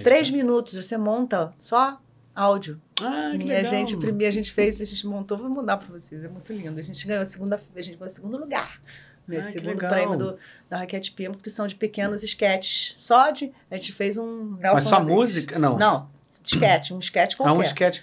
três 0.04 0.30
minutos, 0.30 0.74
você 0.76 0.98
monta 0.98 1.54
só 1.58 2.00
áudio. 2.34 2.82
Ah, 3.02 3.30
que 3.32 3.38
E 3.38 3.48
legal. 3.48 3.62
a 3.62 3.64
gente, 3.64 3.98
primeiro, 3.98 4.30
a 4.32 4.34
gente 4.34 4.52
fez, 4.52 4.82
a 4.82 4.86
gente 4.86 5.06
montou, 5.08 5.38
vou 5.38 5.50
mandar 5.50 5.78
para 5.78 5.88
vocês, 5.88 6.24
é 6.24 6.28
muito 6.28 6.52
lindo. 6.54 6.80
A 6.80 6.84
gente 6.84 7.06
ganhou 7.08 7.22
a 7.24 7.26
segunda, 7.26 7.56
a 7.76 7.82
gente 7.82 7.96
ganhou 7.96 8.08
o 8.08 8.10
segundo 8.10 8.38
lugar. 8.38 8.82
Nesse 9.28 9.48
Ah, 9.48 9.52
segundo 9.54 9.78
prêmio 9.88 10.18
do, 10.18 10.38
da 10.70 10.78
Raquete 10.78 11.12
Pinto, 11.12 11.40
que 11.40 11.50
são 11.50 11.66
de 11.66 11.74
pequenos 11.76 12.22
sketches. 12.24 12.94
Só 13.02 13.32
de. 13.32 13.52
A 13.72 13.76
gente 13.76 13.92
fez 13.92 14.18
um. 14.20 14.56
Mas 14.62 14.84
só 14.84 15.04
música? 15.04 15.58
Não. 15.58 15.78
Não, 15.80 16.10
sketch, 16.46 16.92
um 16.92 17.00
sketch 17.00 17.34
É 17.34 17.36
qualquer. 17.38 17.54
um 17.58 17.62
sketch. 17.64 18.02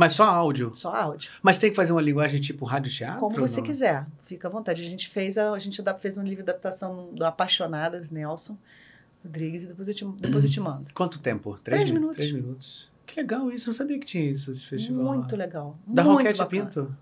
Mas 0.00 0.12
só 0.14 0.24
áudio. 0.24 0.72
Só 0.74 0.92
áudio. 0.92 1.30
Mas 1.42 1.58
tem 1.58 1.70
que 1.70 1.76
fazer 1.76 1.92
uma 1.92 2.00
linguagem 2.02 2.40
tipo 2.40 2.64
rádio 2.64 2.92
teatro? 2.92 3.20
Como 3.20 3.36
você 3.36 3.62
quiser, 3.62 4.04
fica 4.24 4.48
à 4.48 4.50
vontade. 4.50 4.82
A 4.82 4.84
gente 4.84 5.08
fez, 5.08 5.38
a, 5.38 5.52
a 5.52 5.58
gente 5.60 5.80
fez 6.00 6.16
um 6.16 6.22
livro 6.22 6.42
de 6.44 6.50
adaptação 6.50 7.10
do 7.12 7.24
Apaixonada, 7.24 8.02
Nelson 8.10 8.56
Rodrigues, 9.24 9.64
e 9.64 9.66
depois 9.66 9.88
eu 9.88 9.94
te, 9.94 10.04
depois 10.04 10.44
eu 10.44 10.50
te 10.50 10.60
mando. 10.60 10.90
Quanto 10.94 11.18
tempo? 11.18 11.58
Três 11.62 11.84
mi- 11.84 11.92
minutos. 11.94 12.16
Três 12.16 12.32
minutos. 12.32 12.90
Que 13.06 13.20
legal 13.20 13.50
isso. 13.50 13.68
Não 13.68 13.74
sabia 13.74 13.98
que 13.98 14.06
tinha 14.06 14.30
isso, 14.30 14.50
esse 14.50 14.66
festival. 14.66 15.02
Muito 15.04 15.32
lá. 15.36 15.44
legal. 15.44 15.78
Da 15.86 16.04
muito 16.04 16.18
Roquete 16.18 16.38
bacana. 16.38 16.64
Pinto. 16.66 16.96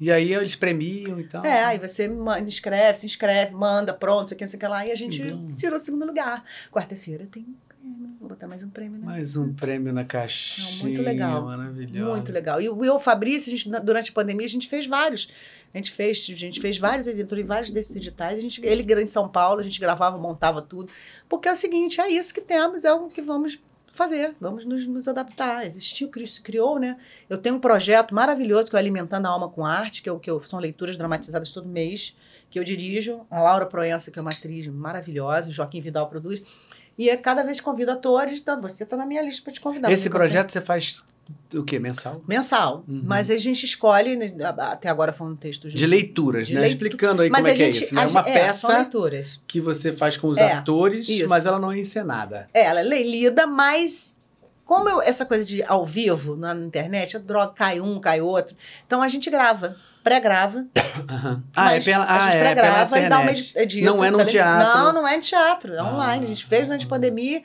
E 0.00 0.10
aí 0.10 0.34
eles 0.34 0.56
premiam 0.56 1.20
e 1.20 1.24
tal. 1.24 1.44
É, 1.44 1.64
aí 1.64 1.78
você 1.78 2.10
inscreve, 2.42 2.98
se 2.98 3.06
inscreve, 3.06 3.54
manda, 3.54 3.92
pronto, 3.94 4.26
isso 4.26 4.34
aqui, 4.34 4.44
isso 4.44 4.56
aqui 4.56 4.66
lá, 4.66 4.84
e 4.86 4.90
a 4.92 4.94
gente 4.96 5.24
tirou 5.56 5.78
o 5.78 5.82
segundo 5.82 6.04
lugar. 6.04 6.44
Quarta-feira 6.70 7.26
tem 7.30 7.46
prêmio, 7.84 8.16
vou 8.18 8.28
botar 8.28 8.46
mais 8.46 8.62
um 8.62 8.70
prêmio, 8.70 8.98
né? 8.98 9.04
Mais 9.04 9.36
um 9.36 9.52
prêmio 9.52 9.92
na 9.92 10.04
caixinha. 10.04 10.76
Não, 10.76 10.82
muito 10.84 11.02
legal. 11.02 11.44
Maravilhoso. 11.44 12.10
Muito 12.10 12.32
legal. 12.32 12.60
E 12.60 12.68
o 12.68 12.84
eu, 12.84 12.98
Fabrício, 12.98 13.52
a 13.52 13.56
gente, 13.56 13.70
durante 13.82 14.10
a 14.10 14.14
pandemia, 14.14 14.46
a 14.46 14.50
gente 14.50 14.68
fez 14.68 14.86
vários. 14.86 15.28
A 15.72 15.76
gente 15.76 15.90
fez, 15.90 16.26
a 16.30 16.34
gente 16.34 16.60
fez 16.60 16.78
vários 16.78 17.06
eventos 17.06 17.38
em 17.38 17.44
vários 17.44 17.70
desses 17.70 17.94
editais. 17.96 18.38
A 18.38 18.40
gente, 18.40 18.64
ele 18.64 18.90
era 18.90 19.02
em 19.02 19.06
São 19.06 19.28
Paulo, 19.28 19.60
a 19.60 19.62
gente 19.64 19.80
gravava, 19.80 20.16
montava 20.16 20.62
tudo. 20.62 20.90
Porque 21.28 21.48
é 21.48 21.52
o 21.52 21.56
seguinte, 21.56 22.00
é 22.00 22.08
isso 22.08 22.32
que 22.32 22.40
temos, 22.40 22.84
é 22.84 22.92
o 22.92 23.08
que 23.08 23.20
vamos 23.20 23.60
fazer. 23.88 24.34
Vamos 24.40 24.64
nos, 24.64 24.86
nos 24.86 25.06
adaptar. 25.06 25.66
Existiu, 25.66 26.10
se 26.26 26.40
criou, 26.40 26.78
né? 26.78 26.96
Eu 27.28 27.38
tenho 27.38 27.56
um 27.56 27.60
projeto 27.60 28.14
maravilhoso 28.14 28.68
que 28.68 28.76
é 28.76 28.78
o 28.78 28.80
Alimentando 28.80 29.26
a 29.26 29.30
Alma 29.30 29.48
com 29.48 29.64
Arte, 29.64 30.02
que, 30.02 30.10
eu, 30.10 30.18
que 30.18 30.30
eu, 30.30 30.42
são 30.42 30.58
leituras 30.58 30.96
dramatizadas 30.96 31.50
todo 31.50 31.68
mês, 31.68 32.16
que 32.50 32.58
eu 32.58 32.64
dirijo. 32.64 33.20
A 33.30 33.42
Laura 33.42 33.66
Proença, 33.66 34.10
que 34.10 34.18
é 34.18 34.22
uma 34.22 34.30
atriz 34.30 34.66
maravilhosa, 34.68 35.48
o 35.48 35.52
Joaquim 35.52 35.80
Vidal 35.80 36.08
produz. 36.08 36.42
E 36.98 37.10
é 37.10 37.16
cada 37.16 37.42
vez 37.42 37.60
convido 37.60 37.90
atores, 37.90 38.40
então 38.40 38.60
você 38.60 38.84
está 38.84 38.96
na 38.96 39.06
minha 39.06 39.22
lista 39.22 39.42
para 39.42 39.52
te 39.52 39.60
convidar. 39.60 39.90
Esse 39.90 40.04
Você- 40.04 40.10
projeto 40.10 40.50
você 40.52 40.60
faz 40.60 41.04
o 41.54 41.62
quê? 41.64 41.78
Mensal? 41.78 42.22
Mensal. 42.28 42.84
Uhum. 42.86 43.02
Mas 43.04 43.30
a 43.30 43.38
gente 43.38 43.64
escolhe, 43.64 44.14
né, 44.14 44.32
até 44.58 44.88
agora 44.88 45.12
foram 45.12 45.34
textos 45.34 45.72
De 45.72 45.86
leituras, 45.86 46.46
De 46.48 46.54
né? 46.54 46.60
leitu- 46.60 46.84
Explicando 46.84 47.22
aí 47.22 47.30
mas 47.30 47.38
como 47.40 47.48
é 47.48 47.52
a 47.52 47.54
que 47.56 47.62
é 47.62 47.72
gente, 47.72 47.84
isso. 47.84 47.94
né? 47.94 48.02
É 48.02 48.06
uma 48.06 48.22
gente- 48.22 48.30
é, 48.30 48.34
peça 48.46 48.90
que 49.46 49.60
você 49.60 49.92
faz 49.92 50.16
com 50.16 50.28
os 50.28 50.38
É, 50.38 50.52
atores, 50.52 51.08
isso. 51.08 51.28
mas 51.28 51.46
ela 51.46 51.58
não 51.58 51.72
é 51.72 51.78
encenada. 51.78 52.48
É, 52.52 52.64
ela 52.64 52.80
é 52.80 53.02
lida, 53.02 53.46
mas 53.46 54.14
como 54.64 54.88
eu- 54.88 55.02
essa 55.02 55.26
coisa 55.26 55.44
de 55.44 55.62
ao 55.64 55.84
vivo 55.84 56.36
na 56.36 56.54
internet, 56.54 57.16
a 57.16 57.20
droga 57.20 57.52
cai 57.54 57.80
um, 57.80 58.00
cai 58.00 58.20
outro. 58.20 58.56
Então 58.86 59.02
a 59.02 59.08
gente 59.08 59.28
grava, 59.30 59.76
pré-grava. 60.02 60.66
Aham. 61.10 61.42
Ah, 61.54 61.74
é 61.76 61.80
pela, 61.80 62.04
a 62.04 62.16
ah, 62.16 62.18
gente 62.20 62.36
é 62.36 62.38
pela 62.38 62.54
pré-grava 62.54 63.00
e 63.00 63.08
dá 63.08 63.18
uma 63.20 63.30
edita. 63.32 63.84
Não 63.86 64.02
é 64.04 64.10
no 64.10 64.18
tele- 64.18 64.30
teatro. 64.30 64.78
Não, 64.78 64.92
não 64.92 65.08
é 65.08 65.16
no 65.16 65.22
teatro, 65.22 65.74
é 65.74 65.78
Ah. 65.78 65.84
online. 65.84 66.24
A 66.24 66.28
gente 66.28 66.46
fez 66.46 66.66
durante 66.68 66.86
a 66.86 66.88
pandemia 66.88 67.42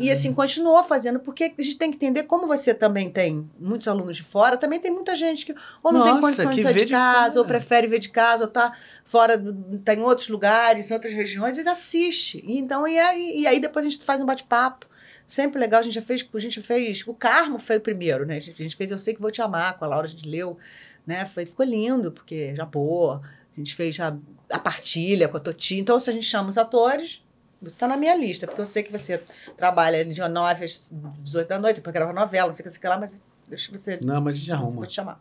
e 0.00 0.08
Ah. 0.08 0.12
assim 0.12 0.32
continuou 0.32 0.82
fazendo, 0.84 1.20
porque 1.20 1.52
a 1.58 1.62
gente 1.62 1.76
tem 1.76 1.90
que 1.90 1.96
entender 1.96 2.22
como 2.24 2.46
você 2.46 2.72
também 2.72 3.10
tem 3.10 3.48
muitos 3.60 3.86
alunos 3.88 4.16
de 4.16 4.22
fora, 4.22 4.56
também 4.56 4.80
tem 4.80 4.90
muita 4.90 5.14
gente 5.14 5.44
que 5.46 5.54
ou 5.82 5.92
não 5.92 6.02
tem 6.02 6.12
Nossa, 6.14 6.22
condições 6.26 6.48
que 6.50 6.56
de 6.56 6.62
sair 6.62 6.74
de 6.74 6.84
de 6.86 6.92
casa, 6.92 7.38
ou 7.38 7.44
fora. 7.44 7.58
prefere 7.58 7.86
ver 7.86 7.98
de 7.98 8.08
casa, 8.08 8.44
ou 8.44 8.50
tá 8.50 8.72
fora, 9.04 9.40
tá 9.84 9.94
em 9.94 10.00
outros 10.00 10.28
lugares, 10.28 10.90
em 10.90 10.94
outras 10.94 11.12
regiões, 11.12 11.58
e 11.58 11.68
assiste. 11.68 12.42
E 12.46 12.58
então, 12.58 12.86
e 12.88 12.98
aí, 12.98 13.40
e 13.40 13.46
aí 13.46 13.60
depois 13.60 13.84
a 13.84 13.88
gente 13.90 14.02
faz 14.04 14.20
um 14.20 14.26
bate-papo. 14.26 14.86
Sempre 15.32 15.58
legal, 15.58 15.80
a 15.80 15.82
gente 15.82 15.94
já 15.94 16.02
fez, 16.02 16.28
a 16.34 16.38
gente 16.38 16.60
fez, 16.60 17.02
o 17.06 17.14
Carmo 17.14 17.58
foi 17.58 17.78
o 17.78 17.80
primeiro, 17.80 18.26
né? 18.26 18.36
A 18.36 18.38
gente, 18.38 18.76
fez 18.76 18.90
Eu 18.90 18.98
Sei 18.98 19.14
Que 19.14 19.20
Vou 19.22 19.30
Te 19.30 19.40
Amar, 19.40 19.78
com 19.78 19.84
a 19.86 19.88
Laura, 19.88 20.06
a 20.06 20.10
gente 20.10 20.28
leu, 20.28 20.58
né? 21.06 21.24
Foi, 21.24 21.46
ficou 21.46 21.64
lindo, 21.64 22.12
porque 22.12 22.54
já 22.54 22.66
boa. 22.66 23.22
A 23.56 23.58
gente 23.58 23.74
fez 23.74 23.98
a, 23.98 24.14
a 24.50 24.58
partilha 24.58 25.28
com 25.28 25.38
a 25.38 25.40
Toti. 25.40 25.78
Então, 25.78 25.98
se 25.98 26.10
a 26.10 26.12
gente 26.12 26.26
chama 26.26 26.50
os 26.50 26.58
atores, 26.58 27.24
você 27.62 27.74
está 27.74 27.88
na 27.88 27.96
minha 27.96 28.14
lista, 28.14 28.46
porque 28.46 28.60
eu 28.60 28.66
sei 28.66 28.82
que 28.82 28.92
você 28.92 29.22
trabalha 29.56 30.04
de 30.04 30.20
9 30.20 30.64
às 30.66 30.92
18 31.20 31.48
da 31.48 31.58
noite, 31.58 31.80
para 31.80 31.92
gravar 31.92 32.12
novela, 32.12 32.48
não 32.48 32.54
sei 32.54 32.66
o 32.66 32.68
que, 32.68 32.78
sei 32.78 32.90
lá, 32.90 32.98
mas 32.98 33.18
deixa 33.48 33.72
você. 33.72 33.98
Não, 34.04 34.20
mas 34.20 34.36
a 34.36 34.38
gente 34.38 34.52
arruma. 34.52 34.70
vou 34.72 34.86
te 34.86 34.92
chamar. 34.92 35.18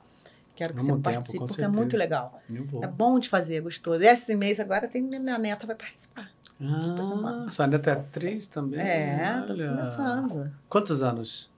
Quero 0.58 0.74
que 0.74 0.82
Arruma 0.82 0.98
você 0.98 1.02
participe, 1.02 1.38
porque 1.38 1.54
é 1.54 1.56
certeza. 1.56 1.70
muito 1.70 1.96
legal. 1.96 2.42
É 2.82 2.88
bom 2.88 3.18
de 3.18 3.30
fazer, 3.30 3.56
é 3.56 3.62
gostoso. 3.62 4.04
Esse 4.04 4.36
mês 4.36 4.60
agora 4.60 4.90
tem 4.90 5.02
minha 5.02 5.38
neta 5.38 5.66
vai 5.66 5.76
participar. 5.78 6.30
Ah, 6.64 7.50
sua 7.50 7.66
neta 7.68 7.90
é 7.90 7.94
atriz 7.94 8.48
também? 8.48 8.80
É, 8.80 9.44
Olha. 9.50 9.70
começando. 9.70 10.52
Quantos 10.70 11.02
anos? 11.02 11.50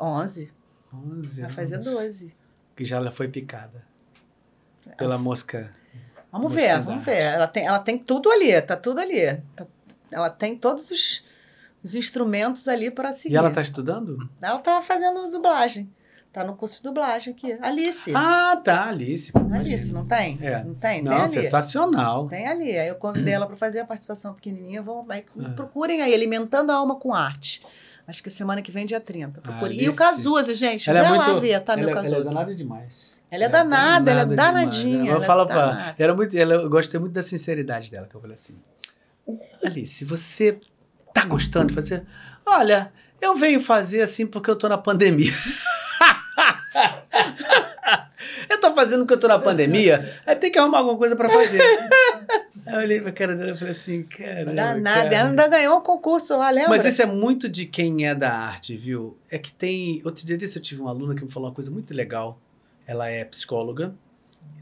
11. 0.00 0.50
11 0.92 1.40
Vai 1.42 1.50
fazer. 1.50 1.78
12. 1.78 2.34
Que 2.74 2.84
já 2.84 2.96
ela 2.96 3.12
foi 3.12 3.28
picada. 3.28 3.84
Pela 4.96 5.18
mosca. 5.18 5.70
Vamos 6.32 6.52
Música 6.52 6.76
ver, 6.78 6.82
vamos 6.84 7.04
ver. 7.04 7.22
Ela 7.22 7.46
tem, 7.46 7.66
ela 7.66 7.78
tem 7.78 7.98
tudo 7.98 8.30
ali, 8.30 8.60
tá 8.62 8.76
tudo 8.76 9.00
ali. 9.00 9.36
Tá- 9.54 9.66
ela 10.10 10.30
tem 10.30 10.56
todos 10.56 10.90
os, 10.90 11.24
os 11.82 11.94
instrumentos 11.94 12.66
ali 12.68 12.90
para 12.90 13.12
seguir. 13.12 13.34
E 13.34 13.36
ela 13.36 13.50
tá 13.50 13.60
estudando? 13.60 14.28
Ela 14.40 14.58
tá 14.58 14.80
fazendo 14.82 15.30
dublagem. 15.30 15.90
Tá 16.32 16.44
no 16.44 16.54
curso 16.54 16.76
de 16.76 16.84
dublagem 16.84 17.34
aqui. 17.34 17.58
Alice. 17.60 18.12
Ah, 18.14 18.56
tá, 18.62 18.88
Alice. 18.88 19.32
Alice, 19.52 19.92
não 19.92 20.06
tem? 20.06 20.38
É. 20.40 20.62
Não 20.62 20.74
tem? 20.74 21.02
Tem 21.02 21.02
Não, 21.02 21.22
ali. 21.22 21.28
sensacional. 21.28 22.28
Tem 22.28 22.46
ali. 22.46 22.78
Aí 22.78 22.86
eu 22.86 22.94
convidei 22.94 23.34
ela 23.34 23.46
para 23.48 23.56
fazer 23.56 23.80
a 23.80 23.84
participação 23.84 24.32
pequenininha. 24.34 24.80
Vão, 24.80 25.04
aí, 25.08 25.24
É. 25.40 25.48
Procurem 25.50 26.00
aí, 26.02 26.14
Alimentando 26.14 26.70
a 26.70 26.76
Alma 26.76 26.94
com 26.94 27.12
Arte. 27.12 27.62
Acho 28.06 28.22
que 28.22 28.30
semana 28.30 28.62
que 28.62 28.70
vem, 28.70 28.86
dia 28.86 29.00
30. 29.00 29.40
Procurem. 29.40 29.80
E 29.80 29.88
o. 29.88 29.94
Cazuza, 29.94 30.54
gente. 30.54 30.88
Ela 30.88 31.00
é 31.00 31.02
vai 31.02 31.18
lá 31.18 31.26
muito- 31.26 31.40
ver, 31.40 31.60
tá, 31.62 31.76
meu 31.76 31.88
ela, 31.88 31.98
ela 31.98 32.06
é 32.06 32.10
Cazuza. 32.10 32.30
danada 32.34 32.54
demais. 32.54 33.12
Ela 33.28 33.44
é 33.44 33.48
danada, 33.48 34.10
ela 34.10 34.20
é 34.20 34.24
demais. 34.24 34.36
danadinha. 34.52 35.10
Eu 35.10 35.14
ela 35.16 35.24
é 35.24 35.26
falo 35.26 35.46
pra 35.46 35.94
era 35.98 36.14
muito, 36.14 36.36
ela, 36.36 36.54
eu 36.54 36.70
gostei 36.70 36.98
muito 37.00 37.12
da 37.12 37.22
sinceridade 37.22 37.90
dela, 37.90 38.06
que 38.08 38.14
eu 38.14 38.20
falei 38.20 38.34
assim, 38.34 38.56
Alice, 39.64 39.94
se 39.94 40.04
você 40.04 40.60
tá 41.14 41.24
gostando 41.24 41.66
de 41.68 41.74
fazer, 41.74 42.04
olha, 42.46 42.92
eu 43.20 43.36
venho 43.36 43.60
fazer 43.60 44.00
assim 44.02 44.26
porque 44.26 44.50
eu 44.50 44.56
tô 44.56 44.68
na 44.68 44.78
pandemia. 44.78 45.32
eu 48.48 48.60
tô 48.60 48.74
fazendo 48.74 49.00
porque 49.00 49.14
eu 49.14 49.20
tô 49.20 49.28
na 49.28 49.38
pandemia, 49.38 50.12
aí 50.26 50.36
tem 50.36 50.50
que 50.50 50.58
arrumar 50.58 50.78
alguma 50.78 50.96
coisa 50.96 51.16
pra 51.16 51.28
fazer. 51.28 51.60
aí 52.66 52.74
eu 52.74 52.78
olhei 52.80 53.00
pra 53.00 53.12
cara 53.12 53.34
dela 53.34 53.52
e 53.52 53.56
falei 53.56 53.72
assim, 53.72 54.02
cara. 54.02 54.46
Danada. 54.46 55.14
Ela 55.14 55.28
ainda 55.30 55.48
ganhou 55.48 55.78
um 55.78 55.82
concurso 55.82 56.36
lá, 56.36 56.50
lembra? 56.50 56.70
Mas 56.70 56.84
isso 56.84 57.02
é 57.02 57.06
muito 57.06 57.48
de 57.48 57.66
quem 57.66 58.06
é 58.06 58.14
da 58.14 58.32
arte, 58.32 58.76
viu? 58.76 59.16
É 59.30 59.38
que 59.38 59.52
tem. 59.52 60.00
Outro 60.04 60.26
dia 60.26 60.36
desse 60.36 60.58
eu 60.58 60.62
tive 60.62 60.80
uma 60.80 60.90
aluna 60.90 61.14
que 61.14 61.24
me 61.24 61.30
falou 61.30 61.48
uma 61.48 61.54
coisa 61.54 61.70
muito 61.70 61.94
legal. 61.94 62.40
Ela 62.86 63.08
é 63.08 63.24
psicóloga 63.24 63.94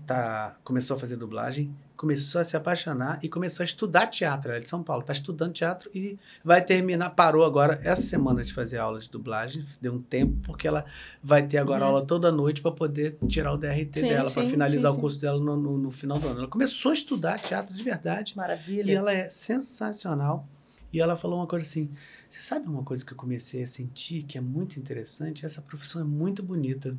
tá, 0.09 0.57
começou 0.65 0.97
a 0.97 0.99
fazer 0.99 1.17
dublagem, 1.17 1.71
começou 1.99 2.41
a 2.41 2.45
se 2.45 2.57
apaixonar 2.57 3.19
e 3.25 3.29
começou 3.29 3.63
a 3.63 3.67
estudar 3.67 4.07
teatro. 4.07 4.51
Ela 4.51 4.59
é 4.59 4.63
de 4.63 4.69
São 4.69 4.85
Paulo, 4.85 5.01
está 5.01 5.13
estudando 5.13 5.53
teatro 5.53 5.91
e 5.93 6.17
vai 6.45 6.65
terminar, 6.65 7.11
parou 7.11 7.45
agora 7.45 7.79
essa 7.83 8.03
semana 8.03 8.45
de 8.45 8.55
fazer 8.55 8.79
aula 8.79 9.01
de 9.01 9.11
dublagem, 9.11 9.67
deu 9.81 9.93
um 9.95 10.01
tempo, 10.01 10.39
porque 10.45 10.69
ela 10.69 10.87
vai 11.21 11.45
ter 11.45 11.59
agora 11.59 11.85
Uhum. 11.85 11.91
aula 11.91 12.07
toda 12.07 12.31
noite 12.31 12.63
para 12.63 12.71
poder 12.71 13.19
tirar 13.27 13.53
o 13.53 13.59
DRT 13.59 13.99
Sim, 14.01 14.09
dela, 14.09 14.31
para 14.31 14.45
finalizar 14.45 14.93
sim, 14.93 14.95
o 14.95 14.95
sim. 14.95 15.01
curso 15.01 15.21
dela 15.21 15.41
no, 15.41 15.57
no, 15.57 15.77
no 15.77 15.91
final 15.91 16.21
do 16.21 16.29
ano. 16.29 16.39
Ela 16.39 16.49
começou 16.49 16.93
a 16.93 16.95
estudar 16.95 17.41
teatro 17.41 17.75
de 17.75 17.83
verdade. 17.83 18.37
Maravilha. 18.37 18.93
E 18.93 18.95
ela 18.95 19.13
é 19.13 19.29
sensacional. 19.29 20.49
E 20.93 21.01
ela 21.01 21.17
falou 21.17 21.41
uma 21.41 21.49
coisa 21.49 21.67
assim: 21.67 21.91
você 22.31 22.41
sabe 22.41 22.69
uma 22.69 22.85
coisa 22.85 23.05
que 23.05 23.13
eu 23.13 23.17
comecei 23.17 23.63
a 23.63 23.67
sentir 23.67 24.23
que 24.23 24.39
é 24.39 24.41
muito 24.41 24.79
interessante? 24.79 25.45
Essa 25.45 25.61
profissão 25.61 26.01
é 26.01 26.05
muito 26.05 26.45
bonita. 26.45 26.97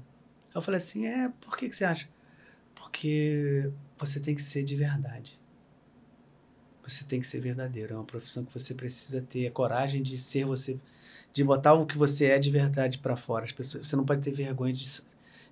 Eu 0.53 0.61
falei 0.61 0.77
assim: 0.77 1.05
é, 1.07 1.31
por 1.39 1.55
que, 1.57 1.69
que 1.69 1.75
você 1.75 1.85
acha? 1.85 2.07
Porque 2.75 3.71
você 3.99 4.19
tem 4.19 4.33
que 4.33 4.41
ser 4.41 4.63
de 4.63 4.75
verdade. 4.75 5.39
Você 6.87 7.03
tem 7.03 7.19
que 7.19 7.27
ser 7.27 7.39
verdadeiro. 7.39 7.93
É 7.93 7.97
uma 7.97 8.05
profissão 8.05 8.43
que 8.43 8.53
você 8.53 8.73
precisa 8.73 9.21
ter 9.21 9.47
a 9.47 9.51
coragem 9.51 10.01
de 10.01 10.17
ser 10.17 10.45
você, 10.45 10.79
de 11.33 11.43
botar 11.43 11.73
o 11.73 11.85
que 11.85 11.97
você 11.97 12.25
é 12.25 12.39
de 12.39 12.49
verdade 12.49 12.97
para 12.97 13.15
fora. 13.15 13.45
As 13.45 13.51
pessoas, 13.51 13.85
você 13.85 13.95
não 13.95 14.05
pode 14.05 14.21
ter 14.21 14.31
vergonha 14.31 14.73
de, 14.73 15.01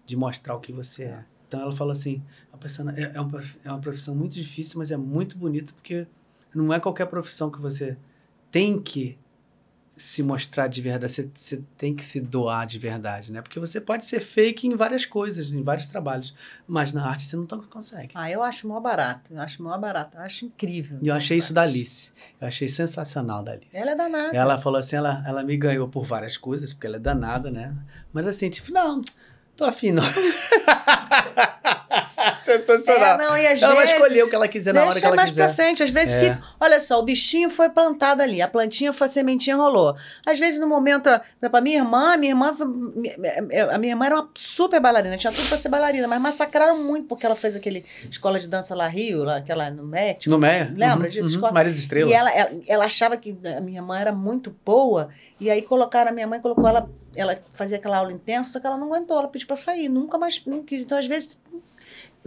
de 0.05 0.15
mostrar 0.15 0.55
o 0.55 0.59
que 0.59 0.71
você 0.71 1.03
é. 1.03 1.25
Então 1.47 1.61
ela 1.61 1.75
falou 1.75 1.91
assim: 1.91 2.23
a 2.51 2.57
pessoa, 2.57 2.91
é, 2.97 3.11
é, 3.15 3.21
uma, 3.21 3.39
é 3.63 3.69
uma 3.69 3.79
profissão 3.79 4.15
muito 4.15 4.33
difícil, 4.33 4.79
mas 4.79 4.91
é 4.91 4.97
muito 4.97 5.37
bonita 5.37 5.73
porque 5.73 6.07
não 6.55 6.73
é 6.73 6.79
qualquer 6.79 7.05
profissão 7.05 7.51
que 7.51 7.59
você 7.59 7.97
tem 8.49 8.81
que 8.81 9.17
se 9.97 10.21
mostrar 10.21 10.67
de 10.67 10.81
verdade, 10.81 11.11
você, 11.11 11.29
você 11.33 11.61
tem 11.77 11.95
que 11.95 12.05
se 12.05 12.21
doar 12.21 12.65
de 12.67 12.77
verdade, 12.77 13.31
né? 13.31 13.41
Porque 13.41 13.59
você 13.59 13.81
pode 13.81 14.05
ser 14.05 14.19
fake 14.19 14.67
em 14.67 14.75
várias 14.75 15.05
coisas, 15.05 15.49
em 15.49 15.63
vários 15.63 15.87
trabalhos, 15.87 16.35
mas 16.67 16.93
na 16.93 17.03
arte 17.05 17.23
você 17.23 17.35
não 17.35 17.45
tão- 17.45 17.61
consegue. 17.63 18.11
Ah, 18.13 18.29
eu 18.29 18.43
acho 18.43 18.67
mó 18.67 18.79
barato. 18.79 19.33
Eu 19.33 19.41
acho 19.41 19.61
mó 19.63 19.75
barato. 19.77 20.17
Eu 20.17 20.21
acho 20.21 20.45
incrível. 20.45 20.99
E 21.01 21.07
eu 21.07 21.15
achei 21.15 21.37
isso 21.37 21.51
da 21.51 21.63
Alice. 21.63 22.11
Eu 22.39 22.47
achei 22.47 22.67
sensacional 22.67 23.43
da 23.43 23.53
Alice. 23.53 23.75
Ela 23.75 23.91
é 23.91 23.95
danada. 23.95 24.37
Ela 24.37 24.61
falou 24.61 24.79
assim, 24.79 24.95
ela, 24.95 25.23
ela 25.25 25.43
me 25.43 25.57
ganhou 25.57 25.87
por 25.87 26.05
várias 26.05 26.37
coisas, 26.37 26.73
porque 26.73 26.85
ela 26.87 26.97
é 26.97 26.99
danada, 26.99 27.49
né? 27.49 27.75
Mas 28.13 28.27
assim, 28.27 28.49
tipo, 28.49 28.71
não, 28.71 29.01
tô 29.55 29.65
afim 29.65 29.91
não. 29.91 30.03
Sensacional. 32.47 33.15
É, 33.15 33.17
não, 33.17 33.37
e 33.37 33.47
às 33.47 33.61
ela 33.61 33.73
vai 33.75 33.85
vezes- 33.85 33.95
escolher 33.99 34.23
o 34.23 34.29
que 34.29 34.35
ela 34.35 34.47
quiser 34.47 34.73
na 34.73 34.85
hora 34.85 34.99
que 34.99 35.05
ela 35.05 35.15
mais 35.15 35.29
quiser. 35.29 35.45
pra 35.45 35.53
frente. 35.55 35.83
Às 35.83 35.89
vezes 35.89 36.13
É. 36.13 36.19
fica. 36.35 36.43
Olha 36.59 36.79
só, 36.81 36.99
o 36.99 37.03
bichinho 37.03 37.49
foi 37.49 37.69
plantado 37.69 38.21
ali, 38.21 38.41
a 38.41 38.47
plantinha 38.47 38.91
foi, 38.93 39.07
a 39.07 39.09
sementinha 39.09 39.55
rolou. 39.55 39.95
Às 40.25 40.39
vezes, 40.39 40.59
no 40.59 40.67
momento, 40.67 41.03
por 41.03 41.21
exemplo, 41.41 41.57
a 41.57 41.61
minha 41.61 41.77
irmã, 41.77 42.17
minha 42.17 42.31
irmã, 42.31 42.55
a 43.71 43.77
minha 43.77 43.91
irmã 43.93 44.05
era 44.05 44.15
uma 44.15 44.29
super 44.35 44.79
bailarina, 44.79 45.17
tinha 45.17 45.31
tudo 45.31 45.47
pra 45.47 45.57
ser 45.57 45.69
bailarina, 45.69 46.07
mas 46.07 46.21
massacraram 46.21 46.81
muito 46.83 47.07
porque 47.07 47.25
ela 47.25 47.35
fez 47.35 47.55
aquele 47.55 47.85
escola 48.09 48.39
de 48.39 48.47
dança 48.47 48.73
lá 48.75 48.87
Rio, 48.87 49.23
lá, 49.23 49.37
aquela 49.37 49.69
no 49.69 49.83
MEC. 49.83 50.29
No 50.29 50.37
Meia? 50.37 50.73
Lembra 50.75 51.05
Uhum, 51.05 51.09
disso? 51.11 51.27
uhum. 51.29 51.33
Escola- 51.35 51.51
Marisa 51.53 51.79
Estrela. 51.79 52.09
E 52.09 52.13
ela, 52.13 52.31
ela, 52.31 52.49
ela 52.67 52.85
achava 52.85 53.17
que 53.17 53.37
a 53.55 53.59
minha 53.61 53.79
irmã 53.79 53.97
era 53.99 54.11
muito 54.11 54.55
boa, 54.65 55.09
e 55.39 55.49
aí 55.49 55.61
colocaram, 55.61 56.09
a 56.11 56.13
minha 56.13 56.27
mãe 56.27 56.39
colocou 56.39 56.67
ela, 56.67 56.89
ela 57.15 57.39
fazia 57.53 57.77
aquela 57.77 57.97
aula 57.97 58.11
intensa, 58.11 58.51
só 58.53 58.59
que 58.59 58.67
ela 58.67 58.77
não 58.77 58.87
aguentou, 58.93 59.17
ela 59.17 59.27
pediu 59.27 59.47
pra 59.47 59.55
sair, 59.55 59.89
nunca 59.89 60.17
mais 60.17 60.41
não 60.45 60.63
quis. 60.63 60.81
Então, 60.83 60.97
às 60.97 61.07
vezes, 61.07 61.39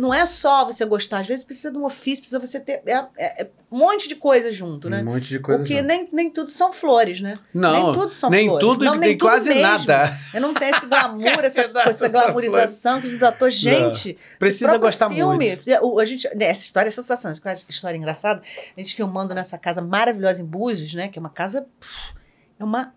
não 0.00 0.14
é 0.14 0.24
só 0.24 0.64
você 0.64 0.84
gostar, 0.84 1.18
às 1.20 1.26
vezes 1.28 1.44
precisa 1.44 1.70
de 1.70 1.76
um 1.76 1.84
ofício, 1.84 2.22
precisa 2.22 2.38
você 2.40 2.58
ter 2.58 2.82
é, 2.86 3.06
é- 3.18 3.42
é 3.42 3.50
um 3.70 3.78
monte 3.78 4.08
de 4.08 4.16
coisa 4.16 4.50
junto, 4.50 4.88
né? 4.88 5.02
Um 5.02 5.04
monte 5.04 5.28
de 5.28 5.38
coisa. 5.38 5.60
Porque 5.60 5.74
junto. 5.76 5.86
nem, 5.86 6.08
nem 6.12 6.30
tudo 6.30 6.50
são 6.50 6.72
flores, 6.72 7.20
né? 7.20 7.38
Não, 7.52 7.72
nem 7.72 7.92
tudo 7.92 8.12
são 8.12 8.30
nem 8.30 8.48
flores. 8.48 8.66
tudo 8.66 8.84
não, 8.84 8.94
e 8.94 8.98
nem 8.98 9.08
nem 9.10 9.18
tudo 9.18 9.28
quase 9.28 9.48
mesmo. 9.50 9.62
nada. 9.62 10.10
Eu 10.34 10.40
não 10.40 10.54
tenho 10.54 10.74
esse 10.74 10.86
glamour, 10.86 11.22
essa, 11.44 11.70
essa 11.86 12.08
glamorização 12.08 13.00
que 13.00 13.06
os 13.08 13.22
atores, 13.22 13.54
gente, 13.54 14.16
Precisa 14.38 14.76
gostar 14.78 15.08
filme, 15.10 15.46
muito. 15.56 15.70
O- 15.82 15.98
A 16.00 16.04
gente, 16.04 16.28
né, 16.34 16.46
essa 16.46 16.64
história 16.64 16.88
é 16.88 16.90
sensacional. 16.90 17.36
Essa 17.44 17.66
história 17.68 17.96
engraçada. 17.96 18.42
A 18.76 18.80
gente 18.80 18.94
filmando 18.96 19.34
nessa 19.34 19.58
casa 19.58 19.82
maravilhosa 19.82 20.40
em 20.42 20.46
Búzios, 20.46 20.94
né? 20.94 21.08
Que 21.08 21.18
é 21.18 21.20
uma 21.20 21.30
casa. 21.30 21.66
É 22.58 22.64
uma. 22.64 22.94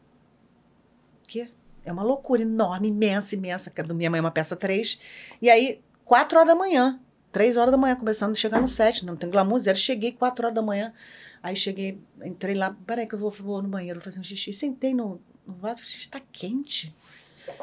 Que? 1.27 1.49
É 1.85 1.91
uma 1.91 2.03
loucura 2.03 2.41
enorme, 2.43 2.87
imensa, 2.87 3.35
imensa. 3.35 3.69
do 3.85 3.93
Minha 3.93 4.09
Mãe 4.09 4.19
é 4.19 4.21
uma 4.21 4.31
peça 4.31 4.55
3. 4.55 4.99
E 5.41 5.49
aí, 5.49 5.81
4 6.13 6.37
horas 6.37 6.47
da 6.47 6.55
manhã. 6.55 6.99
3 7.31 7.57
horas 7.57 7.71
da 7.71 7.77
manhã, 7.77 7.95
começando 7.95 8.33
a 8.33 8.35
chegar 8.35 8.61
no 8.61 8.67
set. 8.67 9.03
Não 9.03 9.15
tem 9.15 9.27
glamour 9.31 9.57
zero. 9.57 9.75
Cheguei 9.75 10.11
4 10.11 10.45
horas 10.45 10.53
da 10.53 10.61
manhã. 10.61 10.93
Aí 11.41 11.55
cheguei, 11.55 11.99
entrei 12.23 12.53
lá. 12.53 12.75
Peraí, 12.85 13.07
que 13.07 13.15
eu 13.15 13.19
vou, 13.19 13.31
vou 13.31 13.63
no 13.63 13.67
banheiro 13.67 13.99
fazer 13.99 14.19
um 14.19 14.23
xixi. 14.23 14.53
Sentei 14.53 14.93
no, 14.93 15.19
no 15.47 15.55
vaso. 15.55 15.81
Gente, 15.83 16.07
tá 16.09 16.21
quente. 16.31 16.93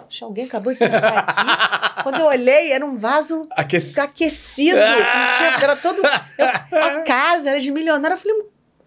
Acho 0.08 0.24
alguém 0.24 0.46
acabou 0.46 0.72
de 0.72 0.78
sentar 0.80 1.18
aqui. 1.28 2.02
Quando 2.02 2.18
eu 2.18 2.26
olhei, 2.26 2.72
era 2.72 2.84
um 2.84 2.96
vaso 2.96 3.46
Aqueci... 3.52 4.00
aquecido. 4.00 4.80
Ah! 4.80 5.32
Tinha, 5.36 5.48
era 5.62 5.76
todo. 5.76 6.02
eu- 6.36 6.82
a 6.82 7.02
casa 7.02 7.50
era 7.50 7.60
de 7.60 7.70
milionário. 7.70 8.16
Eu 8.16 8.18
falei, 8.18 8.36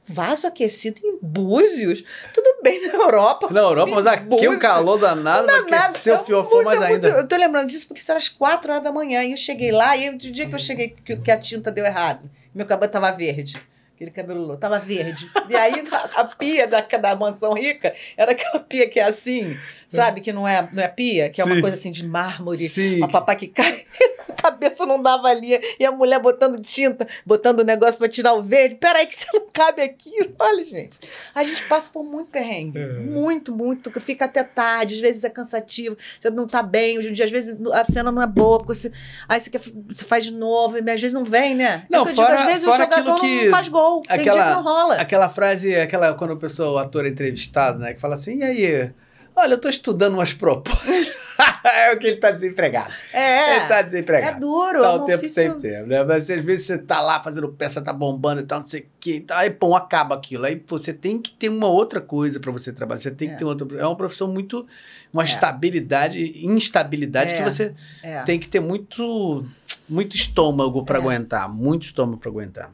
vaso 0.05 0.47
aquecido 0.47 0.99
em 1.03 1.17
Búzios? 1.21 2.03
Tudo 2.33 2.57
bem 2.61 2.87
na 2.87 2.93
Europa. 2.95 3.47
Na 3.51 3.61
Europa, 3.61 3.91
mas 3.95 4.05
aqui 4.07 4.25
Búzios. 4.25 4.55
o 4.55 4.59
calor 4.59 4.97
danado 4.97 5.45
vai 5.47 5.63
Danado. 5.63 5.85
aquecer 5.85 6.13
o 6.13 6.31
Eu- 6.31 6.43
muito, 6.43 6.63
mais 6.65 6.79
muito- 6.79 6.93
ainda. 6.93 7.07
Eu 7.09 7.27
tô 7.27 7.35
lembrando 7.35 7.69
disso 7.69 7.87
porque 7.87 8.01
isso 8.01 8.11
era 8.11 8.17
às 8.17 8.29
4 8.29 8.71
horas 8.71 8.83
da 8.83 8.91
manhã. 8.91 9.23
E 9.23 9.31
eu 9.31 9.37
cheguei 9.37 9.71
lá, 9.71 9.95
e 9.95 10.09
o 10.09 10.17
dia 10.17 10.47
que 10.47 10.55
eu 10.55 10.59
cheguei, 10.59 10.89
que, 11.05 11.15
que 11.17 11.31
a 11.31 11.37
tinta 11.37 11.71
deu 11.71 11.85
errado, 11.85 12.29
meu 12.53 12.65
cabelo 12.65 12.91
tava 12.91 13.11
verde. 13.11 13.61
Aquele 13.95 14.09
cabelo 14.11 14.57
tava 14.57 14.79
verde. 14.79 15.29
E 15.49 15.55
aí 15.55 15.83
a, 15.91 16.21
a 16.21 16.25
pia 16.25 16.67
da, 16.67 16.81
da 16.81 17.15
mansão 17.15 17.53
rica 17.53 17.93
era 18.17 18.31
aquela 18.31 18.59
pia 18.59 18.89
que 18.89 18.99
é 18.99 19.03
assim, 19.03 19.57
sabe? 19.95 20.21
Que 20.21 20.31
não 20.33 20.47
é, 20.47 20.67
não 20.71 20.81
é 20.83 20.87
pia, 20.87 21.29
que 21.29 21.41
é 21.41 21.43
uma 21.45 21.55
Sim. 21.55 21.61
coisa 21.61 21.75
assim 21.75 21.91
de 21.91 22.05
mármore. 22.07 22.67
Sim. 22.67 23.03
A 23.03 23.07
papá 23.07 23.35
que 23.35 23.47
cai, 23.47 23.85
a 24.29 24.33
cabeça 24.33 24.85
não 24.85 25.01
dava 25.01 25.27
ali. 25.27 25.59
E 25.79 25.85
a 25.85 25.91
mulher 25.91 26.19
botando 26.19 26.61
tinta, 26.61 27.07
botando 27.25 27.59
o 27.59 27.63
negócio 27.63 27.95
pra 27.97 28.07
tirar 28.09 28.33
o 28.33 28.41
verde. 28.43 28.75
Peraí, 28.75 29.05
que 29.07 29.15
você 29.15 29.25
não 29.33 29.47
cabe 29.51 29.81
aqui. 29.81 30.11
Olha, 30.39 30.63
gente. 30.65 30.99
A 31.33 31.43
gente 31.43 31.63
passa 31.67 31.89
por 31.91 32.03
muito 32.03 32.29
perrengue. 32.29 32.79
É. 32.79 32.87
Muito, 32.99 33.55
muito. 33.55 33.89
que 33.91 33.99
Fica 33.99 34.25
até 34.25 34.43
tarde, 34.43 34.95
às 34.95 35.01
vezes 35.01 35.23
é 35.23 35.29
cansativo. 35.29 35.97
Você 36.19 36.29
não 36.29 36.45
tá 36.47 36.61
bem. 36.61 36.97
Hoje 36.97 37.09
em 37.09 37.13
dia, 37.13 37.25
às 37.25 37.31
vezes 37.31 37.55
a 37.71 37.85
cena 37.91 38.11
não 38.11 38.21
é 38.21 38.27
boa, 38.27 38.57
porque 38.59 38.73
você. 38.73 38.91
Aí 39.29 39.39
você, 39.39 39.49
quer, 39.49 39.59
você 39.59 40.05
faz 40.05 40.23
de 40.25 40.31
novo, 40.31 40.77
e 40.77 40.79
às 40.91 40.99
vezes 40.99 41.13
não 41.13 41.23
vem, 41.23 41.55
né? 41.55 41.85
Não, 41.89 41.99
É 41.99 42.01
eu 42.01 42.05
digo, 42.05 42.15
fora- 42.17 42.35
às 42.35 42.45
vezes 42.45 42.63
o 42.63 42.65
fora 42.65 42.83
jogador 42.83 43.19
que- 43.21 43.43
não 43.45 43.51
faz 43.51 43.67
gol. 43.69 44.01
Tem 44.01 44.15
dia 44.17 44.23
que 44.23 44.29
aquela- 44.29 44.55
não 44.55 44.63
rola. 44.63 44.95
Aquela 44.95 45.29
frase, 45.29 45.75
aquela 45.75 46.13
quando 46.13 46.31
o 46.31 46.37
pessoa, 46.37 46.71
o 46.71 46.77
ator 46.77 47.05
é 47.05 47.09
entrevistado, 47.09 47.79
né? 47.79 47.93
Que 47.93 48.01
fala 48.01 48.15
assim, 48.15 48.39
e 48.39 48.43
aí? 48.43 48.91
Olha, 49.35 49.53
eu 49.53 49.57
tô 49.57 49.67
estudando 49.69 50.13
umas 50.13 50.33
propostas. 50.33 51.15
é 51.65 51.91
o 51.93 51.97
que 51.97 52.07
ele 52.07 52.17
tá 52.17 52.29
desempregado. 52.31 52.93
É. 53.11 53.55
Ele 53.57 53.67
tá 53.67 53.77
É 53.77 53.83
desempregado. 53.83 54.39
duro. 54.39 54.81
Tá 54.81 54.87
é 54.87 54.91
o 54.91 55.01
um 55.01 55.05
tempo 55.05 55.17
ofício- 55.23 55.33
sem 55.35 55.59
tempo, 55.59 55.87
né? 55.87 56.03
Mas 56.03 56.29
às 56.29 56.43
vezes 56.43 56.65
você 56.67 56.77
tá 56.77 57.01
lá 57.01 57.21
fazendo 57.23 57.47
peça, 57.49 57.81
tá 57.81 57.91
bombando 57.91 58.41
e 58.41 58.45
tal, 58.45 58.59
não 58.59 58.67
sei 58.67 58.81
o 58.81 58.85
quê. 58.99 59.25
Aí, 59.31 59.49
pô, 59.49 59.75
acaba 59.75 60.13
aquilo. 60.15 60.45
Aí 60.45 60.61
você 60.67 60.93
tem 60.93 61.19
que 61.19 61.31
ter 61.31 61.49
uma 61.49 61.67
outra 61.67 61.99
coisa 61.99 62.39
pra 62.39 62.51
você 62.51 62.71
trabalhar. 62.71 62.99
Você 62.99 63.11
tem 63.11 63.29
que 63.29 63.33
É. 63.35 63.37
ter 63.37 63.45
outra. 63.45 63.67
É 63.79 63.85
uma 63.85 63.95
profissão 63.97 64.27
muito. 64.27 64.67
Uma 65.11 65.23
É. 65.23 65.25
estabilidade, 65.25 66.45
instabilidade 66.45 67.33
É. 67.33 67.37
que 67.37 67.43
você 67.43 67.73
É. 68.03 68.21
tem 68.21 68.37
que 68.39 68.47
ter 68.47 68.59
muito, 68.59 69.43
muito 69.89 70.15
estômago 70.15 70.85
pra 70.85 70.97
É. 70.97 71.01
aguentar. 71.01 71.49
Muito 71.49 71.83
estômago 71.83 72.19
pra 72.19 72.29
aguentar. 72.29 72.71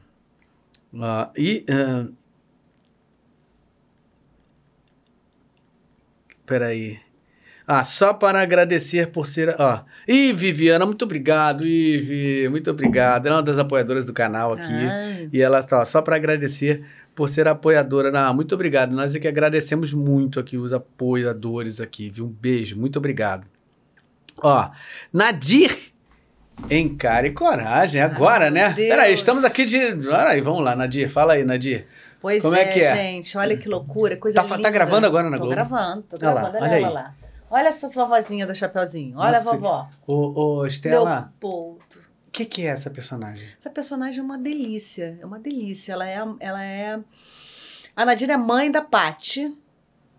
Ah, 1.01 1.29
e. 1.37 1.63
ah, 1.69 2.07
peraí. 6.49 6.97
Ah, 7.67 7.83
só 7.83 8.15
para 8.15 8.41
agradecer 8.41 9.11
por 9.11 9.27
ser. 9.27 9.55
Ó. 9.59 9.81
Ih, 10.07 10.33
Viviana, 10.33 10.87
muito 10.87 11.05
obrigado, 11.05 11.67
Ivi. 11.67 12.49
Muito 12.49 12.71
obrigado. 12.71 13.27
Ela 13.27 13.35
é 13.35 13.37
uma 13.37 13.43
das 13.43 13.59
apoiadoras 13.59 14.07
do 14.07 14.13
canal 14.13 14.53
aqui. 14.53 14.73
Ah. 14.73 15.29
E 15.31 15.39
ela 15.39 15.61
tá, 15.61 15.79
ó, 15.79 15.85
só 15.85 16.01
para 16.01 16.15
agradecer 16.15 16.83
por 17.13 17.29
ser 17.29 17.47
apoiadora. 17.47 18.09
Não, 18.09 18.33
muito 18.33 18.55
obrigado. 18.55 18.91
Nós 18.91 19.15
é 19.15 19.19
que 19.19 19.27
agradecemos 19.27 19.93
muito 19.93 20.39
aqui 20.39 20.57
os 20.57 20.73
apoiadores 20.73 21.79
aqui, 21.79 22.09
viu? 22.09 22.25
Um 22.25 22.29
beijo, 22.29 22.75
muito 22.75 22.97
obrigado. 22.97 23.45
Ó, 24.41 24.71
Nadir 25.13 25.91
Encare 26.71 27.31
Coragem, 27.31 28.01
agora, 28.01 28.45
Ai, 28.45 28.51
né? 28.51 28.73
Deus. 28.73 28.89
Peraí, 28.89 29.13
estamos 29.13 29.43
aqui 29.43 29.65
de. 29.65 29.95
Peraí, 29.95 30.41
vamos 30.41 30.61
lá, 30.61 30.75
Nadir. 30.75 31.07
Fala 31.07 31.33
aí, 31.33 31.43
Nadir. 31.43 31.85
Pois 32.21 32.41
Como 32.41 32.55
é, 32.55 32.61
é 32.61 32.65
que 32.73 32.81
é? 32.81 32.95
gente. 32.95 33.37
Olha 33.37 33.57
que 33.57 33.67
loucura, 33.69 34.17
coisa 34.17 34.41
Tá 34.41 34.47
tá 34.47 34.57
linda. 34.57 34.69
gravando 34.69 35.07
agora 35.07 35.29
na 35.29 35.37
tô 35.37 35.43
Globo? 35.43 35.55
gravando, 35.55 36.01
tô 36.03 36.17
Olha 36.17 36.33
lá, 36.33 36.41
gravando. 36.41 36.57
Olha, 36.63 36.71
olha 36.73 36.75
ela 36.85 36.89
lá. 36.89 37.15
Olha 37.51 37.67
essa 37.69 37.87
vovozinha 37.87 38.45
do 38.45 38.53
Chapeuzinho. 38.53 39.17
Olha 39.17 39.37
Nossa, 39.37 39.49
a 39.49 39.53
vovó. 39.53 39.89
Ô, 40.05 40.57
ô 40.59 40.65
Estela, 40.65 41.19
Leopoldo. 41.21 41.79
o 42.27 42.31
que, 42.31 42.45
que 42.45 42.61
é 42.63 42.69
essa 42.69 42.89
personagem? 42.89 43.47
Essa 43.57 43.69
personagem 43.69 44.19
é 44.19 44.23
uma 44.23 44.37
delícia. 44.37 45.17
É 45.21 45.25
uma 45.25 45.39
delícia. 45.39 45.93
Ela 45.93 46.07
é. 46.07 46.23
Ela 46.39 46.63
é... 46.63 46.99
A 47.95 48.05
Nadira 48.05 48.33
é 48.33 48.37
mãe 48.37 48.69
da 48.71 48.81
Pati. 48.81 49.57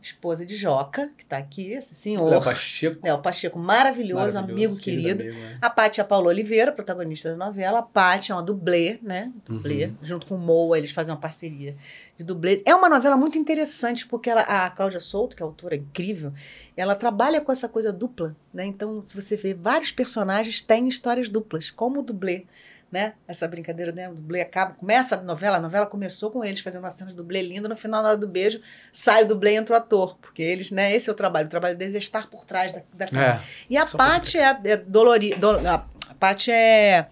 Esposa 0.03 0.47
de 0.47 0.57
Joca, 0.57 1.11
que 1.17 1.25
tá 1.25 1.37
aqui, 1.37 1.73
esse 1.73 1.95
senhor. 1.95 2.29
Léo 2.29 2.43
Pacheco. 2.43 3.01
Léo 3.03 3.19
Pacheco, 3.19 3.59
maravilhoso, 3.59 4.39
amigo 4.39 4.77
querido. 4.77 5.23
amigo, 5.23 5.37
é. 5.37 5.59
A 5.61 5.69
Paty 5.69 6.01
é 6.01 6.03
a 6.03 6.07
Paula 6.07 6.29
Oliveira, 6.29 6.73
protagonista 6.73 7.31
da 7.31 7.37
novela. 7.37 7.81
A 7.81 7.83
Paty 7.83 8.33
é 8.33 8.35
uma 8.35 8.43
dublê, 8.43 8.99
né? 9.03 9.33
Dublê. 9.45 9.87
Uhum. 9.87 9.97
Junto 10.03 10.27
com 10.27 10.35
o 10.35 10.39
Moa, 10.39 10.79
eles 10.79 10.93
fazem 10.93 11.13
uma 11.13 11.21
parceria 11.21 11.77
de 12.17 12.25
dublês. 12.25 12.63
É 12.65 12.75
uma 12.75 12.89
novela 12.89 13.17
muito 13.17 13.39
interessante, 13.39 14.07
porque 14.07 14.31
ela, 14.31 14.43
a 14.43 14.71
Cláudia 14.71 15.01
Souto, 15.01 15.37
que 15.37 15.43
é 15.43 15.47
autora 15.47 15.77
incrível, 15.77 16.33
ela 16.77 16.95
trabalha 16.95 17.41
com 17.41 17.53
essa 17.53 17.69
coisa 17.69 17.93
dupla, 17.93 18.35
né? 18.53 18.65
Então, 18.65 19.03
se 19.07 19.15
você 19.15 19.37
vê, 19.37 19.53
vários 19.53 19.93
personagens 19.93 20.61
têm 20.61 20.89
histórias 20.89 21.29
duplas, 21.29 21.71
como 21.71 22.01
o 22.01 22.03
dublê. 22.03 22.45
Né? 22.91 23.13
Essa 23.29 23.47
brincadeira, 23.47 23.93
né? 23.93 24.09
O 24.09 24.15
dublê 24.15 24.41
acaba, 24.41 24.73
começa 24.73 25.15
a 25.15 25.23
novela, 25.23 25.59
a 25.59 25.61
novela 25.61 25.87
começou 25.87 26.29
com 26.29 26.43
eles 26.43 26.59
fazendo 26.61 26.83
uma 26.83 26.91
cena 26.91 27.11
de 27.11 27.17
dublê 27.17 27.41
linda, 27.41 27.69
no 27.69 27.77
final, 27.77 28.03
na 28.03 28.09
hora 28.09 28.19
do 28.19 28.27
beijo, 28.27 28.61
sai 28.93 29.23
o 29.23 29.29
dublê 29.29 29.53
e 29.53 29.57
entra 29.57 29.75
o 29.75 29.79
ator, 29.79 30.19
porque 30.21 30.43
eles, 30.43 30.73
né? 30.73 30.93
Esse 30.93 31.09
é 31.09 31.13
o 31.13 31.15
trabalho, 31.15 31.47
o 31.47 31.51
trabalho 31.51 31.77
deles 31.77 31.95
é 31.95 31.99
estar 31.99 32.29
por 32.29 32.45
trás 32.45 32.73
da, 32.73 32.83
da 32.93 33.07
câmera. 33.07 33.35
É. 33.35 33.41
E 33.71 33.77
a 33.77 33.87
Paty 33.87 34.39
é, 34.39 34.61
é 34.65 34.77
dolorida. 34.77 35.37
a 36.09 36.15
Paty 36.15 36.51
é. 36.51 37.07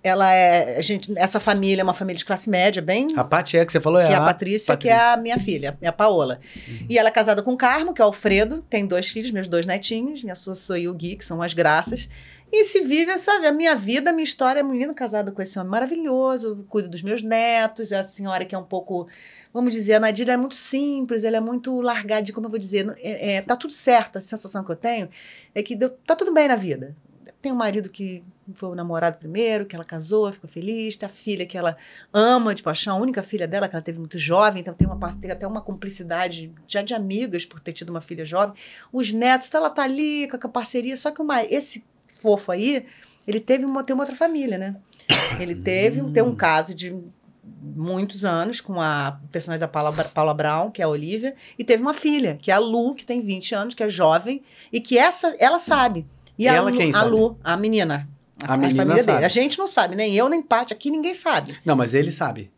Ela 0.00 0.32
é. 0.32 0.78
A 0.78 0.82
gente, 0.82 1.12
essa 1.18 1.40
família 1.40 1.82
é 1.82 1.84
uma 1.84 1.92
família 1.92 2.16
de 2.16 2.24
classe 2.24 2.48
média, 2.48 2.80
bem. 2.80 3.08
A 3.16 3.24
Paty 3.24 3.56
é 3.56 3.66
que 3.66 3.72
você 3.72 3.80
falou, 3.80 4.00
é 4.00 4.06
que 4.06 4.12
é 4.12 4.16
a 4.16 4.22
a 4.22 4.24
Patrícia, 4.24 4.76
que 4.76 4.88
é 4.88 4.96
a 4.96 5.16
minha 5.16 5.38
filha, 5.38 5.76
minha 5.80 5.92
Paola. 5.92 6.38
E 6.88 6.96
ela 6.96 7.08
é 7.08 7.12
casada 7.12 7.42
com 7.42 7.52
o 7.52 7.56
Carmo, 7.56 7.92
que 7.92 8.00
é 8.00 8.04
o 8.04 8.06
Alfredo, 8.06 8.64
tem 8.70 8.86
dois 8.86 9.08
filhos, 9.08 9.32
meus 9.32 9.48
dois 9.48 9.66
netinhos, 9.66 10.22
minha 10.22 10.36
Sossô 10.36 10.76
e 10.76 10.88
o 10.88 10.94
Gui, 10.94 11.16
que 11.16 11.24
são 11.24 11.42
as 11.42 11.52
graças. 11.52 12.08
E 12.50 12.64
se 12.64 12.80
vive, 12.80 13.16
sabe, 13.18 13.46
a 13.46 13.52
minha 13.52 13.76
vida, 13.76 14.08
a 14.08 14.12
minha 14.12 14.24
história, 14.24 14.60
é 14.60 14.62
menina 14.62 14.94
casada 14.94 15.30
com 15.30 15.42
esse 15.42 15.58
homem 15.58 15.70
maravilhoso, 15.70 16.64
cuido 16.68 16.88
dos 16.88 17.02
meus 17.02 17.22
netos, 17.22 17.92
é 17.92 17.98
a 17.98 18.02
senhora 18.02 18.44
que 18.44 18.54
é 18.54 18.58
um 18.58 18.64
pouco, 18.64 19.06
vamos 19.52 19.72
dizer, 19.72 19.94
a 19.94 20.00
Nadira 20.00 20.32
é 20.32 20.36
muito 20.36 20.54
simples, 20.54 21.24
ela 21.24 21.36
é 21.36 21.40
muito 21.40 21.78
largada, 21.82 22.32
como 22.32 22.46
eu 22.46 22.50
vou 22.50 22.58
dizer, 22.58 22.88
é, 23.00 23.34
é, 23.34 23.42
tá 23.42 23.54
tudo 23.54 23.74
certo, 23.74 24.16
a 24.16 24.20
sensação 24.20 24.64
que 24.64 24.72
eu 24.72 24.76
tenho 24.76 25.10
é 25.54 25.62
que 25.62 25.76
deu, 25.76 25.90
tá 25.90 26.16
tudo 26.16 26.32
bem 26.32 26.48
na 26.48 26.56
vida. 26.56 26.96
Tem 27.40 27.52
um 27.52 27.56
marido 27.56 27.90
que 27.90 28.24
foi 28.54 28.70
o 28.70 28.74
namorado 28.74 29.18
primeiro, 29.18 29.66
que 29.66 29.76
ela 29.76 29.84
casou, 29.84 30.32
ficou 30.32 30.48
feliz, 30.48 30.96
tem 30.96 31.06
a 31.06 31.10
filha 31.10 31.46
que 31.46 31.56
ela 31.56 31.76
ama 32.12 32.54
de 32.54 32.62
paixão, 32.62 32.96
a 32.96 33.00
única 33.00 33.22
filha 33.22 33.46
dela, 33.46 33.68
que 33.68 33.76
ela 33.76 33.82
teve 33.82 33.98
muito 33.98 34.18
jovem, 34.18 34.62
então 34.62 34.72
tem, 34.74 34.88
uma, 34.88 34.98
tem 35.20 35.30
até 35.30 35.46
uma 35.46 35.60
cumplicidade 35.60 36.52
já 36.66 36.80
de 36.82 36.94
amigas 36.94 37.44
por 37.44 37.60
ter 37.60 37.74
tido 37.74 37.90
uma 37.90 38.00
filha 38.00 38.24
jovem. 38.24 38.54
Os 38.92 39.12
netos, 39.12 39.48
então 39.48 39.60
ela 39.60 39.70
tá 39.70 39.82
ali 39.82 40.26
com 40.26 40.36
a 40.36 40.50
parceria, 40.50 40.96
só 40.96 41.10
que 41.10 41.20
uma, 41.20 41.44
esse 41.44 41.84
fofo 42.18 42.52
aí, 42.52 42.84
ele 43.26 43.40
teve 43.40 43.64
uma, 43.64 43.82
tem 43.82 43.94
uma 43.94 44.02
outra 44.02 44.16
família, 44.16 44.58
né? 44.58 44.76
Ele 45.40 45.54
teve 45.54 46.02
tem 46.12 46.22
um 46.22 46.34
caso 46.34 46.74
de 46.74 46.94
muitos 47.62 48.24
anos 48.24 48.60
com 48.60 48.80
a 48.80 49.20
personagem 49.32 49.60
da 49.60 49.68
Paula, 49.68 49.92
Paula 49.92 50.34
Brown, 50.34 50.70
que 50.70 50.82
é 50.82 50.84
a 50.84 50.88
Olivia, 50.88 51.34
e 51.58 51.64
teve 51.64 51.82
uma 51.82 51.94
filha, 51.94 52.36
que 52.40 52.50
é 52.50 52.54
a 52.54 52.58
Lu, 52.58 52.94
que 52.94 53.06
tem 53.06 53.20
20 53.20 53.54
anos, 53.54 53.74
que 53.74 53.82
é 53.82 53.88
jovem, 53.88 54.42
e 54.72 54.80
que 54.80 54.98
essa 54.98 55.34
ela 55.38 55.58
sabe. 55.58 56.06
E 56.38 56.46
a, 56.46 56.54
Ela 56.54 56.70
Lu, 56.70 56.76
quem 56.76 56.90
a 56.90 56.92
sabe? 56.92 57.10
Lu, 57.10 57.38
a 57.42 57.56
menina. 57.56 58.08
A 58.42 58.56
menina 58.56 58.82
família 58.82 59.02
sabe. 59.02 59.12
dele. 59.12 59.24
A 59.24 59.28
gente 59.28 59.58
não 59.58 59.66
sabe, 59.66 59.96
nem 59.96 60.14
eu, 60.14 60.28
nem 60.28 60.40
Paty, 60.40 60.72
aqui 60.72 60.90
ninguém 60.90 61.12
sabe. 61.12 61.56
Não, 61.64 61.74
mas 61.74 61.94
ele 61.94 62.12
sabe. 62.12 62.50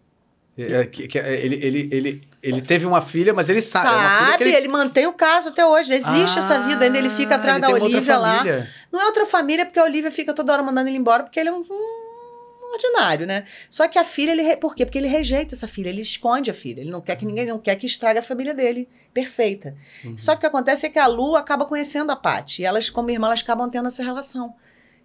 É, 0.59 0.85
que- 0.87 1.09
que- 1.09 1.19
ele, 1.19 1.55
ele, 1.65 1.89
ele, 1.91 2.29
ele 2.43 2.61
teve 2.63 2.85
uma 2.85 3.01
filha, 3.01 3.33
mas 3.33 3.49
ele 3.49 3.63
sabe. 3.63 3.87
é 3.89 4.31
Sabe, 4.33 4.45
que 4.45 4.51
ele... 4.51 4.69
mantém 4.69 5.07
o 5.07 5.13
caso 5.13 5.49
até 5.49 5.65
hoje. 5.65 5.93
Existe 5.95 6.39
essa 6.39 6.61
vida, 6.69 6.85
ainda 6.85 6.99
ele 6.99 7.09
fica 7.11 7.35
Ah, 7.35 7.39
atrás 7.39 7.57
ele 7.57 7.67
da 7.67 7.71
Olivia 7.85 8.19
lá. 8.19 8.45
Não 8.93 9.01
é 9.01 9.07
outra 9.07 9.25
família, 9.25 9.65
porque 9.65 9.79
a 9.79 9.85
Olivia 9.85 10.11
fica 10.11 10.35
toda 10.35 10.53
hora 10.53 10.63
mandando 10.63 10.91
ele 10.91 10.99
embora, 10.99 11.23
porque 11.23 11.41
ele 11.41 11.49
é 11.49 11.53
um, 11.53 11.65
um 11.71 12.73
ordinário, 12.75 13.27
né? 13.27 13.45
Só 13.71 13.89
que 13.89 13.99
a 13.99 14.05
filha, 14.05 14.33
ele. 14.33 14.57
Por 14.57 14.75
quê? 14.75 14.85
Porque 14.85 14.99
ele 14.99 15.09
rejeita 15.09 15.55
essa 15.55 15.67
filha, 15.67 15.89
ele 15.89 16.03
esconde 16.03 16.51
a 16.51 16.55
filha. 16.55 16.81
Ele 16.83 16.91
não 16.91 17.01
quer 17.01 17.17
que 17.17 17.25
ninguém, 17.25 17.47
não 17.47 17.59
quer 17.59 17.77
que 17.77 17.87
estrague 17.87 18.19
a 18.19 18.23
família 18.23 18.53
dele. 18.53 18.89
Perfeita. 19.15 19.75
Uhum. 20.05 20.17
Só 20.17 20.33
que 20.33 20.39
o 20.39 20.41
que 20.41 20.47
acontece 20.47 20.87
é 20.87 20.89
que 20.91 20.99
a 20.99 21.07
Lu 21.07 21.37
acaba 21.37 21.65
conhecendo 21.65 22.11
a 22.13 22.17
Paty. 22.17 22.63
E 22.63 22.65
elas, 22.65 22.91
como 22.91 23.11
irmã, 23.11 23.29
elas 23.29 23.41
acabam 23.41 23.69
tendo 23.71 23.89
essa 23.89 24.05
relação. 24.05 24.55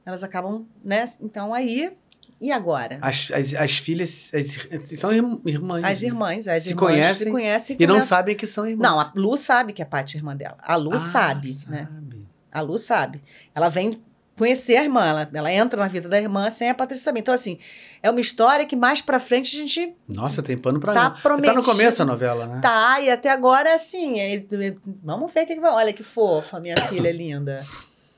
Elas 0.05 0.23
acabam, 0.23 0.65
né? 0.83 1.05
Então 1.21 1.53
aí. 1.53 1.91
E 2.41 2.51
agora? 2.51 2.99
As, 3.01 3.31
as, 3.31 3.53
as 3.53 3.77
filhas 3.77 4.31
as- 4.33 4.99
são 4.99 5.13
irm- 5.13 5.39
irmãs. 5.45 5.83
As 5.85 6.01
né? 6.01 6.07
irmãs, 6.07 6.47
as 6.47 6.61
Se 6.63 6.69
irmãs 6.71 6.79
conhecem 6.89 7.15
se 7.27 7.31
conhecem 7.31 7.77
E 7.79 7.87
não 7.87 8.01
sabem 8.01 8.35
que 8.35 8.45
são 8.45 8.67
irmãs. 8.67 8.83
Não, 8.87 8.99
a 8.99 9.11
Lu 9.15 9.37
sabe 9.37 9.71
que 9.73 9.81
a 9.81 9.85
Paty 9.85 10.17
é 10.17 10.19
irmã 10.19 10.35
dela. 10.35 10.57
A 10.61 10.75
Lu 10.75 10.93
Ah, 10.93 10.97
sabe, 10.99 11.47
né? 11.67 11.87
sabe. 11.89 12.25
A 12.51 12.61
Lu 12.61 12.77
sabe. 12.77 13.21
Ela 13.53 13.69
vem 13.69 14.01
conhecer 14.37 14.75
a 14.75 14.83
irmã, 14.83 15.05
ela, 15.05 15.29
ela 15.33 15.49
entra 15.51 15.79
na 15.79 15.87
vida 15.87 16.09
da 16.09 16.19
irmã 16.19 16.49
sem 16.49 16.69
a 16.69 16.75
Patrícia 16.75 17.05
saber. 17.05 17.21
Então, 17.21 17.33
assim, 17.33 17.57
é 18.03 18.11
uma 18.11 18.19
história 18.19 18.65
que 18.65 18.75
mais 18.75 18.99
pra 19.01 19.17
frente 19.17 19.55
a 19.55 19.59
gente 19.61 19.95
Nossa, 20.07 20.43
tem 20.43 20.57
pano 20.57 20.77
pra 20.77 20.93
Tá 20.93 21.03
não. 21.03 21.09
Tá 21.11 21.15
no 21.15 21.21
prometido. 21.21 21.63
começo 21.63 22.01
a 22.01 22.05
novela, 22.05 22.45
né? 22.45 22.59
tá, 22.61 22.99
e 22.99 23.09
até 23.09 23.29
agora, 23.31 23.73
assim, 23.73 24.19
é- 24.19 24.43
vamos 25.01 25.31
ver 25.33 25.43
o 25.43 25.47
que, 25.47 25.55
que 25.55 25.61
vai. 25.61 25.71
Olha 25.71 25.93
que 25.93 26.03
fofa, 26.03 26.59
minha 26.59 26.75
filha 26.89 27.13
linda. 27.13 27.63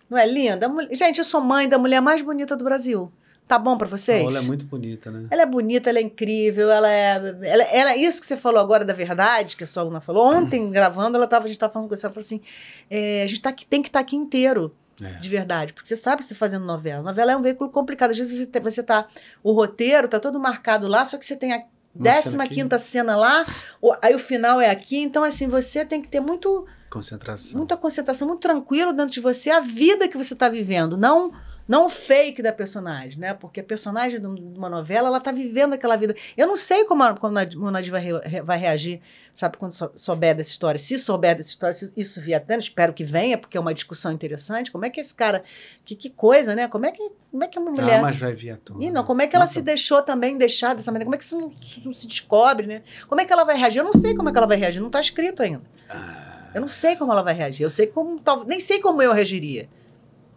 Não 0.09 0.17
é 0.17 0.25
linda? 0.25 0.67
Gente, 0.91 1.19
eu 1.19 1.23
sou 1.25 1.39
mãe 1.39 1.69
da 1.69 1.77
mulher 1.77 2.01
mais 2.01 2.23
bonita 2.23 2.55
do 2.55 2.63
Brasil. 2.63 3.11
Tá 3.47 3.57
bom 3.57 3.77
pra 3.77 3.87
A 3.87 3.89
vocês? 3.89 4.21
Paola 4.23 4.39
é 4.39 4.41
muito 4.41 4.65
bonita, 4.65 5.09
né? 5.09 5.27
Ela 5.31 5.43
é 5.43 5.45
bonita, 5.45 5.89
ela 5.89 5.99
é 5.99 6.01
incrível, 6.01 6.69
ela 6.69 6.91
é, 6.91 7.15
ela, 7.43 7.63
ela- 7.63 7.95
isso 7.95 8.19
que 8.19 8.27
você 8.27 8.35
falou 8.35 8.59
agora 8.59 8.83
da 8.83 8.93
verdade, 8.93 9.55
que 9.55 9.63
a 9.63 9.67
sua 9.67 9.83
aluna 9.83 10.01
falou, 10.01 10.33
ontem 10.35 10.69
gravando, 10.71 11.15
ela 11.17 11.27
tava, 11.27 11.45
a 11.45 11.47
gente 11.47 11.57
tava 11.57 11.71
falando 11.71 11.87
com 11.87 11.95
você, 11.95 12.05
ela 12.05 12.13
falou 12.13 12.25
assim, 12.25 12.41
é, 12.89 13.23
a 13.23 13.27
gente 13.27 13.41
tá 13.41 13.49
aqui, 13.49 13.65
tem 13.65 13.81
que 13.81 13.87
estar 13.87 13.99
aqui 14.01 14.17
inteiro, 14.17 14.75
É. 15.01 15.11
de 15.19 15.29
verdade, 15.29 15.71
porque 15.71 15.87
você 15.87 15.95
sabe 15.95 16.21
que 16.23 16.27
você 16.27 16.35
fazendo 16.35 16.65
novela, 16.65 17.01
novela 17.01 17.31
é 17.31 17.37
um 17.37 17.41
veículo 17.41 17.69
complicado, 17.69 18.11
às 18.11 18.17
vezes 18.17 18.49
você, 18.51 18.59
você 18.59 18.83
tá, 18.83 19.07
o 19.41 19.53
roteiro 19.53 20.07
tá 20.09 20.19
todo 20.19 20.37
marcado 20.39 20.85
lá, 20.87 21.05
só 21.05 21.17
que 21.17 21.25
você 21.25 21.35
tem 21.37 21.53
a 21.53 21.63
décima 21.95 22.47
quinta 22.47 22.77
cena 22.77 23.15
lá, 23.15 23.45
o- 23.81 23.93
aí 24.03 24.13
o 24.13 24.19
final 24.19 24.59
é 24.59 24.69
aqui, 24.69 24.97
então 24.97 25.23
assim, 25.23 25.47
você 25.47 25.85
tem 25.85 26.01
que 26.01 26.09
ter 26.09 26.19
muito, 26.19 26.65
Concentração. 26.89 27.57
muita 27.57 27.77
concentração, 27.77 28.27
muito 28.27 28.41
tranquilo 28.41 28.91
dentro 28.91 29.11
de 29.13 29.19
você, 29.21 29.49
a 29.51 29.61
vida 29.61 30.07
que 30.09 30.17
você 30.17 30.33
está 30.33 30.49
vivendo, 30.49 30.97
não 30.97 31.31
não 31.67 31.87
o 31.87 31.89
fake 31.89 32.41
da 32.41 32.53
personagem, 32.53 33.19
né? 33.19 33.33
Porque 33.33 33.59
a 33.59 33.63
personagem 33.63 34.19
de 34.19 34.25
um- 34.27 34.53
uma 34.55 34.69
novela, 34.69 35.07
ela 35.07 35.19
tá 35.19 35.31
vivendo 35.31 35.73
aquela 35.73 35.95
vida. 35.95 36.15
Eu 36.37 36.47
não 36.47 36.55
sei 36.55 36.85
como 36.85 37.03
a, 37.03 37.13
como 37.15 37.37
a 37.37 37.81
vai, 37.89 38.01
re- 38.23 38.41
vai 38.41 38.57
reagir, 38.57 39.01
sabe, 39.35 39.57
quando 39.57 39.73
sou- 39.73 39.91
souber 39.95 40.35
dessa 40.35 40.49
história. 40.51 40.79
Se 40.79 40.97
souber 40.97 41.35
dessa 41.35 41.49
história, 41.49 41.73
se 41.73 41.91
isso 41.97 42.21
vier 42.21 42.37
até, 42.41 42.57
espero 42.57 42.93
que 42.93 43.03
venha, 43.03 43.37
porque 43.37 43.57
é 43.57 43.59
uma 43.59 43.73
discussão 43.73 44.11
interessante. 44.11 44.71
Como 44.71 44.85
é 44.85 44.89
que 44.89 44.99
esse 45.01 45.13
cara, 45.13 45.43
que, 45.83 45.95
que 45.95 46.09
coisa, 46.09 46.55
né? 46.55 46.67
Como 46.67 46.85
é 46.85 46.91
que, 46.91 47.11
como 47.31 47.43
é 47.43 47.47
que 47.47 47.59
uma 47.59 47.71
mulher... 47.71 47.99
Ah, 47.99 48.01
mas 48.01 48.17
vai 48.17 48.33
vir 48.33 48.51
à 48.51 48.57
tona. 48.57 48.83
E 48.83 48.89
não, 48.89 49.03
como 49.03 49.21
é 49.21 49.27
que 49.27 49.35
ela 49.35 49.45
Nossa, 49.45 49.55
se 49.55 49.61
deixou 49.61 50.01
também 50.01 50.37
deixar 50.37 50.73
dessa 50.73 50.91
maneira? 50.91 51.05
Como 51.05 51.15
é 51.15 51.17
que 51.17 51.23
isso 51.25 51.37
não, 51.39 51.51
isso 51.61 51.81
não 51.83 51.93
se 51.93 52.07
descobre, 52.07 52.65
né? 52.65 52.81
Como 53.07 53.19
é 53.19 53.25
que 53.25 53.33
ela 53.33 53.43
vai 53.43 53.57
reagir? 53.57 53.79
Eu 53.79 53.85
não 53.85 53.93
sei 53.93 54.15
como 54.15 54.29
é 54.29 54.31
que 54.31 54.37
ela 54.37 54.47
vai 54.47 54.57
reagir, 54.57 54.79
não 54.79 54.87
está 54.87 55.01
escrito 55.01 55.43
ainda. 55.43 55.61
Ah, 55.89 56.49
Eu 56.55 56.61
não 56.61 56.67
sei 56.67 56.95
como 56.95 57.11
ela 57.11 57.21
vai 57.21 57.33
reagir. 57.33 57.63
Eu 57.63 57.69
sei 57.69 57.87
como, 57.87 58.19
talvez, 58.19 58.47
nem 58.47 58.59
sei 58.59 58.79
como 58.79 59.01
eu 59.01 59.11
reagiria. 59.11 59.67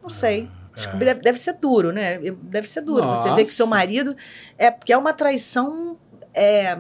Não 0.03 0.11
sei. 0.11 0.49
Que 0.75 0.87
é. 0.87 0.93
deve, 0.93 1.21
deve 1.21 1.39
ser 1.39 1.55
duro, 1.55 1.93
né? 1.93 2.19
Deve 2.43 2.69
ser 2.69 2.81
duro. 2.81 3.07
Você 3.11 3.35
vê 3.35 3.45
que 3.45 3.53
seu 3.53 3.67
Nossa. 3.67 3.77
marido 3.77 4.17
é 4.57 4.71
porque 4.71 4.93
é 4.93 4.97
uma 4.97 5.13
traição. 5.13 5.99
É, 6.33 6.79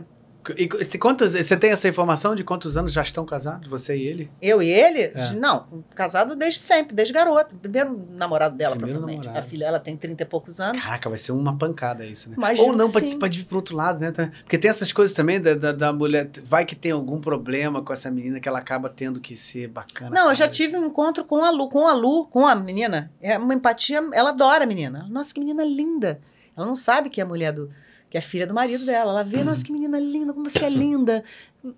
E 0.56 0.98
quantos, 0.98 1.32
você 1.34 1.56
tem 1.56 1.70
essa 1.70 1.86
informação 1.88 2.34
de 2.34 2.42
quantos 2.42 2.76
anos 2.76 2.92
já 2.92 3.02
estão 3.02 3.24
casados, 3.26 3.68
você 3.68 3.96
e 3.96 4.06
ele? 4.06 4.30
eu 4.40 4.62
e 4.62 4.70
ele, 4.70 5.12
É. 5.14 5.32
não, 5.34 5.84
casado 5.94 6.34
desde 6.34 6.60
sempre, 6.60 6.94
desde 6.94 7.12
garoto. 7.12 7.54
Primeiro 7.56 8.06
namorado 8.12 8.56
dela, 8.56 8.74
Primeiro 8.74 8.98
provavelmente. 9.00 9.26
namorado. 9.26 9.46
A 9.46 9.48
filha, 9.50 9.66
ela 9.66 9.78
tem 9.78 9.96
30 9.96 10.22
e 10.22 10.26
poucos 10.26 10.60
anos. 10.60 10.80
Caraca, 10.82 11.08
vai 11.08 11.18
ser 11.18 11.32
uma 11.32 11.56
pancada 11.58 12.06
isso, 12.06 12.30
né? 12.30 12.36
Imagino 12.38 12.68
Ou 12.68 12.76
não 12.76 12.90
participar 12.90 13.28
de 13.28 13.44
pro 13.44 13.56
outro 13.56 13.76
lado, 13.76 14.00
né? 14.00 14.10
Tá- 14.12 14.30
Porque 14.42 14.56
tem 14.56 14.70
essas 14.70 14.92
coisas 14.92 15.14
também 15.14 15.40
da, 15.40 15.54
da, 15.54 15.72
da 15.72 15.92
mulher. 15.92 16.30
Vai 16.44 16.64
que 16.64 16.74
tem 16.74 16.92
algum 16.92 17.20
problema 17.20 17.82
com 17.82 17.92
essa 17.92 18.10
menina 18.10 18.40
que 18.40 18.48
ela 18.48 18.58
acaba 18.58 18.88
tendo 18.88 19.20
que 19.20 19.36
ser 19.36 19.68
bacana. 19.68 20.10
Não, 20.14 20.28
eu 20.30 20.34
já 20.34 20.48
tive 20.48 20.76
um 20.76 20.86
encontro 20.86 21.24
com 21.24 21.44
a 21.44 21.50
Lu, 21.50 21.68
com 21.68 21.86
a 21.86 21.92
Lu, 21.92 22.26
com 22.26 22.46
a 22.46 22.54
menina. 22.54 23.12
É 23.20 23.36
uma 23.36 23.52
empatia, 23.54 24.02
ela 24.12 24.30
adora 24.30 24.64
a 24.64 24.66
menina. 24.66 25.06
Nossa, 25.10 25.34
que 25.34 25.40
menina 25.40 25.64
linda. 25.64 26.20
Ela 26.56 26.66
não 26.66 26.74
sabe 26.74 27.10
que 27.10 27.20
é 27.20 27.24
a 27.24 27.26
mulher 27.26 27.52
do. 27.52 27.70
Que 28.10 28.18
é 28.18 28.20
filha 28.20 28.44
do 28.46 28.52
marido 28.52 28.84
dela. 28.84 29.12
Ela 29.12 29.22
vê, 29.22 29.44
nossa, 29.44 29.64
que 29.64 29.70
menina 29.72 29.98
linda, 29.98 30.32
como 30.34 30.50
você 30.50 30.64
é 30.64 30.68
linda. 30.68 31.22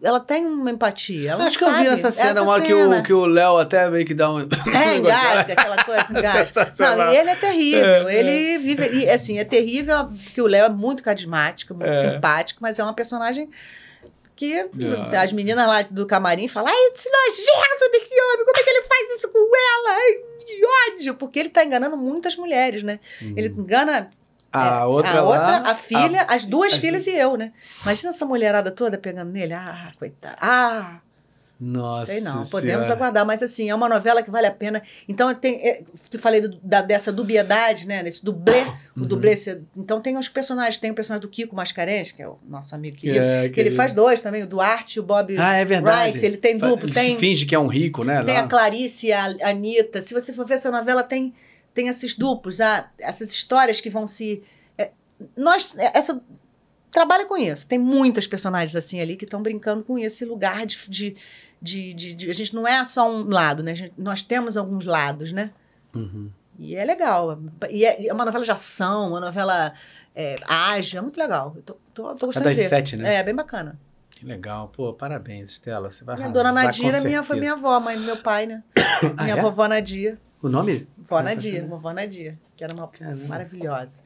Ela 0.02 0.18
tem 0.18 0.46
uma 0.46 0.70
empatia. 0.70 1.32
Ela 1.32 1.44
acha 1.44 1.58
que 1.58 1.64
eu 1.64 1.74
vi 1.74 1.86
essa 1.88 2.10
cena, 2.10 2.30
Essa 2.30 2.42
uma 2.42 2.58
que 2.60 2.68
cena. 2.68 3.00
o, 3.00 3.02
que 3.02 3.12
o 3.12 3.26
Léo 3.26 3.58
até 3.58 3.90
meio 3.90 4.06
que 4.06 4.14
dá 4.14 4.32
um. 4.32 4.38
É, 4.74 4.96
engasga, 4.96 5.52
aquela 5.52 5.84
coisa, 5.84 6.06
engasga. 6.10 6.72
Não, 6.96 7.12
e 7.12 7.16
ele 7.16 7.30
é 7.30 7.36
terrível. 7.36 8.08
É, 8.08 8.14
ele 8.18 8.58
vive. 8.58 8.88
E, 8.88 9.10
assim, 9.10 9.38
é 9.38 9.44
terrível 9.44 10.06
porque 10.24 10.40
o 10.40 10.46
Léo 10.46 10.64
é 10.64 10.68
muito 10.70 11.02
carismático, 11.02 11.74
muito 11.74 11.90
É. 11.90 12.12
simpático, 12.12 12.60
mas 12.62 12.78
é 12.78 12.82
uma 12.82 12.94
personagem 12.94 13.50
que 14.34 14.66
as 15.20 15.32
meninas 15.32 15.66
lá 15.66 15.82
do 15.82 16.06
camarim 16.06 16.48
falam: 16.48 16.70
ai, 16.72 16.90
esse 16.94 17.10
nojento 17.10 17.92
desse 17.92 18.14
homem, 18.14 18.46
como 18.46 18.56
é 18.56 18.62
que 18.62 18.70
ele 18.70 18.82
faz 18.82 19.10
isso 19.18 19.28
com 19.28 19.38
ela? 19.38 19.96
Ai, 19.98 20.12
que 20.44 20.60
ódio! 20.94 21.14
Porque 21.14 21.38
ele 21.38 21.50
tá 21.50 21.62
enganando 21.64 21.96
muitas 21.98 22.36
mulheres, 22.36 22.82
né? 22.82 22.98
Ele 23.20 23.48
engana 23.48 24.10
A 24.52 24.80
é, 24.80 24.84
outra 24.84 25.10
a, 25.10 25.14
lá. 25.14 25.22
outra, 25.24 25.70
a 25.70 25.74
filha, 25.74 26.22
as 26.28 26.44
duas 26.44 26.74
as 26.74 26.78
filhas 26.78 27.06
e 27.06 27.10
eu, 27.16 27.36
né? 27.36 27.52
Imagina 27.82 28.10
essa 28.10 28.26
mulherada 28.26 28.70
toda 28.70 28.98
pegando 28.98 29.30
nele. 29.30 29.54
Ah, 29.54 29.92
coitada. 29.98 30.36
Ah, 30.40 30.98
Nossa 31.64 32.06
Sei 32.06 32.20
não, 32.20 32.32
Senhora. 32.32 32.48
podemos 32.50 32.90
aguardar, 32.90 33.24
mas 33.24 33.40
assim, 33.40 33.70
é 33.70 33.74
uma 33.74 33.88
novela 33.88 34.20
que 34.20 34.30
vale 34.32 34.48
a 34.48 34.50
pena. 34.50 34.82
Então, 35.08 35.32
tem, 35.32 35.64
é, 35.64 35.84
tu 36.10 36.18
falei 36.18 36.40
do- 36.40 36.58
da, 36.60 36.82
dessa 36.82 37.12
dubiedade, 37.12 37.86
né? 37.86 38.02
Desse 38.02 38.24
dublê, 38.24 38.62
o 38.96 39.00
Uhum. 39.02 39.06
dublê. 39.06 39.36
ser- 39.36 39.62
então, 39.76 40.00
tem 40.00 40.18
os 40.18 40.28
personagens, 40.28 40.78
tem 40.78 40.90
o 40.90 40.94
personagem 40.94 41.20
do 41.22 41.28
Kiko 41.30 41.54
Mascarenhas, 41.54 42.10
que 42.10 42.20
é 42.20 42.26
o 42.28 42.36
nosso 42.48 42.74
amigo 42.74 42.96
Que 42.96 43.02
querido, 43.06 43.24
é, 43.24 43.48
que 43.48 43.60
ele 43.60 43.70
faz 43.70 43.92
dois 43.94 44.20
também, 44.20 44.42
o 44.42 44.46
Duarte 44.46 44.96
e 44.98 45.00
o 45.00 45.04
Bob 45.04 45.36
Ah, 45.38 45.54
é 45.56 45.64
verdade. 45.64 46.10
Wright, 46.10 46.26
ele 46.26 46.36
tem 46.36 46.58
duplo, 46.58 46.86
ele 46.86 46.92
tem- 46.94 47.16
finge 47.16 47.46
que 47.46 47.54
é 47.54 47.58
um 47.60 47.68
rico, 47.68 48.02
né? 48.02 48.24
Tem 48.24 48.34
lá. 48.34 48.40
a 48.42 48.48
Clarice 48.48 49.06
e 49.06 49.12
a 49.12 49.26
Anitta. 49.44 50.02
Se 50.02 50.12
você 50.12 50.32
for 50.32 50.44
ver 50.44 50.54
essa 50.54 50.70
novela, 50.70 51.04
tem, 51.04 51.32
tem 51.74 51.88
esses 51.88 52.16
duplos, 52.16 52.56
já, 52.56 52.90
essas 52.98 53.30
histórias 53.32 53.80
que 53.80 53.88
vão 53.90 54.06
se. 54.06 54.42
é, 54.78 54.90
nós. 55.36 55.74
é, 55.76 55.96
Essa, 55.96 56.22
trabalha 56.90 57.24
com 57.26 57.36
isso. 57.36 57.66
Tem 57.66 57.78
muitas 57.78 58.26
personagens 58.26 58.76
assim 58.76 59.00
ali 59.00 59.16
que 59.16 59.24
estão 59.24 59.42
brincando 59.42 59.82
com 59.82 59.98
esse 59.98 60.24
lugar 60.24 60.66
de, 60.66 60.76
de, 60.88 61.16
de, 61.60 61.94
de- 61.94 62.14
de- 62.14 62.30
A 62.30 62.34
gente 62.34 62.54
não 62.54 62.66
é 62.68 62.84
só 62.84 63.10
um 63.10 63.28
lado, 63.30 63.62
né? 63.62 63.74
Gente- 63.74 63.94
nós 63.96 64.22
temos 64.22 64.56
alguns 64.56 64.84
lados, 64.84 65.32
né? 65.32 65.50
Uhum. 65.94 66.30
E 66.58 66.76
é 66.76 66.84
legal. 66.84 67.38
E 67.70 67.84
é, 67.86 68.06
é 68.06 68.12
uma 68.12 68.24
novela 68.26 68.44
de 68.44 68.50
ação, 68.52 69.08
uma 69.08 69.20
novela 69.20 69.72
é, 70.14 70.34
ágil, 70.46 70.98
é 70.98 71.00
muito 71.02 71.18
legal. 71.18 71.54
Eu 71.56 71.62
tô, 71.62 71.76
tô, 71.94 72.14
tô 72.14 72.24
É 72.24 72.26
gostando 72.26 72.44
das 72.44 72.56
de 72.56 72.62
ver. 72.62 72.68
sete, 72.68 72.96
né? 72.96 73.14
É, 73.14 73.22
bem 73.22 73.34
bacana. 73.34 73.78
Que 74.10 74.26
legal. 74.26 74.68
Pô, 74.68 74.92
parabéns, 74.92 75.50
Estela. 75.52 75.90
Você 75.90 76.04
vai 76.04 76.14
Minha 76.16 76.28
dona 76.28 76.50
com 76.50 76.54
Nadira 76.56 77.00
minha, 77.00 77.22
foi 77.22 77.40
minha 77.40 77.54
avó, 77.54 77.80
mãe 77.80 77.96
do 77.96 78.04
meu 78.04 78.18
pai, 78.22 78.44
né? 78.46 78.62
Ah, 79.16 79.24
minha 79.24 79.36
é? 79.36 79.40
vovó 79.40 79.66
Nadia. 79.66 80.18
O 80.42 80.48
nome? 80.48 80.86
Vó 81.08 81.22
Nadia, 81.22 81.62
tá 81.62 81.66
vovó 81.66 81.92
Nadia, 81.92 82.38
que 82.56 82.64
era 82.64 82.72
uma 82.74 82.88
Caramba. 82.88 83.26
maravilhosa. 83.26 83.96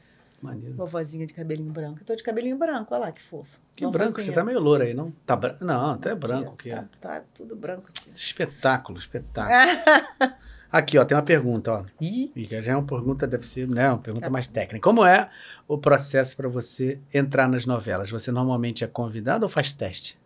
Maneiro. 0.42 0.74
Vovozinha 0.76 1.26
de 1.26 1.32
cabelinho 1.32 1.72
branco. 1.72 1.98
Eu 2.00 2.04
tô 2.04 2.14
de 2.14 2.22
cabelinho 2.22 2.56
branco, 2.58 2.94
olha 2.94 3.06
lá 3.06 3.12
que 3.12 3.22
fofo. 3.22 3.58
Que 3.74 3.86
branco, 3.86 4.20
você 4.20 4.32
tá 4.32 4.44
meio 4.44 4.60
loura 4.60 4.84
aí, 4.84 4.94
não? 4.94 5.10
Tá 5.24 5.34
branco? 5.36 5.64
Não, 5.64 5.90
até 5.92 6.14
branco 6.14 6.56
que 6.56 6.70
é. 6.70 6.76
Tá, 6.76 6.86
tá 7.00 7.22
tudo 7.34 7.54
branco 7.56 7.88
aqui. 7.88 8.10
Espetáculo, 8.14 8.98
espetáculo. 8.98 9.54
Aqui, 10.70 10.98
ó, 10.98 11.04
tem 11.04 11.16
uma 11.16 11.22
pergunta, 11.22 11.72
ó. 11.72 11.84
Ih, 12.00 12.32
E 12.34 12.46
que 12.46 12.60
já 12.60 12.72
é 12.72 12.76
uma 12.76 12.84
pergunta, 12.84 13.26
deve 13.26 13.46
ser, 13.46 13.68
né, 13.68 13.88
uma 13.88 13.98
pergunta 13.98 14.26
Tá 14.26 14.30
mais 14.30 14.46
técnica. 14.48 14.82
Como 14.82 15.06
é 15.06 15.30
o 15.66 15.78
processo 15.78 16.36
para 16.36 16.48
você 16.48 16.98
entrar 17.14 17.48
nas 17.48 17.64
novelas? 17.64 18.10
Você 18.10 18.32
normalmente 18.32 18.82
é 18.82 18.86
convidado 18.86 19.44
ou 19.44 19.48
faz 19.48 19.72
teste? 19.72 20.18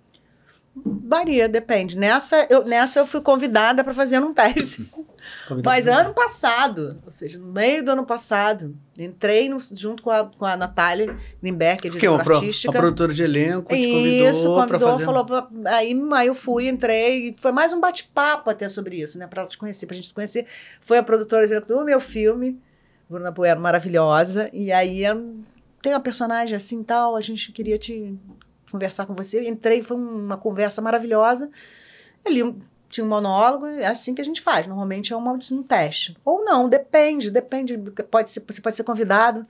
Varia, 0.74 1.48
depende. 1.48 1.96
Nessa 1.98 2.46
eu, 2.48 2.64
nessa 2.64 3.00
eu 3.00 3.06
fui 3.06 3.20
convidada 3.20 3.82
para 3.82 3.92
fazer 3.92 4.18
um 4.20 4.32
teste. 4.32 4.88
Mas 5.62 5.86
ano 5.86 6.14
passado, 6.14 6.98
ou 7.04 7.12
seja, 7.12 7.38
no 7.38 7.52
meio 7.52 7.84
do 7.84 7.90
ano 7.90 8.06
passado, 8.06 8.74
entrei 8.98 9.48
no- 9.48 9.58
junto 9.72 10.02
com 10.02 10.10
a, 10.10 10.24
com 10.24 10.46
a 10.46 10.56
Natália 10.56 11.14
Greenberg, 11.42 11.82
que 11.82 11.88
é 11.88 11.90
diretora 11.90 12.24
pro, 12.24 12.34
artística. 12.36 12.70
uma 12.72 12.80
produtora 12.80 13.12
de 13.12 13.22
elenco 13.22 13.68
te 13.68 13.90
convidou, 13.90 14.30
Isso, 14.30 14.54
convidou, 14.54 14.88
fazer... 14.92 15.04
falou. 15.04 15.48
Aí, 15.66 15.94
aí 16.14 16.26
eu 16.26 16.34
fui, 16.34 16.68
entrei. 16.68 17.28
e 17.28 17.32
Foi 17.34 17.52
mais 17.52 17.72
um 17.72 17.80
bate-papo 17.80 18.48
até 18.48 18.68
sobre 18.68 18.96
isso, 19.02 19.18
né? 19.18 19.26
Pra 19.26 19.42
ela 19.42 19.50
te 19.50 19.58
conhecer, 19.58 19.86
pra 19.86 19.94
gente 19.96 20.08
se 20.08 20.14
conhecer. 20.14 20.46
Foi 20.80 20.96
a 20.96 21.02
produtora 21.02 21.60
do 21.60 21.84
meu 21.84 22.00
filme, 22.00 22.58
Bruna 23.08 23.30
Bueno, 23.30 23.60
maravilhosa. 23.60 24.48
E 24.54 24.72
aí 24.72 25.02
tem 25.82 25.92
uma 25.92 26.00
personagem 26.00 26.56
assim 26.56 26.82
tal, 26.82 27.14
a 27.14 27.20
gente 27.20 27.52
queria 27.52 27.76
te 27.76 28.16
conversar 28.70 29.06
com 29.06 29.14
você. 29.14 29.38
Eu 29.38 29.44
entrei, 29.44 29.82
foi 29.82 29.96
uma 29.96 30.36
conversa 30.36 30.80
maravilhosa. 30.80 31.50
Um- 32.26 32.58
tinha 32.88 33.04
um 33.04 33.08
monólogo, 33.08 33.66
é 33.66 33.86
assim 33.86 34.14
que 34.14 34.20
a 34.20 34.24
gente 34.24 34.40
faz. 34.40 34.66
Normalmente 34.66 35.12
é 35.12 35.16
uma, 35.16 35.32
um 35.32 35.62
teste. 35.62 36.16
Ou 36.24 36.44
não, 36.44 36.68
depende, 36.68 37.30
depende. 37.30 37.78
Pode 38.10 38.30
ser, 38.30 38.42
você 38.46 38.60
pode 38.60 38.74
ser 38.76 38.82
convidado, 38.82 39.46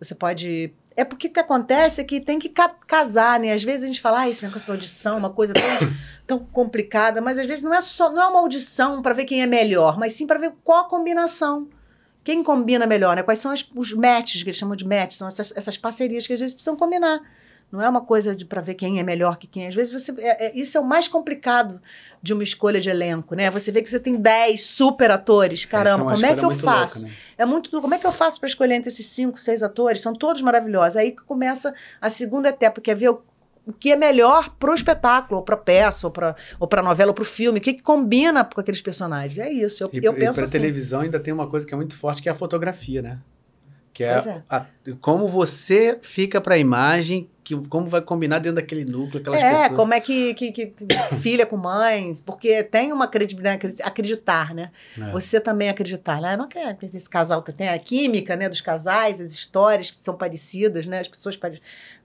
você 0.00 0.12
pode. 0.14 0.72
É 0.96 1.04
porque 1.04 1.28
o 1.28 1.32
que 1.32 1.38
acontece 1.38 2.00
é 2.00 2.04
que 2.04 2.20
tem 2.20 2.38
que 2.38 2.48
ca- 2.48 2.74
casar, 2.86 3.38
né? 3.38 3.52
Às 3.52 3.62
vezes 3.62 3.84
a 3.84 3.86
gente 3.86 4.00
fala, 4.00 4.22
ah, 4.22 4.28
esse 4.28 4.42
negócio 4.44 4.66
da 4.66 4.74
audição, 4.74 5.16
uma 5.16 5.30
coisa 5.30 5.54
tão, 5.54 5.62
tão 6.26 6.38
complicada, 6.46 7.20
mas 7.20 7.38
às 7.38 7.46
vezes 7.46 7.62
não 7.62 7.72
é 7.72 7.80
só, 7.80 8.10
não 8.10 8.20
é 8.20 8.26
uma 8.26 8.40
audição 8.40 9.00
para 9.00 9.14
ver 9.14 9.24
quem 9.24 9.40
é 9.40 9.46
melhor, 9.46 9.96
mas 9.96 10.14
sim 10.14 10.26
para 10.26 10.40
ver 10.40 10.52
qual 10.64 10.80
a 10.80 10.88
combinação. 10.88 11.68
Quem 12.24 12.42
combina 12.42 12.86
melhor, 12.88 13.14
né? 13.16 13.22
Quais 13.22 13.38
são 13.38 13.52
as- 13.52 13.66
os 13.74 13.92
matches, 13.92 14.42
que 14.42 14.48
eles 14.50 14.58
chamam 14.58 14.74
de 14.76 14.86
matches, 14.86 15.16
são 15.16 15.28
essas, 15.28 15.52
essas 15.56 15.78
parcerias 15.78 16.26
que 16.26 16.32
às 16.32 16.40
vezes 16.40 16.52
precisam 16.52 16.74
combinar. 16.76 17.20
Não 17.72 17.80
é 17.80 17.88
uma 17.88 18.00
coisa 18.00 18.34
de 18.34 18.44
para 18.44 18.60
ver 18.60 18.74
quem 18.74 18.98
é 18.98 19.02
melhor 19.02 19.36
que 19.36 19.46
quem. 19.46 19.68
Às 19.68 19.74
vezes 19.74 19.92
você. 19.92 20.12
é- 20.18 20.46
é- 20.46 20.52
isso 20.54 20.76
é 20.76 20.80
o 20.80 20.84
mais 20.84 21.06
complicado 21.06 21.80
de 22.22 22.32
uma 22.34 22.42
escolha 22.42 22.80
de 22.80 22.90
elenco, 22.90 23.34
né? 23.36 23.48
Você 23.50 23.70
vê 23.70 23.80
que 23.80 23.88
você 23.88 24.00
tem 24.00 24.16
10 24.16 24.64
super 24.66 25.10
atores. 25.10 25.60
Essa 25.60 25.68
Caramba, 25.68 26.02
uma 26.04 26.12
como 26.14 26.26
é 26.26 26.28
escolha 26.30 26.40
que 26.40 26.44
eu 26.54 26.58
faço? 26.58 26.94
louca, 27.02 27.10
né? 27.10 27.16
É 27.38 27.44
muito. 27.46 27.70
Como 27.80 27.94
é 27.94 27.98
que 27.98 28.06
eu 28.06 28.12
faço 28.12 28.40
para 28.40 28.48
escolher 28.48 28.74
entre 28.74 28.88
esses 28.90 29.06
cinco, 29.06 29.38
seis 29.38 29.62
atores? 29.62 30.00
São 30.00 30.14
todos 30.14 30.42
maravilhosos. 30.42 30.96
Aí 30.96 31.12
que 31.12 31.22
começa 31.22 31.72
a 32.00 32.10
segunda 32.10 32.48
etapa, 32.48 32.80
que 32.80 32.90
é 32.90 32.94
ver 32.94 33.10
o, 33.10 33.22
o 33.64 33.72
que 33.72 33.92
é 33.92 33.96
melhor 33.96 34.50
pro 34.58 34.74
espetáculo, 34.74 35.38
ou 35.38 35.44
pra 35.44 35.56
peça, 35.56 36.06
ou 36.08 36.10
pra, 36.10 36.34
ou 36.58 36.66
pra 36.66 36.82
novela, 36.82 37.10
ou 37.10 37.14
pro 37.14 37.24
filme, 37.24 37.60
o 37.60 37.62
que, 37.62 37.74
que 37.74 37.82
combina 37.82 38.42
com 38.44 38.60
aqueles 38.60 38.80
personagens. 38.80 39.38
É 39.38 39.48
isso. 39.52 39.84
Eu, 39.84 39.90
E, 39.92 40.04
eu 40.04 40.12
e 40.12 40.16
penso 40.16 40.34
pra 40.34 40.44
assim. 40.44 40.52
televisão 40.52 41.02
ainda 41.02 41.20
tem 41.20 41.32
uma 41.32 41.46
coisa 41.48 41.64
que 41.64 41.72
é 41.72 41.76
muito 41.76 41.96
forte, 41.96 42.20
que 42.20 42.28
é 42.28 42.32
a 42.32 42.34
fotografia, 42.34 43.00
né? 43.00 43.18
Que 43.92 44.04
é, 44.04 44.16
é. 44.16 44.42
a- 44.48 44.66
como 45.00 45.26
você 45.26 45.98
fica 46.00 46.40
pra 46.40 46.56
imagem, 46.56 47.28
que, 47.42 47.56
como 47.66 47.88
vai 47.88 48.00
combinar 48.00 48.38
dentro 48.38 48.56
daquele 48.56 48.84
núcleo, 48.84 49.20
aquelas 49.20 49.42
É, 49.42 49.50
pessoas. 49.62 49.76
como 49.76 49.92
é 49.92 50.00
que, 50.00 50.32
que, 50.34 50.52
que- 50.52 50.66
que 50.66 50.86
filha 51.20 51.44
com 51.44 51.56
mãe, 51.56 52.12
porque 52.24 52.62
tem 52.62 52.92
uma 52.92 53.08
credibilidade, 53.08 53.82
acreditar, 53.82 54.54
né? 54.54 54.70
É. 54.96 55.10
Você 55.10 55.40
também 55.40 55.68
acreditar, 55.68 56.20
né? 56.20 56.36
Não 56.36 56.46
quer 56.46 56.76
que 56.76 56.86
esse 56.86 57.10
casal 57.10 57.42
tem 57.42 57.68
a 57.68 57.78
química, 57.78 58.36
né, 58.36 58.48
dos 58.48 58.60
casais, 58.60 59.20
as 59.20 59.32
histórias 59.32 59.90
que 59.90 59.96
são 59.96 60.14
parecidas, 60.14 60.86
né? 60.86 61.00
As 61.00 61.08
pessoas 61.08 61.36
pare- 61.36 61.60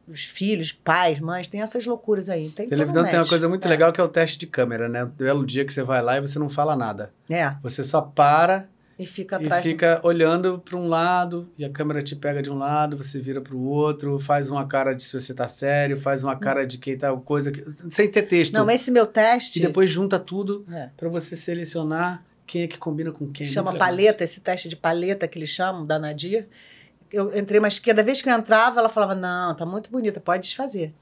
os 0.07 0.23
filhos, 0.23 0.71
pais, 0.71 1.19
mães, 1.19 1.47
tem 1.47 1.61
essas 1.61 1.85
loucuras 1.85 2.29
aí. 2.29 2.49
Tem 2.49 2.67
Televisão 2.67 3.03
tem 3.05 3.19
uma 3.19 3.25
coisa 3.27 3.47
muito 3.49 3.65
É. 3.65 3.69
legal 3.69 3.91
que 3.93 4.01
é 4.01 4.03
o 4.03 4.07
teste 4.07 4.37
de 4.39 4.47
câmera, 4.47 4.89
né? 4.89 5.05
Belo 5.05 5.45
dia 5.45 5.63
que 5.65 5.73
você 5.73 5.83
vai 5.83 6.01
lá 6.01 6.17
e 6.17 6.21
você 6.21 6.37
não 6.39 6.49
fala 6.49 6.75
nada. 6.75 7.11
É, 7.29 7.53
Você 7.63 7.83
só 7.83 8.01
para 8.01 8.67
e 8.97 9.05
fica 9.05 9.35
e 9.41 9.45
atrás. 9.45 9.63
do- 9.63 9.69
fica 9.69 9.99
olhando 10.03 10.59
para 10.59 10.77
um 10.77 10.87
lado 10.87 11.49
e 11.57 11.65
a 11.65 11.69
câmera 11.69 12.01
te 12.01 12.15
pega 12.15 12.41
de 12.41 12.49
um 12.49 12.57
lado, 12.57 12.95
você 12.97 13.19
vira 13.19 13.41
para 13.41 13.53
o 13.55 13.61
outro, 13.63 14.17
faz 14.19 14.49
uma 14.49 14.65
cara 14.67 14.93
de 14.93 15.03
se 15.03 15.13
você 15.19 15.33
tá 15.33 15.47
sério, 15.47 15.99
faz 15.99 16.23
uma 16.23 16.35
cara 16.37 16.65
de 16.65 16.77
quem 16.77 16.97
tá 16.97 17.15
coisa 17.17 17.51
que- 17.51 17.63
sem 17.89 18.09
ter 18.09 18.23
texto. 18.23 18.53
Não, 18.53 18.69
esse 18.69 18.89
meu 18.91 19.05
teste 19.05 19.59
E 19.59 19.61
depois 19.61 19.89
junta 19.89 20.17
tudo 20.19 20.65
é, 20.71 20.89
para 20.95 21.09
você 21.09 21.35
selecionar 21.35 22.23
quem 22.47 22.63
é 22.63 22.67
que 22.67 22.77
combina 22.77 23.11
com 23.11 23.31
quem. 23.31 23.45
chama 23.45 23.71
Muito 23.71 23.81
legal. 23.81 23.87
paleta, 23.89 24.23
esse 24.23 24.39
teste 24.39 24.69
de 24.69 24.75
paleta 24.75 25.27
que 25.27 25.37
eles 25.39 25.49
chamam, 25.49 25.85
da 25.85 25.97
Nadir. 25.99 26.47
Eu 27.11 27.35
entrei, 27.37 27.59
mas 27.59 27.79
cada 27.79 28.03
vez 28.03 28.21
que 28.21 28.29
eu 28.29 28.33
entrava, 28.33 28.79
ela 28.79 28.89
falava: 28.89 29.15
Não, 29.15 29.55
tá 29.55 29.65
muito 29.65 29.89
bonita, 29.89 30.19
pode 30.19 30.43
desfazer. 30.43 30.93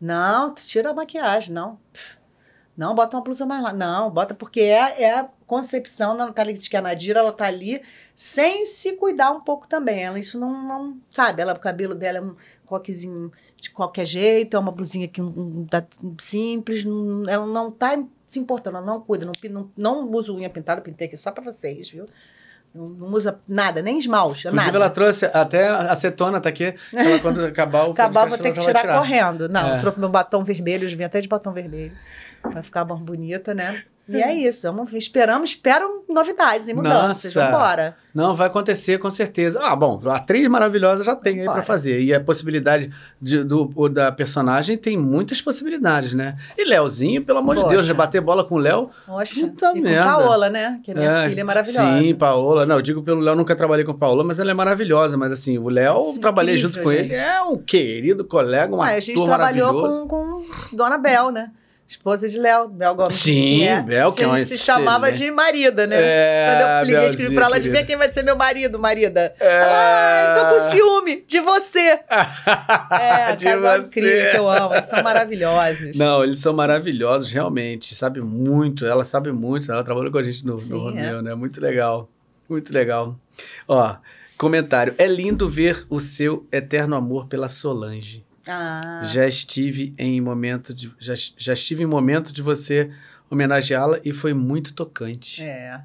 Não, 0.00 0.52
tu 0.54 0.62
tira 0.64 0.90
a 0.90 0.94
maquiagem, 0.94 1.52
não. 1.54 1.78
Pff, 1.92 2.17
Não, 2.78 2.94
bota 2.94 3.16
uma 3.16 3.22
blusa 3.24 3.44
mais 3.44 3.60
lá. 3.60 3.72
Não, 3.72 4.08
bota, 4.08 4.34
porque 4.34 4.60
é, 4.60 5.02
é 5.02 5.18
a 5.18 5.28
concepção 5.48 6.16
da 6.16 6.26
Natália 6.26 6.54
de 6.54 6.70
que 6.70 6.76
a 6.76 6.80
Nadira, 6.80 7.18
ela 7.18 7.32
tá 7.32 7.44
ali 7.46 7.82
sem 8.14 8.64
se 8.64 8.92
cuidar 8.92 9.32
um 9.32 9.40
pouco 9.40 9.66
também. 9.66 10.04
Ela, 10.04 10.18
isso 10.18 10.38
não, 10.38 10.62
não 10.62 10.96
sabe, 11.12 11.42
ela, 11.42 11.54
o 11.54 11.58
cabelo 11.58 11.92
dela 11.94 12.18
é 12.18 12.20
um 12.20 12.36
coquezinho 12.64 13.32
de 13.60 13.70
qualquer 13.70 14.06
jeito, 14.06 14.56
é 14.56 14.60
uma 14.60 14.70
blusinha 14.70 15.08
que 15.08 15.20
um, 15.20 15.26
um, 15.26 15.66
tá 15.68 15.84
simples, 16.20 16.84
não- 16.84 17.28
ela 17.28 17.46
não 17.46 17.68
tá 17.70 17.98
se 18.26 18.38
importando, 18.38 18.76
ela 18.76 18.86
não 18.86 19.00
cuida, 19.00 19.24
não, 19.26 19.32
não, 19.50 19.70
não 19.76 20.10
usa 20.12 20.32
unha 20.32 20.48
pintada, 20.48 20.80
pintei 20.80 21.08
aqui 21.08 21.16
só 21.16 21.32
pra 21.32 21.42
vocês, 21.42 21.90
viu? 21.90 22.04
Não, 22.74 22.84
usa 23.12 23.40
nada, 23.48 23.80
nem 23.80 23.98
esmalte, 23.98 24.46
Inclusive, 24.46 24.66
nada. 24.66 24.76
ela 24.84 24.90
trouxe 24.90 25.24
até 25.24 25.66
acetona, 25.68 26.38
tá 26.38 26.50
aqui. 26.50 26.74
Ela, 26.92 27.18
quando 27.18 27.40
acabar 27.46 27.88
o 27.88 27.92
Acabar, 27.92 28.28
vou 28.28 28.36
ter 28.36 28.52
que 28.52 28.60
vai 28.60 28.74
tirar, 28.74 28.98
correndo. 28.98 29.48
Não, 29.48 29.66
É. 29.76 29.80
trouxe 29.80 29.98
meu 29.98 30.10
batom 30.10 30.44
vermelho, 30.44 30.86
eu 30.88 30.96
vim 30.96 31.02
até 31.04 31.20
de 31.22 31.26
batom 31.26 31.50
vermelho, 31.52 31.96
pra 32.50 32.62
ficar 32.62 32.84
mais 32.84 33.00
bonita, 33.00 33.54
né? 33.54 33.82
E 34.10 34.22
é 34.22 34.32
isso, 34.32 34.62
vamos. 34.72 34.94
Esperamos, 34.94 35.50
espero 35.50 36.02
novidades 36.08 36.66
e 36.66 36.72
mudanças. 36.72 37.34
Nossa. 37.34 37.50
Vambora. 37.50 37.94
Não, 38.14 38.34
vai 38.34 38.46
acontecer 38.46 38.96
com 38.96 39.10
certeza. 39.10 39.60
Ah, 39.62 39.76
bom, 39.76 40.00
a 40.06 40.16
atriz 40.16 40.48
maravilhosa 40.48 41.02
já 41.02 41.14
tem 41.14 41.40
aí 41.40 41.44
Bora. 41.44 41.52
pra 41.58 41.62
fazer. 41.62 42.00
E 42.00 42.14
a 42.14 42.18
possibilidade 42.18 42.90
de- 43.20 43.44
do, 43.44 43.70
o 43.76 43.86
da 43.86 44.10
personagem 44.10 44.78
tem 44.78 44.96
muitas 44.96 45.42
possibilidades, 45.42 46.14
né? 46.14 46.38
E 46.56 46.64
Léozinho, 46.64 47.22
pelo 47.22 47.40
amor 47.40 47.56
de 47.56 47.60
Poxa. 47.60 47.74
Deus, 47.74 47.84
já 47.86 47.92
bater 47.92 48.22
bola 48.22 48.42
com 48.44 48.54
o 48.54 48.58
Léo. 48.58 48.88
Puta 49.06 49.72
e 49.72 49.74
com 49.74 49.80
merda. 49.82 50.04
Paola, 50.06 50.48
né? 50.48 50.80
Que 50.82 50.92
é 50.92 50.94
minha 50.94 51.10
É, 51.24 51.28
filha 51.28 51.44
maravilhosa. 51.44 51.98
Sim, 52.02 52.14
Paola. 52.14 52.64
Não, 52.64 52.76
eu 52.76 52.82
digo 52.82 53.02
pelo 53.02 53.20
Léo, 53.20 53.36
nunca 53.36 53.54
trabalhei 53.54 53.84
com 53.84 53.92
Paola, 53.92 54.24
mas 54.24 54.40
ela 54.40 54.50
é 54.50 54.54
maravilhosa. 54.54 55.18
Mas 55.18 55.32
assim, 55.32 55.58
o 55.58 55.68
Léo, 55.68 56.12
Sim, 56.14 56.20
trabalhei 56.20 56.54
incrível, 56.54 56.70
junto 56.70 56.82
com 56.82 56.90
ele, 56.90 57.08
gente. 57.10 57.14
é 57.14 57.42
um 57.42 57.58
querido 57.58 58.24
colega, 58.24 58.74
um 58.74 58.80
Ah, 58.80 58.86
ator 58.86 58.96
a 58.96 59.00
gente 59.00 59.22
trabalhou 59.22 59.66
maravilhoso. 59.74 60.06
com, 60.06 60.40
com 60.70 60.74
Dona 60.74 60.96
Bel, 60.96 61.30
né? 61.30 61.50
Esposa 61.88 62.28
de 62.28 62.38
Léo, 62.38 62.68
Bel 62.68 62.94
Gomes. 62.94 63.14
Sim, 63.14 63.66
Bel, 63.86 64.12
que 64.12 64.20
é 64.20 64.26
A 64.26 64.28
uma 64.28 64.36
gente 64.36 64.48
se 64.48 64.58
chamava 64.58 65.10
de 65.10 65.30
marida, 65.30 65.86
né? 65.86 65.96
É, 65.98 66.46
Quando 66.50 66.68
eu 66.70 66.84
liguei, 66.84 67.10
escrevi 67.10 67.34
pra 67.34 67.44
ela, 67.46 67.54
querida. 67.54 67.70
adivinha 67.70 67.86
quem 67.86 67.96
vai 67.96 68.12
ser 68.12 68.22
meu 68.24 68.36
marido, 68.36 68.78
marida? 68.78 69.34
É... 69.40 69.60
Ai, 69.62 70.34
tô 70.34 70.54
com 70.54 70.70
ciúme 70.70 71.24
de 71.26 71.40
você. 71.40 72.00
É, 73.00 73.34
De 73.36 73.44
casal 73.46 73.78
você. 73.80 73.86
incrível 73.86 74.30
que 74.30 74.36
eu 74.36 74.48
amo, 74.50 74.74
eles 74.74 74.86
são 74.86 75.02
maravilhosos. 75.02 75.96
Não, 75.98 76.22
eles 76.24 76.40
são 76.40 76.52
maravilhosos, 76.52 77.32
realmente. 77.32 77.94
Sabe 77.94 78.20
muito, 78.20 78.84
ela 78.84 79.04
sabe 79.04 79.32
muito. 79.32 79.72
Ela 79.72 79.82
trabalhou 79.82 80.12
com 80.12 80.18
a 80.18 80.22
gente 80.22 80.44
no, 80.44 80.60
Sim, 80.60 80.72
no 80.74 80.80
Romeu, 80.80 81.18
é. 81.20 81.22
né? 81.22 81.34
Muito 81.34 81.58
legal. 81.60 82.08
Muito 82.48 82.70
legal. 82.72 83.16
Ó, 83.66 83.96
comentário. 84.36 84.94
É 84.98 85.06
lindo 85.06 85.48
ver 85.48 85.86
o 85.88 86.00
seu 86.00 86.46
eterno 86.52 86.94
amor 86.96 87.26
pela 87.28 87.48
Solange. 87.48 88.24
Ah, 88.50 89.00
Já 89.04 89.26
estive 89.26 89.94
em 89.98 90.20
momento 90.20 90.72
de. 90.72 90.90
Já, 90.98 91.14
já 91.36 91.52
estive 91.52 91.82
em 91.82 91.86
momento 91.86 92.32
de 92.32 92.40
você 92.40 92.90
homenageá-la 93.30 93.98
e 94.04 94.12
foi 94.12 94.32
muito 94.32 94.72
tocante. 94.72 95.42
É. 95.42 95.80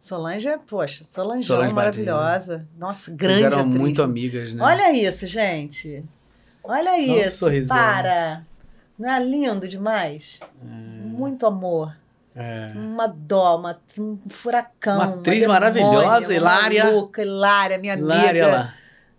Solange 0.00 0.48
é, 0.48 0.56
poxa, 0.58 1.04
Solange, 1.04 1.46
Solange 1.46 1.74
maravilhosa. 1.74 2.66
Nossa, 2.76 3.10
grande 3.12 3.42
Eles 3.42 3.52
eram 3.52 3.64
atriz. 3.66 3.78
muito 3.78 4.02
amigas, 4.02 4.52
né? 4.52 4.64
Olha 4.64 4.92
isso, 4.92 5.26
gente. 5.26 6.02
Olha 6.64 6.98
isso. 6.98 7.38
sorrisão. 7.38 7.76
Para. 7.76 8.42
Não 8.98 9.08
é 9.10 9.22
lindo 9.24 9.68
demais? 9.68 10.40
Muito 10.62 11.46
amor. 11.46 11.94
É. 12.34 12.72
Uma 12.74 13.06
dó, 13.06 13.56
uma, 13.58 13.78
um 13.98 14.18
furacão. 14.28 14.96
Uma 14.96 15.04
atriz 15.16 15.40
demônia, 15.40 15.48
maravilhosa, 15.60 16.26
uma 16.28 16.34
Hilária. 16.34 16.84
Maluca, 16.84 17.22
Hilária, 17.22 17.78
minha 17.78 17.94
Hilária 17.94 18.44
amiga. 18.44 18.58
lá. 18.58 18.74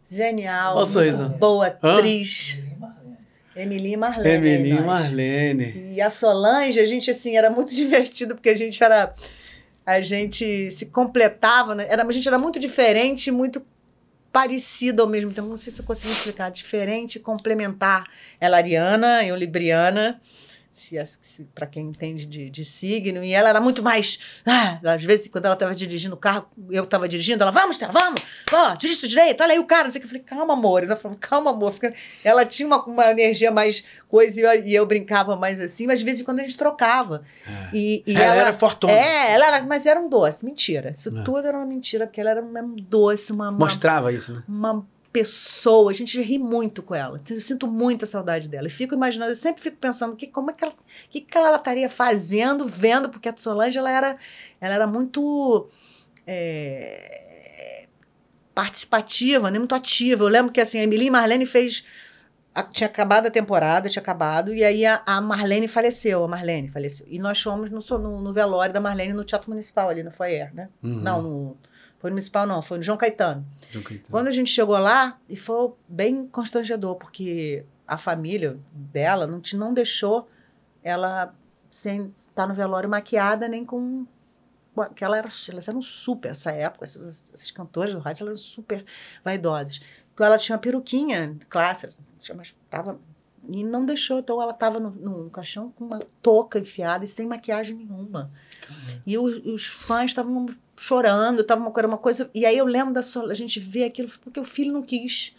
Genial. 0.09 0.75
Olha 0.75 0.83
o 0.83 0.85
sorrisão. 0.85 1.29
Boa 1.29 1.67
Hã? 1.83 1.97
Emily 3.55 3.93
e 3.93 3.97
Marlene. 3.97 4.29
Emily 4.29 4.69
e. 4.69 4.81
Marlene. 4.81 5.93
E 5.95 6.01
a 6.01 6.09
Solange, 6.09 6.79
a 6.79 6.85
gente, 6.85 7.11
assim, 7.11 7.35
era 7.35 7.49
muito 7.49 7.73
divertido, 7.75 8.35
porque 8.35 8.49
a 8.49 8.55
gente 8.55 8.83
era. 8.83 9.13
A 9.85 9.99
gente 9.99 10.69
se 10.69 10.87
completava, 10.87 11.73
né? 11.75 11.87
Era, 11.89 12.05
a 12.05 12.11
gente 12.11 12.27
era 12.27 12.37
muito 12.37 12.59
diferente, 12.59 13.31
muito 13.31 13.65
parecida 14.31 15.01
ao 15.01 15.09
mesmo 15.09 15.31
tempo. 15.31 15.47
Não 15.47 15.57
sei 15.57 15.73
se 15.73 15.81
eu 15.81 15.85
consigo 15.85 16.11
explicar. 16.11 16.49
Diferente, 16.49 17.19
complementar. 17.19 18.05
Ela 18.39 18.57
ariana, 18.57 19.25
eu 19.25 19.35
libriana. 19.35 20.19
Se, 20.81 20.97
se, 21.21 21.43
para 21.53 21.67
quem 21.67 21.85
entende 21.85 22.25
de, 22.25 22.49
de 22.49 22.65
signo, 22.65 23.23
e 23.23 23.33
ela 23.33 23.49
era 23.49 23.61
muito 23.61 23.83
mais. 23.83 24.41
Ah, 24.45 24.79
às 24.83 25.03
vezes, 25.03 25.27
quando 25.27 25.45
ela 25.45 25.53
estava 25.53 25.75
dirigindo 25.75 26.15
o 26.15 26.17
carro, 26.17 26.47
eu 26.71 26.83
estava 26.83 27.07
dirigindo, 27.07 27.43
ela, 27.43 27.51
vamos, 27.51 27.75
Stella, 27.75 27.93
vamos, 27.93 28.19
ó, 28.51 28.75
dirige 28.75 29.07
direito, 29.07 29.43
olha 29.43 29.53
aí 29.53 29.59
o 29.59 29.65
cara, 29.65 29.83
não 29.85 29.91
sei 29.91 29.99
o 29.99 30.01
que. 30.01 30.05
Eu 30.07 30.09
falei, 30.09 30.23
calma, 30.23 30.53
amor. 30.53 30.83
Ela 30.83 30.95
falou, 30.95 31.17
calma, 31.19 31.51
amor. 31.51 31.73
Ela 32.23 32.45
tinha 32.45 32.65
uma, 32.67 32.83
uma 32.83 33.11
energia 33.11 33.51
mais 33.51 33.83
coisa 34.07 34.39
e 34.39 34.43
eu, 34.43 34.65
e 34.65 34.75
eu 34.75 34.85
brincava 34.85 35.35
mais 35.35 35.59
assim, 35.59 35.85
mas 35.85 35.99
de 35.99 36.05
vez 36.05 36.19
em 36.19 36.23
quando 36.23 36.39
a 36.39 36.43
gente 36.43 36.57
trocava. 36.57 37.21
E, 37.71 38.03
e 38.07 38.15
ela, 38.15 38.23
ela, 38.23 38.35
era 38.41 38.53
fortuna. 38.53 38.91
É, 38.91 39.33
ela 39.33 39.45
era, 39.47 39.65
mas 39.65 39.85
era 39.85 39.99
um 39.99 40.09
doce, 40.09 40.43
mentira. 40.43 40.91
Isso 40.91 41.15
É. 41.15 41.21
tudo 41.21 41.47
era 41.47 41.55
uma 41.57 41.65
mentira, 41.65 42.07
porque 42.07 42.19
ela 42.19 42.31
era 42.31 42.41
um 42.41 42.75
doce, 42.75 43.31
uma, 43.31 43.49
uma, 43.49 43.59
Mostrava 43.59 44.11
isso, 44.11 44.33
né? 44.33 44.43
uma 44.47 44.85
pessoa. 45.11 45.91
A 45.91 45.93
gente 45.93 46.21
ri 46.21 46.37
muito 46.39 46.81
com 46.81 46.95
ela. 46.95 47.21
Eu 47.29 47.35
sinto 47.37 47.67
muita 47.67 48.05
saudade 48.05 48.47
dela. 48.47 48.67
E 48.67 48.69
fico 48.69 48.93
imaginando, 48.95 49.31
eu 49.31 49.35
sempre 49.35 49.61
fico 49.61 49.77
pensando 49.77 50.15
que 50.15 50.27
como 50.27 50.51
é 50.51 50.53
que 50.53 50.63
ela, 50.63 50.73
que, 51.09 51.21
que 51.21 51.37
ela 51.37 51.55
estaria 51.55 51.89
fazendo, 51.89 52.65
vendo, 52.67 53.09
porque 53.09 53.27
a 53.29 53.35
Solange 53.35 53.77
ela 53.77 53.91
era, 53.91 54.17
ela 54.59 54.73
era 54.75 54.87
muito 54.87 55.67
é, 56.25 57.87
participativa, 58.53 59.49
né? 59.51 59.57
muito 59.59 59.75
ativa. 59.75 60.23
Eu 60.23 60.27
lembro 60.27 60.51
que 60.51 60.61
assim, 60.61 60.79
a 60.79 60.83
Emily 60.83 61.09
Marlene 61.09 61.45
fez. 61.45 61.85
a- 62.53 62.63
tinha 62.63 62.87
acabado 62.87 63.27
a 63.27 63.31
temporada, 63.31 63.89
tinha 63.89 64.01
acabado, 64.01 64.53
e 64.53 64.63
aí 64.63 64.85
a, 64.85 65.01
a 65.05 65.21
Marlene 65.21 65.67
faleceu, 65.69 66.23
a 66.23 66.27
Marlene 66.27 66.67
faleceu. 66.69 67.05
E 67.09 67.17
nós 67.17 67.41
fomos 67.41 67.69
no, 67.69 67.79
no, 67.97 68.21
no 68.21 68.33
velório 68.33 68.73
da 68.73 68.79
Marlene 68.81 69.13
no 69.13 69.23
Teatro 69.23 69.49
Municipal, 69.49 69.89
ali 69.89 70.03
no 70.03 70.11
foyer, 70.11 70.53
né? 70.53 70.67
Uhum. 70.83 70.99
Não, 71.01 71.21
no, 71.21 71.57
foi 72.01 72.09
no 72.09 72.15
Municipal 72.15 72.47
não, 72.47 72.61
foi 72.61 72.77
no 72.79 72.83
João 72.83 72.97
Caetano. 72.97 73.45
João 73.69 73.83
Caetano. 73.83 74.09
Quando 74.09 74.27
a 74.27 74.31
gente 74.31 74.49
chegou 74.49 74.77
lá, 74.77 75.19
e 75.29 75.35
foi 75.37 75.71
bem 75.87 76.27
constrangedor, 76.27 76.95
porque 76.95 77.63
a 77.87 77.97
família 77.97 78.59
dela 78.73 79.27
não, 79.27 79.39
te, 79.39 79.55
não 79.55 79.73
deixou 79.73 80.27
ela 80.83 81.33
sem 81.69 82.11
estar 82.17 82.47
no 82.47 82.53
velório 82.55 82.89
maquiada 82.89 83.47
nem 83.47 83.63
com. 83.63 84.05
que 84.95 85.03
ela 85.03 85.17
era, 85.17 85.29
elas 85.49 85.67
eram 85.67 85.81
super, 85.81 86.31
essa 86.31 86.51
época, 86.51 86.85
essas, 86.85 87.29
essas 87.33 87.51
cantoras 87.51 87.93
do 87.93 87.99
rádio, 87.99 88.23
elas 88.25 88.39
eram 88.39 88.47
super 88.49 88.83
vaidosas. 89.23 89.79
Ela 90.19 90.37
tinha 90.37 90.55
uma 90.55 90.61
peruquinha 90.61 91.37
clássica, 91.49 91.93
umas- 92.31 92.55
tava, 92.69 92.99
e 93.49 93.63
não 93.63 93.85
deixou, 93.85 94.19
então 94.19 94.39
ela 94.41 94.51
estava 94.51 94.79
no, 94.79 94.91
no 94.91 95.29
caixão 95.31 95.71
com 95.71 95.85
uma 95.85 95.99
touca 96.21 96.59
enfiada 96.59 97.03
e 97.03 97.07
sem 97.07 97.25
maquiagem 97.27 97.75
nenhuma. 97.75 98.31
E 99.05 99.17
os, 99.17 99.37
os 99.45 99.65
fãs 99.67 100.11
estavam 100.11 100.45
chorando, 100.81 101.43
tava 101.43 101.61
uma, 101.61 101.69
coisa- 101.69 101.87
uma 101.87 101.97
coisa. 101.97 102.27
E 102.33 102.43
aí 102.43 102.57
eu 102.57 102.65
lembro 102.65 102.91
da 102.91 103.01
a 103.29 103.33
gente 103.35 103.59
vê 103.59 103.83
aquilo, 103.83 104.09
porque 104.23 104.39
o 104.39 104.43
filho 104.45 104.73
não 104.73 104.81
quis. 104.81 105.35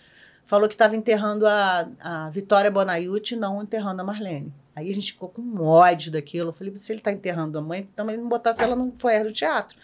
Falou 0.46 0.68
que 0.68 0.74
estava 0.74 0.94
enterrando 0.94 1.46
a, 1.48 1.88
a 2.00 2.30
Vitória 2.30 2.70
Bonaiuti, 2.70 3.34
não 3.34 3.60
enterrando 3.60 4.00
a 4.00 4.04
Marlene. 4.04 4.52
Aí 4.74 4.88
a 4.88 4.94
gente 4.94 5.12
ficou 5.12 5.28
com 5.28 5.42
ódio 5.60 6.12
daquilo. 6.12 6.50
Eu 6.50 6.52
falei, 6.52 6.72
se 6.76 6.92
ele 6.92 7.00
está 7.00 7.10
enterrando 7.10 7.58
a 7.58 7.60
mãe, 7.60 7.88
também 7.96 8.16
não 8.16 8.28
botasse 8.28 8.62
ela 8.62 8.76
no 8.76 8.92
foyer 8.92 9.24
do 9.24 9.32
teatro. 9.32 9.76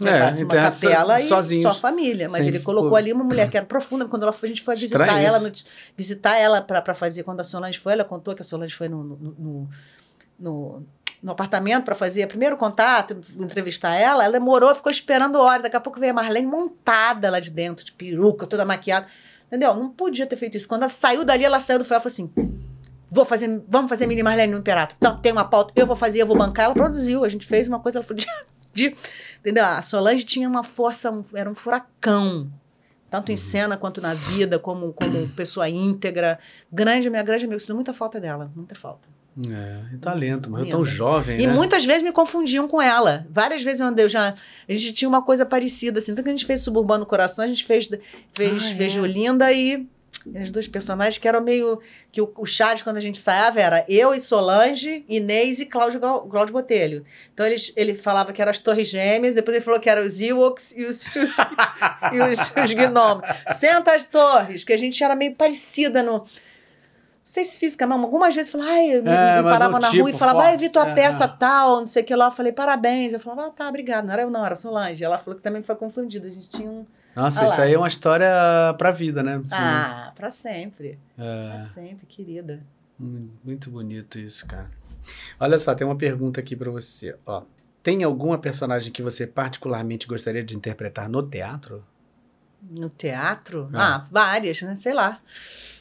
É, 0.00 0.04
Botasse 0.04 0.42
uma 0.42 0.46
enterra 0.46 0.70
so- 0.72 0.88
capela 0.88 1.20
e 1.20 1.22
só 1.62 1.74
família. 1.74 2.28
Mas 2.28 2.44
ele 2.46 2.58
colocou 2.60 2.90
público. 2.90 2.96
ali 2.96 3.12
uma 3.12 3.24
mulher 3.24 3.48
que 3.48 3.56
era 3.56 3.64
profunda. 3.64 4.06
Quando 4.06 4.24
ela 4.24 4.32
foi, 4.32 4.48
a 4.48 4.50
gente 4.50 4.62
foi 4.62 4.74
visitar 4.74 4.98
Estranho 5.06 5.26
ela, 5.26 5.38
no- 5.38 5.52
visitar 5.96 6.36
ela 6.36 6.60
para 6.60 6.94
fazer. 6.94 7.22
Quando 7.22 7.40
a 7.40 7.44
Solange 7.44 7.78
foi, 7.78 7.92
ela 7.92 8.04
contou 8.04 8.34
que 8.34 8.42
a 8.42 8.44
Solange 8.44 8.74
foi 8.74 8.88
no, 8.88 9.02
no, 9.04 9.16
no, 9.16 9.68
no, 10.38 10.86
no 11.22 11.32
apartamento 11.32 11.84
para 11.84 11.94
fazer 11.94 12.24
o 12.24 12.28
primeiro 12.28 12.56
contato, 12.56 13.16
entrevistar 13.38 13.94
ela. 13.94 14.24
Ela 14.24 14.32
demorou, 14.34 14.74
ficou 14.74 14.90
esperando 14.92 15.40
hora. 15.40 15.62
Daqui 15.62 15.76
a 15.76 15.80
pouco 15.80 15.98
veio 15.98 16.12
a 16.12 16.14
Marlene 16.14 16.46
montada 16.46 17.30
lá 17.30 17.40
de 17.40 17.50
dentro, 17.50 17.84
de 17.84 17.92
peruca, 17.92 18.46
toda 18.46 18.64
maquiada. 18.64 19.06
Entendeu? 19.46 19.74
Não 19.74 19.88
podia 19.90 20.26
ter 20.26 20.36
feito 20.36 20.56
isso. 20.56 20.66
Quando 20.68 20.82
ela 20.82 20.90
saiu 20.90 21.24
dali, 21.24 21.44
ela 21.44 21.60
saiu 21.60 21.78
do 21.78 21.84
fel 21.84 21.98
e 21.98 22.00
falou 22.00 22.12
assim: 22.12 22.30
Vou 23.10 23.24
fazer, 23.24 23.62
vamos 23.68 23.88
fazer 23.88 24.06
mini 24.06 24.22
Marlene 24.22 24.52
no 24.52 24.58
Imperato. 24.58 24.96
Não, 25.00 25.18
tem 25.20 25.30
uma 25.32 25.44
pauta, 25.44 25.72
eu 25.76 25.86
vou 25.86 25.94
fazer, 25.96 26.20
eu 26.20 26.26
vou 26.26 26.36
bancar. 26.36 26.64
Ela 26.66 26.74
produziu, 26.74 27.24
a 27.24 27.28
gente 27.28 27.46
fez 27.46 27.68
uma 27.68 27.78
coisa, 27.78 27.98
ela 27.98 28.04
foi 28.04 28.16
de, 28.16 28.26
de- 28.74 28.94
entendeu? 29.38 29.64
A 29.64 29.80
Solange 29.82 30.24
tinha 30.24 30.48
uma 30.48 30.62
força, 30.64 31.10
um- 31.10 31.22
era 31.34 31.48
um 31.48 31.54
furacão. 31.54 32.50
Tanto 33.08 33.30
em 33.30 33.36
cena 33.36 33.76
quanto 33.76 34.00
na 34.00 34.14
vida, 34.14 34.58
como, 34.58 34.92
como 34.92 35.28
pessoa 35.28 35.68
íntegra. 35.68 36.40
Grande, 36.72 37.08
minha 37.08 37.22
grande 37.22 37.44
amiga, 37.44 37.60
sinto 37.60 37.74
muita 37.76 37.94
falta 37.94 38.20
dela, 38.20 38.50
muita 38.54 38.74
falta. 38.74 39.08
É, 39.38 39.94
e 39.94 39.98
talento, 39.98 40.48
morreu 40.48 40.68
tão 40.68 40.82
Linda. 40.82 40.90
jovem, 40.90 41.38
E 41.40 41.46
né? 41.46 41.52
muitas 41.52 41.84
vezes 41.84 42.02
me 42.02 42.10
confundiam 42.10 42.66
com 42.66 42.80
ela. 42.80 43.26
Várias 43.30 43.62
vezes 43.62 43.80
eu 43.80 43.86
andei, 43.86 44.04
eu 44.06 44.08
já. 44.08 44.34
A 44.68 44.72
gente 44.72 44.92
tinha 44.92 45.08
uma 45.08 45.22
coisa 45.22 45.44
parecida, 45.44 45.98
assim. 45.98 46.14
Tanto 46.14 46.24
que 46.24 46.30
a 46.30 46.32
gente 46.32 46.46
fez 46.46 46.62
Suburbano 46.62 47.04
Coração, 47.04 47.44
a 47.44 47.48
gente 47.48 47.64
fez, 47.64 47.86
fez, 48.34 48.62
Ah, 48.64 48.70
é? 48.70 48.74
fez 48.74 48.92
Julinda 48.92 49.52
e. 49.52 49.86
As 50.34 50.50
duas 50.50 50.66
personagens 50.66 51.18
que 51.18 51.28
eram 51.28 51.40
meio. 51.42 51.78
Que 52.10 52.20
o, 52.20 52.32
o 52.38 52.46
Charles, 52.46 52.82
quando 52.82 52.96
a 52.96 53.00
gente 53.00 53.18
ensaiava, 53.20 53.60
era 53.60 53.84
eu 53.88 54.12
e 54.14 54.18
Solange, 54.20 55.04
Inês 55.08 55.60
e 55.60 55.66
Cláudio, 55.66 56.00
Cláudio 56.00 56.52
Botelho. 56.54 57.04
Então 57.32 57.44
ele, 57.46 57.56
ele 57.76 57.94
falava 57.94 58.32
que 58.32 58.40
eram 58.42 58.50
as 58.50 58.58
Torres 58.58 58.88
Gêmeas, 58.88 59.34
depois 59.36 59.54
ele 59.56 59.64
falou 59.64 59.78
que 59.78 59.88
eram 59.90 60.02
os 60.04 60.18
Ewoks 60.20 60.72
e 60.76 60.82
os, 60.84 61.04
os, 61.14 61.36
e 62.12 62.20
os, 62.22 62.52
os 62.64 62.72
gnomos. 62.74 63.24
Senta 63.56 63.94
as 63.94 64.02
torres, 64.04 64.62
porque 64.62 64.72
a 64.72 64.78
gente 64.78 65.04
era 65.04 65.14
meio 65.14 65.34
parecida 65.34 66.02
no. 66.02 66.24
Não 67.26 67.32
sei 67.32 67.44
se 67.44 67.58
física, 67.58 67.84
mas 67.88 67.98
algumas 68.00 68.32
vezes 68.36 68.52
falava, 68.52 68.70
ai, 68.70 68.86
eu 68.98 69.02
me, 69.02 69.10
É, 69.10 69.38
me 69.38 69.42
parava 69.42 69.76
o 69.76 69.80
na 69.80 69.90
tipo 69.90 70.02
rua 70.02 70.10
e 70.10 70.12
falava, 70.16 70.42
ai, 70.44 70.50
forte, 70.52 70.60
vi 70.60 70.68
tua 70.70 70.88
é. 70.90 70.94
peça 70.94 71.26
tal, 71.26 71.80
não 71.80 71.86
sei 71.86 72.04
o 72.04 72.06
que 72.06 72.14
lá. 72.14 72.26
Eu 72.26 72.30
falei, 72.30 72.52
parabéns. 72.52 73.12
Eu 73.12 73.18
falava, 73.18 73.48
ah, 73.48 73.50
tá, 73.50 73.68
obrigado. 73.68 74.04
Não 74.06 74.12
era 74.12 74.22
eu, 74.22 74.30
não, 74.30 74.46
era 74.46 74.54
Solange. 74.54 75.02
Ela 75.02 75.18
falou 75.18 75.34
que 75.36 75.42
também 75.42 75.60
foi 75.60 75.74
confundida. 75.74 76.28
A 76.28 76.30
gente 76.30 76.48
tinha 76.48 76.70
um. 76.70 76.86
Nossa, 77.16 77.42
Ah 77.42 77.44
isso 77.46 77.58
lá. 77.58 77.64
aí 77.64 77.74
é 77.74 77.78
uma 77.78 77.88
história 77.88 78.28
pra 78.78 78.92
vida, 78.92 79.24
né? 79.24 79.42
Assim, 79.44 79.54
Ah, 79.56 80.12
pra 80.14 80.30
sempre. 80.30 81.00
é, 81.18 81.50
Pra 81.56 81.66
sempre, 81.66 82.06
querida. 82.06 82.62
muito 82.96 83.70
bonito 83.72 84.20
isso, 84.20 84.46
cara. 84.46 84.70
Olha 85.40 85.58
só, 85.58 85.74
tem 85.74 85.84
uma 85.84 85.96
pergunta 85.96 86.38
aqui 86.38 86.54
pra 86.54 86.70
você. 86.70 87.16
Ó, 87.26 87.42
tem 87.82 88.04
alguma 88.04 88.38
personagem 88.38 88.92
que 88.92 89.02
você 89.02 89.26
particularmente 89.26 90.06
gostaria 90.06 90.44
de 90.44 90.56
interpretar 90.56 91.08
no 91.08 91.26
teatro? 91.26 91.84
No 92.78 92.88
teatro? 92.88 93.68
Ah. 93.74 93.96
Ah, 93.96 94.04
várias, 94.12 94.62
né? 94.62 94.76
Sei 94.76 94.94
lá. 94.94 95.20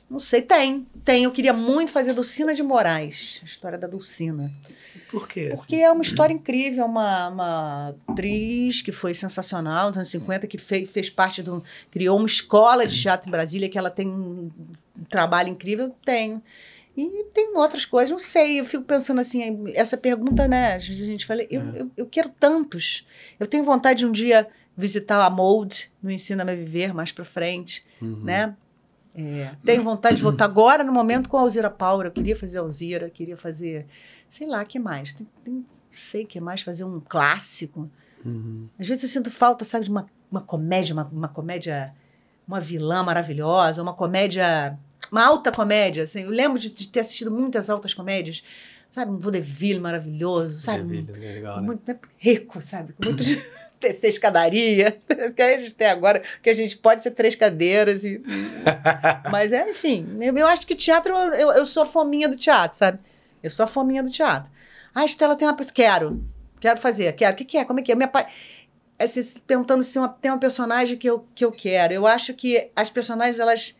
Não 0.09 0.19
sei, 0.19 0.41
tem. 0.41 0.85
Tem. 1.03 1.23
Eu 1.23 1.31
queria 1.31 1.51
muito 1.53 1.91
fazer 1.91 2.13
Dulcina 2.13 2.53
de 2.53 2.61
Moraes. 2.61 3.39
A 3.41 3.45
história 3.45 3.77
da 3.77 3.87
Dulcina. 3.87 4.51
Por 5.09 5.27
quê? 5.27 5.51
Porque 5.55 5.75
é 5.77 5.91
uma 5.91 6.03
história 6.03 6.33
incrível, 6.33 6.85
uma, 6.85 7.29
uma 7.29 7.95
atriz 8.07 8.81
que 8.81 8.91
foi 8.91 9.13
sensacional, 9.13 9.87
nos 9.89 9.97
anos 9.97 10.09
50, 10.09 10.45
que 10.47 10.57
fez, 10.57 10.89
fez 10.89 11.09
parte 11.09 11.41
do. 11.41 11.63
criou 11.89 12.17
uma 12.17 12.25
escola 12.27 12.85
de 12.85 12.99
teatro 13.01 13.27
em 13.27 13.31
Brasília, 13.31 13.67
que 13.69 13.77
ela 13.77 13.89
tem 13.89 14.07
um 14.07 14.51
trabalho 15.09 15.49
incrível, 15.49 15.95
tenho. 16.05 16.41
E 16.97 17.25
tem 17.33 17.53
outras 17.57 17.85
coisas, 17.85 18.09
não 18.09 18.17
sei, 18.19 18.59
eu 18.59 18.63
fico 18.65 18.83
pensando 18.85 19.19
assim, 19.19 19.65
essa 19.73 19.97
pergunta, 19.97 20.47
né? 20.47 20.75
Às 20.75 20.87
vezes 20.87 21.03
a 21.03 21.05
gente 21.05 21.25
fala, 21.25 21.41
eu, 21.49 21.61
É. 21.61 21.81
eu, 21.81 21.91
eu 21.97 22.05
quero 22.05 22.29
tantos. 22.29 23.05
Eu 23.37 23.45
tenho 23.45 23.65
vontade 23.65 23.99
de 23.99 24.05
um 24.05 24.11
dia 24.13 24.47
visitar 24.77 25.21
a 25.25 25.29
Mold 25.29 25.91
no 26.01 26.09
Ensina-me 26.09 26.51
a 26.51 26.55
Viver 26.55 26.93
mais 26.93 27.11
pra 27.11 27.25
frente 27.25 27.83
Uhum. 28.01 28.23
né? 28.23 28.55
É, 29.17 29.55
tenho 29.63 29.81
vontade 29.81 30.17
de 30.17 30.21
voltar 30.21 30.43
agora 30.43 30.83
no 30.83 30.91
momento 30.91 31.29
com 31.29 31.37
a 31.37 31.41
Alzira 31.41 31.69
Power. 31.69 32.07
Eu 32.07 32.11
queria 32.11 32.35
fazer 32.35 32.57
a 32.57 32.61
Alzira, 32.61 33.09
queria 33.09 33.37
fazer, 33.37 33.85
sei 34.29 34.45
lá, 34.45 34.63
que 34.65 34.77
mais? 34.77 35.13
Tem, 35.13 35.25
tem, 35.43 35.53
não 35.53 35.65
sei 35.89 36.25
o 36.25 36.27
que 36.27 36.41
mais, 36.41 36.61
fazer 36.61 36.83
um 36.83 36.99
clássico. 36.99 37.89
Uhum. 38.25 38.67
Às 38.77 38.87
vezes 38.87 39.03
eu 39.03 39.09
sinto 39.09 39.31
falta, 39.31 39.63
sabe, 39.63 39.85
de 39.85 39.91
uma, 39.91 40.05
uma 40.29 40.41
comédia, 40.41 40.93
uma, 40.93 41.05
uma 41.05 41.27
comédia, 41.29 41.93
uma 42.45 42.59
vilã 42.59 43.03
maravilhosa, 43.03 43.81
uma 43.81 43.93
comédia, 43.93 44.77
uma 45.09 45.25
alta 45.25 45.49
comédia. 45.49 46.03
Assim. 46.03 46.23
Eu 46.23 46.31
lembro 46.31 46.59
de, 46.59 46.69
de 46.69 46.89
ter 46.89 46.99
assistido 46.99 47.31
muitas 47.31 47.69
altas 47.69 47.93
comédias, 47.93 48.43
sabe? 48.91 49.11
Um 49.11 49.17
vaudeville 49.17 49.79
maravilhoso, 49.79 50.59
sabe? 50.59 50.83
Maravilha, 50.83 51.25
é 51.25 51.33
legal, 51.35 51.61
né? 51.61 51.65
muito 51.65 51.87
né, 51.87 51.97
rico, 52.17 52.59
sabe? 52.59 52.91
Com 52.91 53.05
muito 53.05 53.23
descer 53.79 54.09
escadaria, 54.09 54.97
que 55.35 55.41
a 55.41 55.57
gente 55.57 55.73
tem 55.73 55.87
agora, 55.87 56.21
que 56.41 56.49
a 56.49 56.53
gente 56.53 56.77
pode 56.77 57.03
ser 57.03 57.11
três 57.11 57.35
cadeiras 57.35 58.03
e 58.03 58.21
mas 59.31 59.51
é, 59.51 59.69
enfim, 59.69 60.07
eu, 60.21 60.47
acho 60.47 60.65
que 60.65 60.75
teatro 60.75 61.13
eu, 61.13 61.51
eu 61.51 61.65
sou 61.65 61.83
a 61.83 61.85
fominha 61.85 62.27
do 62.27 62.35
teatro, 62.35 62.77
sabe? 62.77 62.99
Eu 63.41 63.49
sou 63.49 63.63
a 63.63 63.67
fominha 63.67 64.01
do 64.01 64.09
teatro. 64.09 64.51
Ah, 64.93 65.01
a 65.01 65.05
Estela 65.05 65.35
tem 65.35 65.47
uma 65.47 65.53
pessoa. 65.55 65.73
Quero. 65.75 66.23
Quero 66.59 66.79
fazer. 66.79 67.11
Quero. 67.13 67.33
O 67.33 67.35
que, 67.35 67.45
que 67.45 67.57
é? 67.57 67.65
Como 67.65 67.79
é 67.79 67.83
que 67.83 67.91
é? 67.91 67.95
Minha 67.95 68.07
pai. 68.07 68.25
Assim, 68.97 69.21
perguntando 69.45 69.83
se 69.83 69.99
uma, 69.99 70.07
tem 70.09 70.31
uma 70.31 70.39
personagem 70.39 70.97
que 70.97 71.07
eu, 71.07 71.27
que 71.35 71.43
eu 71.45 71.51
quero. 71.51 71.93
Eu 71.93 72.07
acho 72.07 72.33
que 72.33 72.71
as 72.75 72.89
personagens, 72.89 73.39
elas 73.39 73.77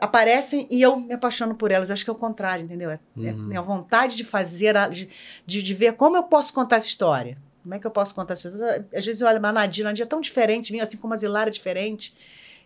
aparecem 0.00 0.66
e 0.70 0.82
eu 0.82 0.96
me 0.96 1.14
apaixono 1.14 1.54
por 1.54 1.70
elas. 1.70 1.88
Eu 1.88 1.94
acho 1.94 2.04
que 2.04 2.10
é 2.10 2.12
o 2.12 2.16
contrário, 2.16 2.64
entendeu? 2.64 2.90
É, 2.90 2.98
é 3.16 3.32
Uhum. 3.32 3.52
é 3.52 3.56
a 3.56 3.62
vontade 3.62 4.16
de 4.16 4.24
fazer, 4.24 4.74
de, 4.90 5.08
de 5.62 5.74
ver 5.74 5.92
como 5.92 6.16
eu 6.16 6.24
posso 6.24 6.52
contar 6.52 6.76
essa 6.76 6.88
história. 6.88 7.38
Como 7.62 7.74
é 7.74 7.78
que 7.78 7.86
eu 7.86 7.90
posso 7.90 8.14
contar 8.14 8.34
história? 8.34 8.86
Às 8.94 9.04
vezes 9.04 9.20
eu 9.20 9.28
olho 9.28 9.44
a 9.44 9.52
Nadia, 9.52 9.84
a 9.84 9.88
Nadia 9.88 10.04
é 10.04 10.06
tão 10.06 10.20
diferente 10.20 10.66
de 10.66 10.72
mim, 10.72 10.80
assim 10.80 10.96
como 10.96 11.14
a 11.14 11.16
Zilara 11.16 11.50
é 11.50 11.52
diferente. 11.52 12.14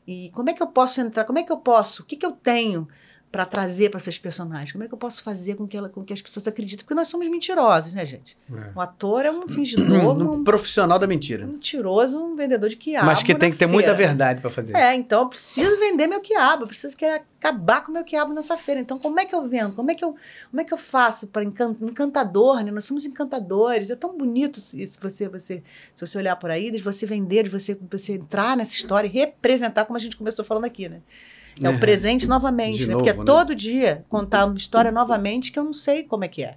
E 0.07 0.31
como 0.31 0.51
é 0.51 0.53
que 0.53 0.63
eu 0.63 0.67
posso 0.67 1.01
entrar? 1.01 1.25
Como 1.25 1.39
é 1.39 1.43
que 1.43 1.51
eu 1.51 1.59
posso? 1.59 2.03
O 2.03 2.05
que, 2.05 2.17
que 2.17 2.27
eu 2.27 2.33
tenho 2.33 2.87
para 3.35 3.45
trazer 3.45 3.91
para 3.91 3.99
essas 3.99 4.17
personagens? 4.17 4.71
Como 4.71 4.85
é 4.85 4.87
que 4.87 4.95
eu 4.95 4.99
posso 4.99 5.21
fazer 5.25 5.57
com 5.57 5.67
que, 5.67 5.77
ela, 5.77 5.89
com 5.89 6.05
que 6.05 6.13
as 6.13 6.23
pessoas 6.23 6.47
acreditem? 6.47 6.85
Porque 6.85 6.95
nós 6.95 7.09
somos 7.09 7.29
mentirosos, 7.29 7.93
né, 7.93 8.07
gente? 8.07 8.39
É. 8.49 8.71
O 8.77 8.81
ator 8.81 9.25
é 9.25 9.31
um 9.33 9.49
fingidor, 9.49 9.85
Um 10.23 10.35
um 10.35 10.45
profissional 10.45 11.01
da 11.01 11.07
mentira. 11.09 11.45
mentiroso, 11.45 12.17
um 12.17 12.37
vendedor 12.37 12.69
de 12.69 12.77
quiabo. 12.77 13.07
Mas 13.07 13.25
que 13.25 13.35
tem 13.35 13.51
que 13.51 13.59
ter 13.59 13.67
muita 13.67 13.93
verdade 13.93 14.41
pra 14.41 14.51
fazer. 14.51 14.77
É, 14.77 14.95
então 14.95 15.23
eu 15.23 15.29
preciso 15.29 15.77
vender 15.81 16.07
meu 16.07 16.21
quiabo, 16.21 16.63
eu 16.63 16.69
preciso 16.69 16.97
querer 16.97 17.25
acabar 17.41 17.81
com 17.81 17.91
meu 17.91 18.05
quiabo 18.05 18.33
nessa 18.33 18.57
feira. 18.57 18.81
Então, 18.81 19.01
como 19.01 19.19
é 19.19 19.25
que 19.25 19.35
eu 19.35 19.49
vendo? 19.49 19.75
Como 19.75 19.91
é 19.91 19.97
que 19.97 20.05
eu, 20.05 20.15
como 20.51 20.61
é 20.61 20.65
que 20.65 20.73
eu 20.73 20.79
faço 20.79 21.27
para 21.27 21.43
encan 21.43 21.75
encantador, 21.83 22.63
né? 22.63 22.71
Nós 22.71 22.85
somos 22.85 23.05
encantadores. 23.05 23.91
É 23.91 23.97
tão 23.97 24.17
bonito 24.17 24.61
se 24.61 24.87
se 24.87 24.97
você, 25.01 25.29
você, 25.29 25.61
se 25.97 26.07
você 26.07 26.19
olhar 26.19 26.37
por 26.37 26.53
aí, 26.53 26.71
de 26.71 26.81
você 26.81 27.05
vender, 27.05 27.43
de 27.43 27.51
você, 27.51 27.77
você 27.91 28.13
entrar 28.13 28.57
nessa 28.57 28.75
história 28.75 29.09
e 29.09 29.11
representar, 29.11 29.87
como 29.87 29.97
a 29.97 30.01
gente 30.01 30.17
começou 30.17 30.45
falando 30.45 30.67
aqui, 30.67 30.89
né? 30.89 31.01
É, 31.63 31.67
É. 31.67 31.71
o 31.71 31.79
presente 31.79 32.27
novamente, 32.27 32.81
né? 32.81 32.93
novo, 32.93 32.99
Porque 32.99 33.11
é 33.11 33.15
né? 33.19 33.25
todo 33.25 33.55
dia 33.55 34.05
contar 34.09 34.45
uma 34.47 34.57
história 34.57 34.91
novamente 34.91 35.53
que 35.53 35.59
eu 35.59 35.65
não 35.65 35.73
sei 35.75 36.03
como 36.05 36.25
é 36.25 36.29
que 36.29 36.43
é. 36.43 36.57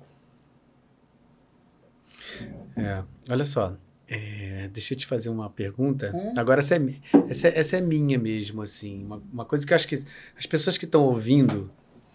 É, 2.75 3.03
olha 3.29 3.45
só. 3.45 3.75
é, 4.09 4.69
deixa 4.71 4.93
eu 4.93 4.97
te 4.97 5.05
fazer 5.05 5.29
uma 5.29 5.49
pergunta. 5.49 6.11
Hum. 6.15 6.31
Agora, 6.37 6.59
essa 6.59 6.75
é, 6.77 6.81
essa, 7.29 7.47
é- 7.49 7.59
essa 7.59 7.77
é 7.77 7.81
minha 7.81 8.17
mesmo, 8.17 8.61
assim. 8.61 9.03
Uma, 9.03 9.21
uma 9.33 9.45
coisa 9.45 9.65
que 9.67 9.73
eu 9.73 9.75
acho 9.75 9.87
que 9.87 9.95
as 9.95 10.45
pessoas 10.45 10.77
que 10.77 10.85
estão 10.85 11.03
ouvindo, 11.03 11.69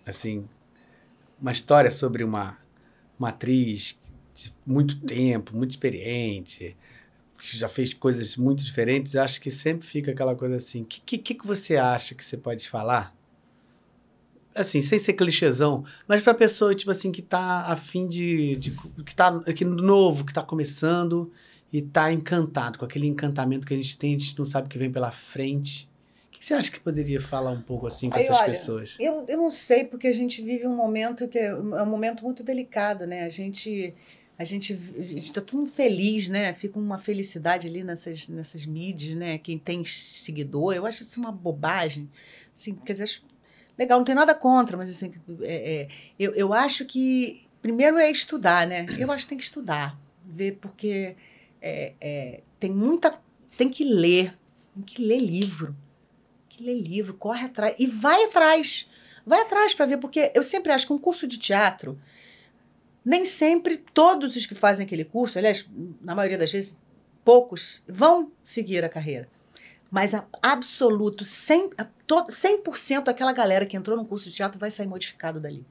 assim, 0.06 0.48
uma 1.40 1.52
história 1.52 1.90
sobre 1.90 2.24
uma, 2.24 2.56
uma 3.18 3.28
atriz 3.28 4.00
de 4.34 4.54
muito 4.64 4.98
tempo, 5.00 5.54
muito 5.54 5.72
experiente, 5.72 6.74
que 7.42 7.58
já 7.58 7.68
fez 7.68 7.92
coisas 7.92 8.36
muito 8.36 8.62
diferentes, 8.62 9.16
acho 9.16 9.40
que 9.40 9.50
sempre 9.50 9.86
fica 9.86 10.12
aquela 10.12 10.36
coisa 10.36 10.56
assim. 10.56 10.82
O 10.82 10.84
que, 10.84 11.18
que, 11.18 11.34
que 11.34 11.44
você 11.46 11.76
acha 11.76 12.14
que 12.14 12.24
você 12.24 12.36
pode 12.36 12.68
falar? 12.68 13.12
Assim, 14.54 14.80
sem 14.80 14.98
ser 14.98 15.14
clichêzão, 15.14 15.84
mas 16.06 16.22
pra 16.22 16.34
pessoa, 16.34 16.74
tipo 16.74 16.90
assim, 16.90 17.10
que 17.10 17.22
tá 17.22 17.64
afim 17.66 18.06
de, 18.06 18.54
de. 18.56 18.70
que 19.04 19.14
tá 19.14 19.42
aqui 19.46 19.64
novo, 19.64 20.24
que 20.24 20.32
tá 20.32 20.42
começando 20.42 21.32
e 21.72 21.82
tá 21.82 22.12
encantado 22.12 22.78
com 22.78 22.84
aquele 22.84 23.08
encantamento 23.08 23.66
que 23.66 23.74
a 23.74 23.76
gente 23.76 23.98
tem, 23.98 24.14
a 24.14 24.18
gente 24.18 24.38
não 24.38 24.46
sabe 24.46 24.68
o 24.68 24.70
que 24.70 24.78
vem 24.78 24.92
pela 24.92 25.10
frente. 25.10 25.90
O 26.28 26.30
que 26.30 26.44
você 26.44 26.54
acha 26.54 26.70
que 26.70 26.78
poderia 26.78 27.20
falar 27.20 27.50
um 27.50 27.62
pouco 27.62 27.86
assim 27.86 28.08
com 28.08 28.16
Aí, 28.16 28.24
essas 28.24 28.38
olha, 28.38 28.50
pessoas? 28.50 28.96
Eu, 29.00 29.24
eu 29.26 29.38
não 29.38 29.50
sei, 29.50 29.84
porque 29.84 30.06
a 30.06 30.12
gente 30.12 30.42
vive 30.42 30.66
um 30.66 30.76
momento 30.76 31.26
que 31.26 31.38
é 31.38 31.46
é 31.46 31.54
um 31.54 31.86
momento 31.86 32.22
muito 32.22 32.44
delicado, 32.44 33.06
né? 33.06 33.24
A 33.24 33.28
gente 33.28 33.94
a 34.42 34.44
gente 34.44 34.74
está 35.16 35.40
todo 35.40 35.58
mundo 35.58 35.70
feliz, 35.70 36.28
né? 36.28 36.52
Fica 36.52 36.78
uma 36.78 36.98
felicidade 36.98 37.66
ali 37.68 37.82
nessas, 37.82 38.28
nessas 38.28 38.66
mídias, 38.66 39.16
né? 39.16 39.38
Quem 39.38 39.58
tem 39.58 39.84
seguidor, 39.84 40.74
eu 40.74 40.84
acho 40.84 41.02
isso 41.02 41.20
uma 41.20 41.32
bobagem. 41.32 42.10
Assim, 42.54 42.74
quer 42.74 42.92
dizer, 42.92 43.04
acho 43.04 43.24
legal, 43.78 43.98
não 43.98 44.04
tem 44.04 44.14
nada 44.14 44.34
contra, 44.34 44.76
mas 44.76 44.90
assim, 44.90 45.10
é, 45.42 45.72
é, 45.72 45.88
eu, 46.18 46.34
eu 46.34 46.52
acho 46.52 46.84
que 46.84 47.46
primeiro 47.60 47.96
é 47.96 48.10
estudar, 48.10 48.66
né? 48.66 48.86
Eu 48.98 49.10
acho 49.10 49.24
que 49.24 49.30
tem 49.30 49.38
que 49.38 49.44
estudar, 49.44 49.98
ver, 50.24 50.58
porque 50.60 51.16
é, 51.60 51.94
é, 52.00 52.40
tem 52.60 52.70
muita. 52.70 53.20
Tem 53.56 53.68
que 53.68 53.84
ler, 53.84 54.36
tem 54.74 54.82
que 54.82 55.02
ler 55.02 55.18
livro 55.18 55.76
que 56.52 56.62
ler 56.62 56.80
livro, 56.80 57.14
corre 57.14 57.46
atrás 57.46 57.74
e 57.78 57.86
vai 57.86 58.24
atrás. 58.24 58.86
Vai 59.24 59.40
atrás 59.40 59.72
para 59.72 59.86
ver, 59.86 59.98
porque 59.98 60.32
eu 60.34 60.42
sempre 60.42 60.72
acho 60.72 60.86
que 60.86 60.92
um 60.92 60.98
curso 60.98 61.26
de 61.26 61.38
teatro, 61.38 61.98
nem 63.04 63.24
sempre 63.24 63.76
todos 63.76 64.36
os 64.36 64.46
que 64.46 64.54
fazem 64.54 64.84
aquele 64.86 65.04
curso, 65.04 65.38
aliás, 65.38 65.64
na 66.00 66.14
maioria 66.14 66.38
das 66.38 66.50
vezes, 66.52 66.76
poucos 67.24 67.82
vão 67.86 68.30
seguir 68.42 68.84
a 68.84 68.88
carreira. 68.88 69.28
Mas 69.90 70.14
a 70.14 70.24
absoluto, 70.42 71.24
100%, 71.24 71.72
a 71.76 71.84
to- 72.06 72.26
100% 72.28 73.04
daquela 73.04 73.32
galera 73.32 73.66
que 73.66 73.76
entrou 73.76 73.96
no 73.96 74.04
curso 74.06 74.28
de 74.30 74.34
teatro 74.36 74.58
vai 74.58 74.70
sair 74.70 74.86
modificado 74.86 75.38
dali. 75.38 75.64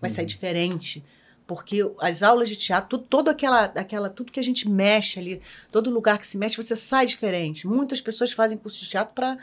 Vai 0.00 0.10
sair 0.10 0.24
Uhum. 0.24 0.28
diferente. 0.28 1.04
Porque 1.46 1.78
as 2.00 2.22
aulas 2.22 2.48
de 2.48 2.56
teatro, 2.56 2.88
tudo, 2.98 3.04
todo 3.08 3.28
aquela, 3.30 3.64
aquela, 3.64 4.10
tudo 4.10 4.30
que 4.32 4.40
a 4.40 4.42
gente 4.42 4.68
mexe 4.68 5.18
ali, 5.18 5.40
todo 5.72 5.88
lugar 5.90 6.18
que 6.18 6.26
se 6.26 6.36
mexe, 6.36 6.56
você 6.56 6.76
sai 6.76 7.06
diferente. 7.06 7.66
Muitas 7.66 8.00
pessoas 8.02 8.32
fazem 8.32 8.58
curso 8.58 8.84
de 8.84 8.90
teatro 8.90 9.14
para 9.14 9.38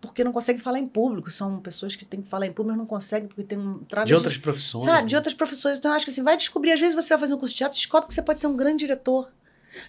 porque 0.00 0.22
não 0.22 0.32
conseguem 0.32 0.60
falar 0.60 0.78
em 0.78 0.86
público. 0.86 1.30
São 1.30 1.60
pessoas 1.60 1.96
que 1.96 2.04
têm 2.04 2.20
que 2.22 2.28
falar 2.28 2.46
em 2.46 2.52
público, 2.52 2.68
mas 2.68 2.78
não 2.78 2.86
conseguem 2.86 3.28
porque 3.28 3.42
tem 3.42 3.58
um 3.58 3.78
trava 3.84 4.06
De 4.06 4.14
outras 4.14 4.36
profissões. 4.36 4.84
Sabe, 4.84 5.08
de 5.08 5.14
né? 5.14 5.18
outras 5.18 5.34
profissões. 5.34 5.78
Então, 5.78 5.90
eu 5.90 5.96
acho 5.96 6.04
que 6.04 6.10
assim, 6.10 6.22
vai 6.22 6.36
descobrir. 6.36 6.72
Às 6.72 6.80
vezes 6.80 6.94
você 6.94 7.10
vai 7.14 7.20
fazer 7.20 7.34
um 7.34 7.38
curso 7.38 7.54
de 7.54 7.58
teatro, 7.58 7.76
descobre 7.76 8.08
que 8.08 8.14
você 8.14 8.22
pode 8.22 8.38
ser 8.38 8.46
um 8.46 8.56
grande 8.56 8.80
diretor, 8.84 9.32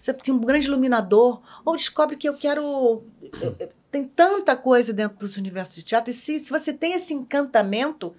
você 0.01 0.13
pode 0.13 0.25
ser 0.25 0.31
um 0.31 0.39
grande 0.39 0.67
iluminador, 0.67 1.41
ou 1.65 1.75
descobre 1.75 2.15
que 2.15 2.27
eu 2.27 2.35
quero. 2.35 3.03
eu- 3.41 3.55
eu- 3.59 3.69
tem 3.89 4.03
tanta 4.05 4.55
coisa 4.55 4.91
dentro 4.91 5.17
dos 5.17 5.37
universos 5.37 5.75
de 5.75 5.81
teatro. 5.83 6.11
E 6.11 6.13
se, 6.13 6.39
se 6.39 6.49
você 6.49 6.73
tem 6.73 6.93
esse 6.93 7.13
encantamento, 7.13 8.13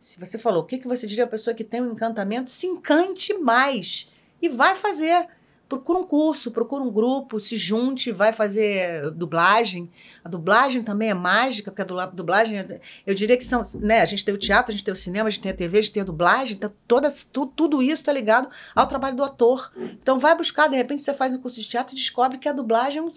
se 0.00 0.18
você 0.18 0.38
falou, 0.38 0.62
o 0.62 0.64
que, 0.66 0.78
que 0.78 0.88
você 0.88 1.06
diria 1.06 1.24
a 1.24 1.28
pessoa 1.28 1.52
que 1.54 1.62
tem 1.64 1.82
um 1.82 1.92
encantamento? 1.92 2.48
Se 2.48 2.66
encante 2.66 3.34
mais 3.34 4.08
e 4.40 4.48
vai 4.48 4.74
fazer. 4.74 5.28
Procura 5.68 5.98
um 5.98 6.04
curso, 6.04 6.52
procura 6.52 6.82
um 6.84 6.90
grupo, 6.92 7.40
se 7.40 7.56
junte, 7.56 8.12
vai 8.12 8.32
fazer 8.32 9.10
dublagem. 9.10 9.90
A 10.22 10.28
dublagem 10.28 10.80
também 10.82 11.10
é 11.10 11.14
mágica, 11.14 11.70
porque 11.72 11.82
a 11.82 11.84
dubla- 11.84 12.06
dublagem, 12.06 12.64
eu 13.04 13.14
diria 13.14 13.36
que 13.36 13.42
são, 13.44 13.62
né, 13.80 14.00
a 14.00 14.04
gente 14.04 14.24
tem 14.24 14.32
o 14.32 14.38
teatro, 14.38 14.70
a 14.70 14.74
gente 14.76 14.84
tem 14.84 14.92
o 14.94 14.96
cinema, 14.96 15.26
a 15.26 15.30
gente 15.30 15.42
tem 15.42 15.50
a 15.50 15.54
TV, 15.56 15.78
a 15.78 15.80
gente 15.80 15.92
tem 15.92 16.02
a 16.02 16.06
dublagem, 16.06 16.54
então 16.56 16.72
todas, 16.86 17.24
tu- 17.24 17.46
tudo 17.46 17.82
isso 17.82 18.02
está 18.02 18.12
ligado 18.12 18.48
ao 18.76 18.86
trabalho 18.86 19.16
do 19.16 19.24
ator. 19.24 19.72
Então 20.00 20.20
vai 20.20 20.36
buscar, 20.36 20.68
de 20.68 20.76
repente 20.76 21.02
você 21.02 21.12
faz 21.12 21.34
um 21.34 21.38
curso 21.40 21.60
de 21.60 21.66
teatro 21.68 21.94
e 21.94 21.98
descobre 21.98 22.38
que 22.38 22.48
a 22.48 22.52
dublagem 22.52 22.98
é 22.98 23.02
um- 23.02 23.10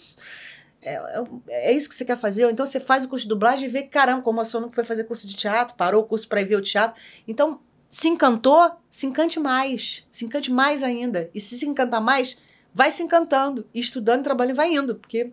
é, 0.81 0.93
é, 0.93 1.69
é 1.69 1.71
isso 1.73 1.87
que 1.89 1.93
você 1.93 2.05
quer 2.05 2.17
fazer. 2.17 2.45
Ou 2.45 2.51
então 2.51 2.65
você 2.65 2.79
faz 2.79 3.03
o 3.05 3.09
curso 3.09 3.25
de 3.25 3.29
dublagem 3.29 3.67
e 3.67 3.71
vê 3.71 3.83
caramba, 3.83 4.21
como 4.23 4.39
a 4.41 4.45
sua 4.45 4.61
nunca 4.61 4.73
foi 4.75 4.83
fazer 4.83 5.03
curso 5.03 5.27
de 5.27 5.35
teatro, 5.35 5.75
parou 5.75 6.01
o 6.01 6.05
curso 6.05 6.27
para 6.27 6.41
ir 6.41 6.45
ver 6.45 6.55
o 6.55 6.61
teatro. 6.61 6.99
Então, 7.27 7.59
se 7.89 8.07
encantou, 8.07 8.71
se 8.89 9.07
encante 9.07 9.39
mais. 9.39 10.05
Se 10.11 10.23
encante 10.23 10.51
mais 10.51 10.83
ainda. 10.83 11.29
E 11.33 11.41
se 11.41 11.57
se 11.57 11.65
encantar 11.65 11.99
mais, 11.99 12.37
vai 12.73 12.91
se 12.91 13.01
encantando. 13.01 13.65
E 13.73 13.79
estudando, 13.79 14.23
trabalhando 14.23 14.53
e 14.53 14.57
vai 14.57 14.73
indo. 14.73 14.95
Porque 14.95 15.31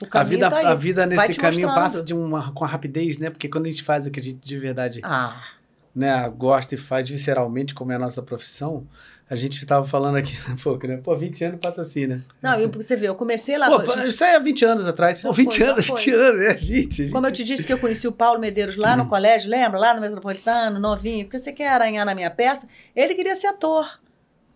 o 0.00 0.06
A 0.10 0.22
vida, 0.22 0.50
tá 0.50 0.70
a 0.70 0.74
vida 0.74 1.06
nesse 1.06 1.38
caminho 1.38 1.68
mostrando. 1.68 1.84
passa 1.84 2.02
de 2.02 2.14
uma, 2.14 2.52
com 2.52 2.64
a 2.64 2.68
rapidez, 2.68 3.18
né? 3.18 3.30
Porque 3.30 3.48
quando 3.48 3.66
a 3.66 3.70
gente 3.70 3.82
faz 3.82 4.06
o 4.06 4.10
que 4.10 4.18
a 4.18 4.22
gente 4.22 4.38
de 4.42 4.58
verdade 4.58 5.00
Ah, 5.02 5.42
né, 5.94 6.28
gosta 6.36 6.74
e 6.74 6.78
faz 6.78 7.08
visceralmente, 7.08 7.74
como 7.74 7.92
é 7.92 7.94
a 7.94 7.98
nossa 7.98 8.20
profissão, 8.22 8.86
a 9.30 9.36
gente 9.36 9.58
estava 9.58 9.86
falando 9.86 10.16
aqui 10.16 10.36
um 10.50 10.56
pouco, 10.56 10.86
né? 10.86 10.98
Pô, 11.02 11.16
20 11.16 11.44
anos 11.44 11.60
passa 11.60 11.82
assim, 11.82 12.06
né? 12.06 12.20
não, 12.42 12.60
e 12.60 12.66
você 12.66 12.96
vê, 12.96 13.08
eu 13.08 13.14
comecei 13.14 13.56
lá... 13.56 13.68
Pô, 13.70 13.76
a 13.92 13.96
gente- 13.96 14.08
isso 14.10 14.22
aí 14.24 14.34
é 14.34 14.40
20 14.40 14.64
anos 14.64 14.86
atrás. 14.86 15.18
Pô, 15.18 15.28
Já 15.28 15.32
20 15.32 15.56
foi, 15.58 15.66
anos, 15.66 15.86
foi. 15.86 15.96
20 15.96 16.10
anos, 16.10 16.40
é 16.46 16.54
20. 16.54 17.08
Como 17.10 17.26
eu 17.26 17.32
te 17.32 17.42
disse 17.44 17.66
que 17.66 17.72
eu 17.72 17.78
conheci 17.78 18.06
o 18.08 18.12
Paulo 18.12 18.38
Medeiros 18.40 18.76
lá 18.76 18.94
Hum. 18.94 18.98
no 18.98 19.08
colégio, 19.08 19.48
lembra? 19.50 19.78
Lá 19.78 19.94
no 19.94 20.00
Metropolitano, 20.00 20.78
novinho, 20.78 21.24
porque 21.24 21.38
você 21.38 21.52
quer 21.52 21.68
aranhar 21.68 22.04
na 22.04 22.14
minha 22.14 22.30
peça. 22.30 22.68
Ele 22.94 23.14
queria 23.14 23.34
ser 23.34 23.46
ator. 23.46 23.88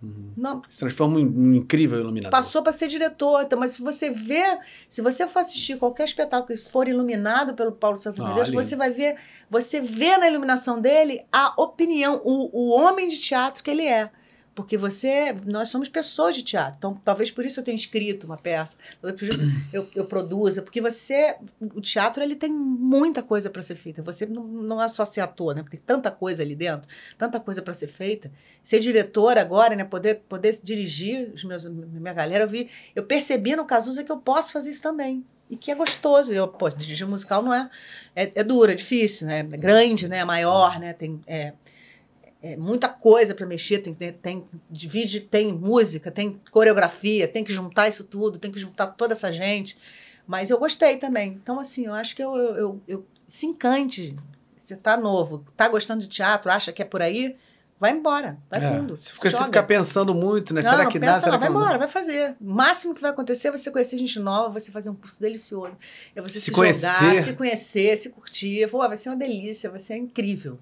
Uhum. 0.00 0.32
Não, 0.36 0.62
Se 0.68 0.78
transforma 0.78 1.18
em 1.20 1.26
um 1.26 1.54
incrível 1.54 1.98
iluminador. 1.98 2.30
passou 2.30 2.62
para 2.62 2.72
ser 2.72 2.86
diretor. 2.88 3.42
Então, 3.42 3.58
mas 3.58 3.72
se 3.72 3.82
você 3.82 4.10
vê, 4.10 4.58
se 4.88 5.02
você 5.02 5.26
for 5.26 5.40
assistir 5.40 5.76
qualquer 5.76 6.04
espetáculo 6.04 6.46
que 6.46 6.56
for 6.56 6.86
iluminado 6.88 7.54
pelo 7.54 7.72
Paulo 7.72 7.96
Santos 7.96 8.20
Ah, 8.20 8.28
Medeiros, 8.28 8.52
você 8.54 8.76
vai 8.76 8.90
ver, 8.90 9.16
você 9.50 9.80
vê 9.80 10.16
na 10.16 10.28
iluminação 10.28 10.80
dele 10.80 11.24
a 11.32 11.52
opinião, 11.60 12.20
o, 12.24 12.48
o 12.52 12.70
homem 12.70 13.08
de 13.08 13.18
teatro 13.18 13.62
que 13.64 13.70
ele 13.70 13.86
é. 13.86 14.10
Porque 14.58 14.76
você, 14.76 15.32
nós 15.46 15.68
somos 15.68 15.88
pessoas 15.88 16.34
de 16.34 16.42
teatro. 16.42 16.74
Então, 16.78 17.00
talvez 17.04 17.30
por 17.30 17.46
isso 17.46 17.60
eu 17.60 17.64
tenha 17.64 17.76
escrito 17.76 18.24
uma 18.24 18.36
peça, 18.36 18.76
talvez 19.00 19.20
por 19.20 19.28
isso 19.32 19.44
eu, 19.72 19.88
eu 19.94 20.04
produza, 20.04 20.62
porque 20.62 20.80
você, 20.80 21.36
o 21.60 21.80
teatro 21.80 22.24
ele 22.24 22.34
tem 22.34 22.50
muita 22.50 23.22
coisa 23.22 23.48
para 23.48 23.62
ser 23.62 23.76
feita. 23.76 24.02
Você 24.02 24.26
não, 24.26 24.42
não 24.42 24.82
é 24.82 24.88
só 24.88 25.04
ser 25.04 25.20
ator, 25.20 25.54
né? 25.54 25.62
Porque 25.62 25.76
tem 25.76 25.86
tanta 25.86 26.10
coisa 26.10 26.42
ali 26.42 26.56
dentro, 26.56 26.90
tanta 27.16 27.38
coisa 27.38 27.62
para 27.62 27.72
ser 27.72 27.86
feita. 27.86 28.32
Ser 28.60 28.80
diretor 28.80 29.38
agora, 29.38 29.76
né? 29.76 29.84
Poder, 29.84 30.22
poder 30.28 30.58
dirigir 30.60 31.30
os 31.32 31.44
meus, 31.44 31.64
minha 31.64 32.12
galera, 32.12 32.42
eu 32.42 32.48
vi, 32.48 32.68
eu 32.96 33.04
percebi 33.04 33.54
no 33.54 33.64
Cazuza 33.64 34.02
que 34.02 34.10
eu 34.10 34.18
posso 34.18 34.52
fazer 34.52 34.70
isso 34.70 34.82
também. 34.82 35.24
E 35.48 35.56
que 35.56 35.70
é 35.70 35.74
gostoso. 35.76 36.34
Eu, 36.34 36.48
pô, 36.48 36.68
dirigir 36.68 37.06
musical 37.06 37.44
não 37.44 37.54
é, 37.54 37.70
é, 38.16 38.32
é 38.34 38.42
duro, 38.42 38.72
é 38.72 38.74
difícil, 38.74 39.28
né? 39.28 39.38
é 39.38 39.56
grande, 39.56 40.08
né? 40.08 40.18
é 40.18 40.24
maior, 40.24 40.80
né? 40.80 40.94
Tem 40.94 41.20
é, 41.28 41.52
é 42.42 42.56
muita 42.56 42.88
coisa 42.88 43.34
para 43.34 43.44
mexer, 43.46 43.78
tem, 43.78 43.92
tem, 43.94 44.44
divide, 44.70 45.20
tem 45.20 45.52
música, 45.52 46.10
tem 46.10 46.40
coreografia, 46.50 47.26
tem 47.26 47.42
que 47.42 47.52
juntar 47.52 47.88
isso 47.88 48.04
tudo, 48.04 48.38
tem 48.38 48.52
que 48.52 48.60
juntar 48.60 48.88
toda 48.88 49.12
essa 49.12 49.32
gente. 49.32 49.76
Mas 50.26 50.50
eu 50.50 50.58
gostei 50.58 50.98
também. 50.98 51.32
Então, 51.42 51.58
assim, 51.58 51.86
eu 51.86 51.94
acho 51.94 52.14
que 52.14 52.22
eu, 52.22 52.36
eu, 52.36 52.54
eu, 52.56 52.82
eu 52.86 53.06
se 53.26 53.46
encante. 53.46 54.14
Você 54.64 54.76
tá 54.76 54.96
novo, 54.96 55.44
tá 55.56 55.68
gostando 55.68 56.02
de 56.02 56.08
teatro, 56.08 56.50
acha 56.52 56.70
que 56.70 56.82
é 56.82 56.84
por 56.84 57.00
aí, 57.00 57.34
vai 57.80 57.92
embora, 57.92 58.38
vai 58.50 58.62
É, 58.62 58.70
fundo. 58.70 58.96
Se 58.98 59.14
você 59.14 59.30
joga. 59.30 59.44
ficar 59.46 59.62
pensando 59.62 60.14
muito, 60.14 60.52
né? 60.52 60.60
Não, 60.60 60.70
Será 60.70 60.84
não 60.84 60.90
que 60.90 61.00
pensa 61.00 61.12
dá? 61.14 61.20
Será 61.20 61.32
não, 61.32 61.38
vai 61.40 61.48
não 61.48 61.56
embora, 61.56 61.78
vai 61.78 61.88
fazer. 61.88 62.36
O 62.38 62.50
máximo 62.52 62.94
que 62.94 63.00
vai 63.00 63.10
acontecer 63.10 63.48
é 63.48 63.50
você 63.50 63.70
conhecer 63.70 63.96
gente 63.96 64.18
nova, 64.20 64.60
você 64.60 64.70
fazer 64.70 64.90
um 64.90 64.94
curso 64.94 65.18
delicioso, 65.20 65.76
é 66.14 66.20
você 66.20 66.38
Se 66.38 66.44
se, 66.46 66.50
conhecer. 66.50 66.86
jogar, 67.00 67.22
se 67.24 67.32
conhecer, 67.32 67.96
se 67.96 68.10
curtir. 68.10 68.68
Pô, 68.70 68.78
vai 68.86 68.96
ser 68.96 69.08
uma 69.08 69.16
delícia, 69.16 69.70
vai 69.70 69.78
ser 69.78 69.96
incrível. 69.96 70.58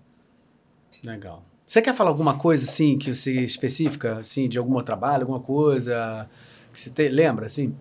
Legal. 1.02 1.42
Você 1.66 1.82
quer 1.82 1.92
falar 1.92 2.10
alguma 2.10 2.38
coisa, 2.38 2.64
assim, 2.64 2.96
que 2.96 3.12
você 3.12 3.32
específica, 3.40 4.20
assim, 4.20 4.48
de 4.48 4.56
algum 4.56 4.80
trabalho, 4.82 5.22
alguma 5.22 5.40
coisa 5.40 6.28
que 6.72 6.78
você 6.78 6.90
te, 6.90 7.08
lembra, 7.08 7.46
assim? 7.46 7.76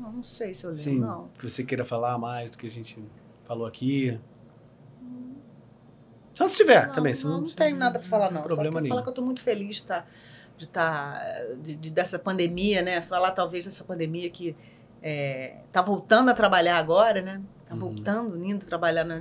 Não, 0.00 0.12
não 0.12 0.22
sei 0.22 0.52
se 0.52 0.64
eu 0.66 0.70
lembro, 0.70 0.82
Sim. 0.84 0.98
não. 0.98 1.28
Que 1.38 1.48
você 1.48 1.64
queira 1.64 1.84
falar 1.84 2.18
mais 2.18 2.50
do 2.50 2.58
que 2.58 2.66
a 2.66 2.70
gente 2.70 2.98
falou 3.46 3.66
aqui? 3.66 4.18
Só 6.34 6.46
se 6.48 6.56
tiver 6.56 6.86
Não, 6.88 6.92
também. 6.92 7.12
Não, 7.14 7.18
se 7.18 7.24
não, 7.26 7.44
tenho 7.44 7.76
nada 7.78 7.98
para 7.98 8.06
falar, 8.08 8.30
não. 8.30 8.42
Problema 8.42 8.80
nenhum. 8.80 8.90
falar 8.90 9.02
que 9.02 9.08
eu 9.08 9.12
estou 9.12 9.24
muito 9.24 9.40
feliz 9.40 9.76
de 9.76 9.82
estar. 9.82 10.06
De 10.58 10.66
tá, 10.68 11.18
de, 11.62 11.76
de- 11.76 11.90
dessa 11.90 12.18
pandemia, 12.18 12.82
né? 12.82 13.00
Falar 13.00 13.30
talvez 13.30 13.64
dessa 13.64 13.84
pandemia 13.84 14.28
que 14.28 14.54
é, 15.02 15.56
tá 15.72 15.80
voltando 15.80 16.30
a 16.30 16.34
trabalhar 16.34 16.76
agora, 16.76 17.22
né? 17.22 17.40
Tá 17.64 17.74
Uhum. 17.74 17.80
voltando, 17.80 18.44
indo 18.44 18.64
trabalhar, 18.64 19.04
na- 19.04 19.20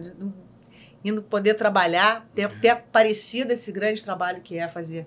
indo 1.06 1.22
poder 1.22 1.54
trabalhar, 1.54 2.28
ter, 2.34 2.50
ter 2.60 2.70
aparecido 2.70 3.54
esse 3.54 3.72
grande 3.72 4.04
trabalho 4.04 4.42
que 4.42 4.58
é 4.58 4.68
fazer 4.68 5.06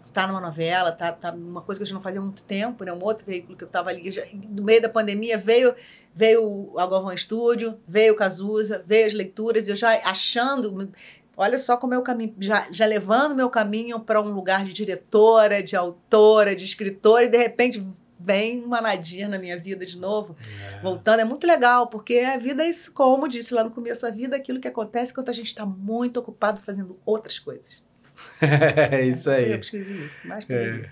estar 0.00 0.28
numa 0.28 0.40
novela, 0.40 0.92
tá, 0.92 1.10
tá 1.12 1.32
uma 1.32 1.60
coisa 1.60 1.78
que 1.78 1.82
a 1.82 1.86
gente 1.86 1.94
não 1.94 2.00
fazia 2.00 2.20
há 2.20 2.24
muito 2.24 2.42
tempo, 2.44 2.84
né? 2.84 2.92
Um 2.92 3.02
outro 3.02 3.26
veículo 3.26 3.56
que 3.56 3.64
eu 3.64 3.66
estava 3.66 3.90
ali, 3.90 4.10
já, 4.10 4.22
no 4.32 4.62
meio 4.62 4.80
da 4.80 4.88
pandemia, 4.88 5.36
veio 5.36 5.74
veio 6.14 6.42
o 6.46 6.74
Galvão 6.74 7.12
Estúdio, 7.12 7.78
veio 7.86 8.14
o 8.14 8.16
Cazuza, 8.16 8.82
veio 8.86 9.06
as 9.06 9.12
leituras, 9.12 9.68
e 9.68 9.70
eu 9.70 9.76
já 9.76 9.90
achando, 10.02 10.90
olha 11.36 11.58
só 11.58 11.76
como 11.76 11.92
é 11.92 11.98
o 11.98 12.02
caminho, 12.02 12.34
já, 12.38 12.66
já 12.70 12.86
levando 12.86 13.34
meu 13.34 13.50
caminho 13.50 14.00
para 14.00 14.18
um 14.22 14.32
lugar 14.32 14.64
de 14.64 14.72
diretora, 14.72 15.62
de 15.62 15.76
autora, 15.76 16.56
de 16.56 16.64
escritora, 16.64 17.24
e 17.24 17.28
de 17.28 17.36
repente 17.36 17.84
vem 18.26 18.64
uma 18.64 18.80
Nadir 18.80 19.28
na 19.28 19.38
minha 19.38 19.56
vida 19.56 19.86
de 19.86 19.96
novo, 19.96 20.36
É. 20.60 20.80
voltando. 20.80 21.20
É 21.20 21.24
muito 21.24 21.46
legal, 21.46 21.86
porque 21.86 22.18
a 22.18 22.36
vida 22.36 22.64
é 22.64 22.68
isso, 22.68 22.90
como 22.92 23.28
disse 23.28 23.54
lá 23.54 23.62
no 23.62 23.70
começo, 23.70 24.04
a 24.04 24.10
vida 24.10 24.36
é 24.36 24.40
aquilo 24.40 24.58
que 24.60 24.66
acontece 24.66 25.14
quando 25.14 25.28
a 25.28 25.32
gente 25.32 25.46
está 25.46 25.64
muito 25.64 26.18
ocupado 26.18 26.60
fazendo 26.60 26.98
outras 27.06 27.38
coisas. 27.38 27.82
É 28.42 29.04
isso 29.06 29.28
Eu 29.30 29.34
aí. 29.34 29.58
que 29.58 29.64
escrevi 29.64 30.04
isso, 30.06 30.26
mais 30.26 30.44
que 30.44 30.52
eu 30.52 30.56
É. 30.58 30.90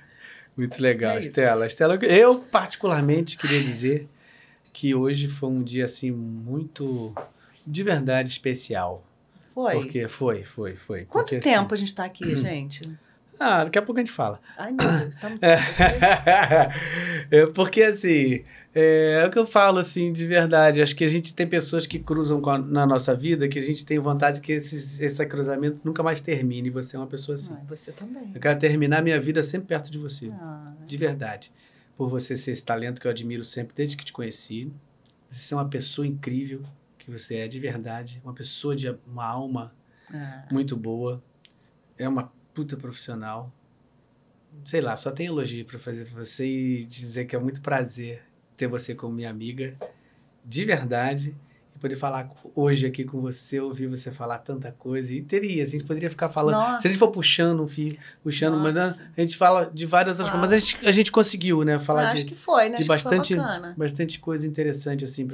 Muito 0.57 0.81
legal, 0.81 1.17
É. 1.17 1.21
Estela. 1.21 1.67
Estela, 1.67 1.97
eu 2.05 2.39
particularmente 2.39 3.37
queria 3.37 3.61
dizer 3.61 4.09
que 4.73 4.95
hoje 4.95 5.27
foi 5.27 5.49
um 5.49 5.63
dia 5.63 5.85
assim 5.87 6.13
muito 6.13 7.13
de 7.67 7.83
verdade 7.83 8.29
especial. 8.31 9.03
Foi. 9.53 9.75
Porque 9.75 10.07
foi, 10.07 10.45
foi, 10.45 10.77
foi. 10.77 11.05
Quanto 11.07 11.31
Porque, 11.31 11.41
tempo 11.41 11.75
a 11.75 11.77
gente 11.77 11.89
está 11.89 12.05
aqui, 12.05 12.35
gente? 12.37 12.81
Ah, 13.39 13.65
daqui 13.65 13.79
a 13.79 13.83
pouco 13.83 14.01
a 14.01 14.05
gente 14.05 14.13
fala. 14.13 14.41
Ai, 14.57 14.73
meu 14.73 14.99
Deus, 15.01 15.17
tá 15.17 15.29
muito 15.29 15.43
É, 17.31 17.47
porque 17.47 17.83
assim, 17.83 18.45
é, 18.75 19.21
é 19.23 19.27
o 19.27 19.31
que 19.31 19.39
eu 19.39 19.47
falo 19.47 19.79
assim 19.79 20.13
de 20.13 20.27
verdade. 20.27 20.81
Acho 20.83 20.95
que 20.95 21.05
a 21.05 21.09
gente 21.09 21.35
tem 21.35 21.47
pessoas 21.47 21.87
que 21.87 21.99
cruzam 21.99 22.45
a- 22.49 22.59
na 22.59 22.87
nossa 22.87 23.15
vida 23.15 23.49
que 23.49 23.59
a 23.59 23.63
gente 23.63 23.85
tem 23.85 23.99
vontade 23.99 24.41
que 24.41 24.53
esses, 24.53 25.01
esse 25.01 25.25
cruzamento 25.27 25.81
nunca 25.85 26.03
mais 26.03 26.21
termine. 26.21 26.69
E 26.69 26.71
você 26.71 26.97
é 26.97 26.99
uma 26.99 27.07
pessoa 27.07 27.35
assim. 27.35 27.55
Ai, 27.57 27.65
você 27.69 27.93
também. 27.93 28.31
Eu 28.35 28.41
quero 28.41 28.59
terminar 28.59 29.03
minha 29.03 29.21
vida 29.21 29.43
sempre 29.43 29.69
perto 29.69 29.91
de 29.91 29.99
você. 29.99 30.31
Ah, 30.33 30.73
De 30.87 30.97
verdade. 30.97 31.53
Por 31.97 32.09
você 32.09 32.37
ser 32.37 32.51
esse 32.51 32.65
talento 32.65 33.01
que 33.01 33.07
eu 33.07 33.11
admiro 33.11 33.45
sempre 33.45 33.75
desde 33.77 33.97
que 33.97 34.05
te 34.05 34.13
conheci. 34.13 34.71
Você 35.31 35.55
é 35.55 35.57
uma 35.57 35.69
pessoa 35.69 36.07
incrível 36.07 36.63
que 36.99 37.11
você 37.11 37.37
é 37.37 37.49
de 37.49 37.61
verdade. 37.61 38.21
Uma 38.25 38.33
pessoa 38.33 38.75
de 38.75 38.89
uma 39.07 39.25
alma 39.27 39.73
ah. 40.13 40.45
muito 40.51 40.77
boa. 40.77 41.23
É 41.97 42.09
uma 42.09 42.33
puta 42.55 42.77
profissional. 42.77 43.53
Sei 44.65 44.81
lá, 44.81 44.97
só 44.97 45.11
tem 45.11 45.27
elogio 45.27 45.65
pra 45.65 45.79
fazer 45.79 46.07
pra 46.07 46.25
você 46.25 46.47
e 46.47 46.85
dizer 46.85 47.25
que 47.25 47.35
é 47.35 47.39
muito 47.39 47.61
prazer 47.61 48.23
ter 48.57 48.69
você 48.69 48.95
como 48.95 49.13
minha 49.13 49.29
amiga. 49.29 49.75
De 50.45 50.65
verdade. 50.65 51.35
E 51.75 51.79
poder 51.79 51.97
falar 51.97 52.31
hoje 52.55 52.87
aqui 52.87 53.03
com 53.03 53.21
você, 53.21 53.59
ouvir 53.59 53.89
você 53.89 54.13
falar 54.13 54.39
tanta 54.39 54.71
coisa. 54.71 55.13
E 55.13 55.21
teria, 55.21 55.65
a 55.65 55.67
gente 55.67 55.83
poderia 55.85 56.09
ficar 56.09 56.29
falando. 56.29 56.55
Nossa. 56.55 56.81
Se 56.83 56.87
a 56.87 56.91
gente 56.91 56.99
for 57.01 57.11
puxando 57.11 57.61
um 57.65 57.67
fio, 57.67 57.99
puxando, 58.23 58.57
mas 58.59 58.75
Nossa. 58.77 59.03
a 59.17 59.21
gente 59.21 59.37
fala 59.37 59.69
de 59.75 59.85
várias 59.85 60.21
outras 60.21 60.31
coisas. 60.39 60.51
Mas 60.51 60.53
a 60.53 60.59
gente, 60.65 60.87
a 60.89 60.93
gente 60.93 61.11
conseguiu, 61.11 61.65
né? 61.65 61.79
Falar 61.81 62.09
acho 62.11 62.19
de, 62.19 62.25
que 62.27 62.37
foi, 62.37 62.69
né? 62.69 62.77
de 62.77 62.83
acho 62.83 62.87
bastante- 62.89 63.35
bastante 63.77 64.21
coisa 64.21 64.47
interessante, 64.47 65.05
assim, 65.05 65.27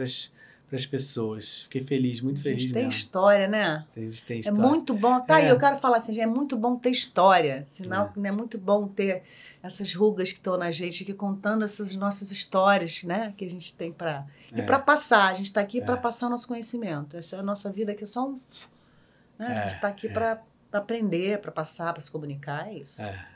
pras, 0.70 0.84
pras 0.84 0.86
pessoas. 0.86 1.62
Fiquei 1.64 1.80
feliz, 1.80 2.20
muito 2.20 2.40
A 2.40 2.42
feliz 2.44 2.62
gente 2.62 2.72
tem 2.72 2.84
mesmo. 2.84 2.98
história, 2.98 3.48
né? 3.48 3.84
A 3.96 4.00
gente 4.00 4.24
tem 4.24 4.36
É 4.36 4.40
história. 4.40 4.60
muito 4.62 4.94
bom. 4.94 5.20
Tá 5.20 5.36
aí, 5.36 5.46
É. 5.46 5.50
eu 5.50 5.58
quero 5.58 5.76
falar 5.78 5.96
assim, 5.98 6.18
é 6.20 6.26
muito 6.26 6.56
bom 6.56 6.76
ter 6.76 6.90
história. 6.90 7.64
Sinal 7.68 8.10
que 8.12 8.20
é 8.26 8.30
muito 8.32 8.56
bom 8.58 8.86
ter 8.88 9.22
essas 9.62 9.94
rugas 9.94 10.30
que 10.32 10.38
estão 10.38 10.56
na 10.56 10.70
gente, 10.70 11.02
aqui 11.02 11.12
contando 11.14 11.64
essas 11.64 11.94
nossas 11.96 12.30
histórias, 12.30 13.02
né? 13.02 13.34
Que 13.36 13.44
a 13.44 13.50
gente 13.50 13.74
tem 13.74 13.92
para 13.92 14.24
E 14.54 14.60
É. 14.60 14.62
para 14.64 14.78
passar. 14.78 15.30
A 15.30 15.34
gente 15.34 15.46
está 15.46 15.60
aqui 15.60 15.80
É. 15.80 15.84
para 15.84 15.96
passar 15.96 16.28
nosso 16.28 16.48
conhecimento. 16.48 17.16
Essa 17.16 17.36
é 17.36 17.38
a 17.38 17.42
nossa 17.42 17.70
vida 17.70 17.94
que 17.94 18.04
é 18.04 18.06
só 18.06 18.28
um. 18.28 18.34
Né? 19.38 19.46
a 19.46 19.52
É, 19.52 19.62
gente 19.64 19.74
está 19.76 19.88
aqui 19.88 20.06
é. 20.06 20.10
para 20.10 20.42
aprender, 20.72 21.38
para 21.40 21.50
passar, 21.52 21.92
para 21.92 22.02
se 22.02 22.10
comunicar. 22.10 22.68
É 22.68 22.74
isso. 22.74 23.00
É. 23.02 23.26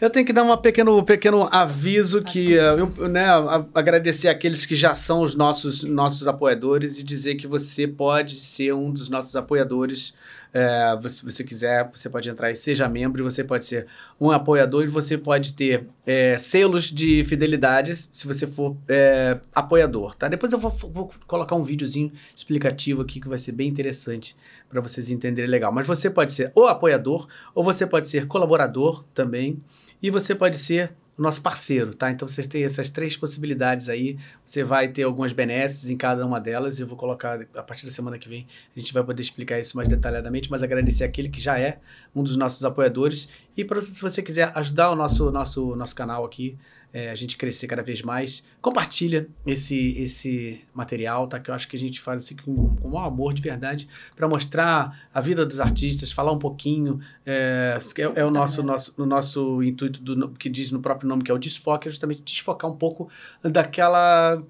Eu 0.00 0.10
tenho 0.10 0.24
que 0.26 0.32
dar 0.32 0.42
um 0.42 0.56
pequeno, 0.56 1.02
pequeno 1.04 1.48
aviso 1.50 2.22
que 2.22 2.56
eh, 2.56 2.76
eu, 2.78 3.08
né, 3.08 3.26
agradecer 3.74 4.28
aqueles 4.28 4.66
que 4.66 4.74
já 4.74 4.94
são 4.94 5.22
os 5.22 5.34
nossos, 5.34 5.82
nossos 5.82 6.26
apoiadores 6.26 6.98
e 6.98 7.02
dizer 7.02 7.36
que 7.36 7.46
você 7.46 7.86
pode 7.86 8.34
ser 8.34 8.72
um 8.72 8.90
dos 8.90 9.08
nossos 9.08 9.34
apoiadores. 9.36 10.14
É, 10.54 11.08
se 11.08 11.24
você 11.24 11.42
quiser, 11.42 11.90
você 11.92 12.10
pode 12.10 12.28
entrar 12.28 12.50
e 12.50 12.54
seja 12.54 12.88
membro, 12.88 13.24
você 13.24 13.42
pode 13.42 13.64
ser 13.64 13.86
um 14.20 14.30
apoiador 14.30 14.84
e 14.84 14.86
você 14.86 15.16
pode 15.16 15.54
ter 15.54 15.86
é, 16.06 16.36
selos 16.36 16.84
de 16.84 17.24
fidelidade 17.24 17.94
se 17.94 18.26
você 18.26 18.46
for 18.46 18.76
é, 18.88 19.38
apoiador, 19.54 20.14
tá? 20.14 20.28
Depois 20.28 20.52
eu 20.52 20.58
vou, 20.58 20.70
vou 20.70 21.10
colocar 21.26 21.56
um 21.56 21.64
videozinho 21.64 22.12
explicativo 22.36 23.00
aqui 23.00 23.20
que 23.20 23.28
vai 23.28 23.38
ser 23.38 23.52
bem 23.52 23.68
interessante 23.68 24.36
para 24.68 24.80
vocês 24.80 25.10
entenderem 25.10 25.50
legal. 25.50 25.72
Mas 25.72 25.86
você 25.86 26.10
pode 26.10 26.32
ser 26.32 26.52
o 26.54 26.66
apoiador 26.66 27.26
ou 27.54 27.64
você 27.64 27.86
pode 27.86 28.08
ser 28.08 28.26
colaborador 28.26 29.04
também 29.14 29.58
e 30.02 30.10
você 30.10 30.34
pode 30.34 30.58
ser 30.58 30.92
o 31.16 31.22
nosso 31.22 31.42
parceiro, 31.42 31.94
tá? 31.94 32.10
Então 32.10 32.26
você 32.26 32.42
tem 32.42 32.64
essas 32.64 32.88
três 32.88 33.16
possibilidades 33.16 33.88
aí. 33.88 34.18
Você 34.44 34.64
vai 34.64 34.88
ter 34.88 35.02
algumas 35.02 35.32
benesses 35.32 35.90
em 35.90 35.96
cada 35.96 36.24
uma 36.26 36.40
delas. 36.40 36.80
Eu 36.80 36.86
vou 36.86 36.96
colocar 36.96 37.40
a 37.54 37.62
partir 37.62 37.84
da 37.84 37.92
semana 37.92 38.18
que 38.18 38.28
vem. 38.28 38.46
A 38.74 38.80
gente 38.80 38.92
vai 38.92 39.04
poder 39.04 39.20
explicar 39.20 39.60
isso 39.60 39.76
mais 39.76 39.88
detalhadamente, 39.88 40.50
mas 40.50 40.62
agradecer 40.62 41.04
aquele 41.04 41.28
que 41.28 41.40
já 41.40 41.58
é 41.58 41.80
um 42.14 42.22
dos 42.22 42.36
nossos 42.36 42.64
apoiadores. 42.64 43.28
E 43.56 43.64
pra, 43.64 43.80
se 43.80 44.00
você 44.00 44.22
quiser 44.22 44.52
ajudar 44.54 44.90
o 44.90 44.96
nosso, 44.96 45.30
nosso, 45.30 45.76
nosso 45.76 45.94
canal 45.94 46.24
aqui, 46.24 46.56
é, 46.92 47.10
a 47.10 47.14
gente 47.14 47.36
crescer 47.36 47.66
cada 47.66 47.82
vez 47.82 48.02
mais, 48.02 48.44
compartilha 48.60 49.28
esse, 49.46 49.96
esse 49.98 50.60
material, 50.74 51.26
tá? 51.26 51.40
Que 51.40 51.50
eu 51.50 51.54
acho 51.54 51.68
que 51.68 51.76
a 51.76 51.78
gente 51.78 52.00
faz 52.00 52.24
assim 52.24 52.36
com, 52.36 52.76
com 52.76 52.88
maior 52.88 53.06
amor 53.06 53.32
de 53.32 53.40
verdade, 53.40 53.88
para 54.14 54.28
mostrar 54.28 55.08
a 55.12 55.20
vida 55.20 55.46
dos 55.46 55.58
artistas, 55.58 56.12
falar 56.12 56.32
um 56.32 56.38
pouquinho. 56.38 57.00
É, 57.24 57.78
é, 57.98 58.20
é 58.20 58.24
o 58.24 58.30
nosso, 58.30 58.62
nosso, 58.62 58.94
o 58.96 59.06
nosso 59.06 59.62
intuito 59.62 60.02
do, 60.02 60.30
que 60.30 60.48
diz 60.48 60.70
no 60.70 60.80
próprio 60.80 61.08
nome, 61.08 61.22
que 61.22 61.30
é 61.30 61.34
o 61.34 61.38
desfoque, 61.38 61.88
é 61.88 61.90
justamente 61.90 62.22
desfocar 62.22 62.70
um 62.70 62.76
pouco 62.76 63.08
daquela 63.42 64.42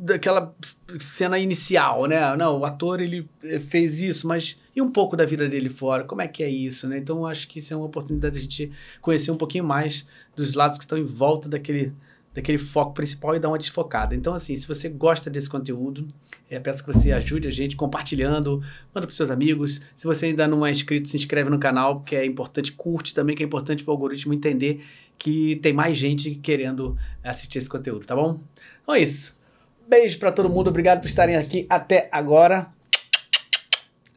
daquela 0.00 0.54
cena 1.00 1.38
inicial, 1.38 2.06
né? 2.06 2.36
Não, 2.36 2.58
o 2.58 2.64
ator 2.64 3.00
ele 3.00 3.28
eh, 3.42 3.58
fez 3.58 4.00
isso, 4.00 4.26
mas 4.26 4.60
e 4.74 4.82
um 4.82 4.90
pouco 4.90 5.16
da 5.16 5.24
vida 5.24 5.48
dele 5.48 5.68
fora? 5.68 6.04
Como 6.04 6.20
é 6.20 6.28
que 6.28 6.42
é 6.42 6.48
isso, 6.48 6.86
né? 6.88 6.98
Então 6.98 7.18
eu 7.18 7.26
acho 7.26 7.48
que 7.48 7.58
isso 7.58 7.72
é 7.72 7.76
uma 7.76 7.86
oportunidade 7.86 8.34
de 8.34 8.38
a 8.38 8.42
gente 8.42 8.72
conhecer 9.00 9.30
um 9.30 9.36
pouquinho 9.36 9.64
mais 9.64 10.06
dos 10.34 10.54
lados 10.54 10.78
que 10.78 10.84
estão 10.84 10.98
em 10.98 11.04
volta 11.04 11.48
daquele 11.48 11.92
daquele 12.34 12.58
foco 12.58 12.92
principal 12.92 13.34
e 13.34 13.38
dar 13.38 13.48
uma 13.48 13.56
desfocada. 13.56 14.14
Então 14.14 14.34
assim, 14.34 14.54
se 14.54 14.68
você 14.68 14.90
gosta 14.90 15.30
desse 15.30 15.48
conteúdo, 15.48 16.06
é, 16.48 16.60
peço 16.60 16.84
que 16.84 16.92
você 16.92 17.10
ajude 17.10 17.48
a 17.48 17.50
gente 17.50 17.74
compartilhando, 17.74 18.62
manda 18.94 19.06
para 19.06 19.16
seus 19.16 19.30
amigos. 19.30 19.80
Se 19.94 20.06
você 20.06 20.26
ainda 20.26 20.46
não 20.46 20.64
é 20.64 20.70
inscrito, 20.70 21.08
se 21.08 21.16
inscreve 21.16 21.50
no 21.50 21.58
canal, 21.58 22.00
porque 22.00 22.14
é 22.14 22.24
importante, 22.24 22.72
curte 22.72 23.14
também, 23.14 23.34
que 23.34 23.42
é 23.42 23.46
importante 23.46 23.82
para 23.82 23.90
o 23.90 23.94
algoritmo 23.94 24.32
entender 24.32 24.84
que 25.18 25.56
tem 25.56 25.72
mais 25.72 25.98
gente 25.98 26.34
querendo 26.36 26.96
assistir 27.22 27.58
esse 27.58 27.68
conteúdo, 27.68 28.06
tá 28.06 28.14
bom? 28.14 28.40
Então 28.82 28.94
é 28.94 29.00
isso. 29.00 29.35
Beijo 29.88 30.18
para 30.18 30.32
todo 30.32 30.48
mundo, 30.48 30.68
obrigado 30.68 31.00
por 31.00 31.06
estarem 31.06 31.36
aqui 31.36 31.66
até 31.70 32.08
agora. 32.10 32.66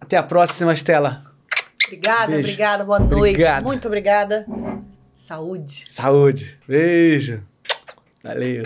Até 0.02 0.18
a 0.18 0.24
próxima, 0.24 0.74
Estela. 0.74 1.24
Obrigada, 1.86 2.28
Beijo. 2.28 2.40
obrigada. 2.40 2.84
Boa 2.84 3.00
noite. 3.00 3.34
Obrigado. 3.34 3.64
Muito 3.64 3.88
obrigada. 3.88 4.46
Saúde. 5.18 5.86
Saúde. 5.90 6.58
Beijo. 6.68 7.44
Valeu. 8.24 8.64